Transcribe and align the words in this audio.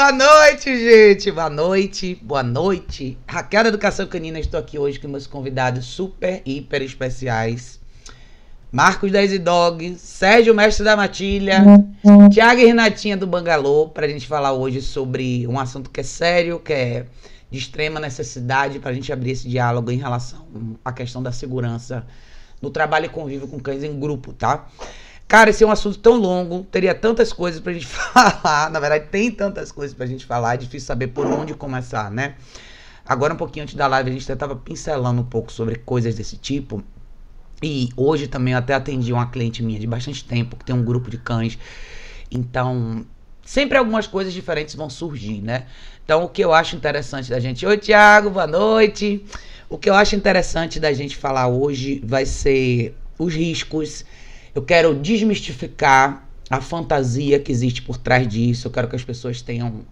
Boa 0.00 0.12
noite, 0.12 0.78
gente. 0.78 1.30
Boa 1.30 1.50
noite, 1.50 2.18
boa 2.22 2.42
noite. 2.42 3.18
Raquel 3.28 3.64
da 3.64 3.68
Educação 3.68 4.06
Canina, 4.06 4.40
estou 4.40 4.58
aqui 4.58 4.78
hoje 4.78 4.98
com 4.98 5.06
meus 5.06 5.26
convidados 5.26 5.84
super, 5.84 6.40
hiper 6.46 6.80
especiais. 6.80 7.78
Marcos 8.72 9.12
da 9.12 9.20
Dog, 9.38 9.96
Sérgio 9.98 10.54
Mestre 10.54 10.86
da 10.86 10.96
Matilha, 10.96 11.62
Tiago 12.32 12.62
e 12.62 12.64
Renatinha 12.64 13.14
do 13.14 13.26
Bangalô, 13.26 13.90
para 13.90 14.06
a 14.06 14.08
gente 14.08 14.26
falar 14.26 14.54
hoje 14.54 14.80
sobre 14.80 15.46
um 15.46 15.60
assunto 15.60 15.90
que 15.90 16.00
é 16.00 16.02
sério, 16.02 16.58
que 16.58 16.72
é 16.72 17.04
de 17.50 17.58
extrema 17.58 18.00
necessidade 18.00 18.78
para 18.78 18.92
a 18.92 18.94
gente 18.94 19.12
abrir 19.12 19.32
esse 19.32 19.46
diálogo 19.46 19.90
em 19.90 19.98
relação 19.98 20.46
à 20.82 20.94
questão 20.94 21.22
da 21.22 21.30
segurança 21.30 22.06
no 22.62 22.70
trabalho 22.70 23.04
e 23.04 23.10
convívio 23.10 23.46
com 23.46 23.60
cães 23.60 23.84
em 23.84 24.00
grupo, 24.00 24.32
tá? 24.32 24.66
Cara, 25.30 25.50
esse 25.50 25.62
é 25.62 25.66
um 25.66 25.70
assunto 25.70 25.96
tão 25.96 26.16
longo, 26.16 26.64
teria 26.72 26.92
tantas 26.92 27.32
coisas 27.32 27.60
pra 27.60 27.72
gente 27.72 27.86
falar. 27.86 28.68
Na 28.68 28.80
verdade, 28.80 29.06
tem 29.12 29.30
tantas 29.30 29.70
coisas 29.70 29.96
pra 29.96 30.04
gente 30.04 30.26
falar, 30.26 30.54
é 30.54 30.56
difícil 30.56 30.88
saber 30.88 31.06
por 31.06 31.24
onde 31.24 31.54
começar, 31.54 32.10
né? 32.10 32.34
Agora, 33.06 33.32
um 33.32 33.36
pouquinho 33.36 33.62
antes 33.62 33.76
da 33.76 33.86
live, 33.86 34.10
a 34.10 34.12
gente 34.12 34.24
até 34.24 34.34
tava 34.34 34.56
pincelando 34.56 35.20
um 35.20 35.24
pouco 35.24 35.52
sobre 35.52 35.76
coisas 35.76 36.16
desse 36.16 36.36
tipo. 36.36 36.82
E 37.62 37.90
hoje 37.96 38.26
também 38.26 38.54
eu 38.54 38.58
até 38.58 38.74
atendi 38.74 39.12
uma 39.12 39.30
cliente 39.30 39.62
minha 39.62 39.78
de 39.78 39.86
bastante 39.86 40.24
tempo, 40.24 40.56
que 40.56 40.64
tem 40.64 40.74
um 40.74 40.84
grupo 40.84 41.08
de 41.08 41.18
cães. 41.18 41.56
Então, 42.28 43.06
sempre 43.46 43.78
algumas 43.78 44.08
coisas 44.08 44.32
diferentes 44.32 44.74
vão 44.74 44.90
surgir, 44.90 45.40
né? 45.40 45.66
Então, 46.04 46.24
o 46.24 46.28
que 46.28 46.42
eu 46.42 46.52
acho 46.52 46.74
interessante 46.74 47.30
da 47.30 47.38
gente. 47.38 47.64
Oi, 47.64 47.78
Tiago, 47.78 48.30
boa 48.30 48.48
noite. 48.48 49.24
O 49.68 49.78
que 49.78 49.88
eu 49.88 49.94
acho 49.94 50.16
interessante 50.16 50.80
da 50.80 50.92
gente 50.92 51.16
falar 51.16 51.46
hoje 51.46 52.02
vai 52.04 52.26
ser 52.26 52.96
os 53.16 53.32
riscos 53.32 54.04
eu 54.54 54.62
quero 54.62 54.94
desmistificar 54.94 56.26
a 56.48 56.60
fantasia 56.60 57.38
que 57.38 57.52
existe 57.52 57.82
por 57.82 57.96
trás 57.96 58.26
disso. 58.26 58.66
Eu 58.66 58.72
quero 58.72 58.88
que 58.88 58.96
as 58.96 59.04
pessoas 59.04 59.40
tenham 59.40 59.84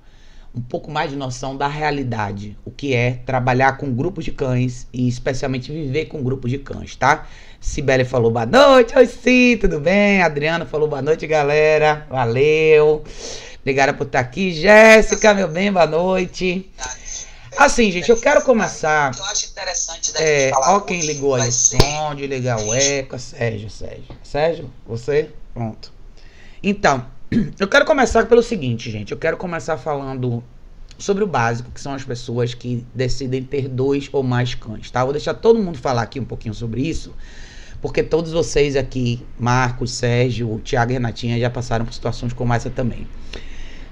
um 0.55 0.61
pouco 0.61 0.91
mais 0.91 1.11
de 1.11 1.17
noção 1.17 1.57
da 1.57 1.69
realidade, 1.69 2.57
o 2.65 2.71
que 2.71 2.95
é 2.95 3.21
trabalhar 3.25 3.77
com 3.77 3.93
grupos 3.93 4.25
de 4.25 4.33
cães 4.33 4.89
e 4.93 5.07
especialmente 5.07 5.71
viver 5.71 6.07
com 6.07 6.23
grupos 6.23 6.51
de 6.51 6.59
cães, 6.59 6.97
tá? 6.97 7.27
Sibeli 7.61 8.05
falou 8.05 8.31
boa 8.31 8.47
noite, 8.47 8.97
oi 8.97 9.07
sim, 9.07 9.57
tudo 9.61 9.79
bem? 9.79 10.23
Adriana 10.23 10.65
falou 10.65 10.89
boa 10.89 11.03
noite, 11.03 11.27
galera, 11.27 12.07
valeu. 12.09 13.05
Obrigada 13.61 13.93
por 13.93 14.07
estar 14.07 14.21
aqui. 14.21 14.53
Jéssica, 14.53 15.35
meu 15.35 15.49
bem, 15.49 15.71
boa 15.71 15.87
noite. 15.87 16.71
Assim, 17.59 17.91
gente, 17.91 18.09
eu 18.09 18.17
quero 18.17 18.41
começar. 18.43 19.13
Eu 19.19 19.25
acho 19.25 19.47
interessante 19.47 20.13
da 20.13 20.23
é, 20.23 20.51
falar. 20.51 20.77
Ó, 20.77 20.81
quem 20.81 21.01
ligou 21.01 21.35
aí 21.35 21.49
o 21.49 21.53
som, 21.53 22.15
de 22.15 22.25
ligar 22.25 22.61
o 22.61 22.73
eco. 22.73 23.19
Sérgio, 23.19 23.69
Sérgio. 23.69 24.17
Sérgio, 24.23 24.73
você? 24.87 25.31
Pronto. 25.53 25.93
Então, 26.63 27.05
eu 27.59 27.67
quero 27.67 27.85
começar 27.85 28.27
pelo 28.27 28.45
seguinte, 28.45 28.89
gente. 28.93 29.11
Eu 29.11 29.19
quero 29.19 29.37
começar 29.37 29.77
falando 29.77 30.41
sobre 30.97 31.25
o 31.25 31.27
básico, 31.27 31.73
que 31.73 31.81
são 31.81 31.95
as 31.95 32.05
pessoas 32.05 32.55
que 32.55 32.87
decidem 32.95 33.43
ter 33.43 33.67
dois 33.67 34.09
ou 34.13 34.23
mais 34.23 34.55
cães, 34.55 34.89
tá? 34.89 35.03
Vou 35.03 35.13
deixar 35.13 35.35
todo 35.35 35.59
mundo 35.61 35.79
falar 35.79 36.03
aqui 36.03 36.21
um 36.21 36.25
pouquinho 36.25 36.55
sobre 36.55 36.83
isso, 36.83 37.13
porque 37.83 38.05
todos 38.05 38.31
vocês 38.31 38.77
aqui, 38.77 39.27
Marcos, 39.37 39.91
Sérgio, 39.91 40.61
Thiago 40.61 40.93
e 40.93 40.95
Renatinha, 40.95 41.41
já 41.41 41.51
passaram 41.51 41.85
por 41.85 41.93
situações 41.93 42.33
como 42.33 42.55
essa 42.55 42.71
também. 42.71 43.05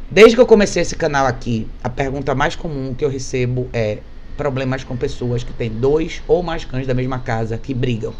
Desde 0.08 0.36
que 0.36 0.40
eu 0.40 0.46
comecei 0.46 0.82
esse 0.82 0.94
canal 0.94 1.26
aqui, 1.26 1.66
a 1.82 1.90
pergunta 1.90 2.32
mais 2.32 2.54
comum 2.54 2.94
que 2.94 3.04
eu 3.04 3.08
recebo 3.08 3.68
é 3.72 3.98
problemas 4.36 4.84
com 4.84 4.96
pessoas 4.96 5.42
que 5.42 5.52
têm 5.52 5.68
dois 5.68 6.22
ou 6.28 6.44
mais 6.44 6.64
cães 6.64 6.86
da 6.86 6.94
mesma 6.94 7.18
casa 7.18 7.58
que 7.58 7.74
brigam. 7.74 8.14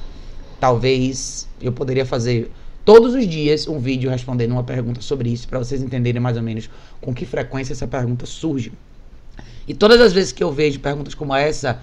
Talvez 0.58 1.48
eu 1.60 1.70
poderia 1.70 2.04
fazer 2.04 2.50
todos 2.84 3.14
os 3.14 3.24
dias 3.28 3.68
um 3.68 3.78
vídeo 3.78 4.10
respondendo 4.10 4.50
uma 4.50 4.64
pergunta 4.64 5.00
sobre 5.00 5.28
isso 5.28 5.46
para 5.46 5.60
vocês 5.60 5.80
entenderem 5.80 6.20
mais 6.20 6.36
ou 6.36 6.42
menos 6.42 6.68
com 7.00 7.14
que 7.14 7.24
frequência 7.24 7.72
essa 7.72 7.86
pergunta 7.86 8.26
surge. 8.26 8.72
E 9.68 9.72
todas 9.72 10.00
as 10.00 10.12
vezes 10.12 10.32
que 10.32 10.42
eu 10.42 10.50
vejo 10.50 10.80
perguntas 10.80 11.14
como 11.14 11.32
essa, 11.36 11.80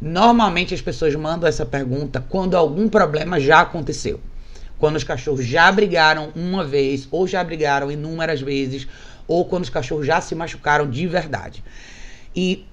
normalmente 0.00 0.74
as 0.74 0.80
pessoas 0.80 1.12
mandam 1.16 1.48
essa 1.48 1.66
pergunta 1.66 2.24
quando 2.28 2.54
algum 2.54 2.88
problema 2.88 3.40
já 3.40 3.62
aconteceu. 3.62 4.20
Quando 4.78 4.96
os 4.96 5.04
cachorros 5.04 5.44
já 5.44 5.70
brigaram 5.72 6.30
uma 6.36 6.64
vez 6.64 7.08
ou 7.10 7.26
já 7.26 7.42
brigaram 7.44 7.90
inúmeras 7.90 8.40
vezes 8.40 8.86
ou 9.30 9.44
quando 9.44 9.62
os 9.62 9.70
cachorros 9.70 10.04
já 10.04 10.20
se 10.20 10.34
machucaram 10.34 10.90
de 10.90 11.06
verdade. 11.06 11.62
E 12.34 12.66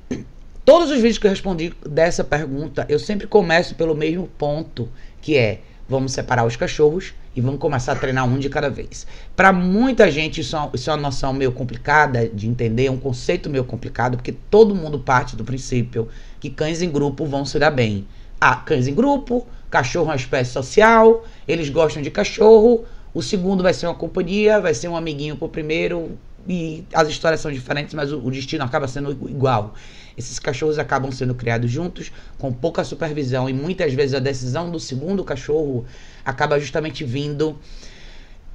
todos 0.66 0.90
os 0.90 0.96
vídeos 0.96 1.20
que 1.20 1.28
eu 1.28 1.30
respondi 1.30 1.72
dessa 1.88 2.24
pergunta, 2.24 2.84
eu 2.90 2.98
sempre 2.98 3.28
começo 3.28 3.76
pelo 3.76 3.94
mesmo 3.94 4.28
ponto, 4.40 4.90
que 5.22 5.38
é 5.38 5.60
vamos 5.88 6.14
separar 6.14 6.46
os 6.46 6.56
cachorros 6.56 7.14
e 7.36 7.42
vamos 7.42 7.60
começar 7.60 7.92
a 7.92 7.96
treinar 7.96 8.28
um 8.28 8.40
de 8.40 8.50
cada 8.50 8.72
vez. 8.72 9.06
Para 9.36 9.54
muita 9.54 10.10
gente 10.10 10.42
isso 10.42 10.58
é, 10.58 10.70
isso 10.74 10.90
é 10.90 10.94
uma 10.94 11.00
noção 11.04 11.32
meio 11.32 11.52
complicada 11.52 12.28
de 12.28 12.48
entender, 12.48 12.88
é 12.88 12.92
um 12.92 12.98
conceito 12.98 13.52
meio 13.52 13.64
complicado, 13.64 14.18
porque 14.18 14.32
todo 14.32 14.74
mundo 14.74 14.98
parte 14.98 15.36
do 15.36 15.44
princípio 15.44 16.08
que 16.40 16.50
cães 16.50 16.82
em 16.82 16.90
grupo 16.90 17.24
vão 17.24 17.46
se 17.46 17.60
dar 17.60 17.70
bem. 17.70 18.08
Ah, 18.42 18.56
cães 18.56 18.88
em 18.88 18.96
grupo, 18.96 19.46
cachorro 19.70 20.08
é 20.08 20.10
uma 20.10 20.16
espécie 20.16 20.54
social, 20.54 21.24
eles 21.48 21.70
gostam 21.70 22.02
de 22.02 22.10
cachorro, 22.10 22.84
o 23.14 23.22
segundo 23.22 23.62
vai 23.62 23.76
ser 23.76 23.86
uma 23.86 23.96
companhia, 23.96 24.60
vai 24.60 24.74
ser 24.74 24.88
um 24.88 24.98
amiguinho 24.98 25.36
pro 25.36 25.48
primeiro, 25.48 26.18
e 26.48 26.86
as 26.94 27.10
histórias 27.10 27.42
são 27.42 27.52
diferentes, 27.52 27.94
mas 27.94 28.12
o, 28.12 28.20
o 28.20 28.32
destino 28.32 28.64
acaba 28.64 28.88
sendo 28.88 29.12
igual. 29.30 29.76
Esses 30.18 30.40
cachorros 30.40 30.80
acabam 30.80 31.12
sendo 31.12 31.36
criados 31.36 31.70
juntos, 31.70 32.12
com 32.38 32.52
pouca 32.52 32.84
supervisão, 32.84 33.50
e 33.50 33.54
muitas 33.54 33.94
vezes 33.94 34.16
a 34.16 34.20
decisão 34.20 34.72
do 34.72 34.80
segundo 34.80 35.24
cachorro 35.24 35.86
acaba 36.26 36.60
justamente 36.60 37.04
vindo 37.04 37.58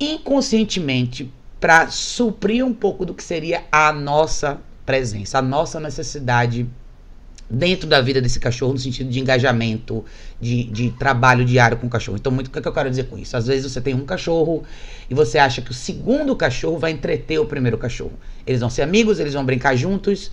inconscientemente 0.01 1.33
para 1.61 1.89
suprir 1.89 2.65
um 2.65 2.75
pouco 2.75 3.07
do 3.07 3.15
que 3.15 3.23
seria 3.23 3.63
a 3.71 3.93
nossa 3.93 4.61
presença, 4.85 5.39
a 5.39 5.43
nossa 5.43 5.79
necessidade 5.79 6.69
dentro 7.53 7.87
da 7.87 8.01
vida 8.01 8.19
desse 8.19 8.41
cachorro, 8.41 8.73
no 8.73 8.79
sentido 8.79 9.11
de 9.11 9.21
engajamento, 9.21 10.03
de, 10.41 10.65
de 10.65 10.91
trabalho 10.93 11.45
diário 11.45 11.77
com 11.77 11.87
o 11.87 11.91
cachorro. 11.91 12.17
Então, 12.19 12.33
muito 12.33 12.47
o 12.47 12.51
que, 12.51 12.59
é 12.59 12.63
que 12.63 12.67
eu 12.67 12.73
quero 12.73 12.89
dizer 12.89 13.05
com 13.05 13.19
isso? 13.19 13.37
Às 13.37 13.47
vezes 13.47 13.71
você 13.71 13.81
tem 13.81 13.93
um 13.93 14.07
cachorro 14.07 14.65
e 15.11 15.15
você 15.15 15.37
acha 15.37 15.61
que 15.61 15.71
o 15.71 15.75
segundo 15.75 16.35
cachorro 16.35 16.79
vai 16.79 16.93
entreter 16.93 17.39
o 17.39 17.45
primeiro 17.45 17.77
cachorro. 17.77 18.15
Eles 18.47 18.61
vão 18.61 18.71
ser 18.71 18.81
amigos, 18.81 19.21
eles 19.21 19.35
vão 19.35 19.45
brincar 19.45 19.77
juntos. 19.77 20.31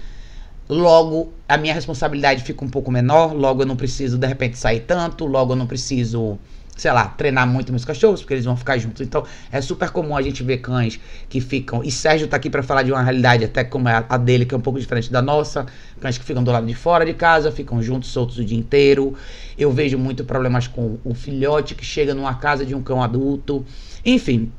Logo, 0.70 1.34
a 1.48 1.58
minha 1.58 1.74
responsabilidade 1.74 2.44
fica 2.44 2.64
um 2.64 2.70
pouco 2.70 2.90
menor. 2.90 3.34
Logo, 3.34 3.64
eu 3.64 3.66
não 3.66 3.76
preciso 3.76 4.18
de 4.18 4.26
repente 4.26 4.58
sair 4.58 4.80
tanto. 4.82 5.26
Logo, 5.26 5.52
eu 5.52 5.58
não 5.58 5.68
preciso 5.68 6.40
sei 6.80 6.92
lá, 6.94 7.10
treinar 7.10 7.46
muito 7.46 7.74
meus 7.74 7.84
cachorros, 7.84 8.22
porque 8.22 8.34
eles 8.34 8.46
vão 8.46 8.56
ficar 8.56 8.78
juntos. 8.78 9.02
Então, 9.02 9.26
é 9.52 9.60
super 9.60 9.90
comum 9.90 10.16
a 10.16 10.22
gente 10.22 10.42
ver 10.44 10.60
cães 10.60 10.98
que 11.28 11.42
ficam. 11.42 11.84
E 11.84 11.92
Sérgio 11.92 12.28
tá 12.28 12.38
aqui 12.38 12.50
para 12.50 12.64
falar 12.64 12.84
de 12.84 12.92
uma 12.92 13.02
realidade 13.02 13.44
até 13.44 13.66
como 13.66 13.90
é 13.90 14.06
a 14.08 14.18
dele, 14.18 14.46
que 14.46 14.56
é 14.56 14.58
um 14.58 14.62
pouco 14.62 14.80
diferente 14.80 15.12
da 15.12 15.22
nossa. 15.22 15.66
Cães 16.00 16.18
que 16.18 16.24
ficam 16.24 16.42
do 16.42 16.52
lado 16.52 16.66
de 16.66 16.74
fora 16.74 17.06
de 17.06 17.14
casa, 17.14 17.52
ficam 17.52 17.84
juntos, 17.84 18.10
soltos 18.10 18.38
o 18.38 18.46
dia 18.46 18.58
inteiro. 18.58 19.14
Eu 19.58 19.72
vejo 19.74 19.98
muito 19.98 20.24
problemas 20.24 20.68
com 20.68 20.98
o 21.04 21.14
filhote 21.14 21.76
que 21.76 21.84
chega 21.84 22.14
numa 22.14 22.36
casa 22.36 22.66
de 22.66 22.74
um 22.74 22.82
cão 22.82 23.04
adulto. 23.04 23.66
Enfim, 24.06 24.50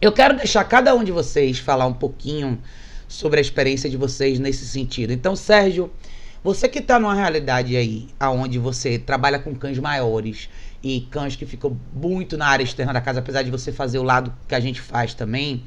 eu 0.00 0.10
quero 0.10 0.36
deixar 0.36 0.64
cada 0.64 0.96
um 0.96 1.04
de 1.04 1.12
vocês 1.12 1.60
falar 1.60 1.86
um 1.86 1.94
pouquinho 1.94 2.58
sobre 3.06 3.38
a 3.38 3.40
experiência 3.40 3.88
de 3.88 3.96
vocês 3.96 4.40
nesse 4.40 4.66
sentido. 4.66 5.12
Então, 5.12 5.36
Sérgio, 5.36 5.92
você 6.42 6.68
que 6.68 6.78
está 6.78 6.98
numa 6.98 7.12
realidade 7.12 7.76
aí, 7.76 8.06
aonde 8.20 8.56
você 8.56 8.98
trabalha 8.98 9.36
com 9.36 9.52
cães 9.52 9.78
maiores 9.80 10.48
e 10.82 11.00
cães 11.10 11.36
que 11.36 11.46
ficam 11.46 11.76
muito 11.92 12.36
na 12.36 12.46
área 12.46 12.64
externa 12.64 12.92
da 12.92 13.00
casa, 13.00 13.20
apesar 13.20 13.42
de 13.42 13.50
você 13.50 13.72
fazer 13.72 13.98
o 13.98 14.02
lado 14.02 14.32
que 14.48 14.54
a 14.54 14.60
gente 14.60 14.80
faz 14.80 15.14
também. 15.14 15.62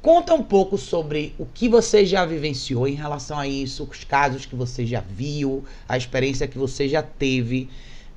Conta 0.00 0.32
um 0.32 0.42
pouco 0.42 0.78
sobre 0.78 1.34
o 1.38 1.44
que 1.44 1.68
você 1.68 2.06
já 2.06 2.24
vivenciou 2.24 2.86
em 2.86 2.94
relação 2.94 3.38
a 3.38 3.48
isso, 3.48 3.86
os 3.90 4.04
casos 4.04 4.46
que 4.46 4.54
você 4.54 4.86
já 4.86 5.00
viu, 5.00 5.64
a 5.88 5.96
experiência 5.96 6.46
que 6.46 6.56
você 6.56 6.88
já 6.88 7.02
teve, 7.02 7.68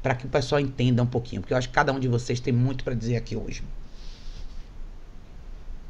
para 0.02 0.14
que 0.16 0.26
o 0.26 0.30
pessoal 0.30 0.62
entenda 0.62 1.02
um 1.02 1.08
pouquinho, 1.08 1.42
porque 1.42 1.54
eu 1.54 1.58
acho 1.58 1.68
que 1.68 1.74
cada 1.74 1.92
um 1.92 2.00
de 2.00 2.08
vocês 2.08 2.40
tem 2.40 2.54
muito 2.54 2.84
para 2.84 2.94
dizer 2.94 3.16
aqui 3.16 3.36
hoje. 3.36 3.64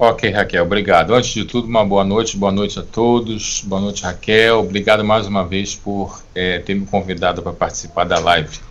Ok, 0.03 0.31
Raquel, 0.31 0.63
obrigado. 0.63 1.13
Antes 1.13 1.31
de 1.31 1.45
tudo, 1.45 1.67
uma 1.67 1.85
boa 1.85 2.03
noite, 2.03 2.35
boa 2.35 2.51
noite 2.51 2.79
a 2.79 2.81
todos. 2.81 3.61
Boa 3.63 3.79
noite, 3.79 4.01
Raquel. 4.01 4.61
Obrigado 4.61 5.03
mais 5.03 5.27
uma 5.27 5.45
vez 5.45 5.75
por 5.75 6.23
é, 6.33 6.57
ter 6.57 6.73
me 6.73 6.87
convidado 6.87 7.43
para 7.43 7.53
participar 7.53 8.05
da 8.05 8.17
live. 8.17 8.70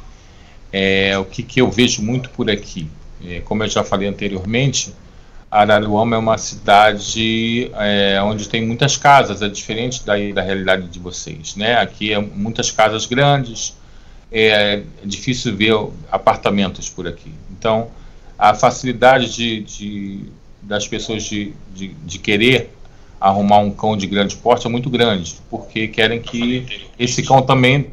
É, 0.72 1.18
o 1.18 1.24
que, 1.24 1.42
que 1.42 1.60
eu 1.60 1.70
vejo 1.70 2.02
muito 2.02 2.30
por 2.30 2.50
aqui? 2.50 2.88
É, 3.24 3.40
como 3.40 3.62
eu 3.62 3.68
já 3.68 3.84
falei 3.84 4.08
anteriormente, 4.08 4.92
Araruama 5.50 6.14
é 6.14 6.18
uma 6.18 6.38
cidade 6.38 7.70
é, 7.74 8.20
onde 8.22 8.48
tem 8.48 8.64
muitas 8.64 8.96
casas, 8.96 9.42
é 9.42 9.48
diferente 9.48 10.04
da, 10.04 10.14
da 10.32 10.42
realidade 10.42 10.86
de 10.86 10.98
vocês. 10.98 11.56
Né? 11.56 11.74
Aqui 11.74 12.12
é 12.12 12.18
muitas 12.20 12.70
casas 12.70 13.04
grandes, 13.04 13.76
é, 14.30 14.46
é 14.46 14.82
difícil 15.04 15.56
ver 15.56 15.74
apartamentos 16.10 16.88
por 16.88 17.08
aqui. 17.08 17.32
Então, 17.50 17.88
a 18.38 18.54
facilidade 18.54 19.34
de, 19.34 19.60
de 19.62 20.24
das 20.62 20.86
pessoas 20.86 21.24
de, 21.24 21.52
de, 21.74 21.88
de, 21.88 22.18
querer 22.18 22.70
arrumar 23.20 23.58
um 23.58 23.70
cão 23.70 23.96
de 23.96 24.06
grande 24.06 24.36
porte 24.36 24.66
é 24.66 24.70
muito 24.70 24.90
grande, 24.90 25.36
porque 25.48 25.88
querem 25.88 26.20
que 26.20 26.86
esse 26.98 27.22
cão 27.22 27.42
também 27.42 27.90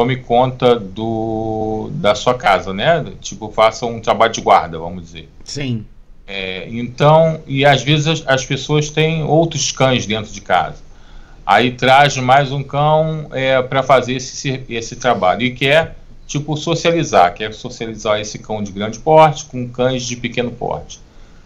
tome 0.00 0.16
conta 0.16 0.76
do, 0.76 1.90
da 1.92 2.14
sua 2.14 2.32
casa, 2.32 2.72
né? 2.72 3.04
Tipo, 3.20 3.52
faça 3.52 3.84
um 3.84 4.00
trabalho 4.00 4.32
de 4.32 4.40
guarda, 4.40 4.78
vamos 4.78 5.02
dizer. 5.04 5.28
Sim. 5.44 5.84
É, 6.26 6.66
então, 6.70 7.42
e 7.46 7.66
às 7.66 7.82
vezes 7.82 8.06
as, 8.06 8.24
as, 8.26 8.46
pessoas 8.46 8.88
têm 8.88 9.22
outros 9.24 9.70
cães 9.70 10.06
dentro 10.06 10.32
de 10.32 10.40
casa. 10.40 10.78
Aí 11.44 11.72
traz 11.72 12.16
mais 12.16 12.50
um 12.50 12.62
cão 12.62 13.26
é, 13.32 13.60
para 13.60 13.82
fazer 13.82 14.14
esse, 14.14 14.62
esse 14.70 14.96
trabalho 14.96 15.42
e 15.42 15.50
quer 15.50 15.96
tipo 16.26 16.56
socializar, 16.56 17.34
quer 17.34 17.52
socializar 17.52 18.20
esse 18.20 18.38
cão 18.38 18.62
de 18.62 18.72
grande 18.72 18.98
porte 19.00 19.44
com 19.44 19.68
cães 19.68 20.04
de 20.04 20.16
pequeno 20.16 20.50
porte. 20.50 20.98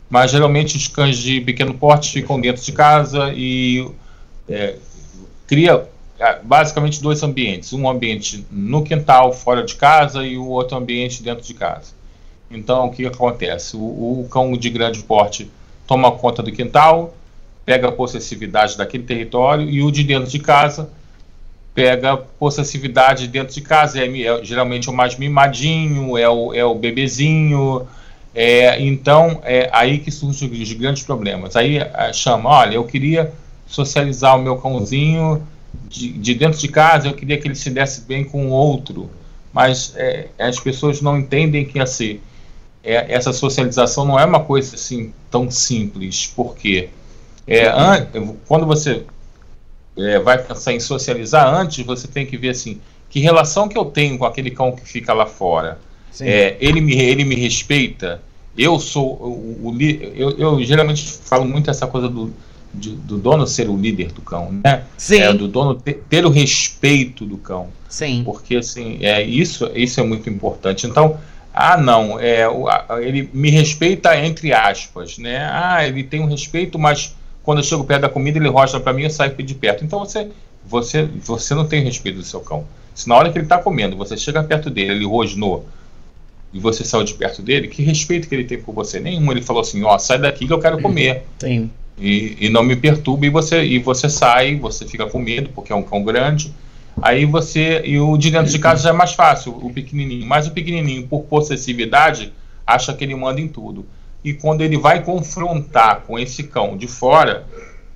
Mas 0.08 0.30
geralmente 0.30 0.76
os 0.76 0.86
cães 0.86 1.18
de 1.18 1.40
pequeno 1.40 1.74
porte 1.74 2.12
ficam 2.12 2.40
dentro 2.40 2.62
de 2.62 2.70
casa 2.70 3.32
e 3.34 3.88
é, 4.48 4.76
cria 5.48 5.88
basicamente 6.42 7.02
dois 7.02 7.22
ambientes, 7.22 7.72
um 7.72 7.88
ambiente 7.88 8.46
no 8.50 8.82
quintal, 8.84 9.32
fora 9.32 9.64
de 9.64 9.74
casa, 9.74 10.24
e 10.24 10.36
o 10.36 10.46
outro 10.46 10.76
ambiente 10.76 11.22
dentro 11.22 11.44
de 11.44 11.54
casa. 11.54 11.92
Então, 12.50 12.86
o 12.86 12.90
que 12.90 13.04
acontece? 13.06 13.76
O, 13.76 13.80
o 13.80 14.28
cão 14.30 14.52
de 14.56 14.70
grande 14.70 15.02
porte 15.02 15.50
toma 15.86 16.12
conta 16.12 16.42
do 16.42 16.52
quintal, 16.52 17.14
pega 17.64 17.88
a 17.88 17.92
possessividade 17.92 18.76
daquele 18.76 19.02
território, 19.02 19.68
e 19.68 19.82
o 19.82 19.90
de 19.90 20.04
dentro 20.04 20.30
de 20.30 20.38
casa 20.38 20.88
pega 21.74 22.16
possessividade 22.16 23.26
dentro 23.26 23.52
de 23.52 23.60
casa. 23.60 23.98
É, 23.98 24.22
é 24.22 24.44
geralmente 24.44 24.88
o 24.88 24.92
mais 24.92 25.16
mimadinho, 25.16 26.16
é 26.16 26.28
o, 26.28 26.54
é 26.54 26.64
o 26.64 26.74
bebezinho. 26.74 27.86
É, 28.32 28.80
então, 28.80 29.40
é 29.44 29.68
aí 29.72 29.98
que 29.98 30.10
surgem 30.10 30.50
os 30.50 30.72
grandes 30.72 31.02
problemas. 31.02 31.56
Aí 31.56 31.78
é, 31.78 32.12
chama, 32.12 32.50
olha, 32.50 32.74
eu 32.74 32.84
queria 32.84 33.32
socializar 33.66 34.36
o 34.36 34.42
meu 34.42 34.56
cãozinho 34.56 35.42
de, 35.88 36.12
de, 36.12 36.34
dentro 36.34 36.58
de 36.58 36.68
casa, 36.68 37.08
eu 37.08 37.14
queria 37.14 37.38
que 37.38 37.46
ele 37.46 37.54
se 37.54 37.70
desse 37.70 38.02
bem 38.02 38.24
com 38.24 38.46
o 38.46 38.50
outro. 38.50 39.10
Mas 39.52 39.94
é, 39.96 40.28
as 40.38 40.58
pessoas 40.58 41.00
não 41.00 41.18
entendem 41.18 41.64
que 41.64 41.78
assim, 41.78 42.20
é, 42.82 43.12
essa 43.12 43.32
socialização 43.32 44.04
não 44.04 44.18
é 44.18 44.24
uma 44.24 44.40
coisa 44.40 44.74
assim 44.74 45.12
tão 45.30 45.50
simples. 45.50 46.32
Porque 46.34 46.88
é, 47.46 47.68
an, 47.68 48.06
quando 48.46 48.66
você 48.66 49.04
é, 49.96 50.18
vai 50.18 50.38
pensar 50.38 50.72
em 50.72 50.80
socializar 50.80 51.46
antes, 51.54 51.84
você 51.84 52.08
tem 52.08 52.26
que 52.26 52.36
ver 52.36 52.50
assim, 52.50 52.80
que 53.08 53.20
relação 53.20 53.68
que 53.68 53.78
eu 53.78 53.84
tenho 53.84 54.18
com 54.18 54.24
aquele 54.24 54.50
cão 54.50 54.72
que 54.72 54.86
fica 54.86 55.12
lá 55.12 55.26
fora. 55.26 55.78
É, 56.20 56.56
ele, 56.60 56.80
me, 56.80 56.94
ele 56.94 57.24
me 57.24 57.34
respeita. 57.34 58.22
Eu 58.56 58.78
sou 58.78 59.14
o, 59.14 59.68
o 59.68 59.82
eu, 59.82 60.30
eu 60.38 60.62
geralmente 60.62 61.04
falo 61.24 61.44
muito 61.44 61.70
essa 61.70 61.86
coisa 61.86 62.08
do, 62.08 62.32
de, 62.74 62.90
do 62.90 63.16
dono 63.16 63.46
ser 63.46 63.68
o 63.68 63.76
líder 63.76 64.12
do 64.12 64.20
cão, 64.20 64.52
né? 64.64 64.84
Sim. 64.96 65.20
É, 65.20 65.32
do 65.32 65.48
dono 65.48 65.74
ter, 65.74 66.02
ter, 66.08 66.26
o 66.26 66.30
respeito 66.30 67.24
do 67.24 67.38
cão. 67.38 67.68
Sim. 67.88 68.22
Porque 68.24 68.56
assim, 68.56 68.98
é, 69.00 69.22
isso, 69.22 69.70
isso 69.74 70.00
é 70.00 70.02
muito 70.02 70.28
importante. 70.28 70.86
Então, 70.86 71.18
ah, 71.52 71.76
não, 71.76 72.18
é, 72.18 72.48
o, 72.48 72.66
ele 73.00 73.28
me 73.32 73.50
respeita 73.50 74.16
entre 74.18 74.52
aspas, 74.52 75.18
né? 75.18 75.48
Ah, 75.50 75.86
ele 75.86 76.02
tem 76.02 76.20
um 76.20 76.26
respeito, 76.26 76.78
mas 76.78 77.14
quando 77.42 77.58
eu 77.58 77.64
chego 77.64 77.84
perto 77.84 78.02
da 78.02 78.08
comida 78.08 78.38
ele 78.38 78.48
rocha 78.48 78.80
para 78.80 78.92
mim 78.92 79.02
e 79.02 79.04
eu 79.04 79.10
saio 79.10 79.34
de 79.34 79.54
perto. 79.54 79.84
Então 79.84 80.00
você, 80.00 80.28
você, 80.64 81.04
você 81.04 81.54
não 81.54 81.66
tem 81.66 81.84
respeito 81.84 82.18
do 82.18 82.24
seu 82.24 82.40
cão. 82.40 82.64
Se 82.94 83.08
na 83.08 83.16
hora 83.16 83.30
que 83.30 83.38
ele 83.38 83.44
está 83.44 83.58
comendo, 83.58 83.96
você 83.96 84.16
chega 84.16 84.42
perto 84.42 84.70
dele, 84.70 84.92
ele 84.92 85.06
rosnou 85.06 85.66
e 86.54 86.60
você 86.60 86.84
saiu 86.84 87.02
de 87.02 87.12
perto 87.14 87.42
dele, 87.42 87.66
que 87.66 87.82
respeito 87.82 88.28
que 88.28 88.34
ele 88.34 88.44
tem 88.44 88.58
por 88.58 88.72
você? 88.72 89.00
Nenhum. 89.00 89.28
Ele 89.32 89.42
falou 89.42 89.60
assim, 89.60 89.82
ó, 89.82 89.98
sai 89.98 90.20
daqui 90.20 90.46
que 90.46 90.52
eu 90.52 90.60
quero 90.60 90.80
comer. 90.80 91.24
Sim. 91.40 91.68
E, 91.98 92.36
e 92.46 92.48
não 92.48 92.62
me 92.62 92.74
perturbe 92.74 93.28
e 93.28 93.30
você, 93.30 93.62
e 93.62 93.78
você 93.78 94.08
sai, 94.08 94.56
você 94.56 94.86
fica 94.86 95.06
com 95.06 95.18
medo, 95.18 95.50
porque 95.54 95.72
é 95.72 95.76
um 95.76 95.82
cão 95.82 96.02
grande. 96.02 96.52
Aí 97.00 97.24
você. 97.24 97.82
E 97.84 97.98
o 97.98 98.16
de 98.16 98.30
dentro 98.30 98.50
de 98.50 98.58
casa 98.58 98.82
já 98.84 98.90
é 98.90 98.92
mais 98.92 99.12
fácil, 99.12 99.56
o 99.62 99.72
pequenininho. 99.72 100.26
Mas 100.26 100.46
o 100.46 100.52
pequenininho, 100.52 101.06
por 101.06 101.22
possessividade, 101.24 102.32
acha 102.66 102.92
que 102.94 103.04
ele 103.04 103.14
manda 103.14 103.40
em 103.40 103.48
tudo. 103.48 103.86
E 104.22 104.32
quando 104.32 104.62
ele 104.62 104.78
vai 104.78 105.02
confrontar 105.02 106.02
com 106.06 106.18
esse 106.18 106.44
cão 106.44 106.76
de 106.76 106.86
fora 106.86 107.46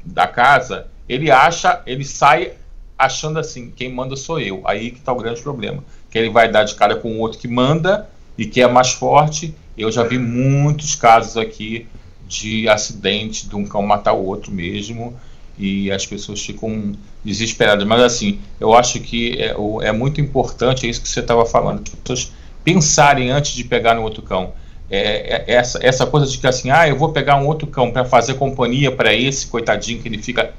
da 0.05 0.27
casa, 0.27 0.87
ele 1.09 1.31
acha, 1.31 1.81
ele 1.87 2.05
sai 2.05 2.53
achando 2.99 3.39
assim, 3.39 3.73
quem 3.75 3.93
manda 3.93 4.17
sou 4.17 4.41
eu. 4.41 4.62
Aí 4.65 4.91
que 4.91 4.99
está 4.99 5.12
o 5.12 5.17
grande 5.17 5.41
problema. 5.41 5.83
Que 6.11 6.19
ele 6.19 6.31
vai 6.31 6.50
dar 6.50 6.65
de 6.65 6.75
cara 6.75 6.97
com 6.97 7.12
o 7.12 7.19
outro 7.19 7.39
que 7.39 7.49
manda 7.49 8.09
e 8.37 8.45
que 8.45 8.61
é 8.61 8.67
mais 8.67 8.93
forte. 8.93 9.55
Eu 9.77 9.91
já 9.91 10.03
vi 10.03 10.19
muitos 10.19 10.95
casos 10.95 11.37
aqui 11.37 11.87
de 12.28 12.69
acidente 12.69 13.48
de 13.48 13.56
um 13.56 13.64
cão 13.64 13.82
matar 13.82 14.12
o 14.12 14.25
outro 14.25 14.52
mesmo 14.52 15.16
e 15.58 15.90
as 15.90 16.06
pessoas 16.06 16.40
ficam 16.44 16.92
desesperadas. 17.25 17.86
Mas 17.86 18.00
assim, 18.02 18.38
eu 18.60 18.75
acho 18.75 19.00
que 19.00 19.40
é, 19.40 19.56
é 19.82 19.92
muito 19.92 20.20
importante, 20.20 20.86
é 20.86 20.90
isso 20.90 21.02
que 21.02 21.08
você 21.08 21.20
estava 21.20 21.44
falando, 21.44 21.82
as 21.82 21.88
pessoas 21.88 22.32
pensarem 22.62 23.30
antes 23.30 23.52
de 23.52 23.64
pegar 23.64 23.94
no 23.94 24.02
outro 24.02 24.22
cão. 24.22 24.52
É, 24.90 25.44
é, 25.50 25.54
essa, 25.54 25.78
essa 25.82 26.06
coisa 26.06 26.26
de 26.26 26.38
que 26.38 26.46
assim, 26.46 26.70
ah, 26.70 26.88
eu 26.88 26.96
vou 26.96 27.10
pegar 27.10 27.36
um 27.36 27.46
outro 27.46 27.66
cão 27.66 27.90
para 27.90 28.04
fazer 28.04 28.34
companhia 28.34 28.90
para 28.90 29.12
esse 29.12 29.46
coitadinho 29.46 30.00
que 30.00 30.08
ele 30.08 30.22
fica. 30.22 30.52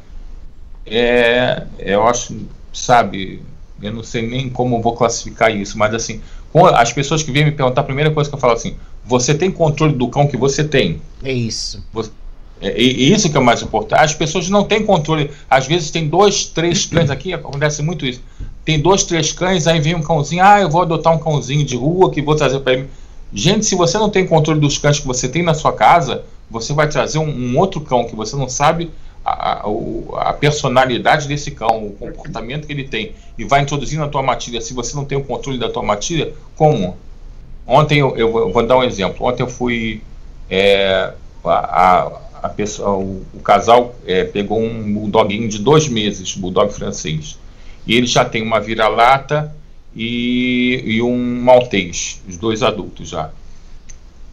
É, 0.85 1.63
eu 1.79 2.07
acho, 2.07 2.35
sabe, 2.73 3.41
eu 3.81 3.93
não 3.93 4.03
sei 4.03 4.27
nem 4.27 4.49
como 4.49 4.81
vou 4.81 4.95
classificar 4.95 5.55
isso, 5.55 5.77
mas 5.77 5.93
assim, 5.93 6.21
as 6.75 6.91
pessoas 6.91 7.21
que 7.21 7.31
vêm 7.31 7.45
me 7.45 7.51
perguntar, 7.51 7.81
a 7.81 7.83
primeira 7.83 8.11
coisa 8.11 8.29
que 8.29 8.35
eu 8.35 8.39
falo 8.39 8.53
assim, 8.53 8.75
você 9.05 9.33
tem 9.33 9.51
controle 9.51 9.93
do 9.93 10.07
cão 10.07 10.27
que 10.27 10.37
você 10.37 10.63
tem. 10.63 11.01
É 11.23 11.31
isso. 11.31 11.83
Você, 11.93 12.11
é, 12.61 12.69
é, 12.69 12.81
isso 12.81 13.29
que 13.29 13.37
é 13.37 13.39
o 13.39 13.43
mais 13.43 13.61
importante. 13.61 14.01
As 14.01 14.13
pessoas 14.13 14.49
não 14.49 14.63
têm 14.63 14.85
controle. 14.85 15.31
Às 15.49 15.67
vezes 15.67 15.91
tem 15.91 16.07
dois, 16.07 16.45
três 16.45 16.85
cães 16.85 17.09
aqui, 17.09 17.33
acontece 17.33 17.81
muito 17.81 18.05
isso. 18.05 18.21
Tem 18.65 18.79
dois, 18.79 19.03
três 19.03 19.31
cães, 19.31 19.67
aí 19.67 19.79
vem 19.79 19.95
um 19.95 20.01
cãozinho, 20.01 20.43
ah, 20.43 20.59
eu 20.59 20.69
vou 20.69 20.81
adotar 20.81 21.13
um 21.13 21.19
cãozinho 21.19 21.65
de 21.65 21.75
rua 21.75 22.11
que 22.11 22.21
vou 22.21 22.35
trazer 22.35 22.59
para 22.59 22.73
ele. 22.73 22.89
Gente, 23.33 23.65
se 23.65 23.75
você 23.75 23.97
não 23.97 24.09
tem 24.09 24.25
controle 24.27 24.59
dos 24.59 24.77
cães 24.77 24.99
que 24.99 25.07
você 25.07 25.27
tem 25.27 25.43
na 25.43 25.53
sua 25.53 25.71
casa, 25.71 26.23
você 26.49 26.73
vai 26.73 26.87
trazer 26.89 27.19
um, 27.19 27.29
um 27.29 27.57
outro 27.57 27.81
cão 27.81 28.05
que 28.05 28.15
você 28.15 28.35
não 28.35 28.49
sabe 28.49 28.91
a, 29.29 29.61
a, 29.67 30.29
a, 30.29 30.33
personalidade 30.33 31.27
desse 31.27 31.51
cão, 31.51 31.85
o 31.85 31.91
comportamento 31.91 32.65
que 32.65 32.73
ele 32.73 32.85
tem, 32.85 33.13
e 33.37 33.45
vai 33.45 33.61
introduzir 33.61 33.99
na 33.99 34.07
tua 34.07 34.23
matilha. 34.23 34.59
Se 34.59 34.73
você 34.73 34.95
não 34.95 35.05
tem 35.05 35.17
o 35.17 35.23
controle 35.23 35.59
da 35.59 35.69
tua 35.69 35.83
matilha, 35.83 36.33
como? 36.55 36.97
Ontem 37.67 37.99
eu, 37.99 38.17
eu 38.17 38.51
vou 38.51 38.65
dar 38.65 38.77
um 38.77 38.83
exemplo. 38.83 39.25
Ontem 39.25 39.43
eu 39.43 39.47
fui. 39.47 40.01
É, 40.49 41.13
a, 41.45 42.11
a 42.41 42.49
pessoa, 42.49 42.97
o, 42.97 43.23
o 43.33 43.39
casal 43.39 43.95
é, 44.07 44.23
pegou 44.23 44.59
um 44.59 44.93
bulldoguinho 44.93 45.47
de 45.47 45.59
dois 45.59 45.87
meses, 45.87 46.35
bulldog 46.35 46.73
francês. 46.73 47.37
E 47.85 47.95
ele 47.95 48.07
já 48.07 48.25
tem 48.25 48.41
uma 48.41 48.59
vira-lata 48.59 49.55
e, 49.95 50.81
e 50.85 51.01
um 51.01 51.41
maltês, 51.41 52.21
os 52.27 52.37
dois 52.37 52.63
adultos 52.63 53.09
já. 53.09 53.29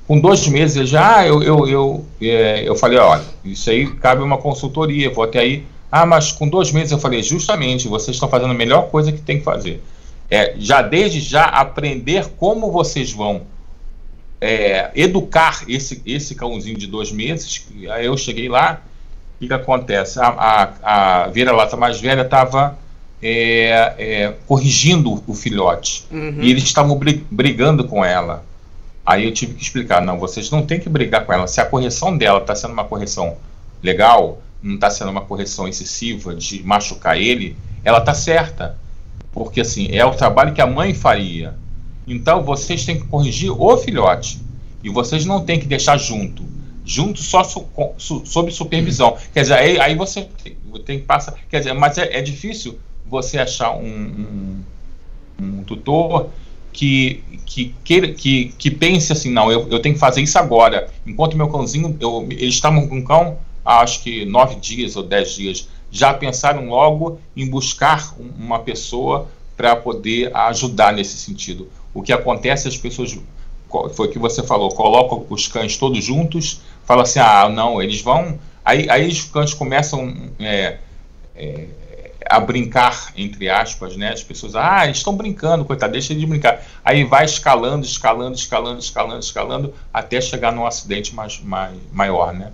Com 0.06 0.20
dois 0.20 0.46
meses 0.46 0.88
já, 0.88 1.18
ah, 1.18 1.26
eu, 1.26 1.42
eu, 1.42 1.68
eu, 1.68 2.06
é, 2.20 2.68
eu 2.68 2.76
falei, 2.76 2.98
olha, 2.98 3.24
isso 3.44 3.68
aí 3.70 3.86
cabe 3.96 4.22
uma 4.22 4.38
consultoria, 4.38 5.10
vou 5.10 5.24
até 5.24 5.40
aí. 5.40 5.66
Ah, 5.90 6.06
mas 6.06 6.32
com 6.32 6.48
dois 6.48 6.70
meses 6.72 6.92
eu 6.92 6.98
falei, 6.98 7.22
justamente, 7.22 7.88
vocês 7.88 8.16
estão 8.16 8.28
fazendo 8.28 8.50
a 8.50 8.54
melhor 8.54 8.88
coisa 8.88 9.10
que 9.10 9.20
tem 9.20 9.38
que 9.38 9.44
fazer 9.44 9.82
é, 10.30 10.54
já 10.58 10.82
desde 10.82 11.20
já 11.20 11.44
aprender 11.44 12.28
como 12.36 12.70
vocês 12.70 13.12
vão 13.12 13.42
é, 14.40 14.90
educar 14.94 15.64
esse, 15.68 16.02
esse 16.04 16.34
cãozinho 16.34 16.76
de 16.76 16.86
dois 16.86 17.12
meses. 17.12 17.66
Aí 17.90 18.06
eu 18.06 18.16
cheguei 18.16 18.48
lá, 18.48 18.82
o 19.36 19.38
que, 19.40 19.46
que 19.46 19.54
acontece? 19.54 20.18
A, 20.18 20.28
a, 20.82 21.24
a 21.24 21.28
vira-lata 21.28 21.76
mais 21.76 22.00
velha 22.00 22.22
estava 22.22 22.76
é, 23.22 23.94
é, 23.98 24.34
corrigindo 24.46 25.22
o 25.26 25.34
filhote 25.34 26.04
uhum. 26.10 26.38
e 26.40 26.50
eles 26.50 26.64
estavam 26.64 26.98
brigando 27.30 27.84
com 27.84 28.04
ela. 28.04 28.44
Aí 29.06 29.24
eu 29.24 29.32
tive 29.32 29.54
que 29.54 29.62
explicar: 29.62 30.02
não, 30.02 30.18
vocês 30.18 30.50
não 30.50 30.66
têm 30.66 30.80
que 30.80 30.88
brigar 30.88 31.24
com 31.24 31.32
ela. 31.32 31.46
Se 31.46 31.60
a 31.60 31.64
correção 31.64 32.16
dela 32.16 32.40
está 32.40 32.54
sendo 32.54 32.72
uma 32.72 32.84
correção 32.84 33.36
legal, 33.82 34.42
não 34.62 34.74
está 34.74 34.90
sendo 34.90 35.10
uma 35.10 35.20
correção 35.22 35.68
excessiva 35.68 36.34
de 36.34 36.62
machucar 36.62 37.16
ele, 37.16 37.56
ela 37.84 37.98
está 37.98 38.12
certa 38.12 38.76
porque 39.36 39.60
assim, 39.60 39.88
é 39.92 40.02
o 40.02 40.14
trabalho 40.14 40.54
que 40.54 40.62
a 40.62 40.66
mãe 40.66 40.94
faria. 40.94 41.54
Então 42.06 42.42
vocês 42.42 42.86
têm 42.86 42.98
que 42.98 43.06
corrigir 43.06 43.50
o 43.50 43.76
filhote. 43.76 44.40
E 44.82 44.88
vocês 44.88 45.26
não 45.26 45.44
têm 45.44 45.60
que 45.60 45.66
deixar 45.66 45.98
junto. 45.98 46.42
Junto 46.86 47.20
só 47.22 47.44
su, 47.44 47.66
su, 47.98 48.24
sob 48.24 48.50
supervisão. 48.50 49.14
Quer 49.34 49.42
dizer, 49.42 49.54
aí, 49.54 49.78
aí 49.78 49.94
você 49.94 50.26
tem 50.86 51.00
que 51.00 51.04
passar. 51.04 51.34
Quer 51.50 51.58
dizer, 51.58 51.74
mas 51.74 51.98
é, 51.98 52.16
é 52.16 52.22
difícil 52.22 52.78
você 53.04 53.38
achar 53.38 53.76
um, 53.76 53.84
um, 53.84 54.62
um 55.38 55.64
tutor 55.64 56.30
que, 56.76 57.24
que, 57.46 57.74
que, 58.12 58.52
que, 58.58 58.70
pense 58.70 59.10
assim, 59.10 59.30
não, 59.30 59.50
eu, 59.50 59.66
eu 59.70 59.80
tenho 59.80 59.94
que 59.94 60.00
fazer 60.00 60.20
isso 60.20 60.38
agora. 60.38 60.90
Enquanto 61.06 61.36
meu 61.36 61.48
cãozinho, 61.48 61.96
eu, 61.98 62.26
eles 62.30 62.54
estavam 62.54 62.86
com 62.86 62.98
o 62.98 63.04
cão 63.04 63.38
há 63.64 63.80
acho 63.80 64.02
que 64.02 64.26
nove 64.26 64.56
dias 64.56 64.94
ou 64.94 65.02
dez 65.02 65.34
dias 65.34 65.68
já 65.90 66.12
pensaram 66.12 66.68
logo 66.68 67.18
em 67.34 67.48
buscar 67.48 68.14
uma 68.38 68.58
pessoa 68.58 69.26
para 69.56 69.74
poder 69.74 70.36
ajudar 70.36 70.92
nesse 70.92 71.16
sentido. 71.16 71.66
O 71.94 72.02
que 72.02 72.12
acontece, 72.12 72.68
as 72.68 72.76
pessoas, 72.76 73.18
foi 73.94 74.08
o 74.08 74.10
que 74.10 74.18
você 74.18 74.42
falou, 74.42 74.68
colocam 74.68 75.24
os 75.30 75.48
cães 75.48 75.78
todos 75.78 76.04
juntos, 76.04 76.60
fala 76.84 77.04
assim, 77.04 77.20
ah, 77.20 77.48
não, 77.48 77.82
eles 77.82 78.02
vão. 78.02 78.38
Aí, 78.62 78.86
aí 78.90 79.08
os 79.08 79.24
cães 79.24 79.54
começam 79.54 80.14
é, 80.38 80.76
é, 81.34 81.64
a 82.28 82.40
brincar, 82.40 83.12
entre 83.16 83.48
aspas, 83.48 83.96
né? 83.96 84.12
As 84.12 84.22
pessoas, 84.22 84.54
ah, 84.54 84.86
estão 84.88 85.16
brincando, 85.16 85.64
coitado, 85.64 85.92
deixa 85.92 86.14
de 86.14 86.26
brincar. 86.26 86.62
Aí 86.84 87.04
vai 87.04 87.24
escalando, 87.24 87.84
escalando, 87.84 88.36
escalando, 88.36 88.78
escalando, 88.78 89.20
escalando, 89.20 89.74
até 89.92 90.20
chegar 90.20 90.52
num 90.52 90.66
acidente 90.66 91.14
mais, 91.14 91.40
mais, 91.40 91.74
maior, 91.92 92.32
né? 92.34 92.52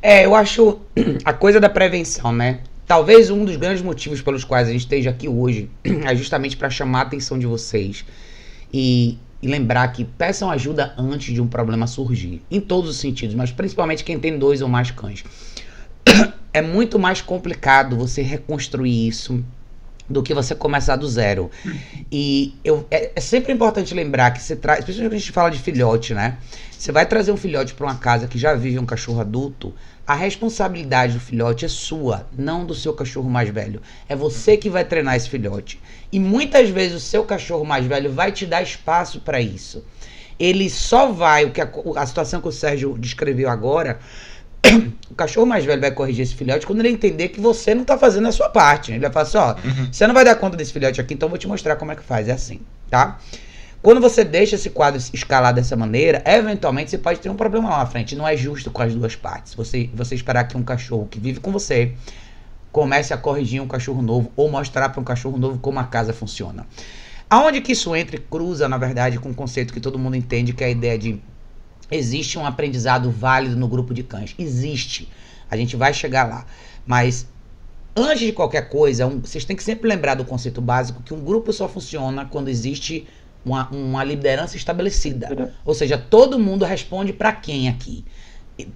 É, 0.00 0.24
eu 0.24 0.34
acho 0.34 0.80
a 1.24 1.32
coisa 1.32 1.58
da 1.58 1.68
prevenção, 1.68 2.32
né? 2.32 2.60
talvez 2.88 3.30
um 3.30 3.44
dos 3.44 3.56
grandes 3.56 3.82
motivos 3.82 4.22
pelos 4.22 4.42
quais 4.42 4.66
a 4.66 4.72
gente 4.72 4.80
esteja 4.80 5.10
aqui 5.10 5.28
hoje 5.28 5.70
é 5.84 6.16
justamente 6.16 6.56
para 6.56 6.70
chamar 6.70 7.00
a 7.00 7.02
atenção 7.02 7.38
de 7.38 7.46
vocês 7.46 8.04
e, 8.72 9.18
e, 9.42 9.46
lembrar 9.46 9.86
que 9.88 10.04
peçam 10.04 10.50
ajuda 10.50 10.94
antes 10.96 11.34
de 11.34 11.40
um 11.40 11.46
problema 11.46 11.86
surgir, 11.86 12.42
em 12.50 12.60
todos 12.60 12.90
os 12.90 12.96
sentidos, 12.96 13.34
mas 13.34 13.52
principalmente 13.52 14.02
quem 14.02 14.18
tem 14.18 14.38
dois 14.38 14.62
ou 14.62 14.68
mais 14.68 14.90
cães. 14.90 15.22
É 16.58 16.62
muito 16.62 16.98
mais 16.98 17.20
complicado 17.20 17.96
você 17.96 18.20
reconstruir 18.20 19.06
isso 19.06 19.44
do 20.08 20.22
que 20.22 20.34
você 20.34 20.54
começar 20.54 20.96
do 20.96 21.06
zero. 21.06 21.50
E 22.10 22.54
eu, 22.64 22.84
é, 22.90 23.12
é 23.14 23.20
sempre 23.20 23.52
importante 23.52 23.94
lembrar 23.94 24.32
que 24.32 24.42
você 24.42 24.56
traz, 24.56 24.80
especialmente 24.80 25.10
quando 25.10 25.16
a 25.16 25.20
gente 25.20 25.32
fala 25.32 25.50
de 25.50 25.58
filhote, 25.58 26.14
né? 26.14 26.38
Você 26.76 26.90
vai 26.90 27.06
trazer 27.06 27.30
um 27.30 27.36
filhote 27.36 27.74
para 27.74 27.86
uma 27.86 27.94
casa 27.94 28.26
que 28.26 28.38
já 28.38 28.54
vive 28.54 28.78
um 28.78 28.86
cachorro 28.86 29.20
adulto, 29.20 29.72
a 30.04 30.14
responsabilidade 30.14 31.12
do 31.12 31.20
filhote 31.20 31.64
é 31.64 31.68
sua, 31.68 32.26
não 32.36 32.64
do 32.64 32.74
seu 32.74 32.92
cachorro 32.92 33.30
mais 33.30 33.48
velho. 33.50 33.80
É 34.08 34.16
você 34.16 34.56
que 34.56 34.70
vai 34.70 34.84
treinar 34.84 35.14
esse 35.14 35.28
filhote. 35.28 35.80
E 36.10 36.18
muitas 36.18 36.70
vezes 36.70 36.96
o 36.96 37.00
seu 37.00 37.22
cachorro 37.24 37.64
mais 37.64 37.86
velho 37.86 38.10
vai 38.10 38.32
te 38.32 38.46
dar 38.46 38.62
espaço 38.62 39.20
para 39.20 39.40
isso. 39.40 39.84
Ele 40.40 40.70
só 40.70 41.12
vai, 41.12 41.44
o 41.44 41.50
que 41.50 41.60
a, 41.60 41.70
a 41.96 42.06
situação 42.06 42.40
que 42.40 42.48
o 42.48 42.52
Sérgio 42.52 42.96
descreveu 42.98 43.48
agora, 43.48 43.98
o 45.10 45.14
cachorro 45.14 45.46
mais 45.46 45.64
velho 45.64 45.80
vai 45.80 45.90
corrigir 45.90 46.22
esse 46.22 46.34
filhote 46.34 46.66
quando 46.66 46.80
ele 46.80 46.90
entender 46.90 47.28
que 47.28 47.40
você 47.40 47.74
não 47.74 47.84
tá 47.84 47.96
fazendo 47.96 48.28
a 48.28 48.32
sua 48.32 48.48
parte. 48.48 48.92
Ele 48.92 49.00
vai 49.00 49.10
falar 49.10 49.22
assim, 49.24 49.38
ó, 49.38 49.54
uhum. 49.66 49.92
você 49.92 50.06
não 50.06 50.14
vai 50.14 50.24
dar 50.24 50.34
conta 50.36 50.56
desse 50.56 50.72
filhote 50.72 51.00
aqui, 51.00 51.14
então 51.14 51.26
eu 51.26 51.30
vou 51.30 51.38
te 51.38 51.48
mostrar 51.48 51.76
como 51.76 51.92
é 51.92 51.96
que 51.96 52.02
faz. 52.02 52.28
É 52.28 52.32
assim, 52.32 52.60
tá? 52.90 53.18
Quando 53.80 54.00
você 54.00 54.24
deixa 54.24 54.56
esse 54.56 54.70
quadro 54.70 55.00
escalar 55.14 55.54
dessa 55.54 55.76
maneira, 55.76 56.22
eventualmente 56.26 56.90
você 56.90 56.98
pode 56.98 57.20
ter 57.20 57.28
um 57.28 57.36
problema 57.36 57.70
lá 57.70 57.78
na 57.78 57.86
frente. 57.86 58.16
Não 58.16 58.26
é 58.26 58.36
justo 58.36 58.70
com 58.70 58.82
as 58.82 58.92
duas 58.92 59.14
partes. 59.14 59.54
Você, 59.54 59.88
você 59.94 60.14
esperar 60.16 60.44
que 60.44 60.56
um 60.56 60.62
cachorro 60.62 61.06
que 61.08 61.20
vive 61.20 61.38
com 61.38 61.52
você 61.52 61.92
comece 62.72 63.14
a 63.14 63.16
corrigir 63.16 63.62
um 63.62 63.68
cachorro 63.68 64.02
novo 64.02 64.32
ou 64.36 64.50
mostrar 64.50 64.88
para 64.88 65.00
um 65.00 65.04
cachorro 65.04 65.38
novo 65.38 65.58
como 65.58 65.78
a 65.78 65.84
casa 65.84 66.12
funciona. 66.12 66.66
Aonde 67.30 67.60
que 67.60 67.72
isso 67.72 67.94
entra 67.94 68.16
e 68.16 68.18
cruza, 68.18 68.68
na 68.68 68.78
verdade, 68.78 69.18
com 69.18 69.28
o 69.28 69.32
um 69.32 69.34
conceito 69.34 69.72
que 69.72 69.80
todo 69.80 69.98
mundo 69.98 70.16
entende, 70.16 70.52
que 70.52 70.64
é 70.64 70.68
a 70.68 70.70
ideia 70.70 70.98
de 70.98 71.20
existe 71.90 72.38
um 72.38 72.46
aprendizado 72.46 73.10
válido 73.10 73.56
no 73.56 73.68
grupo 73.68 73.94
de 73.94 74.02
cães. 74.02 74.34
Existe. 74.38 75.08
A 75.50 75.56
gente 75.56 75.76
vai 75.76 75.92
chegar 75.94 76.28
lá. 76.28 76.46
Mas 76.86 77.26
antes 77.96 78.20
de 78.20 78.32
qualquer 78.32 78.68
coisa, 78.68 79.06
um, 79.06 79.20
vocês 79.20 79.44
têm 79.44 79.56
que 79.56 79.62
sempre 79.62 79.88
lembrar 79.88 80.14
do 80.14 80.24
conceito 80.24 80.60
básico 80.60 81.02
que 81.02 81.14
um 81.14 81.24
grupo 81.24 81.52
só 81.52 81.68
funciona 81.68 82.24
quando 82.24 82.48
existe 82.48 83.06
uma, 83.44 83.68
uma 83.70 84.04
liderança 84.04 84.56
estabelecida. 84.56 85.54
Ou 85.64 85.74
seja, 85.74 85.96
todo 85.96 86.38
mundo 86.38 86.64
responde 86.64 87.12
para 87.12 87.32
quem 87.32 87.68
aqui. 87.68 88.04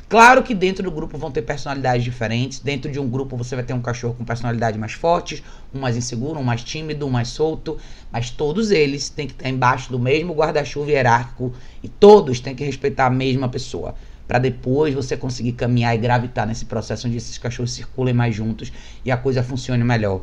Claro 0.09 0.45
que 0.45 0.55
dentro 0.55 0.85
do 0.85 0.91
grupo 0.93 1.19
vão 1.19 1.31
ter 1.33 1.43
personalidades 1.43 2.05
diferentes. 2.05 2.61
Dentro 2.61 2.91
de 2.91 3.01
um 3.01 3.09
grupo 3.09 3.37
você 3.37 3.57
vai 3.57 3.65
ter 3.65 3.73
um 3.73 3.83
cachorro 3.83 4.15
com 4.15 4.25
personalidade 4.25 4.79
mais 4.79 4.93
forte, 4.93 5.43
um 5.75 5.81
mais 5.81 5.97
inseguro, 5.97 6.39
um 6.39 6.45
mais 6.45 6.63
tímido, 6.63 7.07
um 7.07 7.11
mais 7.11 7.29
solto. 7.29 7.77
Mas 8.11 8.31
todos 8.31 8.71
eles 8.71 9.09
têm 9.09 9.27
que 9.27 9.33
estar 9.33 9.49
embaixo 9.49 9.91
do 9.91 9.99
mesmo 9.99 10.35
guarda-chuva 10.35 10.91
hierárquico 10.91 11.53
e 11.83 11.89
todos 11.89 12.39
têm 12.39 12.55
que 12.55 12.65
respeitar 12.65 13.07
a 13.07 13.11
mesma 13.11 13.49
pessoa. 13.49 13.95
Para 14.29 14.39
depois 14.39 14.95
você 14.95 15.17
conseguir 15.17 15.53
caminhar 15.53 15.95
e 15.95 15.99
gravitar 15.99 16.47
nesse 16.47 16.65
processo 16.65 17.09
onde 17.09 17.17
esses 17.17 17.37
cachorros 17.37 17.73
circulem 17.73 18.15
mais 18.15 18.35
juntos 18.35 18.73
e 19.05 19.11
a 19.11 19.17
coisa 19.17 19.43
funcione 19.43 19.83
melhor. 19.83 20.23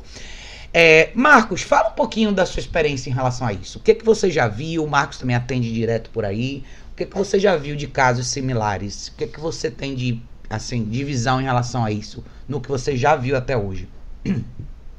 É, 0.74 1.10
Marcos, 1.16 1.64
fala 1.64 1.90
um 1.90 1.94
pouquinho 1.94 2.32
da 2.32 2.46
sua 2.46 2.60
experiência 2.60 3.10
em 3.10 3.14
relação 3.14 3.48
a 3.48 3.52
isso. 3.52 3.80
O 3.80 3.82
que, 3.82 3.96
que 3.96 4.06
você 4.06 4.30
já 4.30 4.48
viu? 4.48 4.84
O 4.84 4.90
Marcos 4.90 5.18
também 5.18 5.36
atende 5.36 5.74
direto 5.74 6.12
por 6.12 6.24
aí 6.24 6.64
que, 7.00 7.06
que 7.06 7.18
você 7.18 7.40
já 7.40 7.56
viu 7.56 7.76
de 7.78 7.88
casos 7.88 8.28
similares? 8.28 9.08
O 9.08 9.16
que, 9.16 9.28
que 9.28 9.40
você 9.40 9.72
tem 9.72 9.96
de, 9.96 10.20
assim, 10.50 10.84
de 10.84 11.04
visão 11.04 11.40
em 11.40 11.46
relação 11.46 11.86
a 11.86 11.92
isso, 11.92 12.24
no 12.48 12.60
que 12.60 12.68
você 12.68 12.98
já 12.98 13.16
viu 13.16 13.38
até 13.38 13.56
hoje? 13.56 13.88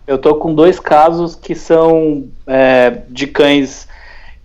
Eu 0.07 0.17
tô 0.17 0.37
com 0.37 0.55
dois 0.55 0.81
casos 0.81 1.35
que 1.35 1.55
são 1.55 2.29
é, 2.47 3.03
de 3.09 3.27
cães 3.27 3.87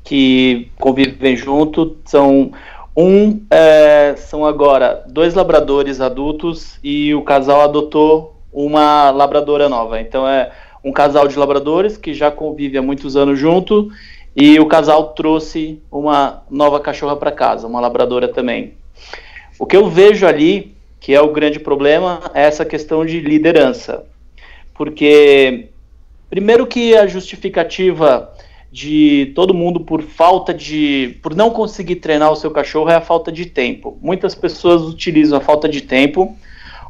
que 0.03 0.69
convivem 0.79 1.35
junto. 1.37 1.97
São 2.05 2.51
um 2.95 3.41
é, 3.49 4.15
são 4.17 4.45
agora 4.45 5.03
dois 5.07 5.33
labradores 5.33 6.01
adultos 6.01 6.77
e 6.83 7.15
o 7.15 7.23
casal 7.23 7.61
adotou 7.61 8.39
uma 8.51 9.09
labradora 9.11 9.69
nova. 9.69 9.99
Então 9.99 10.27
é 10.27 10.51
um 10.83 10.91
casal 10.91 11.27
de 11.27 11.39
labradores 11.39 11.97
que 11.97 12.13
já 12.13 12.29
convive 12.29 12.77
há 12.77 12.81
muitos 12.81 13.15
anos 13.15 13.39
junto 13.39 13.89
e 14.35 14.59
o 14.59 14.65
casal 14.65 15.13
trouxe 15.13 15.81
uma 15.89 16.43
nova 16.49 16.79
cachorra 16.79 17.15
para 17.15 17.31
casa, 17.31 17.67
uma 17.67 17.79
labradora 17.79 18.27
também. 18.27 18.73
O 19.57 19.65
que 19.65 19.77
eu 19.77 19.89
vejo 19.89 20.27
ali, 20.27 20.75
que 20.99 21.13
é 21.13 21.21
o 21.21 21.31
grande 21.31 21.59
problema, 21.59 22.19
é 22.33 22.43
essa 22.43 22.65
questão 22.65 23.05
de 23.05 23.21
liderança. 23.21 24.05
Porque, 24.73 25.69
primeiro, 26.29 26.67
que 26.67 26.97
a 26.97 27.07
justificativa 27.07 28.29
de 28.75 29.31
todo 29.33 29.53
mundo 29.53 29.79
por 29.79 30.01
falta 30.01 30.53
de. 30.53 31.17
por 31.23 31.33
não 31.33 31.49
conseguir 31.49 31.95
treinar 31.95 32.29
o 32.29 32.35
seu 32.35 32.51
cachorro 32.51 32.89
é 32.89 32.95
a 32.95 33.01
falta 33.01 33.31
de 33.31 33.45
tempo. 33.45 33.97
Muitas 34.01 34.35
pessoas 34.35 34.81
utilizam 34.81 35.37
a 35.37 35.41
falta 35.41 35.69
de 35.69 35.79
tempo 35.79 36.35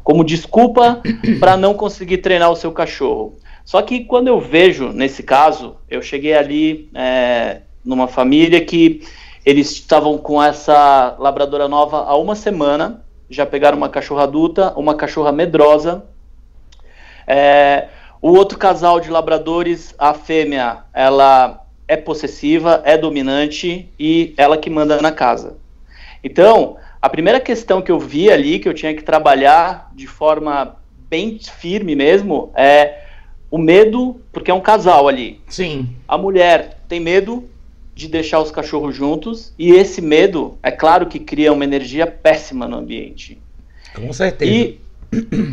como 0.04 0.24
desculpa 0.24 1.02
para 1.40 1.56
não 1.56 1.76
conseguir 1.76 2.18
treinar 2.20 2.50
o 2.50 2.56
seu 2.56 2.72
cachorro. 2.72 3.36
Só 3.66 3.82
que 3.82 4.06
quando 4.06 4.28
eu 4.28 4.40
vejo, 4.40 4.90
nesse 4.90 5.24
caso, 5.24 5.78
eu 5.90 6.00
cheguei 6.00 6.36
ali 6.36 6.88
é, 6.94 7.62
numa 7.84 8.08
família 8.08 8.64
que 8.64 9.02
eles 9.44 9.72
estavam 9.72 10.20
com 10.20 10.42
essa 10.42 11.16
labradora 11.18 11.68
nova 11.68 11.98
há 12.04 12.16
uma 12.16 12.36
semana, 12.36 13.04
já 13.28 13.44
pegaram 13.44 13.76
uma 13.76 13.90
cachorra 13.90 14.24
adulta, 14.24 14.72
uma 14.78 14.94
cachorra 14.94 15.32
medrosa. 15.32 16.06
É, 17.26 17.88
o 18.22 18.30
outro 18.30 18.58
casal 18.58 19.00
de 19.00 19.10
labradores, 19.10 19.96
a 19.98 20.14
fêmea, 20.14 20.84
ela 20.94 21.66
é 21.88 21.98
possessiva, 21.98 22.82
é 22.86 22.96
dominante 22.96 23.92
e 24.00 24.34
ela 24.38 24.58
que 24.58 24.70
manda 24.70 25.02
na 25.02 25.12
casa. 25.12 25.58
Então, 26.24 26.78
a 27.02 27.10
primeira 27.10 27.40
questão 27.40 27.82
que 27.82 27.92
eu 27.92 28.00
vi 28.00 28.32
ali, 28.32 28.60
que 28.60 28.70
eu 28.70 28.74
tinha 28.76 28.94
que 28.94 29.04
trabalhar 29.04 29.92
de 29.96 30.06
forma 30.06 30.76
bem 31.10 31.40
firme 31.40 31.96
mesmo, 31.96 32.52
é 32.56 33.05
o 33.56 33.58
medo, 33.58 34.20
porque 34.34 34.52
é 34.52 34.54
um 34.54 34.60
casal 34.60 35.08
ali. 35.08 35.40
Sim. 35.48 35.88
A 36.06 36.18
mulher 36.18 36.82
tem 36.90 37.00
medo 37.00 37.46
de 37.96 38.10
deixar 38.10 38.42
os 38.42 38.52
cachorros 38.52 38.94
juntos 38.94 39.54
e 39.58 39.72
esse 39.72 40.02
medo, 40.02 40.58
é 40.62 40.70
claro 40.70 41.06
que 41.06 41.20
cria 41.20 41.54
uma 41.54 41.64
energia 41.64 42.06
péssima 42.06 42.68
no 42.68 42.76
ambiente. 42.76 43.38
Com 43.96 44.12
certeza. 44.12 44.52
E 44.52 44.78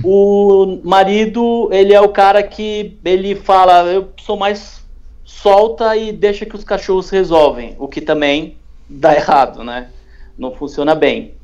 o 0.02 0.80
marido, 0.82 1.68
ele 1.70 1.94
é 1.94 2.00
o 2.00 2.08
cara 2.08 2.42
que 2.42 2.98
ele 3.04 3.36
fala, 3.36 3.84
eu 3.84 4.08
sou 4.20 4.36
mais 4.36 4.82
solta 5.24 5.96
e 5.96 6.10
deixa 6.10 6.44
que 6.44 6.56
os 6.56 6.64
cachorros 6.64 7.08
resolvem, 7.08 7.76
o 7.78 7.86
que 7.86 8.00
também 8.00 8.56
dá 8.88 9.14
errado, 9.14 9.62
né? 9.62 9.90
Não 10.36 10.50
funciona 10.50 10.96
bem. 10.96 11.34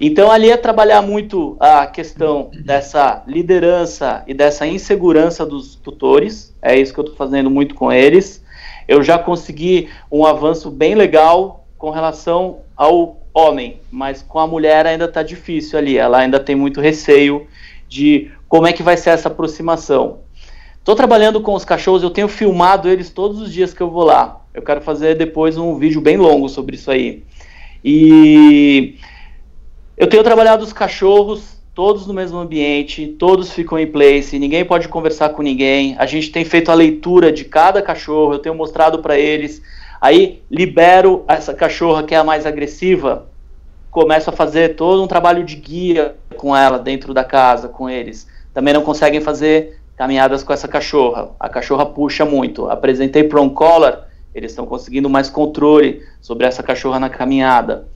Então 0.00 0.30
ali 0.30 0.50
é 0.50 0.56
trabalhar 0.56 1.00
muito 1.00 1.56
a 1.58 1.86
questão 1.86 2.50
dessa 2.64 3.22
liderança 3.26 4.22
e 4.26 4.34
dessa 4.34 4.66
insegurança 4.66 5.46
dos 5.46 5.74
tutores. 5.76 6.54
É 6.60 6.78
isso 6.78 6.92
que 6.92 7.00
eu 7.00 7.04
estou 7.04 7.16
fazendo 7.16 7.50
muito 7.50 7.74
com 7.74 7.90
eles. 7.90 8.44
Eu 8.86 9.02
já 9.02 9.18
consegui 9.18 9.88
um 10.12 10.26
avanço 10.26 10.70
bem 10.70 10.94
legal 10.94 11.66
com 11.78 11.90
relação 11.90 12.58
ao 12.76 13.18
homem, 13.32 13.80
mas 13.90 14.22
com 14.22 14.38
a 14.38 14.46
mulher 14.46 14.86
ainda 14.86 15.06
está 15.06 15.22
difícil 15.22 15.78
ali. 15.78 15.96
Ela 15.96 16.18
ainda 16.18 16.38
tem 16.38 16.54
muito 16.54 16.80
receio 16.80 17.46
de 17.88 18.30
como 18.48 18.66
é 18.66 18.72
que 18.72 18.82
vai 18.82 18.96
ser 18.96 19.10
essa 19.10 19.28
aproximação. 19.28 20.20
Estou 20.78 20.94
trabalhando 20.94 21.40
com 21.40 21.54
os 21.54 21.64
cachorros, 21.64 22.02
eu 22.02 22.10
tenho 22.10 22.28
filmado 22.28 22.88
eles 22.88 23.10
todos 23.10 23.40
os 23.40 23.52
dias 23.52 23.74
que 23.74 23.82
eu 23.82 23.90
vou 23.90 24.04
lá. 24.04 24.40
Eu 24.54 24.62
quero 24.62 24.80
fazer 24.80 25.16
depois 25.16 25.58
um 25.58 25.76
vídeo 25.76 26.00
bem 26.00 26.16
longo 26.16 26.48
sobre 26.48 26.76
isso 26.76 26.90
aí. 26.90 27.24
E 27.84 28.94
eu 29.96 30.06
tenho 30.06 30.22
trabalhado 30.22 30.62
os 30.62 30.72
cachorros 30.72 31.56
todos 31.76 32.06
no 32.06 32.14
mesmo 32.14 32.38
ambiente, 32.38 33.06
todos 33.06 33.52
ficam 33.52 33.78
em 33.78 33.86
place, 33.86 34.38
ninguém 34.38 34.64
pode 34.64 34.88
conversar 34.88 35.28
com 35.28 35.42
ninguém. 35.42 35.94
A 35.98 36.06
gente 36.06 36.32
tem 36.32 36.42
feito 36.42 36.70
a 36.70 36.74
leitura 36.74 37.30
de 37.30 37.44
cada 37.44 37.82
cachorro, 37.82 38.32
eu 38.32 38.38
tenho 38.38 38.54
mostrado 38.54 39.00
para 39.00 39.18
eles. 39.18 39.60
Aí 40.00 40.42
libero 40.50 41.22
essa 41.28 41.52
cachorra 41.52 42.02
que 42.02 42.14
é 42.14 42.18
a 42.18 42.24
mais 42.24 42.46
agressiva, 42.46 43.26
começo 43.90 44.30
a 44.30 44.32
fazer 44.32 44.74
todo 44.74 45.02
um 45.02 45.06
trabalho 45.06 45.44
de 45.44 45.56
guia 45.56 46.16
com 46.38 46.56
ela 46.56 46.78
dentro 46.78 47.12
da 47.12 47.24
casa, 47.24 47.68
com 47.68 47.90
eles. 47.90 48.26
Também 48.54 48.72
não 48.72 48.82
conseguem 48.82 49.20
fazer 49.20 49.78
caminhadas 49.96 50.42
com 50.42 50.54
essa 50.54 50.66
cachorra. 50.66 51.30
A 51.38 51.48
cachorra 51.48 51.84
puxa 51.84 52.24
muito. 52.24 52.70
Apresentei 52.70 53.24
prong 53.24 53.52
collar, 53.52 54.08
eles 54.34 54.52
estão 54.52 54.64
conseguindo 54.64 55.10
mais 55.10 55.28
controle 55.28 56.02
sobre 56.22 56.46
essa 56.46 56.62
cachorra 56.62 56.98
na 56.98 57.10
caminhada. 57.10 57.86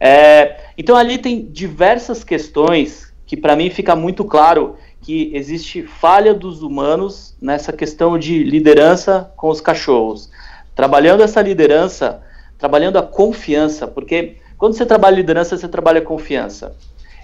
É, 0.00 0.56
então 0.78 0.96
ali 0.96 1.18
tem 1.18 1.44
diversas 1.44 2.24
questões 2.24 3.12
que 3.26 3.36
para 3.36 3.54
mim 3.54 3.68
fica 3.68 3.94
muito 3.94 4.24
claro 4.24 4.76
que 5.02 5.30
existe 5.34 5.82
falha 5.82 6.34
dos 6.34 6.62
humanos 6.62 7.36
nessa 7.40 7.72
questão 7.72 8.18
de 8.18 8.42
liderança 8.42 9.30
com 9.36 9.48
os 9.48 9.60
cachorros. 9.60 10.30
Trabalhando 10.74 11.22
essa 11.22 11.40
liderança, 11.42 12.22
trabalhando 12.58 12.98
a 12.98 13.02
confiança, 13.02 13.86
porque 13.86 14.36
quando 14.58 14.74
você 14.74 14.84
trabalha 14.84 15.16
liderança, 15.16 15.56
você 15.56 15.68
trabalha 15.68 16.00
confiança. 16.00 16.74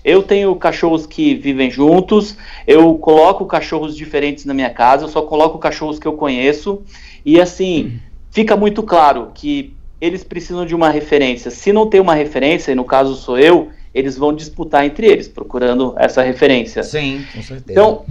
Eu 0.04 0.23
tenho 0.23 0.54
cachorros 0.54 1.06
que 1.06 1.35
vivem 1.35 1.71
juntos, 1.71 2.37
eu 2.66 2.95
coloco 2.97 3.45
cachorros 3.45 3.97
diferentes 3.97 4.45
na 4.45 4.54
minha 4.54 4.71
casa, 4.71 5.04
eu 5.04 5.09
só 5.09 5.23
coloco 5.23 5.59
cachorros 5.59 5.99
que 5.99 6.06
eu 6.06 6.12
conheço, 6.12 6.83
e 7.25 7.40
assim, 7.40 8.00
fica 8.30 8.56
muito 8.56 8.83
claro 8.83 9.33
que 9.35 9.75
eles 10.00 10.23
precisam 10.23 10.67
de 10.67 10.75
uma 10.75 10.91
referência. 10.91 11.50
Se 11.50 11.73
não 11.73 11.88
tem 11.88 12.00
uma 12.00 12.15
referência, 12.15 12.73
e 12.73 12.75
no 12.75 12.85
caso 12.85 13.15
sou 13.15 13.38
eu, 13.38 13.71
eles 13.95 14.17
vão 14.17 14.35
disputar 14.35 14.85
entre 14.85 15.07
eles, 15.07 15.26
procurando 15.26 15.95
essa 15.97 16.23
referência. 16.23 16.83
Sim, 16.83 17.25
com 17.33 17.43
certeza. 17.43 17.73
Então, 17.73 18.05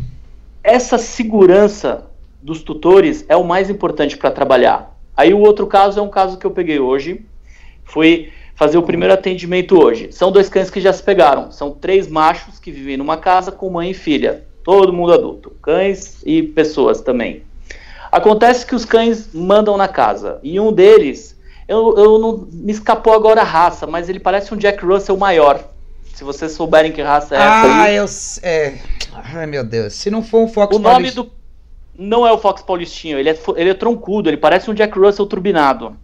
essa 0.63 0.98
segurança 0.98 2.08
dos 2.42 2.63
tutores 2.63 3.25
é 3.30 3.36
o 3.36 3.44
mais 3.44 3.70
importante 3.70 4.18
para 4.18 4.32
trabalhar. 4.32 4.98
Aí 5.15 5.34
o 5.34 5.39
outro 5.39 5.68
caso 5.68 6.00
é 6.00 6.04
um 6.04 6.10
caso 6.10 6.38
que 6.38 6.46
eu 6.46 6.51
peguei 6.51 6.80
hoje, 6.80 7.25
foi 7.84 8.32
fazer 8.56 8.77
o 8.77 8.84
primeiro 8.84 9.13
atendimento 9.13 9.77
hoje. 9.80 10.12
São 10.12 10.32
dois 10.32 10.50
cães 10.50 10.70
que 10.70 10.82
já 10.82 10.92
se 10.92 11.04
pegaram. 11.04 11.51
São 11.51 11.72
três 11.72 12.08
machos 12.08 12.58
que 12.58 12.72
vivem 12.72 12.98
numa 12.98 13.18
casa 13.18 13.51
com 13.51 13.70
mãe 13.70 13.92
e 13.92 13.94
filha. 13.94 14.44
Todo 14.63 14.94
mundo 14.94 15.13
adulto. 15.13 15.51
Cães 15.62 16.22
e 16.25 16.42
pessoas 16.42 17.01
também. 17.01 17.44
Acontece 18.12 18.65
que 18.65 18.74
os 18.74 18.86
cães 18.86 19.30
mandam 19.34 19.77
na 19.77 19.88
casa. 19.88 20.39
E 20.42 20.60
um 20.60 20.72
deles, 20.72 21.35
eu, 21.67 21.95
eu 21.98 22.19
não 22.19 22.48
me 22.51 22.72
escapou 22.72 23.13
agora 23.13 23.41
a 23.41 23.45
raça, 23.45 23.88
mas 23.88 24.07
ele 24.10 24.19
parece 24.19 24.53
um 24.53 24.57
Jack 24.57 24.86
Russell 24.86 25.17
maior. 25.17 25.63
Se 26.13 26.24
vocês 26.24 26.53
souberem 26.53 26.91
que 26.91 27.01
raça 27.01 27.36
é 27.36 27.38
essa. 27.38 27.48
Ah, 27.48 27.81
aí. 27.81 27.95
eu. 27.95 28.05
É... 28.41 28.77
Ai, 29.13 29.45
meu 29.45 29.63
Deus. 29.63 29.93
Se 29.93 30.10
não 30.10 30.24
for 30.24 30.41
um 30.41 30.48
Fox 30.48 30.75
O 30.75 30.79
nome 30.79 30.93
Paulist... 30.93 31.15
do. 31.15 31.31
Não 31.98 32.27
é 32.27 32.31
o 32.31 32.38
Fox 32.38 32.62
Paulistinho, 32.62 33.17
ele 33.17 33.29
é, 33.29 33.39
ele 33.55 33.69
é 33.69 33.74
troncudo, 33.74 34.29
ele 34.29 34.36
parece 34.36 34.69
um 34.69 34.74
Jack 34.74 35.00
Russell 35.00 35.25
turbinado. 35.25 35.95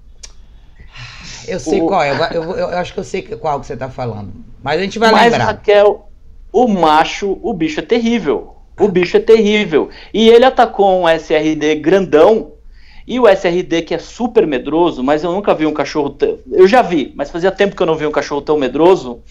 Eu 1.48 1.60
sei 1.60 1.82
o... 1.82 1.88
qual 1.88 2.02
é, 2.02 2.12
eu, 2.12 2.44
eu, 2.44 2.58
eu, 2.58 2.78
acho 2.78 2.94
que 2.94 3.00
eu 3.00 3.04
sei 3.04 3.22
qual 3.22 3.60
que 3.60 3.66
você 3.66 3.76
tá 3.76 3.90
falando. 3.90 4.32
Mas 4.64 4.80
a 4.80 4.84
gente 4.84 4.98
vai 4.98 5.12
Mas, 5.12 5.32
lembrar. 5.32 5.46
Raquel, 5.46 6.10
o 6.52 6.68
macho, 6.68 7.38
o 7.42 7.54
bicho 7.54 7.80
é 7.80 7.84
terrível. 7.84 8.56
O 8.80 8.88
bicho 8.88 9.18
é 9.18 9.20
terrível. 9.20 9.90
E 10.14 10.30
ele 10.30 10.46
atacou 10.46 11.02
um 11.02 11.10
SRD 11.10 11.76
grandão. 11.76 12.54
E 13.08 13.20
o 13.20 13.28
SRD, 13.28 13.82
que 13.82 13.94
é 13.94 13.98
super 13.98 14.46
medroso, 14.46 15.04
mas 15.04 15.24
eu 15.24 15.32
nunca 15.32 15.54
vi 15.54 15.66
um 15.66 15.74
cachorro. 15.74 16.16
Eu 16.52 16.68
já 16.68 16.82
vi, 16.82 17.12
mas 17.16 17.32
fazia 17.32 17.52
tempo 17.52 17.76
que 17.76 17.82
eu 17.82 17.88
não 17.88 17.96
vi 17.96 18.06
um 18.06 18.12
cachorro 18.12 18.42
tão 18.42 18.58
medroso. 18.58 19.22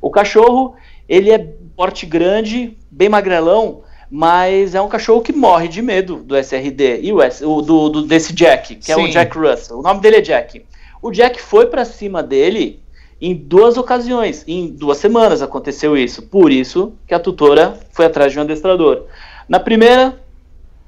O 0.00 0.10
cachorro, 0.10 0.74
ele 1.08 1.30
é 1.30 1.38
porte 1.76 2.06
grande, 2.06 2.76
bem 2.90 3.08
magrelão, 3.08 3.82
mas 4.10 4.74
é 4.74 4.80
um 4.80 4.88
cachorro 4.88 5.20
que 5.20 5.32
morre 5.32 5.68
de 5.68 5.82
medo 5.82 6.16
do 6.16 6.36
SRD. 6.36 7.00
E 7.02 7.12
o, 7.12 7.20
S, 7.20 7.44
o 7.44 7.60
do, 7.60 7.88
do, 7.88 8.02
desse 8.02 8.32
Jack, 8.32 8.76
que 8.76 8.86
Sim. 8.86 8.92
é 8.92 8.96
o 8.96 9.08
Jack 9.08 9.36
Russell. 9.36 9.78
O 9.78 9.82
nome 9.82 10.00
dele 10.00 10.16
é 10.16 10.20
Jack. 10.20 10.64
O 11.02 11.10
Jack 11.10 11.40
foi 11.40 11.66
para 11.66 11.84
cima 11.84 12.22
dele 12.22 12.80
em 13.20 13.34
duas 13.34 13.76
ocasiões, 13.76 14.44
em 14.46 14.68
duas 14.68 14.98
semanas 14.98 15.42
aconteceu 15.42 15.96
isso. 15.96 16.22
Por 16.22 16.52
isso 16.52 16.92
que 17.06 17.14
a 17.14 17.18
tutora 17.18 17.78
foi 17.92 18.06
atrás 18.06 18.32
de 18.32 18.38
um 18.38 18.42
adestrador. 18.42 19.04
Na 19.48 19.58
primeira, 19.58 20.18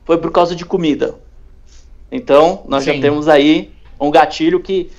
foi 0.04 0.16
por 0.18 0.30
causa 0.30 0.54
de 0.54 0.64
comida. 0.64 1.14
Então, 2.10 2.64
nós 2.66 2.84
Sim. 2.84 2.94
já 2.94 3.00
temos 3.00 3.28
aí 3.28 3.72
um 3.98 4.10
gatilho 4.10 4.60
que 4.60 4.90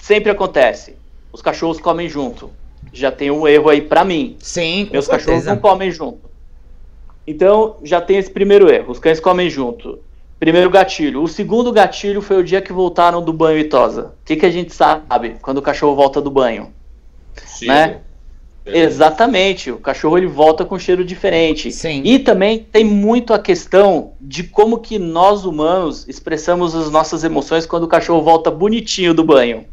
sempre 0.00 0.30
acontece. 0.30 0.96
Os 1.32 1.42
cachorros 1.42 1.80
comem 1.80 2.08
junto. 2.08 2.50
Já 2.92 3.12
tem 3.12 3.30
um 3.30 3.46
erro 3.46 3.68
aí 3.68 3.82
para 3.82 4.04
mim. 4.04 4.36
Sim, 4.40 4.88
Meus 4.90 5.04
certeza. 5.04 5.26
cachorros 5.26 5.44
não 5.44 5.56
comem 5.58 5.90
junto. 5.90 6.30
Então, 7.26 7.76
já 7.84 8.00
tem 8.00 8.16
esse 8.16 8.30
primeiro 8.30 8.70
erro. 8.70 8.90
Os 8.90 8.98
cães 8.98 9.20
comem 9.20 9.48
junto. 9.48 10.00
Primeiro 10.38 10.70
gatilho. 10.70 11.22
O 11.22 11.28
segundo 11.28 11.70
gatilho 11.70 12.22
foi 12.22 12.38
o 12.38 12.44
dia 12.44 12.62
que 12.62 12.72
voltaram 12.72 13.22
do 13.22 13.32
banho 13.32 13.58
e 13.58 13.64
tosa. 13.64 14.14
O 14.22 14.24
que, 14.24 14.36
que 14.36 14.46
a 14.46 14.50
gente 14.50 14.74
sabe 14.74 15.36
quando 15.42 15.58
o 15.58 15.62
cachorro 15.62 15.94
volta 15.94 16.20
do 16.20 16.30
banho? 16.30 16.72
Sim. 17.36 17.66
Né? 17.66 18.00
Exatamente, 18.64 19.70
o 19.70 19.78
cachorro 19.78 20.18
ele 20.18 20.26
volta 20.26 20.64
com 20.64 20.78
cheiro 20.78 21.04
diferente. 21.04 21.72
Sim. 21.72 22.02
E 22.04 22.18
também 22.18 22.58
tem 22.58 22.84
muito 22.84 23.32
a 23.32 23.38
questão 23.38 24.12
de 24.20 24.44
como 24.44 24.78
que 24.78 24.98
nós 24.98 25.44
humanos 25.44 26.06
expressamos 26.08 26.74
as 26.74 26.90
nossas 26.90 27.24
emoções 27.24 27.66
quando 27.66 27.84
o 27.84 27.88
cachorro 27.88 28.22
volta 28.22 28.50
bonitinho 28.50 29.14
do 29.14 29.24
banho. 29.24 29.64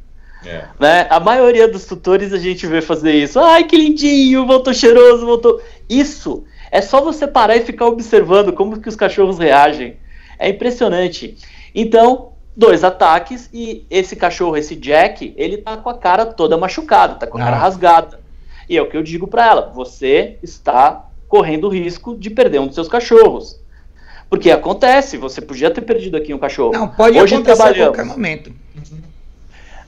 É. 0.45 0.65
Né? 0.79 1.07
A 1.09 1.19
maioria 1.19 1.67
dos 1.67 1.85
tutores 1.85 2.31
a 2.33 2.37
gente 2.37 2.65
vê 2.65 2.81
fazer 2.81 3.13
isso. 3.13 3.39
Ai, 3.39 3.63
que 3.63 3.75
lindinho, 3.75 4.45
voltou 4.45 4.73
cheiroso, 4.73 5.25
voltou. 5.25 5.61
Isso 5.89 6.45
é 6.71 6.81
só 6.81 7.01
você 7.01 7.27
parar 7.27 7.55
e 7.55 7.65
ficar 7.65 7.87
observando 7.87 8.53
como 8.53 8.79
que 8.79 8.89
os 8.89 8.95
cachorros 8.95 9.37
reagem. 9.37 9.97
É 10.39 10.49
impressionante. 10.49 11.37
Então, 11.73 12.33
dois 12.55 12.83
ataques 12.83 13.49
e 13.53 13.85
esse 13.89 14.15
cachorro, 14.15 14.57
esse 14.57 14.75
Jack, 14.75 15.33
ele 15.35 15.57
tá 15.57 15.77
com 15.77 15.89
a 15.89 15.97
cara 15.97 16.25
toda 16.25 16.57
machucada, 16.57 17.15
tá 17.15 17.27
com 17.27 17.37
a 17.37 17.41
ah. 17.41 17.45
cara 17.45 17.57
rasgada. 17.57 18.26
E 18.69 18.77
é 18.77 18.81
o 18.81 18.89
que 18.89 18.97
eu 18.97 19.03
digo 19.03 19.27
para 19.27 19.45
ela: 19.45 19.71
você 19.73 20.37
está 20.43 21.05
correndo 21.27 21.67
o 21.67 21.69
risco 21.69 22.15
de 22.15 22.29
perder 22.29 22.59
um 22.59 22.67
dos 22.67 22.75
seus 22.75 22.87
cachorros. 22.87 23.59
Porque 24.29 24.51
acontece, 24.51 25.17
você 25.17 25.41
podia 25.41 25.71
ter 25.71 25.81
perdido 25.81 26.17
aqui 26.17 26.33
um 26.33 26.37
cachorro. 26.37 26.73
Não, 26.73 26.87
pode 26.89 27.17
Hoje 27.17 27.35
acontecer 27.35 27.63
a 27.63 27.73
qualquer 27.75 28.05
momento. 28.05 28.51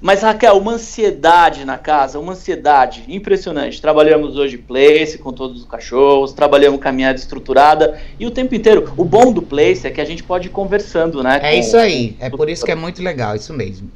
Mas, 0.01 0.21
Raquel, 0.21 0.57
uma 0.57 0.73
ansiedade 0.73 1.65
na 1.65 1.77
casa, 1.77 2.19
uma 2.19 2.31
ansiedade 2.31 3.03
impressionante. 3.09 3.81
Trabalhamos 3.81 4.37
hoje 4.37 4.57
place 4.57 5.17
com 5.17 5.33
todos 5.33 5.59
os 5.59 5.65
cachorros, 5.67 6.31
trabalhamos 6.31 6.79
caminhada 6.79 7.19
estruturada 7.19 7.99
e 8.17 8.25
o 8.25 8.31
tempo 8.31 8.55
inteiro. 8.55 8.93
O 8.95 9.03
bom 9.03 9.33
do 9.33 9.41
place 9.41 9.85
é 9.85 9.91
que 9.91 9.99
a 9.99 10.05
gente 10.05 10.23
pode 10.23 10.47
ir 10.47 10.51
conversando, 10.51 11.21
né? 11.21 11.41
É 11.43 11.59
isso 11.59 11.75
aí. 11.75 12.15
É 12.17 12.29
por 12.29 12.49
isso 12.49 12.63
que 12.63 12.71
é 12.71 12.75
muito 12.75 13.03
legal, 13.03 13.35
isso 13.35 13.51
mesmo. 13.51 13.91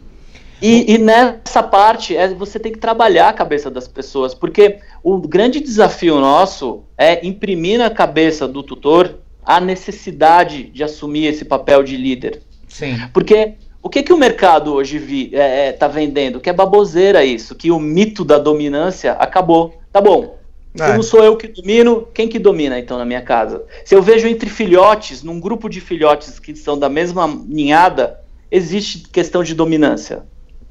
E, 0.65 0.93
e, 0.93 0.97
nessa 0.97 1.61
parte 1.61 2.15
é, 2.15 2.33
você 2.33 2.57
tem 2.57 2.71
que 2.71 2.79
trabalhar 2.79 3.27
a 3.27 3.33
cabeça 3.33 3.69
das 3.69 3.85
pessoas, 3.85 4.33
porque 4.33 4.77
o 5.03 5.17
grande 5.17 5.59
desafio 5.59 6.21
nosso 6.21 6.85
é 6.97 7.27
imprimir 7.27 7.79
na 7.79 7.89
cabeça 7.89 8.47
do 8.47 8.63
tutor 8.63 9.19
a 9.45 9.59
necessidade 9.59 10.63
de 10.63 10.81
assumir 10.81 11.25
esse 11.25 11.43
papel 11.43 11.83
de 11.83 11.97
líder. 11.97 12.41
Sim. 12.69 12.97
Porque 13.11 13.55
o 13.81 13.89
que, 13.89 14.01
que 14.01 14.13
o 14.13 14.17
mercado 14.17 14.73
hoje 14.73 14.99
está 14.99 15.37
é, 15.37 15.67
é, 15.67 15.71
tá 15.73 15.89
vendendo? 15.89 16.39
Que 16.39 16.49
é 16.49 16.53
baboseira 16.53 17.25
isso, 17.25 17.55
que 17.55 17.69
o 17.69 17.77
mito 17.77 18.23
da 18.23 18.39
dominância 18.39 19.11
acabou. 19.13 19.81
Tá 19.91 19.99
bom. 19.99 20.37
Se 20.73 20.81
é. 20.81 20.93
não 20.93 21.03
sou 21.03 21.21
eu 21.21 21.35
que 21.35 21.49
domino, 21.49 22.07
quem 22.13 22.29
que 22.29 22.39
domina 22.39 22.79
então 22.79 22.97
na 22.97 23.03
minha 23.03 23.21
casa? 23.21 23.65
Se 23.83 23.93
eu 23.93 24.01
vejo 24.01 24.29
entre 24.29 24.49
filhotes, 24.49 25.23
num 25.23 25.41
grupo 25.41 25.67
de 25.67 25.81
filhotes 25.81 26.39
que 26.39 26.55
são 26.55 26.79
da 26.79 26.87
mesma 26.87 27.27
ninhada, 27.27 28.21
existe 28.49 29.09
questão 29.09 29.43
de 29.43 29.53
dominância. 29.53 30.23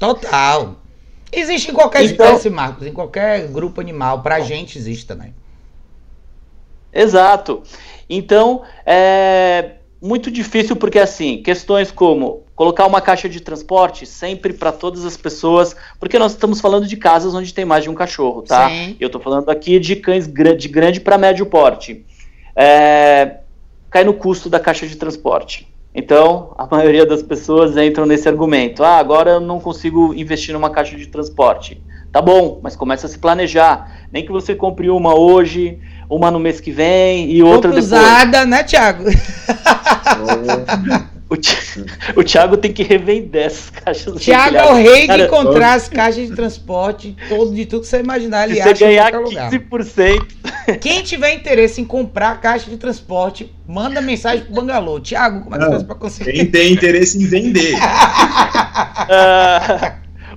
Total. 0.03 0.75
Existe 1.31 1.71
em 1.71 1.75
qualquer 1.75 2.03
então, 2.03 2.27
espécie, 2.27 2.51
Marcos, 2.51 2.85
em 2.85 2.93
qualquer 2.93 3.47
grupo 3.47 3.81
animal. 3.81 4.21
Pra 4.21 4.41
gente 4.41 4.77
existe 4.77 5.07
também. 5.07 5.33
Exato. 6.93 7.63
Então, 8.11 8.63
é 8.85 9.77
muito 10.01 10.29
difícil 10.29 10.75
porque, 10.75 10.99
assim, 10.99 11.41
questões 11.41 11.93
como 11.93 12.43
colocar 12.57 12.85
uma 12.85 13.01
caixa 13.01 13.29
de 13.29 13.41
transporte 13.41 14.05
sempre 14.05 14.53
para 14.53 14.73
todas 14.73 15.05
as 15.05 15.17
pessoas, 15.17 15.77
porque 16.01 16.19
nós 16.19 16.33
estamos 16.33 16.61
falando 16.61 16.89
de 16.89 16.97
casas 16.97 17.33
onde 17.33 17.55
tem 17.55 17.65
mais 17.65 17.85
de 17.85 17.91
um 17.91 17.95
cachorro, 17.95 18.43
tá? 18.43 18.69
Sim. 18.69 18.97
Eu 18.99 19.07
estou 19.07 19.21
falando 19.21 19.49
aqui 19.51 19.79
de 19.79 19.95
cães 19.95 20.27
de 20.27 20.69
grande 20.69 21.01
para 21.01 21.17
médio 21.17 21.47
porte. 21.47 22.05
É, 22.57 23.37
cai 23.89 24.03
no 24.03 24.15
custo 24.15 24.51
da 24.51 24.59
caixa 24.59 24.85
de 24.85 24.97
transporte. 24.97 25.72
Então, 25.95 26.55
a 26.57 26.67
maioria 26.71 27.05
das 27.05 27.23
pessoas 27.23 27.77
entram 27.77 28.07
nesse 28.07 28.29
argumento: 28.29 28.83
ah, 28.83 28.97
agora 28.97 29.33
eu 29.33 29.41
não 29.41 29.61
consigo 29.61 30.15
investir 30.15 30.55
numa 30.55 30.71
caixa 30.71 30.97
de 30.97 31.07
transporte. 31.07 31.83
Tá 32.11 32.21
bom, 32.21 32.61
mas 32.63 32.77
começa 32.77 33.07
a 33.07 33.11
se 33.11 33.19
planejar. 33.19 34.07
Nem 34.13 34.25
que 34.25 34.31
você 34.31 34.55
compre 34.55 34.91
uma 34.91 35.15
hoje, 35.15 35.79
uma 36.11 36.31
no 36.31 36.39
mês 36.39 36.61
que 36.61 36.71
vem 36.71 37.31
e 37.31 37.43
outra 37.43 37.71
depois. 37.71 37.87
usada, 37.87 38.45
né, 38.45 38.63
Thiago? 38.63 39.05
O, 41.33 41.37
o 42.21 42.25
Thiago 42.25 42.59
tem 42.59 42.73
que 42.73 42.83
revender 42.83 43.47
essas 43.47 43.71
caixas. 43.71 44.21
Thiago 44.23 44.57
é 44.57 44.71
o 44.71 44.75
rei 44.75 45.07
de 45.07 45.23
encontrar 45.23 45.75
as 45.75 45.89
caixas 45.89 46.29
de 46.29 46.37
transporte 46.37 47.17
todo, 47.29 47.55
de 47.55 47.65
tudo 47.65 47.83
que 47.83 47.89
você 47.89 48.01
imaginar. 48.01 48.49
Ele 48.49 48.61
Se 48.61 48.69
você 48.69 48.85
ganhar 48.85 49.11
15%. 49.11 49.23
Lugar. 49.23 49.51
Quem 50.81 51.03
tiver 51.03 51.33
interesse 51.35 51.81
em 51.81 51.85
comprar 51.85 52.39
caixa 52.41 52.69
de 52.69 52.77
transporte, 52.77 53.51
manda 53.67 54.01
mensagem 54.03 54.45
pro 54.45 54.55
Bangalô. 54.55 55.01
Thiago, 55.01 55.45
como 55.45 55.57
é 55.57 55.59
que 55.59 55.65
faz 55.65 55.83
pra 55.83 55.95
conseguir? 55.95 56.33
Quem 56.33 56.47
tem 56.47 56.73
interesse 56.73 57.17
em 57.19 57.27
vender. 57.27 57.75
uh, 57.75 57.79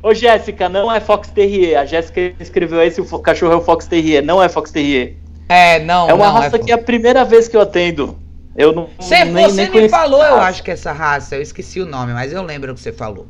ô, 0.08 0.13
Jéssica, 0.13 0.69
não 0.69 0.91
é 0.91 1.01
Fox 1.01 1.29
Terrier. 1.29 1.79
A 1.79 1.86
Jéssica 1.86 2.34
escreveu 2.39 2.81
esse, 2.81 3.01
o 3.01 3.19
cachorro 3.19 3.53
é 3.53 3.58
o 3.58 3.62
Fox 3.62 3.86
Terrier. 3.86 4.23
Não 4.23 4.41
é 4.41 4.47
Fox 4.47 4.71
Terrier. 4.71 5.15
É, 5.49 5.79
não. 5.84 6.10
É 6.10 6.13
uma 6.13 6.27
não, 6.27 6.34
raça 6.34 6.55
é 6.55 6.60
que 6.60 6.71
é 6.71 6.75
a 6.75 6.79
primeira 6.79 7.25
vez 7.25 7.47
que 7.47 7.58
eu 7.58 7.62
atendo. 7.62 8.17
Eu 8.55 8.73
não. 8.73 8.89
Cê, 8.99 9.25
nem, 9.25 9.49
você 9.49 9.67
nem 9.67 9.83
me 9.83 9.89
falou, 9.89 10.23
eu 10.23 10.37
acho 10.37 10.63
que 10.63 10.71
essa 10.71 10.91
raça, 10.91 11.35
eu 11.35 11.41
esqueci 11.41 11.81
o 11.81 11.85
nome, 11.85 12.13
mas 12.13 12.31
eu 12.31 12.41
lembro 12.41 12.71
o 12.71 12.75
que 12.75 12.81
você 12.81 12.93
falou. 12.93 13.27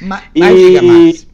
Ma 0.00 0.22
e... 0.34 0.40
Mas 0.40 0.58
diga 0.58 0.82
mais. 0.82 1.26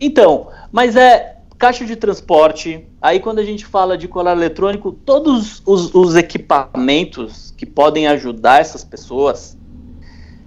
Então, 0.00 0.48
mas 0.70 0.94
é 0.94 1.38
caixa 1.58 1.84
de 1.84 1.96
transporte. 1.96 2.86
Aí 3.02 3.18
quando 3.18 3.40
a 3.40 3.44
gente 3.44 3.66
fala 3.66 3.98
de 3.98 4.06
colar 4.06 4.32
eletrônico, 4.32 4.92
todos 4.92 5.60
os, 5.66 5.92
os 5.92 6.14
equipamentos 6.14 7.52
que 7.56 7.66
podem 7.66 8.06
ajudar 8.06 8.60
essas 8.60 8.84
pessoas, 8.84 9.58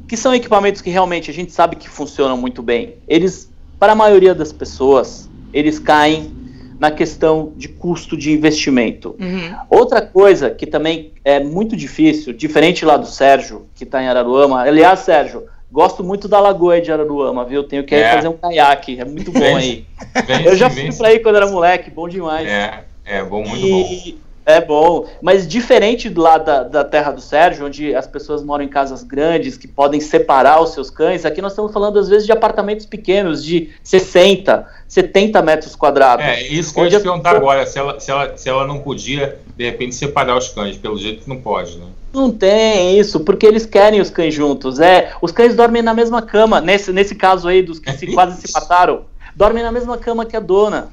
que 0.07 0.15
são 0.15 0.33
equipamentos 0.33 0.81
que 0.81 0.89
realmente 0.89 1.29
a 1.29 1.33
gente 1.33 1.51
sabe 1.51 1.75
que 1.75 1.89
funcionam 1.89 2.37
muito 2.37 2.63
bem, 2.63 2.95
eles, 3.07 3.51
para 3.77 3.91
a 3.91 3.95
maioria 3.95 4.33
das 4.33 4.53
pessoas, 4.53 5.29
eles 5.53 5.79
caem 5.79 6.33
na 6.81 6.89
questão 6.89 7.53
de 7.55 7.67
custo 7.67 8.17
de 8.17 8.31
investimento. 8.31 9.15
Uhum. 9.19 9.55
Outra 9.69 10.01
coisa 10.01 10.49
que 10.49 10.65
também 10.65 11.11
é 11.23 11.39
muito 11.39 11.77
difícil, 11.77 12.33
diferente 12.33 12.83
lá 12.83 12.97
do 12.97 13.05
Sérgio, 13.05 13.67
que 13.75 13.83
está 13.83 14.01
em 14.01 14.07
Araruama. 14.07 14.59
Aliás, 14.63 15.01
Sérgio, 15.01 15.45
gosto 15.71 16.03
muito 16.03 16.27
da 16.27 16.39
Lagoa 16.39 16.81
de 16.81 16.91
Araruama, 16.91 17.45
viu? 17.45 17.63
Tenho 17.63 17.83
que 17.83 17.93
ir 17.93 17.99
É. 17.99 18.13
fazer 18.15 18.29
um 18.29 18.33
caiaque, 18.35 18.99
é 18.99 19.05
muito 19.05 19.31
bom 19.31 19.55
aí. 19.55 19.85
Vem 20.25 20.43
Eu 20.43 20.55
já 20.55 20.71
fui 20.71 20.91
pra 20.91 21.09
aí 21.09 21.19
quando 21.19 21.35
era 21.35 21.45
moleque, 21.45 21.91
bom 21.91 22.09
demais. 22.09 22.47
É, 22.47 22.83
é 23.05 23.23
bom, 23.23 23.47
muito 23.47 23.67
bom. 23.67 24.21
É 24.45 24.59
bom, 24.59 25.07
mas 25.21 25.47
diferente 25.47 26.09
do 26.09 26.19
lá 26.19 26.37
da, 26.37 26.63
da 26.63 26.83
terra 26.83 27.11
do 27.11 27.21
Sérgio, 27.21 27.67
onde 27.67 27.93
as 27.93 28.07
pessoas 28.07 28.43
moram 28.43 28.63
em 28.63 28.67
casas 28.67 29.03
grandes 29.03 29.55
que 29.55 29.67
podem 29.67 29.99
separar 29.99 30.61
os 30.61 30.71
seus 30.71 30.89
cães, 30.89 31.25
aqui 31.25 31.41
nós 31.41 31.51
estamos 31.51 31.71
falando 31.71 31.99
às 31.99 32.09
vezes 32.09 32.25
de 32.25 32.31
apartamentos 32.31 32.85
pequenos, 32.85 33.43
de 33.43 33.69
60, 33.83 34.67
70 34.87 35.41
metros 35.43 35.75
quadrados. 35.75 36.25
É, 36.25 36.41
isso 36.47 36.73
que 36.73 36.79
eu 36.79 36.85
ia 36.85 36.89
te 36.91 37.03
perguntar 37.03 37.35
agora, 37.35 37.65
se 37.67 37.77
ela, 37.77 37.99
se, 37.99 38.09
ela, 38.09 38.35
se 38.35 38.49
ela 38.49 38.65
não 38.65 38.79
podia, 38.79 39.39
de 39.55 39.63
repente, 39.63 39.93
separar 39.93 40.37
os 40.37 40.49
cães, 40.49 40.75
pelo 40.75 40.97
jeito 40.97 41.23
que 41.23 41.29
não 41.29 41.37
pode, 41.37 41.77
né? 41.77 41.85
Não 42.11 42.29
tem 42.29 42.99
isso, 42.99 43.21
porque 43.21 43.45
eles 43.45 43.65
querem 43.65 44.01
os 44.01 44.09
cães 44.09 44.33
juntos. 44.33 44.79
É, 44.79 45.13
os 45.21 45.31
cães 45.31 45.55
dormem 45.55 45.81
na 45.81 45.93
mesma 45.93 46.21
cama. 46.21 46.59
Nesse, 46.59 46.91
nesse 46.91 47.15
caso 47.15 47.47
aí 47.47 47.61
dos 47.61 47.79
que 47.79 47.91
se, 47.93 48.07
quase 48.11 48.41
se 48.41 48.51
mataram, 48.53 49.05
dormem 49.35 49.63
na 49.63 49.71
mesma 49.71 49.97
cama 49.97 50.25
que 50.25 50.35
a 50.35 50.41
dona. 50.41 50.89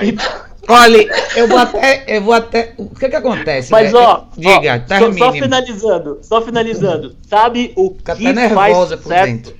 Então, 0.00 0.24
Olha, 0.68 1.08
eu 1.36 1.48
vou 1.48 1.58
até. 1.58 2.04
Eu 2.06 2.22
vou 2.22 2.34
até. 2.34 2.74
O 2.76 2.88
que 2.94 3.08
que 3.08 3.16
acontece? 3.16 3.70
mas 3.72 3.92
né? 3.92 3.98
ó, 3.98 4.24
Diga, 4.36 4.84
ó, 4.84 4.88
só, 4.88 4.98
só 4.98 5.10
termine. 5.10 5.40
finalizando, 5.42 6.18
só 6.22 6.42
finalizando. 6.42 7.16
Sabe 7.28 7.72
o 7.76 7.94
Fica 7.96 8.16
que 8.16 8.26
até 8.26 8.48
faz 8.48 8.68
nervosa 8.72 8.96
por 8.96 9.02
sucesso? 9.04 9.26
dentro. 9.26 9.56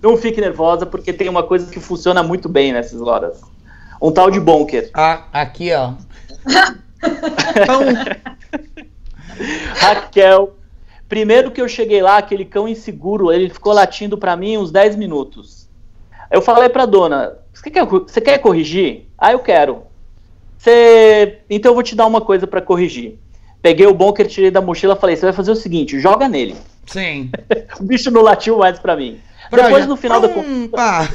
Não 0.00 0.16
fique 0.16 0.40
nervosa, 0.40 0.86
porque 0.86 1.12
tem 1.12 1.28
uma 1.28 1.42
coisa 1.42 1.70
que 1.70 1.80
funciona 1.80 2.22
muito 2.22 2.48
bem 2.48 2.72
nessas 2.72 3.00
horas. 3.00 3.40
Um 4.00 4.12
tal 4.12 4.30
de 4.30 4.38
bunker. 4.38 4.90
Ah, 4.94 5.24
aqui, 5.32 5.72
ó. 5.72 5.94
Raquel, 9.76 10.56
primeiro 11.08 11.50
que 11.50 11.60
eu 11.60 11.68
cheguei 11.68 12.00
lá, 12.02 12.18
aquele 12.18 12.44
cão 12.44 12.68
inseguro, 12.68 13.32
ele 13.32 13.50
ficou 13.50 13.72
latindo 13.72 14.16
pra 14.16 14.36
mim 14.36 14.56
uns 14.56 14.70
10 14.70 14.96
minutos. 14.96 15.68
Eu 16.30 16.40
falei 16.42 16.68
pra 16.68 16.86
dona, 16.86 17.36
você 17.52 17.70
quer, 17.70 17.84
você 17.84 18.20
quer 18.20 18.38
corrigir? 18.38 19.08
Ah, 19.18 19.32
eu 19.32 19.38
quero. 19.40 19.82
Você, 20.64 21.40
então 21.50 21.70
eu 21.72 21.74
vou 21.74 21.82
te 21.82 21.94
dar 21.94 22.06
uma 22.06 22.22
coisa 22.22 22.46
pra 22.46 22.62
corrigir. 22.62 23.18
Peguei 23.60 23.86
o 23.86 23.92
bunker, 23.94 24.26
tirei 24.26 24.50
da 24.50 24.62
mochila, 24.62 24.96
falei, 24.96 25.14
você 25.14 25.26
vai 25.26 25.32
fazer 25.34 25.50
o 25.50 25.54
seguinte, 25.56 25.98
joga 26.00 26.26
nele. 26.28 26.56
sim. 26.86 27.30
O 27.78 27.84
bicho 27.84 28.10
não 28.10 28.22
latiu 28.22 28.56
mais 28.58 28.78
pra 28.78 28.96
mim. 28.96 29.18
Pra 29.50 29.64
Depois 29.64 29.84
já- 29.84 29.88
no 29.90 29.96
final 29.96 30.20
da 30.22 30.28
consulta, 30.30 30.74
pá. 30.76 31.08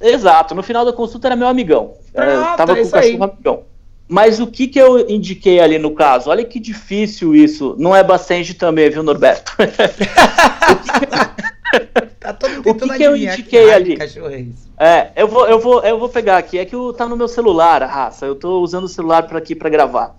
exato, 0.00 0.54
no 0.56 0.62
final 0.64 0.84
da 0.84 0.92
consulta 0.92 1.28
era 1.28 1.36
meu 1.36 1.46
amigão. 1.46 1.92
Pronto, 2.12 2.56
tava 2.56 2.72
é 2.72 2.74
com 2.76 2.80
o 2.80 2.84
isso 2.84 2.96
aí. 2.96 3.02
cachorro 3.12 3.24
amigão. 3.32 3.62
Mas 4.08 4.40
o 4.40 4.46
que 4.46 4.66
que 4.66 4.78
eu 4.80 5.08
indiquei 5.08 5.60
ali 5.60 5.78
no 5.78 5.92
caso? 5.92 6.30
Olha 6.30 6.42
que 6.44 6.58
difícil 6.58 7.34
isso. 7.36 7.76
Não 7.78 7.94
é 7.94 8.02
Bacenge 8.02 8.54
também, 8.54 8.90
viu, 8.90 9.02
Norberto? 9.04 9.52
Tá 12.18 12.32
todo 12.32 12.60
O 12.68 12.74
que 12.74 12.88
que 12.96 13.02
eu 13.02 13.16
indiquei 13.16 13.72
ali? 13.72 13.96
cachorro 13.96 14.30
é 14.30 14.40
esse. 14.40 14.67
É, 14.78 15.10
eu 15.16 15.26
vou, 15.26 15.46
eu 15.48 15.58
vou, 15.58 15.82
eu 15.82 15.98
vou 15.98 16.08
pegar 16.08 16.36
aqui. 16.38 16.58
É 16.58 16.64
que 16.64 16.76
o- 16.76 16.92
tá 16.92 17.08
no 17.08 17.16
meu 17.16 17.28
celular, 17.28 17.82
a 17.82 17.86
raça. 17.86 18.26
Eu 18.26 18.34
tô 18.36 18.60
usando 18.60 18.84
o 18.84 18.88
celular 18.88 19.26
para 19.26 19.38
aqui 19.38 19.54
para 19.54 19.68
gravar. 19.68 20.14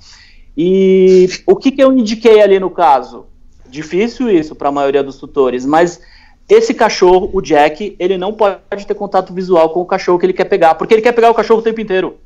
E 0.58 1.30
o 1.46 1.56
que 1.56 1.72
que 1.72 1.82
eu 1.82 1.94
indiquei 1.94 2.42
ali 2.42 2.60
no 2.60 2.70
caso? 2.70 3.28
Difícil 3.68 4.30
isso 4.30 4.56
para 4.56 4.70
a 4.70 4.72
maioria 4.72 5.04
dos 5.04 5.18
tutores, 5.18 5.66
mas 5.66 6.02
esse 6.50 6.74
cachorro, 6.74 7.30
o 7.32 7.42
Jack, 7.42 7.96
ele 8.00 8.18
não 8.18 8.34
pode 8.34 8.86
ter 8.88 8.96
contato 8.96 9.32
visual 9.34 9.70
com 9.70 9.80
o 9.82 9.86
cachorro 9.86 10.18
que 10.18 10.26
ele 10.26 10.34
quer 10.34 10.46
pegar, 10.46 10.76
porque 10.76 10.94
ele 10.94 11.04
quer 11.04 11.12
pegar 11.14 11.30
o 11.30 11.36
cachorro 11.36 11.60
o 11.60 11.64
tempo 11.64 11.80
inteiro. 11.80 12.18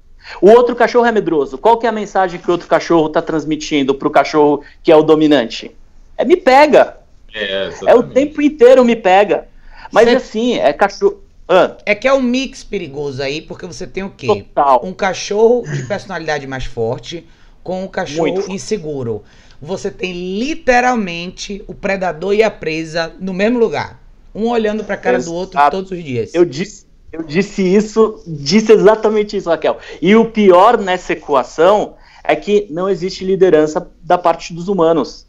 O 0.42 0.50
outro 0.50 0.74
cachorro 0.76 1.06
é 1.06 1.12
medroso. 1.12 1.58
Qual 1.58 1.78
que 1.78 1.86
é 1.86 1.90
a 1.90 1.92
mensagem 1.92 2.40
que 2.40 2.48
o 2.48 2.52
outro 2.54 2.68
cachorro 2.68 3.10
tá 3.10 3.22
transmitindo 3.22 3.94
pro 3.94 4.10
cachorro 4.10 4.64
que 4.82 4.90
é 4.92 4.96
o 4.96 5.04
dominante? 5.04 5.76
É 6.18 6.24
me 6.24 6.38
pega. 6.38 6.98
é, 7.36 7.70
É 7.86 7.94
o 7.94 8.04
tempo 8.04 8.42
inteiro 8.42 8.86
me 8.86 8.96
pega. 8.96 9.50
Mas 9.92 10.08
Cê- 10.10 10.16
assim, 10.16 10.58
é 10.58 10.72
cachorro. 10.72 11.23
Ah, 11.54 11.78
É 11.86 11.94
que 11.94 12.08
é 12.08 12.14
um 12.14 12.22
mix 12.22 12.64
perigoso 12.64 13.22
aí, 13.22 13.42
porque 13.42 13.66
você 13.66 13.86
tem 13.86 14.04
o 14.04 14.10
quê? 14.10 14.28
total. 14.28 14.82
Um 14.84 14.94
cachorro 14.94 15.64
de 15.72 15.84
personalidade 15.84 16.48
mais 16.48 16.66
forte 16.66 17.28
com 17.64 17.84
um 17.84 17.88
cachorro 17.88 18.52
inseguro. 18.52 19.24
Você 19.62 19.92
tem 19.92 20.12
literalmente 20.40 21.64
o 21.68 21.74
predador 21.74 22.34
e 22.34 22.42
a 22.42 22.50
presa 22.52 23.14
no 23.20 23.34
mesmo 23.34 23.60
lugar. 23.60 24.02
Um 24.34 24.48
olhando 24.48 24.84
pra 24.84 24.98
cara 24.98 25.20
do 25.20 25.34
outro 25.34 25.58
Exato. 25.60 25.78
todos 25.78 25.92
os 25.92 26.04
dias. 26.04 26.34
Eu 26.34 26.44
disse, 26.44 26.88
eu 27.12 27.22
disse 27.22 27.62
isso, 27.62 28.22
disse 28.26 28.72
exatamente 28.72 29.38
isso, 29.38 29.50
Raquel. 29.50 29.78
E 30.02 30.16
o 30.16 30.26
pior 30.26 30.78
nessa 30.78 31.14
equação 31.14 31.94
é 32.24 32.36
que 32.36 32.68
não 32.72 32.90
existe 32.90 33.24
liderança 33.24 33.88
da 34.02 34.18
parte 34.18 34.54
dos 34.54 34.68
humanos. 34.68 35.28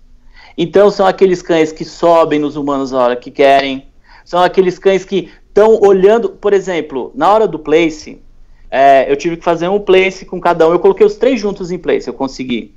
Então 0.57 0.91
são 0.91 1.07
aqueles 1.07 1.43
cães 1.43 1.71
que 1.73 1.85
sobem 1.85 2.39
nos 2.39 2.57
humanos 2.57 2.93
a 2.93 2.99
hora 2.99 3.17
que 3.17 3.31
querem, 3.31 3.89
são 4.25 4.41
aqueles 4.41 4.79
cães 4.79 5.05
que 5.05 5.31
estão 5.55 5.79
olhando, 5.81 6.31
por 6.31 6.53
exemplo, 6.53 7.12
na 7.14 7.33
hora 7.33 7.47
do 7.47 7.61
place, 7.61 8.21
é, 8.69 9.11
eu 9.11 9.14
tive 9.14 9.37
que 9.37 9.45
fazer 9.45 9.69
um 9.69 9.79
place 9.79 10.27
com 10.27 10.40
cada 10.40 10.69
um, 10.69 10.73
eu 10.73 10.81
coloquei 10.81 11.07
os 11.07 11.14
três 11.14 11.40
juntos 11.40 11.71
em 11.71 11.79
place, 11.79 12.09
eu 12.09 12.14
consegui. 12.14 12.75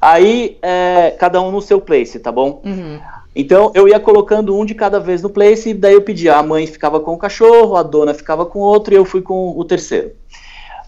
Aí, 0.00 0.56
é, 0.62 1.14
cada 1.18 1.40
um 1.42 1.52
no 1.52 1.60
seu 1.60 1.82
place, 1.82 2.18
tá 2.18 2.32
bom? 2.32 2.62
Uhum. 2.64 2.98
Então 3.36 3.70
eu 3.74 3.86
ia 3.86 4.00
colocando 4.00 4.58
um 4.58 4.64
de 4.64 4.74
cada 4.74 4.98
vez 4.98 5.22
no 5.22 5.28
place, 5.28 5.68
e 5.68 5.74
daí 5.74 5.92
eu 5.92 6.02
pedia, 6.02 6.36
a 6.36 6.42
mãe 6.42 6.66
ficava 6.66 6.98
com 6.98 7.12
o 7.12 7.18
cachorro, 7.18 7.76
a 7.76 7.82
dona 7.82 8.14
ficava 8.14 8.46
com 8.46 8.60
outro 8.60 8.94
e 8.94 8.96
eu 8.96 9.04
fui 9.04 9.20
com 9.20 9.56
o 9.56 9.64
terceiro. 9.64 10.12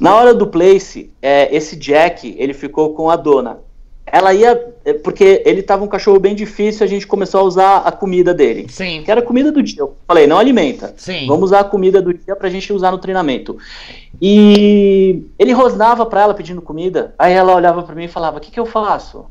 Na 0.00 0.16
hora 0.16 0.34
do 0.34 0.46
place, 0.46 1.12
é, 1.20 1.54
esse 1.54 1.76
Jack, 1.76 2.34
ele 2.38 2.54
ficou 2.54 2.94
com 2.94 3.10
a 3.10 3.16
dona. 3.16 3.58
Ela 4.06 4.34
ia, 4.34 4.74
é, 4.84 4.92
porque 4.92 5.42
ele 5.46 5.62
tava 5.62 5.82
um 5.82 5.88
cachorro 5.88 6.20
bem 6.20 6.34
difícil, 6.34 6.84
a 6.84 6.88
gente 6.88 7.06
começou 7.06 7.40
a 7.40 7.44
usar 7.44 7.76
a 7.78 7.90
comida 7.90 8.34
dele, 8.34 8.66
Sim. 8.68 9.02
que 9.02 9.10
era 9.10 9.20
a 9.20 9.24
comida 9.24 9.50
do 9.50 9.62
dia. 9.62 9.80
Eu 9.80 9.96
falei, 10.06 10.26
não 10.26 10.38
alimenta. 10.38 10.94
Sim. 10.96 11.26
Vamos 11.26 11.44
usar 11.44 11.60
a 11.60 11.64
comida 11.64 12.02
do 12.02 12.12
dia 12.12 12.36
pra 12.36 12.50
gente 12.50 12.72
usar 12.72 12.90
no 12.90 12.98
treinamento. 12.98 13.56
E 14.20 15.24
ele 15.38 15.52
rosnava 15.52 16.06
pra 16.06 16.22
ela 16.22 16.34
pedindo 16.34 16.62
comida. 16.62 17.14
Aí 17.18 17.32
ela 17.32 17.54
olhava 17.54 17.82
pra 17.82 17.94
mim 17.94 18.04
e 18.04 18.08
falava: 18.08 18.38
"O 18.38 18.40
que 18.40 18.50
que 18.50 18.60
eu 18.60 18.66
faço? 18.66 19.26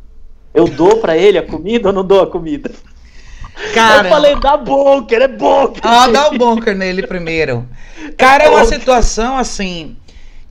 Eu 0.53 0.67
dou 0.67 0.97
pra 0.97 1.17
ele 1.17 1.37
a 1.37 1.45
comida 1.45 1.89
ou 1.89 1.93
não 1.93 2.03
dou 2.03 2.21
a 2.21 2.27
comida?" 2.27 2.71
Cara, 3.73 4.07
Eu 4.07 4.11
falei: 4.11 4.35
"Dá 4.35 4.57
bunker, 4.57 5.21
é 5.21 5.27
bunker". 5.27 5.81
Ah, 5.83 6.07
dá 6.07 6.29
o 6.29 6.37
bunker 6.37 6.75
nele 6.75 7.07
primeiro. 7.07 7.67
Cara, 8.17 8.43
é 8.45 8.49
uma 8.49 8.65
situação 8.65 9.37
assim 9.37 9.95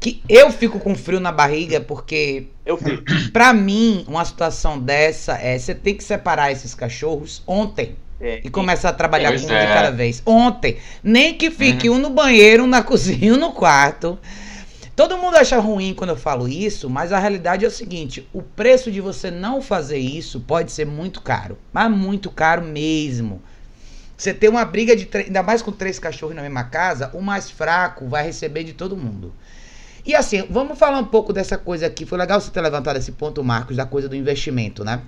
que 0.03 0.21
eu 0.29 0.51
fico 0.51 0.81
com 0.81 0.97
frio 0.97 1.21
na 1.21 1.31
barriga 1.31 1.81
porque 1.81 2.49
Eu 2.67 2.77
fiz. 2.77 3.01
pra 3.31 3.53
mim 3.53 4.05
uma 4.09 4.25
situação 4.25 4.79
dessa 4.79 5.35
é 5.35 5.57
você 5.57 5.75
tem 5.75 5.95
que 5.95 6.03
separar 6.03 6.51
esses 6.51 6.75
cachorros 6.75 7.41
ontem 7.47 7.95
É, 8.21 8.41
e 8.45 8.51
começar 8.51 8.89
a 8.89 8.93
trabalhar 8.93 9.31
com 9.31 9.47
um 9.47 9.53
é. 9.53 9.67
de 9.67 9.73
cada 9.73 9.91
vez. 9.93 10.21
Ontem, 10.27 10.79
nem 11.03 11.35
que 11.35 11.51
fique 11.51 11.89
um 11.89 11.99
no 11.99 12.11
banheiro, 12.11 12.65
um 12.65 12.67
na 12.67 12.83
cozinha, 12.85 13.35
um 13.35 13.37
no 13.37 13.53
quarto. 13.53 14.19
Todo 14.95 15.17
mundo 15.17 15.37
acha 15.37 15.59
ruim 15.59 15.95
quando 15.95 16.11
eu 16.11 16.17
falo 16.17 16.49
isso, 16.49 16.91
mas 16.91 17.13
a 17.13 17.19
realidade 17.19 17.65
é 17.65 17.69
o 17.69 17.71
seguinte: 17.71 18.29
o 18.33 18.43
preço 18.43 18.91
de 18.91 19.01
você 19.01 19.31
não 19.31 19.63
fazer 19.63 19.99
isso 19.99 20.41
pode 20.41 20.73
ser 20.73 20.85
muito 20.85 21.23
caro, 21.23 21.57
mas 21.73 21.91
muito 21.91 22.29
caro 22.31 22.63
mesmo. 22.63 23.41
Você 24.17 24.35
ter 24.35 24.49
uma 24.49 24.65
briga 24.65 24.95
de 24.95 25.09
ainda 25.15 25.43
mais 25.43 25.63
com 25.63 25.73
três 25.73 25.99
cachorros 25.99 26.37
na 26.37 26.43
mesma 26.43 26.65
casa, 26.65 27.11
o 27.15 27.21
mais 27.21 27.51
fraco 27.51 28.07
vai 28.07 28.25
receber 28.25 28.63
de 28.65 28.73
todo 28.73 28.97
mundo. 28.97 29.33
E 30.05 30.17
assim, 30.17 30.45
vamos 30.51 30.77
falar 30.77 30.99
um 30.99 31.05
pouco 31.05 31.33
dessa 31.33 31.57
coisa 31.57 31.87
aqui. 31.87 32.05
Foi 32.05 32.19
legal 32.19 32.41
você 32.41 32.51
ter 32.51 32.61
levantado 32.61 32.97
esse 32.97 33.13
ponto, 33.13 33.43
Marcos, 33.45 33.77
da 33.77 33.87
coisa 33.87 34.09
do 34.09 34.17
investimento, 34.17 34.85
né? 34.85 35.01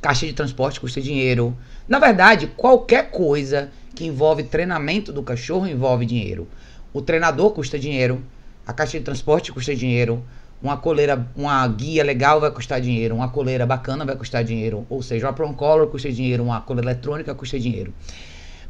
Caixa 0.00 0.26
de 0.26 0.32
transporte 0.32 0.78
custa 0.78 1.00
dinheiro. 1.00 1.56
Na 1.88 1.98
verdade, 1.98 2.46
qualquer 2.56 3.10
coisa 3.10 3.70
que 3.96 4.04
envolve 4.04 4.44
treinamento 4.44 5.12
do 5.12 5.24
cachorro 5.24 5.66
envolve 5.66 6.06
dinheiro. 6.06 6.46
O 6.92 7.02
treinador 7.02 7.50
custa 7.50 7.76
dinheiro, 7.78 8.22
a 8.64 8.72
caixa 8.72 8.96
de 8.96 9.04
transporte 9.04 9.50
custa 9.50 9.74
dinheiro, 9.74 10.24
uma 10.62 10.76
coleira, 10.76 11.26
uma 11.34 11.66
guia 11.66 12.04
legal 12.04 12.40
vai 12.40 12.50
custar 12.52 12.80
dinheiro, 12.80 13.16
uma 13.16 13.28
coleira 13.28 13.66
bacana 13.66 14.04
vai 14.04 14.14
custar 14.14 14.44
dinheiro, 14.44 14.86
ou 14.88 15.02
seja, 15.02 15.26
uma 15.26 15.32
prong 15.32 15.56
collar 15.56 15.88
custa 15.88 16.12
dinheiro, 16.12 16.44
uma 16.44 16.60
coleira 16.60 16.92
eletrônica 16.92 17.34
custa 17.34 17.58
dinheiro. 17.58 17.92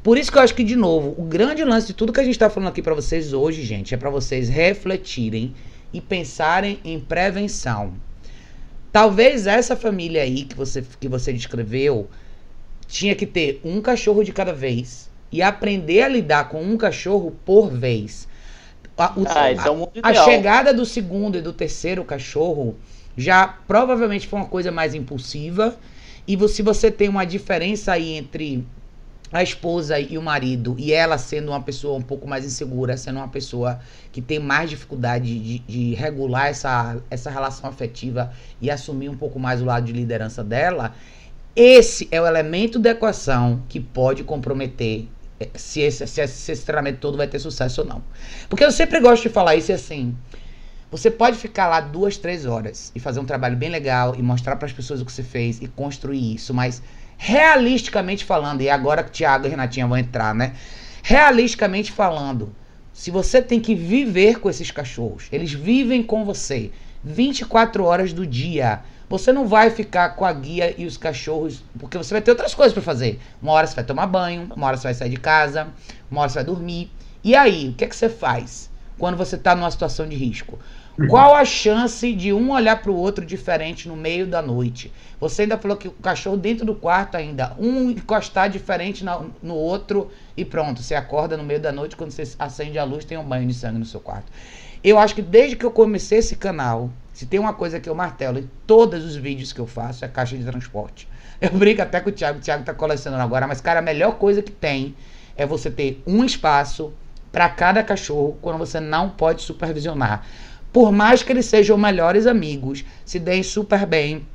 Por 0.03 0.19
isso 0.19 0.33
que 0.33 0.39
eu 0.39 0.43
acho 0.43 0.55
que, 0.55 0.65
de 0.65 0.75
novo, 0.75 1.15
o 1.17 1.23
grande 1.25 1.63
lance 1.65 1.87
de 1.89 1.95
tudo 1.95 2.13
que 2.13 2.21
a 2.21 2.25
gente 2.25 2.39
tá 2.39 2.51
falando 2.51 2.69
aqui 2.71 2.83
pra 2.83 2.95
vocês 2.95 3.33
hoje, 3.33 3.63
gente, 3.63 3.95
é 3.95 3.97
pra 3.97 4.11
vocês 4.11 4.49
refletirem 4.49 5.55
e 5.93 6.01
pensarem 6.01 6.81
em 6.85 6.99
prevenção. 6.99 7.95
Talvez 8.91 9.47
essa 9.47 9.77
família 9.77 10.23
aí 10.23 10.45
que 10.45 10.55
você, 10.57 10.85
que 11.01 11.09
você 11.09 11.33
descreveu 11.33 12.09
tinha 12.87 13.15
que 13.15 13.27
ter 13.27 13.61
um 13.65 13.81
cachorro 13.81 14.23
de 14.23 14.33
cada 14.33 14.53
vez 14.53 15.09
e 15.31 15.41
aprender 15.41 16.03
a 16.03 16.09
lidar 16.09 16.49
com 16.51 16.63
um 16.63 16.77
cachorro 16.77 17.35
por 17.45 17.71
vez. 17.71 18.29
A, 18.99 19.13
o- 19.19 19.25
Ah, 19.27 19.49
é 19.95 20.01
a 20.03 20.11
ideal. 20.11 20.25
chegada 20.25 20.75
do 20.75 20.85
segundo 20.85 21.39
e 21.39 21.41
do 21.43 21.53
terceiro 21.53 22.05
cachorro 22.05 22.77
já 23.17 23.47
provavelmente 23.47 24.27
foi 24.27 24.41
uma 24.41 24.49
coisa 24.49 24.71
mais 24.71 24.95
impulsiva. 24.95 25.77
E 26.29 26.37
se 26.49 26.61
você 26.63 26.91
tem 26.91 27.09
uma 27.09 27.25
diferença 27.25 27.93
aí 27.93 28.13
entre 28.13 28.65
a 29.33 29.43
esposa 29.43 29.99
e 29.99 30.19
o 30.19 30.23
marido, 30.23 30.77
e 30.79 30.93
ela 30.93 31.17
sendo 31.17 31.49
uma 31.49 31.63
pessoa 31.63 31.97
um 31.97 32.03
pouco 32.03 32.29
mais 32.29 32.45
insegura, 32.45 32.97
sendo 32.99 33.17
uma 33.17 33.29
pessoa 33.29 33.81
que 34.13 34.21
tem 34.21 34.39
mais 34.39 34.69
dificuldade 34.69 35.39
de, 35.39 35.59
de, 35.61 35.95
regular 35.95 36.49
essa, 36.49 36.99
essa 37.11 37.31
relação 37.31 37.71
afetiva 37.71 38.31
e 38.61 38.71
assumir 38.71 39.09
um 39.09 39.17
pouco 39.17 39.41
mais 39.41 39.63
o 39.63 39.65
lado 39.65 39.87
de 39.87 39.93
liderança 39.93 40.45
dela, 40.45 40.95
esse 41.57 42.09
é 42.11 42.21
o 42.21 42.27
elemento 42.27 42.79
da 42.79 42.91
equação 42.91 43.63
que 43.69 43.81
pode 43.81 44.23
comprometer 44.23 45.09
eh, 45.41 45.49
se 45.55 45.81
esse, 45.81 46.07
se 46.07 46.21
esse, 46.21 46.35
se 46.35 46.53
esse 46.53 46.65
treinamento 46.65 46.99
todo 46.99 47.17
vai 47.17 47.27
ter 47.27 47.39
sucesso 47.39 47.83
ou 47.83 47.87
não. 47.87 48.03
Porque 48.49 48.65
eu 48.65 48.73
sempre 48.73 49.01
gosto 49.01 49.23
de 49.23 49.29
falar 49.31 49.57
isso 49.57 49.73
assim. 49.73 50.15
Você 50.91 51.11
pode 51.11 51.39
ficar 51.39 51.69
lá 51.69 51.81
duas, 51.81 52.19
três 52.19 52.45
horas 52.45 52.93
e 52.95 53.01
fazer 53.01 53.19
um 53.19 53.25
trabalho 53.25 53.57
bem 53.57 53.71
legal 53.71 54.15
e 54.15 54.23
mostrar 54.23 54.57
para 54.57 54.67
as 54.67 54.73
pessoas 54.75 55.01
o 55.01 55.07
que 55.07 55.13
você 55.13 55.23
fez 55.23 55.61
e 55.63 55.67
construir 55.67 56.35
isso, 56.35 56.53
mas 56.53 56.83
realisticamente 57.25 58.25
falando, 58.25 58.63
e 58.63 58.69
agora 58.69 59.05
que 59.05 59.11
o 59.11 59.13
Thiago 59.13 59.47
e 59.47 59.49
Renatinha 59.49 59.87
vão 59.87 59.97
entrar, 59.97 60.35
né? 60.35 60.55
Realisticamente 61.05 61.93
falando, 61.93 62.53
se 62.93 63.13
você 63.13 63.41
tem 63.41 63.61
que 63.61 63.77
viver 63.77 64.41
com 64.41 64.51
esses 64.51 64.73
cachorros, 64.73 65.29
eles 65.31 65.53
vivem 65.53 66.03
com 66.03 66.25
você 66.25 66.73
24 67.05 67.85
horas 67.85 68.13
do 68.13 68.27
dia. 68.27 68.81
Você 69.09 69.33
não 69.33 69.47
vai 69.47 69.71
ficar 69.71 70.17
com 70.17 70.25
a 70.25 70.33
guia 70.33 70.75
e 70.77 70.85
os 70.85 70.97
cachorros, 70.97 71.63
porque 71.79 71.97
você 71.97 72.13
vai 72.13 72.23
ter 72.23 72.33
outras 72.33 72.55
coisas 72.55 72.73
para 72.73 72.83
fazer. 72.83 73.21
Uma 73.41 73.53
hora 73.53 73.69
você 73.69 73.77
vai 73.77 73.85
tomar 73.85 74.09
banho, 74.09 74.51
uma 74.57 74.67
hora 74.67 74.77
você 74.77 74.89
vai 74.89 74.95
sair 74.95 75.11
de 75.11 75.17
casa, 75.17 75.69
uma 76.11 76.23
hora 76.23 76.29
você 76.29 76.35
vai 76.41 76.45
dormir. 76.45 76.91
E 77.23 77.37
aí, 77.37 77.69
o 77.69 77.75
que 77.75 77.85
é 77.85 77.87
que 77.87 77.95
você 77.95 78.09
faz 78.09 78.69
quando 78.99 79.17
você 79.17 79.37
está 79.37 79.55
numa 79.55 79.71
situação 79.71 80.09
de 80.09 80.17
risco? 80.17 80.59
Qual 81.09 81.35
a 81.35 81.45
chance 81.45 82.13
de 82.13 82.33
um 82.33 82.53
olhar 82.53 82.83
para 82.83 82.91
o 82.91 82.97
outro 82.97 83.25
diferente 83.25 83.89
no 83.89 83.97
meio 83.97 84.27
da 84.27 84.43
noite? 84.43 84.93
Você 85.19 85.43
ainda 85.43 85.57
falou 85.57 85.77
que 85.77 85.89
o 85.89 85.93
cachorro 85.93 86.37
dentro 86.37 86.67
do 86.67 86.75
quarto 86.75 87.17
ainda, 87.17 87.57
um 87.59 87.91
encostar 87.91 88.51
diferente 88.51 89.03
no, 89.03 89.31
no 89.43 89.55
outro 89.55 90.11
e 90.37 90.45
pronto, 90.45 90.83
você 90.83 90.95
acorda 90.95 91.37
no 91.37 91.45
meio 91.45 91.61
da 91.61 91.73
noite 91.73 91.97
quando 91.97 92.11
você 92.11 92.25
acende 92.39 92.79
a 92.79 92.85
luz 92.85 93.05
tem 93.07 93.17
um 93.17 93.25
banho 93.25 93.47
de 93.49 93.55
sangue 93.55 93.79
no 93.79 93.87
seu 93.87 94.01
quarto. 94.01 94.31
Eu 94.85 94.99
acho 94.99 95.15
que 95.15 95.23
desde 95.23 95.57
que 95.57 95.65
eu 95.65 95.71
comecei 95.71 96.19
esse 96.19 96.37
canal, 96.37 96.91
se 97.15 97.25
tem 97.25 97.41
uma 97.41 97.55
coisa 97.55 97.81
que 97.81 97.89
eu 97.89 97.95
martelo 97.95 98.39
em 98.39 98.51
todos 98.67 99.05
os 99.05 99.17
vídeos 99.17 99.53
que 99.53 99.61
eu 99.61 99.67
faço 99.67 100.05
é 100.05 100.09
caixa 100.09 100.37
de 100.37 100.45
transporte. 100.45 101.09
Eu 101.43 101.51
brinco 101.51 101.83
até 101.83 101.99
com 101.99 102.09
o 102.09 102.13
Thiago, 102.13 102.39
o 102.39 102.41
Thiago 102.41 102.63
tá 102.63 102.73
colecionando 102.73 103.21
agora, 103.21 103.49
mas 103.49 103.61
cara, 103.61 103.81
a 103.81 103.83
melhor 103.83 104.13
coisa 104.13 104.41
que 104.41 104.53
tem 104.53 104.95
é 105.37 105.45
você 105.45 105.69
ter 105.73 106.01
um 106.07 106.25
espaço 106.25 106.93
para 107.33 107.49
cada 107.49 107.83
cachorro 107.83 108.39
quando 108.41 108.59
você 108.59 108.79
não 108.79 109.11
pode 109.11 109.43
supervisionar. 109.43 110.25
Por 110.73 110.91
mais 110.91 111.23
que 111.23 111.31
eles 111.31 111.47
sejam 111.47 111.77
melhores 111.77 112.27
amigos, 112.27 112.85
se 113.05 113.19
deem 113.19 113.43
super 113.43 113.85
bem, 113.85 114.27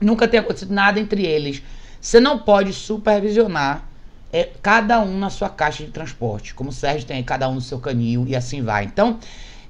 nunca 0.00 0.28
tenha 0.28 0.42
acontecido 0.42 0.72
nada 0.72 1.00
entre 1.00 1.26
eles, 1.26 1.62
você 2.00 2.20
não 2.20 2.38
pode 2.38 2.72
supervisionar 2.72 3.86
é, 4.32 4.48
cada 4.62 5.00
um 5.00 5.18
na 5.18 5.28
sua 5.28 5.48
caixa 5.48 5.84
de 5.84 5.90
transporte, 5.90 6.54
como 6.54 6.70
o 6.70 6.72
Sérgio 6.72 7.06
tem 7.06 7.22
cada 7.22 7.48
um 7.48 7.54
no 7.54 7.60
seu 7.60 7.78
canil 7.78 8.24
e 8.26 8.36
assim 8.36 8.62
vai. 8.62 8.84
Então, 8.84 9.18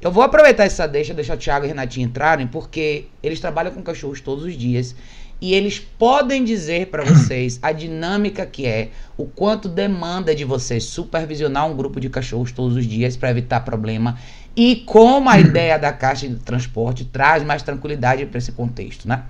eu 0.01 0.11
vou 0.11 0.23
aproveitar 0.23 0.65
essa 0.65 0.87
deixa, 0.87 1.13
deixar 1.15 1.35
o 1.35 1.39
Thiago 1.39 1.65
e 1.65 1.67
o 1.67 1.69
Renatinho 1.69 2.07
entrarem, 2.07 2.47
porque 2.47 3.07
eles 3.23 3.41
trabalham 3.41 3.73
com 3.73 3.83
cachorros 3.83 4.21
todos 4.21 4.45
os 4.45 4.57
dias 4.57 4.95
e 5.41 5.55
eles 5.55 5.79
podem 5.79 6.45
dizer 6.45 6.89
para 6.89 7.03
vocês 7.03 7.59
a 7.63 7.73
dinâmica 7.73 8.45
que 8.45 8.67
é, 8.67 8.91
o 9.17 9.25
quanto 9.25 9.69
demanda 9.69 10.35
de 10.35 10.45
vocês 10.45 10.85
supervisionar 10.85 11.67
um 11.67 11.75
grupo 11.75 11.99
de 11.99 12.11
cachorros 12.11 12.53
todos 12.53 12.77
os 12.77 12.87
dias 12.87 13.17
para 13.17 13.31
evitar 13.31 13.61
problema 13.61 14.19
e 14.57 14.77
como 14.87 15.29
a 15.29 15.39
ideia 15.39 15.79
da 15.79 15.93
caixa 15.93 16.29
de 16.29 16.37
transporte 16.37 17.05
traz 17.05 17.43
mais 17.43 17.63
tranquilidade 17.63 18.27
para 18.27 18.39
esse 18.39 18.53
contexto, 18.53 19.09
né? 19.09 19.25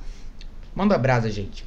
Manda 0.74 0.96
brasa, 0.96 1.30
gente. 1.30 1.64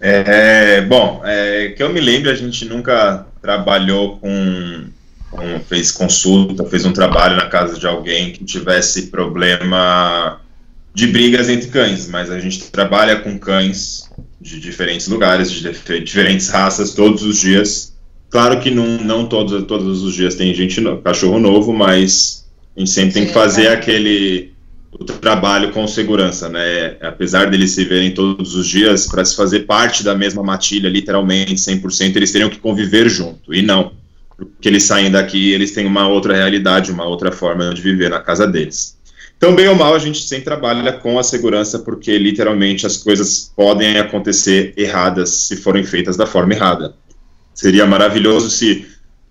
É, 0.00 0.82
bom, 0.82 1.22
é, 1.24 1.70
que 1.70 1.82
eu 1.82 1.90
me 1.90 2.00
lembro, 2.00 2.30
a 2.30 2.34
gente 2.34 2.66
nunca 2.66 3.26
trabalhou 3.40 4.18
com, 4.18 4.86
com, 5.30 5.60
fez 5.60 5.90
consulta, 5.90 6.64
fez 6.66 6.84
um 6.84 6.92
trabalho 6.92 7.36
na 7.36 7.48
casa 7.48 7.78
de 7.78 7.86
alguém 7.86 8.32
que 8.32 8.44
tivesse 8.44 9.06
problema 9.06 10.40
de 10.92 11.06
brigas 11.06 11.48
entre 11.48 11.70
cães, 11.70 12.06
mas 12.06 12.30
a 12.30 12.38
gente 12.38 12.70
trabalha 12.70 13.16
com 13.16 13.38
cães 13.38 14.10
de 14.40 14.60
diferentes 14.60 15.08
lugares, 15.08 15.50
de 15.50 16.00
diferentes 16.00 16.50
raças, 16.50 16.92
todos 16.92 17.22
os 17.22 17.38
dias. 17.38 17.93
Claro 18.34 18.58
que 18.58 18.68
não, 18.68 18.98
não 18.98 19.26
todos, 19.26 19.64
todos 19.64 20.02
os 20.02 20.12
dias 20.12 20.34
tem 20.34 20.52
gente, 20.52 20.80
no, 20.80 21.00
cachorro 21.00 21.38
novo, 21.38 21.72
mas 21.72 22.44
a 22.76 22.80
gente 22.80 22.90
sempre 22.90 23.14
tem 23.14 23.26
que 23.26 23.32
fazer 23.32 23.66
é. 23.66 23.72
aquele 23.72 24.52
o 24.90 25.04
trabalho 25.04 25.70
com 25.70 25.86
segurança, 25.86 26.48
né? 26.48 26.96
Apesar 27.00 27.48
deles 27.48 27.70
se 27.70 27.84
verem 27.84 28.12
todos 28.12 28.56
os 28.56 28.66
dias, 28.66 29.06
para 29.06 29.24
se 29.24 29.36
fazer 29.36 29.60
parte 29.60 30.02
da 30.02 30.16
mesma 30.16 30.42
matilha, 30.42 30.88
literalmente, 30.88 31.54
100%, 31.54 32.16
eles 32.16 32.32
teriam 32.32 32.50
que 32.50 32.58
conviver 32.58 33.08
junto. 33.08 33.54
E 33.54 33.62
não. 33.62 33.92
Porque 34.36 34.66
eles 34.66 34.82
saem 34.82 35.12
daqui 35.12 35.52
eles 35.52 35.70
têm 35.70 35.86
uma 35.86 36.08
outra 36.08 36.34
realidade, 36.34 36.90
uma 36.90 37.06
outra 37.06 37.30
forma 37.30 37.72
de 37.72 37.80
viver 37.80 38.10
na 38.10 38.18
casa 38.18 38.48
deles. 38.48 38.98
Então, 39.36 39.54
bem 39.54 39.68
ou 39.68 39.76
mal, 39.76 39.94
a 39.94 39.98
gente 40.00 40.20
sempre 40.20 40.46
trabalha 40.46 40.92
com 40.94 41.20
a 41.20 41.22
segurança, 41.22 41.78
porque 41.78 42.18
literalmente 42.18 42.84
as 42.84 42.96
coisas 42.96 43.52
podem 43.54 43.96
acontecer 43.96 44.74
erradas 44.76 45.30
se 45.30 45.54
forem 45.54 45.84
feitas 45.84 46.16
da 46.16 46.26
forma 46.26 46.52
errada. 46.52 46.96
Seria 47.54 47.86
maravilhoso 47.86 48.50
se 48.50 48.86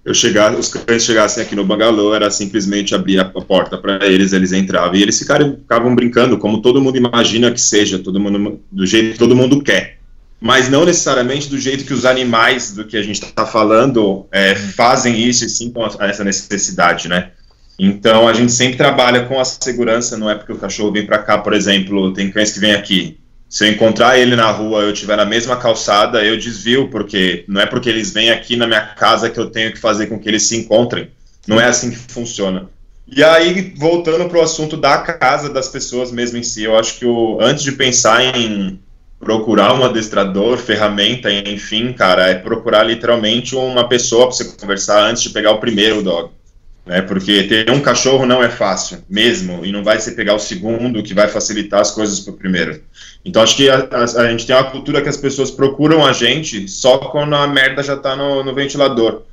eu 0.06 0.14
chegar, 0.14 0.54
os 0.54 0.70
cães 0.70 1.04
chegassem 1.04 1.44
aqui 1.44 1.56
no 1.56 1.64
bangalô, 1.64 2.14
era 2.14 2.30
simplesmente 2.30 2.94
abrir 2.94 3.20
a 3.20 3.26
porta 3.26 3.78
para 3.78 4.06
eles, 4.06 4.34
eles 4.34 4.52
entravam 4.52 4.96
e 4.96 5.02
eles 5.02 5.18
ficaram, 5.18 5.56
ficavam 5.56 5.96
brincando, 5.96 6.38
como 6.38 6.62
todo 6.62 6.82
mundo 6.82 6.98
imagina 6.98 7.52
que 7.52 7.62
seja, 7.62 8.00
todo 8.00 8.20
mundo, 8.20 8.60
do 8.72 8.86
jeito 8.86 9.14
que 9.14 9.20
todo 9.20 9.36
mundo 9.36 9.62
quer. 9.62 10.00
Mas 10.42 10.70
não 10.70 10.84
necessariamente 10.84 11.50
do 11.50 11.58
jeito 11.58 11.86
que 11.86 11.94
os 11.94 12.06
animais 12.06 12.74
do 12.74 12.86
que 12.86 12.98
a 12.98 13.02
gente 13.02 13.24
está 13.24 13.46
falando 13.46 14.26
é, 14.30 14.56
fazem 14.56 15.22
isso 15.22 15.46
e 15.46 15.50
sim 15.50 15.72
com 15.72 15.86
essa 15.86 16.24
necessidade, 16.24 17.08
né? 17.08 17.32
Então 17.80 18.28
a 18.28 18.34
gente 18.34 18.52
sempre 18.52 18.76
trabalha 18.76 19.26
com 19.26 19.40
a 19.40 19.46
segurança, 19.46 20.18
não 20.18 20.30
é 20.30 20.36
porque 20.36 20.52
o 20.52 20.58
cachorro 20.58 20.92
vem 20.92 21.06
para 21.06 21.20
cá, 21.20 21.38
por 21.38 21.54
exemplo, 21.54 22.14
tem 22.14 22.30
cães 22.30 22.52
que 22.52 22.60
vêm 22.60 22.74
aqui, 22.74 23.18
se 23.54 23.68
eu 23.68 23.72
encontrar 23.72 24.18
ele 24.18 24.36
na 24.36 24.50
rua, 24.50 24.82
eu 24.82 24.92
tiver 24.92 25.16
na 25.16 25.26
mesma 25.26 25.56
calçada, 25.56 26.26
eu 26.26 26.36
desvio, 26.36 26.90
porque 26.90 27.46
não 27.48 27.62
é 27.62 27.68
porque 27.68 27.88
eles 27.88 28.12
vêm 28.12 28.32
aqui 28.32 28.56
na 28.56 28.66
minha 28.66 28.82
casa 28.82 29.30
que 29.30 29.40
eu 29.40 29.46
tenho 29.46 29.72
que 29.72 29.78
fazer 29.78 30.08
com 30.08 30.18
que 30.18 30.28
eles 30.28 30.42
se 30.42 30.58
encontrem. 30.58 31.12
Não 31.48 31.62
é 31.62 31.66
assim 31.66 31.92
que 31.92 31.98
funciona. 31.98 32.68
E 33.08 33.24
aí, 33.24 33.72
voltando 33.78 34.28
para 34.28 34.40
o 34.40 34.42
assunto 34.42 34.76
da 34.76 34.98
casa 34.98 35.54
das 35.54 35.68
pessoas 35.68 36.12
mesmo 36.12 36.40
em 36.40 36.42
si, 36.42 36.64
eu 36.64 36.76
acho 36.76 36.98
que 36.98 37.06
o, 37.06 37.38
antes 37.40 37.64
de 37.64 37.74
pensar 37.74 38.36
em 38.36 38.80
procurar 39.20 39.80
um 39.80 39.86
adestrador, 39.86 40.58
ferramenta, 40.58 41.32
enfim, 41.32 41.94
cara, 41.94 42.30
é 42.30 42.34
procurar 42.34 42.82
literalmente 42.82 43.56
uma 43.56 43.88
pessoa 43.88 44.26
para 44.26 44.36
você 44.36 44.46
conversar 44.46 45.04
antes 45.04 45.22
de 45.22 45.30
pegar 45.30 45.52
o 45.52 45.60
primeiro 45.60 46.02
dog 46.02 46.32
né? 46.86 47.02
Porque 47.02 47.44
ter 47.44 47.70
um 47.72 47.80
cachorro 47.80 48.26
não 48.26 48.44
é 48.44 48.50
fácil, 48.50 49.04
mesmo, 49.10 49.66
e 49.66 49.72
não 49.72 49.84
vai 49.84 50.00
ser 50.00 50.12
pegar 50.12 50.36
o 50.36 50.40
segundo 50.40 51.04
que 51.04 51.14
vai 51.14 51.28
facilitar 51.28 51.82
as 51.82 51.92
coisas 51.92 52.20
para 52.20 52.34
o 52.34 52.38
primeiro. 52.38 52.82
Então 53.24 53.42
acho 53.42 53.56
que 53.56 53.70
a, 53.70 53.88
a, 53.92 54.04
a, 54.04 54.32
gente 54.32 54.46
tem 54.46 54.56
uma 54.56 54.70
cultura 54.70 55.02
que 55.02 55.10
as 55.10 55.18
pessoas 55.18 55.50
procuram 55.50 56.06
a 56.06 56.12
gente 56.12 56.68
só 56.68 56.98
quando 56.98 57.36
a 57.36 57.48
merda 57.48 57.82
já 57.82 57.94
está 57.94 58.16
no, 58.16 58.44
no, 58.44 58.54
ventilador. 58.54 59.24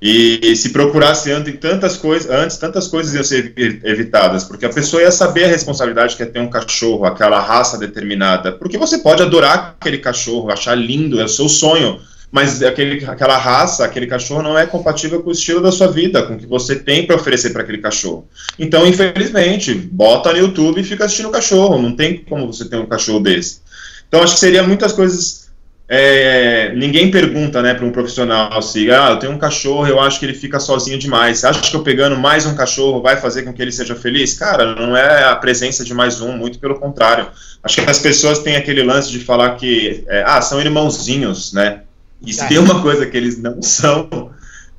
E, 0.00 0.40
e, 0.42 0.56
se 0.56 0.70
procurasse 0.70 1.30
antes 1.30 1.58
tantas 1.60 1.98
coisas, 1.98 2.30
antes 2.30 2.56
tantas 2.56 2.88
coisas 2.88 3.12
iam 3.12 3.22
ser 3.22 3.52
evitadas, 3.84 4.44
porque 4.44 4.64
a 4.64 4.70
pessoa 4.70 5.02
ia 5.02 5.10
saber 5.10 5.44
a 5.44 5.48
responsabilidade 5.48 6.16
que 6.16 6.22
é 6.22 6.26
ter 6.26 6.38
um 6.38 6.48
cachorro, 6.48 7.04
aquela 7.04 7.38
raça 7.38 7.76
determinada, 7.76 8.50
porque 8.50 8.78
você 8.78 8.96
pode 8.96 9.22
adorar 9.22 9.76
aquele 9.78 9.98
cachorro, 9.98 10.50
achar 10.50 10.74
lindo, 10.74 11.20
é 11.20 11.24
o 11.24 11.28
seu 11.28 11.50
sonho, 11.50 12.00
mas 12.30 12.62
aquele, 12.62 13.04
aquela 13.04 13.36
raça, 13.36 13.84
aquele 13.84 14.06
cachorro 14.06 14.42
não 14.42 14.56
é 14.56 14.64
compatível 14.64 15.20
com 15.22 15.30
o 15.30 15.32
estilo 15.32 15.60
da 15.60 15.72
sua 15.72 15.88
vida, 15.88 16.22
com 16.22 16.34
o 16.34 16.38
que 16.38 16.46
você 16.46 16.76
tem 16.76 17.04
para 17.04 17.16
oferecer 17.16 17.50
para 17.50 17.62
aquele 17.62 17.78
cachorro. 17.78 18.28
Então, 18.58 18.86
infelizmente, 18.86 19.74
bota 19.74 20.32
no 20.32 20.38
YouTube 20.38 20.80
e 20.80 20.84
fica 20.84 21.04
assistindo 21.04 21.28
o 21.28 21.32
cachorro, 21.32 21.82
não 21.82 21.94
tem 21.96 22.18
como 22.18 22.46
você 22.46 22.68
ter 22.68 22.76
um 22.76 22.86
cachorro 22.86 23.18
desse. 23.18 23.60
Então, 24.06 24.22
acho 24.22 24.34
que 24.34 24.40
seria 24.40 24.62
muitas 24.62 24.92
coisas. 24.92 25.50
É, 25.92 26.72
ninguém 26.76 27.10
pergunta 27.10 27.60
né, 27.60 27.74
para 27.74 27.84
um 27.84 27.90
profissional 27.90 28.62
se 28.62 28.88
ah, 28.92 29.10
eu 29.10 29.16
tenho 29.18 29.32
um 29.32 29.38
cachorro, 29.38 29.88
eu 29.88 29.98
acho 29.98 30.20
que 30.20 30.26
ele 30.26 30.34
fica 30.34 30.60
sozinho 30.60 30.96
demais. 30.96 31.38
Você 31.38 31.48
acha 31.48 31.60
que 31.68 31.74
eu 31.74 31.82
pegando 31.82 32.16
mais 32.16 32.46
um 32.46 32.54
cachorro 32.54 33.02
vai 33.02 33.16
fazer 33.16 33.42
com 33.42 33.52
que 33.52 33.60
ele 33.60 33.72
seja 33.72 33.96
feliz? 33.96 34.34
Cara, 34.34 34.76
não 34.76 34.96
é 34.96 35.24
a 35.24 35.34
presença 35.34 35.82
de 35.82 35.92
mais 35.92 36.20
um, 36.20 36.36
muito 36.36 36.60
pelo 36.60 36.78
contrário. 36.78 37.26
Acho 37.60 37.82
que 37.82 37.90
as 37.90 37.98
pessoas 37.98 38.38
têm 38.38 38.54
aquele 38.54 38.84
lance 38.84 39.10
de 39.10 39.18
falar 39.18 39.56
que 39.56 40.04
é, 40.06 40.22
ah, 40.24 40.40
são 40.40 40.60
irmãozinhos, 40.60 41.52
né? 41.52 41.80
E 42.24 42.32
se 42.32 42.46
tem 42.48 42.58
uma 42.58 42.82
coisa 42.82 43.06
que 43.06 43.16
eles 43.16 43.38
não 43.38 43.62
são, 43.62 44.30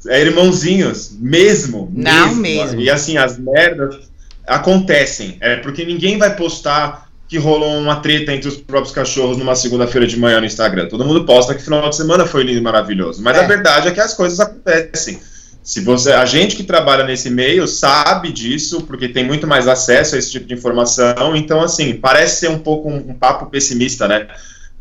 é 0.08 0.22
irmãozinhos, 0.22 1.16
mesmo. 1.20 1.92
Não 1.94 2.36
mesmo. 2.36 2.42
mesmo. 2.42 2.82
E 2.82 2.90
assim, 2.90 3.18
as 3.18 3.38
merdas 3.38 4.12
acontecem. 4.48 5.38
É 5.40 5.58
porque 5.58 5.86
ninguém 5.86 6.18
vai 6.18 6.36
postar 6.36 7.10
que 7.28 7.38
rolou 7.38 7.78
uma 7.78 7.96
treta 7.98 8.34
entre 8.34 8.50
os 8.50 8.58
próprios 8.58 8.94
cachorros 8.94 9.38
numa 9.38 9.56
segunda-feira 9.56 10.06
de 10.06 10.20
manhã 10.20 10.40
no 10.40 10.46
Instagram. 10.46 10.90
Todo 10.90 11.06
mundo 11.06 11.24
posta 11.24 11.56
que 11.56 11.64
final 11.64 11.90
de 11.90 11.96
semana 11.96 12.26
foi 12.26 12.44
lindo 12.44 12.60
e 12.60 12.62
maravilhoso. 12.62 13.24
Mas 13.24 13.38
é. 13.38 13.40
a 13.44 13.48
verdade 13.48 13.88
é 13.88 13.92
que 13.92 14.02
as 14.02 14.14
coisas 14.14 14.40
acontecem. 14.40 15.18
Se 15.64 15.80
você, 15.80 16.12
a 16.12 16.26
gente 16.26 16.56
que 16.56 16.64
trabalha 16.64 17.06
nesse 17.06 17.30
meio 17.30 17.68
sabe 17.68 18.32
disso, 18.32 18.82
porque 18.82 19.08
tem 19.08 19.24
muito 19.24 19.48
mais 19.48 19.68
acesso 19.68 20.16
a 20.16 20.18
esse 20.18 20.32
tipo 20.32 20.46
de 20.46 20.56
informação. 20.56 21.36
Então, 21.36 21.62
assim, 21.62 21.94
parece 21.94 22.42
ser 22.42 22.50
um 22.50 22.60
pouco 22.60 22.90
um, 22.90 22.98
um 22.98 23.14
papo 23.14 23.46
pessimista, 23.46 24.08
né? 24.08 24.28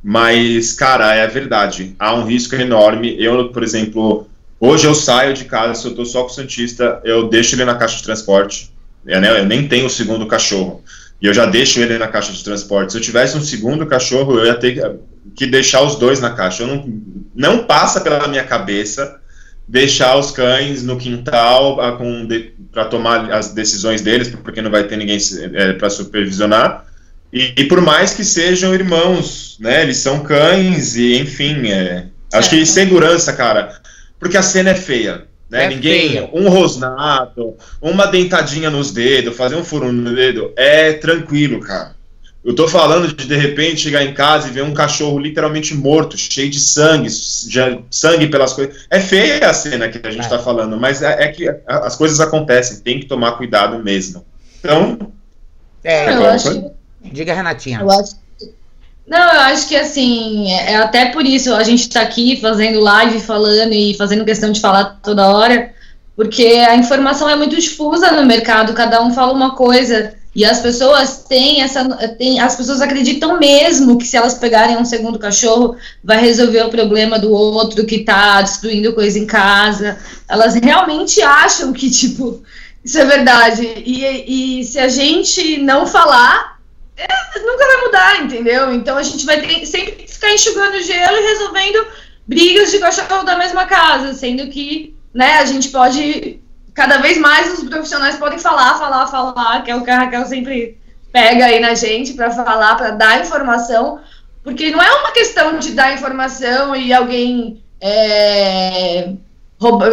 Mas, 0.03 0.73
cara, 0.73 1.15
é 1.15 1.27
verdade. 1.27 1.95
Há 1.99 2.15
um 2.15 2.25
risco 2.25 2.55
enorme. 2.55 3.15
Eu, 3.23 3.51
por 3.51 3.63
exemplo, 3.63 4.29
hoje 4.59 4.87
eu 4.87 4.95
saio 4.95 5.35
de 5.35 5.45
casa, 5.45 5.75
se 5.75 5.87
eu 5.87 5.95
tô 5.95 6.05
só 6.05 6.23
com 6.23 6.31
o 6.31 6.33
Santista, 6.33 7.01
eu 7.05 7.29
deixo 7.29 7.55
ele 7.55 7.65
na 7.65 7.75
caixa 7.75 7.97
de 7.97 8.03
transporte. 8.03 8.73
Eu, 9.07 9.21
né, 9.21 9.41
eu 9.41 9.45
nem 9.45 9.69
tenho 9.69 9.87
o 9.87 9.91
segundo 9.91 10.27
cachorro. 10.27 10.83
E 11.21 11.27
eu 11.27 11.35
já 11.35 11.45
deixo 11.45 11.81
ele 11.81 11.99
na 11.99 12.09
caixa 12.09 12.33
de 12.33 12.43
transporte. 12.43 12.93
Se 12.93 12.99
eu 12.99 13.03
tivesse 13.03 13.37
um 13.37 13.43
segundo 13.43 13.85
cachorro, 13.87 14.39
eu 14.39 14.47
ia 14.47 14.55
ter 14.55 14.99
que 15.37 15.47
deixar 15.47 15.83
os 15.83 15.97
dois 15.97 16.19
na 16.21 16.31
caixa. 16.31 16.63
Eu 16.63 16.69
não, 16.69 17.03
não 17.35 17.65
passa 17.65 18.01
pela 18.01 18.27
minha 18.27 18.45
cabeça 18.45 19.21
deixar 19.69 20.17
os 20.17 20.33
cães 20.33 20.83
no 20.83 20.97
quintal 20.97 21.79
para 22.73 22.87
tomar 22.87 23.33
as 23.33 23.53
decisões 23.53 24.01
deles, 24.01 24.29
porque 24.43 24.61
não 24.61 24.71
vai 24.71 24.85
ter 24.85 24.97
ninguém 24.97 25.19
é, 25.55 25.75
para 25.75 25.89
supervisionar. 25.89 26.87
E, 27.33 27.55
e, 27.57 27.65
por 27.65 27.81
mais 27.81 28.13
que 28.13 28.25
sejam 28.25 28.75
irmãos, 28.75 29.57
né? 29.61 29.83
Eles 29.83 29.99
são 29.99 30.21
cães 30.21 30.97
e, 30.97 31.19
enfim, 31.19 31.69
é, 31.69 32.07
acho 32.33 32.51
que 32.51 32.67
segurança, 32.67 33.33
cara. 33.33 33.81
Porque 34.19 34.37
a 34.37 34.43
cena 34.43 34.71
é 34.71 34.75
feia. 34.75 35.25
Né? 35.49 35.65
É 35.65 35.69
Ninguém, 35.69 36.11
feia. 36.11 36.31
um 36.33 36.49
rosnado, 36.49 37.57
uma 37.81 38.07
dentadinha 38.07 38.71
nos 38.71 38.93
dedos, 38.93 39.37
fazer 39.37 39.57
um 39.57 39.65
furo 39.65 39.93
no 39.93 40.15
dedo, 40.15 40.53
é 40.57 40.93
tranquilo, 40.93 41.61
cara. 41.61 41.95
Eu 42.43 42.55
tô 42.55 42.67
falando 42.67 43.15
de 43.15 43.27
de 43.27 43.37
repente 43.37 43.83
chegar 43.83 44.03
em 44.03 44.15
casa 44.15 44.49
e 44.49 44.51
ver 44.51 44.63
um 44.63 44.73
cachorro 44.73 45.19
literalmente 45.19 45.75
morto, 45.75 46.17
cheio 46.17 46.49
de 46.49 46.59
sangue, 46.59 47.09
sangue 47.11 48.29
pelas 48.29 48.55
coisas. 48.55 48.87
É 48.89 48.99
feia 48.99 49.47
a 49.47 49.53
cena 49.53 49.89
que 49.91 50.07
a 50.07 50.11
gente 50.11 50.25
é. 50.25 50.29
tá 50.29 50.39
falando, 50.39 50.79
mas 50.81 51.03
é, 51.03 51.25
é, 51.25 51.29
que 51.29 51.47
as 51.67 51.97
coisas 51.97 52.19
acontecem, 52.19 52.79
tem 52.79 52.99
que 52.99 53.07
tomar 53.07 53.33
cuidado 53.33 53.79
mesmo. 53.85 54.25
Então. 54.59 55.13
É, 55.85 56.15
eu 56.15 56.27
acho... 56.27 56.80
Diga, 57.03 57.35
Renatinha. 57.35 57.81
Eu 57.81 57.91
acho 57.91 58.21
não, 59.11 59.19
eu 59.19 59.41
acho 59.41 59.67
que 59.67 59.75
assim, 59.75 60.53
é, 60.53 60.75
é 60.75 60.77
até 60.77 61.07
por 61.07 61.27
isso 61.27 61.53
a 61.53 61.65
gente 61.65 61.81
está 61.81 62.01
aqui 62.01 62.41
fazendo 62.41 62.79
live, 62.79 63.19
falando 63.19 63.73
e 63.73 63.93
fazendo 63.95 64.25
questão 64.25 64.53
de 64.53 64.61
falar 64.61 65.01
toda 65.03 65.27
hora, 65.29 65.75
porque 66.15 66.45
a 66.45 66.77
informação 66.77 67.29
é 67.29 67.35
muito 67.35 67.57
difusa 67.57 68.13
no 68.13 68.25
mercado, 68.25 68.73
cada 68.73 69.03
um 69.03 69.13
fala 69.13 69.33
uma 69.33 69.57
coisa. 69.57 70.15
E 70.33 70.45
as 70.45 70.61
pessoas 70.61 71.25
têm 71.29 71.61
essa. 71.61 71.85
Têm, 72.17 72.39
as 72.39 72.55
pessoas 72.55 72.81
acreditam 72.81 73.37
mesmo 73.37 73.99
que 73.99 74.07
se 74.07 74.17
elas 74.17 74.35
pegarem 74.35 74.77
um 74.77 74.85
segundo 74.85 75.19
cachorro, 75.19 75.75
vai 76.05 76.21
resolver 76.21 76.63
o 76.63 76.71
problema 76.71 77.19
do 77.19 77.33
outro 77.33 77.85
que 77.85 77.97
está 77.97 78.41
destruindo 78.41 78.93
coisa 78.93 79.19
em 79.19 79.27
casa. 79.27 79.99
Elas 80.29 80.55
realmente 80.55 81.21
acham 81.21 81.73
que, 81.73 81.91
tipo, 81.91 82.45
isso 82.85 82.97
é 82.97 83.05
verdade. 83.05 83.67
E, 83.85 84.61
e 84.61 84.65
se 84.65 84.79
a 84.79 84.87
gente 84.87 85.61
não 85.61 85.85
falar, 85.85 86.60
é, 87.01 87.41
nunca 87.41 87.67
vai 87.67 87.77
mudar, 87.85 88.23
entendeu? 88.23 88.75
Então 88.75 88.97
a 88.97 89.03
gente 89.03 89.25
vai 89.25 89.41
ter, 89.41 89.67
sempre 89.67 90.07
ficar 90.07 90.33
enxugando 90.33 90.83
gelo 90.83 91.17
e 91.17 91.23
resolvendo 91.23 91.87
brigas 92.27 92.71
de 92.71 92.79
cachorro 92.79 93.25
da 93.25 93.37
mesma 93.37 93.67
casa, 93.67 94.13
sendo 94.13 94.49
que 94.49 94.95
né, 95.13 95.39
a 95.39 95.45
gente 95.45 95.71
pode, 95.71 96.41
cada 96.75 96.99
vez 96.99 97.19
mais 97.19 97.59
os 97.59 97.69
profissionais 97.69 98.17
podem 98.17 98.39
falar, 98.39 98.79
falar, 98.79 99.07
falar, 99.07 99.65
que 99.65 99.71
é 99.71 99.77
o 99.77 99.83
que 99.83 99.91
a 99.91 99.99
Raquel 99.99 100.27
sempre 100.27 100.79
pega 101.13 101.47
aí 101.47 101.59
na 101.59 101.75
gente 101.75 102.13
para 102.13 102.31
falar, 102.31 102.77
para 102.77 102.91
dar 102.91 103.21
informação, 103.21 104.01
porque 104.45 104.71
não 104.71 104.81
é 104.81 104.91
uma 105.01 105.11
questão 105.11 105.59
de 105.59 105.73
dar 105.73 105.95
informação 105.95 106.77
e 106.77 106.93
alguém 106.93 107.63
é, 107.81 109.13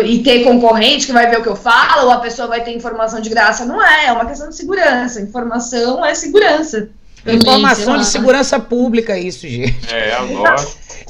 e 0.06 0.24
ter 0.24 0.44
concorrente 0.44 1.06
que 1.06 1.12
vai 1.12 1.30
ver 1.30 1.40
o 1.40 1.44
que 1.44 1.50
eu 1.50 1.56
falo, 1.56 2.06
ou 2.06 2.12
a 2.12 2.20
pessoa 2.20 2.48
vai 2.48 2.64
ter 2.64 2.74
informação 2.74 3.20
de 3.20 3.30
graça. 3.30 3.66
Não 3.66 3.84
é, 3.84 4.06
é 4.06 4.12
uma 4.14 4.26
questão 4.26 4.48
de 4.48 4.56
segurança. 4.56 5.22
Informação 5.22 6.06
é 6.06 6.16
segurança. 6.16 6.90
Informação 7.26 7.98
de 7.98 8.06
segurança 8.06 8.60
pública, 8.60 9.18
isso, 9.18 9.48
gente. 9.48 9.76
É, 9.94 10.14
agora. 10.14 10.56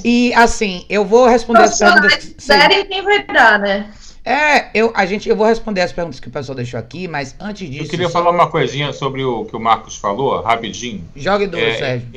E 0.03 0.33
assim, 0.33 0.85
eu 0.89 1.05
vou 1.05 1.27
responder 1.27 1.63
as 1.63 1.77
perguntas. 1.77 2.35
Sério, 2.37 2.85
quem 2.87 3.03
vai 3.03 3.23
dar, 3.25 3.59
né? 3.59 3.91
É, 4.25 4.69
eu, 4.73 4.91
a 4.93 5.05
gente, 5.05 5.29
eu 5.29 5.35
vou 5.35 5.45
responder 5.45 5.81
as 5.81 5.91
perguntas 5.91 6.19
que 6.19 6.27
o 6.27 6.31
pessoal 6.31 6.55
deixou 6.55 6.79
aqui, 6.79 7.07
mas 7.07 7.35
antes 7.39 7.69
disso. 7.69 7.85
Eu 7.85 7.89
queria 7.89 8.09
falar 8.09 8.31
uma 8.31 8.49
coisinha 8.49 8.91
sobre 8.91 9.23
o 9.23 9.45
que 9.45 9.55
o 9.55 9.59
Marcos 9.59 9.95
falou, 9.95 10.41
rapidinho. 10.41 11.03
Jogue 11.15 11.47
duro, 11.47 11.63
é, 11.63 11.77
Sérgio. 11.77 12.07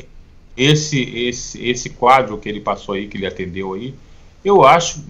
Esse, 0.57 1.03
esse, 1.03 1.65
esse 1.65 1.91
quadro 1.91 2.37
que 2.39 2.49
ele 2.49 2.61
passou 2.61 2.95
aí, 2.95 3.07
que 3.07 3.17
ele 3.17 3.27
atendeu 3.27 3.75
aí, 3.75 3.95
eu 4.45 4.65
acho 4.65 5.05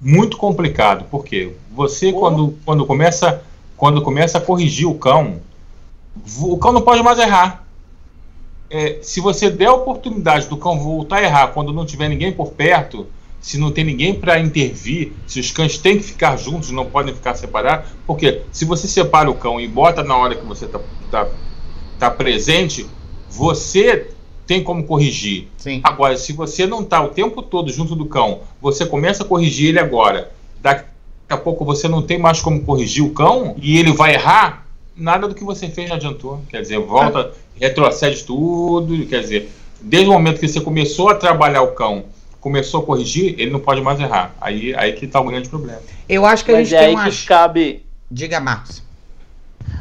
muito 0.00 0.36
complicado, 0.36 1.04
porque 1.10 1.52
você 1.70 2.12
quando, 2.12 2.56
quando 2.64 2.86
começa 2.86 3.42
quando 3.76 4.02
começa 4.02 4.38
a 4.38 4.40
corrigir 4.40 4.86
o 4.86 4.94
cão, 4.94 5.40
o 6.38 6.58
cão 6.58 6.72
não 6.72 6.82
pode 6.82 7.02
mais 7.02 7.18
errar. 7.18 7.64
É, 8.68 8.98
se 9.02 9.20
você 9.20 9.48
der 9.48 9.66
a 9.66 9.72
oportunidade 9.72 10.48
do 10.48 10.56
cão 10.56 10.78
voltar 10.78 11.16
a 11.16 11.22
errar 11.22 11.48
quando 11.48 11.72
não 11.72 11.86
tiver 11.86 12.08
ninguém 12.08 12.30
por 12.30 12.52
perto, 12.52 13.06
se 13.40 13.56
não 13.56 13.72
tem 13.72 13.84
ninguém 13.84 14.14
para 14.14 14.38
intervir, 14.38 15.14
se 15.26 15.40
os 15.40 15.50
cães 15.50 15.78
têm 15.78 15.96
que 15.96 16.04
ficar 16.04 16.36
juntos, 16.36 16.70
não 16.70 16.84
podem 16.84 17.14
ficar 17.14 17.34
separados, 17.34 17.90
porque 18.06 18.42
se 18.52 18.66
você 18.66 18.86
separa 18.86 19.30
o 19.30 19.34
cão 19.34 19.58
e 19.58 19.66
bota 19.66 20.04
na 20.04 20.14
hora 20.16 20.34
que 20.34 20.44
você 20.44 20.66
está 20.66 20.78
tá, 21.10 21.26
tá 21.98 22.10
presente, 22.10 22.86
você 23.30 24.10
tem 24.50 24.64
como 24.64 24.82
corrigir. 24.82 25.46
Sim. 25.56 25.80
Agora, 25.84 26.16
se 26.16 26.32
você 26.32 26.66
não 26.66 26.80
está 26.80 27.00
o 27.00 27.10
tempo 27.10 27.40
todo 27.40 27.70
junto 27.70 27.94
do 27.94 28.04
cão, 28.04 28.40
você 28.60 28.84
começa 28.84 29.22
a 29.22 29.26
corrigir 29.26 29.68
ele 29.68 29.78
agora, 29.78 30.28
daqui 30.60 30.86
a 31.28 31.36
pouco 31.36 31.64
você 31.64 31.86
não 31.86 32.02
tem 32.02 32.18
mais 32.18 32.40
como 32.40 32.60
corrigir 32.62 33.04
o 33.04 33.10
cão 33.10 33.54
e 33.62 33.78
ele 33.78 33.92
vai 33.92 34.14
errar, 34.14 34.66
nada 34.96 35.28
do 35.28 35.36
que 35.36 35.44
você 35.44 35.68
fez 35.68 35.88
não 35.88 35.94
adiantou. 35.94 36.40
Quer 36.48 36.62
dizer, 36.62 36.80
volta, 36.80 37.32
retrocede 37.60 38.24
tudo, 38.24 39.06
quer 39.06 39.20
dizer, 39.20 39.52
desde 39.80 40.10
o 40.10 40.12
momento 40.14 40.40
que 40.40 40.48
você 40.48 40.60
começou 40.60 41.10
a 41.10 41.14
trabalhar 41.14 41.62
o 41.62 41.68
cão, 41.68 42.06
começou 42.40 42.80
a 42.80 42.84
corrigir, 42.84 43.36
ele 43.38 43.52
não 43.52 43.60
pode 43.60 43.80
mais 43.80 44.00
errar. 44.00 44.34
Aí, 44.40 44.74
aí 44.74 44.94
que 44.94 45.04
está 45.04 45.20
o 45.20 45.24
grande 45.26 45.48
problema. 45.48 45.78
Eu 46.08 46.26
acho 46.26 46.44
que 46.44 46.50
Mas 46.50 46.62
a 46.62 46.64
gente 46.64 46.74
é 46.74 46.86
tem 46.88 46.98
aí 46.98 47.10
que 47.12 47.24
cabe. 47.24 47.86
Diga, 48.10 48.40
Marcos. 48.40 48.82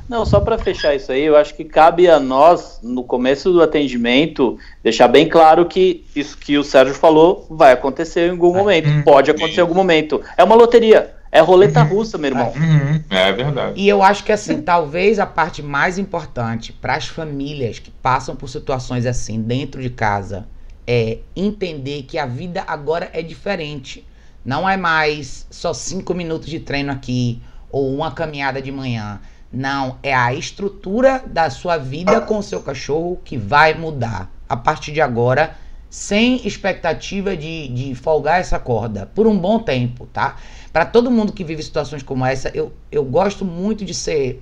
Não, 0.10 0.26
só 0.26 0.40
para 0.40 0.58
fechar 0.58 0.96
isso 0.96 1.12
aí, 1.12 1.24
eu 1.24 1.38
acho 1.38 1.54
que 1.54 1.64
cabe 1.64 2.10
a 2.10 2.20
nós, 2.20 2.80
no 2.82 3.04
começo 3.04 3.54
do 3.54 3.62
atendimento, 3.62 4.58
deixar 4.84 5.08
bem 5.08 5.30
claro 5.30 5.68
que 5.68 6.04
isso 6.16 6.36
que 6.36 6.58
o 6.58 6.64
Sérgio 6.64 6.96
falou 6.96 7.46
vai 7.48 7.74
acontecer 7.74 8.28
em 8.28 8.32
algum 8.32 8.52
momento. 8.52 8.90
Uhum. 8.90 9.04
Pode 9.04 9.30
acontecer 9.30 9.60
em 9.60 9.62
algum 9.62 9.76
momento. 9.76 10.20
É 10.36 10.44
uma 10.44 10.56
loteria. 10.56 11.14
É 11.32 11.42
roleta 11.42 11.84
uhum. 11.84 11.90
russa, 11.90 12.18
meu 12.18 12.32
irmão. 12.32 12.52
Uhum. 12.56 13.04
É 13.08 13.32
verdade. 13.32 13.80
E 13.80 13.88
eu 13.88 14.02
acho 14.02 14.24
que, 14.24 14.32
assim, 14.32 14.64
talvez 14.64 15.20
a 15.20 15.28
parte 15.28 15.62
mais 15.62 16.00
importante 16.00 16.74
para 16.74 16.96
as 16.96 17.08
famílias 17.08 17.78
que 17.78 17.92
passam 17.92 18.36
por 18.36 18.50
situações 18.50 19.06
assim 19.06 19.40
dentro 19.40 19.80
de 19.80 19.92
casa 19.92 20.48
é 20.88 21.20
entender 21.36 22.02
que 22.02 22.18
a 22.18 22.26
vida 22.26 22.64
agora 22.66 23.12
é 23.14 23.22
diferente. 23.22 24.04
Não 24.44 24.68
é 24.68 24.76
mais 24.76 25.46
só 25.52 25.72
cinco 25.72 26.16
minutos 26.16 26.50
de 26.50 26.60
treino 26.60 26.92
aqui 26.92 27.40
ou 27.72 27.94
uma 27.94 28.10
caminhada 28.10 28.60
de 28.60 28.72
manhã 28.72 29.22
não, 29.52 29.98
é 30.04 30.14
a 30.14 30.34
estrutura 30.34 31.24
da 31.26 31.50
sua 31.50 31.78
vida 31.78 32.22
com 32.22 32.38
o 32.38 32.44
seu 32.44 32.62
cachorro 32.62 33.20
que 33.24 33.36
vai 33.36 33.74
mudar 33.74 34.32
a 34.48 34.56
partir 34.56 34.92
de 34.92 35.02
agora, 35.02 35.56
sem 35.90 36.46
expectativa 36.48 37.36
de, 37.36 37.68
de 37.70 37.96
folgar 37.96 38.40
essa 38.40 38.60
corda 38.60 39.08
por 39.08 39.26
um 39.26 39.38
bom 39.38 39.60
tempo, 39.60 40.06
tá? 40.08 40.38
Para 40.72 40.86
todo 40.86 41.10
mundo 41.10 41.34
que 41.34 41.44
vive 41.44 41.64
situações 41.64 42.04
como 42.04 42.24
essa, 42.24 42.50
eu, 42.50 42.72
eu 42.92 43.04
gosto 43.04 43.44
muito 43.44 43.84
de 43.84 43.94
ser. 43.94 44.42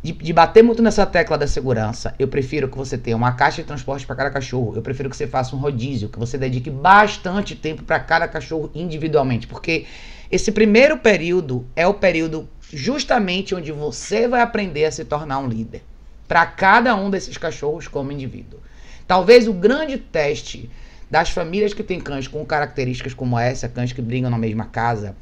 De, 0.00 0.12
de, 0.12 0.32
bater 0.32 0.62
muito 0.62 0.80
nessa 0.80 1.04
tecla 1.04 1.36
da 1.36 1.48
segurança. 1.48 2.14
Eu 2.20 2.28
prefiro 2.28 2.68
que 2.68 2.78
você 2.78 2.96
tenha 2.96 3.16
uma 3.16 3.32
caixa 3.32 3.62
de 3.62 3.66
transporte 3.66 4.06
para 4.06 4.14
cada 4.14 4.30
cachorro. 4.30 4.74
Eu 4.76 4.82
prefiro 4.82 5.10
que 5.10 5.16
você 5.16 5.26
faça 5.26 5.56
um 5.56 5.58
rodízio, 5.58 6.08
que 6.08 6.20
você 6.20 6.38
dedique 6.38 6.70
bastante 6.70 7.56
tempo 7.56 7.82
para 7.82 7.98
cada 7.98 8.28
cachorro 8.28 8.70
individualmente, 8.76 9.48
porque 9.48 9.86
esse 10.30 10.52
primeiro 10.52 10.98
período 10.98 11.66
é 11.74 11.84
o 11.84 11.94
período 11.94 12.48
justamente 12.72 13.54
onde 13.54 13.72
você 13.72 14.28
vai 14.28 14.40
aprender 14.40 14.84
a 14.84 14.92
se 14.92 15.04
tornar 15.04 15.38
um 15.38 15.48
líder 15.48 15.82
para 16.26 16.44
cada 16.44 16.94
um 16.94 17.08
desses 17.08 17.36
cachorros 17.38 17.88
como 17.88 18.12
indivíduo. 18.12 18.60
Talvez 19.06 19.48
o 19.48 19.52
grande 19.54 19.96
teste 19.96 20.70
das 21.10 21.30
famílias 21.30 21.72
que 21.72 21.82
têm 21.82 21.98
cães 21.98 22.28
com 22.28 22.44
características 22.44 23.14
como 23.14 23.38
essa, 23.38 23.68
cães 23.68 23.92
que 23.92 24.02
brigam 24.02 24.30
na 24.30 24.36
mesma 24.36 24.66
casa, 24.66 25.16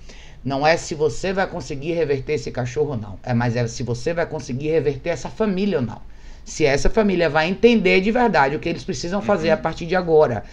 não 0.44 0.66
é 0.66 0.76
se 0.76 0.94
você 0.94 1.32
vai 1.32 1.46
conseguir 1.46 1.92
reverter 1.92 2.34
esse 2.34 2.50
cachorro 2.50 2.90
ou 2.90 2.96
não, 2.96 3.18
é 3.22 3.32
mas 3.32 3.54
é 3.54 3.66
se 3.68 3.82
você 3.82 4.12
vai 4.12 4.26
conseguir 4.26 4.68
reverter 4.68 5.10
essa 5.10 5.28
família 5.28 5.78
ou 5.78 5.84
não. 5.84 6.00
Se 6.44 6.64
essa 6.64 6.88
família 6.88 7.28
vai 7.28 7.48
entender 7.48 8.00
de 8.00 8.12
verdade 8.12 8.54
o 8.54 8.60
que 8.60 8.68
eles 8.68 8.84
precisam 8.84 9.20
fazer 9.20 9.50
a 9.50 9.56
partir 9.56 9.86
de 9.86 9.96
agora. 9.96 10.44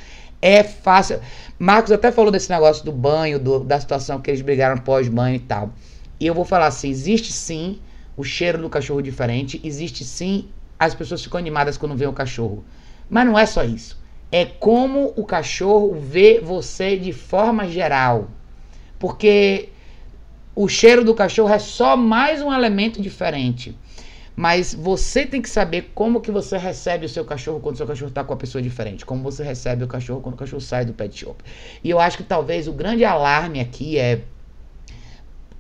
É 0.42 0.64
fácil. 0.64 1.20
Marcos 1.60 1.92
até 1.92 2.12
falou 2.12 2.32
desse 2.32 2.50
negócio 2.50 2.84
do 2.84 2.92
banho, 2.92 3.40
do, 3.40 3.60
da 3.60 3.80
situação 3.80 4.20
que 4.20 4.32
eles 4.32 4.42
brigaram 4.42 4.78
pós-banho 4.78 5.36
e 5.36 5.40
tal. 5.40 5.72
E 6.24 6.26
eu 6.26 6.34
vou 6.34 6.46
falar 6.46 6.68
assim: 6.68 6.90
existe 6.90 7.34
sim 7.34 7.80
o 8.16 8.24
cheiro 8.24 8.58
do 8.58 8.70
cachorro 8.70 9.02
diferente, 9.02 9.60
existe 9.62 10.06
sim 10.06 10.48
as 10.80 10.96
pessoas 10.96 11.22
ficam 11.22 11.38
animadas 11.38 11.78
quando 11.78 11.98
vê 11.98 12.08
o 12.08 12.14
cachorro. 12.14 12.64
Mas 13.10 13.26
não 13.26 13.38
é 13.38 13.46
só 13.46 13.62
isso. 13.62 14.02
É 14.32 14.46
como 14.46 15.14
o 15.18 15.26
cachorro 15.26 15.94
vê 15.94 16.40
você 16.40 16.98
de 16.98 17.12
forma 17.12 17.68
geral. 17.68 18.30
Porque 18.98 19.70
o 20.56 20.70
cheiro 20.70 21.04
do 21.04 21.14
cachorro 21.14 21.54
é 21.54 21.60
só 21.60 21.98
mais 21.98 22.42
um 22.42 22.54
elemento 22.54 23.02
diferente. 23.02 23.78
Mas 24.34 24.74
você 24.74 25.26
tem 25.26 25.42
que 25.42 25.50
saber 25.50 25.92
como 25.94 26.22
que 26.22 26.32
você 26.32 26.58
recebe 26.58 27.06
o 27.06 27.10
seu 27.10 27.26
cachorro 27.26 27.60
quando 27.60 27.76
o 27.76 27.78
seu 27.78 27.88
cachorro 27.88 28.10
está 28.10 28.24
com 28.24 28.32
uma 28.32 28.40
pessoa 28.40 28.62
diferente. 28.62 29.06
Como 29.06 29.22
você 29.22 29.44
recebe 29.44 29.84
o 29.84 29.88
cachorro 29.88 30.22
quando 30.22 30.36
o 30.36 30.38
cachorro 30.38 30.62
sai 30.62 30.86
do 30.86 30.94
pet 30.94 31.20
shop. 31.20 31.44
E 31.84 31.90
eu 31.90 32.00
acho 32.00 32.18
que 32.18 32.24
talvez 32.24 32.68
o 32.68 32.72
grande 32.72 33.04
alarme 33.04 33.60
aqui 33.60 34.00
é 34.00 34.22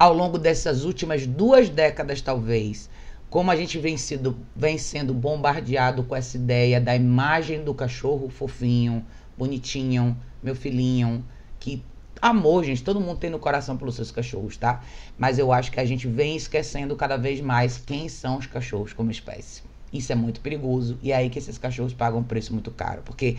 ao 0.03 0.13
longo 0.13 0.37
dessas 0.37 0.83
últimas 0.83 1.25
duas 1.25 1.69
décadas, 1.69 2.19
talvez, 2.19 2.89
como 3.29 3.49
a 3.49 3.55
gente 3.55 3.79
vem, 3.79 3.95
sido, 3.95 4.37
vem 4.53 4.77
sendo 4.77 5.13
bombardeado 5.13 6.03
com 6.03 6.13
essa 6.13 6.35
ideia 6.35 6.81
da 6.81 6.93
imagem 6.93 7.63
do 7.63 7.73
cachorro 7.73 8.27
fofinho, 8.27 9.05
bonitinho, 9.37 10.17
meu 10.43 10.57
filhinho, 10.57 11.23
que 11.57 11.81
amor, 12.21 12.65
gente, 12.65 12.83
todo 12.83 12.99
mundo 12.99 13.17
tem 13.17 13.29
no 13.29 13.39
coração 13.39 13.77
pelos 13.77 13.95
seus 13.95 14.11
cachorros, 14.11 14.57
tá? 14.57 14.83
Mas 15.17 15.39
eu 15.39 15.53
acho 15.53 15.71
que 15.71 15.79
a 15.79 15.85
gente 15.85 16.05
vem 16.05 16.35
esquecendo 16.35 16.97
cada 16.97 17.15
vez 17.15 17.39
mais 17.39 17.77
quem 17.77 18.09
são 18.09 18.39
os 18.39 18.45
cachorros 18.45 18.91
como 18.91 19.09
espécie. 19.09 19.61
Isso 19.93 20.11
é 20.11 20.15
muito 20.15 20.41
perigoso 20.41 20.99
e 21.01 21.13
é 21.13 21.15
aí 21.15 21.29
que 21.29 21.39
esses 21.39 21.57
cachorros 21.57 21.93
pagam 21.93 22.19
um 22.19 22.23
preço 22.23 22.51
muito 22.51 22.71
caro, 22.71 23.03
porque 23.05 23.37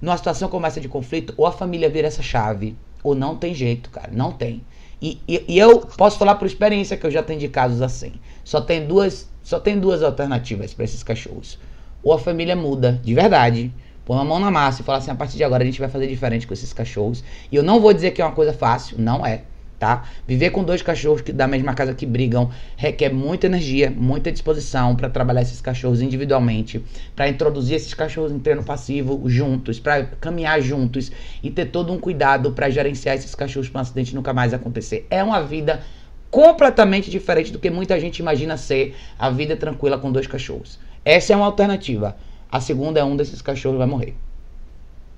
numa 0.00 0.16
situação 0.16 0.48
como 0.48 0.66
essa 0.66 0.80
de 0.80 0.88
conflito, 0.88 1.34
ou 1.36 1.46
a 1.46 1.52
família 1.52 1.90
vira 1.90 2.06
essa 2.06 2.22
chave, 2.22 2.76
ou 3.02 3.12
não 3.12 3.36
tem 3.36 3.52
jeito, 3.52 3.90
cara, 3.90 4.12
não 4.12 4.30
tem. 4.30 4.62
E, 5.00 5.20
e, 5.28 5.44
e, 5.48 5.58
eu 5.58 5.80
posso 5.80 6.18
falar 6.18 6.36
por 6.36 6.46
experiência 6.46 6.96
que 6.96 7.06
eu 7.06 7.10
já 7.10 7.20
atendi 7.20 7.48
casos 7.48 7.82
assim. 7.82 8.12
Só 8.42 8.60
tem 8.60 8.86
duas, 8.86 9.28
só 9.42 9.60
tem 9.60 9.78
duas 9.78 10.02
alternativas 10.02 10.72
para 10.72 10.84
esses 10.84 11.02
cachorros. 11.02 11.58
Ou 12.02 12.12
a 12.12 12.18
família 12.18 12.56
muda, 12.56 13.00
de 13.04 13.14
verdade, 13.14 13.72
põe 14.04 14.18
a 14.18 14.24
mão 14.24 14.38
na 14.38 14.50
massa 14.50 14.80
e 14.80 14.84
fala 14.84 14.98
assim: 14.98 15.10
a 15.10 15.14
partir 15.14 15.36
de 15.36 15.44
agora 15.44 15.62
a 15.62 15.66
gente 15.66 15.80
vai 15.80 15.88
fazer 15.88 16.06
diferente 16.06 16.46
com 16.46 16.54
esses 16.54 16.72
cachorros. 16.72 17.22
E 17.52 17.56
eu 17.56 17.62
não 17.62 17.80
vou 17.80 17.92
dizer 17.92 18.12
que 18.12 18.22
é 18.22 18.24
uma 18.24 18.34
coisa 18.34 18.52
fácil, 18.52 18.96
não 18.98 19.26
é. 19.26 19.42
Tá? 19.78 20.08
Viver 20.26 20.50
com 20.50 20.64
dois 20.64 20.80
cachorros 20.80 21.20
que, 21.20 21.32
da 21.32 21.46
mesma 21.46 21.74
casa 21.74 21.92
que 21.92 22.06
brigam 22.06 22.50
requer 22.78 23.12
muita 23.12 23.46
energia, 23.46 23.90
muita 23.90 24.32
disposição 24.32 24.96
para 24.96 25.10
trabalhar 25.10 25.42
esses 25.42 25.60
cachorros 25.60 26.00
individualmente, 26.00 26.82
para 27.14 27.28
introduzir 27.28 27.76
esses 27.76 27.92
cachorros 27.92 28.32
em 28.32 28.38
treino 28.38 28.64
passivo 28.64 29.22
juntos, 29.26 29.78
para 29.78 30.04
caminhar 30.18 30.62
juntos 30.62 31.12
e 31.42 31.50
ter 31.50 31.66
todo 31.66 31.92
um 31.92 31.98
cuidado 31.98 32.52
para 32.52 32.70
gerenciar 32.70 33.16
esses 33.16 33.34
cachorros 33.34 33.68
para 33.68 33.80
um 33.80 33.82
acidente 33.82 34.14
nunca 34.14 34.32
mais 34.32 34.54
acontecer. 34.54 35.06
É 35.10 35.22
uma 35.22 35.42
vida 35.42 35.82
completamente 36.30 37.10
diferente 37.10 37.52
do 37.52 37.58
que 37.58 37.70
muita 37.70 38.00
gente 38.00 38.18
imagina 38.18 38.56
ser 38.56 38.96
a 39.18 39.30
vida 39.30 39.56
tranquila 39.56 39.98
com 39.98 40.10
dois 40.10 40.26
cachorros. 40.26 40.78
Essa 41.04 41.32
é 41.32 41.36
uma 41.36 41.46
alternativa. 41.46 42.16
A 42.50 42.60
segunda 42.60 43.00
é 43.00 43.04
um 43.04 43.16
desses 43.16 43.42
cachorros 43.42 43.78
vai 43.78 43.86
morrer. 43.86 44.14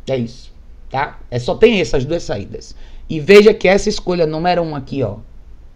É 0.07 0.17
isso, 0.17 0.53
tá? 0.91 1.19
É 1.31 1.39
só 1.39 1.55
tem 1.55 1.81
essas 1.81 2.05
duas 2.05 2.23
saídas. 2.23 2.75
E 3.11 3.19
veja 3.21 3.55
que 3.55 3.67
essa 3.67 3.89
escolha 3.89 4.27
número 4.27 4.63
um 4.63 4.77
aqui, 4.77 5.03
ó, 5.03 5.17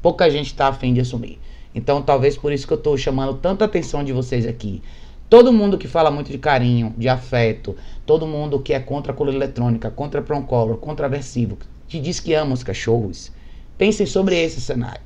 pouca 0.02 0.28
gente 0.30 0.48
está 0.48 0.68
afim 0.68 0.92
de 0.92 1.00
assumir. 1.00 1.38
Então, 1.74 2.02
talvez 2.02 2.36
por 2.36 2.52
isso 2.52 2.66
que 2.66 2.72
eu 2.72 2.78
estou 2.78 2.96
chamando 2.98 3.34
tanta 3.34 3.64
atenção 3.64 4.04
de 4.04 4.12
vocês 4.12 4.46
aqui. 4.46 4.82
Todo 5.30 5.50
mundo 5.50 5.78
que 5.78 5.88
fala 5.88 6.10
muito 6.10 6.30
de 6.30 6.36
carinho, 6.36 6.94
de 6.98 7.08
afeto, 7.08 7.74
todo 8.04 8.26
mundo 8.26 8.60
que 8.60 8.74
é 8.74 8.80
contra 8.80 9.12
a 9.12 9.14
coleira 9.14 9.38
eletrônica, 9.38 9.90
contra 9.90 10.20
Proncolor, 10.20 10.76
contra 10.76 11.06
aversivo, 11.06 11.56
que 11.88 11.98
diz 11.98 12.20
que 12.20 12.34
ama 12.34 12.52
os 12.52 12.62
cachorros, 12.62 13.32
pensem 13.78 14.04
sobre 14.04 14.36
esse 14.36 14.60
cenário. 14.60 15.00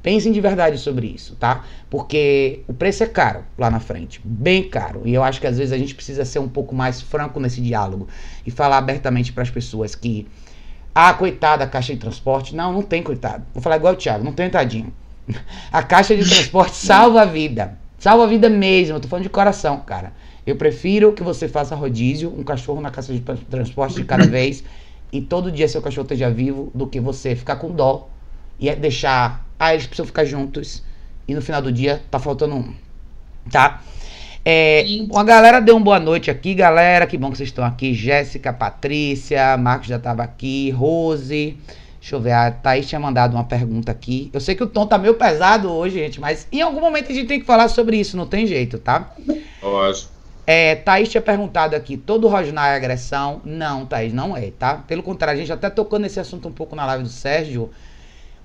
Pensem 0.00 0.32
de 0.32 0.40
verdade 0.40 0.78
sobre 0.78 1.08
isso, 1.08 1.36
tá? 1.36 1.64
Porque 1.88 2.60
o 2.68 2.72
preço 2.72 3.02
é 3.02 3.06
caro 3.06 3.44
lá 3.58 3.70
na 3.70 3.80
frente, 3.80 4.20
bem 4.24 4.68
caro. 4.68 5.02
E 5.04 5.14
eu 5.14 5.22
acho 5.22 5.40
que 5.40 5.46
às 5.46 5.58
vezes 5.58 5.72
a 5.72 5.78
gente 5.78 5.94
precisa 5.94 6.24
ser 6.24 6.38
um 6.38 6.48
pouco 6.48 6.74
mais 6.74 7.00
franco 7.00 7.40
nesse 7.40 7.60
diálogo 7.60 8.08
e 8.46 8.50
falar 8.50 8.78
abertamente 8.78 9.32
para 9.32 9.42
as 9.42 9.50
pessoas 9.50 9.94
que 9.94 10.26
ah, 10.94 11.14
coitada 11.14 11.64
a 11.64 11.66
caixa 11.66 11.92
de 11.92 12.00
transporte. 12.00 12.54
Não, 12.54 12.72
não 12.72 12.82
tem 12.82 13.02
coitado. 13.02 13.44
Vou 13.54 13.62
falar 13.62 13.76
igual 13.76 13.94
o 13.94 13.96
Thiago, 13.96 14.24
não 14.24 14.32
tem 14.32 14.50
tadinho. 14.50 14.92
A 15.72 15.82
caixa 15.82 16.16
de 16.16 16.28
transporte 16.28 16.74
salva 16.76 17.22
a 17.22 17.24
vida. 17.24 17.78
Salva 17.98 18.24
a 18.24 18.26
vida 18.26 18.50
mesmo. 18.50 18.96
Eu 18.96 19.00
tô 19.00 19.08
falando 19.08 19.22
de 19.22 19.30
coração, 19.30 19.78
cara. 19.80 20.12
Eu 20.44 20.56
prefiro 20.56 21.12
que 21.12 21.22
você 21.22 21.48
faça 21.48 21.76
rodízio, 21.76 22.34
um 22.36 22.42
cachorro 22.42 22.80
na 22.80 22.90
caixa 22.90 23.12
de 23.12 23.20
transporte 23.20 23.94
de 23.94 24.04
cada 24.04 24.26
vez, 24.28 24.64
e 25.12 25.20
todo 25.20 25.52
dia 25.52 25.68
seu 25.68 25.80
cachorro 25.80 26.04
esteja 26.04 26.28
vivo, 26.28 26.70
do 26.74 26.86
que 26.86 26.98
você 26.98 27.36
ficar 27.36 27.56
com 27.56 27.70
dó 27.70 28.08
e 28.58 28.68
é 28.68 28.74
deixar 28.74 29.46
ah, 29.58 29.72
eles 29.72 29.86
precisam 29.86 30.06
ficar 30.06 30.24
juntos. 30.24 30.82
E 31.26 31.34
no 31.34 31.40
final 31.40 31.62
do 31.62 31.70
dia 31.70 32.02
tá 32.10 32.18
faltando 32.18 32.56
um. 32.56 32.74
Tá? 33.50 33.80
É, 34.44 34.84
uma 35.10 35.22
galera 35.22 35.60
deu 35.60 35.76
uma 35.76 35.84
boa 35.84 36.00
noite 36.00 36.30
aqui, 36.30 36.54
galera. 36.54 37.06
Que 37.06 37.16
bom 37.16 37.30
que 37.30 37.36
vocês 37.36 37.48
estão 37.48 37.64
aqui. 37.64 37.94
Jéssica, 37.94 38.52
Patrícia, 38.52 39.56
Marcos 39.56 39.88
já 39.88 39.98
tava 39.98 40.22
aqui, 40.22 40.70
Rose. 40.70 41.56
Deixa 42.00 42.16
eu 42.16 42.20
ver, 42.20 42.32
a 42.32 42.50
Thaís 42.50 42.88
tinha 42.88 43.00
mandado 43.00 43.34
uma 43.34 43.44
pergunta 43.44 43.92
aqui. 43.92 44.28
Eu 44.32 44.40
sei 44.40 44.56
que 44.56 44.64
o 44.64 44.66
tom 44.66 44.84
tá 44.84 44.98
meio 44.98 45.14
pesado 45.14 45.70
hoje, 45.70 46.00
gente, 46.00 46.20
mas 46.20 46.48
em 46.50 46.60
algum 46.60 46.80
momento 46.80 47.12
a 47.12 47.14
gente 47.14 47.28
tem 47.28 47.38
que 47.38 47.46
falar 47.46 47.68
sobre 47.68 47.96
isso, 47.96 48.16
não 48.16 48.26
tem 48.26 48.44
jeito, 48.44 48.76
tá? 48.76 49.14
Lógico. 49.62 50.10
É, 50.44 50.74
Thaís 50.74 51.08
tinha 51.08 51.22
perguntado 51.22 51.76
aqui, 51.76 51.96
todo 51.96 52.26
rosnar 52.26 52.72
é 52.72 52.74
agressão? 52.74 53.40
Não, 53.44 53.86
Thaís, 53.86 54.12
não 54.12 54.36
é, 54.36 54.50
tá? 54.50 54.82
Pelo 54.88 55.00
contrário, 55.00 55.38
a 55.38 55.40
gente 55.40 55.52
até 55.52 55.70
tocou 55.70 56.00
nesse 56.00 56.18
assunto 56.18 56.48
um 56.48 56.52
pouco 56.52 56.74
na 56.74 56.84
live 56.86 57.04
do 57.04 57.08
Sérgio. 57.08 57.70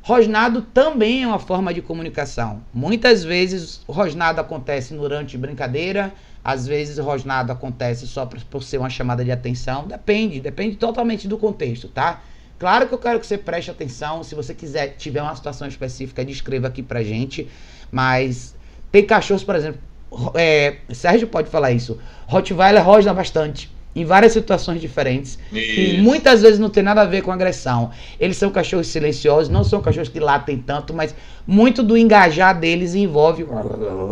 Rosnado 0.08 0.62
também 0.62 1.24
é 1.24 1.28
uma 1.28 1.38
forma 1.38 1.74
de 1.74 1.82
comunicação. 1.82 2.64
Muitas 2.74 3.26
vezes 3.26 3.82
rosnado 3.86 4.39
acontece 4.39 4.93
durante 4.93 5.38
brincadeira, 5.38 6.14
às 6.41 6.66
vezes 6.66 6.97
o 6.97 7.03
rosnado 7.03 7.51
acontece 7.51 8.08
só 8.08 8.26
por, 8.26 8.41
por 8.45 8.64
ser 8.64 8.78
uma 8.78 8.89
chamada 8.89 9.22
de 9.26 9.34
atenção. 9.34 9.86
Depende, 9.86 10.39
depende 10.39 10.78
totalmente 10.78 11.28
do 11.28 11.38
contexto, 11.38 11.89
tá? 11.89 12.22
Claro 12.58 12.88
que 12.88 12.93
eu 12.93 12.97
quero 12.97 13.20
que 13.20 13.28
você 13.28 13.38
preste 13.38 13.70
atenção. 13.70 14.24
Se 14.24 14.34
você 14.34 14.53
quiser, 14.53 14.95
tiver 14.95 15.22
uma 15.22 15.36
situação 15.36 15.68
específica, 15.68 16.24
descreva 16.24 16.70
aqui 16.70 16.82
pra 16.82 17.03
gente. 17.03 17.45
Mas 17.91 18.55
tem 18.89 19.05
cachorros, 19.05 19.43
por 19.43 19.55
exemplo. 19.55 19.82
É, 20.36 20.78
Sérgio 20.93 21.28
pode 21.28 21.49
falar 21.49 21.74
isso. 21.74 21.99
Rottweiler 22.28 22.82
rosna 22.82 23.14
bastante 23.14 23.70
em 23.98 24.06
várias 24.06 24.32
situações 24.32 24.80
diferentes. 24.80 25.39
E 25.52 25.98
muitas 26.00 26.43
vezes 26.43 26.60
não 26.60 26.70
tem 26.70 26.84
nada 26.84 27.02
a 27.02 27.06
ver 27.06 27.24
com 27.24 27.32
agressão. 27.32 27.89
Eles 28.20 28.38
são 28.38 28.52
cachorros 28.52 28.88
silenciosos, 28.88 29.50
não 29.50 29.64
são 29.64 29.82
cachorros 29.82 30.08
que 30.08 30.20
latem 30.20 30.60
tanto, 30.60 30.93
mas 30.93 31.16
muito 31.48 31.82
do 31.82 31.98
engajar 31.98 32.58
deles 32.58 32.93
envolve. 32.93 33.43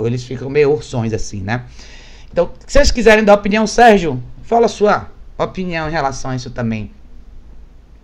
Eles 0.03 0.23
ficam 0.23 0.49
meio 0.49 0.71
ursões 0.71 1.13
assim, 1.13 1.41
né? 1.41 1.65
Então, 2.31 2.49
se 2.65 2.73
vocês 2.73 2.89
quiserem 2.89 3.23
dar 3.23 3.35
opinião, 3.35 3.67
Sérgio, 3.67 4.21
fala 4.43 4.65
a 4.65 4.69
sua 4.69 5.07
opinião 5.37 5.87
em 5.87 5.91
relação 5.91 6.31
a 6.31 6.35
isso 6.35 6.49
também. 6.49 6.89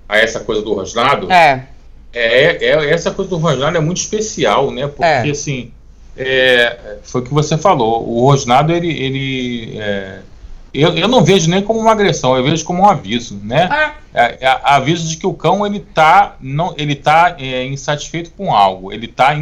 A 0.08 0.20
essa 0.20 0.42
coisa 0.42 0.62
do 0.62 0.76
rosnado? 0.76 1.32
É. 1.32 1.68
É, 2.14 2.64
é 2.64 2.90
essa 2.92 3.10
coisa 3.10 3.30
do 3.30 3.38
rosnado 3.38 3.76
é 3.76 3.82
muito 3.82 3.98
especial, 3.98 4.70
né? 4.70 4.86
Porque 4.86 5.04
é. 5.04 5.32
assim. 5.32 5.72
É, 6.16 6.98
foi 7.02 7.22
o 7.22 7.24
que 7.24 7.34
você 7.34 7.58
falou. 7.58 8.08
O 8.08 8.30
rosnado, 8.30 8.72
ele, 8.72 8.92
ele 8.92 9.80
é, 9.80 10.20
eu, 10.74 10.95
eu 10.95 11.07
não 11.07 11.24
vejo 11.24 11.49
nem 11.49 11.61
como 11.61 11.80
uma 11.80 11.91
agressão, 11.91 12.36
eu 12.38 12.43
vejo 12.43 12.63
como 12.63 12.84
um 12.84 12.89
aviso, 12.89 13.39
né? 13.43 13.67
Ah. 13.69 13.93
É, 14.13 14.45
é, 14.45 14.59
aviso 14.63 15.07
de 15.07 15.17
que 15.17 15.28
o 15.28 15.34
cão 15.34 15.65
ele 15.65 15.80
tá, 15.80 16.36
não, 16.39 16.74
ele 16.78 16.95
tá 16.95 17.36
é, 17.39 17.65
insatisfeito 17.65 18.32
com 18.32 18.53
algo, 18.53 18.91
ele, 18.91 19.07
tá 19.07 19.34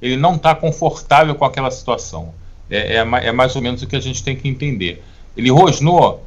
ele 0.00 0.16
não 0.16 0.34
está 0.34 0.54
confortável 0.54 1.34
com 1.34 1.44
aquela 1.44 1.70
situação. 1.70 2.32
É, 2.70 2.96
é, 2.96 3.26
é, 3.26 3.32
mais 3.32 3.56
ou 3.56 3.62
menos 3.62 3.82
o 3.82 3.86
que 3.86 3.96
a 3.96 4.00
gente 4.00 4.22
tem 4.22 4.36
que 4.36 4.48
entender. 4.48 5.02
Ele 5.36 5.50
rosnou, 5.50 6.24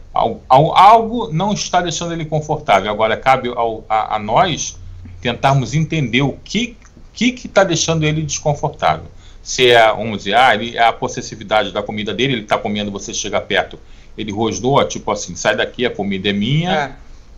algo 0.49 1.29
não 1.31 1.53
está 1.53 1.81
deixando 1.81 2.13
ele 2.13 2.25
confortável. 2.25 2.91
Agora 2.91 3.15
cabe 3.15 3.49
ao, 3.49 3.83
a, 3.87 4.15
a, 4.15 4.19
nós 4.19 4.77
tentarmos 5.21 5.73
entender 5.73 6.21
o 6.21 6.37
que 6.43 6.75
que 7.13 7.33
está 7.45 7.63
deixando 7.63 8.03
ele 8.03 8.21
desconfortável. 8.23 9.05
Se 9.41 9.71
é, 9.71 9.87
vamos 9.87 10.19
dizer, 10.19 10.35
ah, 10.35 10.53
ele, 10.53 10.75
é 10.75 10.83
a 10.83 10.91
possessividade 10.91 11.71
da 11.71 11.83
comida 11.83 12.13
dele, 12.13 12.33
ele 12.33 12.41
está 12.43 12.57
comendo, 12.57 12.91
você 12.91 13.13
chega 13.13 13.39
perto 13.39 13.79
ele 14.17 14.31
rosnou, 14.31 14.83
tipo 14.85 15.11
assim, 15.11 15.35
sai 15.35 15.55
daqui, 15.55 15.85
a 15.85 15.89
comida 15.89 16.29
é 16.29 16.33
minha 16.33 16.71
é. 16.71 16.91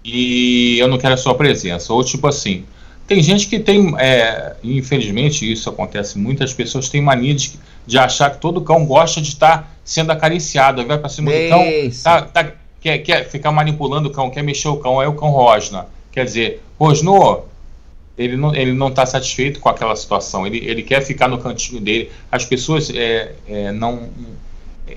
e 0.03 0.78
eu 0.80 0.88
não 0.88 0.97
quero 0.97 1.13
a 1.13 1.17
sua 1.17 1.36
presença. 1.36 1.93
Ou 1.93 2.03
tipo 2.03 2.28
assim, 2.28 2.65
tem 3.07 3.21
gente 3.21 3.47
que 3.47 3.59
tem, 3.59 3.93
é, 3.97 4.55
infelizmente 4.63 5.49
isso 5.49 5.69
acontece, 5.69 6.17
muitas 6.17 6.53
pessoas 6.53 6.89
têm 6.89 7.01
mania 7.01 7.36
de, 7.36 7.53
de 7.86 7.97
achar 7.97 8.32
que 8.32 8.39
todo 8.39 8.61
cão 8.61 8.86
gosta 8.86 9.21
de 9.21 9.30
estar 9.30 9.78
sendo 9.84 10.11
acariciado, 10.11 10.82
aí 10.82 10.88
vai 10.88 10.97
pra 10.97 11.09
cima 11.09 11.32
do 11.32 11.49
cão, 11.49 11.63
tá, 12.03 12.21
tá, 12.23 12.51
quer, 12.82 12.97
quer 12.99 13.30
ficar 13.30 13.51
manipulando 13.51 14.09
o 14.09 14.11
cão, 14.11 14.30
quer 14.30 14.43
mexer 14.43 14.67
o 14.67 14.78
cão, 14.78 14.99
aí 14.99 15.07
o 15.07 15.13
cão 15.13 15.30
rosna. 15.30 15.88
Quer 16.11 16.26
dizer, 16.26 16.63
rosnou, 16.80 17.47
ele 18.17 18.38
não 18.38 18.55
ele 18.55 18.73
não 18.73 18.88
está 18.88 19.05
satisfeito 19.05 19.59
com 19.59 19.69
aquela 19.69 19.95
situação, 19.95 20.47
ele, 20.47 20.57
ele 20.65 20.82
quer 20.82 21.01
ficar 21.01 21.28
no 21.28 21.38
cantinho 21.38 21.80
dele. 21.80 22.09
As 22.32 22.45
pessoas 22.45 22.89
é, 22.89 23.34
é, 23.47 23.71
não 23.71 24.09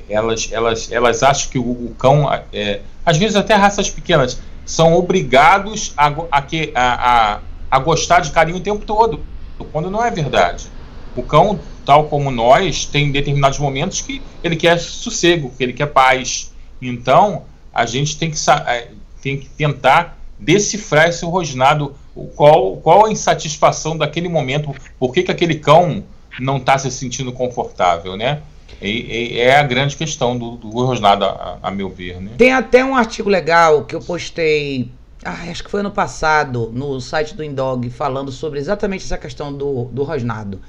elas, 0.08 0.48
elas, 0.50 0.92
elas 0.92 1.22
acham 1.22 1.50
que 1.50 1.58
o, 1.58 1.70
o 1.70 1.94
cão, 1.98 2.28
é, 2.52 2.80
às 3.04 3.16
vezes 3.16 3.36
até 3.36 3.54
raças 3.54 3.90
pequenas, 3.90 4.40
são 4.64 4.94
obrigados 4.94 5.94
a, 5.96 6.08
a, 6.30 6.44
a, 6.74 7.40
a, 7.70 7.78
gostar 7.78 8.20
de 8.20 8.30
carinho 8.30 8.58
o 8.58 8.60
tempo 8.60 8.84
todo, 8.84 9.20
quando 9.72 9.90
não 9.90 10.04
é 10.04 10.10
verdade. 10.10 10.66
O 11.16 11.22
cão, 11.22 11.58
tal 11.86 12.04
como 12.04 12.30
nós, 12.30 12.84
tem 12.84 13.10
determinados 13.10 13.58
momentos 13.58 14.02
que 14.02 14.20
ele 14.44 14.56
quer 14.56 14.78
sossego, 14.78 15.50
que 15.56 15.62
ele 15.62 15.72
quer 15.72 15.86
paz. 15.86 16.52
Então, 16.82 17.44
a 17.72 17.86
gente 17.86 18.18
tem 18.18 18.30
que, 18.30 18.38
é, 18.66 18.88
tem 19.22 19.38
que 19.38 19.48
tentar 19.48 20.18
decifrar 20.38 21.08
esse 21.08 21.24
rosnado, 21.24 21.96
qual, 22.36 22.76
qual 22.76 23.06
a 23.06 23.10
insatisfação 23.10 23.96
daquele 23.96 24.28
momento, 24.28 24.74
por 24.98 25.12
que, 25.12 25.22
que 25.22 25.30
aquele 25.30 25.56
cão 25.56 26.04
não 26.38 26.58
está 26.58 26.76
se 26.78 26.90
sentindo 26.90 27.32
confortável, 27.32 28.16
né? 28.16 28.42
E, 28.80 29.34
e 29.34 29.40
é 29.40 29.58
a 29.58 29.62
grande 29.62 29.96
questão 29.96 30.38
do, 30.38 30.56
do 30.56 30.68
rosnado, 30.68 31.24
a, 31.24 31.58
a, 31.62 31.70
meu 31.70 31.88
ver. 31.88 32.20
Né? 32.20 32.30
Tem 32.36 32.52
até 32.52 32.84
um 32.84 32.94
artigo 32.94 33.28
legal 33.28 33.84
que 33.84 33.94
eu 33.94 34.00
postei, 34.00 34.90
ah, 35.24 35.50
acho 35.50 35.64
que 35.64 35.70
foi 35.70 35.80
ano 35.80 35.90
passado, 35.90 36.70
no 36.72 37.00
site 37.00 37.34
do 37.34 37.42
Indog, 37.42 37.88
falando 37.90 38.30
sobre 38.30 38.58
exatamente 38.58 39.04
essa 39.04 39.18
questão 39.18 39.52
do, 39.52 39.84
do 39.84 40.04
rosnado. 40.04 40.60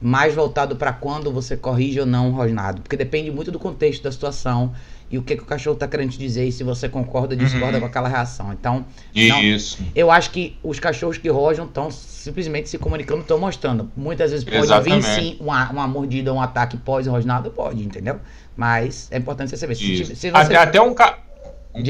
Mais 0.00 0.34
voltado 0.34 0.76
para 0.76 0.92
quando 0.92 1.32
você 1.32 1.56
corrige 1.56 2.00
ou 2.00 2.06
não 2.06 2.30
o 2.30 2.32
rosnado. 2.32 2.82
Porque 2.82 2.96
depende 2.96 3.30
muito 3.30 3.50
do 3.50 3.58
contexto 3.58 4.02
da 4.02 4.12
situação 4.12 4.72
e 5.10 5.16
o 5.16 5.22
que, 5.22 5.36
que 5.36 5.42
o 5.42 5.46
cachorro 5.46 5.74
está 5.74 5.88
querendo 5.88 6.10
te 6.10 6.18
dizer 6.18 6.46
e 6.46 6.52
se 6.52 6.62
você 6.62 6.88
concorda 6.88 7.34
ou 7.34 7.38
discorda 7.38 7.74
uhum. 7.74 7.80
com 7.80 7.86
aquela 7.86 8.08
reação. 8.08 8.52
Então, 8.52 8.84
Isso. 9.14 9.80
Não, 9.80 9.88
eu 9.94 10.10
acho 10.10 10.30
que 10.30 10.58
os 10.62 10.78
cachorros 10.78 11.16
que 11.16 11.28
rojam 11.28 11.64
estão 11.64 11.90
simplesmente 11.90 12.68
se 12.68 12.76
comunicando, 12.76 13.22
estão 13.22 13.38
mostrando. 13.38 13.90
Muitas 13.96 14.30
vezes 14.30 14.44
pode 14.44 14.58
Exatamente. 14.58 15.06
vir 15.06 15.14
sim 15.14 15.36
uma, 15.40 15.70
uma 15.70 15.88
mordida, 15.88 16.32
um 16.32 16.40
ataque 16.40 16.76
pós-rosnado, 16.76 17.50
pode, 17.50 17.82
entendeu? 17.82 18.20
Mas 18.56 19.08
é 19.10 19.16
importante 19.18 19.50
você 19.50 19.56
saber. 19.56 19.74
Se, 19.76 20.04
se 20.14 20.30
você... 20.30 20.54
até, 20.54 20.80
um 20.80 20.92
ca... 20.92 21.18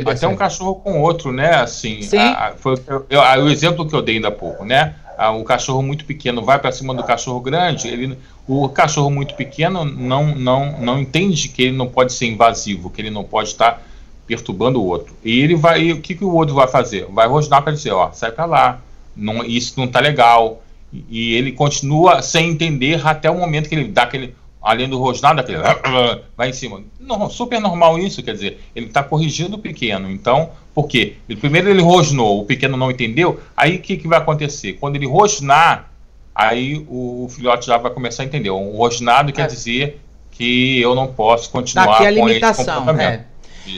até 0.07 0.29
um 0.29 0.37
cachorro 0.37 0.77
com 0.77 1.01
outro, 1.01 1.33
né? 1.33 1.57
Assim, 1.57 2.03
sim. 2.03 2.19
A, 2.19 2.55
foi, 2.57 2.77
eu, 3.11 3.21
a, 3.21 3.37
o 3.39 3.49
exemplo 3.49 3.89
que 3.89 3.95
eu 3.95 4.03
dei 4.03 4.17
ainda 4.17 4.29
há 4.29 4.33
pouco, 4.33 4.65
né? 4.65 4.95
O 5.27 5.43
cachorro 5.43 5.83
muito 5.83 6.05
pequeno 6.05 6.45
vai 6.45 6.59
para 6.59 6.71
cima 6.71 6.95
do 6.95 7.03
cachorro 7.03 7.41
grande, 7.41 7.89
ele, 7.89 8.17
o 8.47 8.69
cachorro 8.69 9.11
muito 9.11 9.35
pequeno 9.35 9.85
não, 9.85 10.35
não, 10.35 10.81
não 10.81 10.99
entende 10.99 11.49
que 11.49 11.63
ele 11.63 11.77
não 11.77 11.89
pode 11.89 12.13
ser 12.13 12.27
invasivo, 12.27 12.89
que 12.89 13.01
ele 13.01 13.11
não 13.11 13.25
pode 13.25 13.49
estar 13.49 13.83
perturbando 14.27 14.81
o 14.81 14.87
outro. 14.87 15.17
E 15.25 15.41
ele 15.41 15.57
vai, 15.57 15.83
e 15.83 15.93
o 15.93 16.01
que, 16.01 16.15
que 16.15 16.25
o 16.25 16.33
outro 16.33 16.55
vai 16.55 16.69
fazer? 16.69 17.07
Vai 17.07 17.27
rosnar 17.27 17.63
para 17.63 17.73
dizer, 17.73 17.91
ó, 17.91 18.13
sai 18.13 18.31
para 18.31 18.45
lá, 18.45 18.81
não, 19.17 19.45
isso 19.45 19.75
não 19.77 19.89
tá 19.89 19.99
legal. 19.99 20.63
E, 20.93 21.05
e 21.09 21.35
ele 21.35 21.51
continua 21.53 22.23
sem 22.23 22.51
entender 22.51 23.05
até 23.05 23.31
o 23.31 23.39
momento 23.39 23.69
que 23.69 23.75
ele 23.75 23.89
dá 23.89 24.05
aquele 24.05 24.35
além 24.69 24.87
do 24.87 24.99
rosnado, 24.99 25.41
aquele 25.41 25.59
vai 26.37 26.51
em 26.51 26.53
cima. 26.53 26.83
Não, 27.01 27.31
super 27.31 27.59
normal 27.59 27.99
isso, 27.99 28.23
quer 28.23 28.35
dizer, 28.35 28.61
ele 28.77 28.87
está 28.87 29.03
corrigindo 29.03 29.57
o 29.57 29.59
pequeno. 29.59 30.11
Então, 30.11 30.51
por 30.75 30.87
quê? 30.87 31.17
Ele, 31.27 31.41
primeiro 31.41 31.71
ele 31.71 31.81
rosnou, 31.81 32.43
o 32.43 32.45
pequeno 32.45 32.77
não 32.77 32.91
entendeu, 32.91 33.41
aí 33.57 33.77
o 33.77 33.81
que, 33.81 33.97
que 33.97 34.07
vai 34.07 34.19
acontecer? 34.19 34.75
Quando 34.75 34.97
ele 34.97 35.07
rosnar, 35.07 35.91
aí 36.35 36.85
o, 36.87 37.25
o 37.25 37.29
filhote 37.31 37.67
já 37.67 37.79
vai 37.79 37.91
começar 37.91 38.25
a 38.25 38.27
entender. 38.27 38.51
O 38.51 38.77
rosnado 38.77 39.31
é. 39.31 39.33
quer 39.33 39.47
dizer 39.47 40.03
que 40.31 40.79
eu 40.81 40.95
não 40.95 41.07
posso 41.07 41.51
continuar 41.51 41.87
Daqui 41.87 42.07
a 42.07 42.11
limitação, 42.11 42.91
é. 43.01 43.25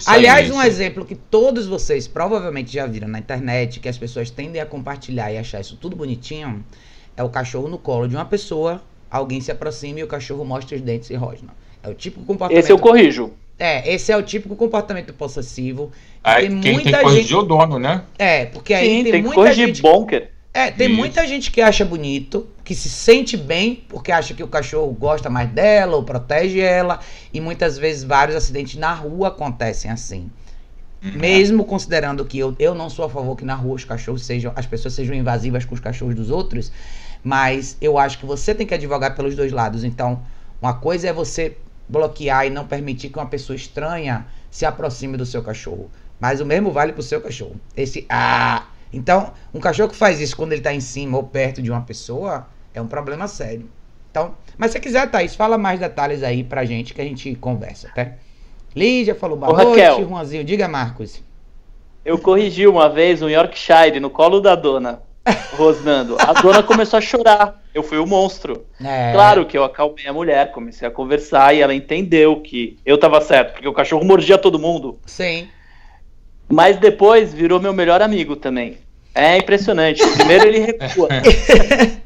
Aliás, 0.06 0.50
aí, 0.50 0.52
um 0.52 0.62
exemplo 0.62 1.04
que 1.04 1.14
todos 1.14 1.66
vocês 1.66 2.06
provavelmente 2.06 2.72
já 2.72 2.86
viram 2.86 3.08
na 3.08 3.18
internet, 3.18 3.80
que 3.80 3.88
as 3.88 3.98
pessoas 3.98 4.30
tendem 4.30 4.60
a 4.60 4.66
compartilhar 4.66 5.32
e 5.32 5.38
achar 5.38 5.60
isso 5.60 5.76
tudo 5.76 5.96
bonitinho, 5.96 6.64
é 7.16 7.22
o 7.22 7.28
cachorro 7.28 7.68
no 7.68 7.78
colo 7.78 8.08
de 8.08 8.14
uma 8.14 8.24
pessoa 8.24 8.80
alguém 9.10 9.40
se 9.40 9.50
aproxima 9.50 10.00
e 10.00 10.04
o 10.04 10.06
cachorro 10.06 10.44
mostra 10.44 10.76
os 10.76 10.82
dentes 10.82 11.10
e 11.10 11.14
rosna. 11.14 11.48
É 11.82 11.88
o 11.88 11.94
típico 11.94 12.24
comportamento. 12.24 12.62
Esse 12.62 12.72
eu 12.72 12.78
corrijo. 12.78 13.32
É, 13.58 13.92
esse 13.92 14.10
é 14.10 14.16
o 14.16 14.22
típico 14.22 14.56
comportamento 14.56 15.12
possessivo. 15.12 15.90
Aí, 16.22 16.48
tem 16.48 16.60
quem 16.60 16.72
muita 16.74 16.90
tem 16.90 16.98
que 16.98 17.04
corrigir 17.04 17.22
gente... 17.24 17.36
o 17.36 17.42
dono, 17.42 17.78
né? 17.78 18.04
É, 18.18 18.46
porque 18.46 18.72
aí 18.72 18.88
Sim, 18.88 19.02
tem, 19.02 19.12
tem 19.12 19.22
muita 19.22 19.34
corrigir 19.36 19.66
gente. 19.66 19.82
Bonker. 19.82 20.30
É, 20.52 20.70
tem 20.70 20.88
Isso. 20.88 20.96
muita 20.96 21.26
gente 21.26 21.50
que 21.50 21.60
acha 21.60 21.84
bonito, 21.84 22.48
que 22.64 22.74
se 22.74 22.88
sente 22.88 23.36
bem, 23.36 23.84
porque 23.88 24.10
acha 24.10 24.34
que 24.34 24.42
o 24.42 24.48
cachorro 24.48 24.90
gosta 24.92 25.30
mais 25.30 25.48
dela 25.50 25.94
ou 25.96 26.02
protege 26.02 26.58
ela. 26.58 27.00
E 27.32 27.40
muitas 27.40 27.78
vezes 27.78 28.02
vários 28.02 28.36
acidentes 28.36 28.76
na 28.76 28.92
rua 28.92 29.28
acontecem 29.28 29.90
assim. 29.90 30.30
Uhum. 31.02 31.12
Mesmo 31.12 31.64
considerando 31.64 32.24
que 32.24 32.38
eu, 32.38 32.54
eu 32.58 32.74
não 32.74 32.90
sou 32.90 33.04
a 33.04 33.08
favor 33.08 33.36
que 33.36 33.44
na 33.44 33.54
rua 33.54 33.74
os 33.74 33.84
cachorros 33.84 34.24
sejam, 34.24 34.52
as 34.56 34.66
pessoas 34.66 34.92
sejam 34.92 35.14
invasivas 35.14 35.64
com 35.64 35.74
os 35.74 35.80
cachorros 35.80 36.14
dos 36.14 36.30
outros, 36.30 36.70
mas 37.22 37.76
eu 37.80 37.98
acho 37.98 38.18
que 38.18 38.26
você 38.26 38.54
tem 38.54 38.66
que 38.66 38.74
advogar 38.74 39.14
pelos 39.14 39.36
dois 39.36 39.52
lados. 39.52 39.84
Então, 39.84 40.22
uma 40.60 40.74
coisa 40.74 41.08
é 41.08 41.12
você 41.12 41.56
bloquear 41.88 42.46
e 42.46 42.50
não 42.50 42.66
permitir 42.66 43.10
que 43.10 43.18
uma 43.18 43.26
pessoa 43.26 43.56
estranha 43.56 44.26
se 44.50 44.64
aproxime 44.64 45.16
do 45.16 45.26
seu 45.26 45.42
cachorro. 45.42 45.90
Mas 46.18 46.40
o 46.40 46.46
mesmo 46.46 46.70
vale 46.70 46.92
para 46.92 47.00
o 47.00 47.04
seu 47.04 47.20
cachorro. 47.20 47.56
Esse 47.76 48.06
ah. 48.08 48.66
Então, 48.92 49.32
um 49.54 49.60
cachorro 49.60 49.88
que 49.88 49.96
faz 49.96 50.20
isso 50.20 50.36
quando 50.36 50.52
ele 50.52 50.60
está 50.60 50.74
em 50.74 50.80
cima 50.80 51.16
ou 51.16 51.22
perto 51.22 51.62
de 51.62 51.70
uma 51.70 51.80
pessoa 51.82 52.46
é 52.74 52.80
um 52.80 52.86
problema 52.86 53.28
sério. 53.28 53.68
Então, 54.10 54.34
mas 54.58 54.72
se 54.72 54.80
quiser, 54.80 55.08
Thaís, 55.10 55.34
fala 55.36 55.56
mais 55.56 55.78
detalhes 55.78 56.22
aí 56.22 56.42
pra 56.42 56.64
gente 56.64 56.92
que 56.92 57.00
a 57.00 57.04
gente 57.04 57.34
conversa, 57.36 57.88
tá? 57.94 58.12
Lígia 58.74 59.14
falou 59.14 59.36
boa 59.36 59.52
Ô, 59.52 59.56
noite, 59.56 59.80
Raquel, 59.80 60.08
Juanzinho. 60.08 60.44
Diga, 60.44 60.68
Marcos. 60.68 61.22
Eu 62.04 62.18
corrigi 62.18 62.66
uma 62.66 62.88
vez 62.88 63.22
um 63.22 63.28
Yorkshire 63.28 64.00
no 64.00 64.10
colo 64.10 64.40
da 64.40 64.54
dona 64.54 65.02
rosnando. 65.56 66.16
A 66.18 66.32
dona 66.32 66.62
começou 66.62 66.98
a 66.98 67.00
chorar. 67.00 67.60
Eu 67.74 67.82
fui 67.82 67.98
o 67.98 68.06
monstro. 68.06 68.64
É. 68.82 69.12
Claro 69.12 69.46
que 69.46 69.56
eu 69.56 69.64
acalmei 69.64 70.06
a 70.06 70.12
mulher, 70.12 70.50
comecei 70.52 70.86
a 70.86 70.90
conversar 70.90 71.54
e 71.54 71.60
ela 71.60 71.74
entendeu 71.74 72.40
que 72.40 72.78
eu 72.84 72.98
tava 72.98 73.20
certo, 73.20 73.52
porque 73.52 73.68
o 73.68 73.72
cachorro 73.72 74.04
mordia 74.04 74.38
todo 74.38 74.58
mundo. 74.58 74.98
Sim. 75.06 75.48
Mas 76.48 76.78
depois 76.78 77.32
virou 77.32 77.60
meu 77.60 77.72
melhor 77.72 78.02
amigo 78.02 78.34
também. 78.34 78.78
É 79.14 79.36
impressionante. 79.36 80.04
Primeiro 80.16 80.46
ele 80.46 80.58
recua. 80.58 81.08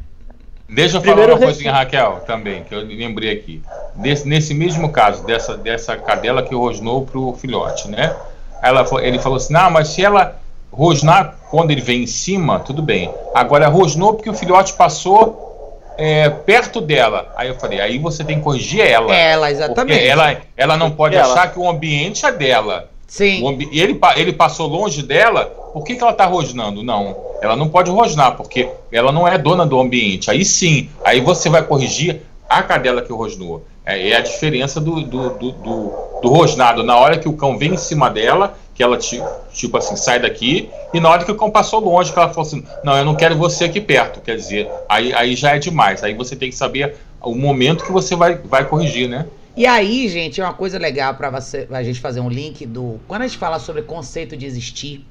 Deixa 0.69 0.97
eu 0.97 1.01
Primeiro 1.01 1.33
falar 1.33 1.41
uma 1.41 1.47
coisinha, 1.47 1.73
Raquel, 1.73 2.25
também, 2.27 2.65
que 2.65 2.75
eu 2.75 2.81
lembrei 2.81 3.31
aqui. 3.31 3.63
Nesse, 3.95 4.27
nesse 4.27 4.53
mesmo 4.53 4.91
caso, 4.91 5.25
dessa, 5.25 5.57
dessa 5.57 5.97
cadela 5.97 6.43
que 6.43 6.55
rosnou 6.55 7.07
pro 7.07 7.35
filhote, 7.35 7.89
né? 7.89 8.15
Ela, 8.61 8.85
ele 9.03 9.19
falou 9.19 9.37
assim: 9.37 9.53
não, 9.53 9.71
mas 9.71 9.89
se 9.89 10.03
ela 10.05 10.41
rosnar 10.77 11.37
quando 11.51 11.71
ele 11.71 11.81
vem 11.81 12.03
em 12.03 12.07
cima, 12.07 12.59
tudo 12.61 12.83
bem. 12.83 13.11
Agora, 13.35 13.69
rosnou 13.69 14.15
porque 14.15 14.29
o 14.29 14.35
filhote 14.35 14.73
passou 14.75 15.83
é, 15.97 16.29
perto 16.29 16.81
dela. 16.81 17.33
Aí 17.37 17.49
eu 17.49 17.55
falei, 17.55 17.81
aí 17.81 17.99
você 17.99 18.25
tem 18.25 18.39
que 18.39 18.43
corrigir 18.43 18.81
ela. 18.81 19.15
Ela, 19.15 19.51
exatamente. 19.51 20.05
Ela, 20.05 20.37
ela 20.57 20.77
não 20.77 20.91
pode 20.91 21.15
ela. 21.15 21.33
achar 21.33 21.53
que 21.53 21.59
o 21.59 21.69
ambiente 21.69 22.27
é 22.27 22.33
dela. 22.33 22.91
Sim. 23.07 23.47
Ambi 23.47 23.69
ele, 23.73 24.01
ele 24.17 24.33
passou 24.33 24.67
longe 24.67 25.03
dela, 25.03 25.45
por 25.73 25.85
que, 25.85 25.95
que 25.95 26.03
ela 26.03 26.11
está 26.11 26.27
rosnando? 26.27 26.83
Não, 26.83 27.17
ela 27.41 27.55
não 27.55 27.69
pode 27.69 27.91
rosnar, 27.91 28.37
porque 28.37 28.69
ela 28.91 29.13
não 29.13 29.29
é 29.29 29.39
dona 29.39 29.65
do 29.65 29.79
ambiente. 29.79 30.31
Aí 30.31 30.45
sim, 30.45 30.89
aí 31.05 31.21
você 31.21 31.49
vai 31.49 31.63
corrigir 31.63 32.23
a 32.49 32.63
cadela 32.63 33.03
que 33.03 33.13
rosnou. 33.13 33.65
É, 33.85 34.11
é 34.11 34.17
a 34.17 34.21
diferença 34.21 34.81
do, 34.81 35.03
do, 35.03 35.31
do, 35.31 35.53
do, 35.53 35.93
do 36.23 36.29
rosnado. 36.29 36.83
Na 36.83 36.97
hora 36.97 37.19
que 37.19 37.29
o 37.29 37.35
cão 37.35 37.59
vem 37.59 37.75
em 37.75 37.77
cima 37.77 38.09
dela, 38.09 38.57
que 38.75 38.83
ela 38.83 38.99
tipo 38.99 39.77
assim 39.77 39.95
sai 39.95 40.19
daqui 40.21 40.69
e 40.93 40.99
na 40.99 41.09
hora 41.09 41.25
que 41.25 41.31
o 41.31 41.37
cão 41.37 41.51
passou 41.51 41.81
longe 41.81 42.13
que 42.13 42.19
ela 42.19 42.29
falou 42.29 42.43
assim 42.43 42.65
não 42.83 42.97
eu 42.97 43.05
não 43.05 43.15
quero 43.15 43.37
você 43.37 43.65
aqui 43.65 43.81
perto. 43.81 44.21
Quer 44.21 44.37
dizer 44.37 44.69
aí, 44.89 45.13
aí 45.13 45.37
já 45.37 45.55
é 45.55 45.59
demais. 45.59 46.03
Aí 46.03 46.15
você 46.15 46.35
tem 46.35 46.51
que 46.51 46.57
saber 46.57 46.97
o 47.23 47.35
momento 47.35 47.85
que 47.85 47.93
você 47.93 48.17
vai, 48.17 48.37
vai 48.37 48.67
corrigir 48.67 49.09
né? 49.09 49.27
E 49.57 49.67
aí 49.67 50.09
gente 50.09 50.41
é 50.41 50.45
uma 50.45 50.55
coisa 50.55 50.79
legal 50.79 51.15
para 51.15 51.31
a 51.71 51.83
gente 51.83 52.01
fazer 52.01 52.21
um 52.21 52.29
link 52.29 52.67
do 52.67 52.99
quando 53.07 53.23
a 53.23 53.27
gente 53.27 53.39
fala 53.39 53.59
sobre 53.61 53.83
conceito 53.83 54.37
de 54.37 54.45
existir 54.45 55.07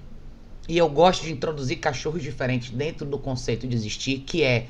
e 0.67 0.77
eu 0.77 0.89
gosto 0.89 1.23
de 1.23 1.31
introduzir 1.31 1.77
cachorros 1.77 2.21
diferentes 2.21 2.69
dentro 2.69 3.05
do 3.05 3.17
conceito 3.17 3.65
de 3.65 3.75
existir 3.75 4.19
que 4.19 4.43
é 4.43 4.65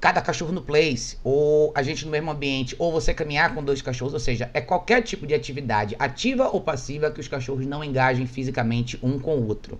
cada 0.00 0.20
cachorro 0.20 0.52
no 0.52 0.62
place, 0.62 1.18
ou 1.24 1.72
a 1.74 1.82
gente 1.82 2.04
no 2.04 2.10
mesmo 2.10 2.30
ambiente, 2.30 2.76
ou 2.78 2.92
você 2.92 3.12
caminhar 3.12 3.54
com 3.54 3.62
dois 3.62 3.82
cachorros, 3.82 4.14
ou 4.14 4.20
seja, 4.20 4.48
é 4.54 4.60
qualquer 4.60 5.02
tipo 5.02 5.26
de 5.26 5.34
atividade, 5.34 5.96
ativa 5.98 6.48
ou 6.48 6.60
passiva, 6.60 7.10
que 7.10 7.20
os 7.20 7.26
cachorros 7.26 7.66
não 7.66 7.82
engajem 7.82 8.26
fisicamente 8.26 8.98
um 9.02 9.18
com 9.18 9.36
o 9.36 9.48
outro. 9.48 9.78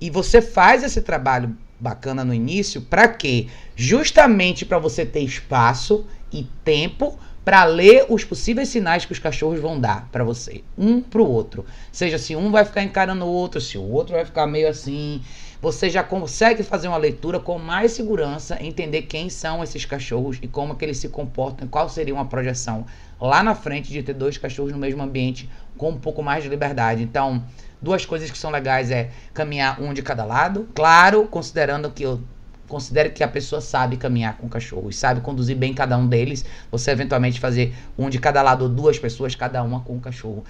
E 0.00 0.10
você 0.10 0.40
faz 0.40 0.82
esse 0.82 1.02
trabalho 1.02 1.56
bacana 1.78 2.24
no 2.24 2.32
início, 2.32 2.80
para 2.80 3.08
quê? 3.08 3.48
Justamente 3.74 4.64
para 4.64 4.78
você 4.78 5.04
ter 5.04 5.20
espaço 5.20 6.06
e 6.32 6.44
tempo 6.64 7.18
para 7.44 7.64
ler 7.64 8.06
os 8.08 8.24
possíveis 8.24 8.70
sinais 8.70 9.04
que 9.04 9.12
os 9.12 9.20
cachorros 9.20 9.60
vão 9.60 9.78
dar 9.78 10.08
para 10.10 10.24
você, 10.24 10.64
um 10.76 11.00
para 11.00 11.22
o 11.22 11.30
outro. 11.30 11.64
Seja 11.92 12.18
se 12.18 12.34
um 12.34 12.50
vai 12.50 12.64
ficar 12.64 12.82
encarando 12.82 13.24
o 13.24 13.28
outro, 13.28 13.60
se 13.60 13.78
o 13.78 13.88
outro 13.88 14.14
vai 14.14 14.24
ficar 14.24 14.46
meio 14.46 14.68
assim, 14.68 15.22
você 15.60 15.88
já 15.88 16.02
consegue 16.02 16.62
fazer 16.62 16.88
uma 16.88 16.96
leitura 16.96 17.40
com 17.40 17.58
mais 17.58 17.92
segurança, 17.92 18.62
entender 18.62 19.02
quem 19.02 19.30
são 19.30 19.62
esses 19.62 19.84
cachorros 19.84 20.38
e 20.42 20.48
como 20.48 20.74
que 20.74 20.84
eles 20.84 20.98
se 20.98 21.08
comportam, 21.08 21.66
qual 21.68 21.88
seria 21.88 22.14
uma 22.14 22.26
projeção 22.26 22.84
lá 23.20 23.42
na 23.42 23.54
frente 23.54 23.90
de 23.90 24.02
ter 24.02 24.12
dois 24.12 24.36
cachorros 24.36 24.72
no 24.72 24.78
mesmo 24.78 25.02
ambiente 25.02 25.48
com 25.76 25.90
um 25.90 25.98
pouco 25.98 26.22
mais 26.22 26.42
de 26.42 26.48
liberdade. 26.48 27.02
Então, 27.02 27.42
duas 27.80 28.04
coisas 28.04 28.30
que 28.30 28.38
são 28.38 28.50
legais 28.50 28.90
é 28.90 29.10
caminhar 29.32 29.80
um 29.80 29.92
de 29.92 30.02
cada 30.02 30.24
lado, 30.24 30.68
claro, 30.74 31.26
considerando 31.26 31.90
que 31.90 32.02
eu 32.02 32.20
considere 32.68 33.10
que 33.10 33.22
a 33.22 33.28
pessoa 33.28 33.60
sabe 33.60 33.96
caminhar 33.96 34.36
com 34.36 34.48
cachorros, 34.48 34.96
sabe 34.96 35.20
conduzir 35.20 35.56
bem 35.56 35.72
cada 35.72 35.96
um 35.96 36.06
deles. 36.06 36.44
Você 36.70 36.90
eventualmente 36.90 37.40
fazer 37.40 37.74
um 37.96 38.10
de 38.10 38.18
cada 38.18 38.42
lado 38.42 38.62
ou 38.62 38.68
duas 38.68 38.98
pessoas, 38.98 39.34
cada 39.34 39.62
uma 39.62 39.80
com 39.80 39.94
um 39.94 40.00
cachorro. 40.00 40.44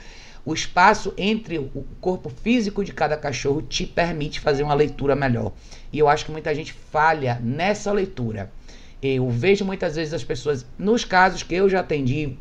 O 0.47 0.55
espaço 0.55 1.12
entre 1.18 1.59
o 1.59 1.84
corpo 2.01 2.30
físico 2.30 2.84
de 2.84 2.92
cada 2.92 3.16
cachorro 3.16 3.61
te 3.61 3.84
permite 3.84 4.38
fazer 4.38 4.62
uma 4.62 4.74
leitura 4.74 5.16
melhor. 5.16 5.53
E 5.92 5.99
eu 5.99 6.09
acho 6.09 6.24
que 6.24 6.30
muita 6.30 6.55
gente 6.55 6.72
falha 6.72 7.40
nessa 7.42 7.90
leitura. 7.90 8.49
Eu 9.03 9.28
vejo 9.28 9.64
muitas 9.64 9.97
vezes 9.97 10.14
as 10.14 10.22
pessoas, 10.22 10.64
nos 10.78 11.05
casos 11.05 11.42
que 11.42 11.53
eu 11.53 11.68
já 11.68 11.80
atendi, 11.80 12.36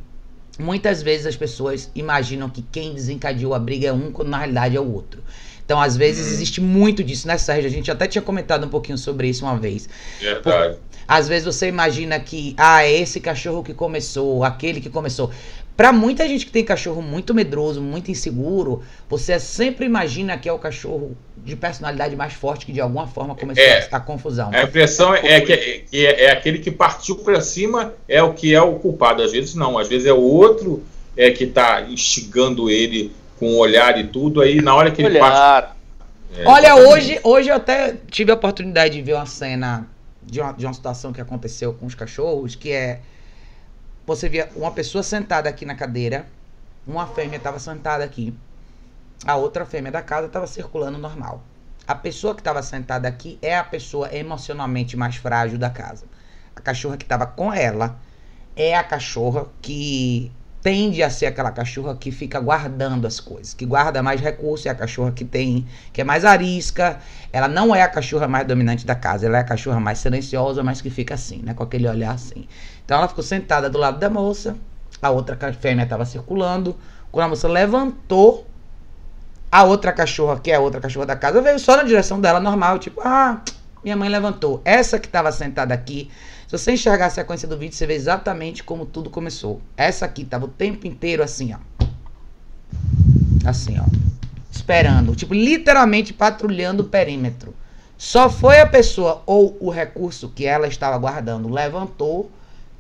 muitas 0.59 1.01
vezes 1.01 1.25
as 1.25 1.35
pessoas 1.35 1.89
imaginam 1.95 2.47
que 2.47 2.61
quem 2.61 2.93
desencadeou 2.93 3.55
a 3.55 3.59
briga 3.59 3.87
é 3.87 3.91
um, 3.91 4.11
quando 4.11 4.29
na 4.29 4.37
realidade 4.37 4.77
é 4.77 4.79
o 4.79 4.93
outro. 4.93 5.23
Então, 5.65 5.81
às 5.81 5.97
vezes, 5.97 6.31
existe 6.31 6.61
muito 6.61 7.03
disso, 7.03 7.27
né, 7.27 7.39
Sérgio? 7.39 7.67
A 7.67 7.73
gente 7.73 7.89
até 7.89 8.07
tinha 8.07 8.21
comentado 8.21 8.67
um 8.67 8.69
pouquinho 8.69 8.99
sobre 8.99 9.27
isso 9.27 9.43
uma 9.43 9.57
vez. 9.57 9.89
Verdade. 10.19 10.77
Às 11.07 11.27
vezes 11.27 11.45
você 11.45 11.67
imagina 11.67 12.19
que, 12.19 12.53
ah, 12.55 12.83
é 12.83 12.91
esse 12.91 13.19
cachorro 13.19 13.63
que 13.63 13.73
começou, 13.73 14.43
aquele 14.43 14.79
que 14.79 14.91
começou. 14.91 15.31
Pra 15.75 15.91
muita 15.91 16.27
gente 16.27 16.45
que 16.45 16.51
tem 16.51 16.63
cachorro 16.63 17.01
muito 17.01 17.33
medroso, 17.33 17.81
muito 17.81 18.09
inseguro, 18.09 18.81
você 19.09 19.37
sempre 19.39 19.85
imagina 19.85 20.37
que 20.37 20.47
é 20.47 20.53
o 20.53 20.57
cachorro 20.57 21.17
de 21.37 21.55
personalidade 21.55 22.15
mais 22.15 22.33
forte 22.33 22.65
que 22.65 22.71
de 22.71 22.79
alguma 22.79 23.07
forma 23.07 23.35
começou 23.35 23.61
É. 23.63 23.87
a, 23.91 23.97
a 23.97 23.99
confusão. 23.99 24.51
A 24.53 24.63
impressão 24.63 25.13
é 25.13 25.41
que, 25.41 25.57
que 25.91 26.05
é, 26.05 26.25
é 26.25 26.31
aquele 26.31 26.59
que 26.59 26.71
partiu 26.71 27.17
para 27.17 27.41
cima 27.41 27.93
é 28.07 28.23
o 28.23 28.33
que 28.33 28.53
é 28.55 28.61
o 28.61 28.75
culpado. 28.75 29.21
Às 29.21 29.33
vezes 29.33 29.53
não, 29.53 29.77
às 29.77 29.87
vezes 29.89 30.07
é 30.07 30.13
o 30.13 30.21
outro 30.21 30.81
é 31.17 31.29
que 31.31 31.43
está 31.43 31.81
instigando 31.81 32.69
ele 32.69 33.11
com 33.37 33.47
o 33.47 33.57
olhar 33.57 33.99
e 33.99 34.05
tudo. 34.07 34.41
Aí 34.41 34.61
na 34.61 34.73
hora 34.73 34.89
que 34.91 35.01
ele 35.01 35.19
parte. 35.19 35.35
Olhar. 35.35 35.77
É, 36.37 36.47
Olha, 36.47 36.67
exatamente. 36.67 36.93
hoje, 36.93 37.19
hoje 37.23 37.49
eu 37.49 37.55
até 37.55 37.95
tive 38.09 38.31
a 38.31 38.35
oportunidade 38.35 38.95
de 38.95 39.01
ver 39.01 39.13
uma 39.13 39.25
cena 39.25 39.87
de 40.23 40.39
uma, 40.41 40.51
de 40.53 40.65
uma 40.65 40.73
situação 40.73 41.13
que 41.13 41.21
aconteceu 41.21 41.73
com 41.73 41.85
os 41.85 41.93
cachorros, 41.95 42.55
que 42.55 42.71
é 42.71 42.99
você 44.05 44.29
via 44.29 44.49
uma 44.55 44.71
pessoa 44.71 45.03
sentada 45.03 45.49
aqui 45.49 45.65
na 45.65 45.75
cadeira, 45.75 46.25
uma 46.85 47.07
fêmea 47.07 47.37
estava 47.37 47.59
sentada 47.59 48.03
aqui, 48.03 48.33
a 49.25 49.35
outra 49.35 49.65
fêmea 49.65 49.91
da 49.91 50.01
casa 50.01 50.27
estava 50.27 50.45
circulando 50.45 50.97
normal. 50.97 51.41
A 51.87 51.95
pessoa 51.95 52.33
que 52.33 52.41
estava 52.41 52.61
sentada 52.63 53.07
aqui 53.07 53.37
é 53.41 53.57
a 53.57 53.63
pessoa 53.63 54.13
emocionalmente 54.15 54.97
mais 54.97 55.15
frágil 55.15 55.57
da 55.57 55.69
casa. 55.69 56.05
A 56.55 56.61
cachorra 56.61 56.97
que 56.97 57.03
estava 57.03 57.25
com 57.25 57.53
ela 57.53 57.97
é 58.55 58.75
a 58.75 58.83
cachorra 58.83 59.47
que 59.61 60.31
tende 60.65 61.03
a 61.03 61.11
ser 61.11 61.27
aquela 61.27 61.51
cachorra 61.51 61.95
que 61.95 62.11
fica 62.11 62.39
guardando 62.39 63.05
as 63.05 63.19
coisas, 63.19 63.53
que 63.53 63.67
guarda 63.67 64.01
mais 64.01 64.19
recursos, 64.19 64.65
é 64.65 64.71
a 64.71 64.73
cachorra 64.73 65.11
que 65.11 65.23
tem, 65.23 65.67
que 65.93 66.01
é 66.01 66.03
mais 66.03 66.25
arisca. 66.25 66.99
Ela 67.31 67.47
não 67.47 67.75
é 67.75 67.83
a 67.83 67.87
cachorra 67.87 68.27
mais 68.27 68.47
dominante 68.47 68.83
da 68.83 68.95
casa, 68.95 69.27
ela 69.27 69.37
é 69.37 69.41
a 69.41 69.43
cachorra 69.43 69.79
mais 69.79 69.99
silenciosa, 69.99 70.63
mas 70.63 70.81
que 70.81 70.89
fica 70.89 71.13
assim, 71.13 71.43
né, 71.43 71.53
com 71.53 71.61
aquele 71.61 71.87
olhar 71.87 72.15
assim. 72.15 72.47
Então 72.85 72.97
ela 72.99 73.07
ficou 73.07 73.23
sentada 73.23 73.69
do 73.69 73.77
lado 73.77 73.99
da 73.99 74.09
moça, 74.09 74.55
a 75.01 75.09
outra 75.09 75.35
fêmea 75.53 75.83
estava 75.83 76.05
circulando. 76.05 76.75
Quando 77.11 77.25
a 77.25 77.29
moça 77.29 77.47
levantou, 77.47 78.45
a 79.51 79.63
outra 79.63 79.91
cachorra, 79.91 80.39
que 80.39 80.51
é 80.51 80.55
a 80.55 80.59
outra 80.59 80.79
cachorra 80.79 81.05
da 81.05 81.15
casa, 81.15 81.41
veio 81.41 81.59
só 81.59 81.75
na 81.77 81.83
direção 81.83 82.19
dela 82.19 82.39
normal, 82.39 82.77
tipo, 82.77 83.01
ah, 83.03 83.41
minha 83.83 83.95
mãe 83.95 84.09
levantou. 84.09 84.61
Essa 84.65 84.99
que 84.99 85.07
estava 85.07 85.31
sentada 85.31 85.73
aqui, 85.73 86.11
se 86.47 86.51
você 86.51 86.73
enxergar 86.73 87.07
a 87.07 87.09
sequência 87.09 87.47
do 87.47 87.57
vídeo, 87.57 87.75
você 87.75 87.87
vê 87.87 87.93
exatamente 87.93 88.63
como 88.63 88.85
tudo 88.85 89.09
começou. 89.09 89.61
Essa 89.77 90.05
aqui 90.05 90.23
tava 90.23 90.45
o 90.45 90.49
tempo 90.49 90.85
inteiro 90.85 91.23
assim, 91.23 91.53
ó. 91.53 91.57
Assim, 93.47 93.79
ó. 93.79 93.85
Esperando. 94.51 95.15
Tipo, 95.15 95.33
literalmente 95.33 96.13
patrulhando 96.13 96.83
o 96.83 96.87
perímetro. 96.87 97.53
Só 97.97 98.29
foi 98.29 98.59
a 98.59 98.67
pessoa 98.67 99.23
ou 99.25 99.57
o 99.59 99.69
recurso 99.69 100.29
que 100.29 100.45
ela 100.45 100.67
estava 100.67 100.97
guardando 100.97 101.47
levantou, 101.47 102.29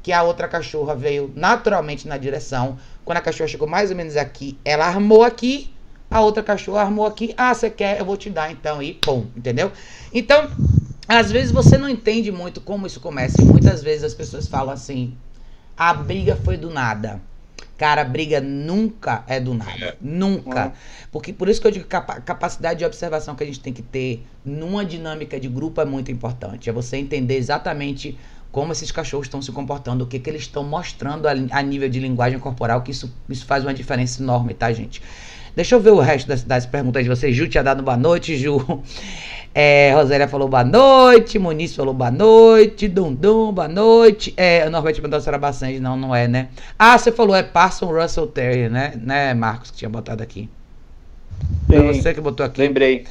que 0.05 0.13
a 0.13 0.21
outra 0.21 0.47
cachorra 0.47 0.93
veio 0.93 1.33
naturalmente 1.35 2.07
na 2.07 2.15
direção. 2.15 2.77
Quando 3.03 3.17
a 3.17 3.21
cachorra 3.21 3.47
chegou 3.47 3.67
mais 3.67 3.89
ou 3.89 3.97
menos 3.97 4.15
aqui, 4.15 4.55
ela 4.63 4.85
armou 4.85 5.23
aqui. 5.23 5.73
A 6.11 6.21
outra 6.21 6.43
cachorra 6.43 6.81
armou 6.81 7.07
aqui. 7.07 7.33
Ah, 7.35 7.51
você 7.51 7.71
quer? 7.71 7.99
Eu 7.99 8.05
vou 8.05 8.15
te 8.15 8.29
dar 8.29 8.51
então. 8.51 8.83
E 8.83 8.93
pum, 8.93 9.25
entendeu? 9.35 9.71
Então, 10.13 10.47
às 11.07 11.31
vezes 11.31 11.51
você 11.51 11.75
não 11.75 11.89
entende 11.89 12.31
muito 12.31 12.61
como 12.61 12.85
isso 12.85 12.99
começa. 12.99 13.41
E 13.41 13.45
muitas 13.45 13.81
vezes 13.81 14.03
as 14.03 14.13
pessoas 14.13 14.47
falam 14.47 14.71
assim: 14.71 15.17
a 15.75 15.91
briga 15.91 16.35
foi 16.35 16.55
do 16.55 16.69
nada. 16.69 17.19
Cara, 17.75 18.01
a 18.01 18.05
briga 18.05 18.39
nunca 18.39 19.23
é 19.27 19.39
do 19.39 19.55
nada. 19.55 19.97
Nunca. 19.99 20.71
Porque 21.11 21.33
por 21.33 21.49
isso 21.49 21.59
que 21.59 21.65
eu 21.65 21.71
digo 21.71 21.85
que 21.85 21.89
capa 21.89 22.21
capacidade 22.21 22.77
de 22.77 22.85
observação 22.85 23.35
que 23.35 23.43
a 23.43 23.47
gente 23.47 23.59
tem 23.59 23.73
que 23.73 23.81
ter 23.81 24.23
numa 24.45 24.85
dinâmica 24.85 25.39
de 25.39 25.49
grupo 25.49 25.81
é 25.81 25.85
muito 25.85 26.11
importante. 26.11 26.69
É 26.69 26.73
você 26.73 26.95
entender 26.97 27.37
exatamente 27.37 28.17
como 28.55 28.71
esses 28.71 28.89
cachorros 28.89 29.27
estão 29.27 29.41
se 29.41 29.51
comportando, 29.51 30.05
o 30.05 30.07
que, 30.07 30.17
que 30.17 30.29
eles 30.29 30.43
estão 30.43 30.63
mostrando 30.63 31.27
a, 31.27 31.31
a 31.51 31.61
nível 31.61 31.89
de 31.89 31.99
linguagem 31.99 32.39
corporal, 32.39 32.81
que 32.83 32.89
isso, 32.89 33.13
isso 33.27 33.45
faz 33.45 33.65
uma 33.65 33.73
diferença 33.73 34.23
enorme, 34.23 34.53
tá, 34.53 34.71
gente? 34.71 35.01
Deixa 35.53 35.75
eu 35.75 35.79
ver 35.81 35.89
o 35.89 35.99
resto 35.99 36.25
das, 36.25 36.41
das 36.41 36.65
perguntas 36.65 37.03
de 37.03 37.09
vocês. 37.09 37.35
Ju 37.35 37.49
tinha 37.49 37.61
dado 37.61 37.83
boa 37.83 37.97
noite, 37.97 38.37
Ju. 38.37 38.57
É, 39.57 39.93
Rosélia 39.93 40.27
falou 40.27 40.49
boa 40.49 40.65
noite, 40.65 41.39
Muniz 41.39 41.73
falou 41.73 41.93
boa 41.93 42.11
noite, 42.11 42.89
Dundum, 42.89 43.53
boa 43.53 43.69
noite. 43.69 44.33
É, 44.35 44.67
o 44.67 44.69
Norberto 44.69 44.99
perguntou 44.99 45.21
se 45.21 45.29
era 45.29 45.37
bastante, 45.37 45.79
não, 45.79 45.95
não 45.95 46.13
é, 46.13 46.27
né? 46.27 46.49
Ah, 46.77 46.97
você 46.97 47.09
falou, 47.09 47.33
é 47.33 47.41
Parson 47.41 47.85
Russell 47.85 48.27
Terrier, 48.27 48.69
né? 48.69 48.99
Né, 49.01 49.33
Marcos, 49.33 49.71
que 49.71 49.77
tinha 49.77 49.89
botado 49.89 50.21
aqui. 50.21 50.49
Foi 51.67 51.93
Sim, 51.93 52.01
você 52.01 52.13
que 52.13 52.19
botou 52.19 52.45
aqui. 52.45 52.59
lembrei. 52.59 53.05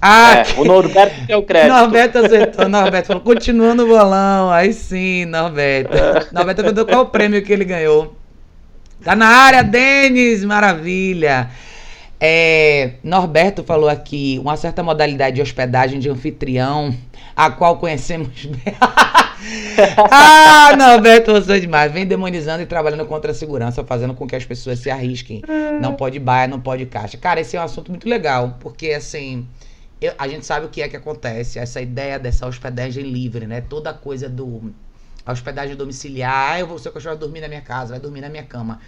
Ah, 0.00 0.38
É, 0.38 0.60
o 0.60 0.64
Norberto 0.64 1.26
tem 1.26 1.36
o 1.36 1.42
crédito. 1.42 1.72
Norberto 1.72 2.18
acertou, 2.18 2.68
Norberto 2.68 3.08
falou, 3.08 3.22
continua 3.22 3.74
no 3.74 3.86
bolão. 3.86 4.50
Aí 4.50 4.72
sim, 4.72 5.24
Norberto. 5.24 5.96
Norberto 6.32 6.62
perguntou 6.62 6.86
qual 6.86 7.02
o 7.02 7.06
prêmio 7.06 7.42
que 7.42 7.52
ele 7.52 7.64
ganhou. 7.64 8.14
Tá 9.02 9.14
na 9.16 9.26
área, 9.26 9.62
Denis, 9.62 10.44
maravilha. 10.44 11.50
É, 12.20 12.94
Norberto 13.02 13.62
falou 13.62 13.88
aqui 13.88 14.40
uma 14.42 14.56
certa 14.56 14.82
modalidade 14.82 15.36
de 15.36 15.42
hospedagem 15.42 16.00
de 16.00 16.10
anfitrião, 16.10 16.92
a 17.36 17.50
qual 17.50 17.78
conhecemos 17.78 18.44
bem. 18.46 18.74
ah, 20.10 20.74
Norberto, 20.76 21.32
você 21.32 21.54
é 21.56 21.60
demais. 21.60 21.92
Vem 21.92 22.06
demonizando 22.06 22.62
e 22.62 22.66
trabalhando 22.66 23.06
contra 23.06 23.30
a 23.30 23.34
segurança, 23.34 23.84
fazendo 23.84 24.14
com 24.14 24.26
que 24.26 24.34
as 24.36 24.44
pessoas 24.44 24.80
se 24.80 24.90
arrisquem. 24.90 25.42
Não 25.80 25.94
pode 25.94 26.18
baia, 26.18 26.48
não 26.48 26.60
pode 26.60 26.86
caixa. 26.86 27.16
Cara, 27.16 27.40
esse 27.40 27.56
é 27.56 27.60
um 27.60 27.64
assunto 27.64 27.90
muito 27.90 28.08
legal, 28.08 28.56
porque 28.60 28.90
assim. 28.90 29.46
Eu- 30.00 30.14
a 30.18 30.28
gente 30.28 30.46
sabe 30.46 30.66
o 30.66 30.68
que 30.68 30.82
é 30.82 30.88
que 30.88 30.96
acontece, 30.96 31.58
essa 31.58 31.80
ideia 31.80 32.18
dessa 32.18 32.46
hospedagem 32.46 33.04
livre, 33.04 33.46
né? 33.46 33.60
Toda 33.60 33.92
coisa 33.92 34.28
do. 34.28 34.72
A 35.24 35.32
hospedagem 35.32 35.76
domiciliar, 35.76 36.52
ah, 36.52 36.60
eu 36.60 36.66
vou, 36.66 36.78
seu 36.78 36.90
cachorro 36.90 37.14
vai 37.14 37.20
dormir 37.20 37.40
na 37.40 37.48
minha 37.48 37.60
casa, 37.60 37.90
vai 37.90 38.00
dormir 38.00 38.22
na 38.22 38.28
minha 38.30 38.44
cama. 38.44 38.80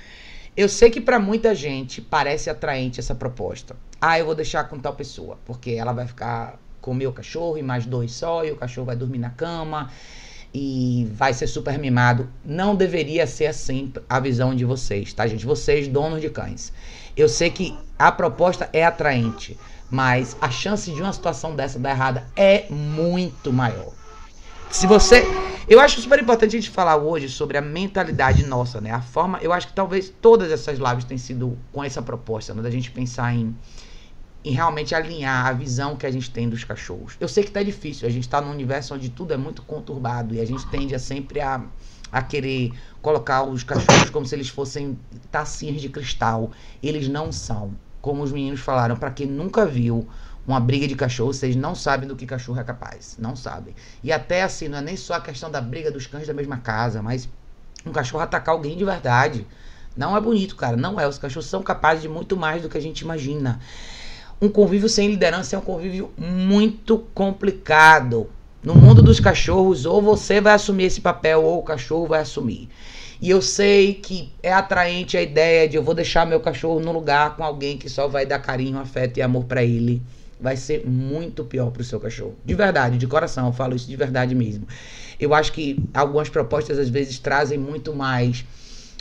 Eu 0.56 0.68
sei 0.68 0.90
que 0.90 1.00
pra 1.00 1.18
muita 1.18 1.54
gente 1.54 2.00
parece 2.00 2.48
atraente 2.48 2.98
essa 2.98 3.14
proposta. 3.14 3.76
Ah, 4.00 4.18
eu 4.18 4.24
vou 4.24 4.34
deixar 4.34 4.64
com 4.64 4.78
tal 4.78 4.94
pessoa, 4.94 5.38
porque 5.44 5.72
ela 5.72 5.92
vai 5.92 6.06
ficar 6.06 6.58
com 6.80 6.92
o 6.92 6.94
meu 6.94 7.12
cachorro 7.12 7.58
e 7.58 7.62
mais 7.62 7.84
dois 7.84 8.12
só, 8.12 8.44
e 8.44 8.50
o 8.50 8.56
cachorro 8.56 8.86
vai 8.86 8.96
dormir 8.96 9.18
na 9.18 9.30
cama 9.30 9.90
e 10.52 11.06
vai 11.12 11.32
ser 11.32 11.46
super 11.46 11.78
mimado. 11.78 12.28
Não 12.44 12.74
deveria 12.74 13.26
ser 13.26 13.46
assim 13.46 13.92
a 14.08 14.18
visão 14.18 14.54
de 14.54 14.64
vocês, 14.64 15.12
tá, 15.12 15.26
gente? 15.26 15.46
Vocês, 15.46 15.86
donos 15.86 16.20
de 16.20 16.30
cães. 16.30 16.72
Eu 17.16 17.28
sei 17.28 17.50
que 17.50 17.76
a 17.98 18.10
proposta 18.10 18.68
é 18.72 18.84
atraente, 18.84 19.58
mas 19.90 20.36
a 20.40 20.50
chance 20.50 20.92
de 20.92 21.02
uma 21.02 21.12
situação 21.12 21.56
dessa 21.56 21.78
dar 21.78 21.90
errada 21.90 22.26
é 22.36 22.66
muito 22.70 23.52
maior. 23.52 23.92
Se 24.70 24.86
você. 24.86 25.24
Eu 25.68 25.78
acho 25.80 26.00
super 26.00 26.20
importante 26.20 26.56
a 26.56 26.60
gente 26.60 26.70
falar 26.70 26.96
hoje 26.96 27.28
sobre 27.28 27.56
a 27.56 27.60
mentalidade 27.60 28.44
nossa, 28.44 28.80
né? 28.80 28.92
A 28.92 29.00
forma. 29.00 29.38
Eu 29.42 29.52
acho 29.52 29.68
que 29.68 29.72
talvez 29.72 30.12
todas 30.20 30.50
essas 30.50 30.78
lives 30.78 31.04
tenham 31.04 31.18
sido 31.18 31.58
com 31.72 31.82
essa 31.82 32.00
proposta, 32.00 32.54
né? 32.54 32.62
Da 32.62 32.70
gente 32.70 32.90
pensar 32.90 33.34
em, 33.34 33.54
em 34.44 34.52
realmente 34.52 34.94
alinhar 34.94 35.46
a 35.46 35.52
visão 35.52 35.96
que 35.96 36.06
a 36.06 36.10
gente 36.10 36.30
tem 36.30 36.48
dos 36.48 36.62
cachorros. 36.62 37.16
Eu 37.20 37.28
sei 37.28 37.42
que 37.42 37.50
tá 37.50 37.62
difícil, 37.62 38.06
a 38.06 38.10
gente 38.10 38.28
tá 38.28 38.40
num 38.40 38.50
universo 38.50 38.94
onde 38.94 39.08
tudo 39.08 39.34
é 39.34 39.36
muito 39.36 39.62
conturbado 39.62 40.34
e 40.34 40.40
a 40.40 40.44
gente 40.44 40.64
tende 40.68 40.94
a 40.94 40.98
sempre 41.00 41.40
a, 41.40 41.62
a 42.12 42.22
querer 42.22 42.72
colocar 43.02 43.42
os 43.42 43.64
cachorros 43.64 44.10
como 44.10 44.24
se 44.24 44.34
eles 44.36 44.48
fossem 44.48 44.98
tacinhas 45.32 45.80
de 45.80 45.88
cristal. 45.88 46.52
Eles 46.80 47.08
não 47.08 47.32
são. 47.32 47.74
Como 48.00 48.22
os 48.22 48.32
meninos 48.32 48.60
falaram, 48.60 48.96
para 48.96 49.10
quem 49.10 49.26
nunca 49.26 49.66
viu 49.66 50.08
uma 50.46 50.58
briga 50.58 50.88
de 50.88 50.94
cachorro, 50.94 51.32
vocês 51.32 51.54
não 51.54 51.74
sabem 51.74 52.08
do 52.08 52.16
que 52.16 52.26
cachorro 52.26 52.60
é 52.60 52.64
capaz. 52.64 53.16
Não 53.18 53.36
sabem. 53.36 53.74
E 54.02 54.10
até 54.10 54.42
assim, 54.42 54.68
não 54.68 54.78
é 54.78 54.80
nem 54.80 54.96
só 54.96 55.14
a 55.14 55.20
questão 55.20 55.50
da 55.50 55.60
briga 55.60 55.90
dos 55.90 56.06
cães 56.06 56.26
da 56.26 56.34
mesma 56.34 56.58
casa, 56.58 57.02
mas 57.02 57.28
um 57.86 57.92
cachorro 57.92 58.22
atacar 58.22 58.54
alguém 58.54 58.76
de 58.76 58.84
verdade. 58.84 59.46
Não 59.96 60.16
é 60.16 60.20
bonito, 60.20 60.56
cara. 60.56 60.76
Não 60.76 60.98
é. 61.00 61.06
Os 61.06 61.18
cachorros 61.18 61.46
são 61.46 61.62
capazes 61.62 62.02
de 62.02 62.08
muito 62.08 62.36
mais 62.36 62.62
do 62.62 62.68
que 62.68 62.78
a 62.78 62.82
gente 62.82 63.00
imagina. 63.00 63.60
Um 64.40 64.48
convívio 64.48 64.88
sem 64.88 65.08
liderança 65.08 65.56
é 65.56 65.58
um 65.58 65.62
convívio 65.62 66.10
muito 66.16 66.98
complicado. 67.14 68.30
No 68.62 68.74
mundo 68.74 69.02
dos 69.02 69.20
cachorros, 69.20 69.86
ou 69.86 70.02
você 70.02 70.40
vai 70.40 70.54
assumir 70.54 70.84
esse 70.84 71.00
papel, 71.00 71.42
ou 71.42 71.58
o 71.58 71.62
cachorro 71.62 72.06
vai 72.06 72.20
assumir. 72.20 72.68
E 73.20 73.28
eu 73.28 73.42
sei 73.42 73.92
que 73.94 74.32
é 74.42 74.50
atraente 74.50 75.16
a 75.16 75.22
ideia 75.22 75.68
de 75.68 75.76
eu 75.76 75.82
vou 75.82 75.94
deixar 75.94 76.26
meu 76.26 76.40
cachorro 76.40 76.80
no 76.80 76.90
lugar 76.90 77.36
com 77.36 77.44
alguém 77.44 77.76
que 77.76 77.88
só 77.88 78.08
vai 78.08 78.24
dar 78.24 78.38
carinho, 78.38 78.78
afeto 78.78 79.18
e 79.18 79.22
amor 79.22 79.44
para 79.44 79.62
ele. 79.62 80.00
Vai 80.40 80.56
ser 80.56 80.86
muito 80.86 81.44
pior 81.44 81.70
pro 81.70 81.84
seu 81.84 82.00
cachorro. 82.00 82.34
De 82.46 82.54
verdade, 82.54 82.96
de 82.96 83.06
coração, 83.06 83.48
eu 83.48 83.52
falo 83.52 83.76
isso 83.76 83.86
de 83.86 83.94
verdade 83.94 84.34
mesmo. 84.34 84.66
Eu 85.18 85.34
acho 85.34 85.52
que 85.52 85.78
algumas 85.92 86.30
propostas 86.30 86.78
às 86.78 86.88
vezes 86.88 87.18
trazem 87.18 87.58
muito 87.58 87.94
mais 87.94 88.42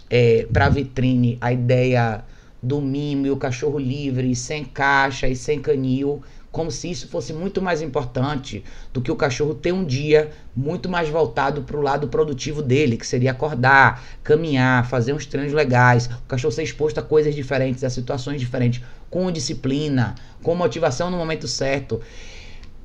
é, 0.10 0.46
para 0.52 0.68
vitrine 0.68 1.38
a 1.40 1.54
ideia 1.54 2.26
do 2.62 2.82
mimo 2.82 3.26
e 3.26 3.32
o 3.32 3.38
cachorro 3.38 3.80
livre, 3.80 4.36
sem 4.36 4.66
caixa 4.66 5.30
e 5.30 5.36
sem 5.36 5.62
canil, 5.62 6.22
como 6.52 6.72
se 6.72 6.90
isso 6.90 7.08
fosse 7.08 7.32
muito 7.32 7.62
mais 7.62 7.82
importante 7.82 8.64
do 8.92 9.02
que 9.02 9.12
o 9.12 9.16
cachorro 9.16 9.54
ter 9.54 9.72
um 9.72 9.86
dia 9.86 10.32
muito 10.56 10.90
mais 10.90 11.08
voltado 11.10 11.62
para 11.62 11.78
o 11.78 11.82
lado 11.82 12.08
produtivo 12.08 12.62
dele, 12.62 12.98
que 12.98 13.06
seria 13.06 13.32
acordar, 13.32 14.04
caminhar, 14.24 14.88
fazer 14.88 15.14
uns 15.14 15.26
treinos 15.26 15.54
legais, 15.54 16.08
o 16.08 16.28
cachorro 16.28 16.52
ser 16.52 16.64
exposto 16.64 17.00
a 17.00 17.04
coisas 17.04 17.36
diferentes, 17.36 17.84
a 17.84 17.90
situações 17.90 18.40
diferentes, 18.40 18.82
com 19.10 19.32
disciplina, 19.32 20.16
com 20.42 20.56
motivação 20.56 21.12
no 21.12 21.18
momento 21.18 21.48
certo. 21.48 22.02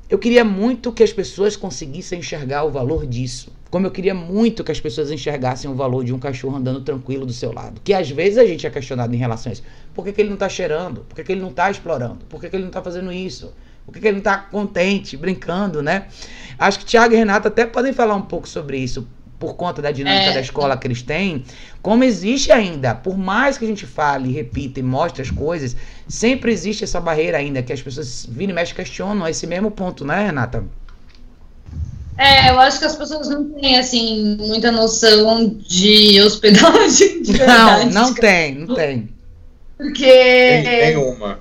Eu 0.07 0.19
queria 0.19 0.43
muito 0.43 0.91
que 0.91 1.01
as 1.01 1.11
pessoas 1.11 1.55
conseguissem 1.55 2.19
enxergar 2.19 2.63
o 2.63 2.71
valor 2.71 3.07
disso. 3.07 3.54
Como 3.75 3.87
eu 3.87 3.91
queria 3.91 4.13
muito 4.13 4.63
que 4.63 4.71
as 4.71 4.79
pessoas 4.79 5.11
enxergassem 5.11 5.69
o 5.69 5.75
valor 5.75 6.05
de 6.05 6.13
um 6.13 6.17
cachorro 6.17 6.55
andando 6.55 6.79
tranquilo 6.79 7.25
do 7.25 7.33
seu 7.33 7.51
lado. 7.51 7.81
Que 7.83 7.93
às 7.93 8.09
vezes 8.09 8.37
a 8.37 8.45
gente 8.45 8.65
é 8.65 8.69
questionado 8.69 9.13
em 9.13 9.17
relação 9.17 9.49
a 9.49 9.53
isso. 9.53 9.63
Por 9.93 10.05
que, 10.05 10.13
que 10.13 10.21
ele 10.21 10.29
não 10.29 10.35
está 10.35 10.47
cheirando? 10.47 11.01
Por 11.01 11.13
que, 11.13 11.25
que 11.25 11.33
ele 11.33 11.41
não 11.41 11.49
está 11.49 11.69
explorando? 11.69 12.23
Por 12.29 12.39
que, 12.39 12.49
que 12.49 12.55
ele 12.55 12.63
não 12.63 12.69
está 12.69 12.81
fazendo 12.81 13.11
isso? 13.11 13.53
Por 13.85 13.93
que, 13.93 13.99
que 13.99 14.07
ele 14.07 14.13
não 14.13 14.19
está 14.19 14.37
contente, 14.37 15.17
brincando, 15.17 15.83
né? 15.83 16.05
Acho 16.57 16.79
que 16.79 16.85
Tiago 16.85 17.15
e 17.15 17.17
Renata 17.17 17.49
até 17.49 17.65
podem 17.65 17.91
falar 17.91 18.15
um 18.15 18.21
pouco 18.21 18.47
sobre 18.47 18.77
isso 18.77 19.05
por 19.37 19.55
conta 19.55 19.81
da 19.81 19.91
dinâmica 19.91 20.31
é. 20.31 20.33
da 20.35 20.39
escola 20.39 20.77
que 20.77 20.87
eles 20.87 21.01
têm, 21.01 21.43
como 21.81 22.05
existe 22.05 22.53
ainda, 22.53 22.95
por 22.95 23.17
mais 23.17 23.57
que 23.57 23.65
a 23.65 23.67
gente 23.67 23.85
fale, 23.85 24.31
repita 24.31 24.79
e 24.79 24.83
mostre 24.83 25.21
as 25.21 25.29
coisas, 25.29 25.75
sempre 26.07 26.53
existe 26.53 26.85
essa 26.85 27.01
barreira 27.01 27.39
ainda, 27.39 27.61
que 27.61 27.73
as 27.73 27.81
pessoas 27.81 28.25
viram 28.25 28.53
e 28.53 28.55
mexem 28.55 28.73
questionam 28.73 29.27
esse 29.27 29.45
mesmo 29.45 29.69
ponto, 29.69 30.05
né, 30.05 30.27
Renata? 30.27 30.63
É, 32.17 32.49
eu 32.49 32.59
acho 32.59 32.79
que 32.79 32.85
as 32.85 32.95
pessoas 32.95 33.27
não 33.27 33.43
têm, 33.49 33.77
assim, 33.77 34.37
muita 34.39 34.71
noção 34.71 35.47
de 35.47 36.21
hospedagem. 36.21 37.21
De 37.21 37.39
não, 37.45 37.85
não 37.87 38.13
tem, 38.13 38.55
não 38.55 38.75
tem. 38.75 39.09
Porque. 39.77 40.05
Tem, 40.05 40.63
tem 40.63 40.97
uma. 40.97 41.39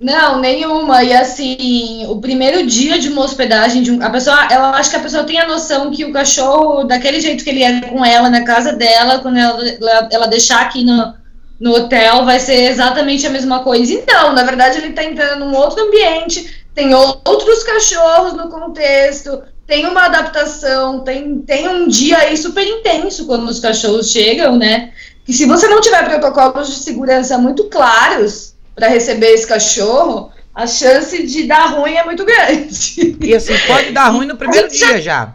Não, 0.00 0.40
nenhuma. 0.40 1.02
E 1.02 1.12
assim, 1.12 2.06
o 2.06 2.20
primeiro 2.20 2.64
dia 2.64 2.98
de 2.98 3.08
uma 3.08 3.24
hospedagem 3.24 3.82
de 3.82 3.90
um, 3.90 4.00
a 4.00 4.08
pessoa, 4.08 4.46
ela 4.50 4.70
acho 4.76 4.90
que 4.90 4.96
a 4.96 5.00
pessoa 5.00 5.24
tem 5.24 5.40
a 5.40 5.48
noção 5.48 5.90
que 5.90 6.04
o 6.04 6.12
cachorro, 6.12 6.84
daquele 6.84 7.20
jeito 7.20 7.42
que 7.42 7.50
ele 7.50 7.64
é 7.64 7.80
com 7.80 8.04
ela 8.04 8.30
na 8.30 8.44
casa 8.44 8.72
dela, 8.72 9.18
quando 9.18 9.38
ela, 9.38 9.60
ela, 9.68 10.08
ela 10.12 10.26
deixar 10.28 10.60
aqui 10.60 10.84
no, 10.84 11.14
no 11.58 11.74
hotel, 11.74 12.24
vai 12.24 12.38
ser 12.38 12.70
exatamente 12.70 13.26
a 13.26 13.30
mesma 13.30 13.64
coisa. 13.64 13.92
Então, 13.92 14.32
na 14.32 14.44
verdade, 14.44 14.78
ele 14.78 14.88
está 14.88 15.02
entrando 15.02 15.44
num 15.44 15.56
outro 15.56 15.82
ambiente, 15.82 16.64
tem 16.74 16.94
outros 16.94 17.64
cachorros 17.64 18.34
no 18.34 18.48
contexto, 18.48 19.42
tem 19.68 19.86
uma 19.86 20.06
adaptação, 20.06 21.00
tem, 21.00 21.42
tem 21.42 21.68
um 21.68 21.86
dia 21.86 22.16
aí 22.16 22.36
super 22.38 22.66
intenso 22.66 23.26
quando 23.26 23.46
os 23.50 23.60
cachorros 23.60 24.10
chegam, 24.10 24.56
né? 24.56 24.92
Que 25.26 25.32
se 25.34 25.44
você 25.44 25.68
não 25.68 25.78
tiver 25.82 26.02
protocolos 26.06 26.68
de 26.68 26.76
segurança 26.76 27.36
muito 27.36 27.64
claros 27.64 28.54
para 28.74 28.88
receber 28.88 29.26
esse 29.26 29.46
cachorro, 29.46 30.32
a 30.54 30.66
chance 30.66 31.22
de 31.26 31.46
dar 31.46 31.66
ruim 31.66 31.92
é 31.92 32.04
muito 32.04 32.24
grande. 32.24 33.18
E 33.20 33.34
assim, 33.34 33.52
pode 33.66 33.92
dar 33.92 34.08
ruim 34.08 34.26
no 34.26 34.38
primeiro 34.38 34.68
dia 34.70 35.02
já. 35.02 35.34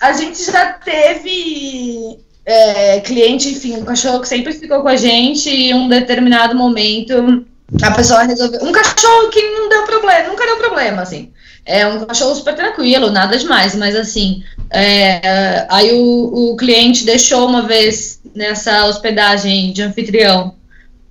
A 0.00 0.12
gente 0.12 0.44
já 0.44 0.72
teve 0.72 2.18
é, 2.44 2.98
cliente, 3.00 3.50
enfim, 3.50 3.76
um 3.76 3.84
cachorro 3.84 4.20
que 4.20 4.26
sempre 4.26 4.52
ficou 4.52 4.82
com 4.82 4.88
a 4.88 4.96
gente 4.96 5.48
e 5.48 5.70
em 5.70 5.74
um 5.74 5.88
determinado 5.88 6.56
momento 6.56 7.46
a 7.80 7.90
pessoa 7.92 8.24
resolveu. 8.24 8.64
Um 8.64 8.72
cachorro 8.72 9.28
que 9.28 9.40
não 9.40 9.68
deu 9.68 9.84
problema, 9.84 10.28
nunca 10.28 10.44
deu 10.44 10.56
problema, 10.56 11.02
assim. 11.02 11.32
É 11.68 11.86
um 11.86 12.04
cachorro 12.06 12.34
super 12.34 12.54
tranquilo, 12.54 13.10
nada 13.10 13.36
demais, 13.36 13.74
mas 13.74 13.94
assim. 13.94 14.42
É, 14.70 15.66
aí 15.68 15.92
o, 15.92 16.52
o 16.52 16.56
cliente 16.56 17.04
deixou 17.04 17.46
uma 17.46 17.62
vez 17.62 18.20
nessa 18.34 18.86
hospedagem 18.86 19.72
de 19.72 19.82
anfitrião 19.82 20.54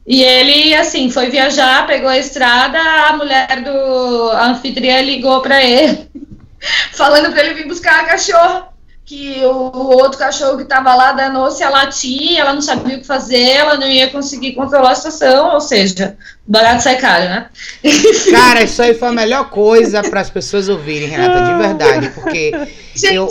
e 0.07 0.23
ele, 0.23 0.73
assim, 0.73 1.11
foi 1.11 1.29
viajar, 1.29 1.85
pegou 1.85 2.07
a 2.07 2.17
estrada, 2.17 2.79
a 2.79 3.17
mulher 3.17 3.61
do 3.61 4.31
anfitriã 4.31 5.01
ligou 5.01 5.41
para 5.41 5.61
ele, 5.61 6.09
falando 6.95 7.29
para 7.33 7.43
ele 7.43 7.55
vir 7.55 7.67
buscar 7.67 7.99
a 7.99 8.05
cachorra. 8.05 8.69
Que 9.07 9.41
o, 9.45 9.71
outro 9.95 10.19
cachorro 10.19 10.57
que 10.57 10.63
estava 10.63 10.93
lá 10.93 11.13
danou-se 11.13 11.63
a 11.63 11.69
latir, 11.69 12.37
ela 12.37 12.53
não 12.53 12.61
sabia 12.61 12.97
o 12.97 12.99
que 12.99 13.07
fazer, 13.07 13.51
ela 13.51 13.75
não 13.77 13.87
ia 13.87 14.09
conseguir 14.09 14.51
controlar 14.51 14.91
a 14.91 14.95
situação, 14.95 15.53
ou 15.53 15.61
seja, 15.61 16.17
barato 16.45 16.83
sai 16.83 16.97
caro, 16.97 17.23
né? 17.23 17.47
Cara, 18.29 18.63
isso 18.63 18.81
aí 18.81 18.93
foi 18.93 19.07
a 19.07 19.13
melhor 19.13 19.49
coisa 19.49 20.03
para 20.03 20.19
as 20.19 20.29
pessoas 20.29 20.67
ouvirem, 20.67 21.07
Renata, 21.07 21.41
de 21.41 21.57
verdade, 21.57 22.09
porque 22.09 22.51
Gente, 22.93 23.15
eu 23.15 23.29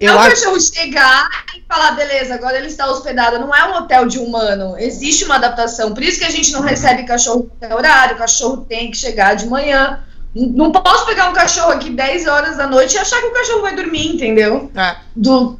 eu 0.00 0.14
não 0.14 0.22
é 0.22 0.28
o 0.28 0.30
cachorro 0.30 0.58
chegar 0.58 1.28
e 1.54 1.62
falar, 1.68 1.92
beleza, 1.92 2.34
agora 2.34 2.56
ele 2.56 2.68
está 2.68 2.90
hospedado. 2.90 3.38
Não 3.38 3.54
é 3.54 3.66
um 3.66 3.76
hotel 3.76 4.06
de 4.06 4.18
humano. 4.18 4.74
Existe 4.78 5.24
uma 5.24 5.34
adaptação. 5.34 5.92
Por 5.92 6.02
isso 6.02 6.18
que 6.18 6.24
a 6.24 6.30
gente 6.30 6.50
não 6.52 6.62
recebe 6.62 7.02
cachorro 7.02 7.50
no 7.60 7.76
horário. 7.76 8.14
O 8.14 8.18
cachorro 8.18 8.64
tem 8.66 8.90
que 8.90 8.96
chegar 8.96 9.34
de 9.34 9.46
manhã. 9.46 10.02
Não 10.34 10.70
posso 10.70 11.06
pegar 11.06 11.28
um 11.28 11.32
cachorro 11.32 11.72
aqui 11.72 11.90
10 11.90 12.26
horas 12.26 12.56
da 12.56 12.66
noite 12.66 12.94
e 12.94 12.98
achar 12.98 13.20
que 13.20 13.26
o 13.26 13.32
cachorro 13.32 13.62
vai 13.62 13.74
dormir, 13.74 14.14
entendeu? 14.14 14.70
É. 14.76 14.96
Do, 15.16 15.58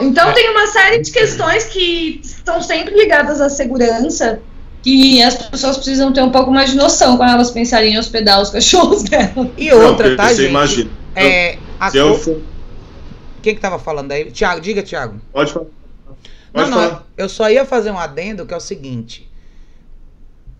então 0.00 0.30
é. 0.30 0.32
tem 0.32 0.50
uma 0.50 0.66
série 0.66 0.98
de 1.02 1.10
questões 1.10 1.64
que 1.64 2.20
estão 2.22 2.62
sempre 2.62 2.94
ligadas 2.94 3.40
à 3.40 3.48
segurança 3.48 4.40
que 4.82 5.22
as 5.22 5.34
pessoas 5.34 5.76
precisam 5.76 6.12
ter 6.12 6.22
um 6.22 6.30
pouco 6.30 6.50
mais 6.50 6.70
de 6.70 6.76
noção 6.76 7.16
quando 7.16 7.30
elas 7.30 7.50
pensarem 7.50 7.94
em 7.94 7.98
hospedar 7.98 8.40
os 8.40 8.50
cachorros 8.50 9.02
dela. 9.08 9.50
E 9.58 9.70
outra, 9.72 10.10
não, 10.10 10.16
tá, 10.16 10.28
você 10.28 10.36
gente? 10.36 10.50
Imagina. 10.50 10.90
É, 11.14 11.58
a 11.78 11.90
se 11.90 11.98
eu 11.98 12.18
for 12.18 12.40
quem 13.42 13.54
que 13.54 13.60
tava 13.60 13.78
falando 13.78 14.12
aí? 14.12 14.30
Tiago, 14.30 14.60
diga, 14.60 14.82
Tiago. 14.82 15.20
Pode 15.32 15.52
falar. 15.52 15.66
Pode 16.52 16.70
não, 16.70 16.78
falar. 16.78 16.90
não, 16.90 17.02
eu 17.16 17.28
só 17.28 17.50
ia 17.50 17.64
fazer 17.64 17.90
um 17.90 17.98
adendo 17.98 18.44
que 18.44 18.52
é 18.52 18.56
o 18.56 18.60
seguinte. 18.60 19.30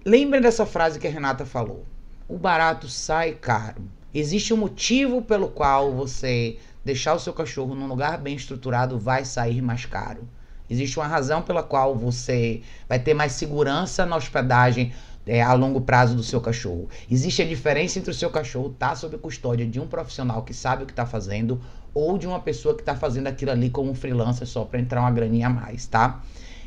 Lembrem 0.05 0.41
dessa 0.41 0.65
frase 0.65 0.99
que 0.99 1.07
a 1.07 1.11
Renata 1.11 1.45
falou. 1.45 1.85
O 2.29 2.37
barato 2.37 2.89
sai 2.89 3.33
caro. 3.33 3.83
Existe 4.13 4.53
um 4.53 4.59
motivo 4.59 5.23
pelo 5.23 5.49
qual 5.49 5.95
você 5.95 6.59
deixar 6.85 7.15
o 7.15 7.19
seu 7.19 7.33
cachorro 7.33 7.75
num 7.75 7.87
lugar 7.87 8.19
bem 8.19 8.37
estruturado 8.37 8.99
vai 8.99 9.25
sair 9.25 9.63
mais 9.63 9.87
caro. 9.87 10.29
Existe 10.69 10.99
uma 10.99 11.07
razão 11.07 11.41
pela 11.41 11.63
qual 11.63 11.97
você 11.97 12.61
vai 12.87 12.99
ter 12.99 13.15
mais 13.15 13.33
segurança 13.33 14.05
na 14.05 14.15
hospedagem 14.15 14.93
é, 15.27 15.41
a 15.41 15.55
longo 15.55 15.81
prazo 15.81 16.15
do 16.15 16.23
seu 16.23 16.39
cachorro. 16.39 16.87
Existe 17.11 17.41
a 17.41 17.47
diferença 17.47 17.99
entre 17.99 18.11
o 18.11 18.15
seu 18.15 18.29
cachorro 18.29 18.73
estar 18.73 18.91
tá 18.91 18.97
sob 18.97 19.17
custódia 19.17 19.67
de 19.67 19.81
um 19.81 19.87
profissional 19.87 20.43
que 20.43 20.53
sabe 20.53 20.83
o 20.83 20.87
que 20.87 20.93
está 20.93 21.07
fazendo 21.07 21.59
ou 21.95 22.19
de 22.19 22.27
uma 22.27 22.41
pessoa 22.41 22.75
que 22.75 22.83
está 22.83 22.95
fazendo 22.95 23.29
aquilo 23.29 23.53
ali 23.53 23.71
como 23.71 23.95
freelancer 23.95 24.47
só 24.47 24.67
para 24.67 24.79
entrar 24.79 25.01
uma 25.01 25.11
graninha 25.11 25.47
a 25.47 25.51
mais, 25.51 25.87
tá? 25.87 26.23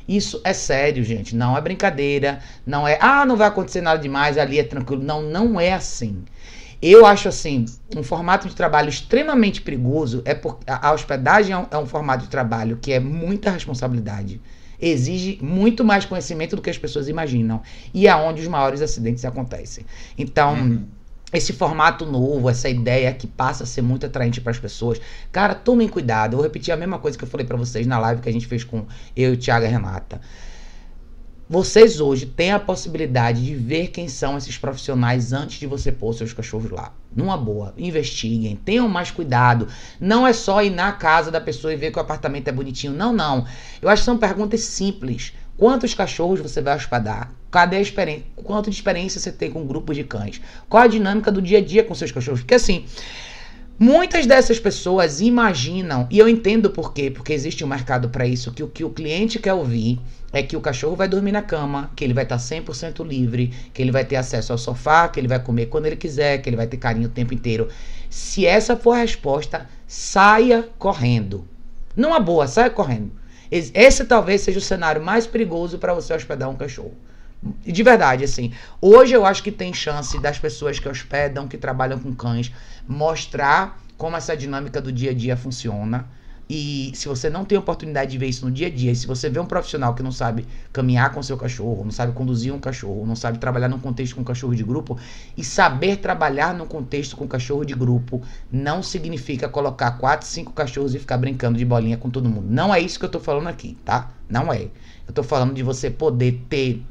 Isso 0.08 0.41
é 0.43 0.54
sério, 0.54 1.04
gente. 1.04 1.36
Não 1.36 1.58
é 1.58 1.62
brincadeira. 1.62 2.39
Não 2.66 2.88
é, 2.88 2.97
ah, 3.02 3.26
não 3.26 3.36
vai 3.36 3.47
acontecer 3.47 3.82
nada 3.82 3.99
demais, 3.99 4.38
ali 4.38 4.60
é 4.60 4.64
tranquilo. 4.64 5.04
Não, 5.04 5.22
não 5.22 5.60
é 5.60 5.74
assim. 5.74 6.24
Eu 6.82 7.06
acho 7.06 7.28
assim, 7.28 7.66
um 7.95 8.02
formato 8.02 8.47
de 8.49 8.56
trabalho 8.56 8.89
extremamente 8.89 9.62
perigoso 9.62 10.24
é 10.26 10.34
porque 10.34 10.64
a 10.68 10.91
hospedagem 10.91 11.54
é 11.54 11.58
um, 11.58 11.68
é 11.70 11.78
um 11.78 11.86
formato 11.86 12.24
de 12.24 12.30
trabalho 12.30 12.80
que 12.82 12.91
é 12.91 12.99
muita 12.99 13.52
responsabilidade. 13.52 14.41
Exige 14.82 15.38
muito 15.43 15.86
mais 15.86 16.06
conhecimento 16.06 16.56
do 16.56 16.62
que 16.62 16.72
as 16.72 16.78
pessoas 16.80 17.08
imaginam. 17.08 17.62
E 17.93 18.08
é 18.08 18.16
onde 18.16 18.41
os 18.41 18.47
maiores 18.47 18.82
acidentes 18.82 19.24
acontecem. 19.24 19.86
Então. 20.18 20.54
Uhum 20.56 21.01
esse 21.34 21.53
formato 21.53 22.05
novo, 22.05 22.49
essa 22.49 22.69
ideia 22.69 23.13
que 23.13 23.27
passa 23.27 23.63
a 23.63 23.67
ser 23.67 23.82
muito 23.82 24.05
atraente 24.05 24.41
para 24.41 24.51
as 24.51 24.59
pessoas. 24.59 24.99
Cara, 25.32 25.55
tomem 25.55 25.88
cuidado. 25.88 26.34
Eu 26.34 26.38
vou 26.38 26.43
repetir 26.43 26.73
a 26.73 26.77
mesma 26.77 26.99
coisa 26.99 27.17
que 27.17 27.23
eu 27.23 27.29
falei 27.29 27.45
para 27.45 27.57
vocês 27.57 27.88
na 27.88 27.97
live 27.99 28.21
que 28.21 28.29
a 28.29 28.34
gente 28.34 28.47
fez 28.47 28.63
com 28.63 28.86
eu, 29.15 29.34
o 29.34 29.38
Thiago 29.38 29.65
e 29.65 29.69
Renata. 29.69 30.19
Vocês 31.51 31.99
hoje 31.99 32.27
têm 32.27 32.53
a 32.53 32.59
possibilidade 32.59 33.43
de 33.43 33.53
ver 33.55 33.88
quem 33.88 34.07
são 34.07 34.38
esses 34.38 34.57
profissionais 34.57 35.34
antes 35.34 35.59
de 35.59 35.67
você 35.67 35.91
pôr 35.91 36.13
seus 36.13 36.32
cachorros 36.32 36.71
lá. 36.71 36.93
Numa 37.13 37.36
boa, 37.36 37.73
investiguem, 37.77 38.55
tenham 38.55 38.88
mais 38.88 39.11
cuidado. 39.11 39.67
Não 39.99 40.25
é 40.25 40.32
só 40.32 40.63
ir 40.63 40.69
na 40.69 40.93
casa 40.93 41.29
da 41.29 41.41
pessoa 41.41 41.73
e 41.73 41.75
ver 41.75 41.91
que 41.91 41.97
o 41.97 42.01
apartamento 42.01 42.47
é 42.47 42.53
bonitinho. 42.53 42.93
Não, 42.93 43.11
não. 43.11 43.45
Eu 43.82 43.89
acho 43.89 44.01
que 44.01 44.05
são 44.05 44.17
perguntas 44.17 44.61
simples. 44.61 45.34
Quantos 45.62 45.93
cachorros 45.93 46.39
você 46.39 46.59
vai 46.59 46.76
hospedar? 46.76 47.32
Cadê 47.51 47.76
a 47.76 47.82
experiência? 47.82 48.26
Quanto 48.36 48.72
de 48.72 48.76
experiência 48.76 49.20
você 49.20 49.32
tem 49.32 49.51
com 49.51 49.62
um 49.62 49.68
grupo 49.68 49.93
de 49.93 50.03
cães? 50.03 50.41
Qual 50.68 50.82
a 50.82 50.88
dinâmica 50.88 51.32
do 51.32 51.39
dia 51.39 51.59
a 51.59 51.62
dia 51.64 51.84
com 51.84 51.93
seus 51.93 52.12
cachorros? 52.12 52.39
Porque 52.39 52.55
assim, 52.55 52.86
muitas 53.78 54.26
dessas 54.26 54.59
pessoas 54.59 55.22
imaginam, 55.22 56.07
e 56.09 56.18
eu 56.18 56.28
entendo 56.28 56.72
por 56.72 56.95
quê, 56.95 57.12
porque 57.12 57.32
existe 57.32 57.64
um 57.64 57.68
mercado 57.68 58.09
para 58.09 58.26
isso, 58.26 58.51
que 58.51 58.64
o 58.64 58.68
que 58.68 58.84
o 58.84 58.89
cliente 58.89 59.38
quer 59.38 59.53
ouvir 59.53 59.99
é 60.34 60.41
que 60.41 60.57
o 60.57 60.62
cachorro 60.62 60.95
vai 60.95 61.07
dormir 61.07 61.32
na 61.32 61.43
cama, 61.43 61.91
que 61.95 62.03
ele 62.03 62.16
vai 62.16 62.24
estar 62.24 62.38
100% 62.38 63.05
livre, 63.05 63.53
que 63.72 63.84
ele 63.84 63.91
vai 63.91 64.03
ter 64.03 64.16
acesso 64.16 64.51
ao 64.51 64.57
sofá, 64.57 65.07
que 65.09 65.20
ele 65.20 65.28
vai 65.28 65.43
comer 65.43 65.68
quando 65.68 65.86
ele 65.86 65.95
quiser, 65.95 66.39
que 66.39 66.49
ele 66.49 66.57
vai 66.57 66.66
ter 66.66 66.78
carinho 66.78 67.05
o 67.05 67.12
tempo 67.12 67.36
inteiro. 67.36 67.68
Se 68.09 68.47
essa 68.47 68.76
for 68.76 68.93
a 68.93 69.01
resposta, 69.01 69.68
saia 69.86 70.68
correndo. 70.80 71.47
Não 71.95 72.16
é 72.16 72.20
boa, 72.20 72.47
saia 72.47 72.72
correndo. 72.72 73.20
Esse 73.52 74.06
talvez 74.06 74.41
seja 74.41 74.60
o 74.60 74.62
cenário 74.62 75.04
mais 75.04 75.28
perigoso 75.28 75.78
para 75.78 75.93
você 75.93 76.14
hospedar 76.14 76.49
um 76.49 76.56
cachorro. 76.56 76.95
De 77.66 77.84
verdade, 77.84 78.24
assim. 78.24 78.54
Hoje 78.80 79.14
eu 79.14 79.26
acho 79.26 79.43
que 79.43 79.52
tem 79.52 79.74
chance 79.74 80.18
das 80.20 80.39
pessoas 80.39 80.80
que 80.80 80.88
hospedam, 80.88 81.47
que 81.47 81.58
trabalham 81.58 81.99
com 81.99 82.16
cães, 82.16 82.52
mostrar 82.88 83.80
como 83.97 84.16
essa 84.16 84.38
dinâmica 84.38 84.80
do 84.80 84.91
dia 84.91 85.12
a 85.12 85.14
dia 85.14 85.36
funciona 85.36 86.08
E 86.54 86.91
se 86.93 87.08
você 87.08 87.30
não 87.30 87.45
tem 87.45 87.58
oportunidade 87.58 88.12
de 88.12 88.18
ver 88.18 88.28
isso 88.28 88.43
no 88.43 88.52
dia 88.52 88.68
a 88.68 88.70
dia, 88.70 88.93
se 88.93 89.08
você 89.08 89.30
vê 89.30 89.39
um 89.39 89.45
profissional 89.45 89.95
que 89.95 90.04
não 90.04 90.12
sabe 90.12 90.45
caminhar 90.74 91.14
com 91.14 91.24
seu 91.24 91.38
cachorro, 91.38 91.86
não 91.86 91.91
sabe 91.91 92.12
conduzir 92.12 92.54
um 92.54 92.60
cachorro, 92.60 93.06
não 93.08 93.16
sabe 93.16 93.38
trabalhar 93.38 93.70
num 93.70 93.80
contexto 93.80 94.16
com 94.16 94.22
um 94.22 94.26
cachorro 94.26 94.54
de 94.54 94.62
grupo, 94.62 94.99
e 95.38 95.45
saber 95.45 95.95
trabalhar 95.95 96.54
num 96.54 96.66
contexto 96.66 97.16
com 97.16 97.26
cachorro 97.26 97.64
de 97.64 97.74
grupo 97.74 98.22
não 98.52 98.84
significa 98.84 99.47
colocar 99.47 99.91
quatro, 99.91 100.28
cinco 100.28 100.52
cachorros 100.52 100.93
e 100.93 100.99
ficar 100.99 101.18
brincando 101.18 101.58
de 101.58 101.64
bolinha 101.64 101.95
com 101.95 102.10
todo 102.10 102.28
mundo. 102.28 102.47
Não 102.49 102.76
é 102.76 102.82
isso 102.82 102.99
que 102.99 103.06
eu 103.06 103.10
tô 103.10 103.22
falando 103.22 103.47
aqui, 103.47 103.78
tá? 103.86 104.12
Não 104.28 104.52
é. 104.52 104.68
Eu 105.08 105.14
tô 105.14 105.24
falando 105.24 105.54
de 105.54 105.64
você 105.64 105.89
poder 105.89 106.43
ter 106.49 106.84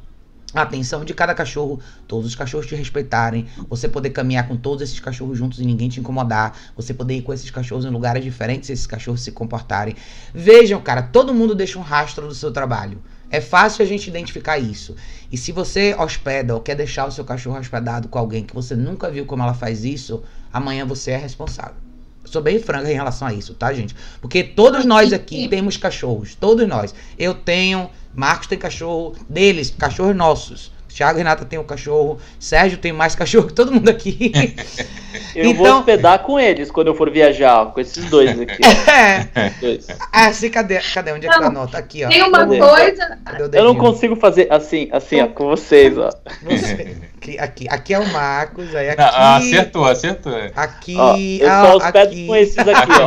a 0.55 0.63
atenção 0.63 1.05
de 1.05 1.15
cada 1.15 1.35
cachorro, 1.35 1.81
todos 2.09 2.27
os 2.27 2.35
cachorros 2.35 2.67
te 2.67 2.75
respeitarem, 2.75 3.47
você 3.69 3.89
poder 3.89 4.11
caminhar 4.11 4.49
com 4.49 4.57
todos 4.57 4.83
esses 4.83 4.99
cachorros 4.99 5.39
juntos 5.39 5.61
e 5.61 5.65
ninguém 5.65 5.89
te 5.89 6.01
incomodar, 6.01 6.57
você 6.77 6.93
poder 6.93 7.17
ir 7.17 7.23
com 7.23 7.33
esses 7.33 7.51
cachorros 7.51 7.85
em 7.85 7.91
lugares 7.91 8.25
diferentes 8.25 8.69
e 8.69 8.73
esses 8.73 8.87
cachorros 8.87 9.23
se 9.23 9.33
comportarem. 9.33 9.95
Vejam, 10.35 10.81
cara, 10.81 11.03
todo 11.03 11.35
mundo 11.35 11.55
deixa 11.55 11.79
um 11.79 11.83
rastro 11.83 12.27
do 12.27 12.35
seu 12.35 12.51
trabalho. 12.51 13.01
É 13.31 13.41
fácil 13.41 13.85
a 13.85 13.87
gente 13.87 14.09
identificar 14.09 14.59
isso. 14.59 14.97
E 15.31 15.37
se 15.37 15.53
você 15.53 15.95
hospeda 15.97 16.53
ou 16.53 16.61
quer 16.61 16.75
deixar 16.75 17.07
o 17.07 17.13
seu 17.13 17.25
cachorro 17.25 17.59
hospedado 17.59 18.09
com 18.09 18.19
alguém 18.19 18.43
que 18.43 18.53
você 18.53 18.75
nunca 18.75 19.09
viu 19.09 19.25
como 19.25 19.43
ela 19.43 19.55
faz 19.55 19.85
isso, 19.85 20.25
amanhã 20.53 20.85
você 20.85 21.13
é 21.13 21.17
responsável. 21.17 21.77
Sou 22.25 22.43
bem 22.43 22.59
franca 22.61 22.91
em 22.91 22.95
relação 22.95 23.27
a 23.27 23.33
isso, 23.33 23.55
tá, 23.55 23.73
gente? 23.73 23.95
Porque 24.21 24.45
todos 24.45 24.85
nós 24.85 25.13
aqui 25.13 25.49
temos 25.49 25.77
cachorros. 25.77 26.35
Todos 26.35 26.67
nós. 26.69 26.95
Eu 27.19 27.35
tenho, 27.35 27.89
Marcos 28.15 28.47
tem 28.47 28.59
cachorro 28.59 29.15
deles, 29.29 29.75
cachorros 29.79 30.15
nossos. 30.17 30.73
Thiago 30.93 31.19
e 31.19 31.23
Renata 31.23 31.45
tem 31.45 31.57
um 31.57 31.63
cachorro, 31.65 32.19
Sérgio 32.39 32.77
tem 32.77 32.93
mais 32.93 33.15
cachorro 33.15 33.47
que 33.47 33.53
todo 33.55 33.71
mundo 33.73 33.89
aqui. 33.89 34.33
Eu 35.37 35.55
vou 35.55 35.65
Então- 35.67 35.79
hospedar 35.79 36.19
com 36.21 36.39
eles 36.39 36.69
quando 36.71 36.89
eu 36.89 36.95
for 36.97 37.09
viajar, 37.11 37.67
com 37.67 37.81
esses 37.81 38.05
dois 38.07 38.39
aqui. 38.41 38.59
é. 38.91 39.51
Dois. 39.61 39.87
Ah, 40.13 40.33
sim, 40.33 40.51
cadê? 40.51 40.81
Cadê? 40.81 41.13
Onde 41.13 41.29
é 41.29 41.31
que 41.31 41.39
tá 41.39 41.47
a 41.47 41.51
nota? 41.51 41.79
Aqui, 41.79 42.05
ó. 42.05 42.09
Tem 42.09 42.23
uma 42.23 42.39
Cadê? 42.39 42.59
coisa. 42.59 43.19
Cadê 43.25 43.59
Eu 43.59 43.65
não 43.65 43.77
consigo 43.77 44.17
fazer 44.17 44.49
assim, 44.51 44.89
assim, 44.91 45.21
ó, 45.21 45.29
com 45.29 45.47
vocês, 45.47 45.97
ó. 45.97 46.11
Você- 46.43 46.97
Aqui, 47.21 47.39
aqui, 47.39 47.69
aqui 47.69 47.95
é 47.95 47.99
o 48.01 48.13
Marcos, 48.13 48.75
aí 48.75 48.89
aqui. 48.91 49.01
Não, 49.03 49.09
ah, 49.13 49.37
acertou, 49.37 49.85
acertou. 49.85 50.33
Aqui, 50.57 50.97
Ó, 50.99 51.17
eu 51.17 51.51
ah, 51.51 51.65
só 51.67 51.77
hospedo 51.77 51.99
aqui. 51.99 52.27
com 52.27 52.37
esses 52.37 52.59
aqui, 52.59 52.71
Aqui 52.71 52.93
ó. 52.93 53.07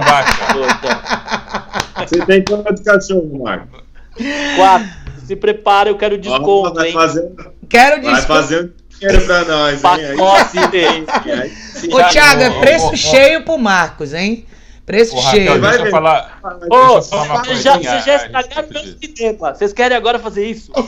ó. 1.99 2.05
Você 2.05 2.25
tem 2.25 2.43
quantos 2.45 2.81
cachorros, 2.83 3.31
Marco? 3.41 3.82
Quatro. 4.55 4.89
Se 5.25 5.35
prepara, 5.35 5.89
eu 5.89 5.97
quero 5.97 6.17
desconto, 6.17 6.73
vai 6.75 6.87
hein? 6.87 6.93
fazer, 6.93 7.31
Quero 7.69 8.01
vai 8.01 8.15
desconto. 8.15 8.27
fazer 8.39 8.63
um 8.65 8.71
dinheiro 8.99 9.25
pra 9.25 9.45
nós, 9.45 9.83
hein? 9.83 9.89
Aí 9.91 10.17
Pacote 10.17 10.49
sim, 10.51 10.67
dele. 10.67 11.05
aí 11.41 11.49
sim. 11.49 11.93
Ô, 11.93 12.03
Thiago, 12.09 12.41
é 12.41 12.49
preço 12.59 12.87
ô. 12.87 12.95
cheio 12.95 13.43
pro 13.43 13.57
Marcos, 13.57 14.13
hein? 14.13 14.45
Preço 14.85 15.15
Raquel, 15.15 15.31
cheio. 15.31 15.61
vai 15.61 15.71
deixa 15.71 15.85
eu 15.85 15.91
falar. 15.91 16.39
Ô, 16.69 16.95
vocês 17.01 17.63
já, 17.63 17.77
vocês 17.77 18.05
já 18.05 18.15
estragaram 18.17 18.67
meu 18.69 18.83
cinema. 18.83 19.55
Vocês 19.55 19.71
querem 19.71 19.95
agora 19.95 20.19
fazer 20.19 20.45
isso? 20.45 20.73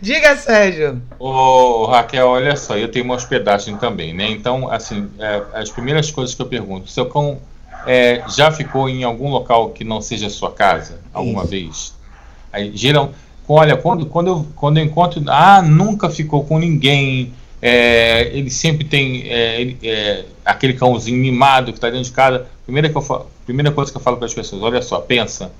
Diga, 0.00 0.36
Sérgio. 0.36 1.02
Ô, 1.18 1.86
Raquel, 1.86 2.28
olha 2.28 2.54
só, 2.56 2.76
eu 2.76 2.88
tenho 2.90 3.04
uma 3.04 3.14
hospedagem 3.14 3.76
também, 3.76 4.14
né? 4.14 4.30
Então, 4.30 4.70
assim, 4.70 5.10
é, 5.18 5.42
as 5.54 5.70
primeiras 5.70 6.10
coisas 6.10 6.34
que 6.34 6.42
eu 6.42 6.46
pergunto, 6.46 6.88
seu 6.90 7.06
cão 7.06 7.40
é, 7.86 8.22
já 8.28 8.50
ficou 8.50 8.88
em 8.88 9.04
algum 9.04 9.30
local 9.30 9.70
que 9.70 9.84
não 9.84 10.00
seja 10.00 10.28
sua 10.28 10.50
casa 10.52 11.00
alguma 11.12 11.42
Isso. 11.42 11.50
vez? 11.50 11.94
Aí, 12.52 12.76
geral, 12.76 13.12
olha, 13.48 13.76
quando, 13.76 14.06
quando, 14.06 14.26
eu, 14.28 14.46
quando 14.56 14.78
eu 14.78 14.84
encontro, 14.84 15.22
ah, 15.28 15.62
nunca 15.62 16.10
ficou 16.10 16.44
com 16.44 16.58
ninguém, 16.58 17.32
é, 17.60 18.30
ele 18.32 18.50
sempre 18.50 18.84
tem 18.84 19.22
é, 19.28 19.60
ele- 19.60 19.78
é, 19.82 20.24
aquele 20.44 20.72
cãozinho 20.74 21.18
mimado 21.18 21.72
que 21.72 21.78
está 21.78 21.88
dentro 21.88 22.04
de 22.04 22.12
casa. 22.12 22.46
Primeira, 22.64 22.88
que 22.88 22.96
eu 22.96 23.02
fa- 23.02 23.22
primeira 23.44 23.70
coisa 23.70 23.90
que 23.90 23.96
eu 23.96 24.02
falo 24.02 24.16
para 24.16 24.26
as 24.26 24.34
pessoas, 24.34 24.62
olha 24.62 24.82
só, 24.82 24.98
pensa, 25.00 25.52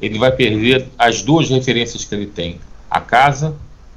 ele 0.00 0.18
vai 0.18 0.30
perder 0.32 0.86
as 0.98 1.22
duas 1.22 1.48
referências 1.50 2.04
que 2.04 2.14
ele 2.14 2.26
tem, 2.26 2.58
a 2.90 3.00
casa 3.00 3.54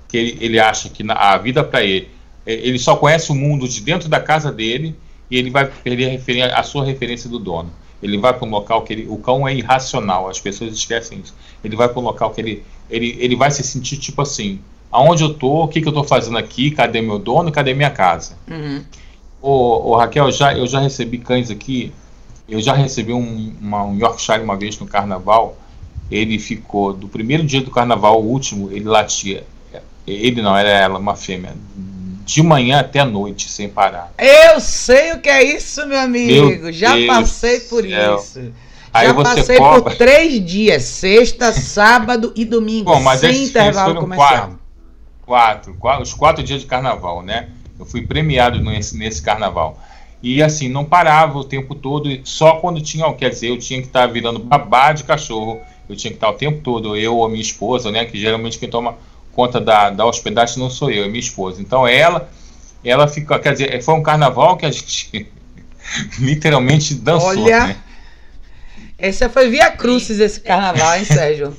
que 0.07 0.17
ele, 0.17 0.37
ele 0.41 0.59
acha 0.59 0.89
que 0.89 1.03
na- 1.03 1.13
a 1.15 1.37
vida 1.37 1.63
para 1.63 1.83
ele, 1.83 2.07
é, 2.45 2.53
ele 2.53 2.79
só 2.79 2.95
conhece 2.95 3.31
o 3.31 3.35
mundo 3.35 3.67
de 3.67 3.81
dentro 3.81 4.07
da 4.09 4.19
casa 4.19 4.51
dele 4.51 4.95
e 5.29 5.37
ele 5.37 5.49
vai 5.49 5.65
perder 5.65 6.07
a, 6.07 6.09
referen- 6.11 6.51
a 6.53 6.63
sua 6.63 6.85
referência 6.85 7.29
do 7.29 7.39
dono. 7.39 7.71
Ele 8.03 8.17
vai 8.17 8.33
para 8.33 8.45
um 8.47 8.51
local 8.51 8.83
que 8.83 8.93
ele, 8.93 9.07
o 9.09 9.17
cão 9.17 9.47
é 9.47 9.53
irracional, 9.55 10.29
as 10.29 10.39
pessoas 10.39 10.73
esquecem 10.73 11.19
isso. 11.23 11.33
Ele 11.63 11.75
vai 11.75 11.87
para 11.89 11.99
um 11.99 12.03
local 12.03 12.29
que 12.31 12.41
ele, 12.41 12.63
ele, 12.89 13.15
ele 13.19 13.35
vai 13.35 13.49
se 13.49 13.63
sentir 13.63 13.97
tipo 13.97 14.21
assim: 14.21 14.59
aonde 14.91 15.23
eu 15.23 15.33
tô, 15.33 15.63
o 15.63 15.67
que, 15.67 15.81
que 15.81 15.87
eu 15.87 15.93
tô 15.93 16.03
fazendo 16.03 16.37
aqui, 16.37 16.69
cadê 16.71 17.01
meu 17.01 17.17
dono, 17.17 17.51
cadê 17.51 17.73
minha 17.73 17.89
casa? 17.89 18.37
Uhum. 18.49 18.83
Ô, 19.41 19.91
ô, 19.91 19.95
Raquel, 19.97 20.31
já, 20.31 20.53
eu 20.55 20.67
já 20.67 20.79
recebi 20.79 21.17
cães 21.17 21.49
aqui. 21.49 21.91
Eu 22.47 22.61
já 22.61 22.73
recebi 22.73 23.11
um, 23.13 23.53
uma- 23.59 23.83
um 23.85 23.97
Yorkshire 23.97 24.43
uma 24.43 24.55
vez 24.55 24.77
no 24.79 24.85
carnaval. 24.85 25.57
Ele 26.11 26.37
ficou, 26.37 26.93
do 26.93 27.07
primeiro 27.07 27.43
dia 27.43 27.61
do 27.61 27.71
carnaval 27.71 28.15
ao 28.15 28.23
último, 28.23 28.69
ele 28.71 28.85
latia. 28.85 29.43
Ele 30.05 30.39
não, 30.41 30.55
era 30.55 30.69
ela, 30.69 30.99
uma 30.99 31.15
fêmea. 31.15 31.55
De 32.25 32.41
manhã 32.41 32.79
até 32.79 32.99
a 32.99 33.05
noite, 33.05 33.47
sem 33.49 33.69
parar. 33.69 34.11
Eu 34.17 34.59
sei 34.59 35.13
o 35.13 35.19
que 35.21 35.29
é 35.29 35.43
isso, 35.43 35.85
meu 35.85 35.99
amigo. 35.99 36.47
Meu 36.47 36.73
Já 36.73 36.93
Deus 36.95 37.07
passei 37.07 37.59
por 37.61 37.83
céu. 37.83 38.15
isso. 38.17 38.51
Aí 38.91 39.07
Já 39.07 39.13
passei 39.13 39.57
cobra. 39.57 39.81
por 39.81 39.95
três 39.95 40.43
dias, 40.45 40.83
sexta, 40.83 41.51
sábado 41.53 42.33
e 42.35 42.43
domingo, 42.43 42.91
Bom, 42.91 43.01
mas 43.01 43.19
sem 43.19 43.29
esses 43.31 43.49
intervalo 43.49 43.87
foram 43.89 44.01
comercial. 44.01 44.29
quatro. 44.39 44.59
Quatro, 45.25 45.73
qua- 45.75 46.01
os 46.01 46.13
quatro 46.13 46.43
dias 46.43 46.61
de 46.61 46.67
carnaval, 46.67 47.21
né? 47.21 47.49
Eu 47.79 47.85
fui 47.85 48.01
premiado 48.05 48.59
nesse, 48.61 48.97
nesse 48.97 49.21
carnaval. 49.21 49.77
E 50.23 50.41
assim, 50.41 50.69
não 50.69 50.85
parava 50.85 51.37
o 51.37 51.43
tempo 51.43 51.75
todo, 51.75 52.09
só 52.23 52.53
quando 52.55 52.81
tinha, 52.81 53.11
quer 53.13 53.29
dizer, 53.29 53.49
eu 53.49 53.59
tinha 53.59 53.79
que 53.81 53.87
estar 53.87 54.07
virando 54.07 54.39
babá 54.39 54.93
de 54.93 55.03
cachorro, 55.03 55.59
eu 55.89 55.95
tinha 55.95 56.09
que 56.11 56.17
estar 56.17 56.29
o 56.29 56.33
tempo 56.33 56.61
todo, 56.63 56.95
eu 56.95 57.15
ou 57.17 57.27
minha 57.29 57.41
esposa, 57.41 57.91
né? 57.91 58.05
Que 58.05 58.19
geralmente 58.19 58.57
quem 58.57 58.69
toma 58.69 58.95
conta 59.35 59.59
da, 59.59 59.89
da 59.89 60.05
hospedagem 60.05 60.57
não 60.57 60.69
sou 60.69 60.89
eu, 60.89 61.03
é 61.03 61.07
minha 61.07 61.19
esposa. 61.19 61.61
Então 61.61 61.87
ela, 61.87 62.29
ela 62.83 63.07
fica, 63.07 63.37
quer 63.37 63.53
dizer, 63.53 63.83
foi 63.83 63.93
um 63.93 64.03
carnaval 64.03 64.57
que 64.57 64.65
a 64.65 64.71
gente 64.71 65.27
literalmente 66.19 66.95
dançou, 66.95 67.29
Olha, 67.29 67.67
né? 67.67 67.77
Esse 68.97 69.27
foi 69.27 69.49
Via 69.49 69.71
Crucis 69.71 70.19
esse 70.19 70.39
carnaval, 70.39 70.97
hein, 70.97 71.03
Sérgio? 71.03 71.53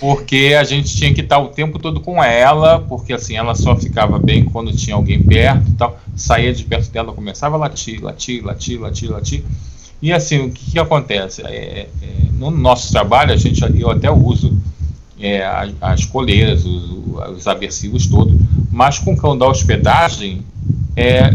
porque 0.00 0.54
a 0.58 0.64
gente 0.64 0.94
tinha 0.94 1.12
que 1.12 1.20
estar 1.20 1.38
o 1.38 1.48
tempo 1.48 1.78
todo 1.78 2.00
com 2.00 2.22
ela, 2.22 2.80
porque 2.80 3.12
assim, 3.12 3.36
ela 3.36 3.54
só 3.54 3.76
ficava 3.76 4.18
bem 4.18 4.44
quando 4.44 4.72
tinha 4.72 4.94
alguém 4.94 5.22
perto 5.22 5.68
e 5.68 5.72
tal. 5.72 5.98
Saía 6.16 6.52
de 6.52 6.64
perto 6.64 6.90
dela, 6.90 7.12
começava 7.12 7.56
a 7.56 7.58
latir, 7.58 8.02
latir, 8.02 8.44
latir, 8.44 8.80
latir, 8.80 9.10
latir. 9.10 9.44
E 10.00 10.12
assim, 10.12 10.46
o 10.46 10.50
que, 10.50 10.72
que 10.72 10.78
acontece? 10.78 11.42
É, 11.42 11.48
é, 11.50 11.88
no 12.34 12.50
nosso 12.50 12.92
trabalho, 12.92 13.32
a 13.32 13.36
gente, 13.36 13.60
eu 13.80 13.90
até 13.90 14.10
uso 14.10 14.56
é, 15.20 15.44
as, 15.44 15.72
as 15.80 16.04
coleiras, 16.04 16.64
os, 16.64 16.90
os 17.36 17.46
aversivos 17.46 18.06
todos, 18.06 18.34
mas 18.70 18.98
com 18.98 19.12
o 19.12 19.16
cão 19.16 19.36
da 19.36 19.46
hospedagem, 19.46 20.44
é, 20.96 21.30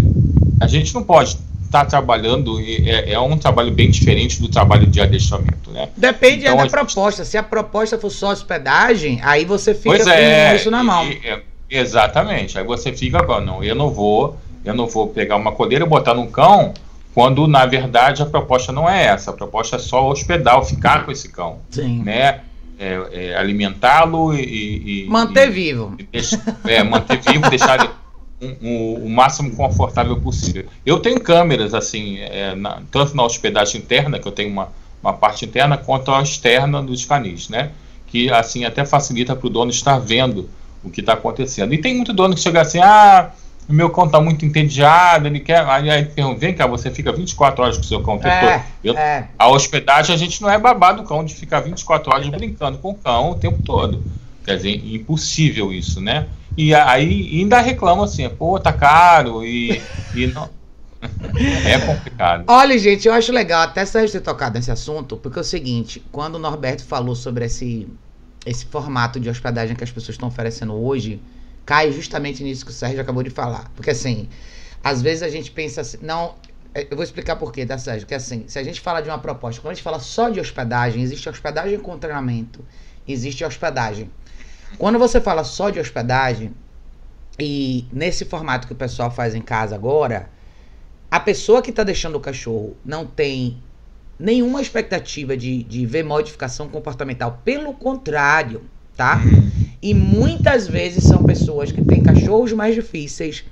a 0.59 0.67
gente 0.67 0.93
não 0.93 1.03
pode 1.03 1.37
estar 1.65 1.85
trabalhando, 1.85 2.61
e 2.61 2.87
é, 2.89 3.13
é 3.13 3.19
um 3.19 3.37
trabalho 3.37 3.71
bem 3.71 3.89
diferente 3.89 4.39
do 4.41 4.47
trabalho 4.47 4.85
de 4.85 5.01
adestramento, 5.01 5.71
né? 5.71 5.89
Depende 5.97 6.41
Então, 6.43 6.53
é 6.53 6.55
da 6.55 6.61
a 6.61 6.65
gente- 6.65 6.71
proposta. 6.71 7.25
Se 7.25 7.35
a 7.37 7.41
proposta 7.43 7.97
for 7.97 8.09
só 8.11 8.31
hospedagem, 8.31 9.19
aí 9.23 9.43
você 9.43 9.73
fica 9.73 9.89
Pois 9.89 10.03
com 10.03 10.09
é, 10.11 10.55
isso 10.55 10.69
na 10.69 10.83
mão. 10.83 11.05
e- 11.07 11.41
exatamente. 11.69 12.57
Aí 12.57 12.63
você 12.63 12.93
fica, 12.93 13.19
"Ah, 13.27 13.41
não, 13.41 13.63
eu 13.63 13.73
não 13.75 13.89
vou, 13.89 14.37
eu 14.63 14.75
não 14.75 14.85
vou 14.87 15.07
pegar 15.07 15.35
uma 15.35 15.51
coleira 15.51 15.83
e 15.85 15.87
botar 15.87 16.13
num 16.13 16.27
cão, 16.27 16.73
quando 17.13 17.47
na 17.47 17.65
verdade 17.65 18.21
a 18.21 18.25
proposta 18.25 18.71
não 18.71 18.87
é 18.89 19.05
essa. 19.05 19.31
A 19.31 19.33
proposta 19.33 19.75
é 19.77 19.79
só 19.79 20.07
hospedar, 20.09 20.63
ficar 20.63 21.05
com 21.05 21.11
esse 21.11 21.29
cão, 21.29 21.57
Sim. 21.71 22.03
né? 22.03 22.41
É, 22.83 23.29
é, 23.31 23.35
alimentá-lo 23.37 24.33
e, 24.35 25.05
e- 25.05 25.07
Manter 25.09 25.47
e- 25.47 25.51
vivo. 25.51 25.95
e 25.97 26.03
deixa- 26.03 26.41
é, 26.65 26.83
manter 26.83 27.19
vivo, 27.21 27.49
deixar 27.49 27.79
ele 27.79 27.89
um- 28.41 28.67
um- 28.67 29.05
o 29.05 29.09
máximo 29.09 29.55
confortável 29.55 30.19
possível. 30.19 30.65
Eu 30.85 30.99
tenho 30.99 31.19
câmeras 31.21 31.73
assim, 31.73 32.17
é, 32.19 32.53
na- 32.55 32.81
tanto 32.91 33.15
na 33.15 33.23
hospedagem 33.23 33.79
interna, 33.79 34.19
que 34.19 34.27
eu 34.27 34.31
tenho 34.33 34.49
uma, 34.51 34.67
uma 35.01 35.13
parte 35.13 35.45
interna, 35.45 35.77
quanto 35.77 36.11
a 36.11 36.21
externa 36.21 36.81
dos 36.83 37.05
canis, 37.05 37.47
né? 37.47 37.71
Que 38.07 38.29
assim 38.29 38.65
até 38.65 38.83
facilita 38.85 39.33
para 39.35 39.47
o 39.47 39.49
dono 39.49 39.71
estar 39.71 39.97
vendo 39.99 40.49
o 40.83 40.89
que 40.89 40.99
está 40.99 41.13
acontecendo. 41.13 41.73
E 41.73 41.77
tem 41.77 41.95
muito 41.95 42.11
dono 42.11 42.35
que 42.35 42.41
chega 42.41 42.59
assim, 42.61 42.79
ah, 42.79 43.31
o 43.67 43.73
meu 43.73 43.89
cão 43.89 44.05
está 44.05 44.19
muito 44.19 44.45
entediado, 44.45 45.27
ele 45.27 45.39
quer. 45.39 45.65
Aí, 45.65 45.89
aí 45.89 46.07
vem 46.37 46.53
cá, 46.53 46.67
você 46.67 46.89
fica 46.91 47.11
24 47.11 47.63
horas 47.63 47.77
com 47.77 47.83
o 47.83 47.85
seu 47.85 48.01
cão 48.01 48.15
o 48.15 48.19
tempo 48.19 48.39
todo. 48.39 48.49
É, 48.49 48.63
Eu- 48.83 48.97
é. 48.97 49.27
a 49.37 49.47
hospedagem 49.49 50.13
a 50.13 50.17
gente 50.17 50.41
não 50.41 50.49
é 50.49 50.57
babado 50.57 51.01
do 51.01 51.07
cão 51.07 51.23
de 51.23 51.33
ficar 51.33 51.61
24 51.61 52.11
horas 52.13 52.27
brincando 52.29 52.77
com 52.77 52.91
o 52.91 52.95
cão 52.95 53.31
o 53.31 53.35
tempo 53.35 53.61
todo. 53.63 54.03
Quer 54.45 54.57
dizer, 54.57 54.75
impossível 54.93 55.71
isso, 55.71 56.01
né? 56.01 56.27
E 56.57 56.75
aí 56.75 57.39
ainda 57.39 57.59
reclamam 57.61 58.03
assim, 58.03 58.27
pô, 58.29 58.59
tá 58.59 58.73
caro 58.73 59.43
e, 59.45 59.81
e 60.13 60.27
não. 60.27 60.49
É 61.65 61.79
complicado. 61.79 62.43
Olha, 62.47 62.77
gente, 62.77 63.07
eu 63.07 63.13
acho 63.13 63.31
legal 63.31 63.61
até 63.63 63.85
Sérgio 63.85 64.11
ter 64.13 64.21
tocado 64.21 64.55
nesse 64.57 64.71
assunto, 64.71 65.17
porque 65.17 65.37
é 65.39 65.41
o 65.41 65.45
seguinte, 65.45 66.01
quando 66.11 66.35
o 66.35 66.39
Norberto 66.39 66.83
falou 66.85 67.15
sobre 67.15 67.45
esse, 67.45 67.87
esse 68.45 68.65
formato 68.65 69.19
de 69.19 69.29
hospedagem 69.29 69.75
que 69.75 69.83
as 69.83 69.91
pessoas 69.91 70.15
estão 70.15 70.27
oferecendo 70.29 70.73
hoje, 70.73 71.19
cai 71.65 71.91
justamente 71.91 72.43
nisso 72.43 72.65
que 72.65 72.71
o 72.71 72.73
Sérgio 72.73 73.01
acabou 73.01 73.23
de 73.23 73.29
falar. 73.29 73.71
Porque 73.75 73.91
assim, 73.91 74.29
às 74.83 75.01
vezes 75.01 75.23
a 75.23 75.29
gente 75.29 75.51
pensa 75.51 75.81
assim, 75.81 75.97
não, 76.01 76.35
é, 76.73 76.87
eu 76.89 76.95
vou 76.95 77.03
explicar 77.03 77.35
por 77.35 77.51
quê, 77.51 77.65
tá, 77.65 77.77
Sérgio? 77.77 78.01
Porque 78.01 78.15
assim, 78.15 78.45
se 78.47 78.57
a 78.59 78.63
gente 78.63 78.81
fala 78.81 79.01
de 79.01 79.09
uma 79.09 79.19
proposta, 79.19 79.61
quando 79.61 79.71
a 79.71 79.75
gente 79.75 79.83
fala 79.83 79.99
só 79.99 80.29
de 80.29 80.39
hospedagem, 80.39 81.01
existe 81.01 81.29
hospedagem 81.29 81.79
com 81.79 81.97
treinamento, 81.97 82.65
existe 83.07 83.43
hospedagem. 83.45 84.09
Quando 84.77 84.97
você 84.97 85.21
fala 85.21 85.43
só 85.43 85.69
de 85.69 85.79
hospedagem, 85.79 86.53
e 87.39 87.85
nesse 87.91 88.25
formato 88.25 88.67
que 88.67 88.73
o 88.73 88.75
pessoal 88.75 89.11
faz 89.11 89.35
em 89.35 89.41
casa 89.41 89.75
agora, 89.75 90.29
a 91.09 91.19
pessoa 91.19 91.61
que 91.61 91.69
está 91.69 91.83
deixando 91.83 92.15
o 92.15 92.19
cachorro 92.19 92.75
não 92.83 93.05
tem 93.05 93.61
nenhuma 94.17 94.61
expectativa 94.61 95.35
de, 95.35 95.63
de 95.63 95.85
ver 95.85 96.03
modificação 96.03 96.67
comportamental. 96.69 97.41
Pelo 97.43 97.73
contrário, 97.73 98.63
tá? 98.95 99.19
E 99.83 99.93
muitas 99.93 100.65
vezes 100.65 101.03
são 101.03 101.25
pessoas 101.25 101.69
que 101.69 101.81
têm 101.81 102.01
cachorros 102.01 102.53
mais 102.53 102.73
difíceis, 102.73 103.43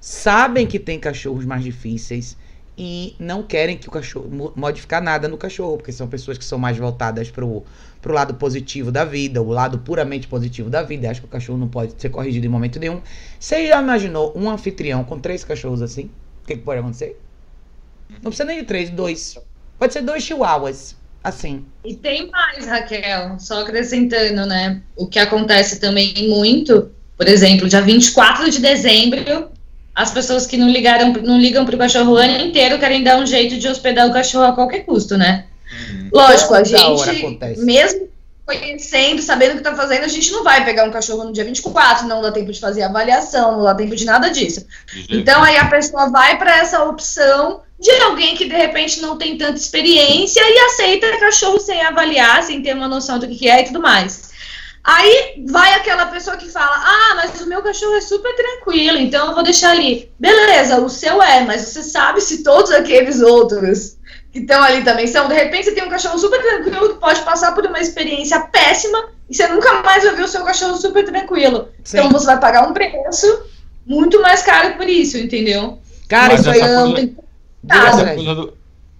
sabem 0.00 0.66
que 0.66 0.78
tem 0.78 0.98
cachorros 0.98 1.44
mais 1.44 1.62
difíceis 1.62 2.38
e 2.78 3.14
não 3.18 3.42
querem 3.42 3.76
que 3.76 3.86
o 3.86 3.90
cachorro 3.90 4.54
modificar 4.56 5.02
nada 5.02 5.28
no 5.28 5.36
cachorro, 5.36 5.76
porque 5.76 5.92
são 5.92 6.08
pessoas 6.08 6.38
que 6.38 6.44
são 6.46 6.58
mais 6.58 6.78
voltadas 6.78 7.30
pro, 7.30 7.64
pro 8.00 8.14
lado 8.14 8.32
positivo 8.36 8.90
da 8.90 9.04
vida, 9.04 9.42
o 9.42 9.50
lado 9.50 9.78
puramente 9.80 10.26
positivo 10.26 10.70
da 10.70 10.82
vida. 10.82 11.10
Acho 11.10 11.20
que 11.20 11.26
o 11.26 11.30
cachorro 11.30 11.58
não 11.58 11.68
pode 11.68 12.00
ser 12.00 12.08
corrigido 12.08 12.46
em 12.46 12.48
momento 12.48 12.80
nenhum. 12.80 13.02
Você 13.38 13.66
já 13.66 13.82
imaginou 13.82 14.32
um 14.34 14.48
anfitrião 14.48 15.04
com 15.04 15.18
três 15.20 15.44
cachorros 15.44 15.82
assim? 15.82 16.10
O 16.44 16.46
que, 16.46 16.56
que 16.56 16.62
pode 16.62 16.80
acontecer? 16.80 17.20
Não 18.08 18.30
precisa 18.30 18.46
nem 18.46 18.60
de 18.60 18.64
três, 18.64 18.88
dois. 18.88 19.36
Pode 19.78 19.92
ser 19.92 20.00
dois 20.00 20.22
chihuahuas. 20.22 20.96
Assim. 21.28 21.64
E 21.84 21.94
tem 21.94 22.30
mais, 22.30 22.66
Raquel, 22.66 23.38
só 23.38 23.62
acrescentando, 23.62 24.46
né? 24.46 24.80
O 24.96 25.06
que 25.06 25.18
acontece 25.18 25.78
também 25.78 26.28
muito, 26.28 26.90
por 27.16 27.28
exemplo, 27.28 27.68
dia 27.68 27.82
24 27.82 28.50
de 28.50 28.60
dezembro, 28.60 29.50
as 29.94 30.10
pessoas 30.10 30.46
que 30.46 30.56
não 30.56 30.68
ligaram, 30.68 31.12
não 31.12 31.38
ligam 31.38 31.66
pro 31.66 31.76
cachorro 31.76 32.12
o 32.12 32.16
ano 32.16 32.46
inteiro 32.46 32.78
querem 32.78 33.02
dar 33.02 33.18
um 33.18 33.26
jeito 33.26 33.58
de 33.58 33.68
hospedar 33.68 34.06
o 34.06 34.12
cachorro 34.12 34.44
a 34.44 34.52
qualquer 34.52 34.84
custo, 34.84 35.16
né? 35.16 35.44
Uhum. 35.90 36.08
Lógico, 36.12 36.54
a 36.54 36.64
gente, 36.64 37.38
mesmo 37.58 38.08
conhecendo, 38.46 39.20
sabendo 39.20 39.52
o 39.52 39.56
que 39.58 39.62
tá 39.62 39.74
fazendo, 39.74 40.04
a 40.04 40.08
gente 40.08 40.32
não 40.32 40.42
vai 40.42 40.64
pegar 40.64 40.84
um 40.84 40.90
cachorro 40.90 41.24
no 41.24 41.32
dia 41.32 41.44
24, 41.44 42.06
não 42.06 42.22
dá 42.22 42.32
tempo 42.32 42.50
de 42.50 42.58
fazer 42.58 42.82
avaliação, 42.82 43.58
não 43.58 43.64
dá 43.64 43.74
tempo 43.74 43.94
de 43.94 44.06
nada 44.06 44.30
disso. 44.30 44.64
Então 45.10 45.42
aí 45.42 45.58
a 45.58 45.66
pessoa 45.66 46.08
vai 46.08 46.38
para 46.38 46.56
essa 46.56 46.82
opção 46.84 47.60
de 47.78 47.90
alguém 48.02 48.34
que 48.34 48.48
de 48.48 48.56
repente 48.56 49.00
não 49.00 49.16
tem 49.16 49.38
tanta 49.38 49.56
experiência 49.56 50.40
e 50.40 50.58
aceita 50.58 51.18
cachorro 51.18 51.60
sem 51.60 51.80
avaliar, 51.80 52.42
sem 52.42 52.62
ter 52.62 52.74
uma 52.74 52.88
noção 52.88 53.18
do 53.18 53.28
que 53.28 53.48
é 53.48 53.60
e 53.60 53.64
tudo 53.66 53.80
mais. 53.80 54.28
Aí 54.82 55.44
vai 55.46 55.74
aquela 55.74 56.06
pessoa 56.06 56.36
que 56.36 56.48
fala: 56.48 56.74
Ah, 56.74 57.14
mas 57.16 57.40
o 57.40 57.46
meu 57.46 57.62
cachorro 57.62 57.94
é 57.94 58.00
super 58.00 58.34
tranquilo, 58.34 58.98
então 58.98 59.28
eu 59.28 59.34
vou 59.34 59.44
deixar 59.44 59.72
ali. 59.72 60.10
Beleza, 60.18 60.80
o 60.80 60.88
seu 60.88 61.22
é, 61.22 61.42
mas 61.44 61.60
você 61.60 61.82
sabe 61.82 62.20
se 62.20 62.42
todos 62.42 62.70
aqueles 62.72 63.20
outros 63.20 63.98
que 64.32 64.40
estão 64.40 64.62
ali 64.62 64.82
também 64.82 65.06
são. 65.06 65.28
De 65.28 65.34
repente 65.34 65.66
você 65.66 65.72
tem 65.72 65.84
um 65.84 65.90
cachorro 65.90 66.18
super 66.18 66.40
tranquilo 66.40 66.94
que 66.94 67.00
pode 67.00 67.20
passar 67.20 67.54
por 67.54 67.66
uma 67.66 67.80
experiência 67.80 68.40
péssima 68.40 69.10
e 69.28 69.34
você 69.34 69.46
nunca 69.48 69.82
mais 69.82 70.04
vai 70.04 70.14
ver 70.16 70.22
o 70.22 70.28
seu 70.28 70.42
cachorro 70.42 70.76
super 70.76 71.04
tranquilo. 71.04 71.68
Sim. 71.84 71.98
Então 71.98 72.10
você 72.10 72.26
vai 72.26 72.40
pagar 72.40 72.66
um 72.66 72.72
preço 72.72 73.42
muito 73.86 74.20
mais 74.22 74.42
caro 74.42 74.76
por 74.76 74.88
isso, 74.88 75.18
entendeu? 75.18 75.78
Cara, 76.08 76.32
mas 76.32 76.40
isso 76.40 76.50
aí 76.50 76.60
coisa, 76.60 76.94
tem... 76.94 77.16
essa, 77.66 78.14
coisa 78.14 78.34
do, 78.34 78.52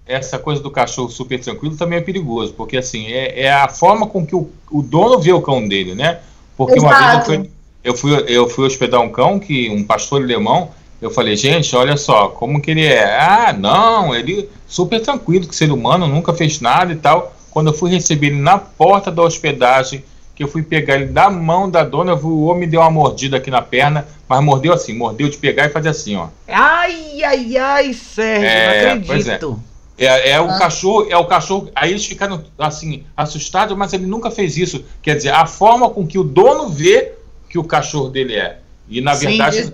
essa 0.07 0.39
coisa 0.39 0.63
do 0.63 0.71
cachorro 0.71 1.11
super 1.11 1.39
tranquilo 1.39 1.77
também 1.77 1.99
é 1.99 2.03
perigoso, 2.03 2.55
porque 2.55 2.77
assim, 2.77 3.07
é, 3.07 3.43
é 3.43 3.53
a 3.53 3.69
forma 3.69 4.07
com 4.07 4.27
que 4.27 4.35
o, 4.35 4.51
o, 4.71 4.83
dono 4.83 5.19
vê 5.19 5.33
o 5.33 5.43
cão 5.43 5.67
dele, 5.67 5.95
né? 5.95 6.21
Porque 6.57 6.79
Exato. 6.79 6.95
uma 6.95 7.11
vez 7.11 7.19
eu 7.19 7.25
fui, 7.25 7.51
eu 7.85 7.95
fui, 7.95 8.25
eu 8.27 8.49
fui 8.49 8.67
hospedar 8.67 9.01
um 9.01 9.11
cão, 9.11 9.39
que 9.39 9.71
um 9.71 9.85
pastor 9.85 10.23
alemão, 10.23 10.71
eu 11.01 11.11
falei, 11.11 11.37
gente, 11.37 11.75
olha 11.77 11.97
só, 11.97 12.29
como 12.29 12.61
que 12.61 12.73
ele 12.73 12.85
é? 12.85 13.21
Ah, 13.21 13.53
não, 13.53 14.15
ele 14.15 14.49
super 14.67 15.01
tranquilo, 15.01 15.47
que 15.47 15.55
ser 15.55 15.71
humano, 15.71 16.09
nunca 16.09 16.33
fez 16.33 16.61
nada 16.61 16.93
e 16.93 16.97
tal. 16.97 17.35
Quando 17.51 17.69
eu 17.69 17.75
fui 17.75 17.91
receber 17.91 18.29
ele 18.29 18.41
na 18.41 18.59
porta 18.59 19.11
da 19.11 19.23
hospedagem, 19.23 20.03
que 20.39 20.45
eu 20.45 20.49
fui 20.49 20.63
pegar 20.63 20.95
ele 20.95 21.07
da 21.07 21.29
mão 21.29 21.69
da 21.69 21.83
dona, 21.83 22.15
o 22.15 22.45
homem 22.45 22.69
deu 22.69 22.81
uma 22.81 22.93
mordida 22.93 23.39
aqui 23.39 23.51
na 23.51 23.61
perna, 23.61 24.07
mas 24.29 24.41
mordeu 24.41 24.73
assim, 24.73 24.95
mordeu 24.95 25.29
de 25.29 25.37
pegar 25.37 25.67
e 25.67 25.71
fazer 25.71 25.89
assim, 25.89 26.15
ó. 26.15 26.29
Ai, 26.47 27.25
ai, 27.25 27.57
ai, 27.57 27.93
Sérgio, 27.93 28.47
é, 28.47 28.95
não 28.95 29.03
acredito. 29.03 29.63
É, 29.99 30.31
é 30.31 30.41
o 30.41 30.49
ah. 30.49 30.57
cachorro, 30.57 31.09
é 31.11 31.17
o 31.17 31.27
cachorro. 31.27 31.69
Aí 31.75 31.91
eles 31.91 32.07
ficaram 32.07 32.45
assim, 32.57 33.03
assustados, 33.17 33.77
mas 33.77 33.93
ele 33.93 34.07
nunca 34.07 34.31
fez 34.31 34.57
isso. 34.57 34.85
Quer 35.03 35.17
dizer, 35.17 35.31
a 35.31 35.45
forma 35.45 35.91
com 35.91 36.07
que 36.07 36.21
o 36.21 36.23
dono 36.23 36.69
vê 36.69 37.15
que 37.49 37.59
o 37.59 37.65
cachorro 37.65 38.09
dele 38.09 38.37
é. 38.37 38.61
E 38.89 39.01
na 39.01 39.17
Sim, 39.17 39.27
verdade. 39.27 39.73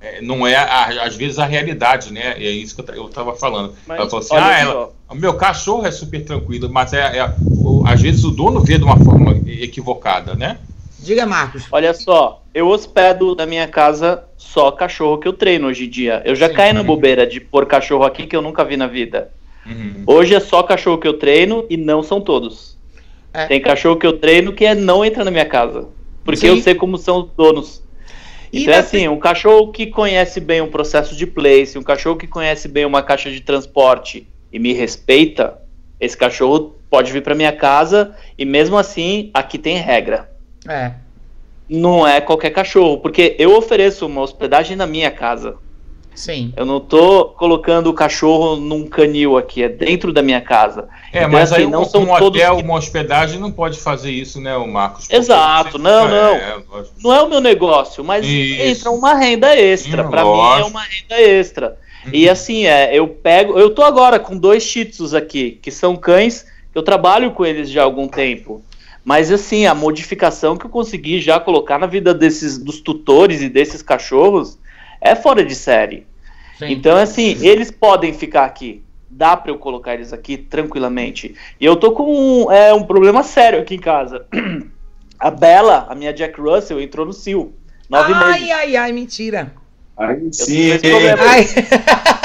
É, 0.00 0.22
não 0.22 0.46
é, 0.46 0.54
a, 0.54 1.06
às 1.06 1.16
vezes, 1.16 1.40
a 1.40 1.44
realidade, 1.44 2.12
né? 2.12 2.34
É 2.36 2.48
isso 2.48 2.72
que 2.76 2.88
eu 2.92 3.06
estava 3.06 3.34
falando. 3.34 3.74
Mas, 3.84 3.98
ela 3.98 4.08
falou 4.08 4.24
assim: 4.24 4.36
ah, 4.36 4.58
ela, 4.60 4.90
o 5.10 5.16
meu 5.16 5.34
cachorro 5.34 5.84
é 5.84 5.90
super 5.90 6.24
tranquilo, 6.24 6.70
mas 6.70 6.92
é, 6.92 7.18
é 7.18 7.34
às 7.88 8.02
vezes 8.02 8.22
o 8.22 8.30
dono 8.30 8.60
vê 8.60 8.76
de 8.76 8.84
uma 8.84 8.98
forma 8.98 9.40
equivocada, 9.46 10.34
né? 10.34 10.58
Diga, 10.98 11.24
Marcos. 11.24 11.64
Olha 11.72 11.94
só, 11.94 12.42
eu 12.52 12.68
hospedo 12.68 13.34
na 13.34 13.46
minha 13.46 13.66
casa 13.66 14.24
só 14.36 14.70
cachorro 14.70 15.16
que 15.16 15.26
eu 15.26 15.32
treino 15.32 15.68
hoje 15.68 15.86
em 15.86 15.88
dia. 15.88 16.20
Eu 16.24 16.34
já 16.34 16.48
Sim, 16.48 16.54
caí 16.54 16.72
na 16.72 16.82
bobeira 16.82 17.26
de 17.26 17.40
pôr 17.40 17.64
cachorro 17.64 18.04
aqui 18.04 18.26
que 18.26 18.36
eu 18.36 18.42
nunca 18.42 18.62
vi 18.62 18.76
na 18.76 18.86
vida. 18.86 19.30
Uhum. 19.64 20.02
Hoje 20.06 20.34
é 20.34 20.40
só 20.40 20.62
cachorro 20.62 20.98
que 20.98 21.08
eu 21.08 21.14
treino 21.14 21.64
e 21.70 21.78
não 21.78 22.02
são 22.02 22.20
todos. 22.20 22.76
É. 23.32 23.46
Tem 23.46 23.60
cachorro 23.60 23.96
que 23.96 24.06
eu 24.06 24.14
treino 24.14 24.52
que 24.52 24.66
é 24.66 24.74
não 24.74 25.02
entra 25.02 25.24
na 25.24 25.30
minha 25.30 25.46
casa. 25.46 25.88
Porque 26.24 26.40
Sim. 26.40 26.48
eu 26.48 26.56
sei 26.58 26.74
como 26.74 26.98
são 26.98 27.20
os 27.20 27.30
donos. 27.34 27.82
E 28.52 28.62
então 28.62 28.74
é 28.74 28.78
assim, 28.78 29.08
um 29.08 29.18
cachorro 29.18 29.72
que 29.72 29.86
conhece 29.86 30.40
bem 30.40 30.60
um 30.60 30.68
processo 30.68 31.16
de 31.16 31.26
place, 31.26 31.78
um 31.78 31.82
cachorro 31.82 32.16
que 32.16 32.26
conhece 32.26 32.68
bem 32.68 32.84
uma 32.84 33.02
caixa 33.02 33.30
de 33.30 33.40
transporte 33.40 34.26
e 34.52 34.58
me 34.58 34.74
respeita, 34.74 35.58
esse 35.98 36.16
cachorro 36.16 36.77
pode 36.90 37.12
vir 37.12 37.22
para 37.22 37.34
minha 37.34 37.52
casa 37.52 38.14
e 38.36 38.44
mesmo 38.44 38.76
assim 38.76 39.30
aqui 39.32 39.58
tem 39.58 39.76
regra. 39.76 40.30
É. 40.66 40.92
Não 41.68 42.06
é 42.06 42.20
qualquer 42.20 42.50
cachorro, 42.50 42.98
porque 42.98 43.36
eu 43.38 43.56
ofereço 43.56 44.06
uma 44.06 44.22
hospedagem 44.22 44.76
na 44.76 44.86
minha 44.86 45.10
casa. 45.10 45.56
Sim. 46.18 46.52
Eu 46.56 46.66
não 46.66 46.80
tô 46.80 47.26
colocando 47.26 47.88
o 47.88 47.94
cachorro 47.94 48.56
num 48.56 48.88
canil 48.88 49.38
aqui, 49.38 49.62
é 49.62 49.68
dentro 49.68 50.12
da 50.12 50.20
minha 50.20 50.40
casa. 50.40 50.88
É, 51.12 51.18
então, 51.18 51.30
mas 51.30 51.52
assim, 51.52 51.62
aí 51.62 51.68
não 51.68 51.82
um, 51.82 51.84
são 51.84 52.02
um 52.02 52.12
hotel, 52.12 52.56
que... 52.56 52.62
uma 52.64 52.74
hospedagem 52.74 53.38
não 53.38 53.52
pode 53.52 53.78
fazer 53.78 54.10
isso, 54.10 54.40
né, 54.40 54.56
o 54.56 54.66
Marcos? 54.66 55.08
Exato, 55.08 55.78
não, 55.78 56.08
não. 56.08 56.34
É, 56.34 56.56
não 57.04 57.14
é 57.14 57.22
o 57.22 57.28
meu 57.28 57.40
negócio, 57.40 58.02
mas 58.02 58.26
isso. 58.26 58.60
entra 58.60 58.90
uma 58.90 59.14
renda 59.14 59.56
extra. 59.56 60.02
Para 60.02 60.24
mim 60.24 60.60
é 60.60 60.64
uma 60.64 60.82
renda 60.82 61.20
extra. 61.20 61.78
Uhum. 62.04 62.10
E 62.12 62.28
assim, 62.28 62.66
é, 62.66 62.90
eu 62.92 63.06
pego, 63.06 63.56
eu 63.56 63.70
tô 63.70 63.84
agora 63.84 64.18
com 64.18 64.36
dois 64.36 64.64
shih 64.64 64.86
tzus 64.86 65.14
aqui, 65.14 65.60
que 65.62 65.70
são 65.70 65.94
cães, 65.94 66.46
eu 66.78 66.82
trabalho 66.82 67.32
com 67.32 67.44
eles 67.44 67.70
já 67.70 67.82
há 67.82 67.84
algum 67.84 68.08
tempo. 68.08 68.62
Mas 69.04 69.32
assim, 69.32 69.66
a 69.66 69.74
modificação 69.74 70.56
que 70.56 70.66
eu 70.66 70.70
consegui 70.70 71.20
já 71.20 71.40
colocar 71.40 71.78
na 71.78 71.86
vida 71.86 72.12
desses 72.12 72.58
dos 72.58 72.80
tutores 72.80 73.42
e 73.42 73.48
desses 73.48 73.82
cachorros 73.82 74.58
é 75.00 75.14
fora 75.14 75.44
de 75.44 75.54
série. 75.54 76.06
Sim. 76.58 76.72
Então, 76.72 76.96
assim, 76.96 77.38
eles 77.40 77.70
podem 77.70 78.12
ficar 78.12 78.44
aqui. 78.44 78.82
Dá 79.08 79.36
para 79.36 79.50
eu 79.50 79.58
colocar 79.58 79.94
eles 79.94 80.12
aqui 80.12 80.36
tranquilamente. 80.36 81.34
E 81.60 81.64
eu 81.64 81.76
tô 81.76 81.92
com 81.92 82.44
um, 82.44 82.52
é, 82.52 82.74
um 82.74 82.82
problema 82.82 83.22
sério 83.22 83.60
aqui 83.60 83.76
em 83.76 83.80
casa. 83.80 84.26
A 85.18 85.32
Bela, 85.32 85.84
a 85.88 85.96
minha 85.96 86.12
Jack 86.12 86.40
Russell, 86.40 86.80
entrou 86.80 87.04
no 87.04 87.12
CIL. 87.12 87.52
Nove 87.90 88.12
ai, 88.12 88.38
meses. 88.38 88.50
ai, 88.52 88.76
ai, 88.76 88.92
mentira. 88.92 89.52
Aí 89.96 90.32
sim. 90.32 90.70
Ai. 91.18 91.44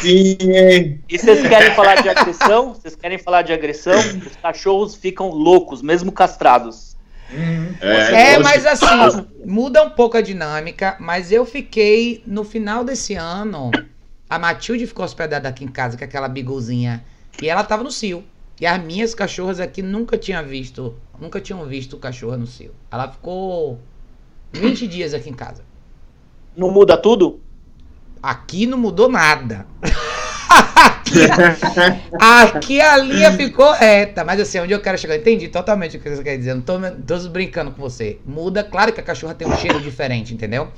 sim. 0.00 1.00
E 1.08 1.18
vocês 1.18 1.46
querem 1.46 1.74
falar 1.74 2.02
de 2.02 2.08
agressão? 2.10 2.74
Vocês 2.74 2.94
querem 2.94 3.18
falar 3.18 3.42
de 3.42 3.52
agressão? 3.52 3.98
Os 3.98 4.36
cachorros 4.36 4.94
ficam 4.94 5.30
loucos, 5.30 5.82
mesmo 5.82 6.10
castrados. 6.12 6.96
Uhum. 7.32 7.74
É, 7.80 8.34
é 8.34 8.38
mas 8.38 8.66
assim, 8.66 9.26
muda 9.44 9.82
um 9.82 9.90
pouco 9.90 10.16
a 10.16 10.20
dinâmica, 10.20 10.96
mas 11.00 11.32
eu 11.32 11.46
fiquei, 11.46 12.22
no 12.26 12.44
final 12.44 12.84
desse 12.84 13.14
ano, 13.14 13.70
a 14.28 14.38
Matilde 14.38 14.86
ficou 14.86 15.04
hospedada 15.04 15.48
aqui 15.48 15.64
em 15.64 15.68
casa, 15.68 15.96
com 15.96 16.04
aquela 16.04 16.28
biguzinha, 16.28 17.04
e 17.40 17.48
ela 17.48 17.64
tava 17.64 17.82
no 17.82 17.90
cio. 17.90 18.24
E 18.60 18.66
as 18.66 18.82
minhas 18.82 19.14
cachorras 19.14 19.58
aqui 19.58 19.82
nunca 19.82 20.16
tinham 20.16 20.44
visto, 20.44 20.94
nunca 21.18 21.40
tinham 21.40 21.66
visto 21.66 21.96
cachorra 21.96 22.36
no 22.36 22.46
cio. 22.46 22.72
Ela 22.90 23.10
ficou 23.10 23.80
20 24.52 24.86
dias 24.86 25.12
aqui 25.14 25.30
em 25.30 25.34
casa. 25.34 25.64
Não 26.56 26.70
muda 26.70 26.96
tudo? 26.96 27.40
Aqui 28.22 28.66
não 28.66 28.78
mudou 28.78 29.08
nada. 29.08 29.66
aqui, 32.20 32.80
a 32.80 32.96
linha 32.98 33.32
ficou 33.32 33.72
reta. 33.72 34.24
Mas 34.24 34.40
assim, 34.40 34.60
onde 34.60 34.72
eu 34.72 34.80
quero 34.80 34.96
chegar, 34.96 35.16
entendi 35.16 35.48
totalmente 35.48 35.96
o 35.96 36.00
que 36.00 36.08
você 36.08 36.22
quer 36.22 36.36
dizer. 36.36 36.54
Não 36.54 36.62
tô, 36.62 36.78
tô 37.06 37.28
brincando 37.28 37.72
com 37.72 37.82
você. 37.82 38.18
Muda, 38.24 38.62
claro 38.62 38.92
que 38.92 39.00
a 39.00 39.02
cachorra 39.02 39.34
tem 39.34 39.48
um 39.48 39.56
cheiro 39.56 39.80
diferente, 39.80 40.32
entendeu? 40.32 40.68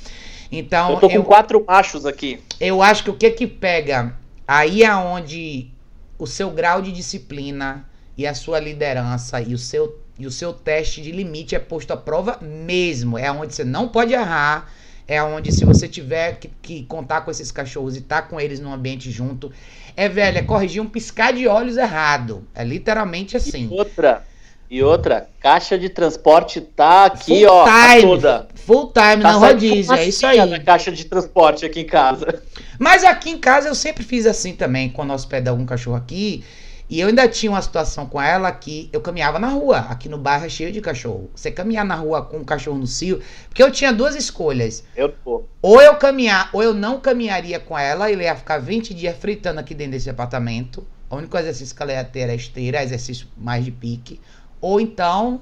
Então. 0.51 0.93
Eu 0.93 1.01
tô 1.01 1.09
com 1.09 1.17
eu, 1.17 1.25
quatro 1.25 1.63
machos 1.67 2.07
aqui. 2.07 2.41
Eu 2.59 2.83
acho 2.83 3.05
que 3.05 3.11
o 3.11 3.15
que 3.15 3.31
que 3.31 3.47
pega 3.47 4.17
aí 4.47 4.83
é 4.83 4.95
onde 4.95 5.71
o 6.19 6.27
seu 6.27 6.51
grau 6.51 6.81
de 6.81 6.93
disciplina 6.93 7.87
e 8.17 8.27
a 8.27 8.35
sua 8.35 8.59
liderança 8.59 9.41
e 9.41 9.53
o 9.53 9.59
seu, 9.59 10.01
e 10.19 10.27
o 10.27 10.31
seu 10.31 10.53
teste 10.53 11.03
de 11.03 11.11
limite 11.11 11.55
é 11.55 11.59
posto 11.59 11.93
à 11.93 11.97
prova 11.97 12.39
mesmo. 12.41 13.19
É 13.19 13.31
onde 13.31 13.55
você 13.55 13.65
não 13.65 13.89
pode 13.89 14.13
errar 14.13 14.71
É 15.07 15.23
onde, 15.23 15.53
se 15.53 15.65
você 15.65 15.87
tiver 15.87 16.39
que, 16.39 16.51
que 16.63 16.83
contar 16.85 17.21
com 17.21 17.31
esses 17.31 17.51
cachorros 17.53 17.97
e 17.97 18.01
tá 18.01 18.23
com 18.23 18.41
eles 18.41 18.59
num 18.59 18.73
ambiente 18.73 19.11
junto, 19.11 19.53
é, 19.97 20.09
velho, 20.09 20.39
é 20.39 20.43
corrigir 20.43 20.81
um 20.81 20.89
piscar 20.89 21.33
de 21.33 21.47
olhos 21.47 21.77
errado. 21.77 22.47
É 22.55 22.65
literalmente 22.65 23.37
assim. 23.37 23.69
E 23.71 23.75
outra, 23.75 24.25
e 24.71 24.83
outra, 24.83 25.29
caixa 25.41 25.79
de 25.79 25.89
transporte 25.89 26.61
tá 26.61 27.05
aqui, 27.05 27.47
full 27.47 27.49
ó, 27.49 27.65
time, 27.65 28.03
toda. 28.03 28.49
Full 28.55 28.93
time 28.93 29.23
Tá 29.23 29.33
na 29.33 29.33
rodízio, 29.33 29.93
é 29.93 30.09
isso 30.09 30.27
aí. 30.27 30.45
na 30.47 30.59
caixa 30.59 30.91
de 30.91 31.05
transporte 31.05 31.67
aqui 31.67 31.81
em 31.81 31.87
casa. 31.87 32.43
Mas 32.79 33.05
aqui 33.05 33.31
em 33.31 33.39
casa 33.39 33.69
eu 33.69 33.75
sempre 33.75 34.03
fiz 34.03 34.27
assim 34.27 34.55
também, 34.55 34.89
quando 34.89 35.13
hospeda 35.13 35.51
algum 35.51 35.67
cachorro 35.67 35.97
aqui. 35.97 36.43
E 36.89 37.01
eu 37.01 37.09
ainda 37.09 37.27
tinha 37.27 37.51
uma 37.51 37.63
situação 37.63 38.07
com 38.07 38.21
ela 38.21 38.53
que 38.53 38.91
eu 38.93 39.01
caminhava 39.01 39.39
na 39.39 39.49
rua. 39.49 39.79
Aqui 39.79 40.09
no 40.09 40.19
bairro 40.19 40.45
é 40.45 40.49
cheio 40.49 40.71
de 40.71 40.81
cachorro. 40.81 41.31
Você 41.35 41.51
caminhar 41.51 41.85
na 41.85 41.95
rua 41.95 42.23
com 42.23 42.39
um 42.39 42.45
cachorro 42.45 42.79
no 42.79 42.87
cio. 42.87 43.23
Porque 43.49 43.63
eu 43.63 43.71
tinha 43.71 43.93
duas 43.93 44.15
escolhas. 44.15 44.85
Eu 44.95 45.11
tô. 45.25 45.45
Ou 45.63 45.81
eu 45.81 45.97
caminhar, 45.97 46.51
ou 46.53 46.63
eu 46.63 46.75
não 46.75 47.01
caminharia 47.01 47.59
com 47.59 47.79
ela. 47.79 48.11
Ele 48.11 48.25
ia 48.25 48.37
ficar 48.37 48.59
20 48.59 48.93
dias 48.93 49.17
fritando 49.17 49.61
aqui 49.61 49.75
dentro 49.75 49.93
desse 49.93 50.11
apartamento. 50.11 50.87
O 51.09 51.17
único 51.17 51.37
exercício 51.39 51.75
que 51.75 51.83
ela 51.83 51.93
ia 51.93 52.05
ter 52.05 52.21
era 52.21 52.35
esteira, 52.35 52.83
exercício 52.83 53.29
mais 53.37 53.65
de 53.65 53.71
pique. 53.71 54.21
Ou 54.61 54.79
então 54.81 55.41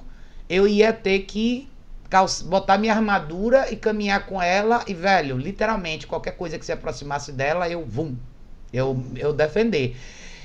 eu 0.49 0.69
ia 0.69 0.93
ter 0.93 1.21
que 1.21 1.69
botar 2.45 2.77
minha 2.77 2.95
armadura 2.95 3.73
e 3.73 3.77
caminhar 3.77 4.27
com 4.27 4.41
ela. 4.41 4.85
E, 4.87 4.95
velho, 4.95 5.37
literalmente, 5.39 6.07
qualquer 6.07 6.37
coisa 6.37 6.59
que 6.59 6.65
se 6.65 6.73
aproximasse 6.73 7.33
dela, 7.33 7.69
eu, 7.69 7.85
vum, 7.85 8.17
eu, 8.73 9.03
eu 9.17 9.33
defender. 9.33 9.97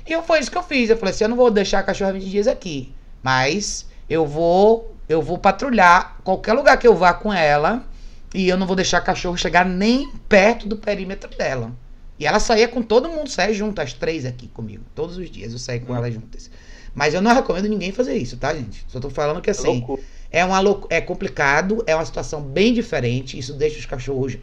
E 0.07 0.21
foi 0.21 0.39
isso 0.39 0.49
que 0.51 0.57
eu 0.57 0.63
fiz. 0.63 0.89
Eu 0.89 0.97
falei 0.97 1.13
assim, 1.13 1.25
eu 1.25 1.29
não 1.29 1.37
vou 1.37 1.51
deixar 1.51 1.79
a 1.79 1.83
cachorra 1.83 2.13
20 2.13 2.29
dias 2.29 2.47
aqui. 2.47 2.93
Mas 3.21 3.85
eu 4.09 4.25
vou, 4.25 4.95
eu 5.09 5.21
vou 5.21 5.37
patrulhar 5.37 6.17
qualquer 6.23 6.53
lugar 6.53 6.77
que 6.77 6.87
eu 6.87 6.95
vá 6.95 7.13
com 7.13 7.33
ela. 7.33 7.85
E 8.33 8.47
eu 8.47 8.57
não 8.57 8.67
vou 8.67 8.75
deixar 8.75 8.99
a 8.99 9.01
cachorro 9.01 9.37
chegar 9.37 9.65
nem 9.65 10.11
perto 10.29 10.67
do 10.67 10.77
perímetro 10.77 11.29
dela. 11.37 11.71
E 12.19 12.25
ela 12.25 12.39
saía 12.39 12.67
com 12.67 12.81
todo 12.81 13.09
mundo, 13.09 13.29
saia 13.29 13.53
junto, 13.53 13.79
as 13.79 13.93
três 13.93 14.25
aqui 14.25 14.47
comigo. 14.47 14.83
Todos 14.95 15.17
os 15.17 15.29
dias 15.29 15.53
eu 15.53 15.59
saía 15.59 15.79
com 15.79 15.95
elas 15.95 16.13
juntas. 16.13 16.49
Mas 16.93 17.13
eu 17.13 17.21
não 17.21 17.33
recomendo 17.33 17.67
ninguém 17.69 17.91
fazer 17.91 18.15
isso, 18.17 18.37
tá, 18.37 18.53
gente? 18.53 18.83
Só 18.87 18.99
tô 18.99 19.09
falando 19.09 19.41
que 19.41 19.49
É 19.49 19.51
assim. 19.51 19.67
loucura. 19.67 20.01
É, 20.31 20.43
uma 20.43 20.59
é 20.89 20.99
complicado, 20.99 21.83
é 21.87 21.95
uma 21.95 22.05
situação 22.05 22.41
bem 22.41 22.73
diferente. 22.73 23.37
Isso 23.37 23.53
deixa 23.53 23.79
os 23.79 23.85
cachorros 23.85 24.37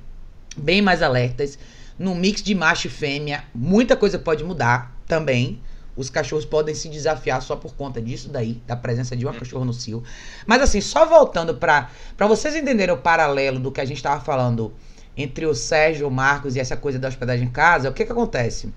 bem 0.57 0.81
mais 0.81 1.03
alertas. 1.03 1.59
No 1.99 2.15
mix 2.15 2.43
de 2.43 2.55
macho 2.55 2.87
e 2.87 2.91
fêmea, 2.91 3.45
muita 3.55 3.97
coisa 3.97 4.19
pode 4.19 4.43
mudar 4.45 4.94
também. 5.07 5.61
Os 5.97 6.11
cachorros 6.11 6.45
podem 6.45 6.75
se 6.75 6.89
desafiar 6.89 7.41
só 7.41 7.55
por 7.55 7.75
conta 7.75 8.03
disso 8.03 8.29
daí, 8.29 8.61
da 8.67 8.75
presença 8.75 9.17
de 9.17 9.25
uma 9.25 9.33
cachorro 9.33 9.65
no 9.65 9.73
cio. 9.73 10.03
Mas 10.45 10.61
assim, 10.61 10.81
só 10.81 11.07
voltando 11.07 11.55
para 11.55 11.89
para 12.17 12.27
vocês 12.27 12.55
entenderem 12.57 12.95
o 12.95 12.99
paralelo 12.99 13.61
do 13.61 13.71
que 13.71 13.81
a 13.81 13.85
gente 13.85 13.99
estava 13.99 14.21
falando 14.21 14.73
entre 15.17 15.47
o 15.47 15.55
Sérgio, 15.55 16.09
o 16.09 16.11
Marcos 16.11 16.57
e 16.57 16.61
essa 16.61 16.77
coisa 16.77 16.99
da 16.99 17.07
hospedagem 17.09 17.47
em 17.47 17.51
casa, 17.51 17.89
o 17.89 17.93
que 17.93 18.05
que 18.05 18.11
acontece? 18.11 18.73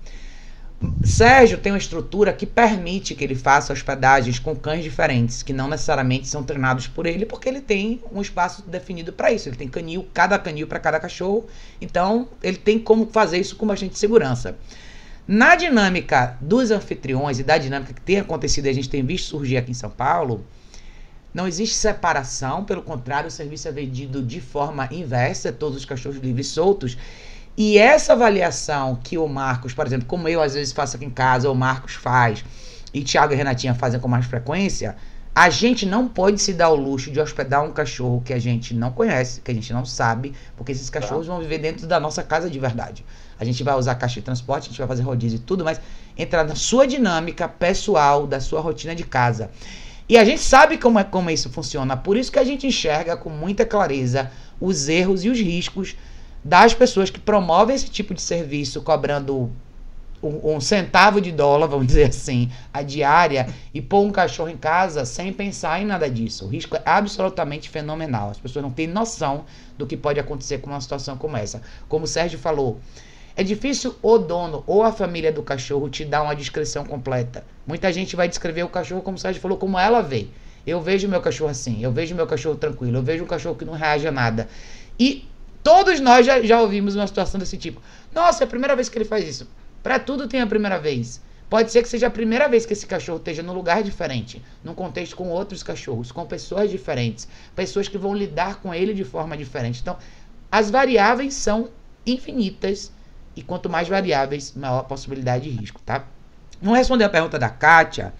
Sérgio 1.02 1.58
tem 1.58 1.72
uma 1.72 1.78
estrutura 1.78 2.32
que 2.32 2.46
permite 2.46 3.12
que 3.12 3.24
ele 3.24 3.34
faça 3.34 3.72
hospedagens 3.72 4.38
com 4.38 4.54
cães 4.54 4.84
diferentes, 4.84 5.42
que 5.42 5.52
não 5.52 5.66
necessariamente 5.66 6.28
são 6.28 6.44
treinados 6.44 6.86
por 6.86 7.04
ele, 7.04 7.26
porque 7.26 7.48
ele 7.48 7.60
tem 7.60 8.00
um 8.12 8.20
espaço 8.20 8.62
definido 8.62 9.12
para 9.12 9.32
isso. 9.32 9.48
Ele 9.48 9.56
tem 9.56 9.66
canil, 9.66 10.06
cada 10.14 10.38
canil 10.38 10.68
para 10.68 10.78
cada 10.78 11.00
cachorro, 11.00 11.46
então 11.80 12.28
ele 12.40 12.58
tem 12.58 12.78
como 12.78 13.06
fazer 13.06 13.38
isso 13.38 13.56
com 13.56 13.66
bastante 13.66 13.98
segurança. 13.98 14.56
Na 15.30 15.54
dinâmica 15.56 16.38
dos 16.40 16.70
anfitriões 16.70 17.38
e 17.38 17.42
da 17.42 17.58
dinâmica 17.58 17.92
que 17.92 18.00
tem 18.00 18.18
acontecido 18.18 18.64
e 18.64 18.70
a 18.70 18.72
gente 18.72 18.88
tem 18.88 19.04
visto 19.04 19.28
surgir 19.28 19.58
aqui 19.58 19.70
em 19.70 19.74
São 19.74 19.90
Paulo, 19.90 20.42
não 21.34 21.46
existe 21.46 21.74
separação, 21.74 22.64
pelo 22.64 22.82
contrário, 22.82 23.28
o 23.28 23.30
serviço 23.30 23.68
é 23.68 23.72
vendido 23.72 24.22
de 24.22 24.40
forma 24.40 24.88
inversa, 24.90 25.52
todos 25.52 25.76
os 25.76 25.84
cachorros 25.84 26.16
livres 26.16 26.46
soltos. 26.46 26.96
E 27.58 27.76
essa 27.76 28.14
avaliação 28.14 28.98
que 29.04 29.18
o 29.18 29.28
Marcos, 29.28 29.74
por 29.74 29.86
exemplo, 29.86 30.06
como 30.06 30.26
eu 30.30 30.40
às 30.40 30.54
vezes 30.54 30.72
faço 30.72 30.96
aqui 30.96 31.04
em 31.04 31.10
casa, 31.10 31.50
o 31.50 31.54
Marcos 31.54 31.92
faz, 31.92 32.42
e 32.94 33.04
Thiago 33.04 33.34
e 33.34 33.36
Renatinha 33.36 33.74
fazem 33.74 34.00
com 34.00 34.08
mais 34.08 34.24
frequência, 34.24 34.96
a 35.38 35.50
gente 35.50 35.86
não 35.86 36.08
pode 36.08 36.42
se 36.42 36.52
dar 36.52 36.68
o 36.68 36.74
luxo 36.74 37.12
de 37.12 37.20
hospedar 37.20 37.62
um 37.62 37.70
cachorro 37.70 38.20
que 38.24 38.32
a 38.32 38.40
gente 38.40 38.74
não 38.74 38.90
conhece, 38.90 39.40
que 39.40 39.52
a 39.52 39.54
gente 39.54 39.72
não 39.72 39.84
sabe, 39.84 40.34
porque 40.56 40.72
esses 40.72 40.90
cachorros 40.90 41.28
vão 41.28 41.38
viver 41.38 41.58
dentro 41.58 41.86
da 41.86 42.00
nossa 42.00 42.24
casa 42.24 42.50
de 42.50 42.58
verdade. 42.58 43.04
A 43.38 43.44
gente 43.44 43.62
vai 43.62 43.76
usar 43.76 43.94
caixa 43.94 44.16
de 44.16 44.22
transporte, 44.22 44.64
a 44.64 44.68
gente 44.70 44.78
vai 44.78 44.88
fazer 44.88 45.04
rodízio 45.04 45.36
e 45.36 45.38
tudo, 45.38 45.64
mas 45.64 45.80
entrar 46.16 46.42
na 46.42 46.56
sua 46.56 46.88
dinâmica 46.88 47.46
pessoal, 47.46 48.26
da 48.26 48.40
sua 48.40 48.60
rotina 48.60 48.96
de 48.96 49.04
casa. 49.04 49.48
E 50.08 50.18
a 50.18 50.24
gente 50.24 50.40
sabe 50.40 50.76
como 50.76 50.98
é 50.98 51.04
como 51.04 51.30
isso 51.30 51.48
funciona, 51.50 51.96
por 51.96 52.16
isso 52.16 52.32
que 52.32 52.40
a 52.40 52.44
gente 52.44 52.66
enxerga 52.66 53.16
com 53.16 53.30
muita 53.30 53.64
clareza 53.64 54.32
os 54.60 54.88
erros 54.88 55.24
e 55.24 55.28
os 55.28 55.38
riscos 55.38 55.94
das 56.42 56.74
pessoas 56.74 57.10
que 57.10 57.20
promovem 57.20 57.76
esse 57.76 57.88
tipo 57.88 58.12
de 58.12 58.22
serviço, 58.22 58.82
cobrando 58.82 59.52
um, 60.22 60.56
um 60.56 60.60
centavo 60.60 61.20
de 61.20 61.32
dólar, 61.32 61.66
vamos 61.66 61.86
dizer 61.88 62.08
assim, 62.08 62.50
a 62.72 62.82
diária, 62.82 63.48
e 63.72 63.80
pôr 63.80 64.00
um 64.00 64.10
cachorro 64.10 64.48
em 64.48 64.56
casa 64.56 65.04
sem 65.04 65.32
pensar 65.32 65.80
em 65.80 65.84
nada 65.84 66.08
disso. 66.10 66.46
O 66.46 66.48
risco 66.48 66.76
é 66.76 66.82
absolutamente 66.84 67.68
fenomenal. 67.68 68.30
As 68.30 68.38
pessoas 68.38 68.62
não 68.62 68.70
têm 68.70 68.86
noção 68.86 69.44
do 69.76 69.86
que 69.86 69.96
pode 69.96 70.18
acontecer 70.18 70.58
com 70.58 70.70
uma 70.70 70.80
situação 70.80 71.16
como 71.16 71.36
essa. 71.36 71.62
Como 71.88 72.04
o 72.04 72.08
Sérgio 72.08 72.38
falou, 72.38 72.80
é 73.36 73.44
difícil 73.44 73.94
o 74.02 74.18
dono 74.18 74.64
ou 74.66 74.82
a 74.82 74.90
família 74.90 75.32
do 75.32 75.44
cachorro 75.44 75.88
te 75.88 76.04
dar 76.04 76.22
uma 76.22 76.34
descrição 76.34 76.84
completa. 76.84 77.44
Muita 77.64 77.92
gente 77.92 78.16
vai 78.16 78.28
descrever 78.28 78.64
o 78.64 78.68
cachorro, 78.68 79.00
como 79.00 79.16
o 79.16 79.20
Sérgio 79.20 79.40
falou, 79.40 79.56
como 79.56 79.78
ela 79.78 80.02
vê. 80.02 80.26
Eu 80.66 80.80
vejo 80.80 81.08
meu 81.08 81.20
cachorro 81.20 81.50
assim, 81.50 81.82
eu 81.82 81.92
vejo 81.92 82.14
meu 82.14 82.26
cachorro 82.26 82.56
tranquilo, 82.56 82.98
eu 82.98 83.02
vejo 83.02 83.22
um 83.22 83.26
cachorro 83.28 83.54
que 83.54 83.64
não 83.64 83.74
reage 83.74 84.08
a 84.08 84.10
nada. 84.10 84.48
E 84.98 85.26
todos 85.62 86.00
nós 86.00 86.26
já, 86.26 86.42
já 86.42 86.60
ouvimos 86.60 86.96
uma 86.96 87.06
situação 87.06 87.38
desse 87.38 87.56
tipo. 87.56 87.80
Nossa, 88.12 88.42
é 88.42 88.44
a 88.44 88.48
primeira 88.48 88.74
vez 88.74 88.88
que 88.88 88.98
ele 88.98 89.04
faz 89.04 89.26
isso. 89.28 89.46
Para 89.82 89.98
tudo 89.98 90.28
tem 90.28 90.40
a 90.40 90.46
primeira 90.46 90.78
vez. 90.78 91.20
Pode 91.48 91.72
ser 91.72 91.82
que 91.82 91.88
seja 91.88 92.08
a 92.08 92.10
primeira 92.10 92.46
vez 92.46 92.66
que 92.66 92.74
esse 92.74 92.86
cachorro 92.86 93.18
esteja 93.18 93.42
num 93.42 93.54
lugar 93.54 93.82
diferente, 93.82 94.42
num 94.62 94.74
contexto 94.74 95.16
com 95.16 95.30
outros 95.30 95.62
cachorros, 95.62 96.12
com 96.12 96.26
pessoas 96.26 96.70
diferentes, 96.70 97.26
pessoas 97.56 97.88
que 97.88 97.96
vão 97.96 98.14
lidar 98.14 98.60
com 98.60 98.74
ele 98.74 98.92
de 98.92 99.04
forma 99.04 99.34
diferente. 99.36 99.80
Então, 99.80 99.96
as 100.52 100.70
variáveis 100.70 101.32
são 101.32 101.70
infinitas 102.06 102.92
e 103.34 103.42
quanto 103.42 103.70
mais 103.70 103.88
variáveis, 103.88 104.52
maior 104.54 104.80
a 104.80 104.84
possibilidade 104.84 105.50
de 105.50 105.58
risco, 105.58 105.80
tá? 105.86 106.04
Vamos 106.60 106.76
responder 106.76 107.04
a 107.04 107.08
pergunta 107.08 107.38
da 107.38 107.48
Kátia. 107.48 108.12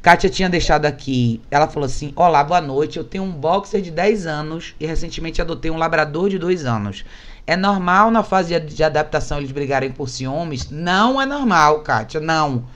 Kátia 0.00 0.30
tinha 0.30 0.48
deixado 0.48 0.86
aqui, 0.86 1.40
ela 1.50 1.66
falou 1.66 1.86
assim: 1.86 2.12
Olá, 2.14 2.44
boa 2.44 2.60
noite. 2.60 2.98
Eu 2.98 3.04
tenho 3.04 3.24
um 3.24 3.32
boxer 3.32 3.80
de 3.80 3.90
10 3.90 4.26
anos 4.26 4.74
e 4.78 4.86
recentemente 4.86 5.42
adotei 5.42 5.70
um 5.70 5.76
labrador 5.76 6.28
de 6.30 6.38
2 6.38 6.66
anos. 6.66 7.04
É 7.46 7.56
normal 7.56 8.10
na 8.10 8.22
fase 8.22 8.58
de, 8.58 8.82
adaptação 8.82 9.38
eles 9.38 9.52
brigarem 9.52 9.92
por 9.92 10.08
ciúmes? 10.08 10.70
Não 10.70 11.20
é 11.20 11.26
normal, 11.26 11.80
Kátia, 11.80 12.20
não. 12.20 12.66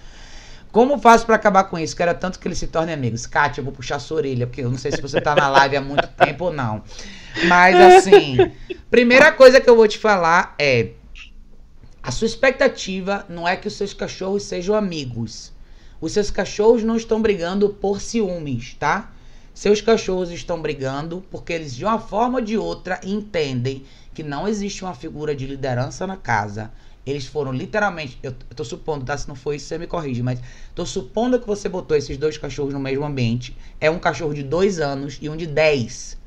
Como 0.71 0.99
faço 0.99 1.25
para 1.25 1.37
acabar 1.37 1.65
com 1.65 1.79
isso? 1.79 1.97
Quero 1.97 2.15
tanto 2.15 2.39
que 2.39 2.47
eles 2.47 2.59
se 2.59 2.67
tornem 2.67 2.95
amigos. 2.95 3.27
Kátia, 3.27 3.61
eu 3.61 3.65
vou 3.65 3.73
puxar 3.73 3.97
a 3.97 4.01
sua 4.01 4.19
orelha, 4.19 4.47
porque 4.47 4.61
eu 4.61 4.71
não 4.71 4.77
sei 4.77 4.93
se 4.93 5.01
você 5.01 5.21
tá 5.21 5.35
na 5.35 5.49
live 5.49 5.77
há 5.77 5.81
muito 5.81 6.07
tempo 6.23 6.47
ou 6.47 6.53
não. 6.53 6.83
Mas 7.47 7.77
assim, 7.77 8.37
primeira 8.91 9.33
coisa 9.33 9.61
que 9.61 9.71
eu 9.71 9.77
vou 9.77 9.89
te 9.89 9.97
falar 9.97 10.55
é: 10.59 10.91
a 12.03 12.11
sua 12.11 12.27
expectativa 12.27 13.25
não 13.29 13.49
é 13.49 13.57
que 13.57 13.69
os 13.69 13.75
seus 13.75 13.95
cachorros 13.95 14.43
sejam 14.43 14.75
amigos. 14.75 15.53
Os 16.01 16.13
seus 16.13 16.31
cachorros 16.31 16.83
não 16.85 16.97
estão 16.97 17.21
brigando 17.21 17.71
por 17.71 18.01
ciúmes, 18.01 18.75
tá? 18.79 19.11
Seus 19.53 19.81
cachorros 19.81 20.31
estão 20.31 20.63
brigando 20.63 21.25
porque 21.31 21.53
eles, 21.53 21.75
de 21.75 21.85
uma 21.85 21.99
forma 21.99 22.39
ou 22.39 22.45
de 22.45 22.57
outra, 22.57 23.01
entendem 23.03 23.85
que 24.19 24.23
não 24.25 24.49
existe 24.49 24.83
uma 24.83 24.95
figura 24.95 25.33
de 25.33 25.47
liderança 25.47 26.05
na 26.05 26.17
casa. 26.17 26.73
Eles 27.07 27.25
foram 27.25 27.53
literalmente. 27.53 28.19
Eu, 28.21 28.33
tô 28.33 28.65
supondo, 28.65 29.05
tá? 29.05 29.17
Se 29.17 29.29
não 29.29 29.37
foi 29.37 29.55
isso, 29.55 29.67
você 29.67 29.79
me 29.79 29.87
corrige, 29.87 30.25
mas 30.25 30.41
tô 30.75 30.85
supondo 30.85 31.39
que 31.39 31.47
você 31.47 31.69
botou 31.69 31.97
esses 31.97 32.19
dois 32.19 32.37
cachorros 32.37 32.75
no 32.75 32.81
mesmo 32.81 33.05
ambiente. 33.05 33.57
É 33.81 33.89
um 33.89 34.01
cachorro 34.01 34.35
de 34.35 34.43
dois 34.43 34.81
anos 34.81 35.21
e 35.23 35.29
um 35.29 35.37
de 35.37 35.47
10. 35.47 36.19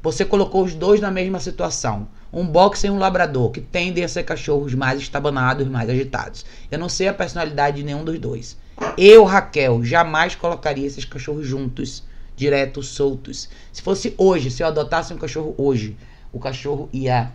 Você 0.00 0.24
colocou 0.24 0.62
os 0.62 0.76
dois 0.76 1.00
na 1.00 1.10
mesma 1.10 1.40
situação. 1.40 2.06
Um 2.32 2.46
boxer 2.46 2.88
e 2.88 2.92
um 2.92 3.00
labrador, 3.00 3.50
que 3.50 3.60
tendem 3.60 4.04
a 4.04 4.08
ser 4.08 4.22
cachorros 4.22 4.72
mais 4.72 5.00
estabanados, 5.00 5.66
mais 5.66 5.90
agitados. 5.90 6.46
Eu 6.70 6.78
não 6.78 6.88
sei 6.88 7.08
a 7.08 7.14
personalidade 7.14 7.78
de 7.78 7.82
nenhum 7.82 8.04
dos 8.04 8.20
dois. 8.20 8.56
Eu, 8.96 9.24
Raquel, 9.24 9.82
jamais 9.82 10.36
colocaria 10.36 10.86
esses 10.86 11.04
cachorros 11.04 11.44
juntos, 11.44 12.04
direto, 12.36 12.80
soltos. 12.80 13.48
Se 13.72 13.82
fosse 13.82 14.14
hoje, 14.16 14.52
se 14.52 14.62
eu 14.62 14.68
adotasse 14.68 15.12
um 15.12 15.18
cachorro 15.18 15.52
hoje, 15.58 15.96
o 16.34 16.40
cachorro 16.40 16.88
ia 16.92 17.32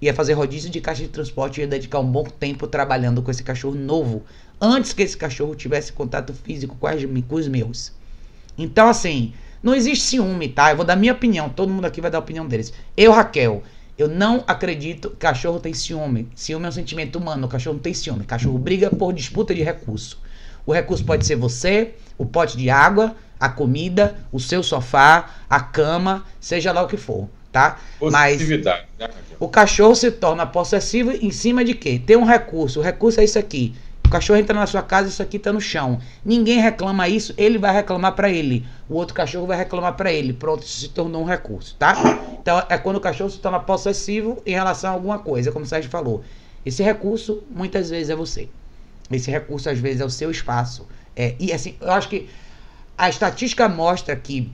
ia 0.00 0.12
fazer 0.12 0.32
rodízio 0.32 0.70
de 0.70 0.80
caixa 0.80 1.02
de 1.02 1.08
transporte 1.08 1.58
e 1.58 1.60
ia 1.62 1.66
dedicar 1.66 1.98
um 2.00 2.10
bom 2.10 2.24
tempo 2.24 2.66
trabalhando 2.66 3.22
com 3.22 3.30
esse 3.30 3.42
cachorro 3.42 3.74
novo, 3.74 4.22
antes 4.60 4.92
que 4.92 5.02
esse 5.02 5.16
cachorro 5.16 5.54
tivesse 5.54 5.92
contato 5.92 6.32
físico 6.34 6.76
com, 6.76 7.34
os 7.34 7.48
meus. 7.48 7.92
Então, 8.58 8.88
assim, 8.88 9.32
não 9.62 9.74
existe 9.74 10.04
ciúme, 10.04 10.48
tá? 10.48 10.70
Eu 10.70 10.76
vou 10.76 10.84
dar 10.84 10.96
minha 10.96 11.12
opinião, 11.12 11.48
todo 11.48 11.72
mundo 11.72 11.86
aqui 11.86 12.00
vai 12.00 12.10
dar 12.10 12.18
a 12.18 12.20
opinião 12.20 12.46
deles. 12.46 12.72
Eu, 12.96 13.12
Raquel, 13.12 13.62
eu 13.96 14.08
não 14.08 14.44
acredito 14.46 15.10
que 15.10 15.16
cachorro 15.16 15.58
tem 15.58 15.72
ciúme. 15.72 16.28
Ciúme 16.34 16.66
é 16.66 16.68
um 16.68 16.72
sentimento 16.72 17.16
humano, 17.16 17.46
o 17.46 17.50
cachorro 17.50 17.76
não 17.76 17.82
tem 17.82 17.94
ciúme. 17.94 18.22
O 18.22 18.26
cachorro 18.26 18.58
briga 18.58 18.90
por 18.90 19.12
disputa 19.12 19.54
de 19.54 19.62
recurso. 19.62 20.20
O 20.66 20.72
recurso 20.72 21.04
pode 21.04 21.24
ser 21.24 21.36
você, 21.36 21.94
o 22.18 22.26
pote 22.26 22.58
de 22.58 22.68
água, 22.68 23.16
a 23.40 23.48
comida, 23.48 24.16
o 24.30 24.38
seu 24.38 24.62
sofá, 24.62 25.30
a 25.48 25.60
cama, 25.60 26.24
seja 26.40 26.72
lá 26.72 26.82
o 26.82 26.88
que 26.88 26.96
for. 26.96 27.28
Tá? 27.54 27.78
Mas 28.10 28.48
né, 28.48 28.82
o 29.38 29.48
cachorro 29.48 29.94
se 29.94 30.10
torna 30.10 30.44
possessivo 30.44 31.12
em 31.12 31.30
cima 31.30 31.64
de 31.64 31.72
quê? 31.72 32.02
Tem 32.04 32.16
um 32.16 32.24
recurso. 32.24 32.80
O 32.80 32.82
recurso 32.82 33.20
é 33.20 33.24
isso 33.24 33.38
aqui. 33.38 33.72
O 34.04 34.08
cachorro 34.10 34.40
entra 34.40 34.58
na 34.58 34.66
sua 34.66 34.82
casa, 34.82 35.08
isso 35.08 35.22
aqui 35.22 35.38
tá 35.38 35.52
no 35.52 35.60
chão. 35.60 36.00
Ninguém 36.24 36.60
reclama 36.60 37.08
isso, 37.08 37.32
ele 37.38 37.56
vai 37.56 37.72
reclamar 37.72 38.12
para 38.16 38.28
ele. 38.28 38.66
O 38.88 38.94
outro 38.96 39.14
cachorro 39.14 39.46
vai 39.46 39.56
reclamar 39.56 39.94
para 39.94 40.12
ele. 40.12 40.32
Pronto, 40.32 40.64
isso 40.64 40.80
se 40.80 40.88
tornou 40.88 41.22
um 41.22 41.24
recurso, 41.24 41.76
tá? 41.78 41.94
Então 42.42 42.60
é 42.68 42.76
quando 42.76 42.96
o 42.96 43.00
cachorro 43.00 43.30
se 43.30 43.38
torna 43.38 43.60
possessivo 43.60 44.42
em 44.44 44.52
relação 44.52 44.90
a 44.90 44.92
alguma 44.94 45.20
coisa, 45.20 45.52
como 45.52 45.64
o 45.64 45.68
Sérgio 45.68 45.90
falou. 45.90 46.24
Esse 46.66 46.82
recurso 46.82 47.44
muitas 47.48 47.88
vezes 47.88 48.10
é 48.10 48.16
você. 48.16 48.48
Esse 49.12 49.30
recurso 49.30 49.70
às 49.70 49.78
vezes 49.78 50.00
é 50.00 50.04
o 50.04 50.10
seu 50.10 50.28
espaço. 50.28 50.88
É, 51.14 51.36
e 51.38 51.52
assim, 51.52 51.76
eu 51.80 51.92
acho 51.92 52.08
que 52.08 52.28
a 52.98 53.08
estatística 53.08 53.68
mostra 53.68 54.16
que 54.16 54.50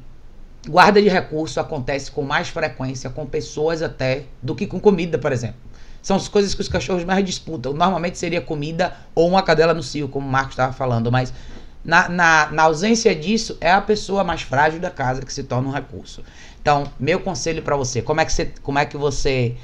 guarda 0.69 1.01
de 1.01 1.09
recurso 1.09 1.61
acontece 1.61 2.11
com 2.11 2.23
mais 2.23 2.49
frequência 2.49 3.09
com 3.11 3.27
pessoas 3.27 3.83
até 3.83 4.25
do 4.43 4.55
que 4.55 4.67
com 4.67 4.79
comida, 4.79 5.19
por 5.19 5.33
exemplo. 5.33 5.57
São 6.03 6.17
as 6.17 6.29
coisas 6.29 6.55
que 6.55 6.61
os 6.61 6.69
cachorros 6.69 7.05
mais 7.05 7.25
disputam. 7.25 7.73
Normalmente 7.73 8.19
seria 8.19 8.41
comida 8.41 8.97
ou 9.15 9.29
uma 9.29 9.43
cadela 9.43 9.75
no 9.75 9.83
cio, 9.83 10.09
como 10.09 10.27
o 10.27 10.31
Marcos 10.31 10.53
estava 10.53 10.73
falando, 10.73 11.13
mas 11.13 11.33
na, 11.85 12.09
na, 12.09 12.51
na 12.51 12.63
ausência 12.65 13.15
disso, 13.15 13.57
é 13.61 13.73
a 13.73 13.81
pessoa 13.81 14.23
mais 14.23 14.43
frágil 14.43 14.81
da 14.81 14.91
casa 14.91 15.23
que 15.23 15.33
se 15.33 15.43
torna 15.43 15.69
um 15.69 15.73
recurso. 15.73 16.23
Então, 16.61 16.85
meu 16.99 17.21
conselho 17.21 17.63
para 17.63 17.77
você, 17.77 18.03
como 18.03 18.21
é 18.21 18.25
que 18.25 18.33
você, 18.33 18.53
como 18.63 18.79
é 18.79 18.85
que 18.85 18.97
você, 18.97 19.57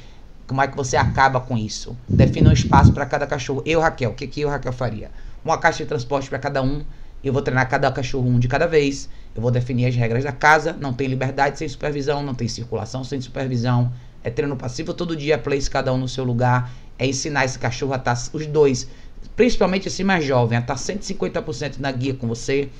como 0.46 0.62
é 0.62 0.66
que 0.66 0.76
você 0.76 0.96
acaba 0.96 1.40
com 1.40 1.58
isso? 1.58 1.96
Defina 2.08 2.48
um 2.48 2.52
espaço 2.52 2.92
para 2.92 3.04
cada 3.04 3.26
cachorro. 3.26 3.62
Eu, 3.66 3.80
Raquel, 3.80 4.10
o 4.10 4.14
que 4.14 4.26
que 4.26 4.40
eu, 4.40 4.48
Raquel 4.48 4.72
faria? 4.72 5.10
Uma 5.44 5.58
caixa 5.58 5.84
de 5.84 5.88
transporte 5.88 6.28
para 6.28 6.38
cada 6.38 6.62
um. 6.62 6.84
Eu 7.22 7.32
vou 7.32 7.42
treinar 7.42 7.68
cada 7.68 7.90
cachorro 7.92 8.28
um 8.28 8.38
de 8.38 8.48
cada 8.48 8.66
vez. 8.66 9.10
Eu 9.36 9.42
vou 9.42 9.50
definir 9.50 9.84
as 9.84 9.94
regras 9.94 10.24
da 10.24 10.32
casa. 10.32 10.72
Não 10.72 10.94
tem 10.94 11.06
liberdade 11.06 11.58
sem 11.58 11.68
supervisão, 11.68 12.22
não 12.22 12.34
tem 12.34 12.48
circulação 12.48 13.04
sem 13.04 13.20
supervisão. 13.20 13.92
É 14.24 14.30
treino 14.30 14.56
passivo 14.56 14.94
todo 14.94 15.14
dia, 15.14 15.36
place 15.36 15.70
cada 15.70 15.92
um 15.92 15.98
no 15.98 16.08
seu 16.08 16.24
lugar. 16.24 16.72
É 16.98 17.06
ensinar 17.06 17.44
esse 17.44 17.58
cachorro 17.58 17.92
a 17.92 17.96
estar, 17.96 18.14
os 18.32 18.46
dois, 18.46 18.88
principalmente 19.36 19.88
esse 19.88 20.02
mais 20.02 20.24
jovem, 20.24 20.56
a 20.56 20.62
estar 20.62 20.76
150% 20.76 21.78
na 21.78 21.92
guia 21.92 22.14
com 22.14 22.26
você. 22.26 22.70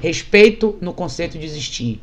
Respeito 0.00 0.78
no 0.80 0.94
conceito 0.94 1.38
de 1.38 1.44
existir. 1.44 2.00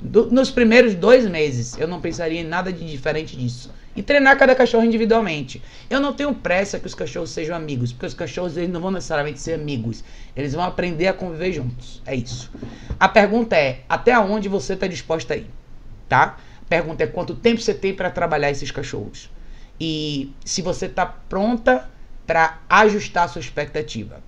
Do- 0.00 0.30
nos 0.30 0.50
primeiros 0.50 0.94
dois 0.94 1.26
meses, 1.26 1.78
eu 1.78 1.88
não 1.88 2.00
pensaria 2.00 2.40
em 2.40 2.44
nada 2.44 2.72
de 2.72 2.84
diferente 2.88 3.36
disso. 3.36 3.72
E 3.96 4.02
treinar 4.02 4.36
cada 4.36 4.54
cachorro 4.56 4.84
individualmente. 4.84 5.62
Eu 5.88 6.00
não 6.00 6.12
tenho 6.12 6.34
pressa 6.34 6.80
que 6.80 6.86
os 6.86 6.94
cachorros 6.94 7.30
sejam 7.30 7.54
amigos, 7.54 7.92
porque 7.92 8.06
os 8.06 8.14
cachorros 8.14 8.56
eles 8.56 8.68
não 8.70 8.80
vão 8.80 8.90
necessariamente 8.90 9.38
ser 9.38 9.54
amigos. 9.54 10.02
Eles 10.34 10.52
vão 10.52 10.64
aprender 10.64 11.06
a 11.06 11.12
conviver 11.12 11.52
juntos. 11.52 12.02
É 12.04 12.14
isso. 12.14 12.50
A 12.98 13.08
pergunta 13.08 13.56
é: 13.56 13.82
até 13.88 14.18
onde 14.18 14.48
você 14.48 14.72
está 14.74 14.88
disposto 14.88 15.32
a 15.32 15.36
ir? 15.36 15.48
Tá? 16.08 16.36
A 16.60 16.64
pergunta 16.68 17.04
é 17.04 17.06
quanto 17.06 17.36
tempo 17.36 17.60
você 17.60 17.72
tem 17.72 17.94
para 17.94 18.10
trabalhar 18.10 18.50
esses 18.50 18.70
cachorros. 18.72 19.30
E 19.80 20.32
se 20.44 20.60
você 20.60 20.86
está 20.86 21.06
pronta 21.06 21.88
para 22.26 22.58
ajustar 22.68 23.24
a 23.24 23.28
sua 23.28 23.40
expectativa. 23.40 24.22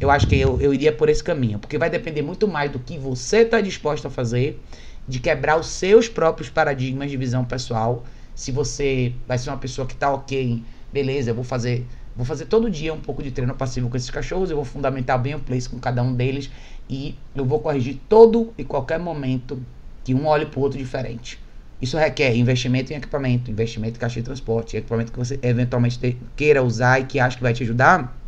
Eu 0.00 0.10
acho 0.10 0.26
que 0.26 0.34
eu, 0.36 0.60
eu 0.60 0.74
iria 0.74 0.92
por 0.92 1.08
esse 1.08 1.22
caminho, 1.22 1.58
porque 1.58 1.78
vai 1.78 1.88
depender 1.88 2.22
muito 2.22 2.48
mais 2.48 2.70
do 2.70 2.78
que 2.78 2.98
você 2.98 3.38
está 3.38 3.60
disposto 3.60 4.06
a 4.06 4.10
fazer, 4.10 4.62
de 5.06 5.20
quebrar 5.20 5.58
os 5.58 5.66
seus 5.68 6.08
próprios 6.08 6.50
paradigmas 6.50 7.10
de 7.10 7.16
visão 7.16 7.44
pessoal. 7.44 8.04
Se 8.34 8.50
você 8.50 9.14
vai 9.26 9.38
ser 9.38 9.50
uma 9.50 9.58
pessoa 9.58 9.86
que 9.86 9.94
tá 9.94 10.12
ok, 10.12 10.64
beleza, 10.92 11.30
eu 11.30 11.34
vou 11.34 11.44
fazer, 11.44 11.86
vou 12.16 12.24
fazer 12.24 12.46
todo 12.46 12.68
dia 12.70 12.92
um 12.92 13.00
pouco 13.00 13.22
de 13.22 13.30
treino 13.30 13.54
passivo 13.54 13.88
com 13.88 13.96
esses 13.96 14.10
cachorros, 14.10 14.50
eu 14.50 14.56
vou 14.56 14.64
fundamentar 14.64 15.20
bem 15.20 15.34
o 15.34 15.40
place 15.40 15.68
com 15.68 15.78
cada 15.78 16.02
um 16.02 16.14
deles 16.14 16.50
e 16.88 17.16
eu 17.34 17.44
vou 17.44 17.60
corrigir 17.60 18.00
todo 18.08 18.52
e 18.58 18.64
qualquer 18.64 18.98
momento 18.98 19.64
que 20.04 20.14
um 20.14 20.26
olhe 20.26 20.46
para 20.46 20.58
o 20.58 20.62
outro 20.62 20.78
diferente. 20.78 21.38
Isso 21.80 21.96
requer 21.96 22.34
investimento 22.36 22.92
em 22.92 22.96
equipamento, 22.96 23.50
investimento 23.50 23.96
em 23.96 24.00
caixa 24.00 24.20
de 24.20 24.24
transporte, 24.24 24.76
equipamento 24.76 25.12
que 25.12 25.18
você 25.18 25.38
eventualmente 25.42 25.98
te- 25.98 26.18
queira 26.36 26.62
usar 26.62 27.00
e 27.00 27.04
que 27.06 27.18
acha 27.20 27.36
que 27.36 27.42
vai 27.42 27.52
te 27.52 27.62
ajudar. 27.62 28.21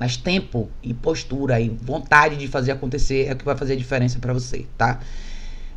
Mas 0.00 0.16
tempo 0.16 0.70
e 0.82 0.94
postura 0.94 1.60
e 1.60 1.68
vontade 1.68 2.34
de 2.34 2.48
fazer 2.48 2.72
acontecer 2.72 3.26
é 3.26 3.32
o 3.34 3.36
que 3.36 3.44
vai 3.44 3.54
fazer 3.54 3.74
a 3.74 3.76
diferença 3.76 4.18
para 4.18 4.32
você, 4.32 4.64
tá? 4.78 4.98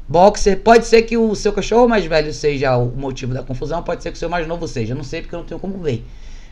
Boxer, 0.07 0.61
pode 0.61 0.85
ser 0.85 1.01
que 1.01 1.17
o 1.17 1.35
seu 1.35 1.51
cachorro 1.51 1.89
mais 1.89 2.05
velho 2.05 2.33
seja 2.33 2.77
o 2.77 2.85
motivo 2.95 3.33
da 3.33 3.43
confusão, 3.43 3.83
pode 3.83 4.01
ser 4.01 4.11
que 4.11 4.15
o 4.15 4.19
seu 4.19 4.29
mais 4.29 4.47
novo 4.47 4.65
seja. 4.65 4.95
Não 4.95 5.03
sei 5.03 5.21
porque 5.21 5.35
eu 5.35 5.39
não 5.39 5.45
tenho 5.45 5.59
como 5.59 5.77
ver. 5.77 6.05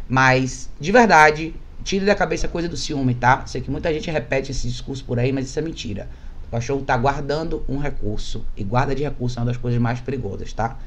Mas, 0.06 0.70
de 0.82 0.92
verdade, 0.92 1.56
tire 1.82 2.06
da 2.06 2.14
cabeça 2.14 2.46
a 2.46 2.50
coisa 2.50 2.68
do 2.68 2.76
ciúme, 2.76 3.16
tá? 3.16 3.46
Sei 3.46 3.62
que 3.62 3.72
muita 3.72 3.94
gente 3.94 4.12
repete 4.12 4.52
esse 4.52 4.68
discurso 4.68 5.06
por 5.06 5.18
aí, 5.18 5.32
mas 5.32 5.46
isso 5.46 5.58
é 5.58 5.62
mentira. 5.62 6.10
O 6.46 6.52
cachorro 6.52 6.82
tá 6.82 6.98
guardando 6.98 7.64
um 7.70 7.78
recurso. 7.78 8.46
E 8.58 8.66
guarda 8.66 8.94
de 8.94 9.04
recurso 9.04 9.40
é 9.40 9.42
uma 9.42 9.46
das 9.46 9.56
coisas 9.56 9.80
mais 9.80 10.02
perigosas, 10.02 10.52
tá? 10.52 10.78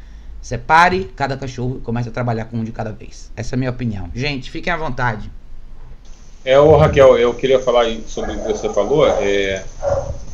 Separe 0.43 1.05
cada 1.17 1.35
cachorro 1.39 1.79
e 1.79 1.81
comece 1.81 2.11
a 2.11 2.13
trabalhar 2.13 2.45
com 2.45 2.59
um 2.59 2.65
de 2.65 2.73
cada 2.73 2.93
vez. 2.93 3.33
Essa 3.35 3.55
é 3.55 3.57
a 3.57 3.59
minha 3.59 3.71
opinião. 3.71 4.11
Gente, 4.15 4.51
fiquem 4.51 4.71
à 4.71 4.77
vontade. 4.77 5.31
É, 6.45 6.59
ô 6.61 6.77
Raquel, 6.77 7.17
eu 7.19 7.33
queria 7.33 7.59
falar 7.59 7.87
sobre 8.07 8.33
o 8.33 8.41
que 8.41 8.53
você 8.53 8.69
falou. 8.69 9.07
É, 9.07 9.65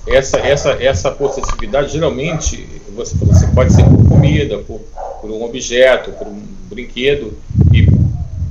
essa, 0.07 0.39
essa, 0.39 0.71
essa 0.73 1.11
possessividade, 1.11 1.93
geralmente, 1.93 2.67
você, 2.95 3.15
você 3.17 3.47
pode 3.49 3.73
ser 3.73 3.85
por 3.85 4.09
comida, 4.09 4.59
por, 4.59 4.81
por 5.21 5.31
um 5.31 5.45
objeto, 5.45 6.11
por 6.13 6.27
um 6.27 6.43
brinquedo, 6.69 7.39
e 7.73 7.87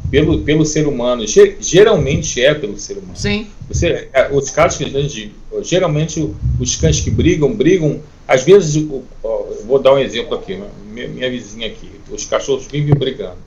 pelo, 0.10 0.41
pelo 0.41 0.65
ser 0.65 0.88
humano. 0.88 1.27
Ge- 1.27 1.57
Geralmente 1.60 2.41
é 2.41 2.53
pelo 2.53 2.77
ser 2.80 2.94
humano. 2.94 3.15
Sim. 3.15 3.48
Você, 3.68 4.07
é, 4.14 4.30
os 4.31 4.49
casos 4.49 4.77
que 4.77 4.86
a 4.86 4.90
gente. 4.90 5.36
Geralmente, 5.61 6.34
os 6.60 6.76
cães 6.77 7.02
que 7.02 7.11
brigam, 7.11 7.53
brigam. 7.53 7.99
Às 8.27 8.44
vezes, 8.44 8.76
o- 8.77 9.03
vou 9.65 9.80
dar 9.80 9.94
um 9.95 9.99
exemplo 9.99 10.36
aqui. 10.36 10.56
né? 10.56 10.68
Minha, 10.90 11.07
minha 11.10 11.30
vizinha 11.30 11.68
aqui, 11.68 11.90
os 12.10 12.26
cachorros 12.26 12.68
vivem 12.68 12.94
brigando. 12.95 13.38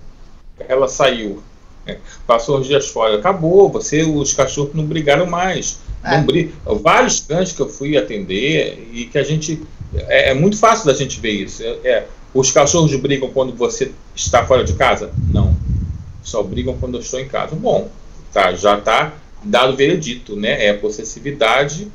Ela 0.69 0.87
saiu, 0.87 1.43
né? 1.87 1.99
passou 2.27 2.59
uns 2.59 2.67
dias 2.67 2.89
fora, 2.89 3.17
acabou. 3.17 3.69
Você, 3.71 4.03
os 4.03 4.33
cachorros 4.33 4.75
não 4.75 4.85
brigaram 4.85 5.27
mais. 5.27 5.81
É. 6.05 6.21
Não 6.21 6.79
Vários 6.79 7.21
cães 7.21 7.53
que 7.53 7.61
eu 7.61 7.69
fui 7.69 7.97
atender 7.97 8.89
e 8.93 9.07
que 9.07 9.19
a 9.19 9.23
gente. 9.23 9.63
É, 9.95 10.31
é 10.31 10.35
muito 10.35 10.57
fácil 10.57 10.87
da 10.87 10.95
gente 10.95 11.21
ver 11.21 11.33
isso. 11.33 11.63
É, 11.63 11.79
é, 11.85 12.07
os 12.35 12.51
cachorros 12.51 12.95
brigam 12.97 13.31
quando 13.31 13.55
você 13.55 13.93
está 14.15 14.45
fora 14.45 14.65
de 14.65 14.73
casa? 14.75 15.13
Não. 15.33 15.55
Só 16.23 16.43
brigam 16.43 16.77
quando 16.79 16.95
eu 16.95 17.01
estou 17.01 17.21
em 17.21 17.29
casa. 17.29 17.55
Bom, 17.55 17.91
tá, 18.33 18.55
já 18.55 18.79
está 18.79 19.13
dado 19.45 19.73
o 19.73 19.77
veredito, 19.77 20.37
né? 20.37 20.67
É 20.67 20.73
possessividade 20.73 21.89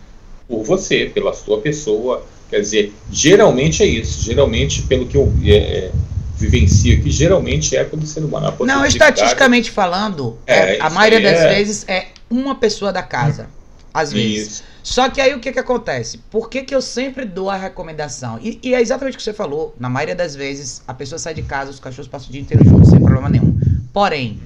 por 0.48 0.64
você, 0.64 1.12
pela 1.14 1.34
sua 1.34 1.60
pessoa. 1.60 2.24
Quer 2.50 2.62
dizer, 2.62 2.94
geralmente 3.12 3.84
é 3.84 3.86
isso. 3.86 4.24
Geralmente, 4.24 4.84
pelo 4.84 5.06
que 5.06 5.18
eu 5.18 5.32
é, 5.46 5.92
vivencio 6.38 6.98
aqui, 6.98 7.10
geralmente 7.10 7.76
é 7.76 7.84
pelo 7.84 8.06
ser 8.06 8.24
humano. 8.24 8.54
Não, 8.66 8.86
estatisticamente 8.86 9.72
falando, 9.72 10.38
É, 10.46 10.78
é, 10.78 10.82
a 10.82 10.90
maioria 10.90 11.22
das 11.22 11.40
é- 11.40 11.56
vezes 11.56 11.86
é 11.88 12.08
uma 12.30 12.56
pessoa 12.56 12.94
da 12.94 13.02
casa. 13.04 13.50
Às 13.94 14.14
vezes. 14.14 14.48
Isso. 14.48 14.64
Só 14.84 15.10
que 15.10 15.20
aí 15.20 15.34
o 15.34 15.40
que, 15.40 15.52
que 15.52 15.60
acontece? 15.60 16.20
Por 16.30 16.50
que, 16.50 16.62
que 16.62 16.74
eu 16.74 16.82
sempre 16.82 17.26
dou 17.26 17.50
a 17.50 17.58
recomendação? 17.58 18.40
E, 18.42 18.60
e 18.62 18.76
é 18.76 18.80
exatamente 18.80 19.16
o 19.16 19.18
que 19.18 19.24
você 19.24 19.34
falou. 19.34 19.76
Na 19.80 19.90
maioria 19.90 20.16
das 20.16 20.36
vezes, 20.36 20.84
a 20.88 20.94
pessoa 20.94 21.18
sai 21.18 21.34
de 21.34 21.42
casa, 21.42 21.72
os 21.72 21.80
cachorros 21.80 22.08
passam 22.08 22.30
o 22.30 22.32
dia 22.32 22.42
inteiro 22.42 22.64
juntos, 22.64 22.90
sem 22.90 23.00
problema 23.00 23.28
nenhum. 23.28 23.60
Porém, 23.92 24.40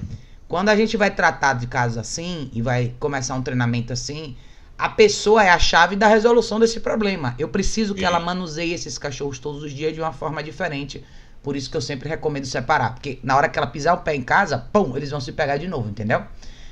quando 0.48 0.70
a 0.70 0.76
gente 0.76 0.96
vai 0.96 1.10
tratar 1.10 1.54
de 1.54 1.66
casos 1.66 1.98
assim 1.98 2.50
e 2.52 2.62
vai 2.62 2.92
começar 2.98 3.34
um 3.34 3.42
treinamento 3.42 3.92
assim, 3.92 4.34
a 4.76 4.88
pessoa 4.88 5.44
é 5.44 5.50
a 5.50 5.58
chave 5.58 5.96
da 5.96 6.08
resolução 6.08 6.58
desse 6.58 6.80
problema. 6.80 7.34
Eu 7.38 7.48
preciso 7.48 7.94
que 7.94 8.04
ela 8.04 8.18
manuseie 8.18 8.72
esses 8.72 8.98
cachorros 8.98 9.38
todos 9.38 9.62
os 9.62 9.72
dias 9.72 9.94
de 9.94 10.00
uma 10.00 10.12
forma 10.12 10.42
diferente. 10.42 11.04
Por 11.42 11.56
isso 11.56 11.70
que 11.70 11.76
eu 11.76 11.80
sempre 11.80 12.08
recomendo 12.08 12.46
separar. 12.46 12.94
Porque 12.94 13.18
na 13.22 13.36
hora 13.36 13.48
que 13.48 13.58
ela 13.58 13.66
pisar 13.66 13.94
o 13.94 13.98
pé 13.98 14.14
em 14.14 14.22
casa, 14.22 14.58
pum, 14.72 14.96
eles 14.96 15.10
vão 15.10 15.20
se 15.20 15.32
pegar 15.32 15.56
de 15.56 15.66
novo, 15.66 15.88
entendeu? 15.88 16.22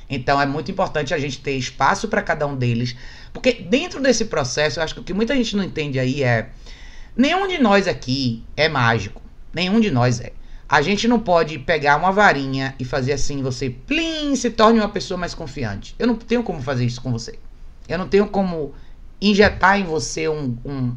Então 0.08 0.40
é 0.40 0.46
muito 0.46 0.70
importante 0.70 1.14
a 1.14 1.18
gente 1.18 1.40
ter 1.40 1.52
espaço 1.52 2.08
para 2.08 2.22
cada 2.22 2.46
um 2.46 2.56
deles. 2.56 2.96
Porque 3.32 3.52
dentro 3.52 4.00
desse 4.00 4.24
processo, 4.26 4.78
eu 4.78 4.84
acho 4.84 4.94
que 4.94 5.00
o 5.00 5.04
que 5.04 5.14
muita 5.14 5.34
gente 5.34 5.56
não 5.56 5.64
entende 5.64 5.98
aí 5.98 6.22
é. 6.22 6.50
Nenhum 7.16 7.46
de 7.46 7.58
nós 7.58 7.88
aqui 7.88 8.44
é 8.56 8.68
mágico. 8.68 9.22
Nenhum 9.52 9.80
de 9.80 9.90
nós 9.90 10.20
é. 10.20 10.32
A 10.68 10.82
gente 10.82 11.08
não 11.08 11.18
pode 11.18 11.58
pegar 11.58 11.96
uma 11.96 12.12
varinha 12.12 12.76
e 12.78 12.84
fazer 12.84 13.12
assim, 13.12 13.42
você, 13.42 13.70
plim, 13.70 14.36
se 14.36 14.50
torne 14.50 14.78
uma 14.78 14.88
pessoa 14.88 15.18
mais 15.18 15.34
confiante. 15.34 15.96
Eu 15.98 16.06
não 16.06 16.14
tenho 16.14 16.44
como 16.44 16.62
fazer 16.62 16.84
isso 16.84 17.00
com 17.00 17.10
você. 17.10 17.38
Eu 17.88 17.98
não 17.98 18.08
tenho 18.08 18.28
como 18.28 18.72
injetar 19.20 19.80
em 19.80 19.84
você 19.84 20.28
um, 20.28 20.56
um 20.64 20.96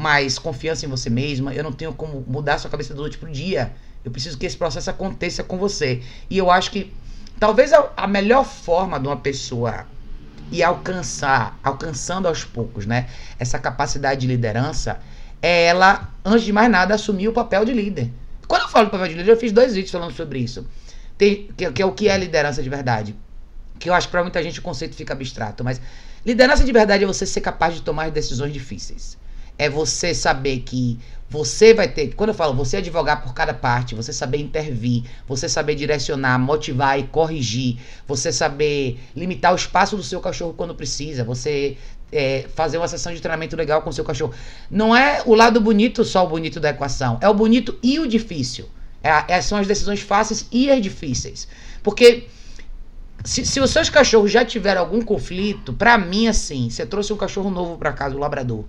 mais 0.00 0.38
confiança 0.38 0.86
em 0.86 0.88
você 0.88 1.10
mesma. 1.10 1.52
Eu 1.54 1.62
não 1.62 1.72
tenho 1.72 1.92
como 1.92 2.24
mudar 2.26 2.58
sua 2.58 2.70
cabeça 2.70 2.94
do 2.94 3.02
noite 3.02 3.18
pro 3.18 3.30
dia. 3.30 3.72
Eu 4.02 4.10
preciso 4.10 4.38
que 4.38 4.46
esse 4.46 4.56
processo 4.56 4.88
aconteça 4.88 5.44
com 5.44 5.58
você. 5.58 6.02
E 6.30 6.38
eu 6.38 6.50
acho 6.50 6.70
que 6.70 6.90
talvez 7.38 7.70
a, 7.70 7.92
a 7.94 8.06
melhor 8.06 8.44
forma 8.44 8.98
de 8.98 9.06
uma 9.06 9.18
pessoa 9.18 9.86
ir 10.50 10.62
alcançar, 10.62 11.58
alcançando 11.62 12.26
aos 12.26 12.44
poucos, 12.44 12.86
né, 12.86 13.08
essa 13.38 13.58
capacidade 13.58 14.22
de 14.22 14.26
liderança, 14.26 14.98
é 15.42 15.66
ela, 15.66 16.08
antes 16.24 16.44
de 16.44 16.52
mais 16.52 16.70
nada, 16.70 16.94
assumir 16.94 17.28
o 17.28 17.32
papel 17.32 17.64
de 17.66 17.72
líder. 17.72 18.10
Quando 18.48 18.62
eu 18.62 18.68
falo 18.68 18.86
de 18.86 18.92
papel 18.92 19.08
de 19.08 19.14
líder, 19.14 19.32
eu 19.32 19.36
fiz 19.36 19.52
dois 19.52 19.74
vídeos 19.74 19.92
falando 19.92 20.12
sobre 20.12 20.38
isso. 20.38 20.66
Tem, 21.18 21.48
que, 21.56 21.70
que 21.70 21.82
é 21.82 21.84
o 21.86 21.92
que 21.92 22.08
é 22.08 22.16
liderança 22.16 22.62
de 22.62 22.70
verdade. 22.70 23.14
Que 23.78 23.90
eu 23.90 23.94
acho 23.94 24.08
que 24.08 24.10
pra 24.10 24.22
muita 24.22 24.42
gente 24.42 24.58
o 24.58 24.62
conceito 24.62 24.96
fica 24.96 25.12
abstrato, 25.12 25.62
mas 25.62 25.78
liderança 26.24 26.64
de 26.64 26.72
verdade 26.72 27.04
é 27.04 27.06
você 27.06 27.26
ser 27.26 27.42
capaz 27.42 27.74
de 27.74 27.82
tomar 27.82 28.10
decisões 28.10 28.52
difíceis. 28.52 29.19
É 29.60 29.68
você 29.68 30.14
saber 30.14 30.60
que 30.60 30.98
você 31.28 31.74
vai 31.74 31.86
ter, 31.86 32.14
quando 32.14 32.30
eu 32.30 32.34
falo 32.34 32.54
você 32.54 32.78
advogar 32.78 33.22
por 33.22 33.34
cada 33.34 33.52
parte, 33.52 33.94
você 33.94 34.10
saber 34.10 34.38
intervir, 34.38 35.04
você 35.28 35.50
saber 35.50 35.74
direcionar, 35.74 36.38
motivar 36.38 36.98
e 36.98 37.04
corrigir, 37.04 37.78
você 38.08 38.32
saber 38.32 38.98
limitar 39.14 39.52
o 39.52 39.56
espaço 39.56 39.96
do 39.96 40.02
seu 40.02 40.18
cachorro 40.18 40.54
quando 40.56 40.74
precisa, 40.74 41.22
você 41.22 41.76
é, 42.10 42.46
fazer 42.54 42.78
uma 42.78 42.88
sessão 42.88 43.14
de 43.14 43.20
treinamento 43.20 43.54
legal 43.54 43.82
com 43.82 43.90
o 43.90 43.92
seu 43.92 44.02
cachorro. 44.02 44.32
Não 44.70 44.96
é 44.96 45.22
o 45.26 45.34
lado 45.34 45.60
bonito 45.60 46.04
só 46.04 46.24
o 46.24 46.28
bonito 46.28 46.58
da 46.58 46.70
equação, 46.70 47.18
é 47.20 47.28
o 47.28 47.34
bonito 47.34 47.78
e 47.82 48.00
o 48.00 48.08
difícil. 48.08 48.66
É, 49.02 49.36
é, 49.36 49.40
são 49.40 49.58
as 49.58 49.66
decisões 49.66 50.00
fáceis 50.00 50.46
e 50.50 50.70
as 50.70 50.80
difíceis. 50.80 51.46
Porque 51.82 52.28
se, 53.24 53.44
se 53.44 53.60
os 53.60 53.70
seus 53.70 53.88
cachorros 53.88 54.32
já 54.32 54.44
tiveram 54.44 54.80
algum 54.80 55.00
conflito, 55.00 55.72
para 55.72 55.96
mim, 55.96 56.28
assim, 56.28 56.68
você 56.70 56.84
trouxe 56.84 57.12
um 57.12 57.16
cachorro 57.16 57.50
novo 57.50 57.78
para 57.78 57.92
casa, 57.92 58.16
o 58.16 58.18
labrador. 58.18 58.64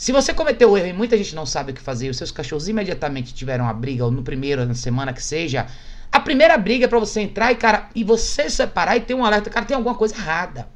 Se 0.00 0.12
você 0.12 0.32
cometeu 0.32 0.70
o 0.70 0.78
erro 0.78 0.86
e 0.86 0.92
muita 0.94 1.14
gente 1.14 1.34
não 1.34 1.44
sabe 1.44 1.72
o 1.72 1.74
que 1.74 1.80
fazer, 1.82 2.08
os 2.08 2.16
seus 2.16 2.30
cachorros 2.30 2.68
imediatamente 2.68 3.34
tiveram 3.34 3.68
a 3.68 3.74
briga, 3.74 4.02
ou 4.02 4.10
no 4.10 4.22
primeiro, 4.22 4.64
na 4.64 4.72
semana 4.72 5.12
que 5.12 5.22
seja, 5.22 5.66
a 6.10 6.18
primeira 6.18 6.56
briga 6.56 6.86
é 6.86 6.88
pra 6.88 6.98
você 6.98 7.20
entrar 7.20 7.52
e, 7.52 7.56
cara, 7.56 7.90
e 7.94 8.02
você 8.02 8.48
separar 8.48 8.96
e 8.96 9.02
ter 9.02 9.12
um 9.12 9.22
alerta, 9.22 9.50
cara, 9.50 9.66
tem 9.66 9.76
alguma 9.76 9.94
coisa 9.94 10.14
errada. 10.14 10.70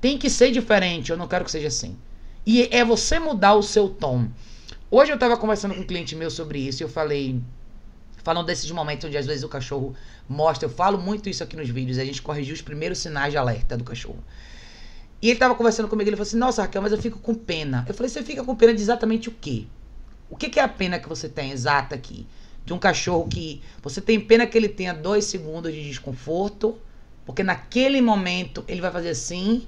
Tem 0.00 0.16
que 0.16 0.30
ser 0.30 0.50
diferente, 0.50 1.10
eu 1.10 1.16
não 1.18 1.28
quero 1.28 1.44
que 1.44 1.50
seja 1.50 1.68
assim. 1.68 1.98
E 2.46 2.66
é 2.74 2.82
você 2.82 3.18
mudar 3.18 3.52
o 3.52 3.62
seu 3.62 3.86
tom. 3.86 4.30
Hoje 4.90 5.12
eu 5.12 5.18
tava 5.18 5.36
conversando 5.36 5.74
com 5.74 5.82
um 5.82 5.86
cliente 5.86 6.16
meu 6.16 6.30
sobre 6.30 6.58
isso 6.58 6.82
e 6.82 6.84
eu 6.84 6.88
falei, 6.88 7.38
falando 8.22 8.46
desses 8.46 8.70
momentos 8.70 9.06
onde 9.06 9.18
às 9.18 9.26
vezes 9.26 9.44
o 9.44 9.48
cachorro 9.50 9.94
mostra, 10.26 10.64
eu 10.64 10.72
falo 10.72 10.96
muito 10.96 11.28
isso 11.28 11.44
aqui 11.44 11.54
nos 11.54 11.68
vídeos, 11.68 11.98
a 11.98 12.04
gente 12.06 12.22
corrigiu 12.22 12.54
os 12.54 12.62
primeiros 12.62 12.96
sinais 12.96 13.30
de 13.30 13.36
alerta 13.36 13.76
do 13.76 13.84
cachorro. 13.84 14.24
E 15.24 15.30
ele 15.30 15.38
tava 15.38 15.54
conversando 15.54 15.88
comigo, 15.88 16.06
ele 16.06 16.16
falou 16.16 16.28
assim, 16.28 16.36
nossa 16.36 16.60
Raquel, 16.60 16.82
mas 16.82 16.92
eu 16.92 16.98
fico 16.98 17.18
com 17.18 17.34
pena. 17.34 17.82
Eu 17.88 17.94
falei, 17.94 18.10
você 18.10 18.22
fica 18.22 18.44
com 18.44 18.54
pena 18.54 18.74
de 18.74 18.82
exatamente 18.82 19.30
o 19.30 19.32
quê? 19.32 19.64
O 20.28 20.36
que, 20.36 20.50
que 20.50 20.60
é 20.60 20.62
a 20.62 20.68
pena 20.68 20.98
que 20.98 21.08
você 21.08 21.30
tem 21.30 21.50
exata 21.50 21.94
aqui? 21.94 22.26
De 22.62 22.74
um 22.74 22.78
cachorro 22.78 23.26
que 23.26 23.62
você 23.82 24.02
tem 24.02 24.20
pena 24.20 24.46
que 24.46 24.58
ele 24.58 24.68
tenha 24.68 24.92
dois 24.92 25.24
segundos 25.24 25.72
de 25.72 25.82
desconforto, 25.82 26.76
porque 27.24 27.42
naquele 27.42 28.02
momento 28.02 28.66
ele 28.68 28.82
vai 28.82 28.90
fazer 28.90 29.08
assim, 29.08 29.66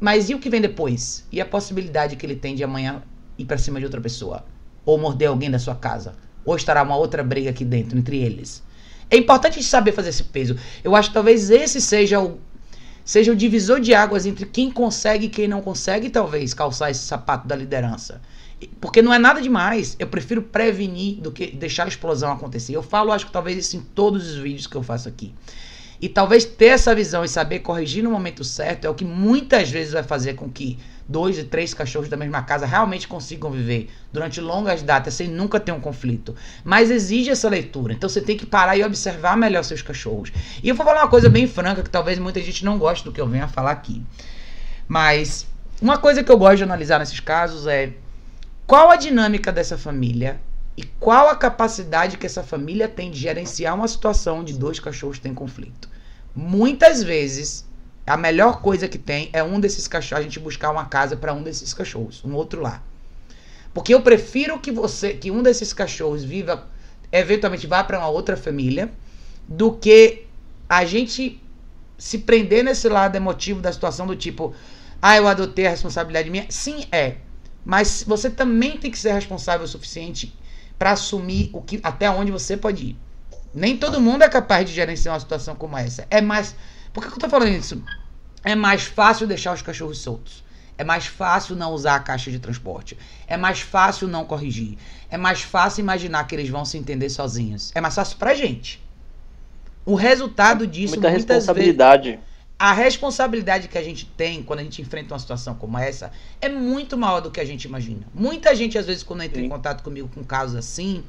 mas 0.00 0.28
e 0.28 0.34
o 0.34 0.40
que 0.40 0.50
vem 0.50 0.60
depois? 0.60 1.28
E 1.30 1.40
a 1.40 1.46
possibilidade 1.46 2.16
que 2.16 2.26
ele 2.26 2.34
tem 2.34 2.56
de 2.56 2.64
amanhã 2.64 3.04
ir 3.38 3.44
para 3.44 3.58
cima 3.58 3.78
de 3.78 3.84
outra 3.84 4.00
pessoa? 4.00 4.44
Ou 4.84 4.98
morder 4.98 5.28
alguém 5.28 5.48
da 5.48 5.60
sua 5.60 5.76
casa? 5.76 6.16
Ou 6.44 6.56
estará 6.56 6.82
uma 6.82 6.96
outra 6.96 7.22
briga 7.22 7.50
aqui 7.50 7.64
dentro 7.64 7.96
entre 7.96 8.18
eles? 8.18 8.64
É 9.08 9.16
importante 9.16 9.62
saber 9.62 9.92
fazer 9.92 10.08
esse 10.08 10.24
peso. 10.24 10.56
Eu 10.82 10.96
acho 10.96 11.10
que 11.10 11.14
talvez 11.14 11.50
esse 11.50 11.80
seja 11.80 12.18
o 12.18 12.40
seja 13.04 13.32
o 13.32 13.36
divisor 13.36 13.80
de 13.80 13.94
águas 13.94 14.26
entre 14.26 14.46
quem 14.46 14.70
consegue 14.70 15.26
e 15.26 15.28
quem 15.28 15.48
não 15.48 15.60
consegue, 15.60 16.10
talvez, 16.10 16.54
calçar 16.54 16.90
esse 16.90 17.00
sapato 17.00 17.46
da 17.46 17.56
liderança. 17.56 18.20
Porque 18.80 19.02
não 19.02 19.12
é 19.12 19.18
nada 19.18 19.40
demais. 19.40 19.96
Eu 19.98 20.06
prefiro 20.06 20.42
prevenir 20.42 21.16
do 21.20 21.32
que 21.32 21.48
deixar 21.48 21.84
a 21.84 21.88
explosão 21.88 22.32
acontecer. 22.32 22.74
Eu 22.74 22.82
falo, 22.82 23.10
acho 23.12 23.26
que 23.26 23.32
talvez 23.32 23.58
isso 23.58 23.76
em 23.76 23.80
todos 23.80 24.30
os 24.30 24.36
vídeos 24.36 24.66
que 24.66 24.76
eu 24.76 24.82
faço 24.82 25.08
aqui. 25.08 25.34
E 26.02 26.08
talvez 26.08 26.44
ter 26.44 26.66
essa 26.66 26.92
visão 26.92 27.24
e 27.24 27.28
saber 27.28 27.60
corrigir 27.60 28.02
no 28.02 28.10
momento 28.10 28.42
certo 28.42 28.84
é 28.84 28.90
o 28.90 28.94
que 28.94 29.04
muitas 29.04 29.70
vezes 29.70 29.92
vai 29.92 30.02
fazer 30.02 30.34
com 30.34 30.50
que 30.50 30.76
dois 31.08 31.38
e 31.38 31.44
três 31.44 31.72
cachorros 31.72 32.08
da 32.08 32.16
mesma 32.16 32.42
casa 32.42 32.66
realmente 32.66 33.06
consigam 33.06 33.52
viver 33.52 33.88
durante 34.12 34.40
longas 34.40 34.82
datas 34.82 35.14
sem 35.14 35.28
nunca 35.28 35.60
ter 35.60 35.70
um 35.70 35.78
conflito. 35.78 36.34
Mas 36.64 36.90
exige 36.90 37.30
essa 37.30 37.48
leitura. 37.48 37.92
Então 37.92 38.08
você 38.08 38.20
tem 38.20 38.36
que 38.36 38.44
parar 38.44 38.76
e 38.76 38.82
observar 38.82 39.36
melhor 39.36 39.62
seus 39.62 39.80
cachorros. 39.80 40.32
E 40.60 40.68
eu 40.68 40.74
vou 40.74 40.84
falar 40.84 41.02
uma 41.02 41.08
coisa 41.08 41.28
bem 41.28 41.46
franca 41.46 41.84
que 41.84 41.90
talvez 41.90 42.18
muita 42.18 42.40
gente 42.40 42.64
não 42.64 42.78
goste 42.78 43.04
do 43.04 43.12
que 43.12 43.20
eu 43.20 43.28
venho 43.28 43.44
a 43.44 43.48
falar 43.48 43.70
aqui. 43.70 44.02
Mas 44.88 45.46
uma 45.80 45.98
coisa 45.98 46.24
que 46.24 46.32
eu 46.32 46.36
gosto 46.36 46.56
de 46.56 46.64
analisar 46.64 46.98
nesses 46.98 47.20
casos 47.20 47.68
é 47.68 47.92
qual 48.66 48.90
a 48.90 48.96
dinâmica 48.96 49.52
dessa 49.52 49.78
família 49.78 50.40
e 50.76 50.82
qual 50.82 51.28
a 51.28 51.36
capacidade 51.36 52.16
que 52.16 52.26
essa 52.26 52.42
família 52.42 52.88
tem 52.88 53.08
de 53.08 53.20
gerenciar 53.20 53.76
uma 53.76 53.86
situação 53.86 54.40
onde 54.40 54.54
dois 54.54 54.80
cachorros 54.80 55.20
têm 55.20 55.32
conflito. 55.32 55.91
Muitas 56.34 57.02
vezes 57.02 57.66
a 58.06 58.16
melhor 58.16 58.60
coisa 58.60 58.88
que 58.88 58.98
tem 58.98 59.30
é 59.32 59.42
um 59.42 59.60
desses 59.60 59.86
cachorros, 59.86 60.20
a 60.20 60.22
gente 60.22 60.40
buscar 60.40 60.70
uma 60.70 60.86
casa 60.86 61.16
para 61.16 61.32
um 61.32 61.42
desses 61.42 61.72
cachorros, 61.72 62.24
um 62.24 62.34
outro 62.34 62.60
lá. 62.60 62.82
Porque 63.72 63.94
eu 63.94 64.02
prefiro 64.02 64.58
que 64.58 64.70
você, 64.70 65.14
que 65.14 65.30
um 65.30 65.42
desses 65.42 65.72
cachorros 65.72 66.24
viva, 66.24 66.68
eventualmente 67.10 67.66
vá 67.66 67.82
para 67.84 67.98
uma 67.98 68.08
outra 68.08 68.36
família, 68.36 68.90
do 69.46 69.72
que 69.72 70.26
a 70.68 70.84
gente 70.84 71.40
se 71.96 72.18
prender 72.18 72.64
nesse 72.64 72.88
lado 72.88 73.16
emotivo 73.16 73.60
da 73.60 73.72
situação 73.72 74.06
do 74.06 74.16
tipo, 74.16 74.54
ah, 75.00 75.16
eu 75.16 75.28
adotei 75.28 75.66
a 75.66 75.70
responsabilidade 75.70 76.30
minha. 76.30 76.46
Sim, 76.48 76.84
é. 76.90 77.16
Mas 77.64 78.04
você 78.06 78.28
também 78.28 78.76
tem 78.76 78.90
que 78.90 78.98
ser 78.98 79.12
responsável 79.12 79.64
o 79.64 79.68
suficiente 79.68 80.36
para 80.78 80.92
assumir 80.92 81.50
o 81.52 81.62
que 81.62 81.78
até 81.82 82.10
onde 82.10 82.32
você 82.32 82.56
pode 82.56 82.84
ir. 82.84 82.96
Nem 83.54 83.76
todo 83.76 84.00
mundo 84.00 84.22
é 84.22 84.28
capaz 84.28 84.68
de 84.68 84.74
gerenciar 84.74 85.14
uma 85.14 85.20
situação 85.20 85.54
como 85.54 85.76
essa. 85.76 86.06
É 86.10 86.20
mais 86.20 86.54
por 86.92 87.02
que, 87.02 87.12
eu 87.12 87.18
tô 87.18 87.28
falando 87.28 87.48
isso? 87.48 87.82
É 88.44 88.54
mais 88.54 88.82
fácil 88.82 89.26
deixar 89.26 89.54
os 89.54 89.62
cachorros 89.62 89.98
soltos. 89.98 90.44
É 90.76 90.84
mais 90.84 91.06
fácil 91.06 91.54
não 91.54 91.72
usar 91.72 91.96
a 91.96 92.00
caixa 92.00 92.30
de 92.30 92.38
transporte. 92.38 92.98
É 93.26 93.36
mais 93.36 93.60
fácil 93.60 94.08
não 94.08 94.24
corrigir. 94.24 94.76
É 95.10 95.16
mais 95.16 95.42
fácil 95.42 95.80
imaginar 95.80 96.26
que 96.26 96.34
eles 96.34 96.48
vão 96.48 96.64
se 96.64 96.76
entender 96.76 97.08
sozinhos. 97.08 97.70
É 97.74 97.80
mais 97.80 97.94
fácil 97.94 98.16
pra 98.18 98.34
gente. 98.34 98.82
O 99.84 99.94
resultado 99.94 100.66
disso 100.66 100.94
Muita 100.94 101.08
responsabilidade. 101.08 102.10
Vezes, 102.10 102.24
a 102.58 102.72
responsabilidade 102.72 103.68
que 103.68 103.78
a 103.78 103.82
gente 103.82 104.06
tem 104.06 104.42
quando 104.42 104.60
a 104.60 104.62
gente 104.62 104.80
enfrenta 104.82 105.14
uma 105.14 105.18
situação 105.18 105.54
como 105.54 105.76
essa 105.78 106.12
é 106.40 106.48
muito 106.48 106.96
maior 106.96 107.20
do 107.20 107.30
que 107.30 107.40
a 107.40 107.44
gente 107.44 107.64
imagina. 107.64 108.06
Muita 108.14 108.54
gente, 108.54 108.76
às 108.78 108.86
vezes, 108.86 109.02
quando 109.02 109.22
entra 109.22 109.40
Sim. 109.40 109.46
em 109.46 109.48
contato 109.48 109.82
comigo 109.82 110.08
com 110.14 110.22
casos 110.22 110.56
assim, 110.56 111.02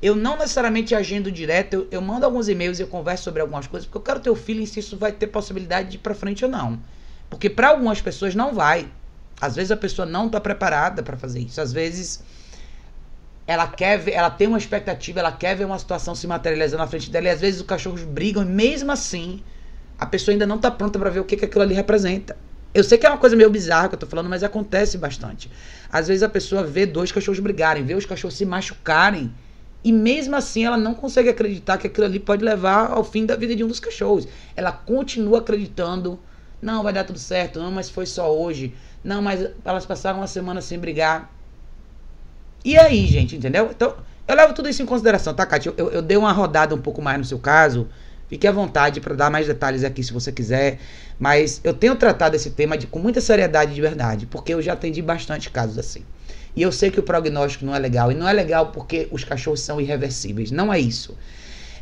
eu 0.00 0.14
não 0.14 0.36
necessariamente 0.36 0.94
agendo 0.94 1.30
direto, 1.30 1.74
eu, 1.74 1.88
eu 1.90 2.00
mando 2.00 2.24
alguns 2.24 2.48
e-mails 2.48 2.78
e 2.78 2.82
eu 2.82 2.86
converso 2.86 3.24
sobre 3.24 3.42
algumas 3.42 3.66
coisas, 3.66 3.86
porque 3.86 3.98
eu 3.98 4.02
quero 4.02 4.20
ter 4.20 4.30
o 4.30 4.36
feeling 4.36 4.66
se 4.66 4.80
isso 4.80 4.96
vai 4.96 5.10
ter 5.10 5.26
possibilidade 5.26 5.90
de 5.90 5.96
ir 5.96 6.00
pra 6.00 6.14
frente 6.14 6.44
ou 6.44 6.50
não. 6.50 6.78
Porque 7.28 7.50
para 7.50 7.68
algumas 7.68 8.00
pessoas 8.00 8.34
não 8.34 8.54
vai. 8.54 8.88
Às 9.40 9.56
vezes 9.56 9.70
a 9.70 9.76
pessoa 9.76 10.06
não 10.06 10.26
está 10.26 10.40
preparada 10.40 11.02
para 11.02 11.16
fazer 11.16 11.40
isso. 11.40 11.60
Às 11.60 11.72
vezes 11.72 12.22
ela 13.46 13.66
quer 13.66 13.98
ver, 13.98 14.12
ela 14.12 14.30
tem 14.30 14.46
uma 14.46 14.58
expectativa, 14.58 15.20
ela 15.20 15.32
quer 15.32 15.56
ver 15.56 15.64
uma 15.64 15.78
situação 15.78 16.14
se 16.14 16.26
materializando 16.26 16.82
na 16.82 16.88
frente 16.88 17.10
dela 17.10 17.26
e 17.26 17.30
às 17.30 17.40
vezes 17.40 17.60
os 17.60 17.66
cachorros 17.66 18.02
brigam 18.02 18.42
e 18.42 18.46
mesmo 18.46 18.92
assim 18.92 19.42
a 19.98 20.06
pessoa 20.06 20.34
ainda 20.34 20.46
não 20.46 20.56
está 20.56 20.70
pronta 20.70 20.98
para 20.98 21.10
ver 21.10 21.20
o 21.20 21.24
que, 21.24 21.36
que 21.36 21.44
aquilo 21.44 21.62
ali 21.62 21.74
representa. 21.74 22.36
Eu 22.74 22.84
sei 22.84 22.98
que 22.98 23.06
é 23.06 23.08
uma 23.08 23.18
coisa 23.18 23.34
meio 23.34 23.50
bizarra 23.50 23.88
que 23.88 23.94
eu 23.94 23.98
tô 23.98 24.06
falando, 24.06 24.28
mas 24.28 24.44
acontece 24.44 24.98
bastante. 24.98 25.50
Às 25.90 26.06
vezes 26.06 26.22
a 26.22 26.28
pessoa 26.28 26.62
vê 26.62 26.84
dois 26.86 27.10
cachorros 27.10 27.40
brigarem, 27.40 27.82
vê 27.82 27.94
os 27.94 28.04
cachorros 28.04 28.36
se 28.36 28.44
machucarem 28.44 29.32
e 29.82 29.92
mesmo 29.92 30.34
assim 30.34 30.64
ela 30.64 30.76
não 30.76 30.94
consegue 30.94 31.28
acreditar 31.28 31.78
que 31.78 31.86
aquilo 31.86 32.06
ali 32.06 32.18
pode 32.18 32.44
levar 32.44 32.90
ao 32.90 33.04
fim 33.04 33.24
da 33.24 33.36
vida 33.36 33.54
de 33.54 33.62
um 33.62 33.68
dos 33.68 33.80
cachorros. 33.80 34.26
Ela 34.56 34.72
continua 34.72 35.38
acreditando, 35.38 36.18
não, 36.60 36.82
vai 36.82 36.92
dar 36.92 37.04
tudo 37.04 37.18
certo, 37.18 37.60
não, 37.60 37.70
mas 37.70 37.88
foi 37.88 38.06
só 38.06 38.36
hoje. 38.36 38.74
Não, 39.02 39.22
mas 39.22 39.48
elas 39.64 39.86
passaram 39.86 40.18
uma 40.18 40.26
semana 40.26 40.60
sem 40.60 40.78
brigar. 40.78 41.32
E 42.64 42.76
aí, 42.76 43.06
gente, 43.06 43.36
entendeu? 43.36 43.70
Então, 43.70 43.94
eu 44.26 44.34
levo 44.34 44.52
tudo 44.52 44.68
isso 44.68 44.82
em 44.82 44.86
consideração, 44.86 45.32
tá, 45.32 45.46
Kátia? 45.46 45.72
Eu, 45.76 45.90
eu 45.90 46.02
dei 46.02 46.16
uma 46.16 46.32
rodada 46.32 46.74
um 46.74 46.80
pouco 46.80 47.00
mais 47.00 47.16
no 47.18 47.24
seu 47.24 47.38
caso. 47.38 47.88
Fique 48.28 48.46
à 48.46 48.52
vontade 48.52 49.00
para 49.00 49.14
dar 49.14 49.30
mais 49.30 49.46
detalhes 49.46 49.84
aqui 49.84 50.02
se 50.02 50.12
você 50.12 50.30
quiser. 50.30 50.78
Mas 51.18 51.60
eu 51.64 51.72
tenho 51.72 51.96
tratado 51.96 52.36
esse 52.36 52.50
tema 52.50 52.76
de, 52.76 52.86
com 52.86 52.98
muita 52.98 53.20
seriedade 53.20 53.74
de 53.74 53.80
verdade, 53.80 54.26
porque 54.26 54.52
eu 54.52 54.60
já 54.60 54.74
atendi 54.74 55.00
bastante 55.00 55.48
casos 55.50 55.78
assim. 55.78 56.04
E 56.54 56.62
eu 56.62 56.72
sei 56.72 56.90
que 56.90 57.00
o 57.00 57.02
prognóstico 57.02 57.64
não 57.64 57.74
é 57.74 57.78
legal. 57.78 58.10
E 58.10 58.14
não 58.14 58.28
é 58.28 58.32
legal 58.32 58.66
porque 58.68 59.08
os 59.10 59.24
cachorros 59.24 59.60
são 59.60 59.80
irreversíveis. 59.80 60.50
Não 60.50 60.72
é 60.72 60.78
isso. 60.78 61.16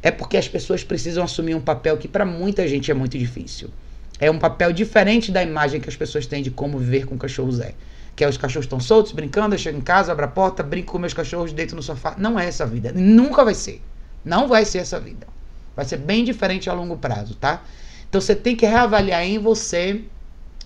É 0.02 0.10
porque 0.10 0.36
as 0.36 0.48
pessoas 0.48 0.84
precisam 0.84 1.24
assumir 1.24 1.55
um 1.55 1.60
papel 1.60 1.97
que 1.97 2.06
para 2.06 2.24
muita 2.24 2.66
gente 2.68 2.90
é 2.90 2.94
muito 2.94 3.18
difícil. 3.18 3.70
É 4.18 4.30
um 4.30 4.38
papel 4.38 4.72
diferente 4.72 5.30
da 5.30 5.43
imagem 5.43 5.80
que 5.80 5.88
as 5.88 5.97
pessoas 5.97 6.26
têm 6.26 6.43
de 6.43 6.51
como 6.51 6.78
viver 6.78 7.06
com 7.06 7.18
cachorros 7.18 7.60
é. 7.60 7.74
Que 8.14 8.24
é 8.24 8.28
os 8.28 8.36
cachorros 8.36 8.64
estão 8.64 8.80
soltos, 8.80 9.12
brincando, 9.12 9.55
eu 9.55 9.59
chego 9.59 9.78
em 9.78 9.82
casa, 9.82 10.12
abro 10.12 10.24
a 10.24 10.28
porta, 10.28 10.62
brinco 10.62 10.93
com 10.93 10.98
meus 10.98 11.12
cachorros, 11.12 11.52
deito 11.52 11.76
no 11.76 11.82
sofá. 11.82 12.14
Não 12.16 12.38
é 12.38 12.47
essa 12.47 12.64
vida. 12.64 12.93
Nunca 12.94 13.44
vai 13.44 13.55
ser. 13.55 13.82
Não 14.24 14.48
vai 14.48 14.64
ser 14.64 14.78
essa 14.78 14.98
vida. 14.98 15.26
Vai 15.74 15.84
ser 15.84 15.98
bem 15.98 16.24
diferente 16.24 16.70
a 16.70 16.72
longo 16.72 16.97
prazo, 16.97 17.34
tá? 17.34 17.62
Então 18.09 18.20
você 18.20 18.34
tem 18.34 18.56
que 18.56 18.64
reavaliar 18.64 19.22
em 19.22 19.38
você 19.38 20.01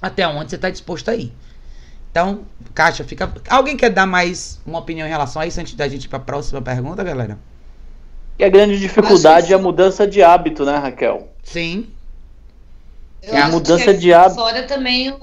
até 0.00 0.26
onde 0.26 0.50
você 0.50 0.56
está 0.56 0.70
disposto 0.70 1.08
a 1.08 1.16
ir. 1.16 1.32
Então, 2.10 2.40
Caixa, 2.74 3.04
fica. 3.04 3.32
Alguém 3.48 3.76
quer 3.76 3.90
dar 3.90 4.06
mais 4.06 4.60
uma 4.66 4.78
opinião 4.78 5.06
em 5.06 5.10
relação 5.10 5.40
a 5.42 5.46
isso 5.46 5.60
antes 5.60 5.74
da 5.74 5.88
gente 5.88 6.04
ir 6.04 6.08
para 6.08 6.18
a 6.18 6.22
próxima 6.22 6.60
pergunta, 6.60 7.04
galera? 7.04 7.38
E 8.38 8.44
a 8.44 8.48
grande 8.48 8.78
dificuldade 8.78 9.52
é 9.52 9.56
a 9.56 9.58
mudança 9.58 10.06
de 10.06 10.22
hábito, 10.22 10.64
né, 10.64 10.76
Raquel? 10.76 11.28
Sim. 11.42 11.88
Eu 13.22 13.34
é 13.34 13.40
a 13.40 13.48
mudança 13.48 13.92
de 13.92 14.12
hábito. 14.12 14.40
Fora 14.40 14.62
também 14.62 15.14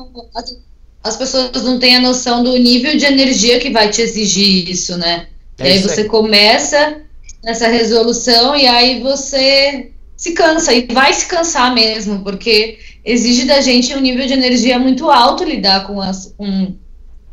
as 1.04 1.16
pessoas 1.16 1.64
não 1.64 1.80
têm 1.80 1.96
a 1.96 2.02
noção 2.02 2.44
do 2.44 2.56
nível 2.58 2.96
de 2.98 3.06
energia 3.06 3.60
que 3.60 3.70
vai 3.70 3.90
te 3.90 4.02
exigir 4.02 4.70
isso, 4.70 4.98
né? 4.98 5.28
É 5.58 5.68
e 5.68 5.72
aí 5.74 5.80
você 5.80 6.02
aí. 6.02 6.08
começa 6.08 7.02
nessa 7.44 7.68
resolução 7.68 8.56
e 8.56 8.68
aí 8.68 9.02
você 9.02 9.92
se 10.16 10.34
cansa 10.34 10.74
e 10.74 10.88
vai 10.88 11.14
se 11.14 11.28
cansar 11.28 11.74
mesmo, 11.74 12.24
porque 12.24 12.78
exige 13.08 13.46
da 13.46 13.62
gente 13.62 13.96
um 13.96 14.02
nível 14.02 14.28
de 14.28 14.34
energia 14.34 14.78
muito 14.78 15.10
alto 15.10 15.46
lidar 15.46 15.88
com, 15.88 16.02
as, 16.02 16.34
com, 16.38 16.74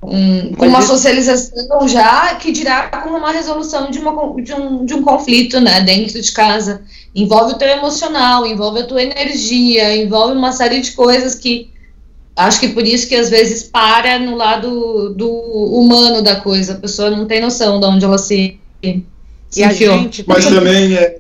um, 0.05 0.53
com 0.55 0.69
uma 0.69 0.81
socialização 0.81 1.89
já 1.89 2.37
que 2.37 2.53
dirá 2.53 2.89
com 2.89 3.11
uma 3.11 3.33
resolução 3.33 3.91
de, 3.91 3.99
uma, 3.99 4.41
de, 4.41 4.55
um, 4.55 4.85
de 4.85 4.95
um 4.95 5.03
conflito 5.03 5.61
né, 5.61 5.81
dentro 5.81 6.23
de 6.23 6.33
casa. 6.33 6.83
Envolve 7.13 7.55
o 7.55 7.59
teu 7.59 7.69
emocional, 7.69 8.47
envolve 8.47 8.81
a 8.81 8.87
tua 8.87 9.03
energia, 9.03 9.97
envolve 9.97 10.37
uma 10.37 10.53
série 10.53 10.81
de 10.81 10.93
coisas 10.93 11.35
que 11.35 11.71
acho 12.37 12.61
que 12.61 12.69
por 12.69 12.87
isso 12.87 13.09
que 13.09 13.17
às 13.17 13.29
vezes 13.29 13.65
para 13.65 14.19
no 14.21 14.37
lado 14.37 15.13
do 15.15 15.29
humano 15.29 16.23
da 16.23 16.37
coisa. 16.37 16.75
A 16.75 16.77
pessoa 16.77 17.11
não 17.11 17.27
tem 17.27 17.41
noção 17.41 17.81
de 17.81 17.87
onde 17.87 18.05
ela 18.05 18.19
se. 18.19 18.61
se 18.81 19.61
e 19.61 19.65
a 19.65 19.73
gente. 19.73 20.25
Mas 20.25 20.45
também 20.45 20.95
é. 20.95 21.19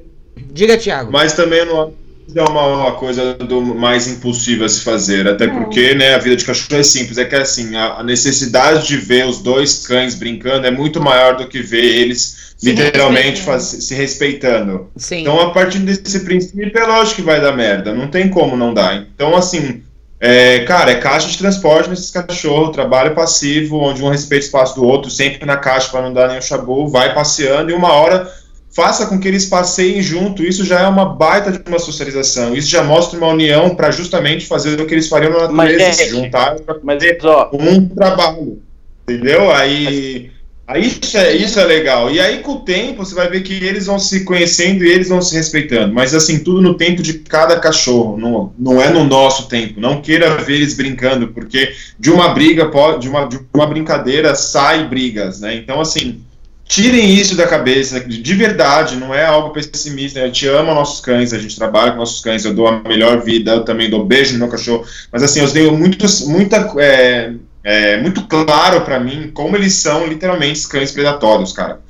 Diga, 0.53 0.77
Tiago. 0.77 1.11
Mas 1.11 1.33
também 1.33 1.65
não 1.65 2.04
é 2.35 2.43
uma, 2.43 2.67
uma, 2.67 2.93
coisa 2.93 3.35
do 3.35 3.61
mais 3.61 4.09
impulsiva 4.09 4.65
a 4.65 4.69
se 4.69 4.81
fazer, 4.81 5.29
até 5.29 5.47
porque 5.47 5.95
né, 5.95 6.15
a 6.15 6.19
vida 6.19 6.37
de 6.37 6.45
cachorro 6.45 6.81
é 6.81 6.83
simples, 6.83 7.19
é 7.19 7.25
que 7.25 7.35
assim, 7.35 7.77
a, 7.77 7.99
a, 7.99 8.03
necessidade 8.03 8.87
de 8.87 8.97
ver 8.97 9.27
os 9.27 9.39
dois 9.39 9.87
cães 9.87 10.15
brincando 10.15 10.67
é 10.67 10.71
muito 10.71 11.01
maior 11.01 11.37
do 11.37 11.47
que 11.47 11.61
ver 11.61 11.85
eles 11.85 12.55
se 12.57 12.71
literalmente 12.71 13.43
faz, 13.43 13.63
se 13.63 13.95
respeitando. 13.95 14.89
Sim. 14.97 15.21
Então, 15.21 15.41
a 15.41 15.51
partir 15.51 15.81
desse 15.81 16.21
princípio, 16.21 16.71
é 16.75 16.87
lógico 16.87 17.17
que 17.17 17.23
vai 17.23 17.41
dar 17.41 17.53
merda, 17.53 17.93
não 17.93 18.09
tem 18.09 18.29
como 18.29 18.57
não 18.57 18.73
dar. 18.73 18.97
Então, 18.97 19.37
assim, 19.37 19.83
é, 20.19 20.61
cara, 20.61 20.93
é 20.93 20.95
caixa 20.95 21.29
de 21.29 21.37
transporte 21.37 21.91
nesses 21.91 22.11
cachorros, 22.11 22.75
trabalho 22.75 23.15
passivo, 23.15 23.79
onde 23.79 24.03
um 24.03 24.09
respeita 24.09 24.45
o 24.45 24.47
espaço 24.47 24.75
do 24.77 24.85
outro, 24.85 25.11
sempre 25.11 25.45
na 25.45 25.57
caixa 25.57 25.91
para 25.91 26.03
não 26.03 26.15
dar 26.15 26.29
nenhum 26.29 26.41
chabu, 26.41 26.89
vai 26.89 27.13
passeando 27.13 27.71
e 27.71 27.75
uma 27.75 27.93
hora 27.93 28.33
faça 28.75 29.07
com 29.07 29.19
que 29.19 29.29
eles 29.29 29.47
passeiem 29.47 30.03
junto. 30.03 30.43
Isso 30.43 30.65
já 30.65 30.81
é 30.81 30.89
uma 30.89 31.07
baita 31.07 31.53
de 31.53 31.61
uma 31.67 31.79
socialização. 31.79 32.55
Isso 32.55 32.69
já 32.69 32.83
mostra 32.83 33.17
uma 33.17 33.29
união 33.29 33.75
para 33.75 33.91
justamente 33.91 34.47
fazer 34.47 34.79
o 34.81 34.87
que 34.87 34.93
eles 34.93 35.09
fariam 35.09 35.33
na 35.33 35.49
natureza, 35.49 35.93
se 35.93 36.09
juntar 36.11 36.57
para 36.57 36.81
fazer 36.81 37.19
um 37.53 37.89
trabalho. 37.89 38.61
Entendeu? 39.05 39.53
Aí, 39.53 40.31
aí 40.67 40.87
isso, 40.87 41.17
é, 41.17 41.37
isso 41.37 41.61
é 41.61 41.65
legal. 41.65 42.11
E 42.11 42.19
aí, 42.19 42.41
com 42.41 42.53
o 42.53 42.61
tempo, 42.61 43.05
você 43.05 43.15
vai 43.15 43.29
ver 43.29 43.43
que 43.43 43.53
eles 43.53 43.87
vão 43.87 43.99
se 43.99 44.25
conhecendo 44.25 44.85
e 44.85 44.91
eles 44.91 45.09
vão 45.09 45.23
se 45.23 45.37
respeitando. 45.37 45.95
Mas, 45.95 46.13
assim, 46.13 46.43
tudo 46.43 46.61
no 46.61 46.75
tempo 46.75 47.01
de 47.01 47.15
cada 47.15 47.61
cachorro. 47.61 48.17
Não, 48.17 48.53
não 48.59 48.83
é 48.83 48.91
no 48.91 49.05
nosso 49.05 49.47
tempo. 49.47 49.79
Não 49.79 50.01
queira 50.01 50.37
ver 50.39 50.55
eles 50.55 50.75
brincando, 50.75 51.29
porque 51.29 51.73
de 51.97 52.11
uma 52.11 52.31
briga, 52.31 52.67
pode, 52.67 53.03
de, 53.03 53.09
uma, 53.09 53.27
de 53.27 53.39
uma 53.55 53.67
brincadeira, 53.67 54.35
sai 54.35 54.89
brigas, 54.89 55.39
né? 55.41 55.55
Então, 55.55 55.81
assim 55.81 56.25
tirem 56.67 57.15
isso 57.15 57.37
da 57.37 57.47
cabeça, 57.47 58.01
de 58.01 58.35
verdade, 58.35 58.97
não 58.97 59.15
é 59.15 59.25
algo 59.25 59.51
pessimista. 59.51 60.21
A 60.21 60.27
gente 60.27 60.47
ama 60.49 60.75
nossos 60.75 61.01
cães, 61.01 61.33
a 61.33 61.39
gente 61.39 61.57
trabalha 61.57 61.93
com 61.93 61.99
nossos 61.99 62.21
cães, 62.21 62.45
eu 62.45 62.55
dou 62.55 62.67
a 62.67 62.83
melhor 62.83 63.23
vida, 63.23 63.53
eu 63.53 63.65
também 63.65 63.91
dou 63.91 64.05
beijo 64.05 64.33
no 64.33 64.41
meu 64.41 64.49
cachorro, 64.49 64.85
mas 65.13 65.23
assim, 65.23 65.41
eu 65.41 65.53
tenho 65.53 65.77
muito, 65.77 66.07
muita, 66.27 66.73
é, 66.79 67.33
é, 67.63 68.01
muito 68.01 68.27
claro 68.27 68.83
para 68.83 68.99
mim 68.99 69.31
como 69.33 69.57
eles 69.57 69.75
são 69.75 70.07
literalmente 70.07 70.67
cães 70.67 70.91
predatórios, 70.91 71.53
cara. 71.53 71.81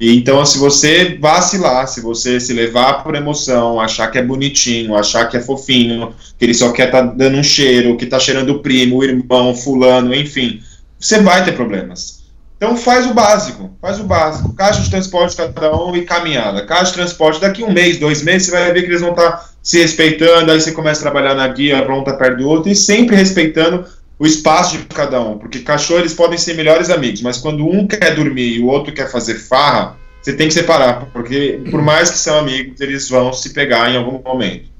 E, 0.00 0.16
então, 0.16 0.44
se 0.44 0.58
você 0.58 1.16
vacilar, 1.20 1.86
se 1.86 2.00
você 2.00 2.40
se 2.40 2.52
levar 2.52 3.04
por 3.04 3.14
emoção, 3.14 3.80
achar 3.80 4.10
que 4.10 4.18
é 4.18 4.22
bonitinho, 4.22 4.96
achar 4.96 5.28
que 5.28 5.36
é 5.36 5.40
fofinho, 5.40 6.12
que 6.36 6.44
ele 6.44 6.54
só 6.54 6.72
quer 6.72 6.90
tá 6.90 7.00
dando 7.00 7.38
um 7.38 7.42
cheiro, 7.44 7.96
que 7.96 8.04
tá 8.04 8.18
cheirando 8.18 8.50
o 8.50 8.58
primo, 8.58 8.98
o 8.98 9.04
irmão, 9.04 9.54
fulano, 9.54 10.12
enfim, 10.12 10.60
você 10.98 11.22
vai 11.22 11.44
ter 11.44 11.52
problemas. 11.52 12.23
Então 12.64 12.78
faz 12.78 13.06
o 13.06 13.12
básico, 13.12 13.76
faz 13.78 14.00
o 14.00 14.04
básico. 14.04 14.54
Caixa 14.54 14.80
de 14.80 14.88
transporte 14.88 15.36
cada 15.36 15.76
um 15.76 15.94
e 15.94 16.00
caminhada. 16.00 16.64
Caixa 16.64 16.86
de 16.86 16.92
transporte, 16.94 17.38
daqui 17.38 17.62
um 17.62 17.70
mês, 17.70 17.98
dois 17.98 18.22
meses, 18.22 18.46
você 18.46 18.52
vai 18.52 18.72
ver 18.72 18.80
que 18.80 18.88
eles 18.88 19.02
vão 19.02 19.10
estar 19.10 19.50
se 19.62 19.82
respeitando, 19.82 20.50
aí 20.50 20.58
você 20.58 20.72
começa 20.72 21.00
a 21.00 21.02
trabalhar 21.02 21.34
na 21.34 21.46
guia, 21.46 21.86
um 21.86 22.02
tá 22.02 22.14
perto 22.14 22.38
do 22.38 22.48
outro, 22.48 22.72
e 22.72 22.74
sempre 22.74 23.16
respeitando 23.16 23.84
o 24.18 24.26
espaço 24.26 24.78
de 24.78 24.84
cada 24.86 25.20
um. 25.20 25.36
Porque 25.36 25.58
cachorro 25.58 26.00
eles 26.00 26.14
podem 26.14 26.38
ser 26.38 26.54
melhores 26.54 26.88
amigos, 26.88 27.20
mas 27.20 27.36
quando 27.36 27.68
um 27.68 27.86
quer 27.86 28.14
dormir 28.14 28.56
e 28.56 28.60
o 28.60 28.66
outro 28.68 28.94
quer 28.94 29.10
fazer 29.10 29.34
farra, 29.34 29.98
você 30.22 30.32
tem 30.32 30.48
que 30.48 30.54
separar, 30.54 31.04
porque 31.12 31.60
por 31.70 31.82
mais 31.82 32.08
que 32.08 32.16
são 32.16 32.38
amigos, 32.38 32.80
eles 32.80 33.10
vão 33.10 33.30
se 33.30 33.50
pegar 33.50 33.90
em 33.90 33.98
algum 33.98 34.22
momento. 34.22 34.70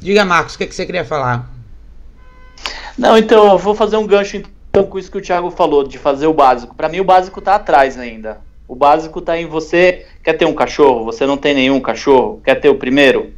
Diga, 0.00 0.24
Marcos, 0.24 0.54
o 0.54 0.58
que, 0.58 0.66
que 0.66 0.74
você 0.74 0.86
queria 0.86 1.04
falar? 1.04 1.50
Não, 2.96 3.18
então, 3.18 3.52
eu 3.52 3.58
vou 3.58 3.74
fazer 3.74 3.98
um 3.98 4.06
gancho 4.06 4.38
então, 4.38 4.55
com 4.84 4.98
isso 4.98 5.10
que 5.10 5.18
o 5.18 5.22
Thiago 5.22 5.50
falou, 5.50 5.84
de 5.84 5.98
fazer 5.98 6.26
o 6.26 6.34
básico. 6.34 6.74
Para 6.74 6.88
mim, 6.88 7.00
o 7.00 7.04
básico 7.04 7.40
tá 7.40 7.54
atrás 7.54 7.98
ainda. 7.98 8.40
O 8.68 8.74
básico 8.74 9.20
tá 9.20 9.38
em 9.38 9.46
você. 9.46 10.06
Quer 10.22 10.34
ter 10.34 10.44
um 10.44 10.54
cachorro? 10.54 11.04
Você 11.04 11.24
não 11.24 11.36
tem 11.36 11.54
nenhum 11.54 11.80
cachorro? 11.80 12.40
Quer 12.44 12.56
ter 12.56 12.68
o 12.68 12.74
primeiro? 12.74 13.32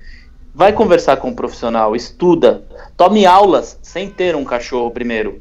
Vai 0.55 0.73
conversar 0.73 1.19
com 1.19 1.29
um 1.29 1.35
profissional, 1.35 1.95
estuda, 1.95 2.65
tome 2.97 3.25
aulas 3.25 3.79
sem 3.81 4.11
ter 4.11 4.35
um 4.35 4.45
cachorro 4.45 4.91
primeiro. 4.91 5.41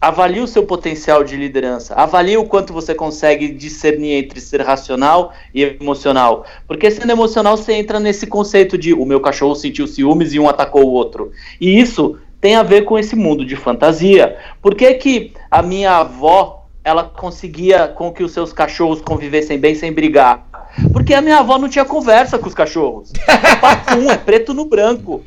Avalie 0.00 0.40
o 0.40 0.46
seu 0.46 0.64
potencial 0.64 1.22
de 1.22 1.36
liderança. 1.36 1.94
Avalie 1.94 2.38
o 2.38 2.46
quanto 2.46 2.72
você 2.72 2.94
consegue 2.94 3.52
discernir 3.52 4.14
entre 4.14 4.40
ser 4.40 4.62
racional 4.62 5.32
e 5.54 5.62
emocional. 5.62 6.46
Porque 6.66 6.90
sendo 6.90 7.12
emocional, 7.12 7.56
você 7.56 7.74
entra 7.74 8.00
nesse 8.00 8.26
conceito 8.26 8.78
de 8.78 8.94
o 8.94 9.04
meu 9.04 9.20
cachorro 9.20 9.54
sentiu 9.54 9.86
ciúmes 9.86 10.32
e 10.32 10.40
um 10.40 10.48
atacou 10.48 10.84
o 10.84 10.92
outro. 10.92 11.30
E 11.60 11.78
isso 11.78 12.18
tem 12.40 12.54
a 12.54 12.62
ver 12.62 12.82
com 12.82 12.98
esse 12.98 13.14
mundo 13.14 13.44
de 13.44 13.54
fantasia. 13.54 14.36
Por 14.62 14.74
que, 14.74 14.94
que 14.94 15.32
a 15.50 15.62
minha 15.62 15.92
avó 15.96 16.66
ela 16.82 17.04
conseguia 17.04 17.88
com 17.88 18.12
que 18.12 18.22
os 18.22 18.32
seus 18.32 18.52
cachorros 18.52 19.00
convivessem 19.00 19.58
bem 19.58 19.74
sem 19.74 19.92
brigar? 19.92 20.46
Porque 20.92 21.12
a 21.12 21.20
minha 21.20 21.38
avó 21.38 21.58
não 21.58 21.68
tinha 21.68 21.84
conversa 21.84 22.38
com 22.38 22.48
os 22.48 22.54
cachorros. 22.54 23.12
É 23.26 23.56
papum, 23.56 24.10
é 24.10 24.16
preto 24.16 24.54
no 24.54 24.64
branco. 24.64 25.22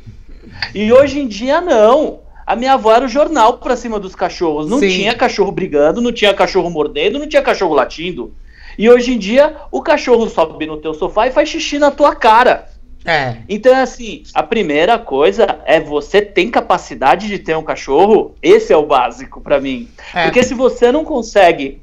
E 0.74 0.92
hoje 0.92 1.20
em 1.20 1.28
dia 1.28 1.60
não. 1.60 2.20
A 2.46 2.56
minha 2.56 2.74
avó 2.74 2.92
era 2.92 3.04
o 3.04 3.08
jornal 3.08 3.58
pra 3.58 3.76
cima 3.76 3.98
dos 3.98 4.14
cachorros. 4.14 4.68
Não 4.68 4.78
Sim. 4.78 4.88
tinha 4.88 5.14
cachorro 5.14 5.52
brigando, 5.52 6.00
não 6.00 6.12
tinha 6.12 6.34
cachorro 6.34 6.68
mordendo, 6.68 7.18
não 7.18 7.28
tinha 7.28 7.42
cachorro 7.42 7.74
latindo. 7.74 8.34
E 8.76 8.90
hoje 8.90 9.12
em 9.12 9.18
dia 9.18 9.56
o 9.70 9.80
cachorro 9.80 10.28
sobe 10.28 10.66
no 10.66 10.78
teu 10.78 10.94
sofá 10.94 11.28
e 11.28 11.32
faz 11.32 11.48
xixi 11.48 11.78
na 11.78 11.90
tua 11.90 12.14
cara. 12.14 12.68
É. 13.04 13.36
Então, 13.48 13.76
assim, 13.76 14.22
a 14.32 14.42
primeira 14.42 14.98
coisa 14.98 15.60
é 15.66 15.78
você 15.78 16.22
tem 16.22 16.50
capacidade 16.50 17.28
de 17.28 17.38
ter 17.38 17.56
um 17.56 17.62
cachorro. 17.62 18.34
Esse 18.42 18.72
é 18.72 18.76
o 18.76 18.86
básico 18.86 19.40
para 19.40 19.60
mim. 19.60 19.88
É. 20.14 20.24
Porque 20.24 20.42
se 20.42 20.54
você 20.54 20.90
não 20.90 21.04
consegue 21.04 21.82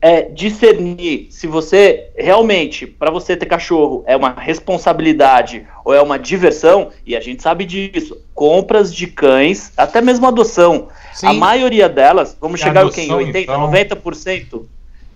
é, 0.00 0.22
discernir 0.22 1.28
se 1.30 1.46
você 1.46 2.10
realmente, 2.16 2.86
para 2.86 3.10
você 3.10 3.36
ter 3.36 3.46
cachorro, 3.46 4.04
é 4.06 4.16
uma 4.16 4.30
responsabilidade 4.30 5.66
ou 5.84 5.94
é 5.94 6.02
uma 6.02 6.18
diversão, 6.18 6.90
e 7.06 7.16
a 7.16 7.20
gente 7.20 7.42
sabe 7.42 7.64
disso, 7.64 8.20
compras 8.34 8.94
de 8.94 9.06
cães, 9.06 9.72
até 9.76 10.00
mesmo 10.00 10.26
adoção, 10.26 10.88
Sim. 11.14 11.26
a 11.26 11.32
maioria 11.32 11.88
delas, 11.88 12.36
vamos 12.40 12.60
chegar 12.60 12.80
adoção, 12.82 13.04
em 13.04 13.12
80, 13.12 13.38
então... 13.40 13.70
90%. 13.70 14.64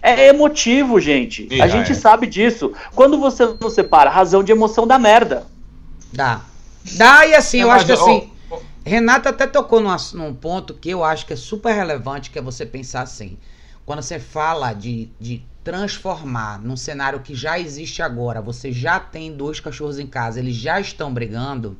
É 0.02 0.28
emotivo, 0.28 0.98
gente. 0.98 1.48
a 1.60 1.68
gente 1.68 1.92
é. 1.92 1.94
sabe 1.94 2.26
disso. 2.26 2.72
Quando 2.94 3.18
você 3.18 3.54
não 3.60 3.70
separa 3.70 4.10
razão 4.10 4.42
de 4.42 4.52
emoção 4.52 4.86
da 4.86 4.98
merda. 4.98 5.46
Dá. 6.12 6.42
Dá 6.96 7.26
e 7.26 7.34
assim, 7.34 7.60
é, 7.60 7.62
eu 7.64 7.70
acho 7.70 7.86
que 7.86 7.92
assim. 7.92 8.30
Oh, 8.50 8.54
oh. 8.56 8.60
Renata 8.84 9.28
até 9.28 9.46
tocou 9.46 9.80
num, 9.80 9.94
num 10.14 10.34
ponto 10.34 10.74
que 10.74 10.90
eu 10.90 11.04
acho 11.04 11.26
que 11.26 11.34
é 11.34 11.36
super 11.36 11.74
relevante, 11.74 12.30
que 12.30 12.38
é 12.38 12.42
você 12.42 12.64
pensar 12.64 13.02
assim. 13.02 13.36
Quando 13.84 14.02
você 14.02 14.18
fala 14.18 14.72
de, 14.72 15.10
de 15.20 15.44
transformar 15.62 16.60
num 16.60 16.76
cenário 16.76 17.20
que 17.20 17.34
já 17.34 17.58
existe 17.58 18.02
agora, 18.02 18.40
você 18.40 18.72
já 18.72 18.98
tem 18.98 19.32
dois 19.32 19.60
cachorros 19.60 19.98
em 19.98 20.06
casa, 20.06 20.38
eles 20.38 20.56
já 20.56 20.80
estão 20.80 21.12
brigando, 21.12 21.76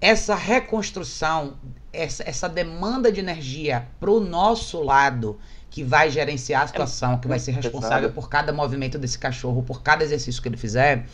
essa 0.00 0.34
reconstrução, 0.34 1.54
essa, 1.92 2.22
essa 2.26 2.48
demanda 2.48 3.12
de 3.12 3.20
energia 3.20 3.86
pro 3.98 4.18
nosso 4.18 4.82
lado 4.82 5.38
que 5.70 5.84
vai 5.84 6.10
gerenciar 6.10 6.62
a 6.62 6.66
situação, 6.66 7.18
que 7.18 7.28
vai 7.28 7.38
ser 7.38 7.52
responsável 7.52 8.10
por 8.10 8.28
cada 8.28 8.52
movimento 8.52 8.98
desse 8.98 9.18
cachorro, 9.18 9.62
por 9.62 9.82
cada 9.82 10.02
exercício 10.02 10.42
que 10.42 10.48
ele 10.48 10.56
fizer, 10.56 11.06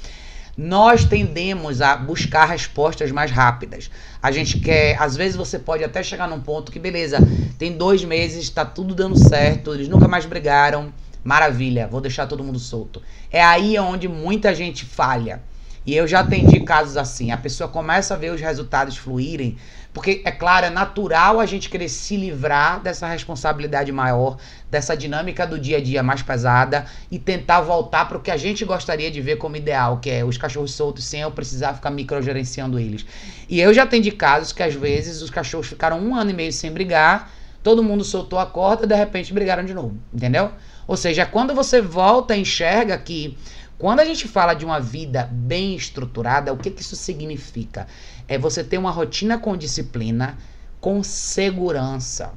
nós 0.56 1.04
tendemos 1.04 1.82
a 1.82 1.94
buscar 1.96 2.46
respostas 2.46 3.12
mais 3.12 3.30
rápidas. 3.30 3.90
A 4.22 4.32
gente 4.32 4.58
quer, 4.58 4.96
às 5.00 5.14
vezes 5.14 5.36
você 5.36 5.58
pode 5.58 5.84
até 5.84 6.02
chegar 6.02 6.26
num 6.26 6.40
ponto 6.40 6.72
que, 6.72 6.78
beleza, 6.78 7.18
tem 7.58 7.76
dois 7.76 8.02
meses, 8.02 8.44
está 8.44 8.64
tudo 8.64 8.94
dando 8.94 9.18
certo, 9.18 9.74
eles 9.74 9.88
nunca 9.88 10.08
mais 10.08 10.24
brigaram, 10.24 10.92
maravilha, 11.22 11.86
vou 11.86 12.00
deixar 12.00 12.26
todo 12.26 12.42
mundo 12.42 12.58
solto. 12.58 13.02
É 13.30 13.44
aí 13.44 13.78
onde 13.78 14.08
muita 14.08 14.54
gente 14.54 14.86
falha. 14.86 15.42
E 15.84 15.94
eu 15.94 16.06
já 16.08 16.20
atendi 16.20 16.58
casos 16.60 16.96
assim. 16.96 17.30
A 17.30 17.36
pessoa 17.36 17.68
começa 17.68 18.14
a 18.14 18.16
ver 18.16 18.32
os 18.32 18.40
resultados 18.40 18.96
fluírem, 18.96 19.56
porque, 19.97 20.20
é 20.27 20.31
claro, 20.31 20.66
é 20.66 20.68
natural 20.68 21.40
a 21.40 21.47
gente 21.47 21.70
querer 21.70 21.89
se 21.89 22.18
livrar 22.18 22.82
dessa 22.82 23.09
responsabilidade 23.09 23.90
maior, 23.90 24.36
dessa 24.70 24.94
dinâmica 24.94 25.47
do 25.47 25.59
dia 25.59 25.78
a 25.78 25.81
dia 25.81 26.02
mais 26.02 26.20
pesada 26.20 26.85
e 27.10 27.18
tentar 27.18 27.62
voltar 27.62 28.05
para 28.06 28.18
o 28.18 28.20
que 28.20 28.31
a 28.31 28.36
gente 28.36 28.62
gostaria 28.62 29.10
de 29.10 29.23
ver 29.23 29.36
como 29.36 29.56
ideal, 29.56 29.97
que 29.97 30.10
é 30.10 30.23
os 30.23 30.36
cachorros 30.36 30.74
soltos 30.74 31.02
sem 31.02 31.23
eu 31.23 31.31
precisar 31.31 31.73
ficar 31.73 31.89
microgerenciando 31.89 32.78
eles. 32.78 33.06
E 33.48 33.59
eu 33.59 33.73
já 33.73 33.85
atendi 33.85 34.10
casos 34.10 34.52
que 34.52 34.62
às 34.62 34.74
vezes 34.74 35.23
os 35.23 35.31
cachorros 35.31 35.68
ficaram 35.68 35.98
um 35.98 36.14
ano 36.14 36.31
e 36.31 36.35
meio 36.35 36.52
sem 36.52 36.70
brigar, 36.70 37.32
todo 37.62 37.82
mundo 37.82 38.05
soltou 38.05 38.39
a 38.39 38.44
corda 38.44 38.85
e 38.85 38.86
de 38.86 38.94
repente 38.94 39.32
brigaram 39.32 39.64
de 39.64 39.73
novo, 39.73 39.97
entendeu? 40.12 40.52
Ou 40.86 40.98
seja, 40.98 41.24
quando 41.24 41.55
você 41.55 41.81
volta 41.81 42.36
e 42.36 42.43
enxerga 42.43 42.98
que 42.98 43.35
quando 43.78 44.01
a 44.01 44.05
gente 44.06 44.27
fala 44.27 44.55
de 44.55 44.64
uma 44.64 44.81
vida 44.81 45.28
bem 45.31 45.74
estruturada, 45.77 46.51
o 46.51 46.56
que, 46.56 46.70
que 46.70 46.81
isso 46.81 46.97
significa? 46.97 47.86
É 48.28 48.36
você 48.38 48.64
ter 48.64 48.78
uma 48.78 48.90
rotina 48.90 49.38
com 49.38 49.56
disciplina, 49.56 50.36
com 50.80 51.02
segurança. 51.02 52.32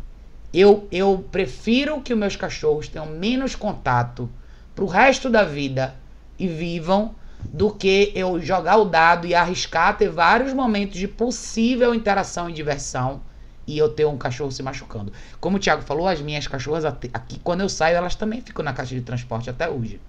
Eu, 0.53 0.87
eu 0.91 1.25
prefiro 1.31 2.01
que 2.01 2.13
os 2.13 2.19
meus 2.19 2.35
cachorros 2.35 2.87
tenham 2.87 3.05
menos 3.05 3.55
contato 3.55 4.29
pro 4.75 4.85
resto 4.85 5.29
da 5.29 5.43
vida 5.43 5.95
e 6.37 6.47
vivam 6.47 7.13
do 7.43 7.71
que 7.71 8.11
eu 8.15 8.39
jogar 8.39 8.77
o 8.77 8.85
dado 8.85 9.25
e 9.25 9.33
arriscar 9.33 9.97
ter 9.97 10.09
vários 10.09 10.53
momentos 10.53 10.97
de 10.97 11.07
possível 11.07 11.93
interação 11.93 12.49
e 12.49 12.53
diversão 12.53 13.21
e 13.65 13.77
eu 13.77 13.89
ter 13.89 14.05
um 14.05 14.17
cachorro 14.17 14.51
se 14.51 14.63
machucando. 14.63 15.13
Como 15.39 15.57
o 15.57 15.59
Thiago 15.59 15.83
falou, 15.83 16.07
as 16.07 16.21
minhas 16.21 16.47
cachorras 16.47 16.85
aqui, 16.85 17.39
quando 17.43 17.61
eu 17.61 17.69
saio, 17.69 17.97
elas 17.97 18.15
também 18.15 18.41
ficam 18.41 18.65
na 18.65 18.73
caixa 18.73 18.95
de 18.95 19.01
transporte 19.01 19.49
até 19.49 19.69
hoje. 19.69 20.01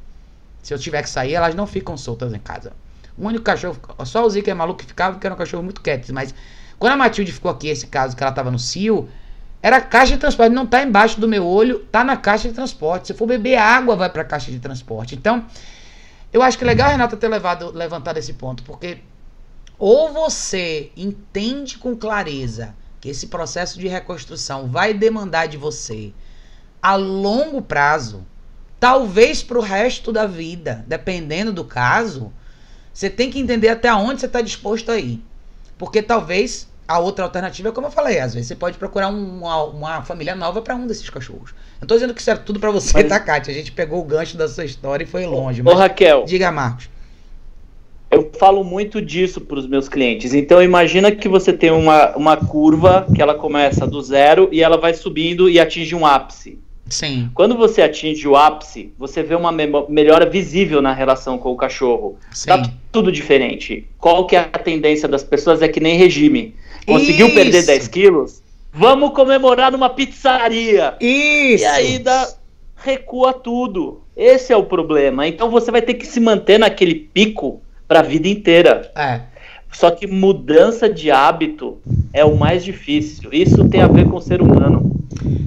Se 0.63 0.73
eu 0.73 0.79
tiver 0.79 1.03
que 1.03 1.11
sair, 1.11 1.35
elas 1.35 1.55
não 1.55 1.67
ficam 1.67 1.97
soltas 1.97 2.33
em 2.33 2.39
casa. 2.39 2.73
O 3.21 3.27
único 3.27 3.45
cachorro, 3.45 3.77
só 4.07 4.25
o 4.25 4.31
Zica 4.31 4.51
é 4.51 4.55
maluco 4.55 4.81
que 4.81 4.87
ficava, 4.87 5.13
porque 5.13 5.27
era 5.27 5.35
um 5.35 5.39
cachorro 5.39 5.63
muito 5.63 5.83
quieto. 5.83 6.11
Mas 6.15 6.35
quando 6.79 6.95
a 6.95 6.97
Matilde 6.97 7.31
ficou 7.31 7.51
aqui, 7.51 7.69
esse 7.69 7.87
caso 7.87 8.17
que 8.17 8.23
ela 8.23 8.33
tava 8.33 8.51
no 8.51 8.59
cio, 8.59 9.11
era 9.63 9.79
caixa 9.79 10.15
de 10.15 10.19
transporte, 10.19 10.55
não 10.55 10.67
tá 10.67 10.83
embaixo 10.83 11.21
do 11.21 11.29
meu 11.29 11.47
olho, 11.47 11.81
tá 11.93 12.03
na 12.03 12.17
caixa 12.17 12.49
de 12.49 12.55
transporte. 12.55 13.09
Se 13.09 13.15
for 13.15 13.27
beber 13.27 13.57
água, 13.59 13.95
vai 13.95 14.09
pra 14.09 14.25
caixa 14.25 14.51
de 14.51 14.59
transporte. 14.59 15.15
Então, 15.15 15.45
eu 16.33 16.43
acho 16.43 16.57
que 16.57 16.65
é 16.65 16.67
legal 16.67 16.89
a 16.89 16.93
Renata 16.93 17.15
ter 17.15 17.29
levado, 17.29 17.71
levantado 17.73 18.17
esse 18.17 18.33
ponto, 18.33 18.63
porque 18.63 19.01
ou 19.79 20.13
você 20.13 20.91
entende 20.97 21.77
com 21.77 21.95
clareza 21.95 22.75
que 23.01 23.09
esse 23.11 23.27
processo 23.27 23.79
de 23.79 23.87
reconstrução 23.87 24.67
vai 24.67 24.95
demandar 24.95 25.47
de 25.47 25.59
você 25.59 26.13
a 26.83 26.97
longo 26.97 27.61
prazo, 27.61 28.27
talvez 28.79 29.43
para 29.43 29.59
o 29.59 29.63
resto 29.63 30.11
da 30.11 30.27
vida, 30.27 30.85
dependendo 30.87 31.53
do 31.53 31.65
caso, 31.65 32.33
você 33.01 33.09
tem 33.09 33.31
que 33.31 33.39
entender 33.39 33.71
até 33.71 33.91
onde 33.95 34.21
você 34.21 34.27
está 34.27 34.43
disposto 34.43 34.93
a 34.93 34.99
ir. 34.99 35.23
Porque 35.79 36.03
talvez 36.03 36.69
a 36.87 36.99
outra 36.99 37.25
alternativa 37.25 37.71
é 37.71 37.73
como 37.73 37.87
eu 37.87 37.91
falei, 37.91 38.19
às 38.19 38.35
vezes 38.35 38.49
você 38.49 38.55
pode 38.55 38.77
procurar 38.77 39.09
uma, 39.09 39.65
uma 39.65 40.03
família 40.03 40.35
nova 40.35 40.61
para 40.61 40.77
um 40.77 40.87
desses 40.87 41.09
cachorros. 41.09 41.55
Eu 41.81 41.87
tô 41.87 41.95
dizendo 41.95 42.13
que 42.13 42.21
isso 42.21 42.31
é 42.31 42.37
tudo 42.37 42.61
para 42.61 42.71
você, 42.71 42.93
mas... 42.93 43.09
tá, 43.09 43.19
Kátia? 43.19 43.53
A 43.53 43.55
gente 43.55 43.73
pegou 43.73 44.03
o 44.03 44.05
gancho 44.05 44.37
da 44.37 44.47
sua 44.47 44.67
história 44.67 45.05
e 45.05 45.07
foi 45.07 45.25
longe. 45.25 45.63
Ô, 45.63 45.73
Raquel. 45.73 46.27
Diga, 46.27 46.53
Marcos. 46.53 46.91
Eu 48.11 48.31
falo 48.39 48.63
muito 48.63 49.01
disso 49.01 49.41
para 49.41 49.59
os 49.59 49.67
meus 49.67 49.89
clientes. 49.89 50.35
Então, 50.35 50.63
imagina 50.63 51.11
que 51.11 51.27
você 51.27 51.55
tem 51.55 51.71
uma, 51.71 52.15
uma 52.15 52.37
curva 52.37 53.07
que 53.15 53.23
ela 53.23 53.35
começa 53.35 53.87
do 53.87 54.03
zero 54.03 54.51
e 54.53 54.63
ela 54.63 54.77
vai 54.77 54.93
subindo 54.93 55.49
e 55.49 55.59
atinge 55.59 55.95
um 55.95 56.05
ápice. 56.05 56.59
Sim. 56.91 57.31
Quando 57.33 57.57
você 57.57 57.81
atinge 57.81 58.27
o 58.27 58.37
ápice, 58.37 58.93
você 58.99 59.23
vê 59.23 59.35
uma 59.35 59.53
melhora 59.89 60.29
visível 60.29 60.83
na 60.83 60.93
relação 60.93 61.39
com 61.39 61.53
o 61.53 61.57
cachorro. 61.57 62.19
Sim. 62.33 62.49
Tá 62.49 62.63
tudo 62.91 63.13
diferente. 63.13 63.87
Qual 63.97 64.27
que 64.27 64.35
é 64.35 64.41
a 64.41 64.59
tendência 64.59 65.09
das 65.09 65.23
pessoas? 65.23 65.63
É 65.63 65.69
que 65.69 65.81
nem 65.81 65.97
regime. 65.97 66.55
Conseguiu 66.85 67.29
Isso. 67.29 67.35
perder 67.37 67.65
10 67.65 67.89
quilos? 67.89 68.43
Vamos 68.73 69.13
comemorar 69.13 69.71
numa 69.71 69.89
pizzaria. 69.89 70.95
Isso. 71.01 71.65
E 71.65 71.67
aí 71.67 71.99
dá, 71.99 72.29
recua 72.77 73.33
tudo. 73.33 74.03
Esse 74.17 74.53
é 74.53 74.57
o 74.57 74.65
problema. 74.65 75.27
Então 75.27 75.49
você 75.49 75.71
vai 75.71 75.83
ter 75.83 75.95
que 75.95 76.07
se 76.07 76.21
manter 76.21 76.59
naquele 76.59 76.95
pico 76.95 77.63
para 77.87 78.01
a 78.01 78.03
vida 78.03 78.29
inteira. 78.29 78.91
É. 78.97 79.23
Só 79.73 79.91
que 79.91 80.07
mudança 80.07 80.89
de 80.89 81.11
hábito 81.11 81.79
é 82.13 82.25
o 82.25 82.37
mais 82.37 82.65
difícil. 82.65 83.31
Isso 83.33 83.69
tem 83.69 83.81
a 83.81 83.87
ver 83.87 84.07
com 84.07 84.17
o 84.17 84.21
ser 84.21 84.43
humano. 84.43 85.00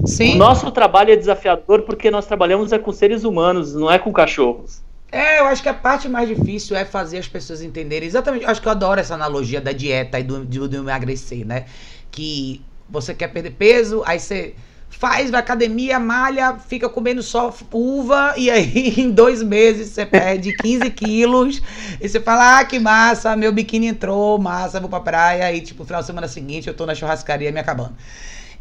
Sim. 0.06 0.34
O 0.34 0.36
nosso 0.36 0.70
trabalho 0.70 1.12
é 1.12 1.16
desafiador 1.16 1.82
porque 1.82 2.10
nós 2.10 2.26
trabalhamos 2.26 2.72
é 2.72 2.78
com 2.78 2.92
seres 2.92 3.24
humanos, 3.24 3.74
não 3.74 3.90
é 3.90 3.98
com 3.98 4.12
cachorros. 4.12 4.82
É, 5.10 5.38
eu 5.40 5.46
acho 5.46 5.62
que 5.62 5.68
a 5.68 5.74
parte 5.74 6.08
mais 6.08 6.28
difícil 6.28 6.76
é 6.76 6.84
fazer 6.84 7.18
as 7.18 7.28
pessoas 7.28 7.62
entenderem 7.62 8.06
exatamente. 8.06 8.44
Acho 8.44 8.60
que 8.60 8.66
eu 8.66 8.72
adoro 8.72 9.00
essa 9.00 9.14
analogia 9.14 9.60
da 9.60 9.72
dieta 9.72 10.18
e 10.18 10.24
do, 10.24 10.44
do, 10.44 10.68
do 10.68 10.76
emagrecer, 10.76 11.46
né? 11.46 11.66
Que 12.10 12.60
você 12.88 13.14
quer 13.14 13.28
perder 13.28 13.52
peso, 13.52 14.02
aí 14.04 14.18
você 14.18 14.54
faz, 14.98 15.30
vai 15.30 15.40
academia, 15.40 15.98
malha, 15.98 16.56
fica 16.58 16.88
comendo 16.88 17.22
só 17.22 17.52
uva 17.72 18.34
e 18.36 18.50
aí 18.50 18.94
em 19.00 19.10
dois 19.10 19.42
meses 19.42 19.90
você 19.90 20.06
perde 20.06 20.56
15 20.56 20.90
quilos 20.90 21.62
e 22.00 22.08
você 22.08 22.20
fala, 22.20 22.58
ah, 22.58 22.64
que 22.64 22.78
massa, 22.78 23.36
meu 23.36 23.52
biquíni 23.52 23.86
entrou, 23.86 24.38
massa, 24.38 24.80
vou 24.80 24.88
pra 24.88 25.00
praia 25.00 25.52
e 25.52 25.60
tipo, 25.60 25.84
final 25.84 26.00
de 26.00 26.06
semana 26.06 26.28
seguinte 26.28 26.68
eu 26.68 26.74
tô 26.74 26.86
na 26.86 26.94
churrascaria 26.94 27.50
me 27.52 27.60
acabando. 27.60 27.94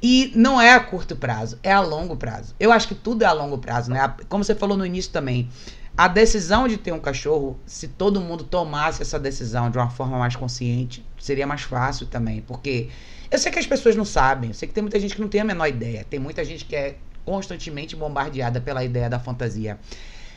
E 0.05 0.33
não 0.35 0.59
é 0.59 0.73
a 0.73 0.81
curto 0.81 1.15
prazo, 1.15 1.57
é 1.63 1.71
a 1.71 1.79
longo 1.79 2.17
prazo. 2.17 2.53
Eu 2.59 2.73
acho 2.73 2.89
que 2.89 2.93
tudo 2.93 3.23
é 3.23 3.25
a 3.25 3.31
longo 3.31 3.57
prazo, 3.57 3.89
né? 3.89 4.13
Como 4.27 4.43
você 4.43 4.53
falou 4.53 4.75
no 4.75 4.85
início 4.85 5.09
também, 5.09 5.49
a 5.95 6.09
decisão 6.09 6.67
de 6.67 6.75
ter 6.75 6.91
um 6.91 6.99
cachorro, 6.99 7.57
se 7.65 7.87
todo 7.87 8.19
mundo 8.19 8.43
tomasse 8.43 9.01
essa 9.01 9.17
decisão 9.17 9.71
de 9.71 9.77
uma 9.77 9.89
forma 9.89 10.17
mais 10.17 10.35
consciente, 10.35 11.05
seria 11.17 11.47
mais 11.47 11.61
fácil 11.61 12.05
também, 12.05 12.41
porque 12.41 12.89
eu 13.31 13.39
sei 13.39 13.49
que 13.49 13.59
as 13.59 13.65
pessoas 13.65 13.95
não 13.95 14.03
sabem, 14.03 14.49
eu 14.49 14.53
sei 14.53 14.67
que 14.67 14.73
tem 14.73 14.81
muita 14.81 14.99
gente 14.99 15.15
que 15.15 15.21
não 15.21 15.29
tem 15.29 15.39
a 15.39 15.45
menor 15.45 15.67
ideia, 15.67 16.05
tem 16.09 16.19
muita 16.19 16.43
gente 16.43 16.65
que 16.65 16.75
é 16.75 16.97
constantemente 17.23 17.95
bombardeada 17.95 18.59
pela 18.59 18.83
ideia 18.83 19.09
da 19.09 19.19
fantasia. 19.19 19.79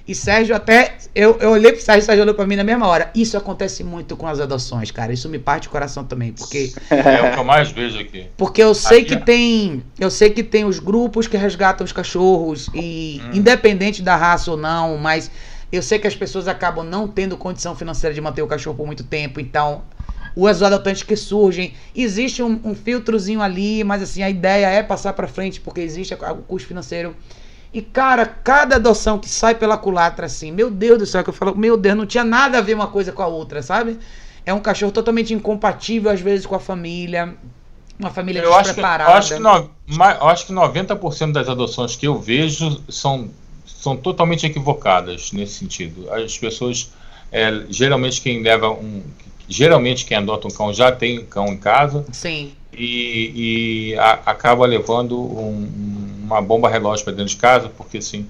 E 0.06 0.14
Sérgio 0.14 0.54
até. 0.54 0.96
Eu, 1.14 1.36
eu 1.40 1.50
olhei 1.50 1.72
pro 1.72 1.80
Sérgio 1.80 2.02
e 2.02 2.06
Sérgio 2.06 2.22
olhou 2.22 2.34
pra 2.34 2.46
mim 2.46 2.56
na 2.56 2.62
mesma 2.62 2.86
hora. 2.86 3.10
Isso 3.14 3.36
acontece 3.36 3.82
muito 3.82 4.16
com 4.16 4.26
as 4.26 4.38
adoções, 4.38 4.90
cara. 4.90 5.12
Isso 5.12 5.28
me 5.28 5.38
parte 5.38 5.66
o 5.66 5.70
coração 5.70 6.04
também. 6.04 6.32
Porque. 6.32 6.72
É 6.90 7.22
o 7.22 7.32
que 7.32 7.38
eu 7.38 7.44
mais 7.44 7.70
vejo 7.70 7.98
aqui. 7.98 8.26
Porque 8.36 8.62
eu 8.62 8.74
sei 8.74 9.00
aqui, 9.00 9.16
que 9.16 9.24
tem. 9.24 9.82
Eu 9.98 10.10
sei 10.10 10.30
que 10.30 10.42
tem 10.42 10.64
os 10.64 10.78
grupos 10.78 11.26
que 11.26 11.36
resgatam 11.36 11.84
os 11.84 11.92
cachorros. 11.92 12.70
E 12.74 13.20
hum. 13.24 13.30
independente 13.34 14.02
da 14.02 14.14
raça 14.14 14.50
ou 14.50 14.56
não, 14.56 14.96
mas 14.96 15.30
eu 15.72 15.82
sei 15.82 15.98
que 15.98 16.06
as 16.06 16.14
pessoas 16.14 16.46
acabam 16.46 16.84
não 16.84 17.08
tendo 17.08 17.36
condição 17.36 17.74
financeira 17.74 18.14
de 18.14 18.20
manter 18.20 18.42
o 18.42 18.46
cachorro 18.46 18.76
por 18.76 18.86
muito 18.86 19.02
tempo. 19.02 19.40
Então, 19.40 19.82
os 20.36 20.62
adotantes 20.62 21.02
que 21.02 21.16
surgem. 21.16 21.72
Existe 21.94 22.42
um, 22.42 22.60
um, 22.62 22.74
filtrozinho 22.74 23.40
ali, 23.40 23.82
mas 23.82 24.02
assim, 24.02 24.22
a 24.22 24.28
ideia 24.28 24.66
é 24.66 24.82
passar 24.82 25.14
para 25.14 25.26
frente, 25.26 25.60
porque 25.60 25.80
existe 25.80 26.14
o 26.14 26.36
custo 26.42 26.68
financeiro. 26.68 27.16
E, 27.72 27.82
cara, 27.82 28.24
cada 28.24 28.76
adoção 28.76 29.18
que 29.18 29.28
sai 29.28 29.54
pela 29.54 29.76
culatra, 29.76 30.26
assim, 30.26 30.50
meu 30.50 30.70
Deus 30.70 30.98
do 30.98 31.06
céu, 31.06 31.22
que 31.22 31.30
eu 31.30 31.34
falo, 31.34 31.56
meu 31.56 31.76
Deus, 31.76 31.96
não 31.96 32.06
tinha 32.06 32.24
nada 32.24 32.58
a 32.58 32.60
ver 32.60 32.74
uma 32.74 32.86
coisa 32.86 33.12
com 33.12 33.22
a 33.22 33.26
outra, 33.26 33.62
sabe? 33.62 33.98
É 34.44 34.54
um 34.54 34.60
cachorro 34.60 34.92
totalmente 34.92 35.34
incompatível, 35.34 36.10
às 36.10 36.20
vezes, 36.20 36.46
com 36.46 36.54
a 36.54 36.60
família. 36.60 37.34
Uma 37.98 38.10
família 38.10 38.40
eu 38.40 38.56
despreparada. 38.58 39.10
Acho 39.12 39.36
que, 39.36 39.42
eu 39.42 39.48
acho 39.48 39.68
que, 39.86 39.98
no, 39.98 40.26
acho 40.26 40.46
que 40.46 40.52
90% 40.52 41.32
das 41.32 41.48
adoções 41.48 41.96
que 41.96 42.06
eu 42.06 42.18
vejo 42.18 42.80
são, 42.88 43.28
são 43.66 43.96
totalmente 43.96 44.46
equivocadas 44.46 45.32
nesse 45.32 45.54
sentido. 45.54 46.10
As 46.12 46.38
pessoas, 46.38 46.92
é, 47.32 47.64
geralmente, 47.68 48.20
quem 48.20 48.42
leva 48.42 48.70
um, 48.70 49.02
geralmente 49.48 50.04
quem 50.04 50.16
adota 50.16 50.48
um 50.48 50.50
cão 50.50 50.72
já 50.72 50.92
tem 50.92 51.20
um 51.20 51.26
cão 51.26 51.46
em 51.48 51.56
casa. 51.56 52.04
Sim. 52.12 52.52
E, 52.72 53.92
e 53.92 53.98
a, 53.98 54.12
acaba 54.26 54.66
levando 54.66 55.18
um, 55.18 56.15
uma 56.26 56.42
bomba 56.42 56.68
relógio 56.68 57.04
para 57.04 57.14
dentro 57.14 57.30
de 57.30 57.36
casa, 57.36 57.68
porque 57.68 57.98
assim. 57.98 58.26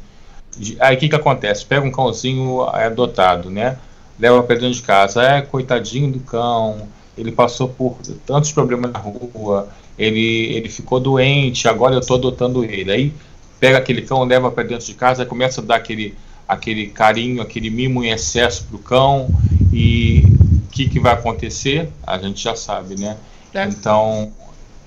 Aí 0.81 0.97
o 0.97 0.99
que, 0.99 1.09
que 1.09 1.15
acontece? 1.15 1.65
Pega 1.67 1.85
um 1.85 1.91
cãozinho 1.91 2.63
adotado, 2.63 3.51
né? 3.51 3.79
Leva 4.19 4.43
para 4.43 4.55
dentro 4.55 4.73
de 4.73 4.83
casa. 4.83 5.23
É, 5.23 5.43
coitadinho 5.43 6.13
do 6.13 6.21
cão, 6.21 6.89
ele 7.17 7.33
passou 7.33 7.69
por 7.69 7.97
tantos 8.27 8.53
problemas 8.53 8.91
na 8.91 8.99
rua, 8.99 9.69
ele, 9.99 10.55
ele 10.55 10.69
ficou 10.69 10.99
doente, 11.01 11.69
agora 11.69 11.95
eu 11.95 12.01
estou 12.01 12.17
adotando 12.17 12.65
ele. 12.65 12.91
Aí 12.91 13.13
pega 13.61 13.79
aquele 13.79 14.03
cão, 14.03 14.25
leva 14.25 14.51
para 14.51 14.65
dentro 14.65 14.87
de 14.87 14.95
casa, 14.95 15.27
começa 15.27 15.61
a 15.61 15.65
dar 15.65 15.77
aquele, 15.77 16.15
aquele 16.49 16.87
carinho, 16.87 17.43
aquele 17.43 17.69
mimo 17.69 18.03
em 18.03 18.11
excesso 18.11 18.65
pro 18.65 18.79
cão 18.79 19.29
e 19.73 20.23
que, 20.71 20.89
que 20.89 21.01
vai 21.01 21.15
acontecer, 21.15 21.89
a 22.07 22.19
gente 22.19 22.43
já 22.43 22.55
sabe, 22.55 23.01
né? 23.01 23.17
É. 23.55 23.65
Então, 23.65 24.31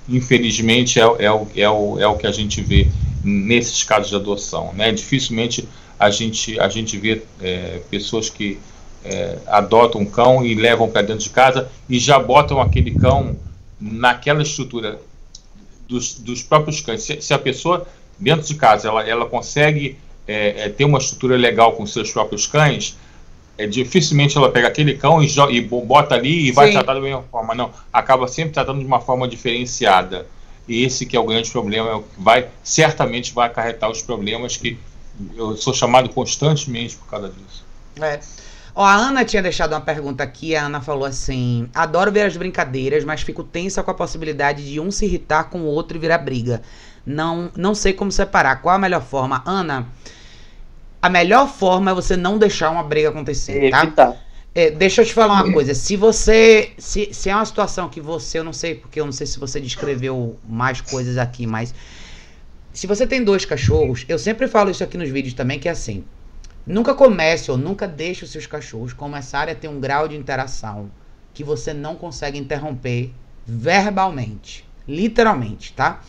infelizmente, 0.10 1.00
é, 1.00 1.04
é, 1.04 1.32
o, 1.32 1.48
é, 1.56 1.70
o, 1.70 2.00
é 2.00 2.08
o 2.08 2.16
que 2.16 2.28
a 2.28 2.32
gente 2.32 2.62
vê 2.62 2.88
nesses 3.24 3.84
casos 3.84 4.10
de 4.10 4.16
adoção, 4.16 4.74
né? 4.74 4.92
Dificilmente 4.92 5.68
a 6.00 6.10
gente, 6.10 6.60
a 6.60 6.70
gente 6.70 6.98
vê 6.98 7.22
é, 7.42 7.82
pessoas 7.90 8.30
que 8.30 8.58
é, 9.04 9.38
adotam 9.48 10.02
um 10.02 10.06
cão 10.06 10.46
e 10.46 10.56
levam 10.56 10.90
para 10.90 11.02
dentro 11.02 11.24
de 11.24 11.30
casa 11.30 11.70
e 11.90 12.00
já 12.00 12.18
botam 12.20 12.62
aquele 12.62 12.92
cão 12.96 13.36
naquela 13.80 14.42
estrutura 14.42 15.00
dos, 15.88 16.16
dos 16.16 16.44
próprios 16.44 16.82
cães. 16.82 17.04
Se, 17.04 17.22
se, 17.22 17.34
a 17.34 17.40
pessoa, 17.40 17.88
dentro 18.18 18.48
de 18.48 18.56
casa, 18.56 18.88
ela, 18.88 19.08
ela 19.08 19.26
consegue 19.26 19.98
é, 20.28 20.66
é 20.66 20.70
ter 20.70 20.86
uma 20.86 21.00
estrutura 21.00 21.36
legal 21.36 21.74
com 21.74 21.86
seus 21.86 22.12
próprios 22.12 22.46
cães, 22.48 22.98
é, 23.60 23.68
dificilmente 23.68 24.38
ela 24.38 24.50
pega 24.50 24.70
aquele 24.70 24.94
cão 24.94 25.22
e, 25.22 25.28
e 25.50 25.60
bota 25.60 26.16
ali 26.16 26.48
e 26.48 26.52
vai 26.54 26.68
Sim. 26.68 26.74
tratar 26.76 26.94
da 26.94 27.02
mesma 27.02 27.24
forma. 27.24 27.54
Não, 27.54 27.70
acaba 27.92 28.26
sempre 28.26 28.54
tratando 28.54 28.80
de 28.80 28.86
uma 28.86 29.02
forma 29.02 29.28
diferenciada. 29.28 30.26
E 30.66 30.86
esse 30.86 31.06
que 31.06 31.18
é 31.18 31.20
o 31.20 31.26
grande 31.26 31.52
problema, 31.52 31.90
é 31.90 31.94
o 31.96 32.04
que 32.04 32.08
vai, 32.18 32.48
certamente 32.64 33.34
vai 33.34 33.48
acarretar 33.48 33.92
os 33.92 34.02
problemas 34.02 34.56
que 34.56 34.80
eu 35.36 35.58
sou 35.58 35.74
chamado 35.74 36.08
constantemente 36.08 36.96
por 36.96 37.08
causa 37.08 37.28
disso. 37.28 37.66
É. 38.02 38.22
Ó, 38.74 38.86
a 38.86 38.96
Ana 38.96 39.26
tinha 39.26 39.42
deixado 39.42 39.74
uma 39.74 39.82
pergunta 39.82 40.24
aqui, 40.24 40.56
a 40.56 40.68
Ana 40.68 40.80
falou 40.80 41.04
assim: 41.04 41.68
adoro 41.76 42.14
ver 42.14 42.22
as 42.22 42.38
brincadeiras, 42.38 43.04
mas 43.04 43.24
fico 43.24 43.44
tensa 43.44 43.84
com 43.84 43.92
a 43.92 43.94
possibilidade 43.94 44.66
de 44.66 44.80
um 44.80 44.90
se 44.90 45.04
irritar 45.04 45.50
com 45.50 45.60
o 45.60 45.66
outro 45.66 45.98
e 45.98 46.00
virar 46.00 46.20
briga. 46.20 46.62
Não, 47.06 47.52
não 47.58 47.76
sei 47.76 47.92
como 47.92 48.10
separar. 48.10 48.62
Qual 48.62 48.74
a 48.74 48.80
melhor 48.80 49.02
forma? 49.02 49.44
Ana, 49.46 49.86
a 51.02 51.10
melhor 51.10 51.48
forma 51.48 51.92
é 51.92 51.94
você 51.94 52.18
não 52.18 52.38
deixar 52.38 52.70
uma 52.70 52.84
briga 52.84 53.10
acontecer, 53.10 53.70
tá? 53.72 53.84
Evitar. 53.84 54.18
É, 54.54 54.72
deixa 54.72 55.02
eu 55.02 55.06
te 55.06 55.14
falar 55.14 55.44
uma 55.44 55.54
coisa. 55.54 55.74
Se 55.74 55.96
você. 55.96 56.72
Se, 56.78 57.14
se 57.14 57.30
é 57.30 57.36
uma 57.36 57.46
situação 57.46 57.88
que 57.88 58.02
você. 58.02 58.40
Eu 58.40 58.44
não 58.44 58.54
sei, 58.54 58.76
porque 58.76 59.00
eu 59.00 59.06
não 59.06 59.12
sei 59.12 59.28
se 59.28 59.40
você 59.40 59.60
descreveu 59.60 60.38
mais 60.48 60.82
coisas 60.82 61.18
aqui, 61.18 61.46
mas. 61.46 61.74
se 62.74 62.88
você 62.88 63.06
tem 63.06 63.24
dois 63.24 63.46
cachorros, 63.46 64.06
eu 64.10 64.20
sempre 64.20 64.48
falo 64.48 64.70
isso 64.70 64.84
aqui 64.84 64.98
nos 64.98 65.10
vídeos 65.10 65.34
também, 65.34 65.60
que 65.60 65.68
é 65.70 65.72
assim. 65.72 66.04
Nunca 66.66 66.94
comece 66.94 67.50
ou 67.50 67.58
nunca 67.58 67.88
deixe 67.88 68.26
os 68.26 68.32
seus 68.32 68.46
cachorros 68.46 68.94
começarem 68.94 69.54
a 69.54 69.58
ter 69.58 69.68
um 69.68 69.80
grau 69.80 70.08
de 70.08 70.16
interação 70.16 70.92
que 71.34 71.44
você 71.44 71.74
não 71.74 71.96
consegue 71.96 72.38
interromper 72.38 73.14
verbalmente. 73.46 74.68
Literalmente, 74.88 75.74
tá? 75.74 76.02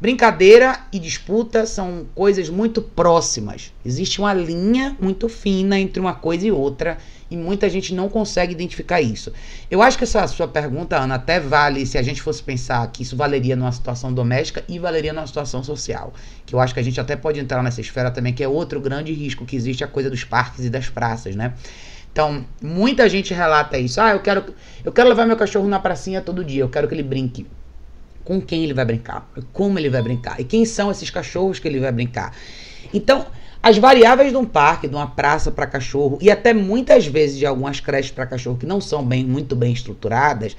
Brincadeira 0.00 0.80
e 0.92 0.98
disputa 0.98 1.64
são 1.66 2.06
coisas 2.14 2.48
muito 2.48 2.82
próximas. 2.82 3.72
Existe 3.86 4.18
uma 4.18 4.34
linha 4.34 4.96
muito 5.00 5.28
fina 5.28 5.78
entre 5.78 6.00
uma 6.00 6.12
coisa 6.12 6.46
e 6.46 6.52
outra 6.52 6.98
e 7.30 7.36
muita 7.36 7.70
gente 7.70 7.94
não 7.94 8.08
consegue 8.08 8.52
identificar 8.52 9.00
isso. 9.00 9.32
Eu 9.70 9.80
acho 9.80 9.96
que 9.96 10.04
essa 10.04 10.26
sua 10.26 10.48
pergunta, 10.48 10.98
Ana, 10.98 11.14
até 11.14 11.38
vale 11.38 11.86
se 11.86 11.96
a 11.96 12.02
gente 12.02 12.20
fosse 12.20 12.42
pensar 12.42 12.86
que 12.90 13.02
isso 13.02 13.16
valeria 13.16 13.54
numa 13.54 13.72
situação 13.72 14.12
doméstica 14.12 14.64
e 14.68 14.78
valeria 14.78 15.12
numa 15.12 15.26
situação 15.26 15.62
social. 15.62 16.12
Que 16.44 16.54
eu 16.54 16.60
acho 16.60 16.74
que 16.74 16.80
a 16.80 16.84
gente 16.84 17.00
até 17.00 17.14
pode 17.16 17.38
entrar 17.38 17.62
nessa 17.62 17.80
esfera 17.80 18.10
também, 18.10 18.32
que 18.32 18.42
é 18.42 18.48
outro 18.48 18.80
grande 18.80 19.12
risco 19.12 19.46
que 19.46 19.56
existe 19.56 19.84
a 19.84 19.88
coisa 19.88 20.10
dos 20.10 20.24
parques 20.24 20.64
e 20.64 20.70
das 20.70 20.88
praças, 20.88 21.36
né? 21.36 21.54
Então, 22.12 22.44
muita 22.62 23.08
gente 23.08 23.32
relata 23.32 23.78
isso. 23.78 24.00
Ah, 24.00 24.10
eu 24.10 24.20
quero, 24.20 24.54
eu 24.84 24.92
quero 24.92 25.08
levar 25.08 25.26
meu 25.26 25.36
cachorro 25.36 25.66
na 25.68 25.80
pracinha 25.80 26.20
todo 26.20 26.44
dia, 26.44 26.62
eu 26.62 26.68
quero 26.68 26.86
que 26.86 26.94
ele 26.94 27.02
brinque 27.02 27.46
com 28.24 28.40
quem 28.40 28.64
ele 28.64 28.74
vai 28.74 28.84
brincar, 28.84 29.30
como 29.52 29.78
ele 29.78 29.90
vai 29.90 30.02
brincar 30.02 30.40
e 30.40 30.44
quem 30.44 30.64
são 30.64 30.90
esses 30.90 31.10
cachorros 31.10 31.58
que 31.58 31.68
ele 31.68 31.78
vai 31.78 31.92
brincar. 31.92 32.34
Então, 32.92 33.26
as 33.62 33.78
variáveis 33.78 34.30
de 34.30 34.36
um 34.36 34.44
parque, 34.44 34.88
de 34.88 34.94
uma 34.94 35.06
praça 35.06 35.50
para 35.50 35.66
cachorro 35.66 36.18
e 36.20 36.30
até 36.30 36.52
muitas 36.52 37.06
vezes 37.06 37.38
de 37.38 37.46
algumas 37.46 37.80
creches 37.80 38.10
para 38.10 38.26
cachorro 38.26 38.56
que 38.56 38.66
não 38.66 38.80
são 38.80 39.04
bem 39.04 39.24
muito 39.24 39.54
bem 39.54 39.72
estruturadas, 39.72 40.56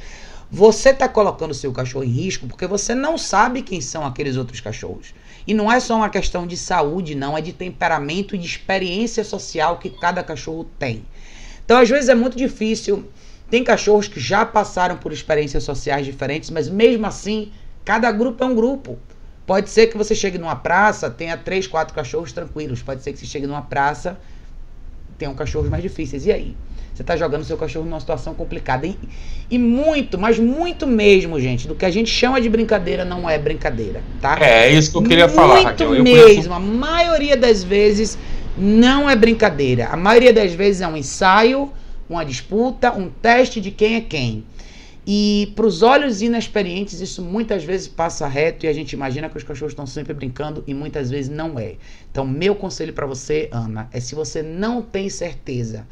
você 0.50 0.90
está 0.90 1.08
colocando 1.08 1.54
seu 1.54 1.72
cachorro 1.72 2.06
em 2.06 2.10
risco 2.10 2.48
porque 2.48 2.68
você 2.68 2.94
não 2.94 3.18
sabe 3.18 3.62
quem 3.62 3.82
são 3.82 4.06
aqueles 4.06 4.38
outros 4.38 4.60
cachorros. 4.60 5.14
E 5.48 5.54
não 5.54 5.72
é 5.72 5.80
só 5.80 5.96
uma 5.96 6.10
questão 6.10 6.48
de 6.48 6.58
saúde, 6.58 7.14
não, 7.14 7.38
é 7.38 7.42
de 7.42 7.54
temperamento 7.54 8.36
e 8.36 8.40
de 8.40 8.48
experiência 8.48 9.24
social 9.24 9.78
que 9.78 9.90
cada 9.90 10.24
cachorro 10.24 10.66
tem. 10.80 11.06
Então, 11.64 11.78
às 11.78 11.90
vezes 11.90 12.10
é 12.10 12.16
muito 12.16 12.38
difícil 12.38 13.06
tem 13.56 13.64
cachorros 13.64 14.10
que 14.10 14.20
já 14.20 14.46
passaram 14.46 14.98
por 14.98 15.14
experiências 15.14 15.64
sociais 15.64 16.06
diferentes, 16.06 16.50
mas 16.50 16.68
mesmo 16.68 17.06
assim, 17.06 17.54
cada 17.86 18.12
grupo 18.12 18.44
é 18.44 18.48
um 18.48 18.54
grupo. 18.54 19.00
Pode 19.48 19.70
ser 19.70 19.88
que 19.88 19.98
você 19.98 20.14
chegue 20.14 20.38
numa 20.38 20.58
praça, 20.58 21.10
tenha 21.10 21.38
três, 21.38 21.66
quatro 21.66 21.96
cachorros 21.96 22.34
tranquilos. 22.34 22.84
Pode 22.84 23.02
ser 23.02 23.14
que 23.14 23.18
você 23.18 23.26
chegue 23.26 23.48
numa 23.48 23.62
praça, 23.62 24.20
tenha 25.18 25.34
cachorros 25.34 25.70
mais 25.70 25.82
difíceis. 25.82 26.26
E 26.26 26.34
aí? 26.34 26.54
Você 26.94 27.02
está 27.02 27.16
jogando 27.16 27.46
seu 27.46 27.56
cachorro 27.56 27.86
numa 27.86 28.02
situação 28.02 28.34
complicada. 28.34 28.86
E, 28.86 29.00
e, 29.50 29.58
muito, 29.58 30.18
mas 30.20 30.38
muito 30.38 30.86
mesmo, 30.86 31.40
gente, 31.40 31.66
do 31.66 31.76
que 31.76 31.86
a 31.86 31.92
gente 31.92 32.10
chama 32.10 32.42
de 32.42 32.50
brincadeira 32.50 33.06
não 33.06 33.30
é 33.30 33.38
brincadeira, 33.38 34.04
tá? 34.20 34.38
É, 34.42 34.68
é 34.68 34.72
isso 34.74 34.92
que 34.92 34.98
eu 34.98 35.04
queria 35.04 35.28
muito 35.28 35.36
falar, 35.38 35.62
Raquel. 35.62 35.92
Muito 35.92 36.04
mesmo. 36.04 36.54
A 36.54 36.60
maioria 36.60 37.38
das 37.38 37.64
vezes 37.64 38.18
não 38.58 39.10
é 39.10 39.16
brincadeira. 39.16 39.88
A 39.88 39.96
maioria 39.96 40.34
das 40.34 40.52
vezes 40.52 40.82
é 40.82 40.88
um 40.90 40.98
ensaio 40.98 41.72
uma 42.10 42.24
disputa, 42.24 42.92
um 42.92 43.10
teste 43.10 43.60
de 43.60 43.72
quem 43.72 43.96
é 43.96 44.02
quem. 44.02 44.46
E 45.08 45.54
para 45.56 45.68
os 45.68 45.84
olhos 45.84 46.24
inexperientes, 46.24 47.00
isso 47.00 47.22
muitas 47.22 47.64
vezes 47.64 47.88
passa 47.88 48.28
reto 48.28 48.66
e 48.66 48.70
a 48.70 48.74
gente 48.74 48.94
imagina 48.94 49.30
que 49.30 49.38
os 49.38 49.44
cachorros 49.44 49.74
estão 49.74 49.86
sempre 49.86 50.16
brincando 50.16 50.64
e 50.66 50.74
muitas 50.74 51.12
vezes 51.12 51.30
não 51.30 51.60
é. 51.60 51.76
Então, 52.10 52.26
meu 52.26 52.56
conselho 52.56 52.92
para 52.92 53.06
você, 53.06 53.48
Ana, 53.52 53.88
é 53.94 54.00
se 54.00 54.16
você 54.16 54.42
não 54.42 54.82
tem 54.82 55.08
certeza, 55.08 55.86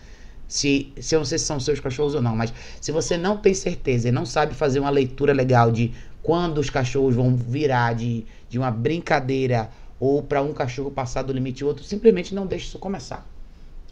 se, 0.48 0.92
se 1.00 1.16
eu 1.16 1.20
não 1.20 1.26
sei 1.26 1.38
se 1.38 1.46
são 1.46 1.60
seus 1.60 1.80
cachorros 1.80 2.16
ou 2.16 2.24
não, 2.24 2.36
mas 2.36 2.52
se 2.82 2.92
você 2.92 3.16
não 3.16 3.38
tem 3.38 3.54
certeza 3.54 4.10
e 4.10 4.12
não 4.12 4.26
sabe 4.26 4.56
fazer 4.56 4.80
uma 4.80 4.90
leitura 4.90 5.32
legal 5.32 5.72
de 5.72 5.92
quando 6.24 6.58
os 6.58 6.72
cachorros 6.72 7.14
vão 7.14 7.36
virar 7.36 7.94
de, 7.94 8.26
de 8.50 8.58
uma 8.58 8.72
brincadeira 8.72 9.70
ou 10.00 10.24
para 10.24 10.42
um 10.42 10.54
cachorro 10.54 10.90
passar 10.90 11.22
do 11.22 11.32
limite 11.32 11.62
e 11.62 11.66
outro, 11.66 11.84
simplesmente 11.84 12.34
não 12.34 12.48
deixe 12.48 12.66
isso 12.66 12.80
começar. 12.80 13.33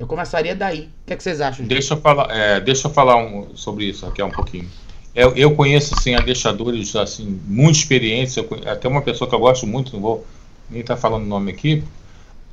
Eu 0.01 0.07
começaria 0.07 0.55
daí. 0.55 0.89
O 1.03 1.05
que, 1.05 1.13
é 1.13 1.15
que 1.15 1.21
vocês 1.21 1.39
acham? 1.39 1.63
Deixa 1.63 1.93
eu 1.93 2.01
falar, 2.01 2.27
é, 2.35 2.59
deixa 2.59 2.87
eu 2.87 2.91
falar 2.91 3.17
um, 3.17 3.55
sobre 3.55 3.85
isso 3.85 4.03
aqui 4.07 4.23
um 4.23 4.31
pouquinho. 4.31 4.67
Eu, 5.13 5.35
eu 5.35 5.55
conheço 5.55 5.93
assim 5.93 6.15
adestradores 6.15 6.95
assim 6.95 7.39
muito 7.45 7.75
experientes. 7.75 8.35
Eu, 8.35 8.49
até 8.65 8.87
uma 8.87 9.03
pessoa 9.03 9.29
que 9.29 9.35
eu 9.35 9.39
gosto 9.39 9.67
muito, 9.67 9.93
não 9.93 10.01
vou 10.01 10.25
nem 10.71 10.81
estar 10.81 10.95
tá 10.95 11.01
falando 11.01 11.21
o 11.21 11.27
nome 11.27 11.51
aqui. 11.51 11.83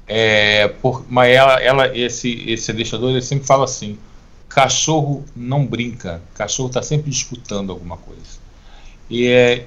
É, 0.07 0.69
por, 0.69 1.07
mas 1.09 1.31
ela, 1.31 1.55
ela, 1.55 1.97
esse, 1.97 2.45
esse 2.51 2.71
adestrador, 2.71 3.13
ele 3.13 3.23
sempre 3.23 3.47
fala 3.47 3.65
assim: 3.65 3.99
cachorro 4.47 5.25
não 5.35 5.65
brinca, 5.65 6.21
cachorro 6.35 6.69
está 6.69 6.83
sempre 6.83 7.11
disputando 7.11 7.71
alguma 7.71 7.97
coisa. 7.97 8.39
E 9.09 9.27
é, 9.27 9.65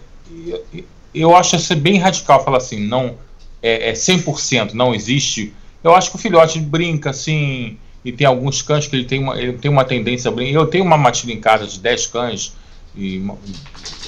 eu 1.16 1.36
acho 1.36 1.58
ser 1.58 1.76
bem 1.76 1.98
radical 1.98 2.44
falar 2.44 2.58
assim: 2.58 2.80
não 2.80 3.18
é, 3.60 3.90
é 3.90 3.94
100%, 3.94 4.74
não 4.74 4.94
existe 4.94 5.52
eu 5.84 5.96
acho 5.96 6.10
que 6.12 6.16
o 6.16 6.20
filhote 6.20 6.60
brinca 6.60 7.10
assim, 7.10 7.78
e 8.04 8.12
tem 8.12 8.26
alguns 8.26 8.62
cães 8.62 8.88
que 8.88 8.96
ele 8.96 9.06
tem 9.06 9.20
uma, 9.20 9.40
ele 9.40 9.54
tem 9.54 9.70
uma 9.70 9.86
tendência 9.86 10.30
a 10.30 10.32
brincar. 10.32 10.54
Eu 10.54 10.68
tenho 10.68 10.84
uma 10.84 10.98
matilha 10.98 11.34
em 11.34 11.40
casa 11.40 11.66
de 11.66 11.80
10 11.80 12.08
cães, 12.08 12.56
e, 12.96 13.24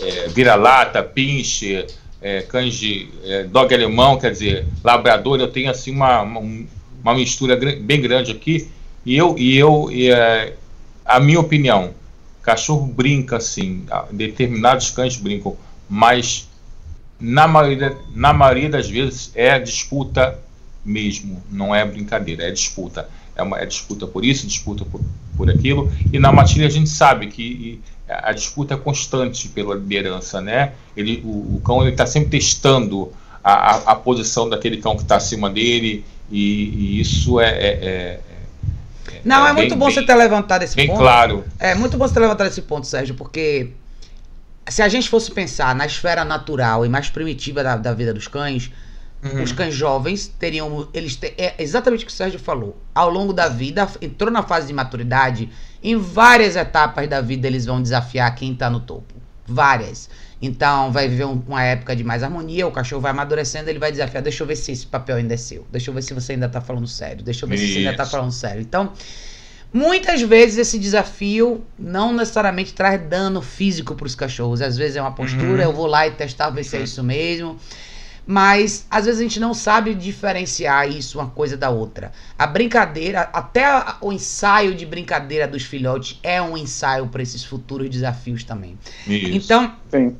é, 0.01 0.27
vira-lata, 0.29 1.01
pinche, 1.01 1.85
é, 2.21 2.41
cães 2.41 2.75
de 2.75 3.09
é, 3.23 3.43
dog 3.43 3.73
alemão, 3.73 4.17
quer 4.17 4.31
dizer, 4.31 4.65
labrador. 4.83 5.39
Eu 5.39 5.47
tenho 5.47 5.69
assim 5.69 5.91
uma, 5.91 6.21
uma, 6.21 6.39
uma 6.39 7.15
mistura 7.15 7.55
bem 7.55 8.01
grande 8.01 8.31
aqui. 8.31 8.69
E 9.05 9.15
eu, 9.15 9.35
e 9.37 9.57
eu 9.57 9.89
e, 9.91 10.09
é, 10.11 10.55
a 11.05 11.19
minha 11.19 11.39
opinião, 11.39 11.93
cachorro 12.41 12.85
brinca 12.85 13.37
assim, 13.37 13.85
determinados 14.11 14.89
cães 14.91 15.17
brincam, 15.17 15.57
mas 15.89 16.47
na 17.19 17.47
maioria, 17.47 17.95
na 18.13 18.33
maioria 18.33 18.69
das 18.69 18.89
vezes 18.89 19.31
é 19.33 19.57
disputa 19.59 20.39
mesmo, 20.83 21.41
não 21.49 21.73
é 21.73 21.85
brincadeira, 21.85 22.43
é 22.43 22.51
disputa. 22.51 23.09
É 23.35 23.41
uma 23.41 23.59
é 23.59 23.65
disputa 23.65 24.05
por 24.05 24.23
isso, 24.23 24.45
disputa 24.45 24.85
por, 24.85 25.01
por 25.35 25.49
aquilo. 25.49 25.91
E 26.11 26.19
na 26.19 26.31
matilha 26.31 26.67
a 26.67 26.69
gente 26.69 26.89
sabe 26.89 27.27
que 27.27 27.81
a 28.07 28.31
disputa 28.31 28.73
é 28.73 28.77
constante 28.77 29.47
pela 29.49 29.75
liderança, 29.75 30.41
né? 30.41 30.73
Ele, 30.95 31.21
o, 31.23 31.55
o 31.55 31.61
cão 31.63 31.87
está 31.87 32.05
sempre 32.05 32.29
testando 32.29 33.11
a, 33.43 33.53
a, 33.53 33.91
a, 33.91 33.95
posição 33.95 34.49
daquele 34.49 34.77
cão 34.77 34.95
que 34.95 35.03
está 35.03 35.15
acima 35.15 35.49
dele, 35.49 36.05
e, 36.31 36.97
e 36.97 36.99
isso 36.99 37.39
é, 37.39 37.49
é, 37.49 37.67
é, 37.67 38.19
é 39.07 39.21
não, 39.23 39.45
é, 39.45 39.49
é 39.49 39.53
muito 39.53 39.69
bem, 39.69 39.77
bom 39.79 39.85
bem, 39.85 39.95
você 39.95 40.03
ter 40.03 40.15
levantado 40.15 40.63
esse 40.63 40.75
bem 40.75 40.87
ponto. 40.87 40.99
claro. 40.99 41.43
É 41.59 41.73
muito 41.75 41.97
bom 41.97 42.07
você 42.07 42.13
ter 42.13 42.19
levantado 42.19 42.47
esse 42.47 42.61
ponto, 42.61 42.85
Sérgio, 42.85 43.15
porque 43.15 43.71
se 44.67 44.81
a 44.81 44.89
gente 44.89 45.09
fosse 45.09 45.31
pensar 45.31 45.73
na 45.75 45.85
esfera 45.85 46.23
natural 46.23 46.85
e 46.85 46.89
mais 46.89 47.09
primitiva 47.09 47.63
da, 47.63 47.75
da 47.75 47.93
vida 47.93 48.13
dos 48.13 48.27
cães, 48.27 48.71
Uhum. 49.23 49.41
Os 49.41 49.51
cães 49.53 49.73
jovens 49.73 50.27
teriam. 50.27 50.87
Eles 50.93 51.15
te, 51.15 51.33
é 51.37 51.55
exatamente 51.59 52.03
o 52.03 52.07
que 52.07 52.11
o 52.11 52.15
Sérgio 52.15 52.39
falou. 52.39 52.77
Ao 52.93 53.09
longo 53.09 53.31
da 53.31 53.47
vida, 53.47 53.87
entrou 54.01 54.29
na 54.29 54.43
fase 54.43 54.67
de 54.67 54.73
maturidade, 54.73 55.49
em 55.81 55.95
várias 55.95 56.55
etapas 56.55 57.07
da 57.07 57.21
vida 57.21 57.47
eles 57.47 57.65
vão 57.65 57.81
desafiar 57.81 58.33
quem 58.35 58.51
está 58.51 58.69
no 58.69 58.81
topo. 58.81 59.13
Várias. 59.47 60.09
Então 60.41 60.91
vai 60.91 61.07
viver 61.07 61.25
um, 61.25 61.41
uma 61.47 61.63
época 61.63 61.95
de 61.95 62.03
mais 62.03 62.21
harmonia, 62.21 62.67
o 62.67 62.71
cachorro 62.71 63.01
vai 63.01 63.11
amadurecendo, 63.11 63.69
ele 63.69 63.79
vai 63.79 63.91
desafiar. 63.91 64.21
Deixa 64.21 64.43
eu 64.43 64.47
ver 64.47 64.57
se 64.57 64.73
esse 64.73 64.85
papel 64.85 65.15
ainda 65.15 65.33
é 65.33 65.37
seu. 65.37 65.65
Deixa 65.71 65.89
eu 65.89 65.93
ver 65.93 66.01
se 66.01 66.13
você 66.13 66.33
ainda 66.33 66.47
está 66.47 66.59
falando 66.59 66.87
sério. 66.87 67.23
Deixa 67.23 67.45
eu 67.45 67.49
ver 67.49 67.55
Isso. 67.55 67.65
se 67.65 67.73
você 67.73 67.79
ainda 67.79 67.91
está 67.91 68.05
falando 68.05 68.31
sério. 68.31 68.61
Então. 68.61 68.91
Muitas 69.75 70.21
vezes 70.21 70.59
esse 70.59 70.77
desafio 70.77 71.65
não 71.79 72.13
necessariamente 72.13 72.75
traz 72.75 73.01
dano 73.01 73.41
físico 73.41 73.95
para 73.95 74.05
os 74.05 74.13
cachorros. 74.13 74.61
Às 74.61 74.77
vezes 74.77 74.97
é 74.97 75.01
uma 75.01 75.13
postura, 75.13 75.63
uhum. 75.63 75.71
eu 75.71 75.73
vou 75.73 75.87
lá 75.87 76.05
e 76.05 76.11
testar, 76.11 76.51
ver 76.51 76.63
se 76.63 76.77
é 76.77 76.81
isso 76.81 77.03
mesmo. 77.03 77.57
Mas 78.25 78.85
às 78.89 79.05
vezes 79.05 79.19
a 79.19 79.23
gente 79.23 79.39
não 79.39 79.53
sabe 79.53 79.93
diferenciar 79.93 80.89
isso 80.89 81.19
uma 81.19 81.29
coisa 81.29 81.57
da 81.57 81.69
outra. 81.69 82.11
A 82.37 82.47
brincadeira, 82.47 83.29
até 83.33 83.65
o 83.99 84.11
ensaio 84.11 84.73
de 84.73 84.85
brincadeira 84.85 85.47
dos 85.47 85.63
filhotes 85.63 86.19
é 86.23 86.41
um 86.41 86.57
ensaio 86.57 87.07
para 87.07 87.21
esses 87.21 87.43
futuros 87.43 87.89
desafios 87.89 88.43
também. 88.43 88.77
Isso. 89.05 89.35
Então, 89.35 89.75
Sim. 89.89 90.15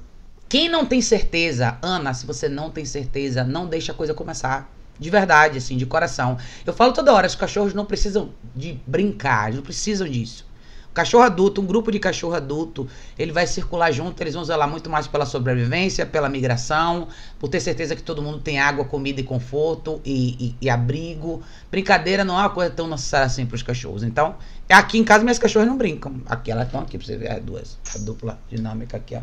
quem 0.49 0.67
não 0.67 0.85
tem 0.85 1.01
certeza, 1.01 1.77
Ana, 1.81 2.13
se 2.13 2.25
você 2.25 2.49
não 2.49 2.69
tem 2.69 2.83
certeza, 2.83 3.43
não 3.43 3.67
deixa 3.67 3.91
a 3.91 3.95
coisa 3.95 4.13
começar. 4.13 4.69
De 4.99 5.09
verdade, 5.09 5.57
assim, 5.57 5.75
de 5.75 5.87
coração. 5.87 6.37
Eu 6.63 6.71
falo 6.71 6.93
toda 6.93 7.11
hora, 7.11 7.25
os 7.25 7.33
cachorros 7.33 7.73
não 7.73 7.83
precisam 7.83 8.29
de 8.55 8.79
brincar, 8.85 9.45
eles 9.45 9.55
não 9.55 9.63
precisam 9.63 10.07
disso. 10.07 10.45
Cachorro 10.93 11.23
adulto, 11.23 11.59
um 11.59 11.65
grupo 11.65 11.91
de 11.91 11.99
cachorro 11.99 12.35
adulto, 12.35 12.87
ele 13.17 13.31
vai 13.31 13.47
circular 13.47 13.91
junto, 13.91 14.21
eles 14.21 14.35
vão 14.35 14.43
zelar 14.43 14.69
muito 14.69 14.89
mais 14.89 15.07
pela 15.07 15.25
sobrevivência, 15.25 16.05
pela 16.05 16.29
migração, 16.29 17.07
por 17.39 17.49
ter 17.49 17.59
certeza 17.59 17.95
que 17.95 18.03
todo 18.03 18.21
mundo 18.21 18.39
tem 18.39 18.59
água, 18.59 18.85
comida 18.85 19.19
e 19.19 19.23
conforto 19.23 19.99
e, 20.05 20.47
e, 20.49 20.55
e 20.61 20.69
abrigo. 20.69 21.41
Brincadeira 21.71 22.23
não 22.23 22.35
é 22.35 22.41
uma 22.41 22.49
coisa 22.51 22.69
tão 22.69 22.87
necessária 22.87 23.25
assim 23.25 23.45
para 23.45 23.55
os 23.55 23.63
cachorros. 23.63 24.03
Então, 24.03 24.35
aqui 24.69 24.99
em 24.99 25.03
casa 25.03 25.23
minhas 25.23 25.39
cachorras 25.39 25.67
não 25.67 25.77
brincam. 25.77 26.21
Aqui 26.27 26.51
elas 26.51 26.67
estão 26.67 26.81
aqui 26.81 26.97
para 26.97 27.07
você 27.07 27.17
ver 27.17 27.31
as 27.31 27.41
duas. 27.41 27.77
A 27.95 27.97
dupla 27.97 28.39
dinâmica 28.49 28.97
aqui, 28.97 29.15
ó. 29.15 29.21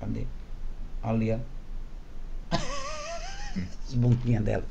Cadê? 0.00 0.24
Ali, 1.02 1.32
ó. 1.32 2.56
As 3.88 3.94
bunquinhas 3.94 4.42
delas. 4.42 4.64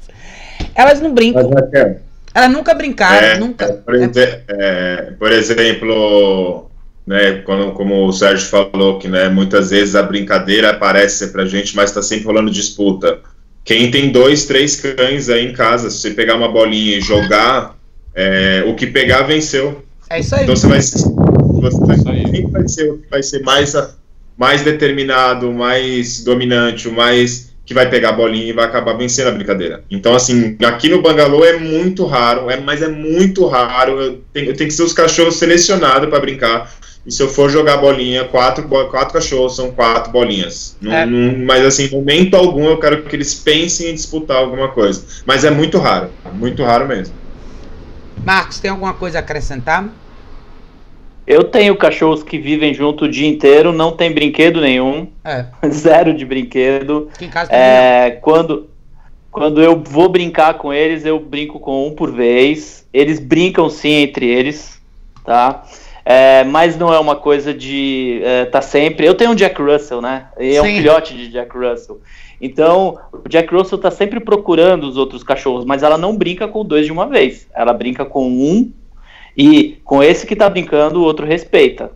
Elas 0.75 0.99
não 0.99 1.13
brincam. 1.13 1.49
Mas, 1.49 2.01
elas 2.35 2.51
nunca 2.51 2.73
brincaram, 2.73 3.27
é, 3.27 3.39
nunca. 3.39 3.65
Por, 3.85 3.95
é, 3.95 5.13
por 5.17 5.31
exemplo, 5.31 6.69
né, 7.07 7.41
quando, 7.45 7.71
como 7.71 8.05
o 8.05 8.11
Sérgio 8.11 8.49
falou, 8.49 8.99
que 8.99 9.07
né, 9.07 9.29
muitas 9.29 9.69
vezes 9.69 9.95
a 9.95 10.03
brincadeira 10.03 10.71
aparece 10.71 11.27
pra 11.27 11.45
gente, 11.45 11.73
mas 11.77 11.91
está 11.91 12.01
sempre 12.01 12.25
rolando 12.25 12.51
disputa. 12.51 13.19
quem 13.63 13.89
tem 13.89 14.11
dois, 14.11 14.45
três 14.45 14.75
cães 14.75 15.29
aí 15.29 15.47
em 15.47 15.53
casa, 15.53 15.89
se 15.89 15.99
você 15.99 16.11
pegar 16.11 16.35
uma 16.35 16.51
bolinha 16.51 16.97
e 16.97 17.01
jogar, 17.01 17.77
é, 18.13 18.65
o 18.67 18.75
que 18.75 18.87
pegar 18.87 19.21
venceu. 19.21 19.85
É 20.09 20.19
isso 20.19 20.35
aí. 20.35 20.43
Então 20.43 20.57
você 20.57 20.67
vai, 20.67 20.81
você 20.81 22.03
vai, 22.03 22.23
quem 22.25 22.51
vai 22.51 22.67
ser, 22.67 22.99
vai 23.09 23.23
ser 23.23 23.43
mais, 23.43 23.73
mais 24.37 24.61
determinado, 24.61 25.53
mais 25.53 26.21
dominante, 26.21 26.89
o 26.89 26.91
mais 26.91 27.44
que 27.65 27.73
vai 27.73 27.89
pegar 27.89 28.09
a 28.09 28.13
bolinha 28.13 28.47
e 28.47 28.53
vai 28.53 28.65
acabar 28.65 28.93
vencendo 28.93 29.27
a 29.27 29.31
brincadeira. 29.31 29.83
Então, 29.89 30.15
assim, 30.15 30.55
aqui 30.63 30.87
no 30.87 31.01
Bangalô 31.01 31.43
é 31.43 31.57
muito 31.57 32.05
raro, 32.05 32.49
é, 32.49 32.57
mas 32.59 32.81
é 32.81 32.87
muito 32.87 33.47
raro. 33.47 33.99
Eu 33.99 34.21
tenho, 34.31 34.55
que 34.55 34.71
ser 34.71 34.83
os 34.83 34.93
cachorros 34.93 35.37
selecionados 35.37 36.09
para 36.09 36.19
brincar. 36.19 36.71
E 37.05 37.11
se 37.11 37.21
eu 37.21 37.27
for 37.27 37.49
jogar 37.49 37.77
bolinha, 37.77 38.23
quatro, 38.25 38.67
quatro 38.67 39.13
cachorros 39.13 39.55
são 39.55 39.71
quatro 39.71 40.11
bolinhas. 40.11 40.75
É. 40.85 41.05
mas 41.05 41.65
assim, 41.65 41.89
momento 41.89 42.35
algum 42.35 42.65
eu 42.67 42.79
quero 42.79 43.03
que 43.03 43.15
eles 43.15 43.33
pensem 43.33 43.89
em 43.89 43.95
disputar 43.95 44.37
alguma 44.37 44.69
coisa. 44.69 45.03
Mas 45.25 45.43
é 45.43 45.49
muito 45.49 45.77
raro, 45.79 46.09
muito 46.33 46.63
raro 46.63 46.87
mesmo. 46.87 47.13
Marcos, 48.23 48.59
tem 48.59 48.71
alguma 48.71 48.93
coisa 48.93 49.19
a 49.19 49.21
acrescentar? 49.21 49.87
Eu 51.27 51.43
tenho 51.43 51.75
cachorros 51.75 52.21
que 52.21 52.37
vivem 52.37 52.73
junto 52.73 53.05
o 53.05 53.09
dia 53.09 53.27
inteiro, 53.27 53.73
não 53.73 53.91
tem 53.91 54.11
brinquedo 54.11 54.61
nenhum. 54.61 55.07
É. 55.23 55.45
Zero 55.69 56.13
de 56.13 56.25
brinquedo. 56.25 57.09
Aqui 57.13 57.25
em 57.25 57.29
casa 57.29 57.51
é, 57.51 58.11
quando, 58.21 58.69
quando 59.31 59.61
eu 59.61 59.81
vou 59.83 60.07
brincar 60.07 60.55
com 60.55 60.71
eles, 60.71 61.05
eu 61.05 61.19
brinco 61.19 61.59
com 61.59 61.87
um 61.87 61.95
por 61.95 62.11
vez. 62.11 62.87
Eles 62.93 63.19
brincam 63.19 63.69
sim 63.69 63.91
entre 63.91 64.27
eles, 64.27 64.79
tá? 65.23 65.63
É, 66.05 66.43
mas 66.43 66.77
não 66.77 66.93
é 66.93 66.99
uma 66.99 67.15
coisa 67.15 67.51
de 67.51 68.21
é, 68.23 68.45
tá 68.45 68.61
sempre. 68.61 69.07
Eu 69.07 69.15
tenho 69.15 69.31
um 69.31 69.35
Jack 69.35 69.59
Russell, 69.59 70.01
né? 70.01 70.27
E 70.39 70.55
é 70.55 70.61
um 70.61 70.65
filhote 70.65 71.15
de 71.15 71.29
Jack 71.29 71.57
Russell. 71.57 71.99
Então, 72.39 72.99
o 73.11 73.27
Jack 73.27 73.51
Russell 73.51 73.79
tá 73.79 73.89
sempre 73.89 74.19
procurando 74.19 74.83
os 74.83 74.97
outros 74.97 75.23
cachorros, 75.23 75.65
mas 75.65 75.81
ela 75.81 75.97
não 75.97 76.15
brinca 76.15 76.47
com 76.47 76.63
dois 76.63 76.85
de 76.85 76.91
uma 76.91 77.07
vez. 77.07 77.47
Ela 77.55 77.73
brinca 77.73 78.05
com 78.05 78.27
um 78.27 78.71
e 79.37 79.77
com 79.83 80.01
esse 80.01 80.25
que 80.25 80.35
tá 80.35 80.49
brincando, 80.49 80.99
o 80.99 81.03
outro 81.03 81.25
respeita. 81.25 81.91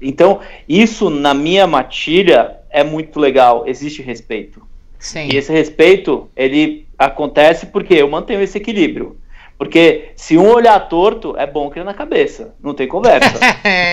Então, 0.00 0.40
isso 0.68 1.10
na 1.10 1.32
minha 1.34 1.66
matilha 1.66 2.56
é 2.70 2.84
muito 2.84 3.18
legal. 3.18 3.64
Existe 3.66 4.02
respeito. 4.02 4.62
Sim. 4.98 5.28
E 5.32 5.36
esse 5.36 5.52
respeito, 5.52 6.28
ele 6.36 6.86
acontece 6.98 7.66
porque 7.66 7.94
eu 7.94 8.08
mantenho 8.08 8.42
esse 8.42 8.58
equilíbrio. 8.58 9.16
Porque 9.56 10.10
se 10.16 10.36
um 10.36 10.48
olhar 10.48 10.78
torto, 10.88 11.36
é 11.36 11.46
bom 11.46 11.70
que 11.70 11.82
na 11.82 11.94
cabeça. 11.94 12.54
Não 12.62 12.74
tem 12.74 12.88
conversa. 12.88 13.38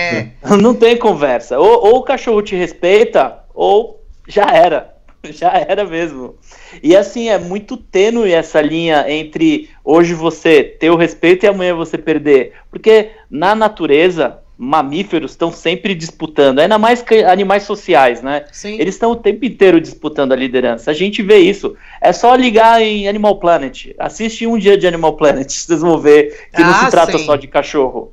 não 0.60 0.74
tem 0.74 0.96
conversa. 0.96 1.58
Ou, 1.58 1.86
ou 1.86 1.96
o 1.98 2.02
cachorro 2.02 2.42
te 2.42 2.56
respeita, 2.56 3.38
ou 3.54 4.02
já 4.26 4.46
era. 4.46 4.91
Já 5.30 5.52
era 5.52 5.84
mesmo. 5.84 6.34
E 6.82 6.96
assim, 6.96 7.28
é 7.28 7.38
muito 7.38 7.76
tênue 7.76 8.32
essa 8.32 8.60
linha 8.60 9.04
entre 9.08 9.70
hoje 9.84 10.14
você 10.14 10.62
ter 10.62 10.90
o 10.90 10.96
respeito 10.96 11.44
e 11.44 11.48
amanhã 11.48 11.74
você 11.74 11.96
perder. 11.96 12.54
Porque 12.70 13.10
na 13.30 13.54
natureza, 13.54 14.38
mamíferos 14.58 15.32
estão 15.32 15.52
sempre 15.52 15.94
disputando, 15.94 16.58
ainda 16.58 16.78
mais 16.78 17.04
animais 17.28 17.62
sociais, 17.64 18.22
né? 18.22 18.44
Sim. 18.52 18.80
Eles 18.80 18.94
estão 18.94 19.12
o 19.12 19.16
tempo 19.16 19.44
inteiro 19.44 19.80
disputando 19.80 20.32
a 20.32 20.36
liderança. 20.36 20.90
A 20.90 20.94
gente 20.94 21.22
vê 21.22 21.38
isso. 21.38 21.76
É 22.00 22.12
só 22.12 22.34
ligar 22.34 22.82
em 22.82 23.08
Animal 23.08 23.38
Planet. 23.38 23.94
Assiste 23.98 24.46
um 24.46 24.58
dia 24.58 24.76
de 24.76 24.86
Animal 24.86 25.16
Planet, 25.16 25.50
vocês 25.52 25.80
vão 25.80 25.98
ver 25.98 26.48
que 26.54 26.62
ah, 26.62 26.66
não 26.66 26.74
se 26.74 26.90
trata 26.90 27.18
sim. 27.18 27.24
só 27.24 27.36
de 27.36 27.46
cachorro. 27.46 28.12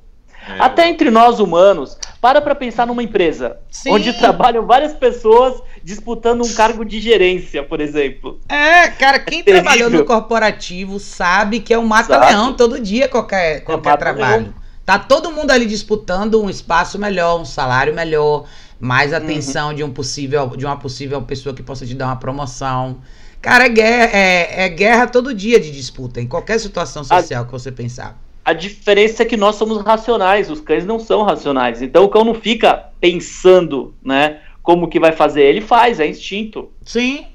É. 0.49 0.59
Até 0.59 0.89
entre 0.89 1.11
nós 1.11 1.39
humanos, 1.39 1.97
para 2.19 2.41
para 2.41 2.55
pensar 2.55 2.87
numa 2.87 3.03
empresa 3.03 3.57
Sim. 3.69 3.91
onde 3.91 4.13
trabalham 4.13 4.65
várias 4.65 4.93
pessoas 4.93 5.61
disputando 5.83 6.43
um 6.43 6.53
cargo 6.53 6.83
de 6.83 6.99
gerência, 6.99 7.61
por 7.63 7.79
exemplo. 7.79 8.39
É, 8.49 8.87
cara, 8.87 9.19
quem 9.19 9.41
é 9.41 9.43
trabalhou 9.43 9.89
no 9.89 10.03
corporativo 10.03 10.99
sabe 10.99 11.59
que 11.59 11.73
é 11.73 11.77
um 11.77 11.85
mata-leão 11.85 12.53
todo 12.53 12.79
dia 12.79 13.07
qualquer, 13.07 13.57
é 13.57 13.59
qualquer 13.59 13.93
é 13.93 13.97
trabalho. 13.97 14.53
Tá 14.85 14.97
todo 14.97 15.31
mundo 15.31 15.51
ali 15.51 15.67
disputando 15.67 16.41
um 16.41 16.49
espaço 16.49 16.97
melhor, 16.97 17.39
um 17.39 17.45
salário 17.45 17.93
melhor, 17.93 18.45
mais 18.79 19.13
atenção 19.13 19.69
uhum. 19.69 19.75
de 19.75 19.83
um 19.83 19.91
possível 19.91 20.47
de 20.57 20.65
uma 20.65 20.77
possível 20.77 21.21
pessoa 21.21 21.53
que 21.53 21.61
possa 21.61 21.85
te 21.85 21.93
dar 21.93 22.07
uma 22.07 22.15
promoção. 22.15 22.97
Cara, 23.41 23.65
é 23.65 23.69
guerra, 23.69 24.17
é, 24.17 24.65
é 24.65 24.69
guerra 24.69 25.07
todo 25.07 25.33
dia 25.33 25.59
de 25.59 25.71
disputa, 25.71 26.19
em 26.19 26.27
qualquer 26.27 26.59
situação 26.59 27.03
social 27.03 27.43
a, 27.43 27.45
que 27.45 27.51
você 27.51 27.71
pensar. 27.71 28.19
A 28.49 28.53
diferença 28.53 29.21
é 29.21 29.25
que 29.27 29.37
nós 29.37 29.57
somos 29.57 29.79
racionais, 29.83 30.49
os 30.49 30.59
cães 30.59 30.83
não 30.83 30.97
são 30.97 31.21
racionais. 31.21 31.83
Então 31.83 32.03
o 32.03 32.09
cão 32.09 32.23
não 32.23 32.33
fica 32.33 32.89
pensando, 32.99 33.93
né, 34.03 34.39
como 34.63 34.87
que 34.87 34.99
vai 34.99 35.11
fazer. 35.11 35.43
Ele 35.43 35.61
faz, 35.61 35.99
é 35.99 36.07
instinto. 36.07 36.71
Sim. 36.83 37.27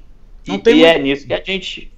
Não 0.45 0.55
e, 0.55 0.59
tem 0.59 0.73
e 0.73 0.79
muito... 0.79 0.89
é 0.89 0.99
nisso 0.99 1.25
que 1.25 1.33
a 1.33 1.41
gente 1.41 1.89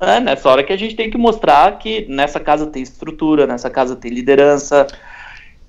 é 0.00 0.18
nessa 0.18 0.50
hora 0.50 0.64
que 0.64 0.72
a 0.72 0.76
gente 0.76 0.96
tem 0.96 1.08
que 1.08 1.16
mostrar 1.16 1.78
que 1.78 2.06
nessa 2.08 2.40
casa 2.40 2.66
tem 2.66 2.82
estrutura, 2.82 3.46
nessa 3.46 3.70
casa 3.70 3.94
tem 3.94 4.10
liderança. 4.10 4.88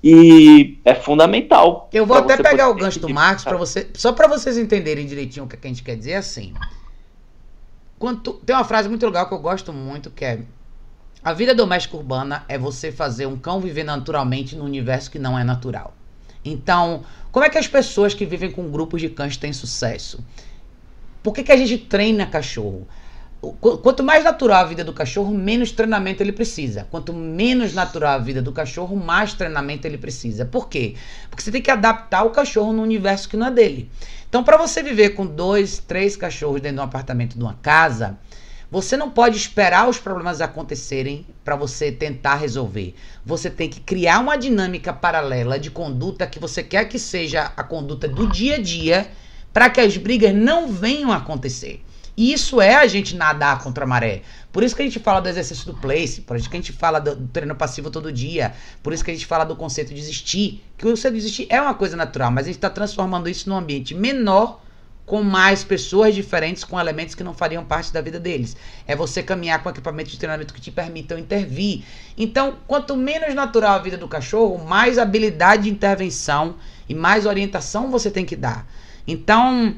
E 0.02 0.76
é 0.84 0.92
fundamental. 0.96 1.88
Eu 1.92 2.04
vou 2.04 2.16
até 2.16 2.36
pegar 2.36 2.68
o 2.68 2.74
gancho 2.74 2.98
do 2.98 3.08
Marcos 3.08 3.44
para 3.44 3.56
você, 3.56 3.88
só 3.94 4.12
para 4.12 4.26
vocês 4.26 4.58
entenderem 4.58 5.06
direitinho 5.06 5.46
o 5.46 5.48
que 5.48 5.56
a 5.56 5.68
gente 5.68 5.84
quer 5.84 5.94
dizer 5.94 6.10
é 6.10 6.16
assim. 6.16 6.52
Quanto, 7.96 8.32
tem 8.44 8.56
uma 8.56 8.64
frase 8.64 8.88
muito 8.88 9.06
legal 9.06 9.28
que 9.28 9.34
eu 9.34 9.38
gosto 9.38 9.72
muito 9.72 10.10
que 10.10 10.24
é 10.24 10.40
a 11.22 11.32
vida 11.32 11.54
doméstica 11.54 11.96
urbana 11.96 12.44
é 12.48 12.56
você 12.56 12.92
fazer 12.92 13.26
um 13.26 13.36
cão 13.36 13.60
viver 13.60 13.84
naturalmente 13.84 14.54
num 14.54 14.64
universo 14.64 15.10
que 15.10 15.18
não 15.18 15.38
é 15.38 15.42
natural. 15.42 15.94
Então, 16.44 17.02
como 17.32 17.44
é 17.44 17.50
que 17.50 17.58
as 17.58 17.66
pessoas 17.66 18.14
que 18.14 18.24
vivem 18.24 18.50
com 18.50 18.70
grupos 18.70 19.00
de 19.00 19.08
cães 19.08 19.36
têm 19.36 19.52
sucesso? 19.52 20.24
Por 21.22 21.34
que, 21.34 21.42
que 21.42 21.52
a 21.52 21.56
gente 21.56 21.78
treina 21.78 22.24
cachorro? 22.26 22.86
Quanto 23.60 24.02
mais 24.02 24.24
natural 24.24 24.64
a 24.64 24.64
vida 24.64 24.82
do 24.82 24.92
cachorro, 24.92 25.32
menos 25.34 25.70
treinamento 25.70 26.22
ele 26.22 26.32
precisa. 26.32 26.86
Quanto 26.90 27.12
menos 27.12 27.74
natural 27.74 28.14
a 28.14 28.18
vida 28.18 28.40
do 28.40 28.52
cachorro, 28.52 28.96
mais 28.96 29.34
treinamento 29.34 29.86
ele 29.86 29.98
precisa. 29.98 30.44
Por 30.44 30.68
quê? 30.68 30.94
Porque 31.28 31.42
você 31.42 31.52
tem 31.52 31.60
que 31.60 31.70
adaptar 31.70 32.24
o 32.24 32.30
cachorro 32.30 32.72
no 32.72 32.82
universo 32.82 33.28
que 33.28 33.36
não 33.36 33.48
é 33.48 33.50
dele. 33.50 33.90
Então, 34.28 34.42
para 34.42 34.56
você 34.56 34.82
viver 34.82 35.10
com 35.10 35.26
dois, 35.26 35.78
três 35.78 36.16
cachorros 36.16 36.60
dentro 36.60 36.76
de 36.76 36.80
um 36.80 36.84
apartamento, 36.84 37.36
de 37.36 37.42
uma 37.42 37.54
casa, 37.54 38.18
você 38.76 38.94
não 38.94 39.08
pode 39.08 39.38
esperar 39.38 39.88
os 39.88 39.96
problemas 39.96 40.42
acontecerem 40.42 41.26
para 41.42 41.56
você 41.56 41.90
tentar 41.90 42.34
resolver. 42.34 42.94
Você 43.24 43.48
tem 43.48 43.70
que 43.70 43.80
criar 43.80 44.18
uma 44.18 44.36
dinâmica 44.36 44.92
paralela 44.92 45.58
de 45.58 45.70
conduta 45.70 46.26
que 46.26 46.38
você 46.38 46.62
quer 46.62 46.84
que 46.84 46.98
seja 46.98 47.50
a 47.56 47.64
conduta 47.64 48.06
do 48.06 48.26
dia 48.26 48.56
a 48.56 48.60
dia 48.60 49.10
para 49.50 49.70
que 49.70 49.80
as 49.80 49.96
brigas 49.96 50.34
não 50.34 50.68
venham 50.68 51.10
a 51.10 51.16
acontecer. 51.16 51.82
E 52.14 52.34
isso 52.34 52.60
é 52.60 52.74
a 52.74 52.86
gente 52.86 53.16
nadar 53.16 53.60
contra 53.60 53.86
a 53.86 53.88
maré. 53.88 54.20
Por 54.52 54.62
isso 54.62 54.76
que 54.76 54.82
a 54.82 54.84
gente 54.84 55.00
fala 55.00 55.20
do 55.20 55.28
exercício 55.30 55.64
do 55.64 55.80
place, 55.80 56.20
por 56.20 56.36
isso 56.36 56.50
que 56.50 56.56
a 56.58 56.60
gente 56.60 56.72
fala 56.72 56.98
do, 56.98 57.16
treino 57.28 57.54
passivo 57.54 57.90
todo 57.90 58.12
dia, 58.12 58.52
por 58.82 58.92
isso 58.92 59.02
que 59.02 59.10
a 59.10 59.14
gente 59.14 59.24
fala 59.24 59.44
do 59.44 59.56
conceito 59.56 59.94
de 59.94 60.00
existir. 60.00 60.62
Que 60.76 60.84
o 60.84 60.90
conceito 60.90 61.14
de 61.14 61.20
existir 61.20 61.46
é 61.48 61.58
uma 61.58 61.72
coisa 61.72 61.96
natural, 61.96 62.30
mas 62.30 62.44
a 62.44 62.48
gente 62.48 62.56
está 62.56 62.68
transformando 62.68 63.26
isso 63.26 63.48
num 63.48 63.56
ambiente 63.56 63.94
menor 63.94 64.60
com 65.06 65.22
mais 65.22 65.62
pessoas 65.62 66.16
diferentes, 66.16 66.64
com 66.64 66.78
elementos 66.78 67.14
que 67.14 67.22
não 67.22 67.32
fariam 67.32 67.64
parte 67.64 67.92
da 67.92 68.00
vida 68.00 68.18
deles. 68.18 68.56
É 68.88 68.96
você 68.96 69.22
caminhar 69.22 69.62
com 69.62 69.70
equipamentos 69.70 70.10
de 70.10 70.18
treinamento 70.18 70.52
que 70.52 70.60
te 70.60 70.72
permitam 70.72 71.16
intervir. 71.16 71.84
Então, 72.18 72.56
quanto 72.66 72.96
menos 72.96 73.32
natural 73.32 73.76
a 73.76 73.78
vida 73.78 73.96
do 73.96 74.08
cachorro, 74.08 74.58
mais 74.66 74.98
habilidade 74.98 75.62
de 75.62 75.70
intervenção 75.70 76.56
e 76.88 76.94
mais 76.94 77.24
orientação 77.24 77.88
você 77.88 78.10
tem 78.10 78.24
que 78.24 78.34
dar. 78.34 78.66
Então, 79.06 79.76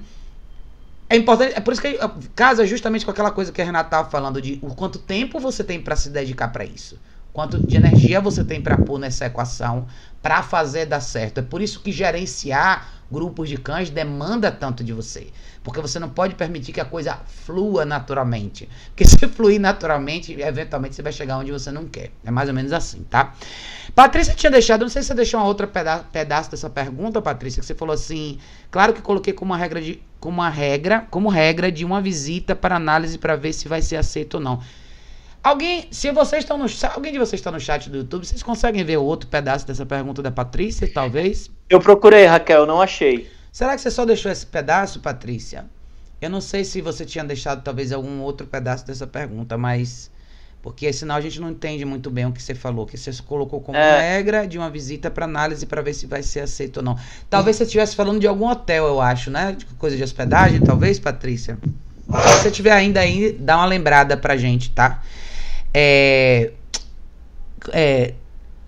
é 1.10 1.16
importante, 1.16 1.54
é 1.54 1.60
por 1.60 1.72
isso 1.72 1.82
que 1.82 1.98
casa 2.34 2.66
justamente 2.66 3.04
com 3.04 3.10
aquela 3.10 3.30
coisa 3.30 3.52
que 3.52 3.60
a 3.60 3.64
Renata 3.64 3.88
estava 3.88 4.10
falando 4.10 4.40
de 4.40 4.58
o 4.62 4.74
quanto 4.74 4.98
tempo 4.98 5.38
você 5.38 5.62
tem 5.62 5.78
para 5.78 5.94
se 5.94 6.08
dedicar 6.08 6.48
para 6.48 6.64
isso. 6.64 6.98
Quanto 7.34 7.58
de 7.58 7.76
energia 7.76 8.20
você 8.20 8.42
tem 8.42 8.60
para 8.60 8.78
pôr 8.78 8.98
nessa 8.98 9.26
equação 9.26 9.86
para 10.22 10.42
fazer 10.42 10.86
dar 10.86 11.00
certo. 11.00 11.38
É 11.38 11.42
por 11.42 11.60
isso 11.60 11.80
que 11.80 11.92
gerenciar 11.92 12.97
grupos 13.10 13.48
de 13.48 13.56
cães 13.56 13.90
demanda 13.90 14.50
tanto 14.50 14.84
de 14.84 14.92
você. 14.92 15.28
Porque 15.62 15.80
você 15.80 15.98
não 15.98 16.08
pode 16.08 16.34
permitir 16.34 16.72
que 16.72 16.80
a 16.80 16.84
coisa 16.84 17.18
flua 17.26 17.84
naturalmente. 17.84 18.68
Porque 18.88 19.04
se 19.04 19.16
fluir 19.28 19.60
naturalmente, 19.60 20.32
eventualmente 20.40 20.94
você 20.94 21.02
vai 21.02 21.12
chegar 21.12 21.38
onde 21.38 21.50
você 21.50 21.70
não 21.70 21.86
quer. 21.86 22.10
É 22.24 22.30
mais 22.30 22.48
ou 22.48 22.54
menos 22.54 22.72
assim, 22.72 23.02
tá? 23.10 23.34
Patrícia 23.94 24.34
tinha 24.34 24.50
deixado, 24.50 24.82
não 24.82 24.88
sei 24.88 25.02
se 25.02 25.08
você 25.08 25.14
deixou 25.14 25.40
uma 25.40 25.46
outra 25.46 25.66
peda 25.66 25.98
pedaço 26.12 26.50
dessa 26.50 26.70
pergunta, 26.70 27.20
Patrícia, 27.20 27.60
que 27.60 27.66
você 27.66 27.74
falou 27.74 27.94
assim, 27.94 28.38
claro 28.70 28.92
que 28.92 29.02
coloquei 29.02 29.32
como 29.32 29.52
uma 29.52 29.58
regra 29.58 29.80
de 29.80 30.02
como 30.20 30.38
uma 30.38 30.50
regra, 30.50 31.06
como 31.10 31.28
regra 31.28 31.70
de 31.70 31.84
uma 31.84 32.00
visita 32.00 32.54
para 32.54 32.76
análise 32.76 33.18
para 33.18 33.36
ver 33.36 33.52
se 33.52 33.68
vai 33.68 33.80
ser 33.80 33.96
aceito 33.96 34.34
ou 34.34 34.40
não. 34.40 34.60
Alguém, 35.42 35.86
se 35.90 36.10
vocês 36.10 36.42
estão 36.44 36.58
no 36.58 36.66
alguém 36.94 37.12
de 37.12 37.18
vocês 37.18 37.40
está 37.40 37.50
no 37.50 37.60
chat 37.60 37.88
do 37.88 37.98
YouTube, 37.98 38.26
vocês 38.26 38.42
conseguem 38.42 38.84
ver 38.84 38.96
outro 38.96 39.28
pedaço 39.28 39.66
dessa 39.66 39.86
pergunta 39.86 40.20
da 40.20 40.30
Patrícia, 40.30 40.90
talvez? 40.92 41.50
Eu 41.68 41.80
procurei, 41.80 42.24
Raquel, 42.24 42.66
não 42.66 42.80
achei. 42.80 43.30
Será 43.52 43.74
que 43.74 43.80
você 43.80 43.90
só 43.90 44.04
deixou 44.04 44.30
esse 44.30 44.46
pedaço, 44.46 45.00
Patrícia? 45.00 45.66
Eu 46.20 46.30
não 46.30 46.40
sei 46.40 46.64
se 46.64 46.80
você 46.80 47.04
tinha 47.04 47.24
deixado 47.24 47.62
talvez 47.62 47.92
algum 47.92 48.20
outro 48.20 48.46
pedaço 48.46 48.86
dessa 48.86 49.06
pergunta, 49.06 49.56
mas 49.56 50.10
porque 50.62 50.92
senão 50.92 51.14
a 51.14 51.20
gente 51.20 51.40
não 51.40 51.50
entende 51.50 51.84
muito 51.84 52.10
bem 52.10 52.26
o 52.26 52.32
que 52.32 52.42
você 52.42 52.54
falou, 52.54 52.84
que 52.84 52.96
você 52.96 53.12
colocou 53.22 53.60
como 53.60 53.78
é. 53.78 54.16
regra 54.16 54.46
de 54.46 54.58
uma 54.58 54.68
visita 54.68 55.10
para 55.10 55.24
análise 55.24 55.64
para 55.66 55.80
ver 55.80 55.94
se 55.94 56.06
vai 56.06 56.22
ser 56.22 56.40
aceito 56.40 56.78
ou 56.78 56.82
não. 56.82 56.98
Talvez 57.30 57.56
você 57.56 57.64
estivesse 57.64 57.94
falando 57.94 58.18
de 58.18 58.26
algum 58.26 58.48
hotel, 58.48 58.86
eu 58.86 59.00
acho, 59.00 59.30
né? 59.30 59.52
De 59.52 59.64
coisa 59.76 59.96
de 59.96 60.02
hospedagem, 60.02 60.60
talvez, 60.60 60.98
Patrícia. 60.98 61.58
Se 61.62 62.42
você 62.42 62.50
tiver 62.50 62.72
ainda 62.72 63.00
aí, 63.00 63.32
dá 63.32 63.56
uma 63.56 63.66
lembrada 63.66 64.16
pra 64.16 64.36
gente, 64.36 64.70
tá? 64.70 65.02
É. 65.72 66.52
É. 67.72 68.14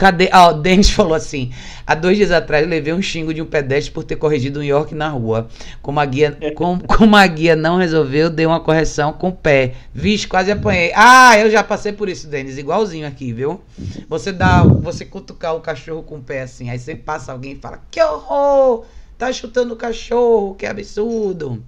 Cadê? 0.00 0.30
Ah, 0.32 0.48
o 0.52 0.54
Denis 0.54 0.88
falou 0.88 1.12
assim: 1.12 1.52
há 1.86 1.94
dois 1.94 2.16
dias 2.16 2.30
atrás 2.30 2.66
levei 2.66 2.94
um 2.94 3.02
xingo 3.02 3.34
de 3.34 3.42
um 3.42 3.44
pedestre 3.44 3.92
por 3.92 4.02
ter 4.02 4.16
corrigido 4.16 4.60
um 4.60 4.62
York 4.62 4.94
na 4.94 5.10
rua. 5.10 5.46
Como 5.82 6.00
a 6.00 6.06
guia, 6.06 6.38
com, 6.56 6.78
como 6.80 7.14
a 7.14 7.26
guia 7.26 7.54
não 7.54 7.76
resolveu, 7.76 8.30
dei 8.30 8.46
uma 8.46 8.60
correção 8.60 9.12
com 9.12 9.28
o 9.28 9.32
pé. 9.32 9.74
Vixe, 9.92 10.26
quase 10.26 10.50
apanhei. 10.50 10.90
Ah, 10.96 11.38
eu 11.38 11.50
já 11.50 11.62
passei 11.62 11.92
por 11.92 12.08
isso, 12.08 12.28
Denis, 12.28 12.56
igualzinho 12.56 13.06
aqui, 13.06 13.30
viu? 13.30 13.60
Você 14.08 14.32
dá, 14.32 14.62
você 14.62 15.04
cutucar 15.04 15.54
o 15.54 15.60
cachorro 15.60 16.02
com 16.02 16.16
o 16.16 16.22
pé 16.22 16.42
assim, 16.42 16.70
aí 16.70 16.78
você 16.78 16.94
passa 16.94 17.32
alguém 17.32 17.52
e 17.52 17.56
fala: 17.56 17.78
Que 17.90 18.02
horror! 18.02 18.86
Tá 19.18 19.30
chutando 19.30 19.74
o 19.74 19.76
cachorro, 19.76 20.54
que 20.54 20.64
absurdo. 20.64 21.62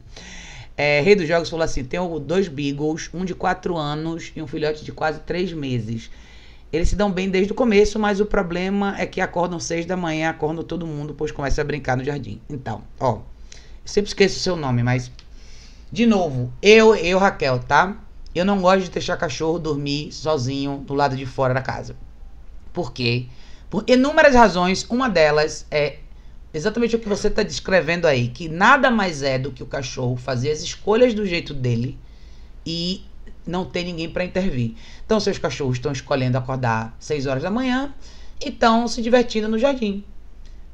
É, 0.75 1.03
Rei 1.03 1.15
dos 1.15 1.29
Jogos 1.29 1.51
falou 1.51 1.65
assim: 1.65 1.85
tenho 1.85 2.19
dois 2.19 2.49
Beagles, 2.49 3.11
um 3.13 3.27
de 3.27 3.35
4 3.35 3.77
anos 3.77 4.33
e 4.35 4.41
um 4.41 4.47
filhote 4.47 4.83
de 4.83 4.91
quase 4.91 5.21
3 5.21 5.53
meses. 5.53 6.11
Eles 6.73 6.89
se 6.89 6.97
dão 6.97 7.13
bem 7.13 7.29
desde 7.29 7.53
o 7.53 7.55
começo, 7.55 7.99
mas 7.99 8.19
o 8.19 8.25
problema 8.25 8.95
é 8.99 9.05
que 9.05 9.21
acordam 9.21 9.61
6 9.61 9.85
da 9.85 9.97
manhã, 9.97 10.31
acordam 10.31 10.65
todo 10.65 10.87
mundo, 10.87 11.15
pois 11.15 11.31
começa 11.31 11.61
a 11.61 11.65
brincar 11.65 11.97
no 11.97 12.05
jardim. 12.05 12.41
Então, 12.49 12.83
ó, 12.99 13.17
eu 13.17 13.23
sempre 13.85 14.09
esqueço 14.09 14.39
o 14.39 14.41
seu 14.41 14.57
nome, 14.57 14.83
mas. 14.83 15.11
De 15.91 16.07
novo, 16.07 16.51
eu, 16.63 16.95
eu, 16.95 17.19
Raquel, 17.19 17.59
tá? 17.59 17.99
Eu 18.35 18.47
não 18.47 18.63
gosto 18.63 18.85
de 18.85 18.91
deixar 18.91 19.19
cachorro 19.19 19.59
dormir 19.59 20.11
sozinho 20.11 20.79
do 20.79 20.95
lado 20.95 21.15
de 21.15 21.27
fora 21.27 21.53
da 21.53 21.61
casa. 21.61 21.95
Por 22.73 22.95
quê? 22.95 23.27
Por 23.69 23.85
inúmeras 23.87 24.35
razões. 24.35 24.87
Uma 24.89 25.11
delas 25.11 25.67
é 25.71 25.99
exatamente 26.55 26.97
o 26.97 26.99
que 26.99 27.09
você 27.09 27.29
está 27.29 27.43
descrevendo 27.43 28.07
aí, 28.07 28.29
que 28.29 28.49
nada 28.49 28.91
mais 28.91 29.23
é 29.23 29.39
do 29.39 29.53
que 29.53 29.63
o 29.63 29.67
cachorro 29.67 30.17
fazer 30.17 30.51
as 30.51 30.63
escolhas 30.63 31.13
do 31.13 31.27
jeito 31.27 31.53
dele 31.53 31.99
e 32.65 33.05
não 33.47 33.65
ter 33.65 33.85
ninguém 33.85 34.09
para 34.09 34.25
intervir. 34.25 34.75
Então, 35.05 35.19
seus 35.21 35.39
cachorros 35.39 35.77
estão 35.77 35.93
escolhendo 35.93 36.39
acordar 36.39 36.97
6 36.99 37.27
horas 37.27 37.43
da 37.43 37.51
manhã 37.51 37.95
e 38.45 38.49
estão 38.49 38.87
se 38.89 39.03
divertindo 39.03 39.49
no 39.49 39.59
jardim. 39.59 40.05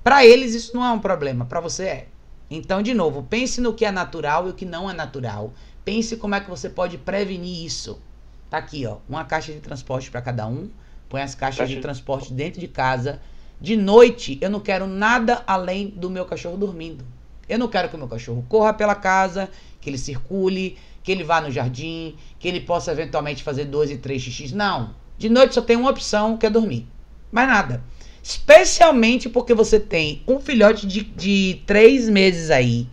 Para 0.03 0.25
eles, 0.25 0.55
isso 0.55 0.75
não 0.75 0.85
é 0.85 0.91
um 0.91 0.99
problema, 0.99 1.45
para 1.45 1.61
você 1.61 1.85
é. 1.85 2.09
Então, 2.51 2.83
de 2.83 2.95
novo, 2.95 3.23
pense 3.23 3.61
no 3.61 3.75
que 3.75 3.85
é 3.85 3.91
natural 3.91 4.47
e 4.47 4.51
o 4.51 4.55
que 4.55 4.65
não 4.65 4.91
é 4.91 4.95
natural. 4.95 5.53
Pense 5.85 6.17
como 6.17 6.35
é 6.35 6.41
que 6.41 6.49
você 6.49 6.69
pode 6.69 6.97
prevenir 6.99 7.65
isso. 7.65 8.01
Tá 8.49 8.59
aqui, 8.59 8.87
ó, 8.87 8.99
uma 9.09 9.25
caixa 9.25 9.53
de 9.53 9.61
transporte 9.61 10.11
para 10.11 10.23
cada 10.23 10.47
um. 10.47 10.71
Põe 11.09 11.23
as 11.23 11.35
caixas 11.35 11.59
caixa. 11.59 11.75
de 11.75 11.81
transporte 11.81 12.33
dentro 12.33 12.61
de 12.61 12.69
casa 12.69 13.21
de 13.61 13.77
noite, 13.77 14.39
eu 14.41 14.49
não 14.49 14.61
quero 14.61 14.87
nada 14.87 15.43
além 15.47 15.89
do 15.89 16.09
meu 16.09 16.25
cachorro 16.25 16.57
dormindo. 16.57 17.05
Eu 17.49 17.59
não 17.59 17.67
quero 17.67 17.89
que 17.89 17.97
o 17.97 17.99
meu 17.99 18.07
cachorro 18.07 18.45
corra 18.49 18.73
pela 18.73 18.95
casa, 18.95 19.49
que 19.81 19.91
ele 19.91 19.99
circule, 19.99 20.79
que 21.09 21.13
ele 21.13 21.25
vá 21.25 21.41
no 21.41 21.51
jardim, 21.51 22.17
que 22.39 22.47
ele 22.47 22.61
possa 22.61 22.93
eventualmente 22.93 23.43
fazer 23.43 23.65
dois 23.65 23.91
e 23.91 23.97
três 23.97 24.21
xixis. 24.21 24.53
Não. 24.53 24.95
De 25.17 25.31
noite 25.31 25.55
só 25.55 25.63
tem 25.63 25.75
uma 25.75 25.89
opção, 25.89 26.37
que 26.37 26.45
é 26.45 26.51
dormir. 26.51 26.87
Mais 27.33 27.49
nada. 27.49 27.83
Especialmente 28.23 29.27
porque 29.27 29.55
você 29.55 29.81
tem 29.81 30.23
um 30.29 30.39
filhote 30.39 30.87
de, 30.87 31.05
de 31.05 31.63
três 31.65 32.11
meses 32.11 32.51
aí, 32.51 32.87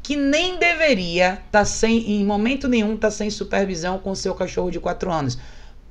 que 0.00 0.14
nem 0.14 0.60
deveria 0.60 1.32
estar 1.32 1.50
tá 1.50 1.64
sem, 1.64 2.08
em 2.08 2.24
momento 2.24 2.68
nenhum, 2.68 2.94
estar 2.94 3.08
tá 3.08 3.10
sem 3.10 3.30
supervisão 3.30 3.98
com 3.98 4.14
seu 4.14 4.32
cachorro 4.32 4.70
de 4.70 4.78
quatro 4.78 5.10
anos. 5.10 5.36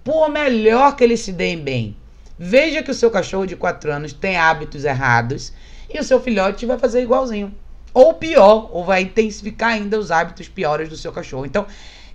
Por 0.01 0.29
melhor 0.29 0.95
que 0.95 1.03
ele 1.03 1.17
se 1.17 1.33
dê 1.33 1.57
bem, 1.57 1.93
Veja 2.37 2.83
que 2.83 2.91
o 2.91 2.93
seu 2.93 3.09
cachorro 3.09 3.45
de 3.45 3.55
4 3.55 3.89
anos 3.93 4.11
tem 4.11 4.35
hábitos 4.35 4.83
errados 4.83 5.53
e 5.89 5.97
o 5.97 6.03
seu 6.03 6.19
filhote 6.19 6.65
vai 6.65 6.77
fazer 6.77 7.01
igualzinho. 7.01 7.55
Ou 7.95 8.13
pior, 8.13 8.69
ou 8.73 8.83
vai 8.83 9.03
intensificar 9.03 9.69
ainda 9.69 9.97
os 9.97 10.11
hábitos 10.11 10.49
piores 10.49 10.89
do 10.89 10.97
seu 10.97 11.13
cachorro. 11.13 11.45
Então, 11.45 11.65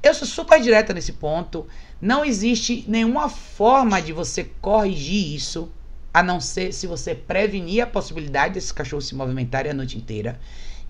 eu 0.03 0.13
sou 0.13 0.29
super 0.29 0.61
direta 0.61 0.93
nesse 0.93 1.15
ponto. 1.15 1.67
Não 1.99 2.23
existe 2.23 2.85
nenhuma 2.87 3.31
forma 3.31 4.01
de 4.03 4.13
você 4.13 4.45
corrigir 4.61 5.35
isso, 5.35 5.73
a 6.13 6.23
não 6.23 6.39
ser 6.39 6.75
se 6.75 6.87
você 6.87 7.15
prevenir 7.15 7.83
a 7.83 7.87
possibilidade 7.87 8.55
desse 8.55 8.75
cachorro 8.75 9.01
se 9.01 9.15
movimentarem 9.15 9.73
a 9.73 9.75
noite 9.75 9.97
inteira 9.97 10.39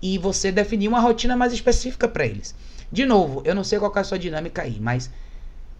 e 0.01 0.17
você 0.17 0.51
definir 0.51 0.89
uma 0.89 0.99
rotina 0.99 1.37
mais 1.37 1.53
específica 1.53 2.05
para 2.05 2.25
eles. 2.25 2.53
De 2.91 3.05
novo, 3.05 3.41
eu 3.45 3.55
não 3.55 3.63
sei 3.63 3.79
qual 3.79 3.93
é 3.95 3.99
a 3.99 4.03
sua 4.03 4.19
dinâmica 4.19 4.63
aí, 4.63 4.77
mas 4.77 5.09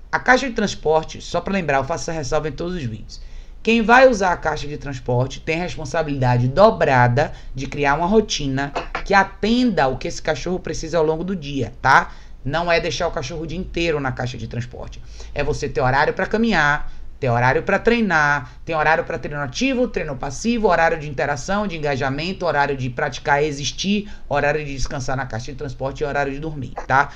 a 0.10 0.20
caixa 0.20 0.48
de 0.48 0.56
transporte, 0.56 1.22
só 1.22 1.42
para 1.42 1.52
lembrar, 1.52 1.80
eu 1.80 1.84
faço 1.84 2.04
essa 2.04 2.18
ressalva 2.18 2.48
em 2.48 2.54
todos 2.54 2.76
os 2.76 2.84
vídeos. 2.84 3.20
Quem 3.64 3.84
vai 3.84 4.10
usar 4.10 4.34
a 4.34 4.38
caixa 4.38 4.68
de 4.68 4.76
transporte 4.76 5.40
tem 5.40 5.60
responsabilidade 5.60 6.48
dobrada 6.48 7.32
de 7.54 7.68
criar 7.68 7.94
uma 7.94 8.08
rotina 8.08 8.74
que 9.06 9.14
atenda 9.14 9.88
o 9.88 9.98
que 9.98 10.08
esse 10.08 10.20
cachorro 10.20 10.60
precisa 10.60 10.98
ao 10.98 11.06
longo 11.06 11.24
do 11.24 11.36
dia, 11.36 11.72
tá? 11.80 12.12
Não 12.44 12.72
é 12.72 12.80
deixar 12.80 13.08
o 13.08 13.12
cachorro 13.12 13.44
o 13.44 13.48
dia 13.48 13.60
inteiro 13.60 14.00
na 14.00 14.12
caixa 14.12 14.36
de 14.36 14.48
transporte. 14.48 15.00
É 15.32 15.44
você 15.44 15.70
ter 15.70 15.80
horário 15.80 16.12
para 16.12 16.26
caminhar, 16.26 16.92
ter 17.20 17.30
horário 17.30 17.62
para 17.62 17.78
treinar, 17.78 18.52
tem 18.66 18.76
horário 18.76 19.04
para 19.04 19.20
treino 19.20 19.44
ativo, 19.44 19.88
treino 19.88 20.16
passivo, 20.16 20.68
horário 20.68 20.98
de 20.98 21.08
interação, 21.08 21.68
de 21.68 21.78
engajamento, 21.78 22.48
horário 22.48 22.76
de 22.76 22.90
praticar 22.90 23.44
existir, 23.44 24.12
horário 24.28 24.66
de 24.66 24.74
descansar 24.74 25.16
na 25.16 25.28
caixa 25.28 25.52
de 25.52 25.58
transporte 25.60 26.02
e 26.02 26.04
horário 26.04 26.34
de 26.34 26.40
dormir, 26.40 26.74
tá? 26.88 27.12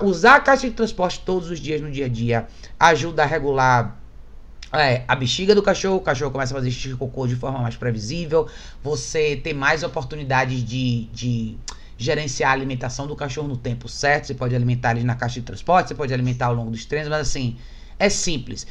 Usar 0.00 0.36
a 0.36 0.40
caixa 0.40 0.66
de 0.70 0.74
transporte 0.74 1.20
todos 1.20 1.50
os 1.50 1.60
dias 1.60 1.82
no 1.82 1.90
dia 1.90 2.06
a 2.06 2.08
dia 2.08 2.46
ajuda 2.80 3.24
a 3.24 3.26
regular 3.26 4.01
é, 4.72 5.04
a 5.06 5.14
bexiga 5.14 5.54
do 5.54 5.62
cachorro, 5.62 5.96
o 5.96 6.00
cachorro 6.00 6.30
começa 6.30 6.54
a 6.54 6.56
fazer 6.56 6.70
xixi 6.70 6.94
cocô 6.96 7.26
de 7.26 7.36
forma 7.36 7.58
mais 7.58 7.76
previsível, 7.76 8.48
você 8.82 9.36
tem 9.36 9.52
mais 9.52 9.82
oportunidades 9.82 10.64
de, 10.64 11.04
de 11.12 11.56
gerenciar 11.98 12.50
a 12.50 12.54
alimentação 12.54 13.06
do 13.06 13.14
cachorro 13.14 13.48
no 13.48 13.56
tempo 13.56 13.88
certo, 13.88 14.26
você 14.26 14.34
pode 14.34 14.54
alimentar 14.54 14.92
ele 14.96 15.04
na 15.04 15.14
caixa 15.14 15.40
de 15.40 15.46
transporte, 15.46 15.88
você 15.88 15.94
pode 15.94 16.12
alimentar 16.12 16.46
ao 16.46 16.54
longo 16.54 16.70
dos 16.70 16.84
treinos, 16.84 17.10
mas 17.10 17.20
assim, 17.20 17.56
é 17.98 18.08
simples. 18.08 18.66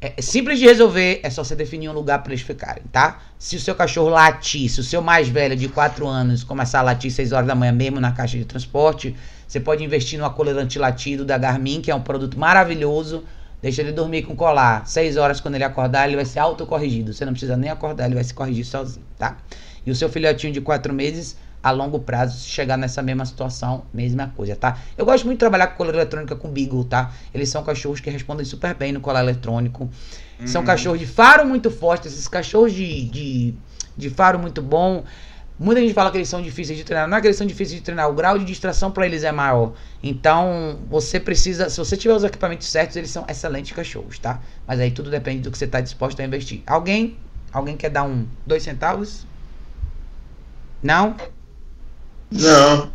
É, 0.00 0.14
é 0.16 0.22
simples 0.22 0.58
de 0.58 0.64
resolver, 0.64 1.20
é 1.22 1.30
só 1.30 1.42
você 1.42 1.56
definir 1.56 1.88
um 1.88 1.92
lugar 1.92 2.22
para 2.22 2.32
eles 2.32 2.44
ficarem, 2.44 2.82
tá? 2.92 3.20
Se 3.38 3.56
o 3.56 3.60
seu 3.60 3.74
cachorro 3.74 4.08
latir, 4.08 4.68
se 4.68 4.80
o 4.80 4.84
seu 4.84 5.02
mais 5.02 5.28
velho 5.28 5.56
de 5.56 5.68
4 5.68 6.06
anos 6.06 6.44
começar 6.44 6.80
a 6.80 6.82
latir 6.82 7.10
6 7.10 7.32
horas 7.32 7.46
da 7.46 7.54
manhã 7.54 7.72
mesmo 7.72 8.00
na 8.00 8.12
caixa 8.12 8.38
de 8.38 8.44
transporte, 8.44 9.16
você 9.46 9.58
pode 9.58 9.82
investir 9.82 10.18
no 10.18 10.24
acolher 10.24 10.56
antilatido 10.56 11.24
da 11.24 11.38
Garmin, 11.38 11.80
que 11.80 11.90
é 11.90 11.94
um 11.94 12.02
produto 12.02 12.38
maravilhoso, 12.38 13.24
Deixa 13.60 13.82
ele 13.82 13.92
dormir 13.92 14.22
com 14.22 14.36
colar. 14.36 14.86
Seis 14.86 15.16
horas 15.16 15.40
quando 15.40 15.56
ele 15.56 15.64
acordar, 15.64 16.06
ele 16.06 16.16
vai 16.16 16.24
ser 16.24 16.38
autocorrigido. 16.38 17.12
Você 17.12 17.24
não 17.24 17.32
precisa 17.32 17.56
nem 17.56 17.70
acordar, 17.70 18.06
ele 18.06 18.14
vai 18.14 18.24
se 18.24 18.32
corrigir 18.32 18.64
sozinho, 18.64 19.04
tá? 19.18 19.36
E 19.84 19.90
o 19.90 19.94
seu 19.94 20.08
filhotinho 20.08 20.52
de 20.52 20.60
quatro 20.60 20.94
meses, 20.94 21.36
a 21.62 21.70
longo 21.70 21.98
prazo, 21.98 22.38
se 22.38 22.48
chegar 22.48 22.76
nessa 22.76 23.02
mesma 23.02 23.26
situação, 23.26 23.84
mesma 23.92 24.32
coisa, 24.36 24.54
tá? 24.54 24.78
Eu 24.96 25.04
gosto 25.04 25.24
muito 25.24 25.38
de 25.38 25.40
trabalhar 25.40 25.68
com 25.68 25.76
cola 25.76 25.90
eletrônica 25.90 26.36
com 26.36 26.48
Beagle, 26.48 26.84
tá? 26.84 27.12
Eles 27.34 27.48
são 27.48 27.64
cachorros 27.64 28.00
que 28.00 28.10
respondem 28.10 28.44
super 28.44 28.74
bem 28.74 28.92
no 28.92 29.00
colar 29.00 29.22
eletrônico. 29.22 29.88
São 30.46 30.60
uhum. 30.60 30.66
cachorros 30.66 31.00
de 31.00 31.06
faro 31.06 31.44
muito 31.44 31.68
forte. 31.68 32.06
Esses 32.06 32.28
cachorros 32.28 32.72
de, 32.72 33.08
de, 33.08 33.54
de 33.96 34.10
faro 34.10 34.38
muito 34.38 34.62
bom 34.62 35.02
Muita 35.58 35.80
gente 35.80 35.92
fala 35.92 36.10
que 36.10 36.18
eles 36.18 36.28
são 36.28 36.40
difíceis 36.40 36.78
de 36.78 36.84
treinar. 36.84 37.08
Não 37.08 37.16
é 37.16 37.20
que 37.20 37.26
eles 37.26 37.36
são 37.36 37.46
difíceis 37.46 37.78
de 37.78 37.84
treinar, 37.84 38.08
o 38.08 38.14
grau 38.14 38.38
de 38.38 38.44
distração 38.44 38.92
para 38.92 39.04
eles 39.06 39.24
é 39.24 39.32
maior. 39.32 39.72
Então, 40.02 40.78
você 40.88 41.18
precisa, 41.18 41.68
se 41.68 41.78
você 41.78 41.96
tiver 41.96 42.14
os 42.14 42.22
equipamentos 42.22 42.68
certos, 42.68 42.96
eles 42.96 43.10
são 43.10 43.24
excelentes 43.28 43.72
cachorros, 43.72 44.18
tá? 44.18 44.40
Mas 44.66 44.78
aí 44.78 44.90
tudo 44.92 45.10
depende 45.10 45.42
do 45.42 45.50
que 45.50 45.58
você 45.58 45.64
está 45.64 45.80
disposto 45.80 46.20
a 46.20 46.24
investir. 46.24 46.62
Alguém? 46.66 47.18
Alguém 47.52 47.76
quer 47.76 47.90
dar 47.90 48.04
um 48.04 48.26
dois 48.46 48.62
centavos? 48.62 49.26
Não? 50.80 51.16
Não. 52.30 52.90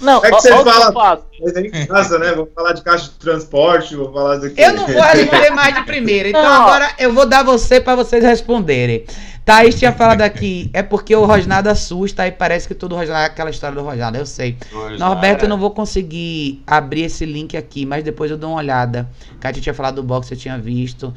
não, 0.00 0.24
é 0.24 0.30
que 0.30 0.40
você 0.40 0.50
fala, 0.50 1.22
mas 1.40 1.56
é 1.56 1.60
em 1.60 1.86
casa, 1.86 2.18
né? 2.18 2.32
Vou 2.32 2.48
falar 2.54 2.72
de 2.74 2.82
caixa 2.82 3.04
de 3.04 3.18
transporte, 3.18 3.96
vou 3.96 4.12
falar 4.12 4.36
do 4.36 4.46
Eu 4.46 4.72
não 4.74 4.86
vou 4.86 5.02
responder 5.02 5.50
mais 5.54 5.74
de 5.74 5.82
primeira, 5.82 6.28
então 6.28 6.42
não. 6.42 6.62
agora 6.62 6.92
eu 6.98 7.12
vou 7.12 7.26
dar 7.26 7.42
você 7.42 7.80
para 7.80 7.96
vocês 7.96 8.22
responderem. 8.22 9.04
Thaís 9.44 9.74
tinha 9.74 9.92
falado 9.92 10.22
aqui, 10.22 10.70
é 10.72 10.84
porque 10.84 11.16
o 11.16 11.24
Rosnado 11.24 11.68
assusta 11.68 12.24
e 12.28 12.30
parece 12.30 12.68
que 12.68 12.74
todo 12.74 12.94
Rosnado 12.94 13.22
é 13.22 13.26
aquela 13.26 13.50
história 13.50 13.74
do 13.74 13.82
Rosnado, 13.82 14.16
eu 14.16 14.24
sei. 14.24 14.56
Norberto, 14.96 15.46
eu 15.46 15.48
não 15.48 15.58
vou 15.58 15.72
conseguir 15.72 16.62
abrir 16.64 17.02
esse 17.02 17.26
link 17.26 17.56
aqui, 17.56 17.84
mas 17.84 18.04
depois 18.04 18.30
eu 18.30 18.36
dou 18.36 18.50
uma 18.50 18.58
olhada. 18.58 19.10
Kátia 19.40 19.60
tinha 19.60 19.74
falado 19.74 19.96
do 19.96 20.02
box, 20.04 20.30
eu 20.30 20.36
tinha 20.36 20.56
visto. 20.56 21.12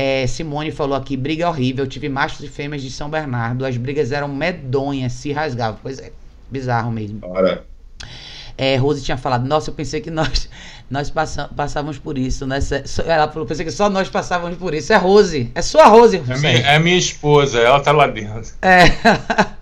É, 0.00 0.28
Simone 0.28 0.70
falou 0.70 0.96
aqui, 0.96 1.16
briga 1.16 1.48
horrível, 1.48 1.84
eu 1.84 1.88
tive 1.88 2.08
machos 2.08 2.40
e 2.44 2.46
fêmeas 2.46 2.82
de 2.82 2.88
São 2.88 3.10
Bernardo, 3.10 3.66
as 3.66 3.76
brigas 3.76 4.12
eram 4.12 4.28
medonhas, 4.28 5.12
se 5.12 5.32
rasgavam. 5.32 5.80
Pois 5.82 5.98
é, 5.98 6.12
bizarro 6.48 6.92
mesmo. 6.92 7.18
Ora. 7.22 7.64
É, 8.56 8.76
Rose 8.76 9.02
tinha 9.02 9.16
falado, 9.16 9.44
nossa, 9.44 9.70
eu 9.70 9.74
pensei 9.74 10.00
que 10.00 10.08
nós 10.08 10.48
nós 10.88 11.12
passávamos 11.56 11.98
por 11.98 12.16
isso, 12.16 12.46
né? 12.46 12.60
Ela 13.06 13.26
falou, 13.26 13.44
pensei 13.44 13.64
que 13.64 13.72
só 13.72 13.90
nós 13.90 14.08
passávamos 14.08 14.56
por 14.56 14.72
isso. 14.72 14.92
É 14.92 14.96
Rose, 14.96 15.50
é 15.52 15.62
sua 15.62 15.86
Rose. 15.86 16.22
É 16.28 16.38
minha, 16.38 16.58
é 16.58 16.78
minha 16.78 16.96
esposa, 16.96 17.58
ela 17.58 17.80
tá 17.80 17.90
lá 17.90 18.06
dentro. 18.06 18.52
É. 18.62 18.84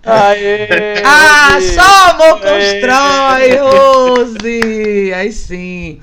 Aê, 0.05 1.01
ah, 1.03 1.57
só 1.61 2.11
amor 2.11 2.41
constrói, 2.41 3.57
Rose! 3.57 5.13
Aí 5.15 5.31
sim. 5.31 5.99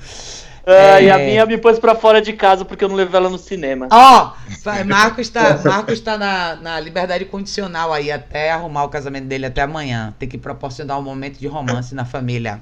Ah, 0.67 0.99
E 1.01 1.09
a 1.09 1.17
minha 1.17 1.45
me 1.45 1.57
pôs 1.57 1.77
pra 1.77 1.95
fora 1.95 2.21
de 2.21 2.33
casa 2.33 2.65
porque 2.65 2.83
eu 2.83 2.89
não 2.89 2.95
levei 2.95 3.15
ela 3.15 3.29
no 3.29 3.37
cinema. 3.37 3.87
Ó, 3.91 4.33
vai, 4.63 4.83
Marcos 4.83 5.29
tá, 5.29 5.59
Marcos 5.63 5.99
tá 5.99 6.17
na, 6.17 6.55
na 6.55 6.79
liberdade 6.79 7.25
condicional 7.25 7.93
aí 7.93 8.11
até 8.11 8.51
arrumar 8.51 8.83
o 8.85 8.89
casamento 8.89 9.25
dele 9.25 9.45
até 9.45 9.61
amanhã. 9.61 10.13
Tem 10.17 10.27
que 10.27 10.37
proporcionar 10.37 10.99
um 10.99 11.03
momento 11.03 11.39
de 11.39 11.47
romance 11.47 11.93
na 11.93 12.05
família. 12.05 12.61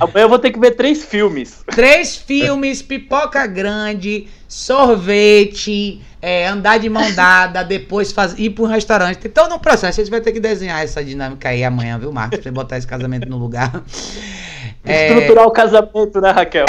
Amanhã 0.00 0.24
eu 0.24 0.28
vou 0.28 0.38
ter 0.38 0.52
que 0.52 0.60
ver 0.60 0.72
três 0.72 1.04
filmes. 1.04 1.64
Três 1.74 2.16
filmes, 2.16 2.80
pipoca 2.82 3.44
grande, 3.46 4.28
sorvete, 4.46 6.00
é, 6.22 6.46
andar 6.46 6.78
de 6.78 6.88
mão 6.88 7.12
dada, 7.14 7.64
depois 7.64 8.12
faz, 8.12 8.38
ir 8.38 8.50
para 8.50 8.64
um 8.64 8.68
restaurante. 8.68 9.16
Tem 9.18 9.30
todo 9.30 9.52
um 9.54 9.58
processo. 9.58 10.00
A 10.00 10.04
gente 10.04 10.10
vai 10.10 10.20
ter 10.20 10.32
que 10.32 10.40
desenhar 10.40 10.82
essa 10.82 11.02
dinâmica 11.04 11.48
aí 11.48 11.64
amanhã, 11.64 11.98
viu, 11.98 12.12
Marcos? 12.12 12.38
Pra 12.38 12.52
botar 12.52 12.78
esse 12.78 12.86
casamento 12.86 13.28
no 13.28 13.38
lugar. 13.38 13.82
É, 14.84 15.08
Estruturar 15.08 15.46
o 15.46 15.50
casamento, 15.50 16.20
né, 16.20 16.30
Raquel? 16.30 16.66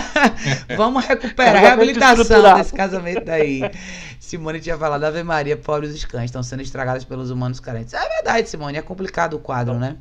Vamos 0.76 1.04
recuperar 1.04 1.56
a 1.56 1.58
reabilitação 1.58 2.56
desse 2.56 2.72
casamento 2.72 3.30
aí. 3.30 3.62
Simone 4.18 4.60
tinha 4.60 4.76
falado, 4.76 5.04
Ave 5.04 5.22
Maria, 5.22 5.56
pobres 5.56 5.94
os 5.94 6.04
cães, 6.04 6.26
estão 6.26 6.42
sendo 6.42 6.62
estragados 6.62 7.04
pelos 7.04 7.30
humanos 7.30 7.60
carentes. 7.60 7.94
É 7.94 8.08
verdade, 8.08 8.48
Simone, 8.48 8.78
é 8.78 8.82
complicado 8.82 9.34
o 9.34 9.38
quadro, 9.38 9.74
né? 9.74 9.96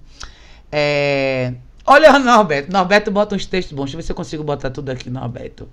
É... 0.71 1.53
Olha 1.85 2.15
o 2.15 2.19
Norberto. 2.19 2.71
Norberto 2.71 3.11
bota 3.11 3.35
uns 3.35 3.45
textos 3.45 3.75
bons. 3.75 3.85
Deixa 3.85 3.95
eu 3.95 3.97
ver 3.97 4.03
se 4.03 4.11
eu 4.11 4.15
consigo 4.15 4.43
botar 4.43 4.69
tudo 4.69 4.89
aqui, 4.89 5.09
Norberto. 5.09 5.67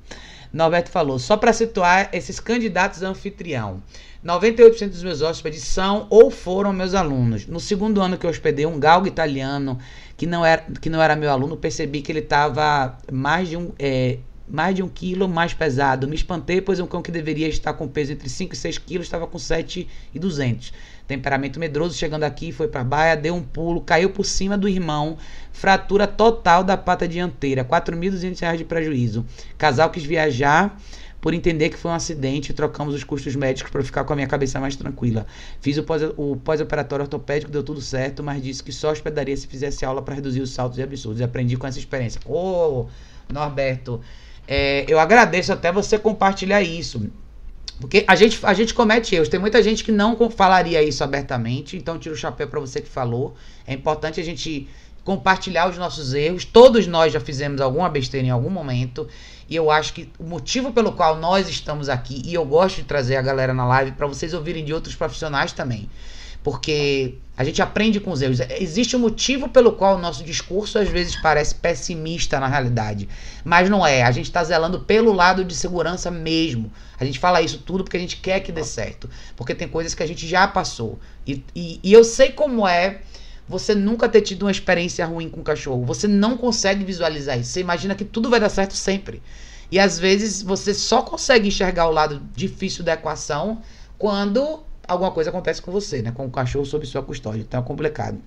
Norberto 0.53 0.91
falou, 0.91 1.19
só 1.19 1.37
para 1.37 1.53
situar 1.53 2.09
esses 2.13 2.41
candidatos 2.41 3.05
a 3.05 3.09
anfitrião. 3.09 3.81
98% 4.25 4.89
dos 4.89 5.03
meus 5.03 5.23
hóspedes 5.23 5.63
são 5.63 6.07
ou 6.11 6.31
foram 6.31 6.73
meus 6.73 6.95
alunos. 6.95 7.47
No 7.47 7.59
segundo 7.59 8.03
ano 8.03 8.19
que 8.19 8.27
eu 8.27 8.31
hospedei 8.31 8.67
um 8.67 8.79
galgo 8.79 9.07
italiano 9.07 9.79
que 10.21 10.27
não 10.27 10.45
era, 10.45 10.67
que 10.83 10.91
não 10.91 11.01
era 11.01 11.17
meu 11.17 11.31
aluno, 11.31 11.57
percebi 11.57 12.03
que 12.03 12.13
ele 12.13 12.19
estava 12.19 12.95
mais 13.11 13.49
de 13.49 13.57
um 13.57 13.73
é, 13.79 14.19
mais 14.47 14.77
de 14.77 14.83
um 14.83 14.89
quilo 14.89 15.27
mais 15.27 15.55
pesado. 15.55 16.07
Me 16.07 16.15
espantei, 16.15 16.61
pois 16.61 16.79
um 16.79 16.87
cão 16.87 17.01
que 17.01 17.11
deveria 17.11 17.49
estar 17.49 17.73
com 17.73 17.89
peso 17.89 18.13
entre 18.13 18.29
5 18.29 18.53
e 18.53 18.57
6 18.59 18.77
quilos 18.77 19.07
estava 19.07 19.27
com 19.27 19.39
7,200. 19.39 20.75
Temperamento 21.07 21.59
medroso, 21.59 21.97
chegando 21.97 22.25
aqui, 22.25 22.53
foi 22.53 22.69
para 22.69 22.85
baia, 22.85 23.17
deu 23.17 23.35
um 23.35 23.43
pulo, 23.43 23.81
caiu 23.81 24.11
por 24.11 24.27
cima 24.27 24.59
do 24.59 24.69
irmão, 24.69 25.17
fratura 25.53 26.07
total 26.07 26.63
da 26.63 26.77
pata 26.77 27.09
dianteira, 27.09 27.65
4.200 27.65 28.41
reais 28.41 28.59
de 28.59 28.65
prejuízo. 28.67 29.25
Casal 29.57 29.89
quis 29.89 30.05
viajar 30.05 30.79
por 31.21 31.35
entender 31.35 31.69
que 31.69 31.77
foi 31.77 31.91
um 31.91 31.95
acidente, 31.95 32.53
trocamos 32.53 32.95
os 32.95 33.05
custos 33.05 33.37
médicos 33.37 33.71
para 33.71 33.83
ficar 33.83 34.05
com 34.05 34.13
a 34.13 34.17
minha 34.17 34.29
cabeça 34.29 34.59
mais 34.59 34.75
tranquila. 34.75 35.27
Fiz 35.61 35.77
o 35.77 35.83
pós- 35.83 36.03
pós-operatório 36.43 37.03
ortopédico, 37.05 37.53
deu 37.53 37.63
tudo 37.63 37.81
certo, 37.81 38.23
mas 38.23 38.43
disse 38.43 38.63
que 38.63 38.73
só 38.73 38.91
hospedaria 38.91 39.37
se 39.37 39.47
fizesse 39.47 39.85
aula 39.85 40.01
para 40.01 40.15
reduzir 40.15 40.41
os 40.41 40.51
saltos 40.51 40.79
e 40.79 40.83
absurdos. 40.83 41.21
E 41.21 41.25
aprendi 41.25 41.57
com 41.57 41.67
essa 41.67 41.79
experiência. 41.79 42.21
Ô, 42.25 42.87
Norberto, 43.29 44.01
é, 44.49 44.85
eu 44.89 44.99
agradeço 44.99 45.53
até 45.53 45.71
você 45.71 45.99
compartilhar 45.99 46.63
isso. 46.63 47.11
Porque 47.81 48.05
a 48.07 48.15
gente, 48.15 48.39
a 48.43 48.53
gente 48.53 48.75
comete 48.75 49.15
erros. 49.15 49.29
Tem 49.29 49.41
muita 49.41 49.63
gente 49.63 49.83
que 49.83 49.91
não 49.91 50.31
falaria 50.31 50.83
isso 50.83 51.03
abertamente. 51.03 51.77
Então, 51.77 51.99
tiro 51.99 52.15
o 52.15 52.19
chapéu 52.19 52.47
para 52.47 52.61
você 52.61 52.81
que 52.81 52.89
falou. 52.89 53.35
É 53.67 53.73
importante 53.73 54.21
a 54.21 54.25
gente 54.25 54.69
compartilhar 55.05 55.69
os 55.69 55.79
nossos 55.79 56.15
erros. 56.15 56.45
Todos 56.45 56.87
nós 56.87 57.13
já 57.13 57.21
fizemos 57.21 57.61
alguma 57.61 57.89
besteira 57.89 58.27
em 58.27 58.31
algum 58.31 58.51
momento. 58.51 59.09
E 59.49 59.57
eu 59.57 59.71
acho 59.71 59.93
que 59.93 60.09
o 60.19 60.25
motivo 60.25 60.73
pelo 60.73 60.93
qual 60.93 61.17
nós 61.17 61.49
estamos 61.49 61.89
aqui, 61.89 62.23
e 62.25 62.35
eu 62.35 62.45
gosto 62.45 62.77
de 62.77 62.85
trazer 62.85 63.17
a 63.17 63.23
galera 63.23 63.53
na 63.53 63.67
live 63.67 63.93
para 63.93 64.07
vocês 64.07 64.33
ouvirem 64.33 64.65
de 64.65 64.73
outros 64.73 64.95
profissionais 64.95 65.53
também. 65.53 65.91
Porque 66.43 67.17
a 67.37 67.45
gente 67.45 67.61
aprende 67.61 68.01
com 68.01 68.13
os 68.13 68.23
erros. 68.23 68.39
Existe 68.59 68.97
um 68.97 69.01
motivo 69.01 69.49
pelo 69.49 69.73
qual 69.73 69.97
o 69.97 69.99
nosso 69.99 70.23
discurso 70.25 70.79
às 70.79 70.89
vezes 70.89 71.17
parece 71.17 71.55
pessimista 71.55 72.39
na 72.39 72.47
realidade. 72.47 73.09
Mas 73.45 73.69
não 73.69 73.87
é. 73.87 74.03
A 74.03 74.11
gente 74.11 74.27
está 74.27 74.43
zelando 74.45 74.81
pelo 74.81 75.13
lado 75.13 75.45
de 75.45 75.55
segurança 75.55 76.11
mesmo. 76.11 76.73
A 76.99 77.05
gente 77.05 77.19
fala 77.19 77.43
isso 77.43 77.59
tudo 77.59 77.85
porque 77.85 77.97
a 77.97 78.01
gente 78.01 78.19
quer 78.19 78.41
que 78.41 78.53
dê 78.53 78.65
certo. 78.65 79.11
Porque 79.37 79.55
tem 79.55 79.69
coisas 79.69 79.95
que 79.95 80.03
a 80.03 80.07
gente 80.07 80.27
já 80.27 80.47
passou. 80.47 80.99
E, 81.27 81.45
e, 81.55 81.81
e 81.83 81.93
eu 81.93 82.05
sei 82.05 82.31
como 82.33 82.67
é 82.67 83.01
você 83.51 83.75
nunca 83.75 84.09
ter 84.09 84.21
tido 84.21 84.43
uma 84.45 84.51
experiência 84.53 85.05
ruim 85.05 85.29
com 85.29 85.41
o 85.41 85.45
cachorro. 85.45 85.85
Você 85.85 86.07
não 86.07 86.37
consegue 86.37 86.85
visualizar 86.85 87.37
isso. 87.37 87.51
Você 87.51 87.61
imagina 87.61 87.97
que 87.97 88.05
tudo 88.05 88.31
vai 88.31 88.39
dar 88.39 88.49
certo 88.49 88.75
sempre. 88.75 89.21
E 89.73 89.79
às 89.79 89.99
vezes 89.99 90.41
você 90.41 90.73
só 90.73 91.03
consegue 91.03 91.49
enxergar 91.49 91.89
o 91.89 91.91
lado 91.91 92.23
difícil 92.35 92.85
da 92.85 92.93
equação 92.93 93.61
quando 93.99 94.61
alguma 94.87 95.11
coisa 95.11 95.31
acontece 95.31 95.61
com 95.61 95.73
você, 95.73 96.01
né? 96.01 96.13
Com 96.13 96.27
o 96.27 96.31
cachorro 96.31 96.65
sob 96.65 96.87
sua 96.87 97.03
custódia. 97.03 97.41
Então 97.41 97.61
é 97.61 97.63
complicado. 97.65 98.19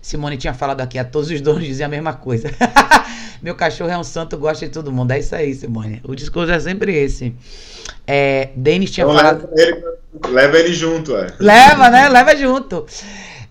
Simone 0.00 0.36
tinha 0.38 0.54
falado 0.54 0.80
aqui, 0.80 0.98
a 0.98 1.04
todos 1.04 1.30
os 1.30 1.40
donos 1.42 1.64
dizem 1.64 1.84
a 1.84 1.88
mesma 1.88 2.14
coisa. 2.14 2.50
Meu 3.42 3.54
cachorro 3.54 3.90
é 3.90 3.98
um 3.98 4.04
santo, 4.04 4.38
gosta 4.38 4.66
de 4.66 4.72
todo 4.72 4.90
mundo. 4.90 5.10
É 5.12 5.18
isso 5.18 5.34
aí, 5.34 5.54
Simone. 5.54 6.00
O 6.02 6.14
discurso 6.14 6.50
é 6.50 6.60
sempre 6.60 6.94
esse. 6.94 7.34
É, 8.06 8.50
Denis 8.56 8.90
tinha 8.90 9.04
Então 9.04 9.16
falado. 9.16 9.48
leva, 9.54 9.60
ele, 9.60 10.30
leva 10.30 10.58
ele 10.58 10.72
junto, 10.74 11.14
é. 11.16 11.26
Leva, 11.38 11.90
né? 11.90 12.08
Leva 12.08 12.34
junto. 12.36 12.86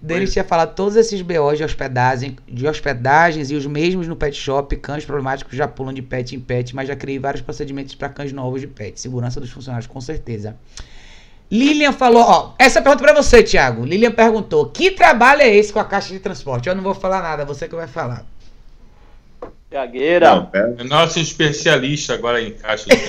Denis 0.03 0.33
tinha 0.33 0.43
falado 0.43 0.75
todos 0.75 0.97
esses 0.97 1.21
BOs 1.21 1.57
de 1.57 1.63
hospedagem, 1.63 2.35
de 2.45 2.67
hospedagens 2.67 3.49
e 3.49 3.55
os 3.55 3.65
mesmos 3.65 4.05
no 4.05 4.17
pet 4.17 4.35
shop. 4.35 4.75
Cães 4.75 5.05
problemáticos 5.05 5.55
já 5.55 5.65
pulam 5.65 5.93
de 5.93 6.01
pet 6.01 6.35
em 6.35 6.41
pet, 6.41 6.75
mas 6.75 6.89
já 6.89 6.95
criei 6.95 7.17
vários 7.17 7.41
procedimentos 7.41 7.95
para 7.95 8.09
cães 8.09 8.33
novos 8.33 8.59
de 8.59 8.67
pet. 8.67 8.99
Segurança 8.99 9.39
dos 9.39 9.49
funcionários, 9.49 9.87
com 9.87 10.01
certeza. 10.01 10.57
Lilian 11.49 11.93
falou, 11.93 12.21
ó, 12.21 12.53
essa 12.59 12.81
pergunta 12.81 13.01
para 13.01 13.13
você, 13.13 13.41
Thiago. 13.41 13.85
Lilian 13.85 14.11
perguntou: 14.11 14.65
que 14.65 14.91
trabalho 14.91 15.41
é 15.41 15.55
esse 15.55 15.71
com 15.71 15.79
a 15.79 15.85
caixa 15.85 16.11
de 16.11 16.19
transporte? 16.19 16.67
Eu 16.67 16.75
não 16.75 16.83
vou 16.83 16.93
falar 16.93 17.21
nada, 17.21 17.45
você 17.45 17.69
que 17.69 17.75
vai 17.75 17.87
falar. 17.87 18.25
Gagueira. 19.73 20.35
Não. 20.35 20.49
É 20.77 20.83
nosso 20.83 21.19
especialista 21.19 22.13
agora 22.13 22.39
em 22.39 22.51
caixa 22.51 22.85
de 22.87 22.95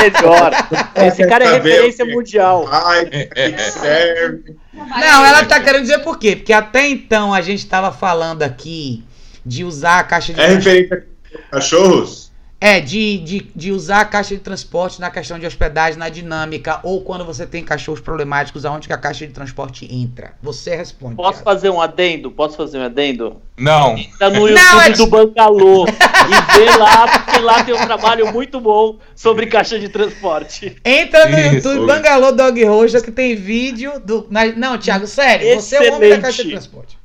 Melhor. 0.00 0.52
Esse 0.94 1.26
cara 1.26 1.44
é 1.44 1.54
referência 1.54 2.04
mundial. 2.04 2.68
Ai, 2.70 3.04
que 3.06 3.70
serve. 3.70 4.56
Não, 4.72 5.26
ela 5.26 5.44
tá 5.44 5.60
querendo 5.60 5.82
dizer 5.82 5.98
por 5.98 6.18
quê? 6.18 6.36
Porque 6.36 6.52
até 6.52 6.88
então 6.88 7.34
a 7.34 7.40
gente 7.40 7.66
tava 7.66 7.90
falando 7.90 8.42
aqui 8.42 9.04
de 9.44 9.64
usar 9.64 9.98
a 9.98 10.04
caixa 10.04 10.32
de 10.32 10.40
É 10.40 10.46
referente 10.46 10.94
a 10.94 11.56
cachorros? 11.56 12.31
É, 12.64 12.78
de, 12.78 13.18
de, 13.18 13.46
de 13.56 13.72
usar 13.72 14.02
a 14.02 14.04
caixa 14.04 14.36
de 14.36 14.40
transporte 14.40 15.00
na 15.00 15.10
questão 15.10 15.36
de 15.36 15.44
hospedagem, 15.44 15.98
na 15.98 16.08
dinâmica, 16.08 16.78
ou 16.84 17.00
quando 17.02 17.24
você 17.24 17.44
tem 17.44 17.64
cachorros 17.64 18.00
problemáticos, 18.00 18.64
aonde 18.64 18.86
que 18.86 18.92
a 18.92 18.96
caixa 18.98 19.26
de 19.26 19.32
transporte 19.32 19.92
entra. 19.92 20.34
Você 20.40 20.76
responde. 20.76 21.16
Posso 21.16 21.42
Thiago. 21.42 21.44
fazer 21.44 21.70
um 21.70 21.80
adendo? 21.80 22.30
Posso 22.30 22.56
fazer 22.56 22.78
um 22.78 22.84
adendo? 22.84 23.42
Não, 23.58 23.96
Tá 24.16 24.30
no 24.30 24.46
Não, 24.48 24.48
YouTube 24.48 24.86
é- 24.86 24.90
do 24.92 25.06
Bangalô. 25.08 25.86
e 25.88 26.56
vê 26.56 26.76
lá, 26.78 27.08
porque 27.08 27.40
lá 27.40 27.64
tem 27.64 27.74
um 27.74 27.84
trabalho 27.84 28.32
muito 28.32 28.60
bom 28.60 28.96
sobre 29.16 29.46
caixa 29.46 29.76
de 29.78 29.88
transporte. 29.88 30.76
Entra 30.84 31.28
no 31.28 31.38
Isso. 31.38 31.68
YouTube 31.68 31.86
Bangalô 31.86 32.30
Dog 32.30 32.64
Roxa 32.64 33.00
que 33.00 33.10
tem 33.10 33.34
vídeo 33.34 33.98
do. 33.98 34.28
Não, 34.56 34.78
Thiago, 34.78 35.08
sério, 35.08 35.60
você 35.60 35.76
é 35.76 35.80
o 35.90 35.96
homem 35.96 35.98
da 35.98 36.06
Excelente. 36.06 36.22
caixa 36.22 36.44
de 36.44 36.50
transporte. 36.50 37.01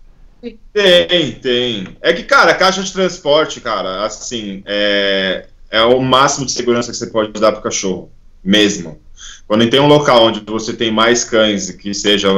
Tem, 0.73 1.31
tem. 1.33 1.87
É 2.01 2.13
que, 2.13 2.23
cara, 2.23 2.53
caixa 2.53 2.81
de 2.83 2.91
transporte, 2.93 3.59
cara, 3.61 4.05
assim, 4.05 4.63
é, 4.65 5.45
é 5.71 5.81
o 5.81 5.99
máximo 6.01 6.45
de 6.45 6.51
segurança 6.51 6.91
que 6.91 6.97
você 6.97 7.07
pode 7.07 7.31
dar 7.39 7.51
pro 7.51 7.61
cachorro, 7.61 8.11
mesmo. 8.43 8.99
Quando 9.47 9.69
tem 9.69 9.79
um 9.79 9.87
local 9.87 10.25
onde 10.25 10.41
você 10.45 10.73
tem 10.73 10.91
mais 10.91 11.23
cães, 11.23 11.71
que 11.71 11.93
seja. 11.93 12.29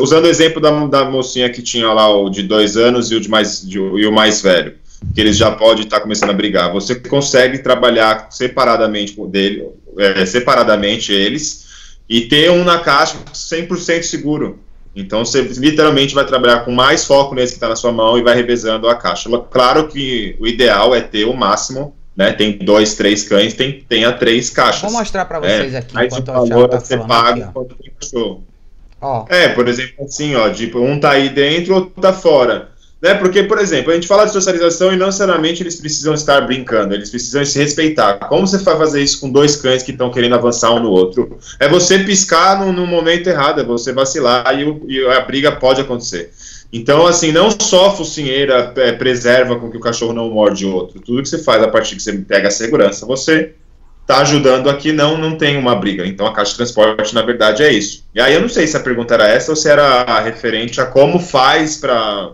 Usando 0.00 0.24
o 0.24 0.28
exemplo 0.28 0.60
da, 0.60 0.70
da 0.86 1.04
mocinha 1.04 1.48
que 1.48 1.62
tinha 1.62 1.92
lá 1.92 2.08
o 2.14 2.28
de 2.28 2.42
dois 2.42 2.76
anos 2.76 3.10
e 3.10 3.14
o, 3.14 3.20
de 3.20 3.28
mais, 3.28 3.66
de- 3.66 3.78
e 3.78 4.06
o 4.06 4.12
mais 4.12 4.42
velho, 4.42 4.74
que 5.14 5.20
eles 5.20 5.36
já 5.36 5.52
podem 5.52 5.84
estar 5.84 6.00
começando 6.00 6.30
a 6.30 6.34
brigar. 6.34 6.72
Você 6.72 6.96
consegue 6.96 7.58
trabalhar 7.58 8.28
separadamente 8.30 9.14
dele, 9.28 9.68
é, 9.96 10.26
separadamente 10.26 11.12
eles, 11.12 11.66
e 12.08 12.22
ter 12.22 12.50
um 12.50 12.64
na 12.64 12.80
caixa 12.80 13.16
100% 13.32 14.02
seguro. 14.02 14.58
Então 14.96 15.24
você 15.24 15.42
literalmente 15.42 16.14
vai 16.14 16.24
trabalhar 16.24 16.60
com 16.60 16.72
mais 16.72 17.04
foco 17.04 17.34
nesse 17.34 17.52
que 17.52 17.56
está 17.58 17.68
na 17.68 17.76
sua 17.76 17.92
mão 17.92 18.16
e 18.16 18.22
vai 18.22 18.34
revezando 18.34 18.88
a 18.88 18.94
caixa. 18.94 19.28
Claro 19.50 19.88
que 19.88 20.34
o 20.40 20.46
ideal 20.46 20.94
é 20.94 21.02
ter 21.02 21.26
o 21.26 21.34
máximo, 21.34 21.94
né? 22.16 22.32
Tem 22.32 22.56
dois, 22.56 22.94
três 22.94 23.22
cães, 23.22 23.52
tem, 23.52 23.84
tenha 23.86 24.10
três 24.12 24.48
caixas. 24.48 24.80
Vou 24.80 24.98
mostrar 24.98 25.26
pra 25.26 25.38
vocês 25.38 25.74
É, 25.74 25.78
aqui 25.78 25.94
Mas 25.94 26.06
enquanto 26.06 26.28
o 26.30 26.48
valor 26.48 26.68
tá 26.68 26.78
a 26.78 26.80
ser 26.80 26.96
falando 26.96 27.08
pago 27.08 27.42
aqui, 27.42 27.52
quando 27.52 27.74
tem 27.74 27.92
cachorro. 28.00 28.44
Ó, 29.00 29.26
É, 29.28 29.48
por 29.48 29.68
exemplo, 29.68 30.04
assim, 30.04 30.34
ó, 30.34 30.48
tipo, 30.48 30.80
um 30.80 30.98
tá 30.98 31.10
aí 31.10 31.28
dentro, 31.28 31.74
outro 31.74 32.00
tá 32.00 32.14
fora. 32.14 32.70
Né? 33.06 33.14
Porque, 33.14 33.44
por 33.44 33.58
exemplo, 33.58 33.92
a 33.92 33.94
gente 33.94 34.08
fala 34.08 34.24
de 34.24 34.32
socialização 34.32 34.92
e 34.92 34.96
não 34.96 35.06
necessariamente 35.06 35.62
eles 35.62 35.76
precisam 35.76 36.12
estar 36.12 36.40
brincando, 36.40 36.92
eles 36.92 37.08
precisam 37.08 37.44
se 37.44 37.56
respeitar. 37.56 38.14
Como 38.28 38.44
você 38.44 38.58
vai 38.58 38.76
fazer 38.76 39.00
isso 39.00 39.20
com 39.20 39.30
dois 39.30 39.54
cães 39.54 39.84
que 39.84 39.92
estão 39.92 40.10
querendo 40.10 40.34
avançar 40.34 40.72
um 40.72 40.80
no 40.80 40.90
outro? 40.90 41.38
É 41.60 41.68
você 41.68 42.00
piscar 42.00 42.58
no, 42.58 42.72
no 42.72 42.84
momento 42.84 43.28
errado, 43.28 43.60
é 43.60 43.64
você 43.64 43.92
vacilar 43.92 44.58
e, 44.58 44.64
o- 44.64 44.84
e 44.88 45.06
a 45.06 45.20
briga 45.20 45.52
pode 45.52 45.80
acontecer. 45.80 46.32
Então, 46.72 47.06
assim, 47.06 47.30
não 47.30 47.48
só 47.48 47.96
focinheira 47.96 48.72
é, 48.76 48.90
preserva 48.90 49.54
com 49.54 49.70
que 49.70 49.76
o 49.76 49.80
cachorro 49.80 50.12
não 50.12 50.28
morde 50.28 50.66
o 50.66 50.74
outro. 50.74 51.00
Tudo 51.00 51.22
que 51.22 51.28
você 51.28 51.38
faz 51.38 51.62
a 51.62 51.68
partir 51.68 51.94
que 51.94 52.02
você 52.02 52.12
pega 52.12 52.48
a 52.48 52.50
segurança, 52.50 53.06
você 53.06 53.52
tá 54.04 54.18
ajudando 54.22 54.68
aqui, 54.68 54.92
não, 54.92 55.16
não 55.16 55.36
tem 55.38 55.56
uma 55.56 55.76
briga. 55.76 56.04
Então 56.06 56.26
a 56.26 56.32
caixa 56.32 56.50
de 56.52 56.56
transporte, 56.56 57.14
na 57.14 57.22
verdade, 57.22 57.62
é 57.62 57.72
isso. 57.72 58.04
E 58.14 58.20
aí 58.20 58.34
eu 58.34 58.40
não 58.40 58.48
sei 58.48 58.66
se 58.66 58.76
a 58.76 58.80
pergunta 58.80 59.14
era 59.14 59.28
essa 59.28 59.52
ou 59.52 59.56
se 59.56 59.68
era 59.68 60.20
referente 60.20 60.80
a 60.80 60.86
como 60.86 61.20
faz 61.20 61.76
pra. 61.76 62.32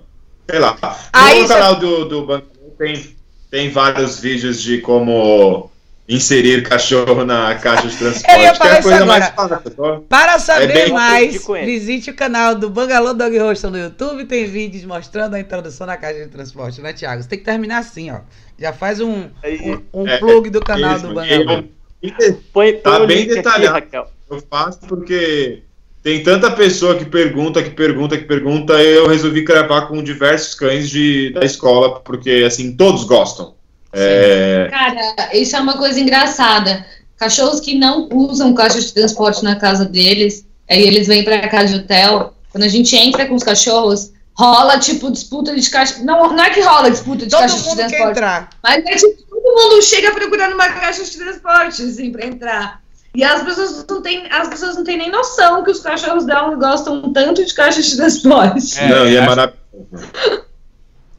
Sei 0.52 0.58
lá. 0.60 0.76
Aí 1.12 1.40
no 1.40 1.48
cê- 1.48 1.54
canal 1.54 1.76
do, 1.76 2.04
do 2.04 2.26
Banco 2.26 2.46
tem. 2.78 3.16
tem 3.50 3.70
vários 3.70 4.18
vídeos 4.20 4.60
de 4.60 4.82
como 4.82 5.70
inserir 6.06 6.62
cachorro 6.62 7.24
na 7.24 7.54
caixa 7.54 7.88
de 7.88 7.96
transporte. 7.96 8.24
Que 8.24 8.30
é 8.30 8.48
a 8.48 8.82
coisa 8.82 8.96
agora. 9.02 9.06
mais 9.06 9.28
fácil. 9.34 10.04
Para 10.10 10.38
saber 10.38 10.64
É 10.70 10.84
bem- 10.84 10.92
mais, 10.92 11.46
visite 11.64 12.10
o 12.10 12.14
canal 12.14 12.54
do 12.54 12.68
Bangalô 12.68 13.14
Dog 13.14 13.38
Hostel 13.38 13.70
no 13.70 13.78
YouTube. 13.78 14.26
Tem 14.26 14.44
vídeos 14.44 14.84
mostrando 14.84 15.34
a 15.36 15.40
introdução 15.40 15.86
na 15.86 15.96
caixa 15.96 16.20
de 16.24 16.28
transporte, 16.28 16.82
né, 16.82 16.92
Thiago? 16.92 17.22
Você 17.22 17.28
tem 17.30 17.38
que 17.38 17.44
terminar 17.46 17.78
assim, 17.78 18.10
ó. 18.10 18.18
Já 18.58 18.74
faz 18.74 19.00
um, 19.00 19.28
um, 19.42 20.02
um 20.02 20.06
É, 20.06 20.18
plug 20.18 20.50
do 20.50 20.60
canal 20.60 20.98
do 21.00 21.14
Bangalô. 21.14 21.64
eu- 22.02 22.38
Põe, 22.52 22.74
Tá 22.74 22.90
põe 22.96 23.04
o 23.04 23.06
bem 23.06 23.22
aqui, 23.22 23.34
detalhado. 23.36 23.72
Raquel. 23.74 24.08
Eu 24.30 24.42
faço 24.50 24.80
porque 24.80 25.62
tem 26.02 26.22
tanta 26.22 26.50
pessoa 26.50 26.96
que 26.96 27.04
pergunta, 27.04 27.62
que 27.62 27.70
pergunta, 27.70 28.18
que 28.18 28.24
pergunta, 28.24 28.82
e 28.82 28.96
eu 28.96 29.06
resolvi 29.06 29.42
gravar 29.42 29.82
com 29.82 30.02
diversos 30.02 30.54
cães 30.54 30.90
de, 30.90 31.30
da 31.30 31.44
escola, 31.44 32.00
porque 32.00 32.44
assim, 32.46 32.76
todos 32.76 33.04
gostam. 33.04 33.54
É, 33.92 34.68
Cara, 34.70 35.36
isso 35.36 35.54
é 35.54 35.60
uma 35.60 35.76
coisa 35.76 36.00
engraçada. 36.00 36.84
Cachorros 37.16 37.60
que 37.60 37.78
não 37.78 38.08
usam 38.10 38.52
caixa 38.52 38.80
de 38.80 38.92
transporte 38.92 39.44
na 39.44 39.56
casa 39.56 39.84
deles, 39.84 40.44
aí 40.68 40.82
eles 40.82 41.06
vêm 41.06 41.22
pra 41.22 41.48
casa 41.48 41.68
de 41.68 41.84
hotel. 41.84 42.34
Quando 42.50 42.64
a 42.64 42.68
gente 42.68 42.96
entra 42.96 43.26
com 43.26 43.34
os 43.34 43.44
cachorros, 43.44 44.10
rola 44.34 44.78
tipo 44.78 45.10
disputa 45.10 45.54
de 45.54 45.70
caixa. 45.70 46.02
Não, 46.02 46.34
não 46.34 46.42
é 46.42 46.50
que 46.50 46.60
rola 46.62 46.90
disputa 46.90 47.26
de 47.26 47.30
Todo 47.30 47.40
caixa 47.40 47.56
de 47.56 47.76
transporte. 47.76 48.10
entrar. 48.10 48.50
Mas 48.62 48.84
é 48.84 48.96
tipo, 48.96 49.22
todo 49.22 49.42
mundo 49.54 49.82
chega 49.82 50.10
procurando 50.10 50.54
uma 50.54 50.68
caixa 50.68 51.04
de 51.04 51.16
transporte, 51.16 51.82
assim, 51.82 52.10
pra 52.10 52.26
entrar. 52.26 52.81
E 53.14 53.22
as 53.22 53.42
pessoas 53.42 53.84
não 53.88 54.00
têm, 54.00 54.26
as 54.30 54.48
pessoas 54.48 54.76
não 54.76 54.84
têm 54.84 54.96
nem 54.96 55.10
noção 55.10 55.62
que 55.62 55.70
os 55.70 55.80
cachorros 55.80 56.24
dela 56.24 56.54
gostam 56.56 57.12
tanto 57.12 57.44
de 57.44 57.52
caixa 57.52 57.82
de 57.82 57.94
transporte. 57.96 58.78
É, 58.78 58.88
não, 58.88 59.06
e 59.06 59.16
é 59.16 59.26
maravilhoso. 59.26 59.62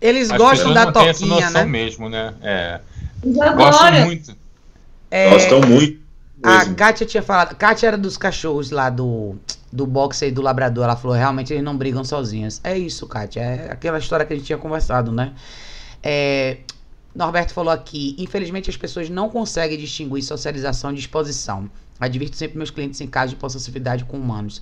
Eles 0.01 0.31
As 0.31 0.37
gostam 0.37 0.73
da 0.73 0.85
não 0.85 0.91
têm 0.91 1.07
essa 1.07 1.19
toquinha, 1.19 1.45
noção 1.45 1.61
né? 1.61 1.65
mesmo, 1.65 2.09
né? 2.09 2.33
É. 2.41 2.79
Eles 3.23 3.37
Gostam 3.37 4.05
muito. 4.05 4.35
É, 5.09 5.29
Gostam 5.29 5.61
muito. 5.61 6.03
A 6.43 6.57
mesmo. 6.59 6.75
Kátia 6.75 7.05
tinha 7.05 7.23
falado. 7.23 7.55
Kátia 7.55 7.87
era 7.87 7.97
dos 7.97 8.17
cachorros 8.17 8.69
lá 8.69 8.89
do, 8.89 9.35
do 9.71 9.87
boxe 9.87 10.25
e 10.25 10.31
do 10.31 10.41
labrador. 10.41 10.83
Ela 10.83 10.97
falou: 10.97 11.15
realmente 11.15 11.53
eles 11.53 11.63
não 11.63 11.77
brigam 11.77 12.03
sozinhos. 12.03 12.59
É 12.63 12.77
isso, 12.77 13.07
Kátia. 13.07 13.39
É 13.39 13.71
aquela 13.71 13.97
história 13.97 14.25
que 14.25 14.33
a 14.33 14.35
gente 14.35 14.45
tinha 14.45 14.57
conversado, 14.57 15.09
né? 15.11 15.31
É, 16.01 16.57
Norberto 17.15 17.53
falou 17.53 17.71
aqui: 17.71 18.15
infelizmente 18.17 18.69
as 18.69 18.77
pessoas 18.77 19.09
não 19.09 19.29
conseguem 19.29 19.77
distinguir 19.77 20.23
socialização 20.23 20.93
de 20.93 20.99
exposição. 20.99 21.69
Advirto 21.99 22.35
sempre 22.35 22.57
meus 22.57 22.71
clientes 22.71 22.99
em 23.01 23.07
caso 23.07 23.31
de 23.31 23.35
possessividade 23.35 24.03
com 24.05 24.17
humanos. 24.17 24.61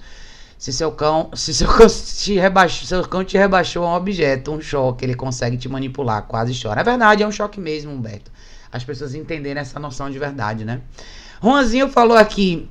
Se 0.57 0.71
seu 0.71 0.91
cão, 0.91 1.31
se 1.33 1.53
seu 1.53 1.67
cão 1.67 1.87
te 1.87 2.35
rebaixou, 2.35 2.87
seu 2.87 3.07
cão 3.07 3.23
te 3.23 3.37
rebaixou 3.37 3.83
um 3.83 3.93
objeto, 3.93 4.51
um 4.51 4.61
choque, 4.61 5.03
ele 5.03 5.15
consegue 5.15 5.57
te 5.57 5.67
manipular, 5.67 6.23
quase 6.23 6.53
chora. 6.59 6.81
É 6.81 6.83
verdade, 6.83 7.23
é 7.23 7.27
um 7.27 7.31
choque 7.31 7.59
mesmo, 7.59 7.91
Humberto. 7.91 8.31
As 8.71 8.83
pessoas 8.83 9.15
entenderem 9.15 9.59
essa 9.59 9.79
noção 9.79 10.09
de 10.09 10.19
verdade, 10.19 10.63
né? 10.63 10.81
Juanzinho 11.41 11.89
falou 11.89 12.15
aqui. 12.15 12.69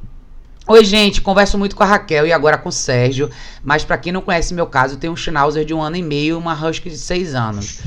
Oi, 0.68 0.84
gente, 0.84 1.20
converso 1.20 1.58
muito 1.58 1.74
com 1.74 1.82
a 1.82 1.86
Raquel 1.86 2.26
e 2.28 2.32
agora 2.32 2.56
com 2.56 2.68
o 2.68 2.72
Sérgio, 2.72 3.28
mas 3.64 3.82
pra 3.82 3.98
quem 3.98 4.12
não 4.12 4.20
conhece 4.20 4.54
meu 4.54 4.68
caso, 4.68 4.94
eu 4.94 4.98
tenho 4.98 5.12
um 5.12 5.16
Schnauzer 5.16 5.64
de 5.64 5.74
um 5.74 5.82
ano 5.82 5.96
e 5.96 6.02
meio 6.02 6.34
e 6.34 6.38
uma 6.38 6.54
Husky 6.54 6.90
de 6.90 6.98
seis 6.98 7.34
anos. 7.34 7.80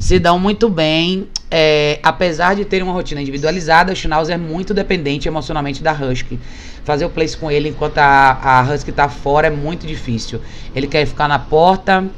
Se 0.00 0.18
dão 0.18 0.38
muito 0.38 0.70
bem, 0.70 1.28
é, 1.50 2.00
apesar 2.02 2.56
de 2.56 2.64
terem 2.64 2.84
uma 2.84 2.92
rotina 2.94 3.20
individualizada, 3.20 3.92
o 3.92 3.94
Schnauzer 3.94 4.34
é 4.34 4.38
muito 4.38 4.72
dependente 4.72 5.28
emocionalmente 5.28 5.82
da 5.82 5.92
Husky. 5.92 6.40
Fazer 6.84 7.04
o 7.04 7.10
place 7.10 7.36
com 7.36 7.50
ele 7.50 7.68
enquanto 7.68 7.98
a, 7.98 8.40
a 8.42 8.62
Husky 8.62 8.92
tá 8.92 9.10
fora 9.10 9.48
é 9.48 9.50
muito 9.50 9.86
difícil. 9.86 10.40
Ele 10.74 10.86
quer 10.86 11.04
ficar 11.04 11.28
na 11.28 11.38
porta, 11.38 12.08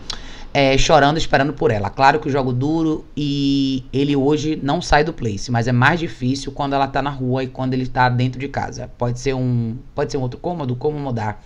é, 0.54 0.78
chorando, 0.78 1.18
esperando 1.18 1.52
por 1.52 1.72
ela. 1.72 1.90
Claro 1.90 2.20
que 2.20 2.28
o 2.28 2.30
jogo 2.30 2.52
duro 2.52 3.04
e 3.16 3.84
ele 3.92 4.14
hoje 4.14 4.58
não 4.62 4.80
sai 4.80 5.02
do 5.02 5.12
place, 5.12 5.50
mas 5.50 5.66
é 5.66 5.72
mais 5.72 5.98
difícil 5.98 6.52
quando 6.52 6.74
ela 6.74 6.86
tá 6.86 7.02
na 7.02 7.10
rua 7.10 7.42
e 7.42 7.48
quando 7.48 7.74
ele 7.74 7.88
tá 7.88 8.08
dentro 8.08 8.38
de 8.38 8.46
casa. 8.46 8.92
Pode 8.96 9.18
ser 9.18 9.34
um, 9.34 9.76
pode 9.92 10.12
ser 10.12 10.18
um 10.18 10.22
outro 10.22 10.38
cômodo, 10.38 10.76
como 10.76 11.00
mudar. 11.00 11.44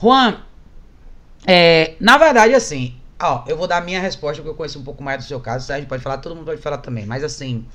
Juan, 0.00 0.36
é, 1.44 1.94
na 1.98 2.16
verdade, 2.16 2.54
assim, 2.54 2.94
ó, 3.20 3.44
eu 3.46 3.56
vou 3.56 3.66
dar 3.66 3.78
a 3.78 3.80
minha 3.80 4.00
resposta 4.00 4.36
porque 4.36 4.50
eu 4.50 4.54
conheço 4.54 4.78
um 4.78 4.84
pouco 4.84 5.02
mais 5.02 5.18
do 5.18 5.28
seu 5.28 5.40
caso. 5.40 5.64
O 5.64 5.66
Sérgio 5.66 5.88
pode 5.88 6.02
falar, 6.02 6.18
todo 6.18 6.34
mundo 6.34 6.46
pode 6.46 6.60
falar 6.60 6.78
também, 6.78 7.06
mas 7.06 7.24
assim, 7.24 7.66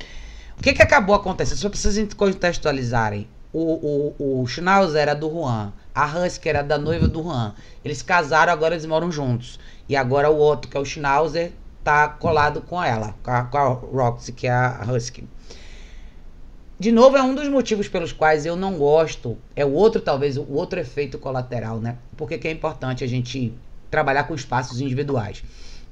o 0.58 0.62
que 0.62 0.74
que 0.74 0.82
acabou 0.82 1.16
acontecendo? 1.16 1.58
Só 1.58 1.70
pra 1.70 1.80
vocês 1.80 2.14
contextualizarem. 2.14 3.28
O, 3.52 4.14
o, 4.20 4.42
o 4.42 4.48
Schnauzer 4.48 5.02
era 5.02 5.16
do 5.16 5.28
Juan, 5.28 5.74
a 5.96 6.06
Husky 6.06 6.50
era 6.50 6.62
da 6.62 6.78
noiva 6.78 7.08
do 7.08 7.24
Juan. 7.24 7.56
Eles 7.84 8.02
casaram, 8.02 8.54
agora 8.54 8.76
eles 8.76 8.86
moram 8.86 9.12
juntos. 9.12 9.60
E 9.88 9.96
agora 9.96 10.30
o 10.30 10.36
outro, 10.36 10.70
que 10.70 10.78
é 10.78 10.80
o 10.80 10.86
Schnauzer, 10.86 11.52
tá 11.84 12.08
colado 12.08 12.62
com 12.62 12.84
ela, 12.84 13.16
com 13.24 13.32
a, 13.32 13.44
com 13.46 13.58
a 13.58 13.68
Roxy, 13.70 14.34
que 14.34 14.46
é 14.46 14.52
a 14.52 14.86
Husky. 14.88 15.28
De 16.78 16.92
novo, 16.92 17.18
é 17.18 17.24
um 17.24 17.36
dos 17.36 17.50
motivos 17.50 17.88
pelos 17.88 18.14
quais 18.14 18.46
eu 18.46 18.56
não 18.56 18.78
gosto. 18.78 19.38
É 19.56 19.66
o 19.66 19.74
outro, 19.74 20.00
talvez, 20.00 20.38
o 20.38 20.46
outro 20.54 20.80
efeito 20.80 21.18
colateral, 21.18 21.80
né? 21.80 21.98
Porque 22.16 22.38
que 22.38 22.48
é 22.48 22.52
importante 22.52 23.04
a 23.04 23.08
gente 23.08 23.54
trabalhar 23.90 24.24
com 24.26 24.36
espaços 24.36 24.82
individuais. 24.82 25.44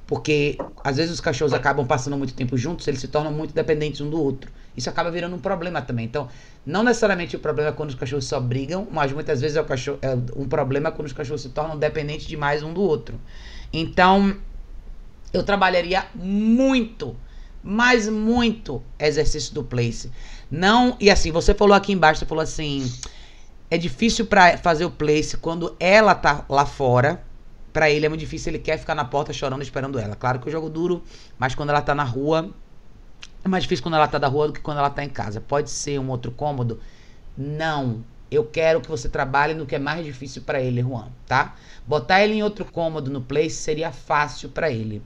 Porque 0.06 0.56
às 0.82 0.96
vezes 0.96 1.12
os 1.12 1.20
cachorros 1.20 1.52
acabam 1.52 1.86
passando 1.86 2.16
muito 2.16 2.32
tempo 2.32 2.56
juntos, 2.56 2.88
eles 2.88 3.00
se 3.00 3.08
tornam 3.08 3.30
muito 3.30 3.52
dependentes 3.52 4.00
um 4.00 4.08
do 4.08 4.20
outro. 4.20 4.50
Isso 4.74 4.88
acaba 4.88 5.10
virando 5.10 5.36
um 5.36 5.38
problema 5.38 5.82
também. 5.82 6.06
Então, 6.06 6.28
não 6.64 6.82
necessariamente 6.82 7.36
o 7.36 7.38
problema 7.38 7.70
é 7.70 7.72
quando 7.72 7.90
os 7.90 7.94
cachorros 7.94 8.24
só 8.24 8.40
brigam, 8.40 8.86
mas 8.90 9.12
muitas 9.12 9.40
vezes 9.40 9.56
é, 9.56 9.60
o 9.60 9.64
cachorro, 9.64 9.98
é 10.00 10.16
um 10.36 10.48
problema 10.48 10.90
quando 10.90 11.06
os 11.06 11.12
cachorros 11.12 11.42
se 11.42 11.50
tornam 11.50 11.76
dependentes 11.76 12.26
demais 12.26 12.62
um 12.62 12.72
do 12.72 12.80
outro. 12.80 13.20
Então, 13.72 14.36
eu 15.32 15.42
trabalharia 15.42 16.06
muito, 16.14 17.16
mas 17.62 18.08
muito 18.08 18.82
exercício 18.98 19.52
do 19.52 19.62
place. 19.62 20.10
Não, 20.50 20.96
e 20.98 21.10
assim, 21.10 21.30
você 21.30 21.52
falou 21.52 21.74
aqui 21.74 21.92
embaixo, 21.92 22.20
você 22.20 22.26
falou 22.26 22.42
assim, 22.42 22.90
é 23.70 23.76
difícil 23.76 24.26
para 24.26 24.56
fazer 24.56 24.84
o 24.84 24.90
place 24.90 25.36
quando 25.36 25.76
ela 25.78 26.14
tá 26.14 26.44
lá 26.48 26.64
fora. 26.64 27.22
Pra 27.78 27.88
ele 27.88 28.06
é 28.06 28.08
muito 28.08 28.18
difícil, 28.18 28.50
ele 28.50 28.58
quer 28.58 28.76
ficar 28.76 28.96
na 28.96 29.04
porta 29.04 29.32
chorando, 29.32 29.62
esperando 29.62 30.00
ela. 30.00 30.16
Claro 30.16 30.40
que 30.40 30.48
eu 30.48 30.50
jogo 30.50 30.68
duro, 30.68 31.00
mas 31.38 31.54
quando 31.54 31.68
ela 31.68 31.80
tá 31.80 31.94
na 31.94 32.02
rua, 32.02 32.50
é 33.44 33.48
mais 33.48 33.62
difícil 33.62 33.84
quando 33.84 33.94
ela 33.94 34.08
tá 34.08 34.18
da 34.18 34.26
rua 34.26 34.48
do 34.48 34.52
que 34.52 34.60
quando 34.60 34.78
ela 34.78 34.90
tá 34.90 35.04
em 35.04 35.08
casa. 35.08 35.40
Pode 35.40 35.70
ser 35.70 35.96
um 36.00 36.10
outro 36.10 36.32
cômodo? 36.32 36.80
Não. 37.36 38.02
Eu 38.32 38.44
quero 38.44 38.80
que 38.80 38.88
você 38.88 39.08
trabalhe 39.08 39.54
no 39.54 39.64
que 39.64 39.76
é 39.76 39.78
mais 39.78 40.04
difícil 40.04 40.42
pra 40.42 40.60
ele, 40.60 40.82
Juan, 40.82 41.06
tá? 41.24 41.54
Botar 41.86 42.20
ele 42.20 42.34
em 42.34 42.42
outro 42.42 42.64
cômodo 42.64 43.12
no 43.12 43.20
place 43.20 43.54
seria 43.54 43.92
fácil 43.92 44.48
pra 44.48 44.68
ele. 44.68 45.00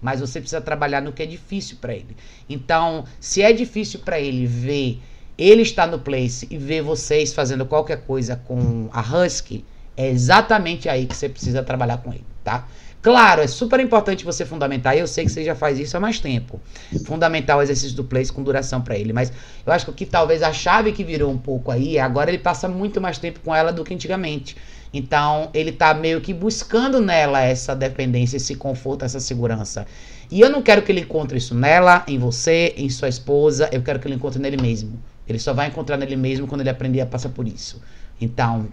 Mas 0.00 0.20
você 0.20 0.38
precisa 0.38 0.60
trabalhar 0.60 1.02
no 1.02 1.12
que 1.12 1.24
é 1.24 1.26
difícil 1.26 1.78
pra 1.80 1.92
ele. 1.92 2.16
Então, 2.48 3.04
se 3.18 3.42
é 3.42 3.52
difícil 3.52 3.98
pra 3.98 4.20
ele 4.20 4.46
ver 4.46 5.02
ele 5.36 5.62
estar 5.62 5.88
no 5.88 5.98
place 5.98 6.46
e 6.48 6.56
ver 6.56 6.82
vocês 6.82 7.34
fazendo 7.34 7.66
qualquer 7.66 8.06
coisa 8.06 8.36
com 8.36 8.88
a 8.92 9.00
Husky, 9.00 9.64
é 9.96 10.08
exatamente 10.08 10.88
aí 10.88 11.06
que 11.06 11.16
você 11.16 11.28
precisa 11.28 11.62
trabalhar 11.62 11.98
com 11.98 12.12
ele, 12.12 12.24
tá? 12.42 12.66
Claro, 13.02 13.42
é 13.42 13.48
super 13.48 13.80
importante 13.80 14.24
você 14.24 14.46
fundamentar, 14.46 14.96
eu 14.96 15.08
sei 15.08 15.24
que 15.24 15.32
você 15.32 15.42
já 15.42 15.56
faz 15.56 15.76
isso 15.76 15.96
há 15.96 16.00
mais 16.00 16.20
tempo. 16.20 16.60
Fundamentar 17.04 17.58
o 17.58 17.62
exercício 17.62 17.96
do 17.96 18.04
place 18.04 18.32
com 18.32 18.44
duração 18.44 18.80
pra 18.80 18.96
ele, 18.96 19.12
mas 19.12 19.32
eu 19.66 19.72
acho 19.72 19.86
que 19.86 19.92
que 19.92 20.06
talvez 20.06 20.40
a 20.40 20.52
chave 20.52 20.92
que 20.92 21.02
virou 21.02 21.28
um 21.30 21.36
pouco 21.36 21.72
aí, 21.72 21.96
é 21.96 22.00
agora 22.00 22.30
ele 22.30 22.38
passa 22.38 22.68
muito 22.68 23.00
mais 23.00 23.18
tempo 23.18 23.40
com 23.40 23.52
ela 23.52 23.72
do 23.72 23.82
que 23.82 23.92
antigamente. 23.92 24.56
Então, 24.94 25.50
ele 25.52 25.72
tá 25.72 25.92
meio 25.94 26.20
que 26.20 26.32
buscando 26.32 27.00
nela 27.00 27.40
essa 27.40 27.74
dependência, 27.74 28.36
esse 28.36 28.54
conforto, 28.54 29.04
essa 29.04 29.18
segurança. 29.18 29.86
E 30.30 30.40
eu 30.40 30.50
não 30.50 30.62
quero 30.62 30.82
que 30.82 30.92
ele 30.92 31.00
encontre 31.00 31.38
isso 31.38 31.54
nela, 31.54 32.04
em 32.06 32.18
você, 32.18 32.74
em 32.76 32.88
sua 32.88 33.08
esposa, 33.08 33.68
eu 33.72 33.82
quero 33.82 33.98
que 33.98 34.06
ele 34.06 34.14
encontre 34.14 34.40
nele 34.40 34.60
mesmo. 34.60 35.02
Ele 35.26 35.38
só 35.38 35.52
vai 35.52 35.68
encontrar 35.68 35.96
nele 35.96 36.14
mesmo 36.14 36.46
quando 36.46 36.60
ele 36.60 36.70
aprender 36.70 37.00
a 37.00 37.06
passar 37.06 37.30
por 37.30 37.48
isso. 37.48 37.80
Então, 38.20 38.68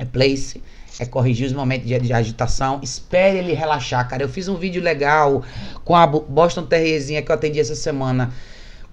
é 0.00 0.04
place, 0.06 0.62
é 0.98 1.04
corrigir 1.04 1.46
os 1.46 1.52
momentos 1.52 1.86
de, 1.86 1.98
de 1.98 2.12
agitação, 2.12 2.80
espere 2.82 3.38
ele 3.38 3.52
relaxar, 3.52 4.08
cara. 4.08 4.22
Eu 4.22 4.28
fiz 4.28 4.48
um 4.48 4.56
vídeo 4.56 4.82
legal 4.82 5.42
com 5.84 5.94
a 5.94 6.06
Bo- 6.06 6.24
Boston 6.26 6.64
Terrierzinha 6.64 7.20
que 7.22 7.30
eu 7.30 7.34
atendi 7.34 7.60
essa 7.60 7.74
semana. 7.74 8.32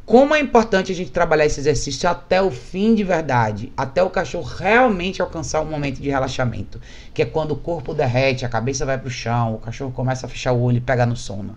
Como 0.05 0.35
é 0.35 0.39
importante 0.39 0.91
a 0.91 0.95
gente 0.95 1.11
trabalhar 1.11 1.45
esse 1.45 1.59
exercício 1.59 2.09
até 2.09 2.41
o 2.41 2.51
fim 2.51 2.95
de 2.95 3.03
verdade, 3.03 3.73
até 3.75 4.01
o 4.03 4.09
cachorro 4.09 4.45
realmente 4.45 5.21
alcançar 5.21 5.61
o 5.61 5.65
momento 5.65 6.01
de 6.01 6.09
relaxamento, 6.09 6.79
que 7.13 7.21
é 7.21 7.25
quando 7.25 7.51
o 7.51 7.57
corpo 7.57 7.93
derrete, 7.93 8.45
a 8.45 8.49
cabeça 8.49 8.85
vai 8.85 8.97
pro 8.97 9.09
chão, 9.09 9.55
o 9.55 9.57
cachorro 9.57 9.91
começa 9.91 10.25
a 10.25 10.29
fechar 10.29 10.53
o 10.53 10.61
olho 10.61 10.77
e 10.77 10.81
pegar 10.81 11.05
no 11.05 11.15
sono. 11.15 11.55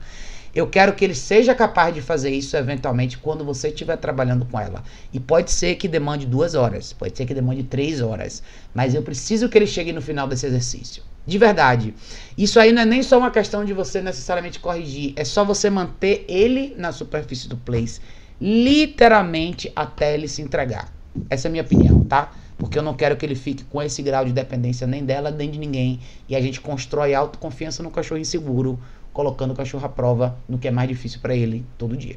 Eu 0.55 0.67
quero 0.67 0.95
que 0.95 1.05
ele 1.05 1.15
seja 1.15 1.55
capaz 1.55 1.95
de 1.95 2.03
fazer 2.03 2.31
isso 2.31 2.57
eventualmente 2.57 3.19
quando 3.19 3.45
você 3.45 3.69
estiver 3.69 3.97
trabalhando 3.97 4.45
com 4.45 4.59
ela. 4.59 4.83
E 5.13 5.21
pode 5.21 5.51
ser 5.51 5.77
que 5.77 5.87
demande 5.87 6.27
duas 6.27 6.55
horas, 6.55 6.93
pode 6.93 7.17
ser 7.17 7.25
que 7.25 7.35
demande 7.35 7.63
três 7.63 8.01
horas, 8.01 8.43
mas 8.75 8.95
eu 8.95 9.03
preciso 9.03 9.49
que 9.49 9.57
ele 9.57 9.67
chegue 9.67 9.93
no 9.93 10.03
final 10.03 10.27
desse 10.27 10.47
exercício. 10.47 11.03
De 11.27 11.39
verdade. 11.39 11.95
Isso 12.37 12.59
aí 12.59 12.73
não 12.73 12.83
é 12.83 12.87
nem 12.87 13.03
só 13.03 13.19
uma 13.19 13.31
questão 13.31 13.65
de 13.65 13.73
você 13.73 14.01
necessariamente 14.01 14.59
corrigir, 14.59 15.13
é 15.17 15.25
só 15.25 15.45
você 15.45 15.71
manter 15.71 16.25
ele 16.29 16.75
na 16.77 16.91
superfície 16.91 17.49
do 17.49 17.57
place, 17.57 18.01
literalmente 18.41 19.71
até 19.77 20.15
ele 20.15 20.27
se 20.27 20.43
entregar. 20.43 20.93
Essa 21.29 21.47
é 21.47 21.49
a 21.49 21.53
minha 21.53 21.63
opinião, 21.63 22.03
tá? 22.05 22.33
Porque 22.57 22.79
eu 22.79 22.83
não 22.83 22.95
quero 22.95 23.17
que 23.17 23.25
ele 23.25 23.35
fique 23.35 23.65
com 23.65 23.81
esse 23.83 24.03
grau 24.03 24.25
de 24.25 24.33
dependência 24.33 24.87
nem 24.87 25.05
dela, 25.05 25.31
nem 25.31 25.51
de 25.51 25.59
ninguém. 25.59 25.99
E 26.29 26.37
a 26.37 26.41
gente 26.41 26.61
constrói 26.61 27.15
autoconfiança 27.15 27.83
no 27.83 27.91
cachorro 27.91 28.21
inseguro, 28.21 28.79
colocando 29.13 29.53
o 29.53 29.57
cachorro 29.57 29.85
à 29.85 29.89
prova 29.89 30.37
no 30.49 30.59
que 30.59 30.69
é 30.69 30.71
mais 30.71 30.89
difícil 30.89 31.21
para 31.21 31.35
ele 31.35 31.65
todo 31.77 31.97
dia. 31.97 32.17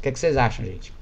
que, 0.00 0.08
é 0.08 0.12
que 0.12 0.18
vocês 0.18 0.36
acham, 0.36 0.64
gente? 0.64 0.92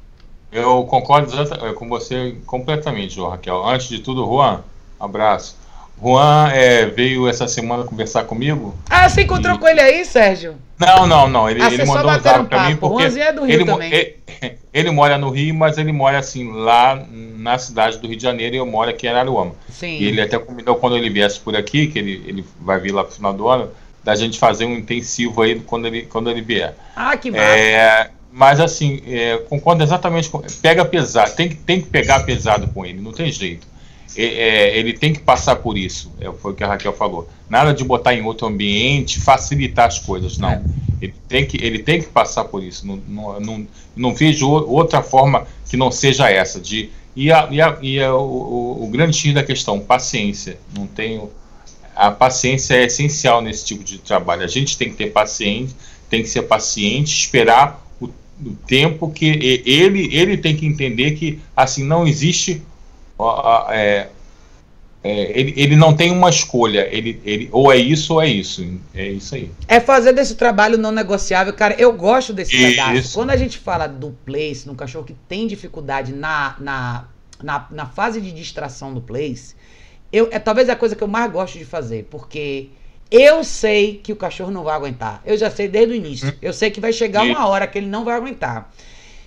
Eu 0.53 0.85
concordo 0.85 1.33
com 1.75 1.89
você 1.89 2.37
completamente, 2.47 3.15
João 3.15 3.31
Raquel. 3.31 3.67
Antes 3.67 3.89
de 3.89 4.01
tudo, 4.01 4.25
Juan, 4.27 4.63
abraço. 5.01 5.57
Juan 6.01 6.51
é, 6.53 6.87
veio 6.87 7.29
essa 7.29 7.49
semana 7.49 7.85
conversar 7.85 8.25
comigo. 8.25 8.75
Ah, 8.91 9.09
você 9.09 9.23
encontrou 9.23 9.57
e... 9.57 9.59
com 9.59 9.69
ele 9.69 9.81
aí, 9.81 10.05
Sérgio? 10.05 10.57
Não, 10.79 11.07
não, 11.07 11.29
não. 11.29 11.49
Ele, 11.49 11.63
ah, 11.63 11.73
ele 11.73 11.85
mandou 11.85 12.11
um 12.11 12.21
zap 12.21 12.47
pra 12.49 12.69
mim 12.69 12.77
porque. 12.77 13.05
O 13.05 13.19
é 13.19 13.33
do 13.33 13.45
Rio 13.45 13.55
ele, 13.55 13.65
também. 13.65 13.93
Ele, 13.93 14.59
ele, 14.75 14.91
mora 14.91 15.17
no 15.17 15.31
Rio, 15.31 15.55
mas 15.55 15.79
ele 15.79 15.93
mora 15.93 16.19
assim, 16.19 16.53
lá 16.53 17.03
na 17.11 17.57
cidade 17.57 17.99
do 17.99 18.09
Rio 18.09 18.17
de 18.17 18.23
Janeiro 18.23 18.57
e 18.57 18.59
eu 18.59 18.67
moro 18.67 18.91
aqui 18.91 19.07
em 19.07 19.11
Araruama. 19.11 19.53
Sim. 19.71 19.99
E 19.99 20.05
ele 20.05 20.21
até 20.21 20.39
combinou 20.39 20.77
quando 20.77 20.97
ele 20.97 21.09
viesse 21.09 21.39
por 21.39 21.57
aqui, 21.57 21.87
que 21.87 21.99
ele, 21.99 22.23
ele 22.27 22.45
vai 22.61 22.79
vir 22.79 22.93
lá 22.93 23.05
pro 23.05 23.15
final 23.15 23.33
do 23.33 23.49
ano, 23.49 23.71
da 24.05 24.15
gente 24.15 24.39
fazer 24.39 24.65
um 24.65 24.77
intensivo 24.77 25.43
aí 25.43 25.61
quando 25.61 25.87
ele, 25.87 26.03
quando 26.03 26.31
ele 26.31 26.43
vier. 26.43 26.75
Ah, 26.97 27.17
que 27.17 27.31
massa. 27.31 27.45
É, 27.45 28.11
mas 28.31 28.61
assim, 28.61 29.03
é, 29.07 29.37
concordo 29.49 29.83
exatamente 29.83 30.29
com. 30.29 30.43
Pega 30.61 30.85
pesado, 30.85 31.35
tem, 31.35 31.51
tem 31.51 31.81
que 31.81 31.89
pegar 31.89 32.21
pesado 32.21 32.69
com 32.69 32.85
ele, 32.85 33.01
não 33.01 33.13
tem 33.13 33.31
jeito 33.31 33.73
é, 34.17 34.77
ele 34.77 34.93
tem 34.93 35.13
que 35.13 35.21
passar 35.21 35.57
por 35.57 35.77
isso, 35.77 36.13
é, 36.21 36.31
foi 36.33 36.53
o 36.53 36.55
que 36.55 36.63
a 36.63 36.69
Raquel 36.69 36.93
falou. 36.93 37.29
Nada 37.49 37.73
de 37.73 37.85
botar 37.85 38.15
em 38.15 38.23
outro 38.23 38.47
ambiente, 38.47 39.21
facilitar 39.21 39.87
as 39.87 39.99
coisas, 39.99 40.39
não. 40.39 40.51
É. 40.51 40.63
Ele, 41.01 41.15
tem 41.29 41.47
que, 41.47 41.65
ele 41.65 41.79
tem 41.81 42.01
que 42.01 42.09
passar 42.09 42.45
por 42.45 42.63
isso. 42.63 42.87
Não, 42.87 42.97
não, 43.09 43.41
não, 43.41 43.67
não 43.97 44.15
vejo 44.15 44.49
outra 44.49 45.03
forma 45.03 45.47
que 45.69 45.77
não 45.77 45.91
seja 45.91 46.31
essa. 46.31 46.61
De, 46.61 46.91
e 47.17 47.33
a, 47.33 47.49
e 47.51 47.61
a, 47.61 47.79
e 47.83 48.01
a, 48.01 48.15
o, 48.15 48.85
o, 48.85 48.89
grande 48.89 49.17
X 49.17 49.35
da 49.35 49.43
questão, 49.43 49.81
paciência. 49.81 50.59
Não 50.77 50.87
tenho. 50.87 51.31
A 51.95 52.11
paciência 52.11 52.75
é 52.75 52.85
essencial 52.85 53.41
nesse 53.41 53.65
tipo 53.65 53.85
de 53.85 53.99
trabalho. 53.99 54.43
A 54.43 54.49
gente 54.49 54.77
tem 54.77 54.91
que 54.91 54.97
ter 54.97 55.11
paciência, 55.11 55.77
tem 56.09 56.23
que 56.23 56.29
ser 56.29 56.43
paciente, 56.43 57.13
esperar 57.17 57.85
o, 58.01 58.07
o 58.07 58.57
tempo 58.67 59.11
que 59.11 59.63
ele, 59.67 60.15
ele 60.15 60.37
tem 60.37 60.57
que 60.57 60.67
entender 60.67 61.13
que 61.13 61.41
assim 61.57 61.85
não 61.85 62.07
existe 62.07 62.63
é, 63.71 64.09
é, 65.05 65.39
ele, 65.39 65.53
ele 65.57 65.77
não 65.77 65.95
tem 65.95 66.13
uma 66.13 66.31
escolha, 66.31 66.89
ele, 66.91 67.21
ele 67.25 67.49
ou 67.51 67.73
é 67.73 67.77
isso 67.77 68.15
ou 68.15 68.23
é 68.23 68.29
isso. 68.29 68.65
É 68.95 69.09
isso 69.09 69.35
aí. 69.35 69.51
É 69.67 69.81
fazer 69.81 70.13
desse 70.13 70.37
trabalho 70.37 70.79
não 70.79 70.93
negociável, 70.93 71.53
cara. 71.53 71.75
Eu 71.77 71.93
gosto 71.93 72.33
desse 72.33 72.55
isso. 72.55 72.67
pedaço. 72.69 73.15
Quando 73.15 73.31
a 73.31 73.37
gente 73.37 73.59
fala 73.59 73.89
do 73.89 74.11
place, 74.25 74.67
no 74.67 74.77
cachorro 74.77 75.05
que 75.05 75.17
tem 75.29 75.49
dificuldade 75.49 76.13
na, 76.13 76.55
na, 76.61 77.05
na, 77.43 77.67
na 77.71 77.87
fase 77.87 78.21
de 78.21 78.31
distração 78.31 78.95
do 78.95 79.01
place, 79.01 79.57
eu, 80.13 80.29
é 80.31 80.39
talvez 80.39 80.69
a 80.69 80.77
coisa 80.77 80.95
que 80.95 81.03
eu 81.03 81.09
mais 81.09 81.31
gosto 81.33 81.59
de 81.59 81.65
fazer, 81.65 82.07
porque 82.11 82.69
eu 83.11 83.43
sei 83.43 84.01
que 84.03 84.13
o 84.13 84.17
cachorro 84.17 84.51
não 84.51 84.65
vai 84.65 84.75
aguentar. 84.75 85.23
Eu 85.25 85.37
já 85.37 85.51
sei 85.51 85.69
desde 85.69 85.93
o 85.93 85.97
início. 85.97 86.29
Hum. 86.29 86.33
Eu 86.41 86.53
sei 86.53 86.71
que 86.71 86.81
vai 86.81 86.93
chegar 86.93 87.23
uma 87.23 87.47
hora 87.47 87.67
que 87.67 87.79
ele 87.79 87.87
não 87.87 88.05
vai 88.05 88.17
aguentar. 88.17 88.73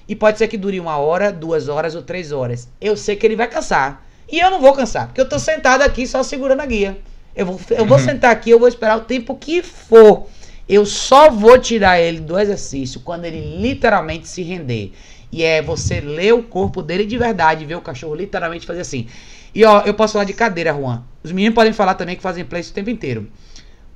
E 0.08 0.16
pode 0.16 0.38
ser 0.38 0.48
que 0.48 0.58
dure 0.58 0.80
uma 0.80 0.98
hora, 0.98 1.32
duas 1.32 1.68
horas 1.68 1.96
ou 1.96 2.02
três 2.02 2.32
horas. 2.32 2.68
Eu 2.80 2.96
sei 2.96 3.16
que 3.16 3.26
ele 3.26 3.36
vai 3.36 3.48
cansar. 3.48 4.06
E 4.32 4.40
eu 4.40 4.50
não 4.50 4.60
vou 4.60 4.74
cansar, 4.74 5.08
porque 5.08 5.22
eu 5.22 5.30
tô 5.30 5.38
sentado 5.38 5.82
aqui 5.82 6.08
só 6.08 6.24
segurando 6.24 6.62
a 6.62 6.66
guia. 6.66 6.98
Eu 7.36 7.46
vou, 7.46 7.60
eu 7.72 7.86
vou 7.86 7.98
uhum. 7.98 8.04
sentar 8.04 8.32
aqui, 8.32 8.50
eu 8.50 8.60
vou 8.60 8.68
esperar 8.68 8.98
o 8.98 9.02
tempo 9.02 9.36
que 9.36 9.62
for. 9.62 10.28
Eu 10.68 10.86
só 10.86 11.30
vou 11.30 11.60
tirar 11.60 12.00
ele 12.00 12.20
do 12.20 12.40
exercício 12.40 13.02
quando 13.02 13.26
ele 13.26 13.62
literalmente 13.62 14.28
se 14.28 14.42
render. 14.42 14.94
E 15.32 15.44
é 15.44 15.62
você 15.62 16.00
ler 16.00 16.34
o 16.34 16.42
corpo 16.42 16.82
dele 16.82 17.06
de 17.06 17.18
verdade, 17.18 17.66
ver 17.66 17.76
o 17.76 17.82
cachorro 17.82 18.16
literalmente 18.16 18.66
fazer 18.66 18.82
assim. 18.82 19.08
E 19.56 19.64
ó, 19.64 19.82
eu 19.82 19.94
posso 19.94 20.14
falar 20.14 20.26
de 20.26 20.34
cadeira, 20.34 20.74
Juan. 20.74 21.04
Os 21.24 21.32
meninos 21.32 21.56
podem 21.56 21.74
falar 21.74 21.96
também 21.96 22.16
que 22.16 22.22
fazem 22.22 22.46
play 22.46 22.62
o 22.62 22.74
tempo 22.74 22.90
inteiro. 22.90 23.32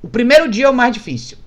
O 0.02 0.08
primeiro 0.08 0.48
dia 0.48 0.64
é 0.64 0.70
o 0.70 0.74
mais 0.74 0.92
difícil 0.92 1.38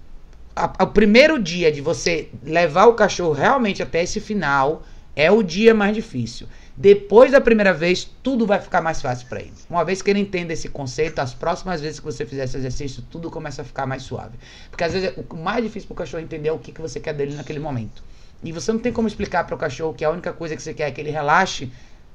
a, 0.56 0.84
o 0.84 0.88
primeiro 0.88 1.42
dia 1.42 1.72
de 1.72 1.82
você 1.82 2.30
levar 2.44 2.86
o 2.86 2.94
cachorro 2.94 3.34
realmente 3.34 3.82
até 3.82 4.04
esse 4.04 4.20
final 4.20 4.84
é 5.16 5.32
o 5.32 5.44
dia 5.44 5.74
mais 5.74 5.96
difícil. 5.96 6.48
Depois 6.76 7.32
da 7.32 7.40
primeira 7.40 7.72
vez, 7.72 8.10
tudo 8.24 8.48
vai 8.48 8.60
ficar 8.60 8.82
mais 8.82 9.00
fácil 9.00 9.28
para 9.28 9.42
ele. 9.42 9.54
Uma 9.70 9.86
vez 9.86 10.02
que 10.02 10.10
ele 10.10 10.20
entenda 10.20 10.54
esse 10.54 10.68
conceito, 10.70 11.20
as 11.20 11.32
próximas 11.32 11.80
vezes 11.80 12.00
que 12.00 12.06
você 12.06 12.26
fizer 12.26 12.46
esse 12.46 12.58
exercício, 12.58 13.04
tudo 13.12 13.30
começa 13.30 13.62
a 13.62 13.66
ficar 13.66 13.86
mais 13.86 14.02
suave. 14.02 14.38
Porque 14.72 14.84
às 14.84 14.92
vezes 14.92 15.14
o 15.16 15.36
mais 15.36 15.64
difícil 15.64 15.88
para 15.88 15.94
o 15.94 15.98
cachorro 15.98 16.24
entender 16.24 16.50
é 16.50 16.52
o 16.52 16.58
que, 16.58 16.72
que 16.72 16.82
você 16.82 17.00
quer 17.00 17.14
dele 17.14 17.36
naquele 17.36 17.60
momento. 17.60 18.04
E 18.44 18.52
você 18.52 18.72
não 18.72 18.80
tem 18.80 18.92
como 18.92 19.08
explicar 19.08 19.46
para 19.46 19.56
o 19.56 19.58
cachorro 19.58 19.94
que 19.94 20.04
a 20.04 20.10
única 20.10 20.34
coisa 20.34 20.56
que 20.56 20.64
você 20.64 20.74
quer 20.74 20.88
é 20.88 20.92
que 20.92 21.00
ele 21.00 21.12
relaxe, 21.12 21.72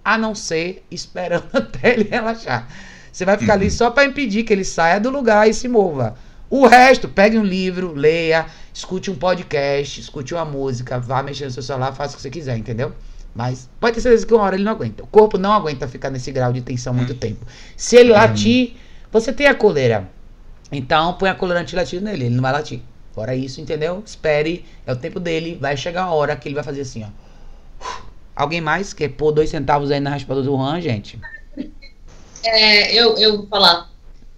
a 0.09 0.17
não 0.17 0.35
ser 0.35 0.83
esperando 0.91 1.45
até 1.53 1.93
ele 1.93 2.09
relaxar. 2.09 2.67
Você 3.13 3.27
vai 3.27 3.37
ficar 3.37 3.55
ali 3.55 3.67
uhum. 3.67 3.71
só 3.71 3.91
para 3.91 4.07
impedir 4.07 4.43
que 4.45 4.53
ele 4.53 4.65
saia 4.65 4.99
do 4.99 5.11
lugar 5.11 5.49
e 5.49 5.53
se 5.53 5.69
mova. 5.69 6.15
O 6.49 6.67
resto, 6.67 7.09
pegue 7.09 7.37
um 7.37 7.45
livro, 7.45 7.93
leia, 7.93 8.47
escute 8.73 9.11
um 9.11 9.15
podcast, 9.15 10.01
escute 10.01 10.33
uma 10.33 10.47
música, 10.47 10.99
vá 10.99 11.23
mexer 11.23 11.45
no 11.45 11.51
seu 11.51 11.63
celular, 11.63 11.93
faça 11.93 12.15
o 12.15 12.17
que 12.17 12.23
você 12.23 12.31
quiser, 12.31 12.57
entendeu? 12.57 12.93
Mas 13.35 13.69
pode 13.79 13.97
ter 13.97 14.01
certeza 14.01 14.27
que 14.27 14.33
uma 14.33 14.45
hora 14.45 14.57
ele 14.57 14.65
não 14.65 14.73
aguenta. 14.73 15.03
O 15.03 15.07
corpo 15.07 15.37
não 15.37 15.53
aguenta 15.53 15.87
ficar 15.87 16.09
nesse 16.09 16.33
grau 16.33 16.53
de 16.53 16.63
tensão 16.63 16.95
muito 16.95 17.13
hum. 17.13 17.19
tempo. 17.19 17.45
Se 17.77 17.97
ele 17.97 18.11
latir, 18.11 18.77
você 19.13 19.31
tem 19.31 19.47
a 19.47 19.55
coleira. 19.55 20.09
Então 20.73 21.13
põe 21.15 21.29
a 21.29 21.35
coleira 21.35 21.61
antilativo 21.61 22.03
nele, 22.03 22.27
ele 22.27 22.35
não 22.35 22.43
vai 22.43 22.53
latir. 22.53 22.81
Fora 23.13 23.35
isso, 23.35 23.61
entendeu? 23.61 24.03
Espere, 24.07 24.65
é 24.87 24.93
o 24.93 24.97
tempo 24.97 25.21
dele, 25.21 25.59
vai 25.61 25.77
chegar 25.77 26.05
a 26.05 26.13
hora 26.13 26.35
que 26.35 26.49
ele 26.49 26.55
vai 26.55 26.65
fazer 26.65 26.81
assim, 26.81 27.05
ó. 27.05 27.09
Alguém 28.39 28.61
mais 28.61 28.93
quer 28.93 29.09
pôr 29.09 29.33
dois 29.33 29.51
centavos 29.51 29.91
aí 29.91 29.99
na 29.99 30.11
raspadora 30.11 30.47
do 30.47 30.57
Juan, 30.57 30.81
gente? 30.81 31.19
É, 32.45 32.95
eu, 32.95 33.17
eu 33.17 33.39
vou 33.39 33.47
falar. 33.49 33.91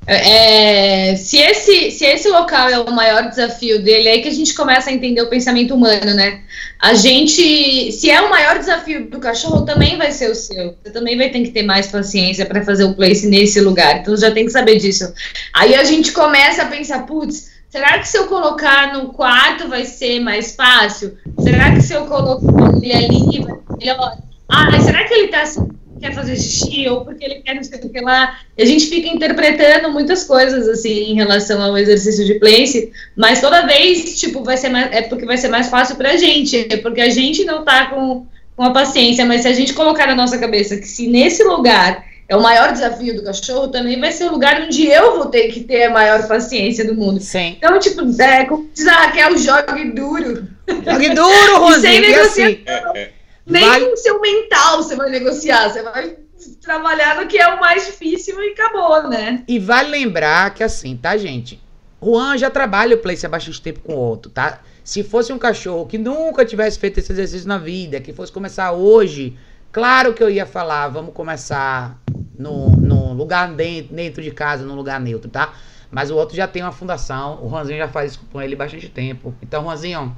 É, 0.07 1.15
se, 1.17 1.37
esse, 1.37 1.91
se 1.91 2.07
esse 2.07 2.27
local 2.31 2.71
é 2.71 2.79
o 2.79 2.91
maior 2.91 3.29
desafio 3.29 3.83
dele, 3.83 4.09
é 4.09 4.13
aí 4.13 4.23
que 4.23 4.29
a 4.29 4.33
gente 4.33 4.55
começa 4.55 4.89
a 4.89 4.93
entender 4.95 5.21
o 5.21 5.29
pensamento 5.29 5.75
humano, 5.75 6.15
né? 6.15 6.41
A 6.81 6.95
gente, 6.95 7.93
se 7.93 8.11
é 8.11 8.23
o 8.23 8.31
maior 8.31 8.59
desafio 8.59 9.11
do 9.11 9.21
cachorro, 9.21 9.67
também 9.67 9.99
vai 9.99 10.11
ser 10.13 10.31
o 10.31 10.35
seu. 10.35 10.75
Você 10.83 10.91
também 10.91 11.19
vai 11.19 11.29
ter 11.29 11.43
que 11.43 11.51
ter 11.51 11.63
mais 11.63 11.89
paciência 11.89 12.47
para 12.47 12.65
fazer 12.65 12.85
o 12.85 12.95
place 12.95 13.27
nesse 13.29 13.61
lugar. 13.61 13.99
Então 14.01 14.17
já 14.17 14.31
tem 14.31 14.47
que 14.47 14.51
saber 14.51 14.77
disso. 14.77 15.13
Aí 15.53 15.75
a 15.75 15.85
gente 15.85 16.11
começa 16.13 16.63
a 16.63 16.67
pensar, 16.67 17.05
putz, 17.05 17.51
será 17.71 17.99
que 17.99 18.09
se 18.09 18.19
eu 18.19 18.27
colocar 18.27 18.93
no 18.93 19.13
quarto 19.13 19.69
vai 19.69 19.85
ser 19.85 20.21
mais 20.21 20.55
fácil? 20.55 21.17
Será 21.39 21.73
que 21.73 21.81
se 21.81 21.95
eu 21.95 22.05
colocar 22.07 22.77
ele 22.83 22.93
ali 22.93 23.41
vai 23.41 23.55
ser 23.55 23.77
melhor? 23.79 24.19
Ah, 24.49 24.81
será 24.81 25.05
que 25.05 25.15
ele 25.15 25.29
tá 25.29 25.43
assim? 25.43 25.69
quer 26.01 26.15
fazer 26.15 26.35
xixi 26.37 26.89
ou 26.89 27.05
porque 27.05 27.25
ele 27.25 27.37
quer 27.37 27.55
não 27.55 27.63
sei 27.63 27.79
o 27.79 27.89
que 27.91 28.01
lá. 28.01 28.39
A 28.59 28.65
gente 28.65 28.87
fica 28.87 29.09
interpretando 29.09 29.93
muitas 29.93 30.25
coisas 30.25 30.67
assim 30.67 31.13
em 31.13 31.15
relação 31.15 31.63
ao 31.63 31.77
exercício 31.77 32.25
de 32.25 32.35
place, 32.35 32.91
mas 33.15 33.41
toda 33.41 33.67
vez, 33.67 34.19
tipo, 34.19 34.43
vai 34.43 34.57
ser 34.57 34.71
mais, 34.71 34.91
é 34.93 35.03
porque 35.03 35.27
vai 35.27 35.37
ser 35.37 35.49
mais 35.49 35.69
fácil 35.69 35.97
pra 35.97 36.17
gente, 36.17 36.69
é 36.73 36.77
porque 36.79 37.01
a 37.01 37.11
gente 37.11 37.45
não 37.45 37.65
tá 37.65 37.87
com, 37.87 38.27
com 38.57 38.63
a 38.63 38.71
paciência, 38.71 39.27
mas 39.27 39.43
se 39.43 39.49
a 39.49 39.53
gente 39.53 39.75
colocar 39.75 40.07
na 40.07 40.15
nossa 40.15 40.39
cabeça 40.39 40.77
que 40.79 40.89
se 40.89 41.07
nesse 41.07 41.45
lugar 41.45 42.05
é 42.31 42.37
o 42.37 42.41
maior 42.41 42.73
desafio 42.73 43.17
do 43.17 43.25
cachorro, 43.25 43.67
também 43.69 43.99
vai 43.99 44.13
ser 44.13 44.27
o 44.27 44.31
lugar 44.31 44.63
onde 44.63 44.87
eu 44.87 45.17
vou 45.17 45.27
ter 45.27 45.49
que 45.49 45.65
ter 45.65 45.87
a 45.87 45.91
maior 45.91 46.29
paciência 46.29 46.87
do 46.87 46.95
mundo. 46.95 47.19
Sim. 47.21 47.57
Então, 47.59 47.77
tipo, 47.81 48.03
é, 48.23 48.45
como 48.45 48.71
diz 48.73 48.87
a 48.87 48.93
Raquel, 48.93 49.37
jogue 49.37 49.91
duro. 49.91 50.47
Jogue 50.69 51.09
duro, 51.09 51.59
Rosinha. 51.59 51.81
sem 51.91 52.01
negociação. 52.01 52.45
Assim. 52.45 52.63
É, 52.65 52.99
é. 52.99 53.13
Nem 53.45 53.69
vai... 53.69 53.81
com 53.81 53.93
o 53.93 53.97
seu 53.97 54.21
mental 54.21 54.77
você 54.77 54.95
vai 54.95 55.11
negociar, 55.11 55.71
você 55.71 55.83
vai 55.83 56.17
trabalhar 56.63 57.21
no 57.21 57.27
que 57.27 57.37
é 57.37 57.49
o 57.49 57.59
mais 57.59 57.85
difícil 57.87 58.41
e 58.41 58.53
acabou, 58.53 59.11
né? 59.11 59.43
E 59.49 59.59
vale 59.59 59.91
lembrar 59.91 60.55
que 60.55 60.63
assim, 60.63 60.97
tá, 60.97 61.17
gente? 61.17 61.61
Juan 62.01 62.39
já 62.39 62.49
trabalha 62.49 62.95
o 62.95 62.99
place 62.99 63.27
há 63.27 63.29
bastante 63.29 63.61
tempo 63.61 63.81
com 63.81 63.95
o 63.95 63.99
outro, 63.99 64.31
tá? 64.31 64.61
Se 64.85 65.03
fosse 65.03 65.33
um 65.33 65.39
cachorro 65.39 65.85
que 65.85 65.99
nunca 65.99 66.45
tivesse 66.45 66.79
feito 66.79 66.99
esse 67.01 67.11
exercício 67.11 67.49
na 67.49 67.59
vida, 67.59 68.01
que 68.01 68.13
fosse 68.13 68.31
começar 68.31 68.71
hoje, 68.71 69.37
claro 69.73 70.15
que 70.15 70.23
eu 70.23 70.31
ia 70.31 70.47
falar, 70.47 70.89
vamos 70.89 71.13
começar 71.15 71.99
no 72.39 73.13
lugar 73.13 73.53
dentro, 73.53 73.95
dentro 73.95 74.23
de 74.23 74.31
casa, 74.31 74.65
num 74.65 74.75
lugar 74.75 74.99
neutro, 75.01 75.31
tá? 75.31 75.53
Mas 75.91 76.11
o 76.11 76.17
outro 76.17 76.37
já 76.37 76.47
tem 76.47 76.63
uma 76.63 76.73
fundação, 76.73 77.45
o 77.45 77.49
Juanzinho 77.49 77.79
já 77.79 77.89
faz 77.89 78.13
isso 78.13 78.21
com 78.33 78.41
ele 78.41 78.55
bastante 78.55 78.89
tempo. 78.89 79.35
Então, 79.43 79.63
Juanzinho, 79.63 80.17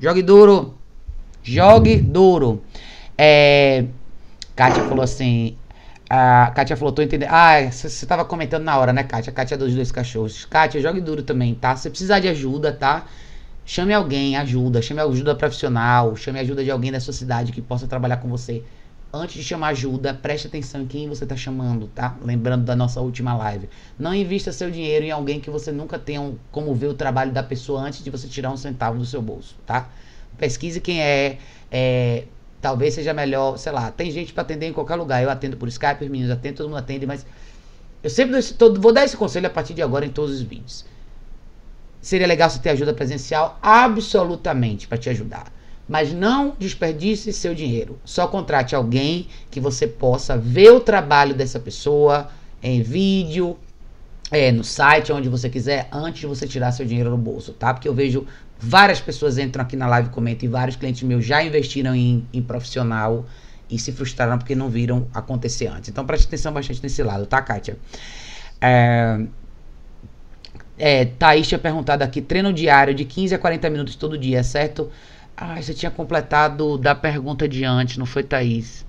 jogue 0.00 0.22
duro. 0.22 0.74
Jogue 1.42 1.96
duro. 1.96 2.62
É, 3.16 3.84
Kátia 4.54 4.84
falou 4.84 5.02
assim. 5.02 5.56
A 6.10 6.50
Kátia 6.54 6.76
falou, 6.76 6.92
tô 6.92 7.02
entendendo. 7.02 7.30
Ah, 7.30 7.70
você 7.70 8.06
tava 8.06 8.24
comentando 8.24 8.64
na 8.64 8.78
hora, 8.78 8.92
né, 8.92 9.02
Kátia? 9.02 9.30
A 9.30 9.34
Kátia 9.34 9.56
é 9.56 9.58
dos 9.58 9.74
dois 9.74 9.92
cachorros. 9.92 10.44
Kátia, 10.44 10.80
jogue 10.80 11.00
duro 11.00 11.22
também, 11.22 11.54
tá? 11.54 11.76
Se 11.76 11.90
precisar 11.90 12.20
de 12.20 12.28
ajuda, 12.28 12.72
tá? 12.72 13.04
Chame 13.64 13.92
alguém, 13.92 14.36
ajuda. 14.36 14.80
Chame 14.80 15.00
ajuda 15.00 15.34
profissional. 15.34 16.16
Chame 16.16 16.38
ajuda 16.38 16.64
de 16.64 16.70
alguém 16.70 16.90
da 16.90 17.00
sua 17.00 17.12
cidade 17.12 17.52
que 17.52 17.60
possa 17.60 17.86
trabalhar 17.86 18.18
com 18.18 18.28
você. 18.28 18.62
Antes 19.12 19.36
de 19.36 19.44
chamar 19.44 19.68
ajuda, 19.68 20.12
preste 20.12 20.48
atenção 20.48 20.82
em 20.82 20.86
quem 20.86 21.08
você 21.08 21.24
tá 21.24 21.34
chamando, 21.34 21.88
tá? 21.88 22.16
Lembrando 22.22 22.64
da 22.64 22.76
nossa 22.76 23.00
última 23.00 23.34
live. 23.36 23.68
Não 23.98 24.14
invista 24.14 24.52
seu 24.52 24.70
dinheiro 24.70 25.06
em 25.06 25.10
alguém 25.10 25.40
que 25.40 25.48
você 25.48 25.72
nunca 25.72 25.98
tenha 25.98 26.34
como 26.52 26.74
ver 26.74 26.88
o 26.88 26.94
trabalho 26.94 27.32
da 27.32 27.42
pessoa 27.42 27.80
antes 27.80 28.04
de 28.04 28.10
você 28.10 28.28
tirar 28.28 28.50
um 28.50 28.56
centavo 28.56 28.98
do 28.98 29.06
seu 29.06 29.22
bolso, 29.22 29.56
tá? 29.66 29.88
pesquise 30.38 30.80
quem 30.80 31.02
é, 31.02 31.38
é 31.70 32.24
talvez 32.60 32.94
seja 32.94 33.12
melhor, 33.12 33.58
sei 33.58 33.72
lá, 33.72 33.90
tem 33.90 34.10
gente 34.10 34.32
para 34.32 34.42
atender 34.42 34.66
em 34.66 34.72
qualquer 34.72 34.94
lugar. 34.94 35.22
Eu 35.22 35.28
atendo 35.28 35.56
por 35.56 35.68
Skype, 35.68 36.04
os 36.04 36.10
meninos 36.10 36.30
atendem, 36.30 36.54
todo 36.54 36.68
mundo 36.68 36.78
atende, 36.78 37.06
mas 37.06 37.26
eu 38.02 38.08
sempre 38.08 38.30
dou 38.30 38.38
esse, 38.38 38.54
todo, 38.54 38.80
vou 38.80 38.92
dar 38.92 39.04
esse 39.04 39.16
conselho 39.16 39.46
a 39.46 39.50
partir 39.50 39.74
de 39.74 39.82
agora 39.82 40.06
em 40.06 40.10
todos 40.10 40.34
os 40.36 40.42
vídeos. 40.42 40.84
Seria 42.00 42.26
legal 42.26 42.48
você 42.48 42.60
ter 42.60 42.70
ajuda 42.70 42.94
presencial? 42.94 43.58
Absolutamente, 43.60 44.86
para 44.86 44.96
te 44.96 45.10
ajudar. 45.10 45.52
Mas 45.88 46.12
não 46.12 46.54
desperdice 46.58 47.32
seu 47.32 47.54
dinheiro. 47.54 47.98
Só 48.04 48.26
contrate 48.26 48.74
alguém 48.74 49.26
que 49.50 49.58
você 49.58 49.86
possa 49.86 50.36
ver 50.36 50.70
o 50.70 50.80
trabalho 50.80 51.34
dessa 51.34 51.58
pessoa 51.58 52.28
em 52.62 52.82
vídeo, 52.82 53.56
é, 54.30 54.52
no 54.52 54.62
site, 54.62 55.12
onde 55.12 55.28
você 55.28 55.48
quiser, 55.48 55.88
antes 55.90 56.20
de 56.20 56.26
você 56.26 56.46
tirar 56.46 56.72
seu 56.72 56.84
dinheiro 56.84 57.10
no 57.10 57.16
bolso, 57.16 57.52
tá? 57.52 57.72
Porque 57.72 57.88
eu 57.88 57.94
vejo 57.94 58.26
várias 58.58 59.00
pessoas 59.00 59.38
entram 59.38 59.62
aqui 59.62 59.76
na 59.76 59.86
live, 59.86 60.10
comentam, 60.10 60.46
e 60.46 60.50
vários 60.50 60.76
clientes 60.76 61.02
meus 61.02 61.24
já 61.24 61.42
investiram 61.42 61.94
em, 61.94 62.26
em 62.32 62.42
profissional 62.42 63.24
e 63.70 63.78
se 63.78 63.92
frustraram 63.92 64.38
porque 64.38 64.54
não 64.54 64.68
viram 64.68 65.06
acontecer 65.14 65.68
antes. 65.68 65.88
Então 65.88 66.04
preste 66.04 66.26
atenção 66.26 66.52
bastante 66.52 66.82
nesse 66.82 67.02
lado, 67.02 67.24
tá, 67.26 67.40
Kátia? 67.40 67.78
É, 68.60 69.20
é, 70.76 71.04
Thaís 71.04 71.46
tinha 71.46 71.58
perguntado 71.58 72.02
aqui, 72.02 72.20
treino 72.20 72.52
diário 72.52 72.94
de 72.94 73.04
15 73.04 73.34
a 73.34 73.38
40 73.38 73.70
minutos 73.70 73.96
todo 73.96 74.16
dia, 74.16 74.42
certo? 74.42 74.90
Ah, 75.40 75.62
você 75.62 75.72
tinha 75.72 75.88
completado 75.90 76.76
da 76.76 76.96
pergunta 76.96 77.48
de 77.48 77.64
antes, 77.64 77.96
não 77.96 78.04
foi, 78.04 78.24
Thaís? 78.24 78.84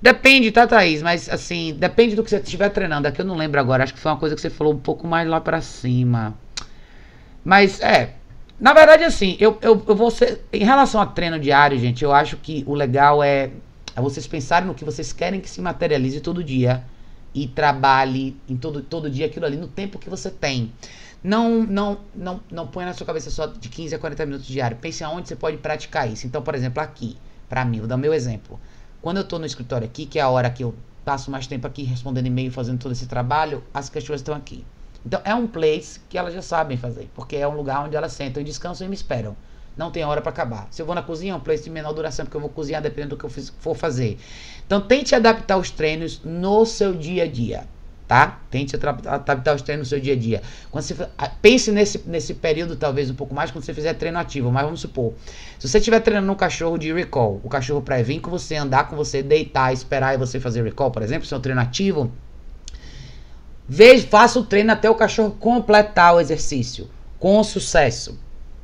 Depende, 0.00 0.52
tá, 0.52 0.64
Thaís? 0.64 1.02
Mas 1.02 1.28
assim, 1.28 1.74
depende 1.76 2.14
do 2.14 2.22
que 2.22 2.30
você 2.30 2.36
estiver 2.36 2.68
treinando. 2.68 3.08
Aqui 3.08 3.20
eu 3.20 3.24
não 3.24 3.36
lembro 3.36 3.58
agora, 3.58 3.82
acho 3.82 3.92
que 3.92 3.98
foi 3.98 4.12
uma 4.12 4.18
coisa 4.18 4.36
que 4.36 4.40
você 4.40 4.48
falou 4.48 4.72
um 4.72 4.78
pouco 4.78 5.08
mais 5.08 5.28
lá 5.28 5.40
pra 5.40 5.60
cima. 5.60 6.38
Mas 7.44 7.80
é. 7.80 8.14
Na 8.60 8.72
verdade, 8.72 9.02
assim, 9.02 9.36
eu, 9.40 9.58
eu, 9.60 9.82
eu 9.88 9.96
vou 9.96 10.08
ser. 10.08 10.44
Em 10.52 10.64
relação 10.64 11.00
a 11.00 11.06
treino 11.06 11.38
diário, 11.40 11.76
gente, 11.80 12.04
eu 12.04 12.12
acho 12.12 12.36
que 12.36 12.62
o 12.64 12.74
legal 12.74 13.20
é, 13.20 13.50
é 13.96 14.00
vocês 14.00 14.24
pensarem 14.24 14.68
no 14.68 14.74
que 14.74 14.84
vocês 14.84 15.12
querem 15.12 15.40
que 15.40 15.50
se 15.50 15.60
materialize 15.60 16.20
todo 16.20 16.44
dia. 16.44 16.84
E 17.34 17.48
trabalhe 17.48 18.36
em 18.48 18.56
todo, 18.56 18.82
todo 18.82 19.10
dia 19.10 19.26
aquilo 19.26 19.46
ali 19.46 19.56
no 19.56 19.66
tempo 19.66 19.98
que 19.98 20.08
você 20.08 20.30
tem. 20.30 20.70
Não, 21.24 21.62
não, 21.62 22.00
não, 22.12 22.40
não 22.50 22.66
põe 22.66 22.84
na 22.84 22.92
sua 22.92 23.06
cabeça 23.06 23.30
só 23.30 23.46
de 23.46 23.68
15 23.68 23.94
a 23.94 23.98
40 23.98 24.26
minutos 24.26 24.46
diário. 24.46 24.76
Pense 24.76 25.04
aonde 25.04 25.28
você 25.28 25.36
pode 25.36 25.56
praticar 25.58 26.10
isso. 26.10 26.26
Então, 26.26 26.42
por 26.42 26.54
exemplo, 26.54 26.82
aqui, 26.82 27.16
para 27.48 27.64
mim, 27.64 27.78
vou 27.78 27.86
dar 27.86 27.96
meu 27.96 28.12
exemplo. 28.12 28.58
Quando 29.00 29.18
eu 29.18 29.24
tô 29.24 29.38
no 29.38 29.46
escritório 29.46 29.86
aqui, 29.86 30.04
que 30.04 30.18
é 30.18 30.22
a 30.22 30.28
hora 30.28 30.50
que 30.50 30.64
eu 30.64 30.74
passo 31.04 31.30
mais 31.30 31.46
tempo 31.46 31.64
aqui 31.64 31.84
respondendo 31.84 32.26
e-mail, 32.26 32.50
fazendo 32.50 32.80
todo 32.80 32.90
esse 32.90 33.06
trabalho, 33.06 33.62
as 33.72 33.88
questões 33.88 34.20
estão 34.20 34.34
aqui. 34.34 34.64
Então, 35.06 35.20
é 35.24 35.32
um 35.34 35.46
place 35.46 36.00
que 36.08 36.18
elas 36.18 36.34
já 36.34 36.42
sabem 36.42 36.76
fazer, 36.76 37.08
porque 37.14 37.36
é 37.36 37.46
um 37.46 37.54
lugar 37.54 37.84
onde 37.84 37.94
elas 37.94 38.12
sentam 38.12 38.40
e 38.40 38.44
descansam 38.44 38.86
e 38.86 38.90
me 38.90 38.96
esperam. 38.96 39.36
Não 39.76 39.92
tem 39.92 40.04
hora 40.04 40.20
para 40.20 40.30
acabar. 40.30 40.66
Se 40.72 40.82
eu 40.82 40.86
vou 40.86 40.94
na 40.94 41.02
cozinha, 41.02 41.32
é 41.32 41.36
um 41.36 41.40
place 41.40 41.62
de 41.62 41.70
menor 41.70 41.92
duração, 41.92 42.24
porque 42.24 42.36
eu 42.36 42.40
vou 42.40 42.50
cozinhar 42.50 42.82
dependendo 42.82 43.16
do 43.16 43.18
que 43.18 43.24
eu 43.24 43.30
for 43.58 43.76
fazer. 43.76 44.18
Então, 44.66 44.80
tente 44.80 45.14
adaptar 45.14 45.56
os 45.56 45.70
treinos 45.70 46.20
no 46.24 46.66
seu 46.66 46.92
dia 46.92 47.24
a 47.24 47.28
dia 47.28 47.64
tá? 48.06 48.40
Tente 48.50 48.76
adaptar 48.76 49.54
os 49.54 49.62
treinos 49.62 49.86
no 49.86 49.88
seu 49.88 50.00
dia 50.00 50.12
a 50.12 50.16
dia. 50.16 50.42
Quando 50.70 50.84
você, 50.84 50.94
pense 51.40 51.70
nesse, 51.70 52.02
nesse 52.06 52.34
período, 52.34 52.76
talvez 52.76 53.10
um 53.10 53.14
pouco 53.14 53.34
mais, 53.34 53.50
quando 53.50 53.64
você 53.64 53.72
fizer 53.72 53.94
treino 53.94 54.18
ativo. 54.18 54.50
Mas 54.50 54.64
vamos 54.64 54.80
supor, 54.80 55.14
se 55.58 55.68
você 55.68 55.78
estiver 55.78 56.00
treinando 56.00 56.30
um 56.30 56.36
cachorro 56.36 56.76
de 56.76 56.92
recall, 56.92 57.40
o 57.42 57.48
cachorro 57.48 57.80
para 57.82 58.02
vir 58.02 58.20
com 58.20 58.30
você, 58.30 58.56
andar 58.56 58.88
com 58.88 58.96
você, 58.96 59.22
deitar, 59.22 59.72
esperar 59.72 60.14
e 60.14 60.18
você 60.18 60.38
fazer 60.38 60.62
recall, 60.62 60.90
por 60.90 61.02
exemplo, 61.02 61.26
se 61.26 61.32
é 61.32 61.36
um 61.36 61.40
treino 61.40 61.60
ativo, 61.60 62.12
veja, 63.68 64.06
faça 64.06 64.38
o 64.38 64.44
treino 64.44 64.72
até 64.72 64.90
o 64.90 64.94
cachorro 64.94 65.36
completar 65.38 66.14
o 66.14 66.20
exercício 66.20 66.90
com 67.18 67.42
sucesso. 67.42 68.18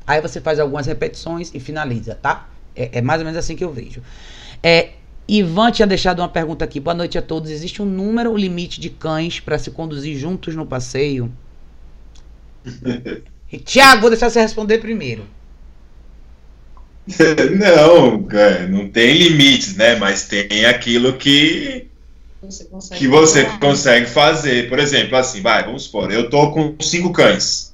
Aí 0.05 0.21
você 0.21 0.41
faz 0.41 0.59
algumas 0.59 0.85
repetições 0.85 1.51
e 1.53 1.59
finaliza, 1.59 2.15
tá? 2.15 2.49
É, 2.75 2.99
é 2.99 3.01
mais 3.01 3.19
ou 3.21 3.25
menos 3.25 3.37
assim 3.37 3.55
que 3.55 3.63
eu 3.63 3.71
vejo. 3.71 4.01
É, 4.61 4.89
Ivan 5.29 5.71
tinha 5.71 5.87
deixado 5.87 6.19
uma 6.19 6.27
pergunta 6.27 6.65
aqui. 6.65 6.79
Boa 6.79 6.95
noite 6.95 7.17
a 7.17 7.21
todos. 7.21 7.51
Existe 7.51 7.81
um 7.81 7.85
número 7.85 8.35
limite 8.35 8.81
de 8.81 8.89
cães 8.89 9.39
para 9.39 9.59
se 9.59 9.69
conduzir 9.69 10.17
juntos 10.17 10.55
no 10.55 10.65
passeio? 10.65 11.31
Tiago, 13.63 14.01
vou 14.01 14.09
deixar 14.09 14.29
você 14.29 14.41
responder 14.41 14.79
primeiro. 14.79 15.23
Não, 17.57 18.23
não 18.69 18.87
tem 18.87 19.17
limites, 19.17 19.75
né? 19.75 19.95
Mas 19.95 20.27
tem 20.27 20.65
aquilo 20.65 21.13
que 21.13 21.87
você 22.39 22.69
que 22.95 23.07
você 23.07 23.45
consegue 23.59 24.05
fazer. 24.05 24.69
Por 24.69 24.77
exemplo, 24.77 25.17
assim, 25.17 25.41
vai, 25.41 25.63
vamos 25.63 25.83
supor, 25.83 26.11
eu 26.11 26.29
tô 26.29 26.51
com 26.51 26.75
cinco 26.79 27.11
cães. 27.11 27.68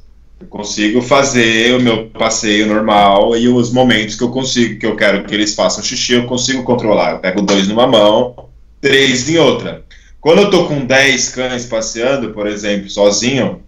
Eu 0.45 0.49
consigo 0.49 1.01
fazer 1.01 1.75
o 1.75 1.81
meu 1.81 2.05
passeio 2.05 2.67
normal 2.67 3.35
e 3.35 3.47
os 3.47 3.71
momentos 3.71 4.15
que 4.15 4.23
eu 4.23 4.29
consigo, 4.29 4.79
que 4.79 4.85
eu 4.85 4.95
quero 4.95 5.23
que 5.23 5.33
eles 5.33 5.55
façam 5.55 5.83
xixi, 5.83 6.13
eu 6.13 6.27
consigo 6.27 6.63
controlar. 6.63 7.13
Eu 7.13 7.19
pego 7.19 7.41
dois 7.41 7.67
numa 7.67 7.87
mão, 7.87 8.49
três 8.79 9.27
em 9.27 9.37
outra. 9.37 9.83
Quando 10.21 10.43
eu 10.43 10.49
tô 10.51 10.65
com 10.65 10.85
dez 10.85 11.29
cães 11.29 11.65
passeando, 11.65 12.29
por 12.29 12.45
exemplo, 12.45 12.89
sozinho, 12.89 13.63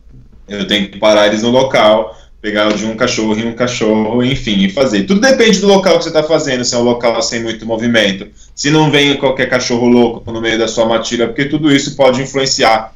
eu 0.47 0.67
tenho 0.67 0.89
que 0.89 0.99
parar 0.99 1.27
eles 1.27 1.41
no 1.41 1.49
local, 1.49 2.15
pegar 2.39 2.71
de 2.71 2.85
um 2.85 2.95
cachorro 2.95 3.37
em 3.39 3.47
um 3.47 3.53
cachorro, 3.53 4.23
enfim, 4.23 4.63
e 4.63 4.69
fazer. 4.69 5.05
Tudo 5.05 5.19
depende 5.19 5.59
do 5.59 5.67
local 5.67 5.97
que 5.97 6.03
você 6.03 6.09
está 6.09 6.21
fazendo, 6.21 6.63
se 6.63 6.75
é 6.75 6.77
um 6.77 6.83
local 6.83 7.19
sem 7.23 7.41
muito 7.41 7.65
movimento, 7.65 8.27
se 8.55 8.69
não 8.69 8.91
vem 8.91 9.17
qualquer 9.17 9.49
cachorro 9.49 9.87
louco 9.87 10.31
no 10.31 10.39
meio 10.39 10.59
da 10.59 10.67
sua 10.67 10.85
matilha, 10.85 11.25
porque 11.27 11.45
tudo 11.45 11.71
isso 11.71 11.95
pode 11.95 12.21
influenciar 12.21 12.93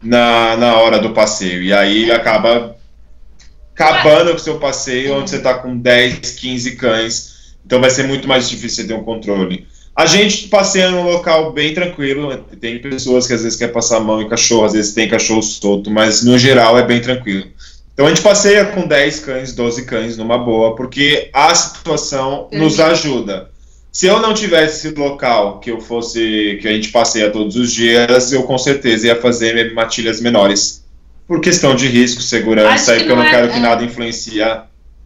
na, 0.00 0.56
na 0.56 0.76
hora 0.76 1.00
do 1.00 1.10
passeio. 1.10 1.62
E 1.62 1.72
aí 1.72 2.12
acaba 2.12 2.76
acabando 3.74 4.30
com 4.30 4.36
o 4.36 4.40
seu 4.40 4.58
passeio, 4.58 5.14
onde 5.14 5.30
você 5.30 5.36
está 5.36 5.54
com 5.54 5.76
10, 5.76 6.30
15 6.30 6.76
cães. 6.76 7.34
Então 7.66 7.80
vai 7.80 7.90
ser 7.90 8.04
muito 8.04 8.28
mais 8.28 8.48
difícil 8.48 8.86
ter 8.86 8.94
um 8.94 9.02
controle. 9.02 9.66
A 9.96 10.06
gente 10.06 10.48
passeia 10.48 10.90
num 10.90 11.04
local 11.04 11.52
bem 11.52 11.74
tranquilo. 11.74 12.36
Tem 12.60 12.78
pessoas 12.80 13.26
que 13.26 13.32
às 13.32 13.42
vezes 13.42 13.58
quer 13.58 13.68
passar 13.68 13.98
a 13.98 14.00
mão 14.00 14.22
em 14.22 14.28
cachorro, 14.28 14.64
às 14.64 14.72
vezes 14.72 14.94
tem 14.94 15.08
cachorro 15.08 15.42
solto, 15.42 15.90
mas 15.90 16.22
no 16.24 16.38
geral 16.38 16.78
é 16.78 16.84
bem 16.84 17.00
tranquilo. 17.00 17.46
Então 17.92 18.06
a 18.06 18.08
gente 18.08 18.22
passeia 18.22 18.64
com 18.66 18.86
10 18.86 19.20
cães, 19.20 19.52
12 19.52 19.84
cães 19.84 20.16
numa 20.16 20.36
boa, 20.36 20.74
porque 20.74 21.30
a 21.32 21.54
situação 21.54 22.48
nos 22.52 22.80
ajuda. 22.80 23.50
Se 23.92 24.06
eu 24.06 24.20
não 24.20 24.34
tivesse 24.34 24.88
esse 24.88 24.98
local 24.98 25.60
que 25.60 25.70
eu 25.70 25.80
fosse, 25.80 26.58
que 26.60 26.66
a 26.66 26.72
gente 26.72 26.88
passeia 26.88 27.30
todos 27.30 27.54
os 27.54 27.72
dias, 27.72 28.32
eu 28.32 28.42
com 28.42 28.58
certeza 28.58 29.06
ia 29.06 29.20
fazer 29.20 29.72
matilhas 29.72 30.20
menores 30.20 30.83
por 31.26 31.40
questão 31.40 31.74
de 31.74 31.86
risco, 31.88 32.22
segurança, 32.22 32.94
e 32.94 32.98
porque 32.98 33.12
eu 33.12 33.16
não 33.16 33.24
é, 33.24 33.30
quero 33.30 33.48
que 33.50 33.56
é... 33.56 33.60
nada 33.60 33.84
influencie 33.84 34.42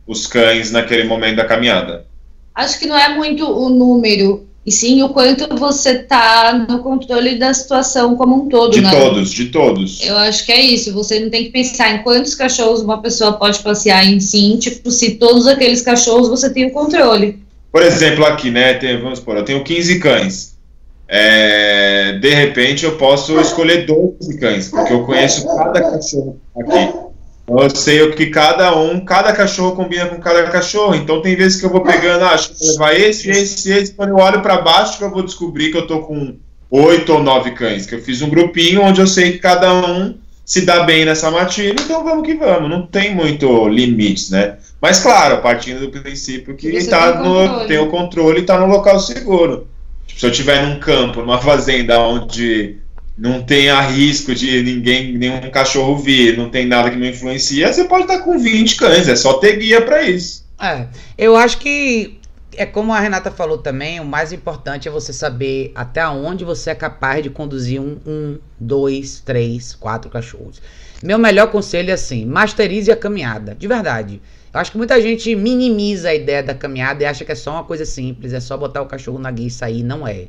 os 0.06 0.26
cães 0.26 0.70
naquele 0.70 1.04
momento 1.04 1.36
da 1.36 1.44
caminhada. 1.44 2.06
Acho 2.54 2.78
que 2.78 2.86
não 2.86 2.98
é 2.98 3.14
muito 3.14 3.44
o 3.44 3.68
número, 3.68 4.46
e 4.66 4.72
sim 4.72 5.02
o 5.02 5.10
quanto 5.10 5.54
você 5.56 5.92
está 5.92 6.66
no 6.68 6.80
controle 6.80 7.38
da 7.38 7.54
situação 7.54 8.16
como 8.16 8.42
um 8.42 8.48
todo. 8.48 8.72
De 8.72 8.80
né? 8.80 8.90
todos, 8.90 9.30
de 9.30 9.46
todos. 9.46 10.04
Eu 10.04 10.16
acho 10.16 10.44
que 10.44 10.52
é 10.52 10.60
isso. 10.60 10.92
Você 10.92 11.20
não 11.20 11.30
tem 11.30 11.44
que 11.44 11.50
pensar 11.50 11.94
em 11.94 12.02
quantos 12.02 12.34
cachorros 12.34 12.82
uma 12.82 13.00
pessoa 13.00 13.34
pode 13.34 13.60
passear 13.60 14.04
em 14.06 14.18
si, 14.18 14.58
tipo, 14.58 14.90
se 14.90 15.12
todos 15.12 15.46
aqueles 15.46 15.82
cachorros 15.82 16.28
você 16.28 16.50
tem 16.52 16.66
o 16.66 16.72
controle. 16.72 17.38
Por 17.70 17.82
exemplo, 17.82 18.24
aqui, 18.24 18.50
né? 18.50 18.74
Tem, 18.74 19.00
vamos 19.00 19.20
supor, 19.20 19.36
eu 19.36 19.44
tenho 19.44 19.62
15 19.62 20.00
cães 20.00 20.57
é, 21.08 22.18
de 22.20 22.28
repente 22.28 22.84
eu 22.84 22.96
posso 22.96 23.40
escolher 23.40 23.86
12 23.86 24.38
cães, 24.38 24.68
porque 24.68 24.92
eu 24.92 25.04
conheço 25.04 25.46
cada 25.46 25.80
cachorro 25.80 26.38
aqui. 26.60 27.08
Então, 27.44 27.62
eu 27.62 27.70
sei 27.74 28.02
o 28.02 28.14
que 28.14 28.26
cada 28.26 28.76
um, 28.78 29.00
cada 29.00 29.32
cachorro 29.32 29.74
combina 29.74 30.04
com 30.06 30.20
cada 30.20 30.42
cachorro. 30.50 30.94
Então 30.94 31.22
tem 31.22 31.34
vezes 31.34 31.58
que 31.58 31.64
eu 31.64 31.70
vou 31.70 31.80
pegando, 31.80 32.24
ah, 32.24 32.32
acho 32.32 32.50
que 32.50 32.58
vou 32.58 32.72
levar 32.72 32.94
esse, 32.94 33.30
esse, 33.30 33.72
esse. 33.72 33.94
Quando 33.94 34.10
eu 34.10 34.16
olho 34.16 34.42
para 34.42 34.60
baixo, 34.60 34.98
que 34.98 35.04
eu 35.04 35.10
vou 35.10 35.22
descobrir 35.22 35.70
que 35.70 35.78
eu 35.78 35.86
tô 35.86 36.00
com 36.00 36.36
oito 36.70 37.14
ou 37.14 37.22
nove 37.22 37.52
cães. 37.52 37.86
Que 37.86 37.94
eu 37.94 38.02
fiz 38.02 38.20
um 38.20 38.28
grupinho 38.28 38.82
onde 38.82 39.00
eu 39.00 39.06
sei 39.06 39.32
que 39.32 39.38
cada 39.38 39.72
um 39.72 40.14
se 40.44 40.60
dá 40.60 40.82
bem 40.82 41.06
nessa 41.06 41.30
matilha. 41.30 41.72
Então 41.72 42.04
vamos 42.04 42.26
que 42.26 42.34
vamos. 42.34 42.68
Não 42.68 42.86
tem 42.86 43.14
muito 43.14 43.66
limites, 43.66 44.28
né? 44.28 44.58
Mas 44.78 45.00
claro, 45.00 45.40
partindo 45.40 45.80
do 45.80 46.02
princípio 46.02 46.54
que 46.54 46.84
tá 46.84 47.12
tem, 47.12 47.22
no, 47.22 47.66
tem 47.66 47.78
o 47.78 47.88
controle 47.88 48.38
e 48.38 48.40
está 48.42 48.60
no 48.60 48.66
local 48.66 49.00
seguro. 49.00 49.66
Tipo, 50.08 50.20
se 50.20 50.26
eu 50.26 50.30
estiver 50.30 50.66
num 50.66 50.80
campo, 50.80 51.20
numa 51.20 51.38
fazenda 51.38 52.00
onde 52.00 52.78
não 53.16 53.42
tenha 53.42 53.80
risco 53.80 54.34
de 54.34 54.62
ninguém, 54.62 55.16
nenhum 55.16 55.50
cachorro 55.50 55.96
vir, 55.96 56.36
não 56.36 56.50
tem 56.50 56.66
nada 56.66 56.90
que 56.90 56.96
me 56.96 57.10
influencia, 57.10 57.72
você 57.72 57.84
pode 57.84 58.02
estar 58.02 58.20
com 58.20 58.38
20 58.38 58.76
cães, 58.76 59.08
é 59.08 59.14
só 59.14 59.34
ter 59.34 59.56
guia 59.56 59.80
para 59.80 60.02
isso. 60.02 60.44
É, 60.60 60.86
eu 61.16 61.36
acho 61.36 61.58
que 61.58 62.17
é 62.58 62.66
como 62.66 62.92
a 62.92 62.98
Renata 62.98 63.30
falou 63.30 63.58
também, 63.58 64.00
o 64.00 64.04
mais 64.04 64.32
importante 64.32 64.88
é 64.88 64.90
você 64.90 65.12
saber 65.12 65.70
até 65.76 66.06
onde 66.08 66.44
você 66.44 66.70
é 66.70 66.74
capaz 66.74 67.22
de 67.22 67.30
conduzir 67.30 67.80
um, 67.80 67.98
um 68.04 68.38
dois, 68.58 69.20
três, 69.20 69.76
quatro 69.76 70.10
cachorros. 70.10 70.60
Meu 71.00 71.18
melhor 71.18 71.52
conselho 71.52 71.90
é 71.90 71.92
assim: 71.92 72.26
masterize 72.26 72.90
a 72.90 72.96
caminhada, 72.96 73.54
de 73.54 73.68
verdade. 73.68 74.20
Eu 74.52 74.58
acho 74.58 74.72
que 74.72 74.76
muita 74.76 75.00
gente 75.00 75.36
minimiza 75.36 76.08
a 76.08 76.14
ideia 76.14 76.42
da 76.42 76.54
caminhada 76.54 77.02
e 77.02 77.06
acha 77.06 77.24
que 77.24 77.30
é 77.30 77.36
só 77.36 77.52
uma 77.52 77.64
coisa 77.64 77.84
simples, 77.84 78.32
é 78.32 78.40
só 78.40 78.56
botar 78.56 78.82
o 78.82 78.86
cachorro 78.86 79.20
na 79.20 79.30
guia 79.30 79.46
e 79.46 79.50
sair. 79.50 79.84
Não 79.84 80.06
é. 80.06 80.26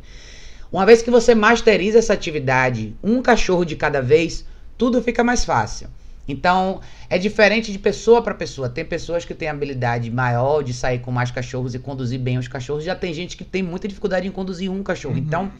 Uma 0.71 0.85
vez 0.85 1.01
que 1.01 1.09
você 1.09 1.33
masteriza 1.33 1.97
essa 1.97 2.13
atividade, 2.13 2.95
um 3.03 3.23
cachorro 3.23 3.65
de 3.65 3.75
cada 3.75 4.03
vez, 4.03 4.45
tudo 4.77 5.01
fica 5.01 5.23
mais 5.23 5.43
fácil. 5.43 5.89
Então, 6.31 6.79
é 7.09 7.17
diferente 7.17 7.71
de 7.71 7.79
pessoa 7.79 8.21
para 8.21 8.33
pessoa. 8.33 8.69
Tem 8.69 8.85
pessoas 8.85 9.25
que 9.25 9.33
têm 9.33 9.49
habilidade 9.49 10.09
maior 10.11 10.63
de 10.63 10.73
sair 10.73 10.99
com 10.99 11.11
mais 11.11 11.31
cachorros 11.31 11.73
e 11.73 11.79
conduzir 11.79 12.19
bem 12.19 12.37
os 12.37 12.47
cachorros. 12.47 12.83
Já 12.83 12.95
tem 12.95 13.13
gente 13.13 13.35
que 13.35 13.43
tem 13.43 13.63
muita 13.63 13.87
dificuldade 13.87 14.27
em 14.27 14.31
conduzir 14.31 14.71
um 14.71 14.83
cachorro. 14.83 15.15
Uhum. 15.15 15.21
Então, 15.21 15.51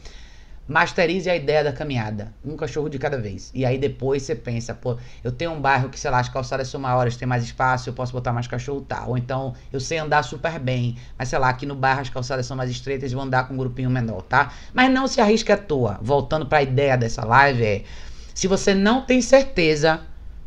Masterize 0.70 1.28
a 1.28 1.34
ideia 1.34 1.64
da 1.64 1.72
caminhada. 1.72 2.32
Um 2.44 2.56
cachorro 2.56 2.88
de 2.88 2.96
cada 2.96 3.18
vez. 3.18 3.50
E 3.52 3.66
aí 3.66 3.76
depois 3.76 4.22
você 4.22 4.36
pensa, 4.36 4.72
pô, 4.72 4.96
eu 5.24 5.32
tenho 5.32 5.50
um 5.50 5.60
bairro 5.60 5.88
que, 5.88 5.98
sei 5.98 6.08
lá, 6.12 6.20
as 6.20 6.28
calçadas 6.28 6.68
são 6.68 6.80
maiores, 6.80 7.16
tem 7.16 7.26
mais 7.26 7.42
espaço, 7.42 7.88
eu 7.88 7.92
posso 7.92 8.12
botar 8.12 8.32
mais 8.32 8.46
cachorro, 8.46 8.80
tá. 8.80 9.04
Ou 9.04 9.18
então, 9.18 9.52
eu 9.72 9.80
sei 9.80 9.98
andar 9.98 10.22
super 10.22 10.60
bem, 10.60 10.96
mas 11.18 11.28
sei 11.28 11.40
lá, 11.40 11.48
aqui 11.48 11.66
no 11.66 11.74
bairro 11.74 12.02
as 12.02 12.08
calçadas 12.08 12.46
são 12.46 12.56
mais 12.56 12.70
estreitas 12.70 13.10
e 13.10 13.16
vou 13.16 13.24
andar 13.24 13.48
com 13.48 13.54
um 13.54 13.56
grupinho 13.56 13.90
menor, 13.90 14.22
tá? 14.22 14.52
Mas 14.72 14.88
não 14.92 15.08
se 15.08 15.20
arrisque 15.20 15.50
à 15.50 15.56
toa. 15.56 15.98
Voltando 16.00 16.46
para 16.46 16.58
a 16.58 16.62
ideia 16.62 16.96
dessa 16.96 17.24
live 17.24 17.64
é, 17.64 17.82
se 18.32 18.46
você 18.46 18.72
não 18.72 19.02
tem 19.02 19.20
certeza 19.20 20.00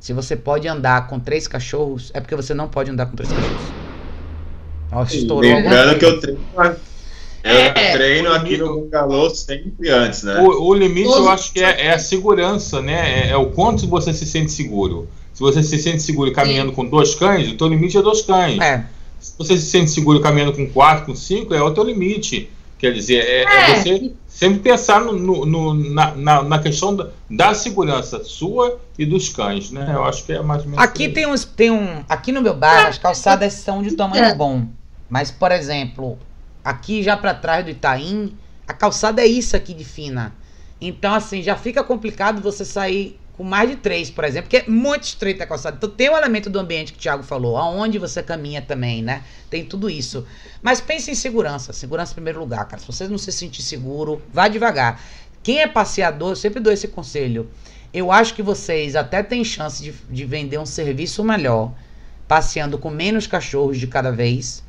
se 0.04 0.12
você 0.12 0.36
pode 0.36 0.68
andar 0.68 1.08
com 1.08 1.18
três 1.18 1.48
cachorros, 1.48 2.12
é 2.14 2.20
porque 2.20 2.36
você 2.36 2.54
não 2.54 2.68
pode 2.68 2.92
andar 2.92 3.06
com 3.06 3.16
três 3.16 3.32
cachorros. 3.32 3.72
Nossa, 4.92 5.16
estourou. 5.16 5.50
Lembrando 5.50 5.98
que 5.98 6.04
eu 6.04 6.20
treino 6.20 6.40
eu 6.56 6.76
é, 7.42 7.92
treino 7.94 8.34
aqui 8.34 8.58
no 8.58 8.82
Bangalô 8.82 9.30
sempre 9.30 9.90
antes, 9.90 10.24
né? 10.24 10.42
O, 10.42 10.72
o 10.72 10.74
limite 10.74 11.08
eu 11.08 11.30
acho 11.30 11.54
que 11.54 11.64
é, 11.64 11.86
é 11.86 11.94
a 11.94 12.00
segurança, 12.00 12.82
né? 12.82 13.28
É, 13.28 13.30
é, 13.30 13.38
o 13.38 13.52
quanto 13.52 13.88
você 13.88 14.12
se 14.14 14.26
sente 14.26 14.52
seguro. 14.52 15.08
Se 15.34 15.40
você 15.40 15.64
se 15.64 15.78
sente 15.78 16.02
seguro 16.02 16.34
caminhando 16.34 16.72
Sim. 16.72 16.76
com 16.76 16.86
dois 16.86 17.16
cães, 17.16 17.50
o 17.50 17.56
teu 17.56 17.70
limite 17.70 17.98
é 17.98 18.02
dois 18.02 18.24
cães. 18.24 18.60
É. 18.60 18.86
Se 19.22 19.38
você 19.38 19.56
se 19.56 19.68
sente 19.68 19.90
seguro 19.90 20.20
caminhando 20.20 20.52
com 20.52 20.70
quatro, 20.70 21.06
com 21.06 21.16
cinco, 21.16 21.54
é 21.54 21.64
o 21.64 21.72
teu 21.72 21.86
limite. 21.86 22.52
Quer 22.84 22.92
dizer, 22.92 23.20
é, 23.20 23.44
é, 23.44 23.72
é. 23.72 23.76
você 23.78 24.12
sempre 24.28 24.60
pensar 24.60 25.00
no, 25.00 25.14
no, 25.14 25.46
no 25.46 25.74
na, 25.74 26.14
na, 26.16 26.44
na, 26.44 26.60
questão 26.60 26.94
da, 26.94 27.12
da, 27.30 27.54
segurança 27.54 28.22
sua 28.26 28.78
e 29.00 29.06
dos 29.06 29.30
cães, 29.30 29.72
né? 29.72 29.90
Eu 29.96 30.04
acho 30.04 30.26
que 30.26 30.34
é 30.34 30.42
mais 30.42 30.64
ou 30.64 30.70
menos. 30.70 30.84
Aqui 30.84 31.08
tem, 31.08 31.26
uns, 31.26 31.46
tem 31.46 31.72
um. 31.72 32.04
Aqui 32.10 32.34
no 32.34 32.42
meu 32.42 32.54
bairro, 32.54 32.90
as 32.90 32.98
calçadas 32.98 33.54
são 33.54 33.82
de 33.82 33.96
tamanho 33.96 34.36
bom. 34.36 34.68
Mas, 35.10 35.32
por 35.32 35.54
exemplo, 35.54 36.20
aqui 36.62 37.02
já 37.02 37.16
para 37.16 37.34
trás 37.34 37.64
do 37.64 37.72
Itaim, 37.72 38.38
a 38.68 38.74
calçada 38.74 39.22
é 39.22 39.28
isso 39.28 39.56
aqui 39.56 39.74
de 39.74 39.86
fina. 39.86 40.36
Então, 40.82 41.14
assim, 41.14 41.42
já 41.42 41.56
fica 41.56 41.86
complicado 41.86 42.42
você 42.42 42.66
sair 42.66 43.18
com 43.36 43.44
mais 43.44 43.70
de 43.70 43.76
três, 43.76 44.12
por 44.12 44.24
exemplo, 44.24 44.50
porque 44.50 44.66
é 44.66 44.72
muito 44.72 45.04
estreita 45.04 45.44
a 45.44 45.48
calçada. 45.48 45.76
Então 45.76 45.90
tem 45.90 46.10
o 46.10 46.16
elemento 46.16 46.50
do 46.50 46.60
ambiente 46.60 46.94
que 46.94 47.00
o 47.00 47.02
Thiago 47.02 47.24
falou, 47.24 47.58
aonde 47.58 47.98
você 47.98 48.22
caminha 48.22 48.62
também, 48.62 49.02
né? 49.02 49.24
Tem 49.50 49.66
tudo 49.66 49.90
isso. 49.90 50.26
Mas 50.62 50.80
pense 50.80 51.10
em 51.10 51.16
segurança, 51.16 51.74
segurança 51.74 52.12
em 52.12 52.16
primeiro 52.16 52.40
lugar, 52.40 52.68
cara. 52.68 52.80
Se 52.80 52.88
você 52.88 53.08
não 53.08 53.18
se 53.18 53.32
sentir 53.32 53.64
seguro, 53.64 54.22
vá 54.32 54.48
devagar. 54.48 55.02
Quem 55.42 55.62
é 55.62 55.68
passeador, 55.68 56.32
eu 56.32 56.36
sempre 56.36 56.60
dou 56.60 56.72
esse 56.72 56.88
conselho. 56.88 57.50
Eu 57.94 58.12
acho 58.12 58.34
que 58.34 58.42
vocês 58.42 58.96
até 58.96 59.22
têm 59.24 59.44
chance 59.44 59.84
de, 59.84 59.92
de 60.10 60.26
vender 60.26 60.58
um 60.58 60.66
serviço 60.66 61.24
melhor, 61.24 61.74
passeando 62.28 62.78
com 62.78 62.90
menos 62.90 63.28
cachorros 63.28 63.78
de 63.78 63.88
cada 63.88 64.12
vez 64.12 64.64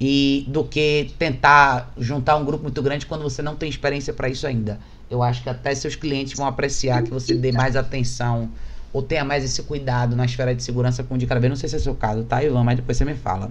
e 0.00 0.44
do 0.48 0.64
que 0.64 1.12
tentar 1.18 1.92
juntar 1.96 2.36
um 2.36 2.44
grupo 2.44 2.64
muito 2.64 2.82
grande 2.82 3.06
quando 3.06 3.22
você 3.22 3.42
não 3.42 3.54
tem 3.54 3.68
experiência 3.68 4.12
para 4.12 4.28
isso 4.28 4.46
ainda. 4.46 4.78
Eu 5.10 5.22
acho 5.22 5.42
que 5.42 5.48
até 5.48 5.74
seus 5.74 5.96
clientes 5.96 6.34
vão 6.36 6.46
apreciar 6.46 7.02
que 7.02 7.10
você 7.10 7.34
dê 7.34 7.52
mais 7.52 7.76
atenção 7.76 8.50
ou 8.92 9.02
tenha 9.02 9.24
mais 9.24 9.44
esse 9.44 9.62
cuidado 9.62 10.14
na 10.14 10.24
esfera 10.24 10.54
de 10.54 10.62
segurança 10.62 11.02
com 11.02 11.14
o 11.14 11.18
de 11.18 11.26
cada 11.26 11.40
vez. 11.40 11.50
Não 11.50 11.56
sei 11.56 11.68
se 11.68 11.76
é 11.76 11.78
seu 11.78 11.94
caso, 11.94 12.22
tá, 12.24 12.42
Ivan? 12.42 12.62
Mas 12.62 12.76
depois 12.76 12.96
você 12.96 13.04
me 13.04 13.14
fala. 13.14 13.50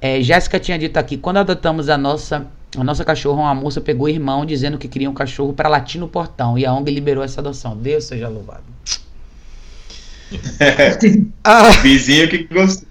É, 0.00 0.20
Jéssica 0.20 0.58
tinha 0.58 0.78
dito 0.78 0.96
aqui: 0.96 1.16
quando 1.16 1.38
adotamos 1.38 1.88
a 1.88 1.96
nossa, 1.96 2.46
a 2.76 2.84
nossa 2.84 3.04
cachorra, 3.04 3.42
uma 3.42 3.54
moça 3.54 3.80
pegou 3.80 4.06
o 4.06 4.08
irmão 4.08 4.44
dizendo 4.44 4.76
que 4.76 4.88
queria 4.88 5.08
um 5.08 5.14
cachorro 5.14 5.52
para 5.52 5.68
latir 5.68 6.00
no 6.00 6.08
portão. 6.08 6.58
E 6.58 6.66
a 6.66 6.72
ONG 6.74 6.90
liberou 6.90 7.22
essa 7.22 7.40
adoção. 7.40 7.76
Deus 7.76 8.04
seja 8.04 8.28
louvado. 8.28 8.64
ah. 11.44 11.70
Vizinho 11.82 12.28
que 12.28 12.44
gostou. 12.44 12.88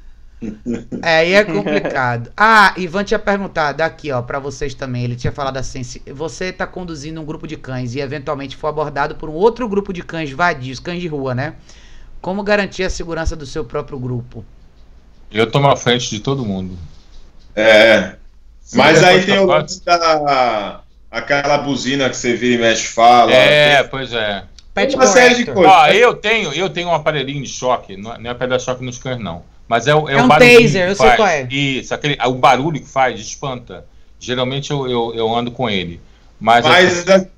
É, 1.02 1.18
aí 1.18 1.34
é 1.34 1.44
complicado. 1.44 2.32
Ah, 2.38 2.74
Ivan 2.78 3.04
tinha 3.04 3.20
perguntado 3.20 3.82
aqui, 3.82 4.12
ó, 4.12 4.22
para 4.22 4.40
vocês 4.40 4.74
também. 4.74 5.04
Ele 5.04 5.16
tinha 5.16 5.32
falado 5.32 5.58
assim: 5.58 5.84
se 5.84 6.02
você 6.08 6.52
tá 6.52 6.68
conduzindo 6.68 7.20
um 7.22 7.26
grupo 7.26 7.48
de 7.48 7.56
cães 7.56 7.96
e 7.96 8.00
eventualmente 8.00 8.56
for 8.56 8.68
abordado 8.68 9.16
por 9.16 9.30
um 9.30 9.34
outro 9.34 9.68
grupo 9.68 9.94
de 9.94 10.02
cães 10.02 10.32
vadios, 10.32 10.80
cães 10.80 11.02
de 11.02 11.08
rua, 11.08 11.34
né? 11.34 11.56
Como 12.22 12.44
garantir 12.44 12.84
a 12.84 12.90
segurança 12.90 13.36
do 13.36 13.46
seu 13.46 13.64
próprio 13.64 14.00
grupo? 14.00 14.44
Eu 15.32 15.50
tomo 15.50 15.68
a 15.68 15.76
frente 15.76 16.10
de 16.10 16.20
todo 16.20 16.46
mundo. 16.46 16.78
É. 17.56 18.16
Mas 18.74 19.04
aí 19.04 19.24
tem 19.24 19.38
o 19.40 19.46
lance 19.46 19.84
da. 19.84 20.82
aquela 21.12 21.58
buzina 21.60 22.10
que 22.10 22.18
você 22.18 22.36
vira 22.36 22.56
e 22.56 22.58
mexe 22.58 22.88
fala. 22.88 23.32
É, 23.32 23.82
tem... 23.82 23.90
pois 23.90 24.12
é. 24.14 24.44
Pet 24.74 24.94
uma 24.94 25.08
série 25.08 25.36
de 25.36 25.46
coisas. 25.46 25.72
Ah, 25.74 25.96
eu 25.96 26.14
tenho, 26.16 26.52
eu 26.52 26.70
tenho 26.70 26.90
um 26.90 26.94
aparelhinho 26.94 27.42
de 27.42 27.50
choque, 27.50 27.96
não 27.96 28.12
é, 28.12 28.20
é 28.22 28.34
pedra 28.34 28.60
choque 28.60 28.84
nos 28.84 28.98
cães, 28.98 29.18
não. 29.18 29.42
Mas 29.68 29.88
é, 29.88 29.92
é, 29.92 29.94
é 29.94 30.24
um 30.24 30.28
taser, 30.28 30.90
eu 30.90 30.96
sei 30.96 31.12
qual 31.12 31.28
é. 31.28 31.48
Isso, 31.50 31.94
aquele, 31.94 32.18
o 32.26 32.34
barulho 32.34 32.80
que 32.80 32.88
faz 32.88 33.20
espanta. 33.20 33.86
Geralmente 34.20 34.72
eu, 34.72 34.88
eu, 34.88 35.14
eu 35.16 35.36
ando 35.36 35.52
com 35.52 35.70
ele. 35.70 36.00
Mas, 36.40 36.66
mas 36.66 37.06
é... 37.08 37.30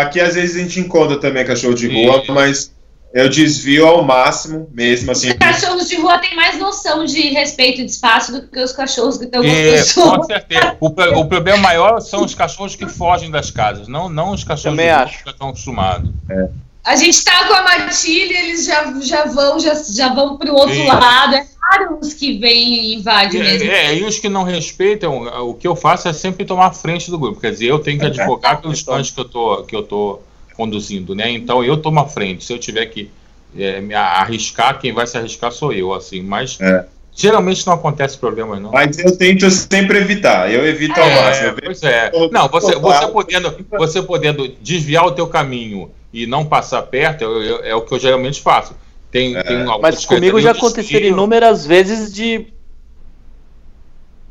aqui 0.00 0.20
às 0.20 0.34
vezes 0.34 0.56
a 0.56 0.60
gente 0.60 0.80
encontra 0.80 1.18
também 1.18 1.44
cachorro 1.44 1.74
de 1.74 1.88
rua, 1.88 2.22
e... 2.26 2.30
mas 2.30 2.74
eu 3.12 3.28
desvio 3.28 3.86
ao 3.86 4.02
máximo 4.02 4.68
mesmo 4.72 5.10
assim. 5.12 5.30
Os 5.30 5.36
cachorros 5.36 5.88
de 5.88 5.96
rua 5.96 6.18
têm 6.18 6.34
mais 6.34 6.58
noção 6.58 7.04
de 7.04 7.20
respeito 7.30 7.80
e 7.80 7.84
de 7.84 7.90
espaço 7.90 8.32
do 8.32 8.46
que 8.46 8.60
os 8.60 8.72
cachorros 8.72 9.16
que 9.16 9.24
estão 9.24 9.42
com 9.42 9.48
é, 9.48 9.78
Com 9.94 10.22
certeza. 10.24 10.76
O, 10.80 10.86
o, 10.86 11.24
problema 11.26 11.58
maior 11.58 12.00
são 12.00 12.24
os 12.24 12.34
cachorros 12.34 12.76
que 12.76 12.86
fogem 12.86 13.30
das 13.30 13.50
casas, 13.50 13.88
não, 13.88 14.08
não 14.08 14.32
os 14.32 14.44
cachorros 14.44 14.78
Também 14.78 15.22
que 15.22 15.30
estão 15.30 15.48
acostumados. 15.48 16.10
É. 16.28 16.48
A 16.86 16.94
gente 16.94 17.24
tá 17.24 17.48
com 17.48 17.52
a 17.52 17.62
matilha, 17.62 18.38
eles 18.38 18.64
já, 18.64 18.94
já 19.00 19.24
vão 19.24 19.58
já, 19.58 19.74
já 19.74 20.14
vão 20.14 20.38
pro 20.38 20.54
outro 20.54 20.86
lado. 20.86 21.34
É 21.34 21.44
raro 21.60 21.98
os 22.00 22.14
que 22.14 22.38
vêm 22.38 22.74
e 22.74 22.94
invadem 22.94 23.40
é, 23.40 23.44
mesmo. 23.44 23.70
É, 23.70 23.94
e 23.96 24.04
os 24.04 24.20
que 24.20 24.28
não 24.28 24.44
respeitam, 24.44 25.26
o 25.48 25.52
que 25.52 25.66
eu 25.66 25.74
faço 25.74 26.06
é 26.06 26.12
sempre 26.12 26.44
tomar 26.44 26.72
frente 26.72 27.10
do 27.10 27.18
grupo. 27.18 27.40
Quer 27.40 27.50
dizer, 27.50 27.66
eu 27.66 27.80
tenho 27.80 27.98
que 27.98 28.06
advogar 28.06 28.60
pelos 28.62 28.82
cães 28.84 29.10
que 29.10 29.18
eu 29.18 29.24
tô, 29.24 29.64
que 29.64 29.74
eu 29.74 29.82
tô 29.82 30.20
conduzindo, 30.54 31.12
né? 31.12 31.28
Então 31.28 31.64
eu 31.64 31.76
tomo 31.76 31.98
a 31.98 32.06
frente. 32.06 32.44
Se 32.44 32.52
eu 32.52 32.58
tiver 32.58 32.86
que 32.86 33.10
é, 33.58 33.80
me 33.80 33.92
arriscar, 33.94 34.78
quem 34.78 34.92
vai 34.92 35.08
se 35.08 35.18
arriscar 35.18 35.50
sou 35.50 35.72
eu, 35.72 35.92
assim. 35.92 36.22
Mas 36.22 36.56
é. 36.60 36.86
geralmente 37.12 37.66
não 37.66 37.74
acontece 37.74 38.16
problema, 38.16 38.60
não. 38.60 38.70
Mas 38.70 38.96
eu 38.96 39.18
tento 39.18 39.50
sempre 39.50 39.98
evitar. 39.98 40.52
Eu 40.52 40.64
evito 40.64 41.00
ao 41.00 41.08
é, 41.08 41.20
máximo. 41.20 41.56
Pois 41.64 41.82
é. 41.82 42.12
Não, 42.30 42.48
você, 42.48 42.76
você 42.76 43.08
podendo, 43.08 43.66
você 43.70 44.02
podendo 44.02 44.48
desviar 44.62 45.04
o 45.04 45.10
teu 45.10 45.26
caminho 45.26 45.90
e 46.12 46.26
não 46.26 46.44
passar 46.44 46.82
perto, 46.82 47.22
eu, 47.22 47.42
eu, 47.42 47.64
é 47.64 47.74
o 47.74 47.82
que 47.82 47.92
eu 47.92 47.98
geralmente 47.98 48.40
faço. 48.40 48.74
Tem, 49.10 49.36
é. 49.36 49.42
tem 49.42 49.64
Mas 49.80 50.04
comigo 50.04 50.40
já 50.40 50.50
aconteceu 50.50 51.00
inúmeras 51.00 51.66
vezes 51.66 52.12
de. 52.12 52.46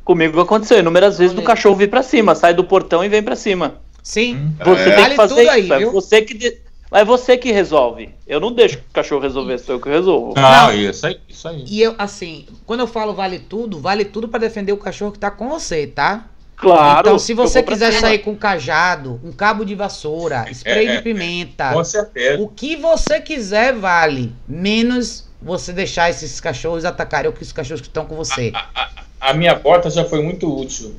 Comigo 0.04 0.40
aconteceu 0.40 0.80
inúmeras 0.80 1.18
vezes 1.18 1.36
do 1.36 1.42
cachorro 1.42 1.76
vir 1.76 1.90
para 1.90 2.04
cima, 2.04 2.36
sai 2.36 2.54
do 2.54 2.64
portão 2.64 3.04
e 3.04 3.10
vem 3.10 3.24
para 3.24 3.36
cima. 3.36 3.82
Sim. 4.04 4.36
Hum. 4.36 4.54
Você 4.64 4.90
é. 4.90 4.96
tem 4.96 5.10
que 5.10 5.16
fazer 5.16 5.42
isso. 5.42 5.74
Aí, 5.74 5.84
é 5.84 5.86
você 5.88 6.22
que 6.22 6.34
de... 6.36 6.58
é 6.92 7.04
você 7.04 7.36
que 7.36 7.52
resolve. 7.52 8.10
Eu 8.28 8.40
não 8.40 8.52
deixo 8.52 8.78
o 8.78 8.94
cachorro 8.94 9.22
resolver, 9.22 9.58
sou 9.58 9.76
eu 9.76 9.82
que 9.82 9.90
resolvo. 9.90 10.34
Não, 10.36 10.44
não, 10.44 10.74
isso 10.74 11.08
aí, 11.08 11.20
isso 11.28 11.48
aí. 11.48 11.66
E 11.68 11.82
eu, 11.82 11.96
assim, 11.98 12.46
quando 12.68 12.82
eu 12.82 12.88
falo 12.88 13.16
vale 13.16 13.40
tudo, 13.40 13.80
vale 13.80 14.06
tudo 14.06 14.28
para 14.28 14.42
defender 14.42 14.74
o 14.74 14.78
cachorro 14.78 15.12
que 15.12 15.18
tá 15.18 15.32
com 15.32 15.50
você, 15.50 15.88
tá? 15.88 16.30
Claro. 16.56 17.00
Então, 17.02 17.20
se 17.20 17.34
você 17.34 17.62
quiser 17.62 17.92
sair 17.94 18.20
com 18.20 18.36
cajado, 18.36 19.20
um 19.24 19.32
cabo 19.32 19.66
de 19.66 19.76
vassoura, 19.76 20.46
spray 20.52 20.88
é, 20.88 20.96
de 20.98 21.02
pimenta, 21.02 21.74
com 21.74 21.84
certeza. 21.84 22.42
o 22.42 22.48
que 22.48 22.76
você 22.76 23.20
quiser 23.20 23.74
vale, 23.74 24.34
menos 24.48 25.28
você 25.42 25.74
deixar 25.74 26.10
esses 26.10 26.40
cachorros 26.40 26.86
atacarem 26.86 27.32
os 27.40 27.52
cachorros 27.52 27.82
que 27.82 27.88
estão 27.88 28.06
com 28.06 28.16
você. 28.16 28.52
A, 28.54 28.70
a, 28.74 28.90
a, 29.32 29.34
minha 29.34 29.54
bota 29.56 29.90
já 29.90 30.06
foi 30.06 30.24
muito 30.24 30.52
útil. 30.52 30.96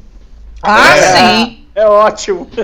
Ah, 0.62 0.96
é, 0.96 1.16
sim. 1.16 1.66
É 1.74 1.86
ótimo. 1.86 2.48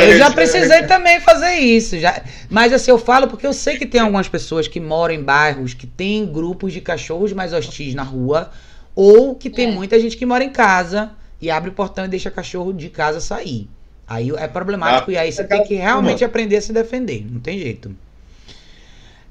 Eu 0.00 0.18
já 0.18 0.30
precisei 0.30 0.84
também 0.84 1.20
fazer 1.20 1.54
isso. 1.54 1.98
Já. 1.98 2.22
Mas 2.48 2.72
assim, 2.72 2.92
eu 2.92 2.98
falo 2.98 3.26
porque 3.26 3.44
eu 3.44 3.52
sei 3.52 3.76
que 3.76 3.84
tem 3.84 4.00
algumas 4.00 4.28
pessoas 4.28 4.68
que 4.68 4.78
moram 4.78 5.14
em 5.14 5.22
bairros 5.22 5.74
que 5.74 5.84
tem 5.84 6.24
grupos 6.24 6.72
de 6.72 6.80
cachorros 6.80 7.32
mais 7.32 7.52
hostis 7.52 7.92
na 7.92 8.04
rua, 8.04 8.52
ou 8.94 9.34
que 9.34 9.50
tem 9.50 9.68
é. 9.68 9.72
muita 9.72 9.98
gente 9.98 10.16
que 10.16 10.24
mora 10.24 10.44
em 10.44 10.50
casa 10.50 11.10
e 11.42 11.50
abre 11.50 11.70
o 11.70 11.72
portão 11.72 12.04
e 12.04 12.08
deixa 12.08 12.30
cachorro 12.30 12.72
de 12.72 12.88
casa 12.88 13.20
sair. 13.20 13.68
Aí 14.06 14.30
é 14.30 14.46
problemático 14.46 15.10
ah, 15.10 15.14
e 15.14 15.18
aí 15.18 15.32
você 15.32 15.42
tem 15.42 15.64
que 15.64 15.74
realmente 15.74 16.24
aprender 16.24 16.56
a 16.56 16.60
se 16.60 16.72
defender. 16.72 17.26
Não 17.28 17.40
tem 17.40 17.58
jeito. 17.58 17.94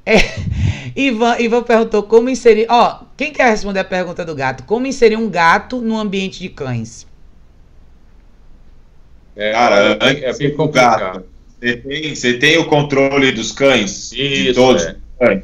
É, 0.06 0.16
Ivan, 0.96 1.38
Ivan 1.40 1.64
perguntou 1.64 2.04
como 2.04 2.30
inserir. 2.30 2.66
Ó, 2.70 3.02
quem 3.16 3.32
quer 3.32 3.50
responder 3.50 3.80
a 3.80 3.86
pergunta 3.86 4.26
do 4.26 4.36
gato? 4.36 4.64
Como 4.64 4.86
inserir 4.86 5.16
um 5.16 5.30
gato 5.30 5.80
no 5.80 5.98
ambiente 5.98 6.40
de 6.40 6.50
cães? 6.50 7.08
É, 9.36 9.54
Cara, 9.54 9.98
é, 10.02 10.30
é 10.30 10.34
bem 10.34 10.54
complicado. 10.54 11.24
Você 11.60 11.78
tem, 11.78 12.16
você 12.16 12.34
tem 12.34 12.58
o 12.58 12.66
controle 12.66 13.32
dos 13.32 13.52
cães? 13.52 14.12
Isso, 14.12 14.44
de 14.44 14.54
todos. 14.54 14.84
É. 14.84 14.96
Cães. 15.20 15.44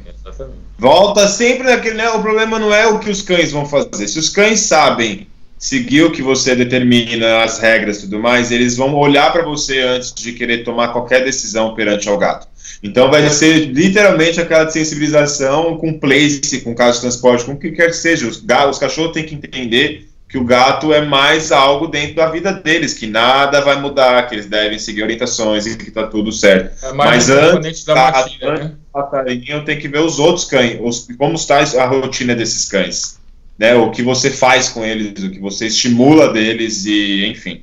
Volta 0.76 1.28
sempre 1.28 1.68
naquele. 1.68 1.94
Né, 1.94 2.08
o 2.10 2.20
problema 2.20 2.58
não 2.58 2.74
é 2.74 2.86
o 2.86 2.98
que 2.98 3.08
os 3.08 3.22
cães 3.22 3.52
vão 3.52 3.64
fazer. 3.64 4.06
Se 4.08 4.18
os 4.18 4.28
cães 4.28 4.60
sabem 4.60 5.27
seguir 5.58 6.04
o 6.04 6.12
que 6.12 6.22
você 6.22 6.54
determina, 6.54 7.42
as 7.42 7.58
regras 7.58 7.98
e 7.98 8.00
tudo 8.02 8.20
mais, 8.20 8.50
eles 8.50 8.76
vão 8.76 8.94
olhar 8.94 9.32
para 9.32 9.42
você 9.42 9.80
antes 9.80 10.14
de 10.14 10.32
querer 10.32 10.64
tomar 10.64 10.88
qualquer 10.88 11.24
decisão 11.24 11.74
perante 11.74 12.08
ao 12.08 12.16
gato. 12.16 12.46
Então 12.82 13.10
vai 13.10 13.28
ser 13.28 13.66
literalmente 13.72 14.40
aquela 14.40 14.70
sensibilização 14.70 15.76
com 15.78 15.98
place, 15.98 16.60
com 16.60 16.74
caso 16.74 16.98
de 16.98 17.02
transporte, 17.02 17.44
com 17.44 17.52
o 17.52 17.58
que 17.58 17.72
quer 17.72 17.88
que 17.88 17.96
seja. 17.96 18.26
Os, 18.26 18.42
os 18.70 18.78
cachorros 18.78 19.12
têm 19.12 19.24
que 19.24 19.34
entender 19.34 20.08
que 20.28 20.36
o 20.36 20.44
gato 20.44 20.92
é 20.92 21.00
mais 21.00 21.50
algo 21.50 21.86
dentro 21.86 22.16
da 22.16 22.28
vida 22.28 22.52
deles, 22.52 22.92
que 22.92 23.06
nada 23.06 23.62
vai 23.62 23.80
mudar, 23.80 24.28
que 24.28 24.34
eles 24.34 24.46
devem 24.46 24.78
seguir 24.78 25.02
orientações 25.02 25.66
e 25.66 25.76
que 25.76 25.90
tá 25.90 26.06
tudo 26.06 26.30
certo. 26.30 26.84
É 26.84 26.92
Mas 26.92 27.30
antes 27.30 27.84
da 27.84 27.94
matilha, 27.94 28.54
né? 28.54 28.72
passarinho 28.92 29.64
tem 29.64 29.78
que 29.78 29.88
ver 29.88 30.00
os 30.00 30.18
outros 30.18 30.44
cães, 30.44 30.78
os, 30.82 31.08
como 31.16 31.34
está 31.34 31.60
a 31.60 31.86
rotina 31.86 32.34
desses 32.34 32.68
cães, 32.68 33.17
né? 33.58 33.74
O 33.74 33.90
que 33.90 34.02
você 34.02 34.30
faz 34.30 34.68
com 34.68 34.84
eles, 34.84 35.22
o 35.22 35.30
que 35.30 35.40
você 35.40 35.66
estimula 35.66 36.32
deles 36.32 36.84
e, 36.86 37.26
enfim. 37.26 37.62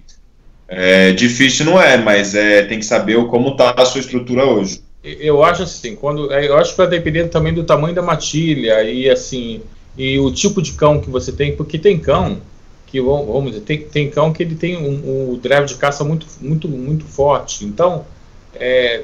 É, 0.68 1.12
difícil 1.12 1.66
não 1.66 1.80
é, 1.82 1.96
mas 1.98 2.34
é, 2.34 2.64
tem 2.64 2.80
que 2.80 2.86
saber 2.86 3.24
como 3.28 3.50
está 3.50 3.72
a 3.78 3.86
sua 3.86 4.02
estrutura 4.02 4.46
hoje. 4.46 4.82
Eu 5.04 5.44
acho 5.44 5.64
assim, 5.64 5.96
quando 5.96 6.34
é, 6.34 6.48
eu 6.48 6.58
acho 6.58 6.72
que 6.72 6.78
vai 6.78 6.88
depender 6.88 7.28
também 7.28 7.54
do 7.54 7.64
tamanho 7.64 7.94
da 7.94 8.02
matilha 8.02 8.84
e 8.84 9.08
assim 9.08 9.62
e 9.96 10.20
o 10.20 10.32
tipo 10.32 10.62
de 10.62 10.74
cão 10.74 11.00
que 11.00 11.10
você 11.10 11.32
tem, 11.32 11.56
porque 11.56 11.78
tem 11.78 12.00
cão 12.00 12.42
que 12.88 13.02
vamos 13.02 13.52
dizer, 13.52 13.62
tem, 13.62 13.80
tem 13.82 14.10
cão 14.10 14.32
que 14.32 14.42
ele 14.42 14.56
tem 14.56 14.78
um, 14.78 15.34
um 15.34 15.38
drive 15.38 15.66
de 15.66 15.76
caça 15.76 16.04
muito, 16.04 16.26
muito, 16.40 16.68
muito 16.68 17.04
forte. 17.06 17.66
Então, 17.66 18.06
é, 18.54 19.04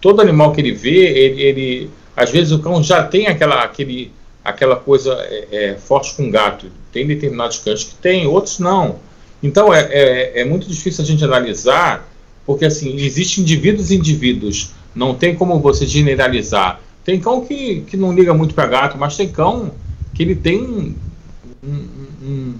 todo 0.00 0.20
animal 0.20 0.52
que 0.52 0.60
ele 0.60 0.72
vê, 0.72 1.06
ele, 1.06 1.42
ele, 1.42 1.90
às 2.16 2.30
vezes 2.30 2.52
o 2.52 2.58
cão 2.58 2.82
já 2.82 3.02
tem 3.04 3.26
aquela, 3.26 3.62
aquele, 3.62 4.12
aquela 4.48 4.76
coisa 4.76 5.12
é, 5.28 5.48
é, 5.50 5.74
forte 5.74 6.14
com 6.14 6.30
gato. 6.30 6.66
Tem 6.92 7.06
determinados 7.06 7.58
cães 7.58 7.84
que 7.84 7.94
tem, 7.94 8.26
outros 8.26 8.58
não. 8.58 8.96
Então 9.42 9.72
é, 9.72 9.80
é, 9.90 10.40
é, 10.40 10.44
muito 10.44 10.68
difícil 10.68 11.04
a 11.04 11.06
gente 11.06 11.24
analisar, 11.24 12.08
porque 12.44 12.64
assim 12.64 12.96
existem 12.96 13.42
indivíduos 13.42 13.90
e 13.90 13.96
indivíduos. 13.96 14.70
Não 14.94 15.14
tem 15.14 15.34
como 15.34 15.60
você 15.60 15.86
generalizar. 15.86 16.80
Tem 17.04 17.20
cão 17.20 17.44
que, 17.44 17.82
que 17.82 17.96
não 17.96 18.12
liga 18.12 18.34
muito 18.34 18.54
para 18.54 18.66
gato, 18.66 18.98
mas 18.98 19.16
tem 19.16 19.28
cão 19.28 19.72
que 20.14 20.22
ele 20.22 20.34
tem 20.34 20.60
um, 20.60 20.94
um, 21.62 21.88
um 22.22 22.54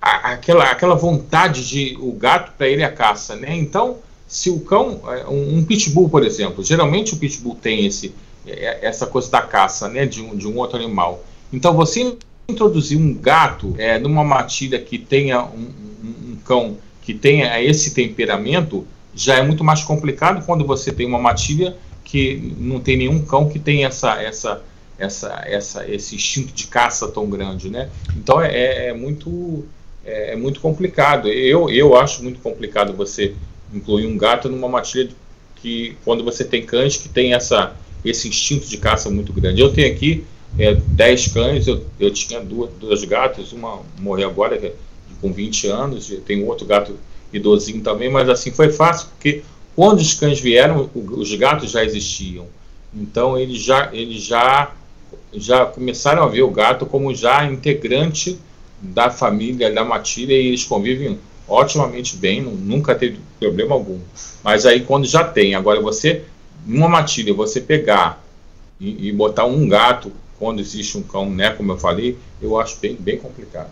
aquela, 0.00 0.64
aquela 0.64 0.94
vontade 0.94 1.66
de 1.66 1.96
o 2.00 2.12
gato 2.12 2.52
para 2.56 2.68
ele 2.68 2.82
é 2.82 2.84
a 2.84 2.92
caça, 2.92 3.34
né? 3.34 3.56
Então, 3.56 3.96
se 4.26 4.50
o 4.50 4.60
cão, 4.60 5.00
é, 5.08 5.26
um, 5.26 5.58
um, 5.58 5.64
pitbull, 5.64 6.08
por 6.08 6.24
exemplo, 6.24 6.62
geralmente 6.62 7.14
o 7.14 7.16
pitbull 7.16 7.54
tem 7.54 7.86
esse, 7.86 8.14
é, 8.46 8.86
essa 8.86 9.06
coisa 9.06 9.30
da 9.30 9.40
caça, 9.40 9.88
né, 9.88 10.06
de 10.06 10.22
um, 10.22 10.36
de 10.36 10.46
um 10.46 10.56
outro 10.56 10.76
animal. 10.76 11.24
Então, 11.52 11.74
você 11.74 12.16
introduzir 12.48 12.98
um 12.98 13.14
gato 13.14 13.74
é, 13.78 13.98
numa 13.98 14.24
matilha 14.24 14.78
que 14.78 14.98
tenha 14.98 15.44
um, 15.44 15.70
um, 16.02 16.32
um 16.32 16.36
cão 16.44 16.78
que 17.02 17.12
tenha 17.12 17.62
esse 17.62 17.92
temperamento 17.92 18.86
já 19.14 19.36
é 19.36 19.42
muito 19.42 19.64
mais 19.64 19.82
complicado 19.82 20.44
quando 20.46 20.64
você 20.64 20.92
tem 20.92 21.06
uma 21.06 21.18
matilha 21.18 21.76
que 22.04 22.54
não 22.58 22.80
tem 22.80 22.96
nenhum 22.96 23.22
cão 23.24 23.48
que 23.48 23.58
tenha 23.58 23.88
essa, 23.88 24.22
essa, 24.22 24.62
essa, 24.98 25.42
essa, 25.44 25.90
esse 25.90 26.14
instinto 26.14 26.54
de 26.54 26.66
caça 26.66 27.08
tão 27.08 27.28
grande, 27.28 27.68
né? 27.68 27.90
Então 28.16 28.40
é, 28.40 28.54
é, 28.54 28.88
é 28.88 28.94
muito 28.94 29.66
é, 30.04 30.32
é, 30.32 30.36
muito 30.36 30.60
complicado. 30.60 31.28
Eu, 31.28 31.68
eu 31.68 31.96
acho 31.96 32.22
muito 32.22 32.40
complicado 32.40 32.94
você 32.94 33.34
incluir 33.74 34.06
um 34.06 34.16
gato 34.16 34.48
numa 34.48 34.68
matilha 34.68 35.10
que 35.56 35.96
quando 36.04 36.24
você 36.24 36.44
tem 36.44 36.64
cães 36.64 36.96
que 36.96 37.08
tem 37.08 37.34
essa, 37.34 37.74
esse 38.02 38.28
instinto 38.28 38.66
de 38.66 38.78
caça 38.78 39.10
muito 39.10 39.32
grande. 39.32 39.60
Eu 39.60 39.72
tenho 39.72 39.92
aqui 39.92 40.24
é, 40.58 40.74
10 40.74 41.28
cães, 41.28 41.66
eu, 41.66 41.84
eu 41.98 42.12
tinha 42.12 42.40
duas, 42.40 42.70
duas 42.80 43.04
gatas, 43.04 43.52
uma 43.52 43.80
morreu 43.98 44.28
agora 44.28 44.56
é 44.56 44.72
com 45.20 45.32
20 45.32 45.66
anos, 45.66 46.12
tem 46.24 46.44
outro 46.44 46.64
gato 46.64 46.94
idosinho 47.32 47.82
também, 47.82 48.10
mas 48.10 48.28
assim 48.28 48.50
foi 48.50 48.70
fácil, 48.70 49.08
porque 49.08 49.42
quando 49.74 50.00
os 50.00 50.14
cães 50.14 50.40
vieram, 50.40 50.88
os 50.94 51.34
gatos 51.34 51.70
já 51.70 51.84
existiam. 51.84 52.46
Então 52.94 53.36
eles 53.36 53.62
já, 53.62 53.90
eles 53.92 54.22
já, 54.22 54.72
já 55.32 55.66
começaram 55.66 56.22
a 56.22 56.28
ver 56.28 56.42
o 56.42 56.50
gato 56.50 56.86
como 56.86 57.14
já 57.14 57.44
integrante 57.44 58.38
da 58.80 59.10
família 59.10 59.72
da 59.72 59.84
matilha 59.84 60.32
e 60.32 60.46
eles 60.48 60.64
convivem 60.64 61.18
otimamente 61.46 62.16
bem, 62.16 62.42
nunca 62.42 62.94
teve 62.94 63.18
problema 63.38 63.74
algum. 63.74 63.98
Mas 64.42 64.66
aí 64.66 64.80
quando 64.80 65.06
já 65.06 65.24
tem, 65.24 65.54
agora 65.54 65.80
você, 65.80 66.24
numa 66.66 66.88
matilha, 66.88 67.32
você 67.34 67.60
pegar 67.60 68.22
e, 68.80 69.08
e 69.08 69.12
botar 69.12 69.46
um 69.46 69.66
gato 69.68 70.12
quando 70.38 70.60
existe 70.60 70.96
um 70.96 71.02
cão, 71.02 71.30
né, 71.30 71.50
como 71.50 71.72
eu 71.72 71.78
falei, 71.78 72.16
eu 72.40 72.58
acho 72.58 72.78
bem, 72.80 72.96
bem 72.98 73.18
complicado. 73.18 73.70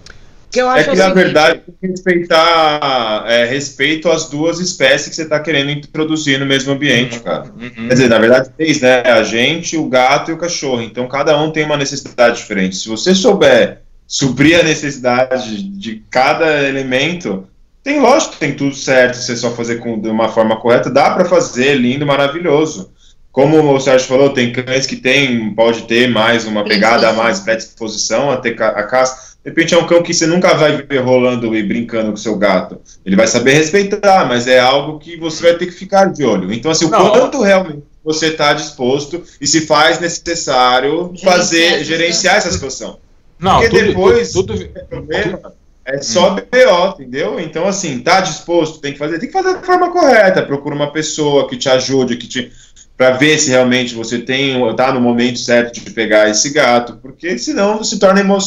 Que 0.50 0.60
é 0.60 0.84
que, 0.84 0.94
na 0.94 1.10
verdade, 1.10 1.60
tem 1.66 1.74
que 1.80 1.86
respeitar 1.88 3.24
é, 3.26 3.44
respeito 3.44 4.08
às 4.10 4.30
duas 4.30 4.58
espécies 4.58 5.08
que 5.08 5.14
você 5.14 5.24
está 5.24 5.38
querendo 5.38 5.70
introduzir 5.70 6.38
no 6.38 6.46
mesmo 6.46 6.72
ambiente, 6.72 7.18
uhum, 7.18 7.22
cara. 7.22 7.52
Uhum. 7.60 7.88
Quer 7.88 7.94
dizer, 7.94 8.08
na 8.08 8.18
verdade, 8.18 8.50
três, 8.56 8.80
né? 8.80 9.02
A 9.02 9.22
gente, 9.22 9.76
o 9.76 9.86
gato 9.88 10.30
e 10.30 10.34
o 10.34 10.38
cachorro. 10.38 10.80
Então, 10.80 11.06
cada 11.08 11.38
um 11.38 11.50
tem 11.50 11.64
uma 11.64 11.76
necessidade 11.76 12.38
diferente. 12.38 12.76
Se 12.76 12.88
você 12.88 13.14
souber 13.14 13.82
suprir 14.06 14.58
a 14.58 14.62
necessidade 14.62 15.62
de 15.62 16.02
cada 16.08 16.62
elemento, 16.62 17.46
tem 17.82 18.00
lógico, 18.00 18.36
tem 18.36 18.54
tudo 18.54 18.74
certo, 18.74 19.16
você 19.16 19.36
só 19.36 19.50
fazer 19.50 19.76
com, 19.76 20.00
de 20.00 20.08
uma 20.08 20.28
forma 20.28 20.56
correta, 20.56 20.88
dá 20.88 21.10
para 21.10 21.24
fazer, 21.24 21.74
lindo, 21.74 22.06
maravilhoso. 22.06 22.90
Como 23.36 23.74
o 23.74 23.78
Sérgio 23.78 24.08
falou, 24.08 24.30
tem 24.30 24.50
cães 24.50 24.86
que 24.86 24.96
tem, 24.96 25.52
pode 25.52 25.82
ter 25.82 26.08
mais 26.08 26.46
uma 26.46 26.64
pegada 26.64 27.10
a 27.10 27.12
mais, 27.12 27.40
predisposição 27.40 28.30
a 28.30 28.38
ter 28.38 28.56
a 28.62 28.82
caça. 28.82 29.36
De 29.44 29.50
repente 29.50 29.74
é 29.74 29.78
um 29.78 29.86
cão 29.86 30.02
que 30.02 30.14
você 30.14 30.26
nunca 30.26 30.54
vai 30.54 30.80
ver 30.80 31.00
rolando 31.00 31.54
e 31.54 31.62
brincando 31.62 32.12
com 32.12 32.16
seu 32.16 32.38
gato. 32.38 32.80
Ele 33.04 33.14
vai 33.14 33.26
saber 33.26 33.52
respeitar, 33.52 34.26
mas 34.26 34.46
é 34.46 34.58
algo 34.58 34.98
que 34.98 35.18
você 35.18 35.42
vai 35.42 35.58
ter 35.58 35.66
que 35.66 35.72
ficar 35.72 36.06
de 36.06 36.24
olho. 36.24 36.50
Então, 36.50 36.70
assim, 36.70 36.86
o 36.86 36.88
Não. 36.88 37.10
quanto 37.10 37.42
realmente 37.42 37.82
você 38.02 38.28
está 38.28 38.54
disposto 38.54 39.22
e 39.38 39.46
se 39.46 39.66
faz 39.66 40.00
necessário 40.00 41.12
fazer, 41.22 41.84
gerenciar 41.84 42.36
essa 42.36 42.50
situação. 42.50 42.98
Não, 43.38 43.60
Porque 43.60 43.68
tudo, 43.68 43.86
depois 43.86 44.32
tudo, 44.32 44.54
tudo, 44.54 44.70
é 44.74 44.80
problema 44.80 45.52
é 45.86 46.02
só 46.02 46.32
hum. 46.32 46.36
BO, 46.36 46.94
entendeu? 46.94 47.38
Então, 47.38 47.66
assim, 47.66 48.00
tá 48.00 48.20
disposto, 48.20 48.80
tem 48.80 48.92
que 48.92 48.98
fazer, 48.98 49.20
tem 49.20 49.28
que 49.28 49.32
fazer 49.32 49.54
da 49.54 49.62
forma 49.62 49.92
correta. 49.92 50.42
Procura 50.42 50.74
uma 50.74 50.92
pessoa 50.92 51.48
que 51.48 51.56
te 51.56 51.68
ajude, 51.68 52.16
que 52.16 52.26
te 52.26 52.50
para 52.96 53.10
ver 53.10 53.38
se 53.38 53.50
realmente 53.50 53.94
você 53.94 54.18
tem 54.18 54.56
tá 54.74 54.92
no 54.92 55.00
momento 55.00 55.38
certo 55.38 55.80
de 55.80 55.90
pegar 55.90 56.30
esse 56.30 56.50
gato, 56.50 56.98
porque 57.02 57.38
senão 57.38 57.84
se 57.84 57.98
torna 57.98 58.20
emo 58.20 58.38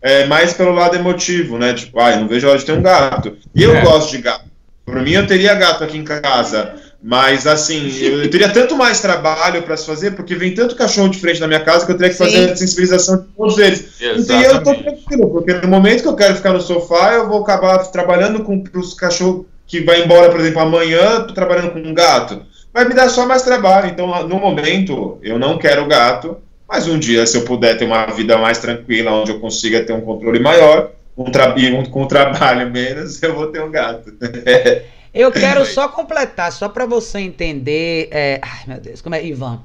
é, 0.00 0.26
mais 0.26 0.52
pelo 0.52 0.72
lado 0.72 0.94
emotivo, 0.94 1.58
né? 1.58 1.74
Tipo, 1.74 1.98
ah, 2.00 2.12
eu 2.12 2.20
não 2.20 2.28
vejo 2.28 2.46
a 2.46 2.50
hora 2.50 2.58
de 2.58 2.64
ter 2.64 2.72
um 2.72 2.82
gato. 2.82 3.36
E 3.54 3.62
eu 3.62 3.74
é. 3.74 3.82
gosto 3.82 4.12
de 4.12 4.18
gato. 4.18 4.44
Por 4.84 5.02
mim, 5.02 5.12
eu 5.12 5.26
teria 5.26 5.54
gato 5.54 5.84
aqui 5.84 5.98
em 5.98 6.04
casa. 6.04 6.74
Mas, 7.02 7.46
assim, 7.46 7.92
eu 8.00 8.28
teria 8.28 8.48
tanto 8.48 8.76
mais 8.76 9.00
trabalho 9.00 9.62
para 9.62 9.76
se 9.76 9.86
fazer, 9.86 10.12
porque 10.12 10.34
vem 10.34 10.54
tanto 10.54 10.74
cachorro 10.74 11.08
de 11.08 11.18
frente 11.18 11.40
na 11.40 11.46
minha 11.46 11.60
casa 11.60 11.86
que 11.86 11.92
eu 11.92 11.96
teria 11.96 12.10
que 12.10 12.16
Sim. 12.16 12.24
fazer 12.24 12.50
a 12.50 12.56
sensibilização 12.56 13.18
de 13.18 13.24
todos 13.36 13.58
eles. 13.58 14.00
Exatamente. 14.00 14.32
E 14.32 14.50
eu 14.50 14.62
tô 14.62 14.74
tranquilo, 14.74 15.30
porque 15.30 15.54
no 15.54 15.68
momento 15.68 16.02
que 16.02 16.08
eu 16.08 16.16
quero 16.16 16.34
ficar 16.34 16.52
no 16.52 16.60
sofá, 16.60 17.12
eu 17.14 17.28
vou 17.28 17.42
acabar 17.42 17.78
trabalhando 17.90 18.42
com 18.42 18.64
os 18.74 18.94
cachorros 18.94 19.46
que 19.66 19.80
vai 19.80 20.02
embora, 20.02 20.30
por 20.30 20.40
exemplo, 20.40 20.60
amanhã, 20.60 21.20
tô 21.20 21.34
trabalhando 21.34 21.70
com 21.70 21.78
um 21.78 21.94
gato. 21.94 22.42
Vai 22.72 22.86
me 22.86 22.94
dar 22.94 23.08
só 23.08 23.26
mais 23.26 23.42
trabalho. 23.42 23.88
Então, 23.88 24.06
no 24.28 24.38
momento, 24.38 25.18
eu 25.22 25.38
não 25.38 25.58
quero 25.58 25.86
gato, 25.86 26.36
mas 26.68 26.86
um 26.86 26.98
dia, 26.98 27.26
se 27.26 27.36
eu 27.36 27.44
puder 27.44 27.78
ter 27.78 27.84
uma 27.84 28.06
vida 28.06 28.36
mais 28.38 28.58
tranquila, 28.58 29.12
onde 29.12 29.32
eu 29.32 29.40
consiga 29.40 29.84
ter 29.84 29.92
um 29.92 30.00
controle 30.00 30.38
maior, 30.38 30.92
um, 31.16 31.24
tra 31.24 31.54
um 31.54 31.84
com 31.86 32.06
trabalho 32.06 32.68
menos, 32.70 33.22
eu 33.22 33.34
vou 33.34 33.48
ter 33.48 33.62
um 33.62 33.70
gato. 33.70 34.12
Eu 35.14 35.32
quero 35.32 35.64
só 35.64 35.88
completar, 35.88 36.52
só 36.52 36.68
para 36.68 36.84
você 36.84 37.18
entender. 37.18 38.08
É... 38.12 38.38
Ai, 38.42 38.64
meu 38.66 38.78
Deus, 38.78 39.00
como 39.00 39.14
é, 39.14 39.24
Ivan? 39.24 39.60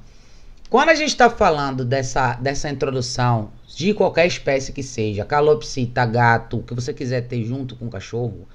Quando 0.69 0.89
a 0.89 0.95
gente 0.95 1.09
está 1.09 1.29
falando 1.29 1.85
dessa, 1.85 2.33
dessa 2.35 2.69
introdução 2.69 3.51
de 3.67 3.93
qualquer 3.93 4.25
espécie 4.25 4.71
que 4.71 4.81
seja, 4.81 5.25
calopsita, 5.25 6.05
gato, 6.05 6.57
o 6.57 6.63
que 6.63 6.73
você 6.73 6.93
quiser 6.93 7.27
ter 7.27 7.43
junto 7.43 7.75
com 7.75 7.85
o 7.85 7.89
cachorro, 7.89 8.47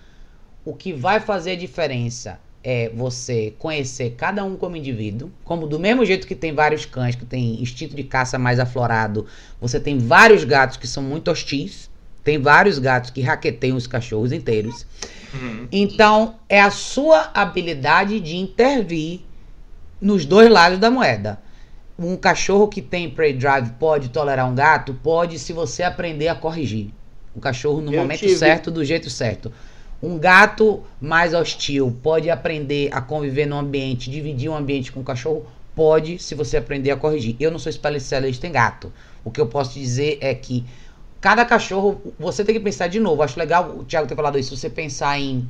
o 0.64 0.74
que 0.74 0.92
vai 0.92 1.20
fazer 1.20 1.52
a 1.52 1.56
diferença 1.56 2.40
é 2.62 2.90
você 2.90 3.54
conhecer 3.58 4.14
cada 4.16 4.44
um 4.44 4.56
como 4.56 4.76
indivíduo, 4.76 5.30
como 5.44 5.66
do 5.66 5.78
mesmo 5.78 6.04
jeito 6.04 6.26
que 6.26 6.34
tem 6.34 6.52
vários 6.52 6.84
cães 6.84 7.14
que 7.14 7.24
tem 7.24 7.62
instinto 7.62 7.94
de 7.94 8.02
caça 8.02 8.38
mais 8.38 8.58
aflorado, 8.58 9.26
você 9.60 9.78
tem 9.78 9.98
vários 9.98 10.44
gatos 10.44 10.76
que 10.76 10.86
são 10.86 11.02
muito 11.02 11.30
hostis, 11.30 11.88
tem 12.24 12.38
vários 12.40 12.78
gatos 12.78 13.10
que 13.10 13.20
raqueteiam 13.22 13.76
os 13.76 13.86
cachorros 13.86 14.32
inteiros. 14.32 14.84
Uhum. 15.32 15.68
Então, 15.70 16.36
é 16.48 16.60
a 16.60 16.70
sua 16.70 17.30
habilidade 17.32 18.20
de 18.20 18.36
intervir 18.36 19.20
nos 20.00 20.24
dois 20.24 20.50
lados 20.50 20.78
da 20.78 20.90
moeda. 20.90 21.40
Um 21.98 22.16
cachorro 22.16 22.68
que 22.68 22.80
tem 22.80 23.10
prey 23.10 23.32
drive 23.32 23.70
pode 23.78 24.10
tolerar 24.10 24.48
um 24.48 24.54
gato? 24.54 24.94
Pode, 25.02 25.38
se 25.38 25.52
você 25.52 25.82
aprender 25.82 26.28
a 26.28 26.34
corrigir. 26.34 26.90
O 27.34 27.40
cachorro 27.40 27.80
no 27.80 27.92
Eu 27.92 28.00
momento 28.00 28.20
tive. 28.20 28.36
certo, 28.36 28.70
do 28.70 28.84
jeito 28.84 29.08
certo. 29.10 29.52
Um 30.02 30.18
gato 30.18 30.84
mais 31.00 31.34
hostil 31.34 31.96
pode 32.02 32.30
aprender 32.30 32.88
a 32.92 33.00
conviver 33.00 33.46
no 33.46 33.56
ambiente, 33.56 34.10
dividir 34.10 34.48
um 34.48 34.56
ambiente 34.56 34.92
com 34.92 35.00
o 35.00 35.04
cachorro? 35.04 35.44
Pode, 35.74 36.18
se 36.18 36.34
você 36.34 36.56
aprender 36.56 36.90
a 36.90 36.96
corrigir. 36.96 37.36
Eu 37.38 37.50
não 37.50 37.58
sou 37.58 37.70
especialista 37.70 38.46
em 38.46 38.52
gato. 38.52 38.92
O 39.24 39.30
que 39.30 39.40
eu 39.40 39.46
posso 39.46 39.78
dizer 39.78 40.18
é 40.20 40.34
que 40.34 40.64
cada 41.20 41.44
cachorro, 41.44 42.00
você 42.18 42.44
tem 42.44 42.54
que 42.54 42.60
pensar 42.60 42.88
de 42.88 43.00
novo. 43.00 43.22
Acho 43.22 43.38
legal 43.38 43.76
o 43.78 43.84
Thiago 43.84 44.06
ter 44.06 44.14
falado 44.14 44.38
isso. 44.38 44.56
Você 44.56 44.70
pensar 44.70 45.18
em 45.18 45.48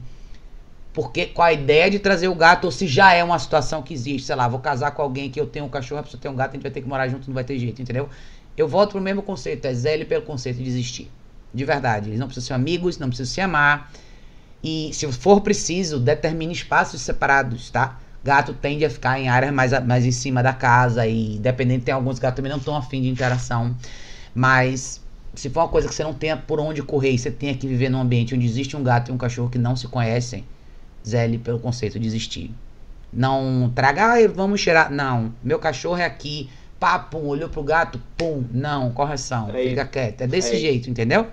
porque 0.98 1.26
com 1.26 1.42
a 1.42 1.52
ideia 1.52 1.88
de 1.88 2.00
trazer 2.00 2.26
o 2.26 2.34
gato, 2.34 2.64
ou 2.64 2.72
se 2.72 2.88
já 2.88 3.12
é 3.12 3.22
uma 3.22 3.38
situação 3.38 3.82
que 3.82 3.94
existe, 3.94 4.26
sei 4.26 4.34
lá, 4.34 4.48
vou 4.48 4.58
casar 4.58 4.90
com 4.90 5.00
alguém 5.00 5.30
que 5.30 5.40
eu 5.40 5.46
tenho 5.46 5.64
um 5.64 5.68
cachorro, 5.68 6.00
a 6.00 6.02
pessoa 6.02 6.20
tem 6.20 6.28
um 6.28 6.34
gato, 6.34 6.50
a 6.50 6.52
gente 6.54 6.62
vai 6.62 6.72
ter 6.72 6.80
que 6.80 6.88
morar 6.88 7.06
junto, 7.06 7.28
não 7.28 7.34
vai 7.34 7.44
ter 7.44 7.56
jeito, 7.56 7.80
entendeu? 7.80 8.08
Eu 8.56 8.66
volto 8.66 8.90
pro 8.90 9.00
mesmo 9.00 9.22
conceito, 9.22 9.64
é 9.66 9.72
zelo 9.72 10.04
pelo 10.06 10.24
conceito 10.24 10.56
de 10.56 10.68
existir. 10.68 11.08
De 11.54 11.64
verdade. 11.64 12.10
Eles 12.10 12.18
não 12.18 12.26
precisam 12.26 12.48
ser 12.48 12.54
amigos, 12.54 12.98
não 12.98 13.06
precisam 13.06 13.32
se 13.32 13.40
amar. 13.40 13.92
E 14.62 14.90
se 14.92 15.10
for 15.12 15.40
preciso, 15.40 16.00
determine 16.00 16.52
espaços 16.52 17.00
separados, 17.00 17.70
tá? 17.70 17.98
Gato 18.24 18.52
tende 18.52 18.84
a 18.84 18.90
ficar 18.90 19.18
em 19.18 19.28
áreas 19.28 19.52
mais, 19.52 19.86
mais 19.86 20.04
em 20.04 20.10
cima 20.10 20.42
da 20.42 20.52
casa 20.52 21.06
e 21.06 21.38
dependendo, 21.38 21.84
tem 21.84 21.94
alguns 21.94 22.18
gatos 22.18 22.36
também 22.36 22.50
não 22.50 22.58
estão 22.58 22.76
afim 22.76 23.00
de 23.00 23.08
interação. 23.08 23.74
Mas 24.34 25.00
se 25.34 25.48
for 25.48 25.60
uma 25.60 25.68
coisa 25.68 25.88
que 25.88 25.94
você 25.94 26.02
não 26.02 26.12
tenha 26.12 26.36
por 26.36 26.58
onde 26.58 26.82
correr 26.82 27.12
e 27.12 27.18
você 27.18 27.30
tenha 27.30 27.54
que 27.54 27.66
viver 27.66 27.88
num 27.88 28.00
ambiente 28.00 28.34
onde 28.34 28.44
existe 28.44 28.76
um 28.76 28.82
gato 28.82 29.10
e 29.10 29.14
um 29.14 29.18
cachorro 29.18 29.48
que 29.48 29.58
não 29.58 29.76
se 29.76 29.86
conhecem, 29.86 30.44
zele 31.06 31.38
pelo 31.38 31.60
conceito 31.60 31.98
de 31.98 32.06
existir. 32.06 32.52
Não 33.12 33.72
traga, 33.74 34.14
ah, 34.14 34.28
vamos 34.34 34.60
cheirar. 34.60 34.90
Não, 34.90 35.32
meu 35.42 35.58
cachorro 35.58 35.96
é 35.98 36.04
aqui. 36.04 36.50
Pá, 36.78 36.98
pum, 36.98 37.26
olhou 37.26 37.48
pro 37.48 37.62
gato, 37.62 38.00
pum. 38.16 38.44
Não, 38.52 38.90
correção. 38.90 39.48
É 39.50 39.68
fica 39.68 39.84
quieto. 39.84 40.20
É 40.22 40.26
desse 40.26 40.54
é 40.54 40.58
jeito, 40.58 40.90
entendeu? 40.90 41.26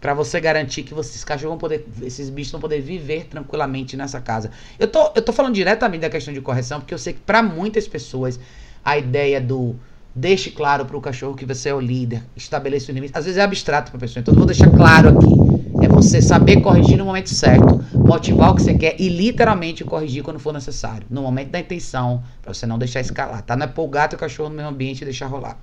Para 0.00 0.14
você 0.14 0.40
garantir 0.40 0.82
que 0.82 0.94
esses 0.98 1.24
cachorros 1.24 1.50
vão 1.50 1.58
poder, 1.58 1.86
esses 2.02 2.28
bichos 2.28 2.52
vão 2.52 2.60
poder 2.60 2.80
viver 2.80 3.26
tranquilamente 3.26 3.96
nessa 3.96 4.20
casa. 4.20 4.50
Eu 4.78 4.88
tô, 4.88 5.12
eu 5.14 5.22
tô 5.22 5.32
falando 5.32 5.54
diretamente 5.54 6.02
da 6.02 6.10
questão 6.10 6.32
de 6.32 6.40
correção, 6.40 6.80
porque 6.80 6.94
eu 6.94 6.98
sei 6.98 7.14
que 7.14 7.20
para 7.20 7.42
muitas 7.42 7.88
pessoas 7.88 8.38
a 8.84 8.96
ideia 8.98 9.40
do 9.40 9.74
deixe 10.14 10.50
claro 10.50 10.86
para 10.86 10.96
o 10.96 11.00
cachorro 11.00 11.34
que 11.34 11.44
você 11.44 11.68
é 11.68 11.74
o 11.74 11.80
líder, 11.80 12.22
estabeleça 12.34 12.90
o 12.90 12.94
limite, 12.94 13.12
às 13.14 13.26
vezes 13.26 13.36
é 13.38 13.42
abstrato 13.42 13.90
para 13.90 13.98
a 13.98 14.00
pessoa. 14.00 14.20
Então 14.20 14.32
eu 14.32 14.38
vou 14.38 14.46
deixar 14.46 14.70
claro 14.70 15.10
aqui, 15.10 15.84
é 15.84 15.88
você 15.88 16.22
saber 16.22 16.62
corrigir 16.62 16.96
no 16.96 17.04
momento 17.04 17.28
certo, 17.28 17.84
motivar 17.94 18.52
o 18.52 18.54
que 18.54 18.62
você 18.62 18.74
quer 18.74 18.96
e 18.98 19.08
literalmente 19.10 19.84
corrigir 19.84 20.22
quando 20.22 20.38
for 20.38 20.54
necessário, 20.54 21.06
no 21.10 21.20
momento 21.22 21.50
da 21.50 21.60
intenção, 21.60 22.22
para 22.40 22.54
você 22.54 22.66
não 22.66 22.78
deixar 22.78 23.00
escalar, 23.00 23.42
tá? 23.42 23.54
Não 23.56 23.64
é 23.64 23.68
pôr 23.68 23.84
o 23.84 23.88
gato 23.88 24.14
e 24.14 24.16
o 24.16 24.18
cachorro 24.18 24.48
no 24.48 24.56
mesmo 24.56 24.70
ambiente 24.70 25.02
e 25.02 25.04
deixar 25.04 25.26
rolar. 25.26 25.58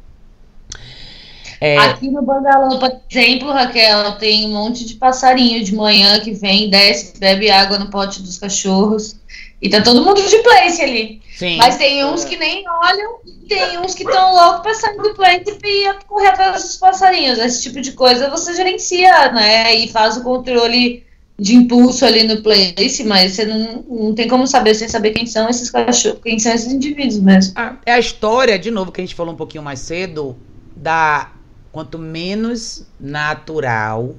É... 1.63 1.77
Aqui 1.77 2.11
no 2.11 2.21
Bangalô, 2.21 2.77
por 2.77 2.91
exemplo, 3.09 3.49
Raquel, 3.49 4.17
tem 4.17 4.45
um 4.45 4.51
monte 4.51 4.83
de 4.83 4.95
passarinho 4.95 5.63
de 5.63 5.73
manhã 5.73 6.19
que 6.19 6.33
vem, 6.33 6.69
desce, 6.69 7.17
bebe 7.17 7.49
água 7.49 7.79
no 7.79 7.89
pote 7.89 8.21
dos 8.21 8.37
cachorros. 8.37 9.15
E 9.61 9.69
tá 9.69 9.79
todo 9.79 10.03
mundo 10.03 10.21
de 10.21 10.39
place 10.39 10.81
ali. 10.81 11.21
Sim. 11.37 11.55
Mas 11.55 11.77
tem 11.77 12.03
uns 12.03 12.25
que 12.25 12.35
nem 12.35 12.65
olham, 12.67 13.13
tem 13.47 13.79
uns 13.79 13.95
que 13.95 14.03
estão 14.03 14.35
loucos 14.35 14.59
pra 14.59 14.73
sair 14.73 14.97
do 14.97 15.13
place 15.13 15.57
e 15.63 15.93
correr 16.05 16.27
atrás 16.27 16.63
dos 16.63 16.75
passarinhos. 16.75 17.39
Esse 17.39 17.63
tipo 17.63 17.79
de 17.79 17.93
coisa 17.93 18.29
você 18.29 18.53
gerencia, 18.53 19.31
né? 19.31 19.73
E 19.73 19.87
faz 19.87 20.17
o 20.17 20.23
controle 20.23 21.05
de 21.39 21.55
impulso 21.55 22.05
ali 22.05 22.23
no 22.23 22.43
place, 22.43 23.05
mas 23.05 23.31
você 23.31 23.45
não, 23.45 23.85
não 23.89 24.13
tem 24.13 24.27
como 24.27 24.45
saber 24.45 24.75
sem 24.75 24.89
saber 24.89 25.11
quem 25.11 25.25
são 25.25 25.49
esses 25.49 25.71
cachorros, 25.71 26.19
quem 26.21 26.37
são 26.37 26.51
esses 26.51 26.73
indivíduos 26.73 27.21
mesmo. 27.21 27.53
Ah, 27.55 27.77
é 27.85 27.93
a 27.93 27.99
história, 27.99 28.59
de 28.59 28.69
novo, 28.69 28.91
que 28.91 28.99
a 28.99 29.03
gente 29.05 29.15
falou 29.15 29.33
um 29.33 29.37
pouquinho 29.37 29.63
mais 29.63 29.79
cedo, 29.79 30.35
da 30.75 31.31
Quanto 31.73 31.97
menos 31.97 32.85
natural, 32.99 34.15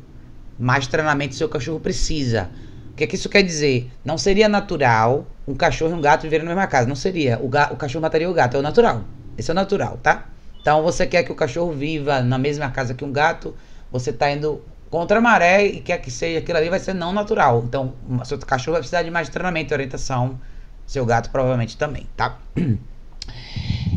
mais 0.59 0.89
treinamento 0.89 1.37
seu 1.37 1.49
cachorro 1.49 1.79
precisa. 1.79 2.51
O 2.91 2.97
que, 2.97 3.05
é 3.05 3.07
que 3.07 3.15
isso 3.15 3.29
quer 3.29 3.43
dizer? 3.43 3.93
Não 4.05 4.19
seria 4.19 4.49
natural 4.49 5.25
um 5.47 5.55
cachorro 5.55 5.93
e 5.93 5.95
um 5.95 6.01
gato 6.01 6.23
viverem 6.23 6.45
na 6.45 6.53
mesma 6.53 6.67
casa. 6.67 6.89
Não 6.89 6.97
seria. 6.97 7.39
O, 7.39 7.47
o 7.47 7.77
cachorro 7.77 8.03
mataria 8.03 8.29
o 8.29 8.35
gato. 8.35 8.57
É 8.57 8.59
o 8.59 8.63
natural. 8.63 9.05
Esse 9.39 9.51
é 9.51 9.53
o 9.53 9.55
natural, 9.55 9.99
tá? 10.03 10.27
Então 10.61 10.83
você 10.83 11.07
quer 11.07 11.23
que 11.23 11.31
o 11.31 11.35
cachorro 11.37 11.71
viva 11.71 12.23
na 12.23 12.39
mesma 12.39 12.69
casa 12.71 12.93
que 12.93 13.05
um 13.05 13.13
gato, 13.13 13.55
você 13.89 14.11
está 14.11 14.33
indo 14.33 14.61
contra 14.91 15.19
a 15.19 15.21
maré 15.21 15.65
e 15.65 15.81
quer 15.81 15.99
que 15.99 16.11
seja 16.11 16.41
aquilo 16.41 16.59
ali, 16.59 16.69
vai 16.69 16.81
ser 16.81 16.93
não 16.93 17.13
natural. 17.13 17.63
Então, 17.65 17.95
seu 18.25 18.37
cachorro 18.39 18.73
vai 18.73 18.81
precisar 18.81 19.05
de 19.05 19.13
mais 19.13 19.29
treinamento 19.29 19.73
e 19.73 19.75
orientação. 19.75 20.41
Seu 20.87 21.07
gato 21.07 21.31
provavelmente 21.31 21.77
também, 21.77 22.09
tá? 22.17 22.37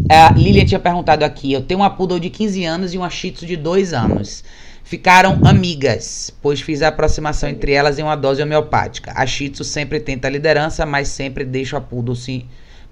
A 0.10 0.34
Lilia 0.38 0.66
tinha 0.66 0.80
perguntado 0.80 1.26
aqui: 1.26 1.52
eu 1.52 1.62
tenho 1.62 1.82
uma 1.82 1.90
poodle 1.90 2.20
de 2.20 2.30
15 2.30 2.64
anos 2.66 2.94
e 2.94 2.98
uma 2.98 3.10
shih 3.10 3.32
tzu 3.32 3.46
de 3.46 3.58
2 3.58 3.94
anos. 3.94 4.44
Ficaram 4.84 5.42
amigas, 5.44 6.32
pois 6.42 6.62
fiz 6.62 6.82
a 6.82 6.88
aproximação 6.88 7.50
entre 7.50 7.74
elas 7.74 8.00
em 8.00 8.04
uma 8.04 8.16
dose 8.16 8.42
homeopática. 8.42 9.12
A 9.16 9.26
shih 9.26 9.50
tzu 9.50 9.66
sempre 9.66 10.00
tenta 10.00 10.28
a 10.28 10.32
liderança, 10.32 10.86
mas 10.86 11.10
sempre 11.10 11.44
deixa 11.44 11.78
a 11.78 11.82
poodle 11.82 12.16
se, 12.16 12.46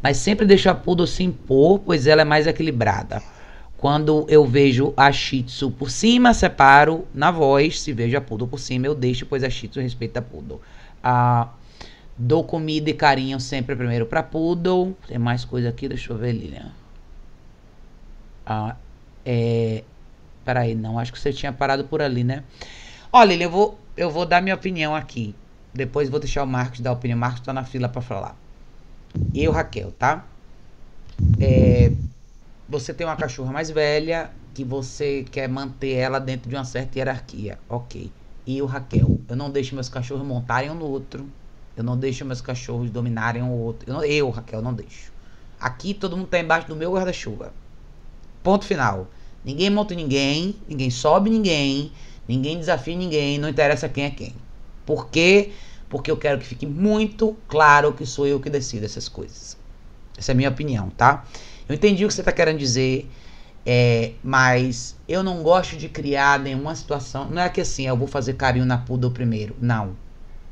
mas 0.03 0.17
sempre 0.17 0.45
deixa 0.45 0.71
a 0.71 0.75
poodle 0.75 1.07
se 1.07 1.23
impor, 1.23 1.79
pois 1.79 2.05
ela 2.05 2.23
é 2.23 2.25
mais 2.25 2.47
equilibrada. 2.47 3.23
Quando 3.77 4.25
eu 4.27 4.45
vejo 4.45 4.93
a 4.97 5.09
shih 5.09 5.43
tzu 5.43 5.71
por 5.71 5.89
cima, 5.89 6.33
separo 6.33 7.07
na 7.13 7.31
voz. 7.31 7.79
Se 7.79 7.93
vejo 7.93 8.17
a 8.17 8.21
poodle 8.21 8.47
por 8.47 8.59
cima, 8.59 8.87
eu 8.87 8.95
deixo, 8.95 9.25
pois 9.25 9.41
a 9.41 9.49
shih 9.49 9.69
tzu 9.69 9.79
respeita 9.79 10.19
a 10.19 10.21
poodle. 10.21 10.59
Ah, 11.01 11.49
dou 12.17 12.43
comida 12.43 12.89
e 12.89 12.93
carinho 12.93 13.39
sempre 13.39 13.73
primeiro 13.73 14.05
para 14.05 14.21
poodle. 14.21 14.97
Tem 15.07 15.17
mais 15.17 15.45
coisa 15.45 15.69
aqui, 15.69 15.87
deixa 15.87 16.11
eu 16.11 16.17
ver, 16.17 16.33
Lilian. 16.33 16.71
Ah, 18.45 18.75
é. 19.25 19.83
Peraí, 20.43 20.75
não, 20.75 20.99
acho 20.99 21.11
que 21.11 21.19
você 21.19 21.33
tinha 21.33 21.51
parado 21.51 21.85
por 21.85 22.01
ali, 22.01 22.23
né? 22.23 22.43
Olha, 23.11 23.33
eu 23.33 23.49
vou, 23.49 23.79
eu 23.97 24.11
vou 24.11 24.25
dar 24.25 24.41
minha 24.41 24.55
opinião 24.55 24.95
aqui. 24.95 25.33
Depois 25.73 26.09
vou 26.09 26.19
deixar 26.19 26.43
o 26.43 26.47
Marcos 26.47 26.79
dar 26.79 26.91
a 26.91 26.93
opinião. 26.93 27.17
O 27.17 27.19
Marcos 27.19 27.41
tá 27.41 27.51
na 27.51 27.63
fila 27.63 27.89
para 27.89 28.01
falar. 28.01 28.37
Eu, 29.33 29.51
Raquel, 29.51 29.91
tá? 29.91 30.25
É, 31.39 31.91
você 32.67 32.93
tem 32.93 33.07
uma 33.07 33.15
cachorra 33.15 33.51
mais 33.51 33.69
velha 33.69 34.29
que 34.53 34.63
você 34.63 35.25
quer 35.29 35.49
manter 35.49 35.93
ela 35.93 36.19
dentro 36.19 36.49
de 36.49 36.55
uma 36.55 36.63
certa 36.63 36.99
hierarquia. 36.99 37.57
Ok. 37.67 38.11
E 38.45 38.57
eu, 38.57 38.65
Raquel, 38.65 39.19
eu 39.27 39.35
não 39.35 39.49
deixo 39.49 39.73
meus 39.73 39.89
cachorros 39.89 40.25
montarem 40.25 40.69
um 40.69 40.75
no 40.75 40.85
outro. 40.85 41.27
Eu 41.75 41.83
não 41.83 41.97
deixo 41.97 42.23
meus 42.23 42.41
cachorros 42.41 42.89
dominarem 42.89 43.41
um 43.41 43.51
outro. 43.51 43.89
Eu, 43.89 43.93
não, 43.95 44.03
eu 44.03 44.29
Raquel, 44.29 44.61
não 44.61 44.73
deixo. 44.73 45.11
Aqui 45.59 45.93
todo 45.93 46.15
mundo 46.15 46.27
tá 46.27 46.39
embaixo 46.39 46.67
do 46.67 46.75
meu 46.75 46.93
guarda-chuva. 46.93 47.51
Ponto 48.45 48.63
final. 48.63 49.07
Ninguém 49.43 49.71
monta 49.71 49.95
ninguém, 49.95 50.55
ninguém 50.69 50.91
sobe 50.91 51.31
ninguém, 51.31 51.91
ninguém 52.27 52.59
desafia 52.59 52.95
ninguém, 52.95 53.39
não 53.39 53.49
interessa 53.49 53.89
quem 53.89 54.03
é 54.03 54.11
quem. 54.11 54.35
Por 54.85 55.09
quê? 55.09 55.49
Porque 55.89 56.11
eu 56.11 56.15
quero 56.15 56.37
que 56.37 56.45
fique 56.45 56.67
muito 56.67 57.35
claro 57.47 57.91
que 57.93 58.05
sou 58.05 58.27
eu 58.27 58.39
que 58.39 58.47
decido 58.47 58.85
essas 58.85 59.09
coisas. 59.09 59.57
Essa 60.15 60.31
é 60.31 60.33
a 60.33 60.35
minha 60.35 60.49
opinião, 60.49 60.91
tá? 60.91 61.25
Eu 61.67 61.73
entendi 61.73 62.05
o 62.05 62.07
que 62.07 62.13
você 62.13 62.21
está 62.21 62.31
querendo 62.31 62.59
dizer, 62.59 63.09
é, 63.65 64.11
mas 64.23 64.95
eu 65.09 65.23
não 65.23 65.41
gosto 65.41 65.75
de 65.75 65.89
criar 65.89 66.37
nenhuma 66.37 66.75
situação. 66.75 67.27
Não 67.27 67.41
é 67.41 67.49
que 67.49 67.61
assim, 67.61 67.87
eu 67.87 67.97
vou 67.97 68.07
fazer 68.07 68.33
carinho 68.33 68.63
na 68.63 68.77
Poodle 68.77 69.09
primeiro. 69.09 69.55
Não. 69.59 69.95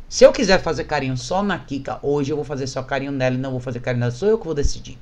Se 0.09 0.25
eu 0.25 0.31
quiser 0.31 0.59
fazer 0.63 0.85
carinho 0.85 1.15
só 1.15 1.43
na 1.43 1.59
Kika, 1.59 1.99
hoje 2.01 2.31
eu 2.31 2.37
vou 2.37 2.45
fazer 2.45 2.65
só 2.65 2.81
carinho 2.81 3.11
nela 3.11 3.35
e 3.35 3.39
não 3.39 3.51
vou 3.51 3.59
fazer 3.59 3.81
carinho 3.81 3.99
nela. 3.99 4.11
Sou 4.11 4.27
eu 4.27 4.39
que 4.39 4.45
vou 4.45 4.55
decidir. 4.55 4.97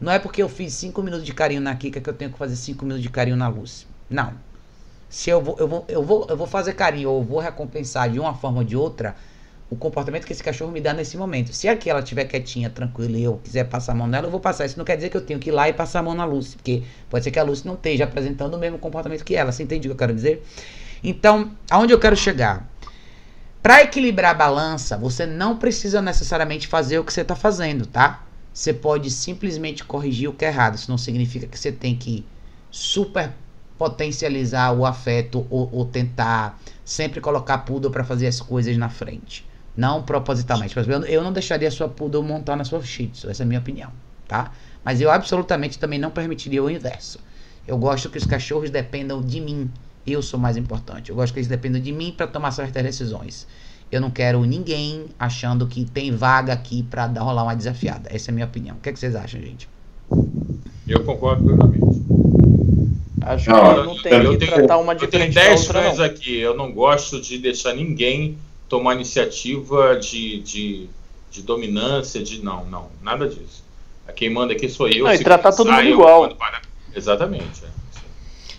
Não 0.00 0.12
é 0.12 0.18
porque 0.18 0.42
eu 0.42 0.48
fiz 0.48 0.72
5 0.74 1.02
minutos 1.02 1.24
de 1.24 1.32
carinho 1.32 1.60
na 1.60 1.74
Kika 1.74 2.00
que 2.00 2.10
eu 2.10 2.14
tenho 2.14 2.30
que 2.30 2.38
fazer 2.38 2.56
5 2.56 2.84
minutos 2.84 3.02
de 3.02 3.08
carinho 3.08 3.36
na 3.36 3.48
Lucy. 3.48 3.86
Não. 4.10 4.34
Se 5.08 5.30
eu 5.30 5.40
vou, 5.40 5.56
eu 5.58 5.68
vou, 5.68 5.84
eu 5.88 6.02
vou, 6.02 6.26
eu 6.28 6.36
vou 6.36 6.46
fazer 6.46 6.74
carinho 6.74 7.10
ou 7.10 7.24
vou 7.24 7.40
recompensar 7.40 8.10
de 8.10 8.18
uma 8.18 8.34
forma 8.34 8.58
ou 8.58 8.64
de 8.64 8.76
outra 8.76 9.16
o 9.68 9.74
comportamento 9.74 10.24
que 10.24 10.32
esse 10.32 10.42
cachorro 10.42 10.70
me 10.70 10.80
dá 10.80 10.92
nesse 10.92 11.16
momento. 11.16 11.52
Se 11.52 11.68
aqui 11.68 11.90
ela 11.90 12.00
estiver 12.00 12.24
quietinha, 12.24 12.70
tranquila 12.70 13.16
e 13.16 13.24
eu 13.24 13.40
quiser 13.42 13.64
passar 13.64 13.92
a 13.92 13.94
mão 13.94 14.06
nela, 14.06 14.26
eu 14.26 14.30
vou 14.30 14.38
passar. 14.38 14.64
Isso 14.64 14.78
não 14.78 14.84
quer 14.84 14.96
dizer 14.96 15.08
que 15.08 15.16
eu 15.16 15.20
tenho 15.20 15.40
que 15.40 15.50
ir 15.50 15.52
lá 15.52 15.68
e 15.68 15.72
passar 15.72 16.00
a 16.00 16.02
mão 16.02 16.14
na 16.14 16.24
Lucy, 16.24 16.56
porque 16.56 16.84
pode 17.10 17.24
ser 17.24 17.30
que 17.30 17.38
a 17.38 17.42
Lucy 17.42 17.66
não 17.66 17.74
esteja 17.74 18.04
apresentando 18.04 18.54
o 18.54 18.58
mesmo 18.58 18.78
comportamento 18.78 19.24
que 19.24 19.34
ela. 19.34 19.50
Você 19.50 19.64
entende 19.64 19.88
o 19.88 19.90
que 19.90 19.94
eu 19.94 19.98
quero 19.98 20.14
dizer? 20.14 20.44
Então, 21.02 21.50
aonde 21.70 21.92
eu 21.92 21.98
quero 21.98 22.16
chegar? 22.16 22.68
Para 23.60 23.82
equilibrar 23.82 24.30
a 24.30 24.34
balança, 24.34 24.96
você 24.96 25.26
não 25.26 25.56
precisa 25.56 26.00
necessariamente 26.00 26.68
fazer 26.68 27.00
o 27.00 27.04
que 27.04 27.12
você 27.12 27.22
está 27.22 27.34
fazendo, 27.34 27.86
tá? 27.86 28.25
Você 28.56 28.72
pode 28.72 29.10
simplesmente 29.10 29.84
corrigir 29.84 30.30
o 30.30 30.32
que 30.32 30.42
é 30.42 30.48
errado. 30.48 30.76
Isso 30.76 30.90
não 30.90 30.96
significa 30.96 31.46
que 31.46 31.58
você 31.58 31.70
tem 31.70 31.94
que 31.94 32.24
super 32.70 33.34
potencializar 33.76 34.72
o 34.72 34.86
afeto 34.86 35.46
ou, 35.50 35.68
ou 35.70 35.84
tentar 35.84 36.58
sempre 36.82 37.20
colocar 37.20 37.58
poodle 37.58 37.90
para 37.90 38.02
fazer 38.02 38.26
as 38.26 38.40
coisas 38.40 38.74
na 38.78 38.88
frente. 38.88 39.46
Não 39.76 40.02
propositalmente. 40.02 40.74
Eu 41.06 41.22
não 41.22 41.34
deixaria 41.34 41.68
a 41.68 41.70
sua 41.70 41.86
poodle 41.86 42.22
montar 42.22 42.56
na 42.56 42.64
sua 42.64 42.82
shih 42.82 43.08
tzu. 43.08 43.28
Essa 43.28 43.42
é 43.42 43.44
a 43.44 43.46
minha 43.46 43.60
opinião, 43.60 43.92
tá? 44.26 44.50
Mas 44.82 45.02
eu 45.02 45.10
absolutamente 45.10 45.78
também 45.78 45.98
não 45.98 46.10
permitiria 46.10 46.64
o 46.64 46.70
inverso. 46.70 47.20
Eu 47.68 47.76
gosto 47.76 48.08
que 48.08 48.16
os 48.16 48.24
cachorros 48.24 48.70
dependam 48.70 49.20
de 49.20 49.38
mim. 49.38 49.70
Eu 50.06 50.22
sou 50.22 50.40
mais 50.40 50.56
importante. 50.56 51.10
Eu 51.10 51.16
gosto 51.16 51.34
que 51.34 51.40
eles 51.40 51.48
dependam 51.48 51.78
de 51.78 51.92
mim 51.92 52.10
para 52.10 52.26
tomar 52.26 52.52
certas 52.52 52.82
decisões. 52.82 53.46
Eu 53.90 54.00
não 54.00 54.10
quero 54.10 54.44
ninguém 54.44 55.06
achando 55.18 55.66
que 55.66 55.84
tem 55.84 56.10
vaga 56.10 56.52
aqui 56.52 56.82
para 56.82 57.06
rolar 57.06 57.44
uma 57.44 57.54
desafiada. 57.54 58.08
Essa 58.12 58.30
é 58.30 58.32
a 58.32 58.34
minha 58.34 58.46
opinião. 58.46 58.76
O 58.76 58.80
que, 58.80 58.88
é 58.88 58.92
que 58.92 58.98
vocês 58.98 59.14
acham, 59.14 59.40
gente? 59.40 59.68
Eu 60.86 61.04
concordo 61.04 61.44
plenamente. 61.44 62.02
Acho 63.22 63.50
não, 63.50 63.74
que 63.74 63.82
não 63.82 64.02
tem 64.02 64.12
eu 64.12 64.32
que 64.32 64.38
tenho, 64.38 64.54
tratar 64.54 64.78
uma 64.78 64.94
diferente 64.94 65.36
Eu 65.36 65.42
tenho 65.42 65.56
10 65.56 65.66
fãs 65.66 66.00
aqui. 66.00 66.36
Eu 66.36 66.56
não 66.56 66.72
gosto 66.72 67.20
de 67.20 67.38
deixar 67.38 67.74
ninguém 67.74 68.38
tomar 68.68 68.94
iniciativa 68.94 69.96
de, 69.96 70.40
de, 70.40 70.88
de 71.30 71.42
dominância, 71.42 72.22
de 72.22 72.42
não, 72.42 72.64
não, 72.66 72.88
nada 73.02 73.28
disso. 73.28 73.64
Quem 74.14 74.30
manda 74.30 74.52
aqui 74.52 74.68
sou 74.68 74.88
eu. 74.88 75.04
Não, 75.04 75.12
e 75.12 75.18
tratar 75.18 75.52
todo 75.52 75.72
mundo 75.72 75.88
igual. 75.88 76.36
Exatamente. 76.94 77.64
É. 77.64 77.85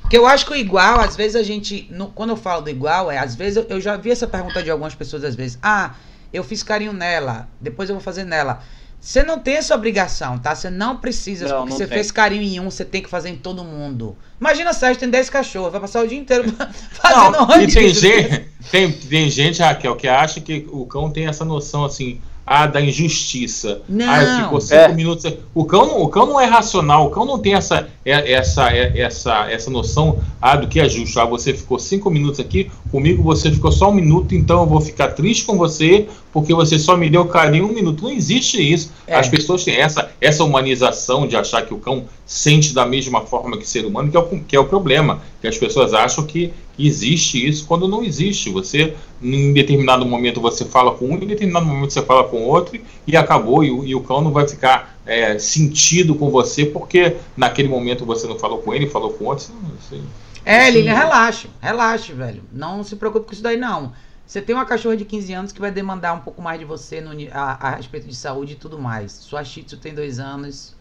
Porque 0.08 0.18
eu 0.18 0.26
acho 0.26 0.46
que 0.46 0.54
o 0.54 0.56
igual, 0.56 1.02
às 1.02 1.18
vezes 1.18 1.36
a 1.36 1.44
gente. 1.44 1.86
No, 1.92 2.08
quando 2.08 2.30
eu 2.30 2.38
falo 2.38 2.62
do 2.62 2.70
igual, 2.70 3.12
é 3.12 3.18
às 3.18 3.36
vezes 3.36 3.58
eu, 3.58 3.66
eu, 3.68 3.82
já 3.82 3.98
vi 3.98 4.10
essa 4.10 4.26
pergunta 4.26 4.64
de 4.64 4.72
algumas 4.72 4.96
pessoas, 4.96 5.22
às 5.26 5.36
vezes. 5.36 5.60
Ah, 5.62 5.96
eu 6.32 6.46
fiz 6.46 6.64
carinho 6.64 6.94
nela, 6.94 7.50
depois 7.60 7.90
eu 7.90 7.96
vou 7.96 8.02
fazer 8.02 8.24
nela. 8.24 8.64
Você 9.02 9.22
não 9.22 9.38
tem 9.38 9.56
essa 9.56 9.76
obrigação, 9.76 10.40
tá? 10.40 10.56
Você 10.56 10.70
não 10.70 10.96
precisa. 10.96 11.50
Não, 11.50 11.58
porque 11.58 11.70
não 11.72 11.78
você 11.78 11.88
tem. 11.88 11.98
fez 11.98 12.10
carinho 12.10 12.42
em 12.42 12.58
um, 12.58 12.72
você 12.72 12.86
tem 12.86 13.02
que 13.02 13.10
fazer 13.10 13.28
em 13.28 13.36
todo 13.36 13.66
mundo. 13.66 14.16
Imagina, 14.40 14.72
Sérgio 14.72 14.98
tem 14.98 15.10
10 15.10 15.30
cachorros, 15.30 15.74
vai 15.74 15.82
passar 15.82 16.06
o 16.06 16.08
dia 16.08 16.18
inteiro 16.18 16.46
fazendo 16.92 17.32
Não, 17.34 17.42
e 17.42 17.46
rodízio. 17.46 17.82
tem 17.82 17.94
gente, 17.94 18.50
tem, 18.72 18.92
tem 18.94 19.30
gente, 19.30 19.62
Raquel, 19.62 19.98
que 19.98 20.08
acha 20.08 20.40
que 20.40 20.66
o 20.72 20.86
cão 20.86 21.12
tem 21.12 21.28
essa 21.28 21.44
noção 21.44 21.84
assim, 21.84 22.22
ah, 22.50 22.66
da 22.66 22.80
injustiça. 22.80 23.82
Não. 23.90 24.10
Ah, 24.10 24.44
ficou 24.44 24.62
cinco 24.62 24.76
É. 24.82 24.94
minutos. 24.94 25.34
O 25.54 25.66
cão, 25.66 25.86
não- 25.86 26.02
o 26.02 26.08
cão 26.08 26.26
não 26.26 26.40
é 26.40 26.46
racional, 26.46 27.06
o 27.08 27.10
cão 27.10 27.26
não 27.26 27.38
tem 27.38 27.54
essa, 27.56 27.88
é- 28.06 28.32
essa, 28.32 28.72
é- 28.72 28.98
essa, 29.02 29.52
essa 29.52 29.70
noção 29.70 30.20
ah, 30.42 30.56
do 30.56 30.68
que 30.68 30.80
é 30.80 30.88
justo. 30.88 31.20
Ah, 31.20 31.26
você 31.26 31.54
ficou 31.54 31.78
cinco 31.78 32.10
minutos 32.10 32.40
aqui, 32.40 32.72
comigo 32.90 33.22
você 33.22 33.52
ficou 33.52 33.72
só 33.72 33.90
um 33.90 33.94
minuto, 33.94 34.34
então 34.34 34.62
eu 34.62 34.66
vou 34.68 34.80
ficar 34.80 35.10
triste 35.10 35.44
com 35.44 35.58
você 35.58 36.08
porque 36.32 36.54
você 36.54 36.80
só 36.80 36.96
me 36.96 37.10
deu 37.10 37.26
carinho 37.26 37.66
um 37.66 37.74
minuto. 37.74 38.04
Não 38.04 38.12
existe 38.12 38.58
isso. 38.62 38.92
É. 39.06 39.16
As 39.16 39.28
pessoas 39.28 39.64
têm 39.66 39.76
essa, 39.76 40.10
essa 40.22 40.44
humanização 40.44 41.28
de 41.28 41.36
achar 41.36 41.66
que 41.66 41.74
o 41.74 41.80
cão 41.80 42.06
sente 42.28 42.74
da 42.76 42.86
mesma 42.86 43.22
forma 43.26 43.58
que 43.58 43.64
o 43.64 43.68
ser 43.68 43.86
humano, 43.86 44.12
que 44.12 44.18
é 44.18 44.20
o, 44.20 44.28
que 44.44 44.56
é 44.56 44.60
o 44.60 44.66
problema. 44.68 45.22
Que 45.42 45.48
as 45.48 45.58
pessoas 45.58 45.94
acham 45.96 46.26
que 46.28 46.54
existe 46.78 47.48
isso 47.48 47.66
quando 47.66 47.88
não 47.88 48.04
existe. 48.04 48.52
Você, 48.52 48.96
em 49.22 49.54
determinado 49.54 50.06
momento, 50.06 50.42
você 50.42 50.66
fala 50.66 50.92
com 50.94 51.06
um, 51.08 51.16
em 51.16 51.26
determinado 51.28 51.66
momento 51.66 51.94
você 51.94 52.04
fala 52.04 52.26
com 52.28 52.44
outro, 52.44 52.80
e 53.08 53.18
acabou, 53.18 53.64
e, 53.64 53.72
o- 53.72 53.84
e 53.86 53.96
o 53.96 54.02
cão 54.04 54.22
não 54.22 54.32
vai 54.32 54.48
ficar 54.48 54.96
é, 55.06 55.40
sentido 55.40 56.16
com 56.16 56.30
você, 56.30 56.66
porque 56.66 57.18
naquele 57.36 57.70
momento 57.70 58.06
você 58.06 58.28
não 58.28 58.38
falou 58.38 58.60
com 58.62 58.74
ele, 58.74 58.88
falou 58.90 59.14
com 59.14 59.26
outro. 59.26 59.54
Não, 59.54 59.80
sei. 59.80 60.02
É. 60.46 60.70
Lilian, 60.70 60.94
relaxa, 60.94 61.50
relaxa, 61.62 62.14
velho. 62.14 62.44
Não 62.52 62.84
se 62.84 62.96
preocupe 62.96 63.28
com 63.28 63.34
isso 63.34 63.44
daí, 63.44 63.58
não. 63.58 63.94
Você 64.26 64.42
tem 64.42 64.56
uma 64.56 64.66
cachorra 64.66 64.98
de 64.98 65.06
15 65.06 65.34
anos 65.34 65.52
que 65.52 65.60
vai 65.62 65.72
demandar 65.72 66.14
um 66.14 66.20
pouco 66.22 66.42
mais 66.42 66.60
de 66.60 66.66
você 66.66 67.00
no 67.02 67.12
a, 67.32 67.68
a 67.70 67.76
respeito 67.76 68.08
de 68.08 68.16
saúde 68.16 68.54
e 68.54 68.56
tudo 68.58 68.78
mais. 68.80 69.12
Sua 69.14 69.44
Shih 69.44 69.64
Tzu 69.64 69.78
tem 69.78 69.94
dois 69.96 70.20
anos. 70.20 70.77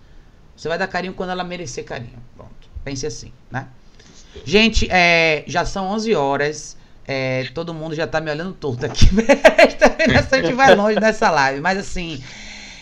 Você 0.56 0.68
vai 0.68 0.78
dar 0.78 0.86
carinho 0.86 1.12
quando 1.12 1.30
ela 1.30 1.44
merecer 1.44 1.84
carinho. 1.84 2.18
Pronto. 2.34 2.68
Pense 2.84 3.06
assim, 3.06 3.32
né? 3.50 3.68
Gente, 4.44 4.88
é, 4.90 5.44
já 5.46 5.64
são 5.64 5.86
11 5.86 6.14
horas. 6.14 6.76
É, 7.08 7.48
todo 7.54 7.72
mundo 7.72 7.94
já 7.94 8.06
tá 8.06 8.20
me 8.20 8.30
olhando 8.30 8.52
torto 8.52 8.84
aqui. 8.84 9.06
Essa 10.12 10.42
gente 10.42 10.54
vai 10.54 10.74
longe 10.74 10.98
nessa 10.98 11.30
live. 11.30 11.60
Mas 11.60 11.78
assim, 11.78 12.22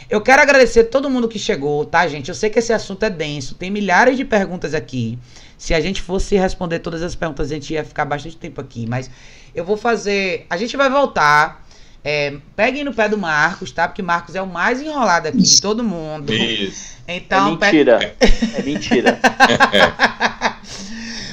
eu 0.09 0.21
quero 0.21 0.41
agradecer 0.41 0.85
todo 0.85 1.11
mundo 1.11 1.29
que 1.29 1.39
chegou, 1.39 1.85
tá, 1.85 2.07
gente? 2.07 2.29
Eu 2.29 2.35
sei 2.35 2.49
que 2.49 2.59
esse 2.59 2.73
assunto 2.73 3.03
é 3.05 3.11
denso. 3.11 3.55
Tem 3.55 3.71
milhares 3.71 4.17
de 4.17 4.25
perguntas 4.25 4.73
aqui. 4.73 5.19
Se 5.59 5.75
a 5.75 5.81
gente 5.81 6.01
fosse 6.01 6.37
responder 6.37 6.79
todas 6.79 7.03
as 7.03 7.15
perguntas, 7.15 7.51
a 7.51 7.55
gente 7.55 7.73
ia 7.73 7.85
ficar 7.85 8.05
bastante 8.05 8.37
tempo 8.37 8.61
aqui. 8.61 8.87
Mas 8.87 9.11
eu 9.55 9.65
vou 9.65 9.77
fazer. 9.77 10.47
A 10.49 10.57
gente 10.57 10.77
vai 10.77 10.89
voltar. 10.91 11.64
É, 12.05 12.35
peguem 12.55 12.85
no 12.85 12.93
pé 12.93 13.09
do 13.09 13.17
Marcos, 13.17 13.73
tá? 13.73 13.89
Porque 13.89 14.03
Marcos 14.03 14.35
é 14.35 14.43
o 14.43 14.47
mais 14.47 14.83
enrolado 14.83 15.29
aqui 15.29 15.39
de 15.39 15.61
todo 15.61 15.83
mundo. 15.83 16.33
Isso. 16.33 16.93
Então, 17.07 17.53
é 17.53 17.57
pe- 17.59 17.65
mentira. 17.67 18.17
É 18.59 18.63
mentira. 18.63 19.21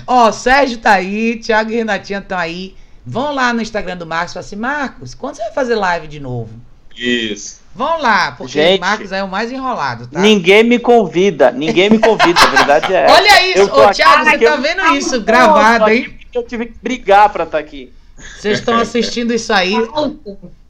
Ó, 0.05 0.31
Sérgio 0.31 0.77
tá 0.79 0.93
aí, 0.93 1.37
Thiago 1.37 1.71
e 1.71 1.75
Renatinha 1.75 2.19
estão 2.19 2.37
aí. 2.37 2.75
Vão 3.05 3.33
lá 3.33 3.53
no 3.53 3.61
Instagram 3.61 3.95
do 3.95 4.05
Marcos 4.05 4.31
e 4.31 4.33
falam 4.33 4.45
assim: 4.47 4.55
Marcos, 4.57 5.13
quando 5.13 5.35
você 5.35 5.43
vai 5.43 5.53
fazer 5.53 5.75
live 5.75 6.07
de 6.07 6.19
novo? 6.19 6.49
Isso. 6.95 7.61
Vão 7.73 8.01
lá, 8.01 8.33
porque 8.33 8.51
Gente. 8.51 8.81
Marcos 8.81 9.13
é 9.13 9.23
o 9.23 9.29
mais 9.29 9.49
enrolado, 9.49 10.07
tá? 10.07 10.19
Ninguém 10.19 10.61
me 10.63 10.77
convida. 10.77 11.51
Ninguém 11.51 11.89
me 11.89 11.99
convida. 11.99 12.41
A 12.41 12.47
verdade 12.47 12.93
é. 12.93 13.07
Olha 13.09 13.51
isso, 13.53 13.73
ô 13.73 13.89
Thiago, 13.91 14.25
você 14.25 14.37
tá 14.39 14.55
vendo 14.57 14.95
isso 14.95 15.21
gravado, 15.21 15.89
hein? 15.89 16.03
porque 16.09 16.37
Eu 16.37 16.43
tive 16.43 16.65
que 16.65 16.75
brigar 16.83 17.29
pra 17.29 17.45
estar 17.45 17.59
aqui. 17.59 17.93
Vocês 18.37 18.59
estão 18.59 18.77
assistindo 18.79 19.33
isso 19.33 19.51
aí. 19.53 19.73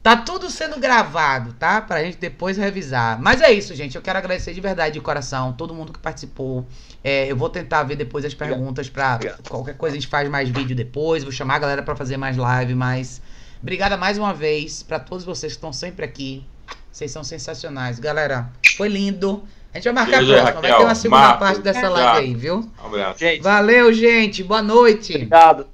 Tá 0.02 0.16
tudo 0.16 0.50
sendo 0.50 0.80
gravado, 0.80 1.52
tá? 1.52 1.80
Pra 1.80 2.02
gente 2.02 2.16
depois 2.18 2.56
revisar. 2.56 3.20
Mas 3.22 3.40
é 3.40 3.52
isso, 3.52 3.72
gente. 3.74 3.94
Eu 3.94 4.02
quero 4.02 4.18
agradecer 4.18 4.52
de 4.52 4.60
verdade, 4.60 4.94
de 4.94 5.00
coração, 5.00 5.52
todo 5.52 5.72
mundo 5.72 5.92
que 5.92 5.98
participou. 6.00 6.66
É, 7.04 7.30
eu 7.30 7.36
vou 7.36 7.48
tentar 7.48 7.84
ver 7.84 7.94
depois 7.94 8.24
as 8.24 8.34
perguntas 8.34 8.88
pra 8.88 9.18
qualquer 9.48 9.76
coisa 9.76 9.96
a 9.96 10.00
gente 10.00 10.08
faz 10.08 10.28
mais 10.28 10.48
vídeo 10.48 10.74
depois. 10.74 11.22
Vou 11.22 11.32
chamar 11.32 11.54
a 11.54 11.58
galera 11.60 11.82
pra 11.84 11.94
fazer 11.94 12.16
mais 12.16 12.36
live, 12.36 12.74
mas 12.74 13.22
obrigada 13.60 13.96
mais 13.96 14.18
uma 14.18 14.34
vez 14.34 14.82
pra 14.82 14.98
todos 14.98 15.24
vocês 15.24 15.52
que 15.52 15.58
estão 15.58 15.72
sempre 15.72 16.04
aqui. 16.04 16.44
Vocês 16.90 17.10
são 17.12 17.22
sensacionais. 17.22 18.00
Galera, 18.00 18.50
foi 18.76 18.88
lindo. 18.88 19.44
A 19.72 19.78
gente 19.78 19.84
vai 19.84 19.92
marcar 19.94 20.16
a 20.16 20.18
Beijo, 20.18 20.32
próxima. 20.32 20.52
Vai 20.52 20.62
ter 20.62 20.68
Raquel. 20.68 20.86
uma 20.86 20.94
segunda 20.94 21.20
Marcos, 21.20 21.38
parte 21.48 21.60
dessa 21.62 21.88
live 21.88 22.26
aí, 22.26 22.34
viu? 22.34 22.70
Um 22.82 22.86
abraço. 22.86 23.18
Gente, 23.20 23.40
Valeu, 23.42 23.92
gente. 23.92 24.42
Boa 24.42 24.62
noite. 24.62 25.14
obrigado. 25.14 25.66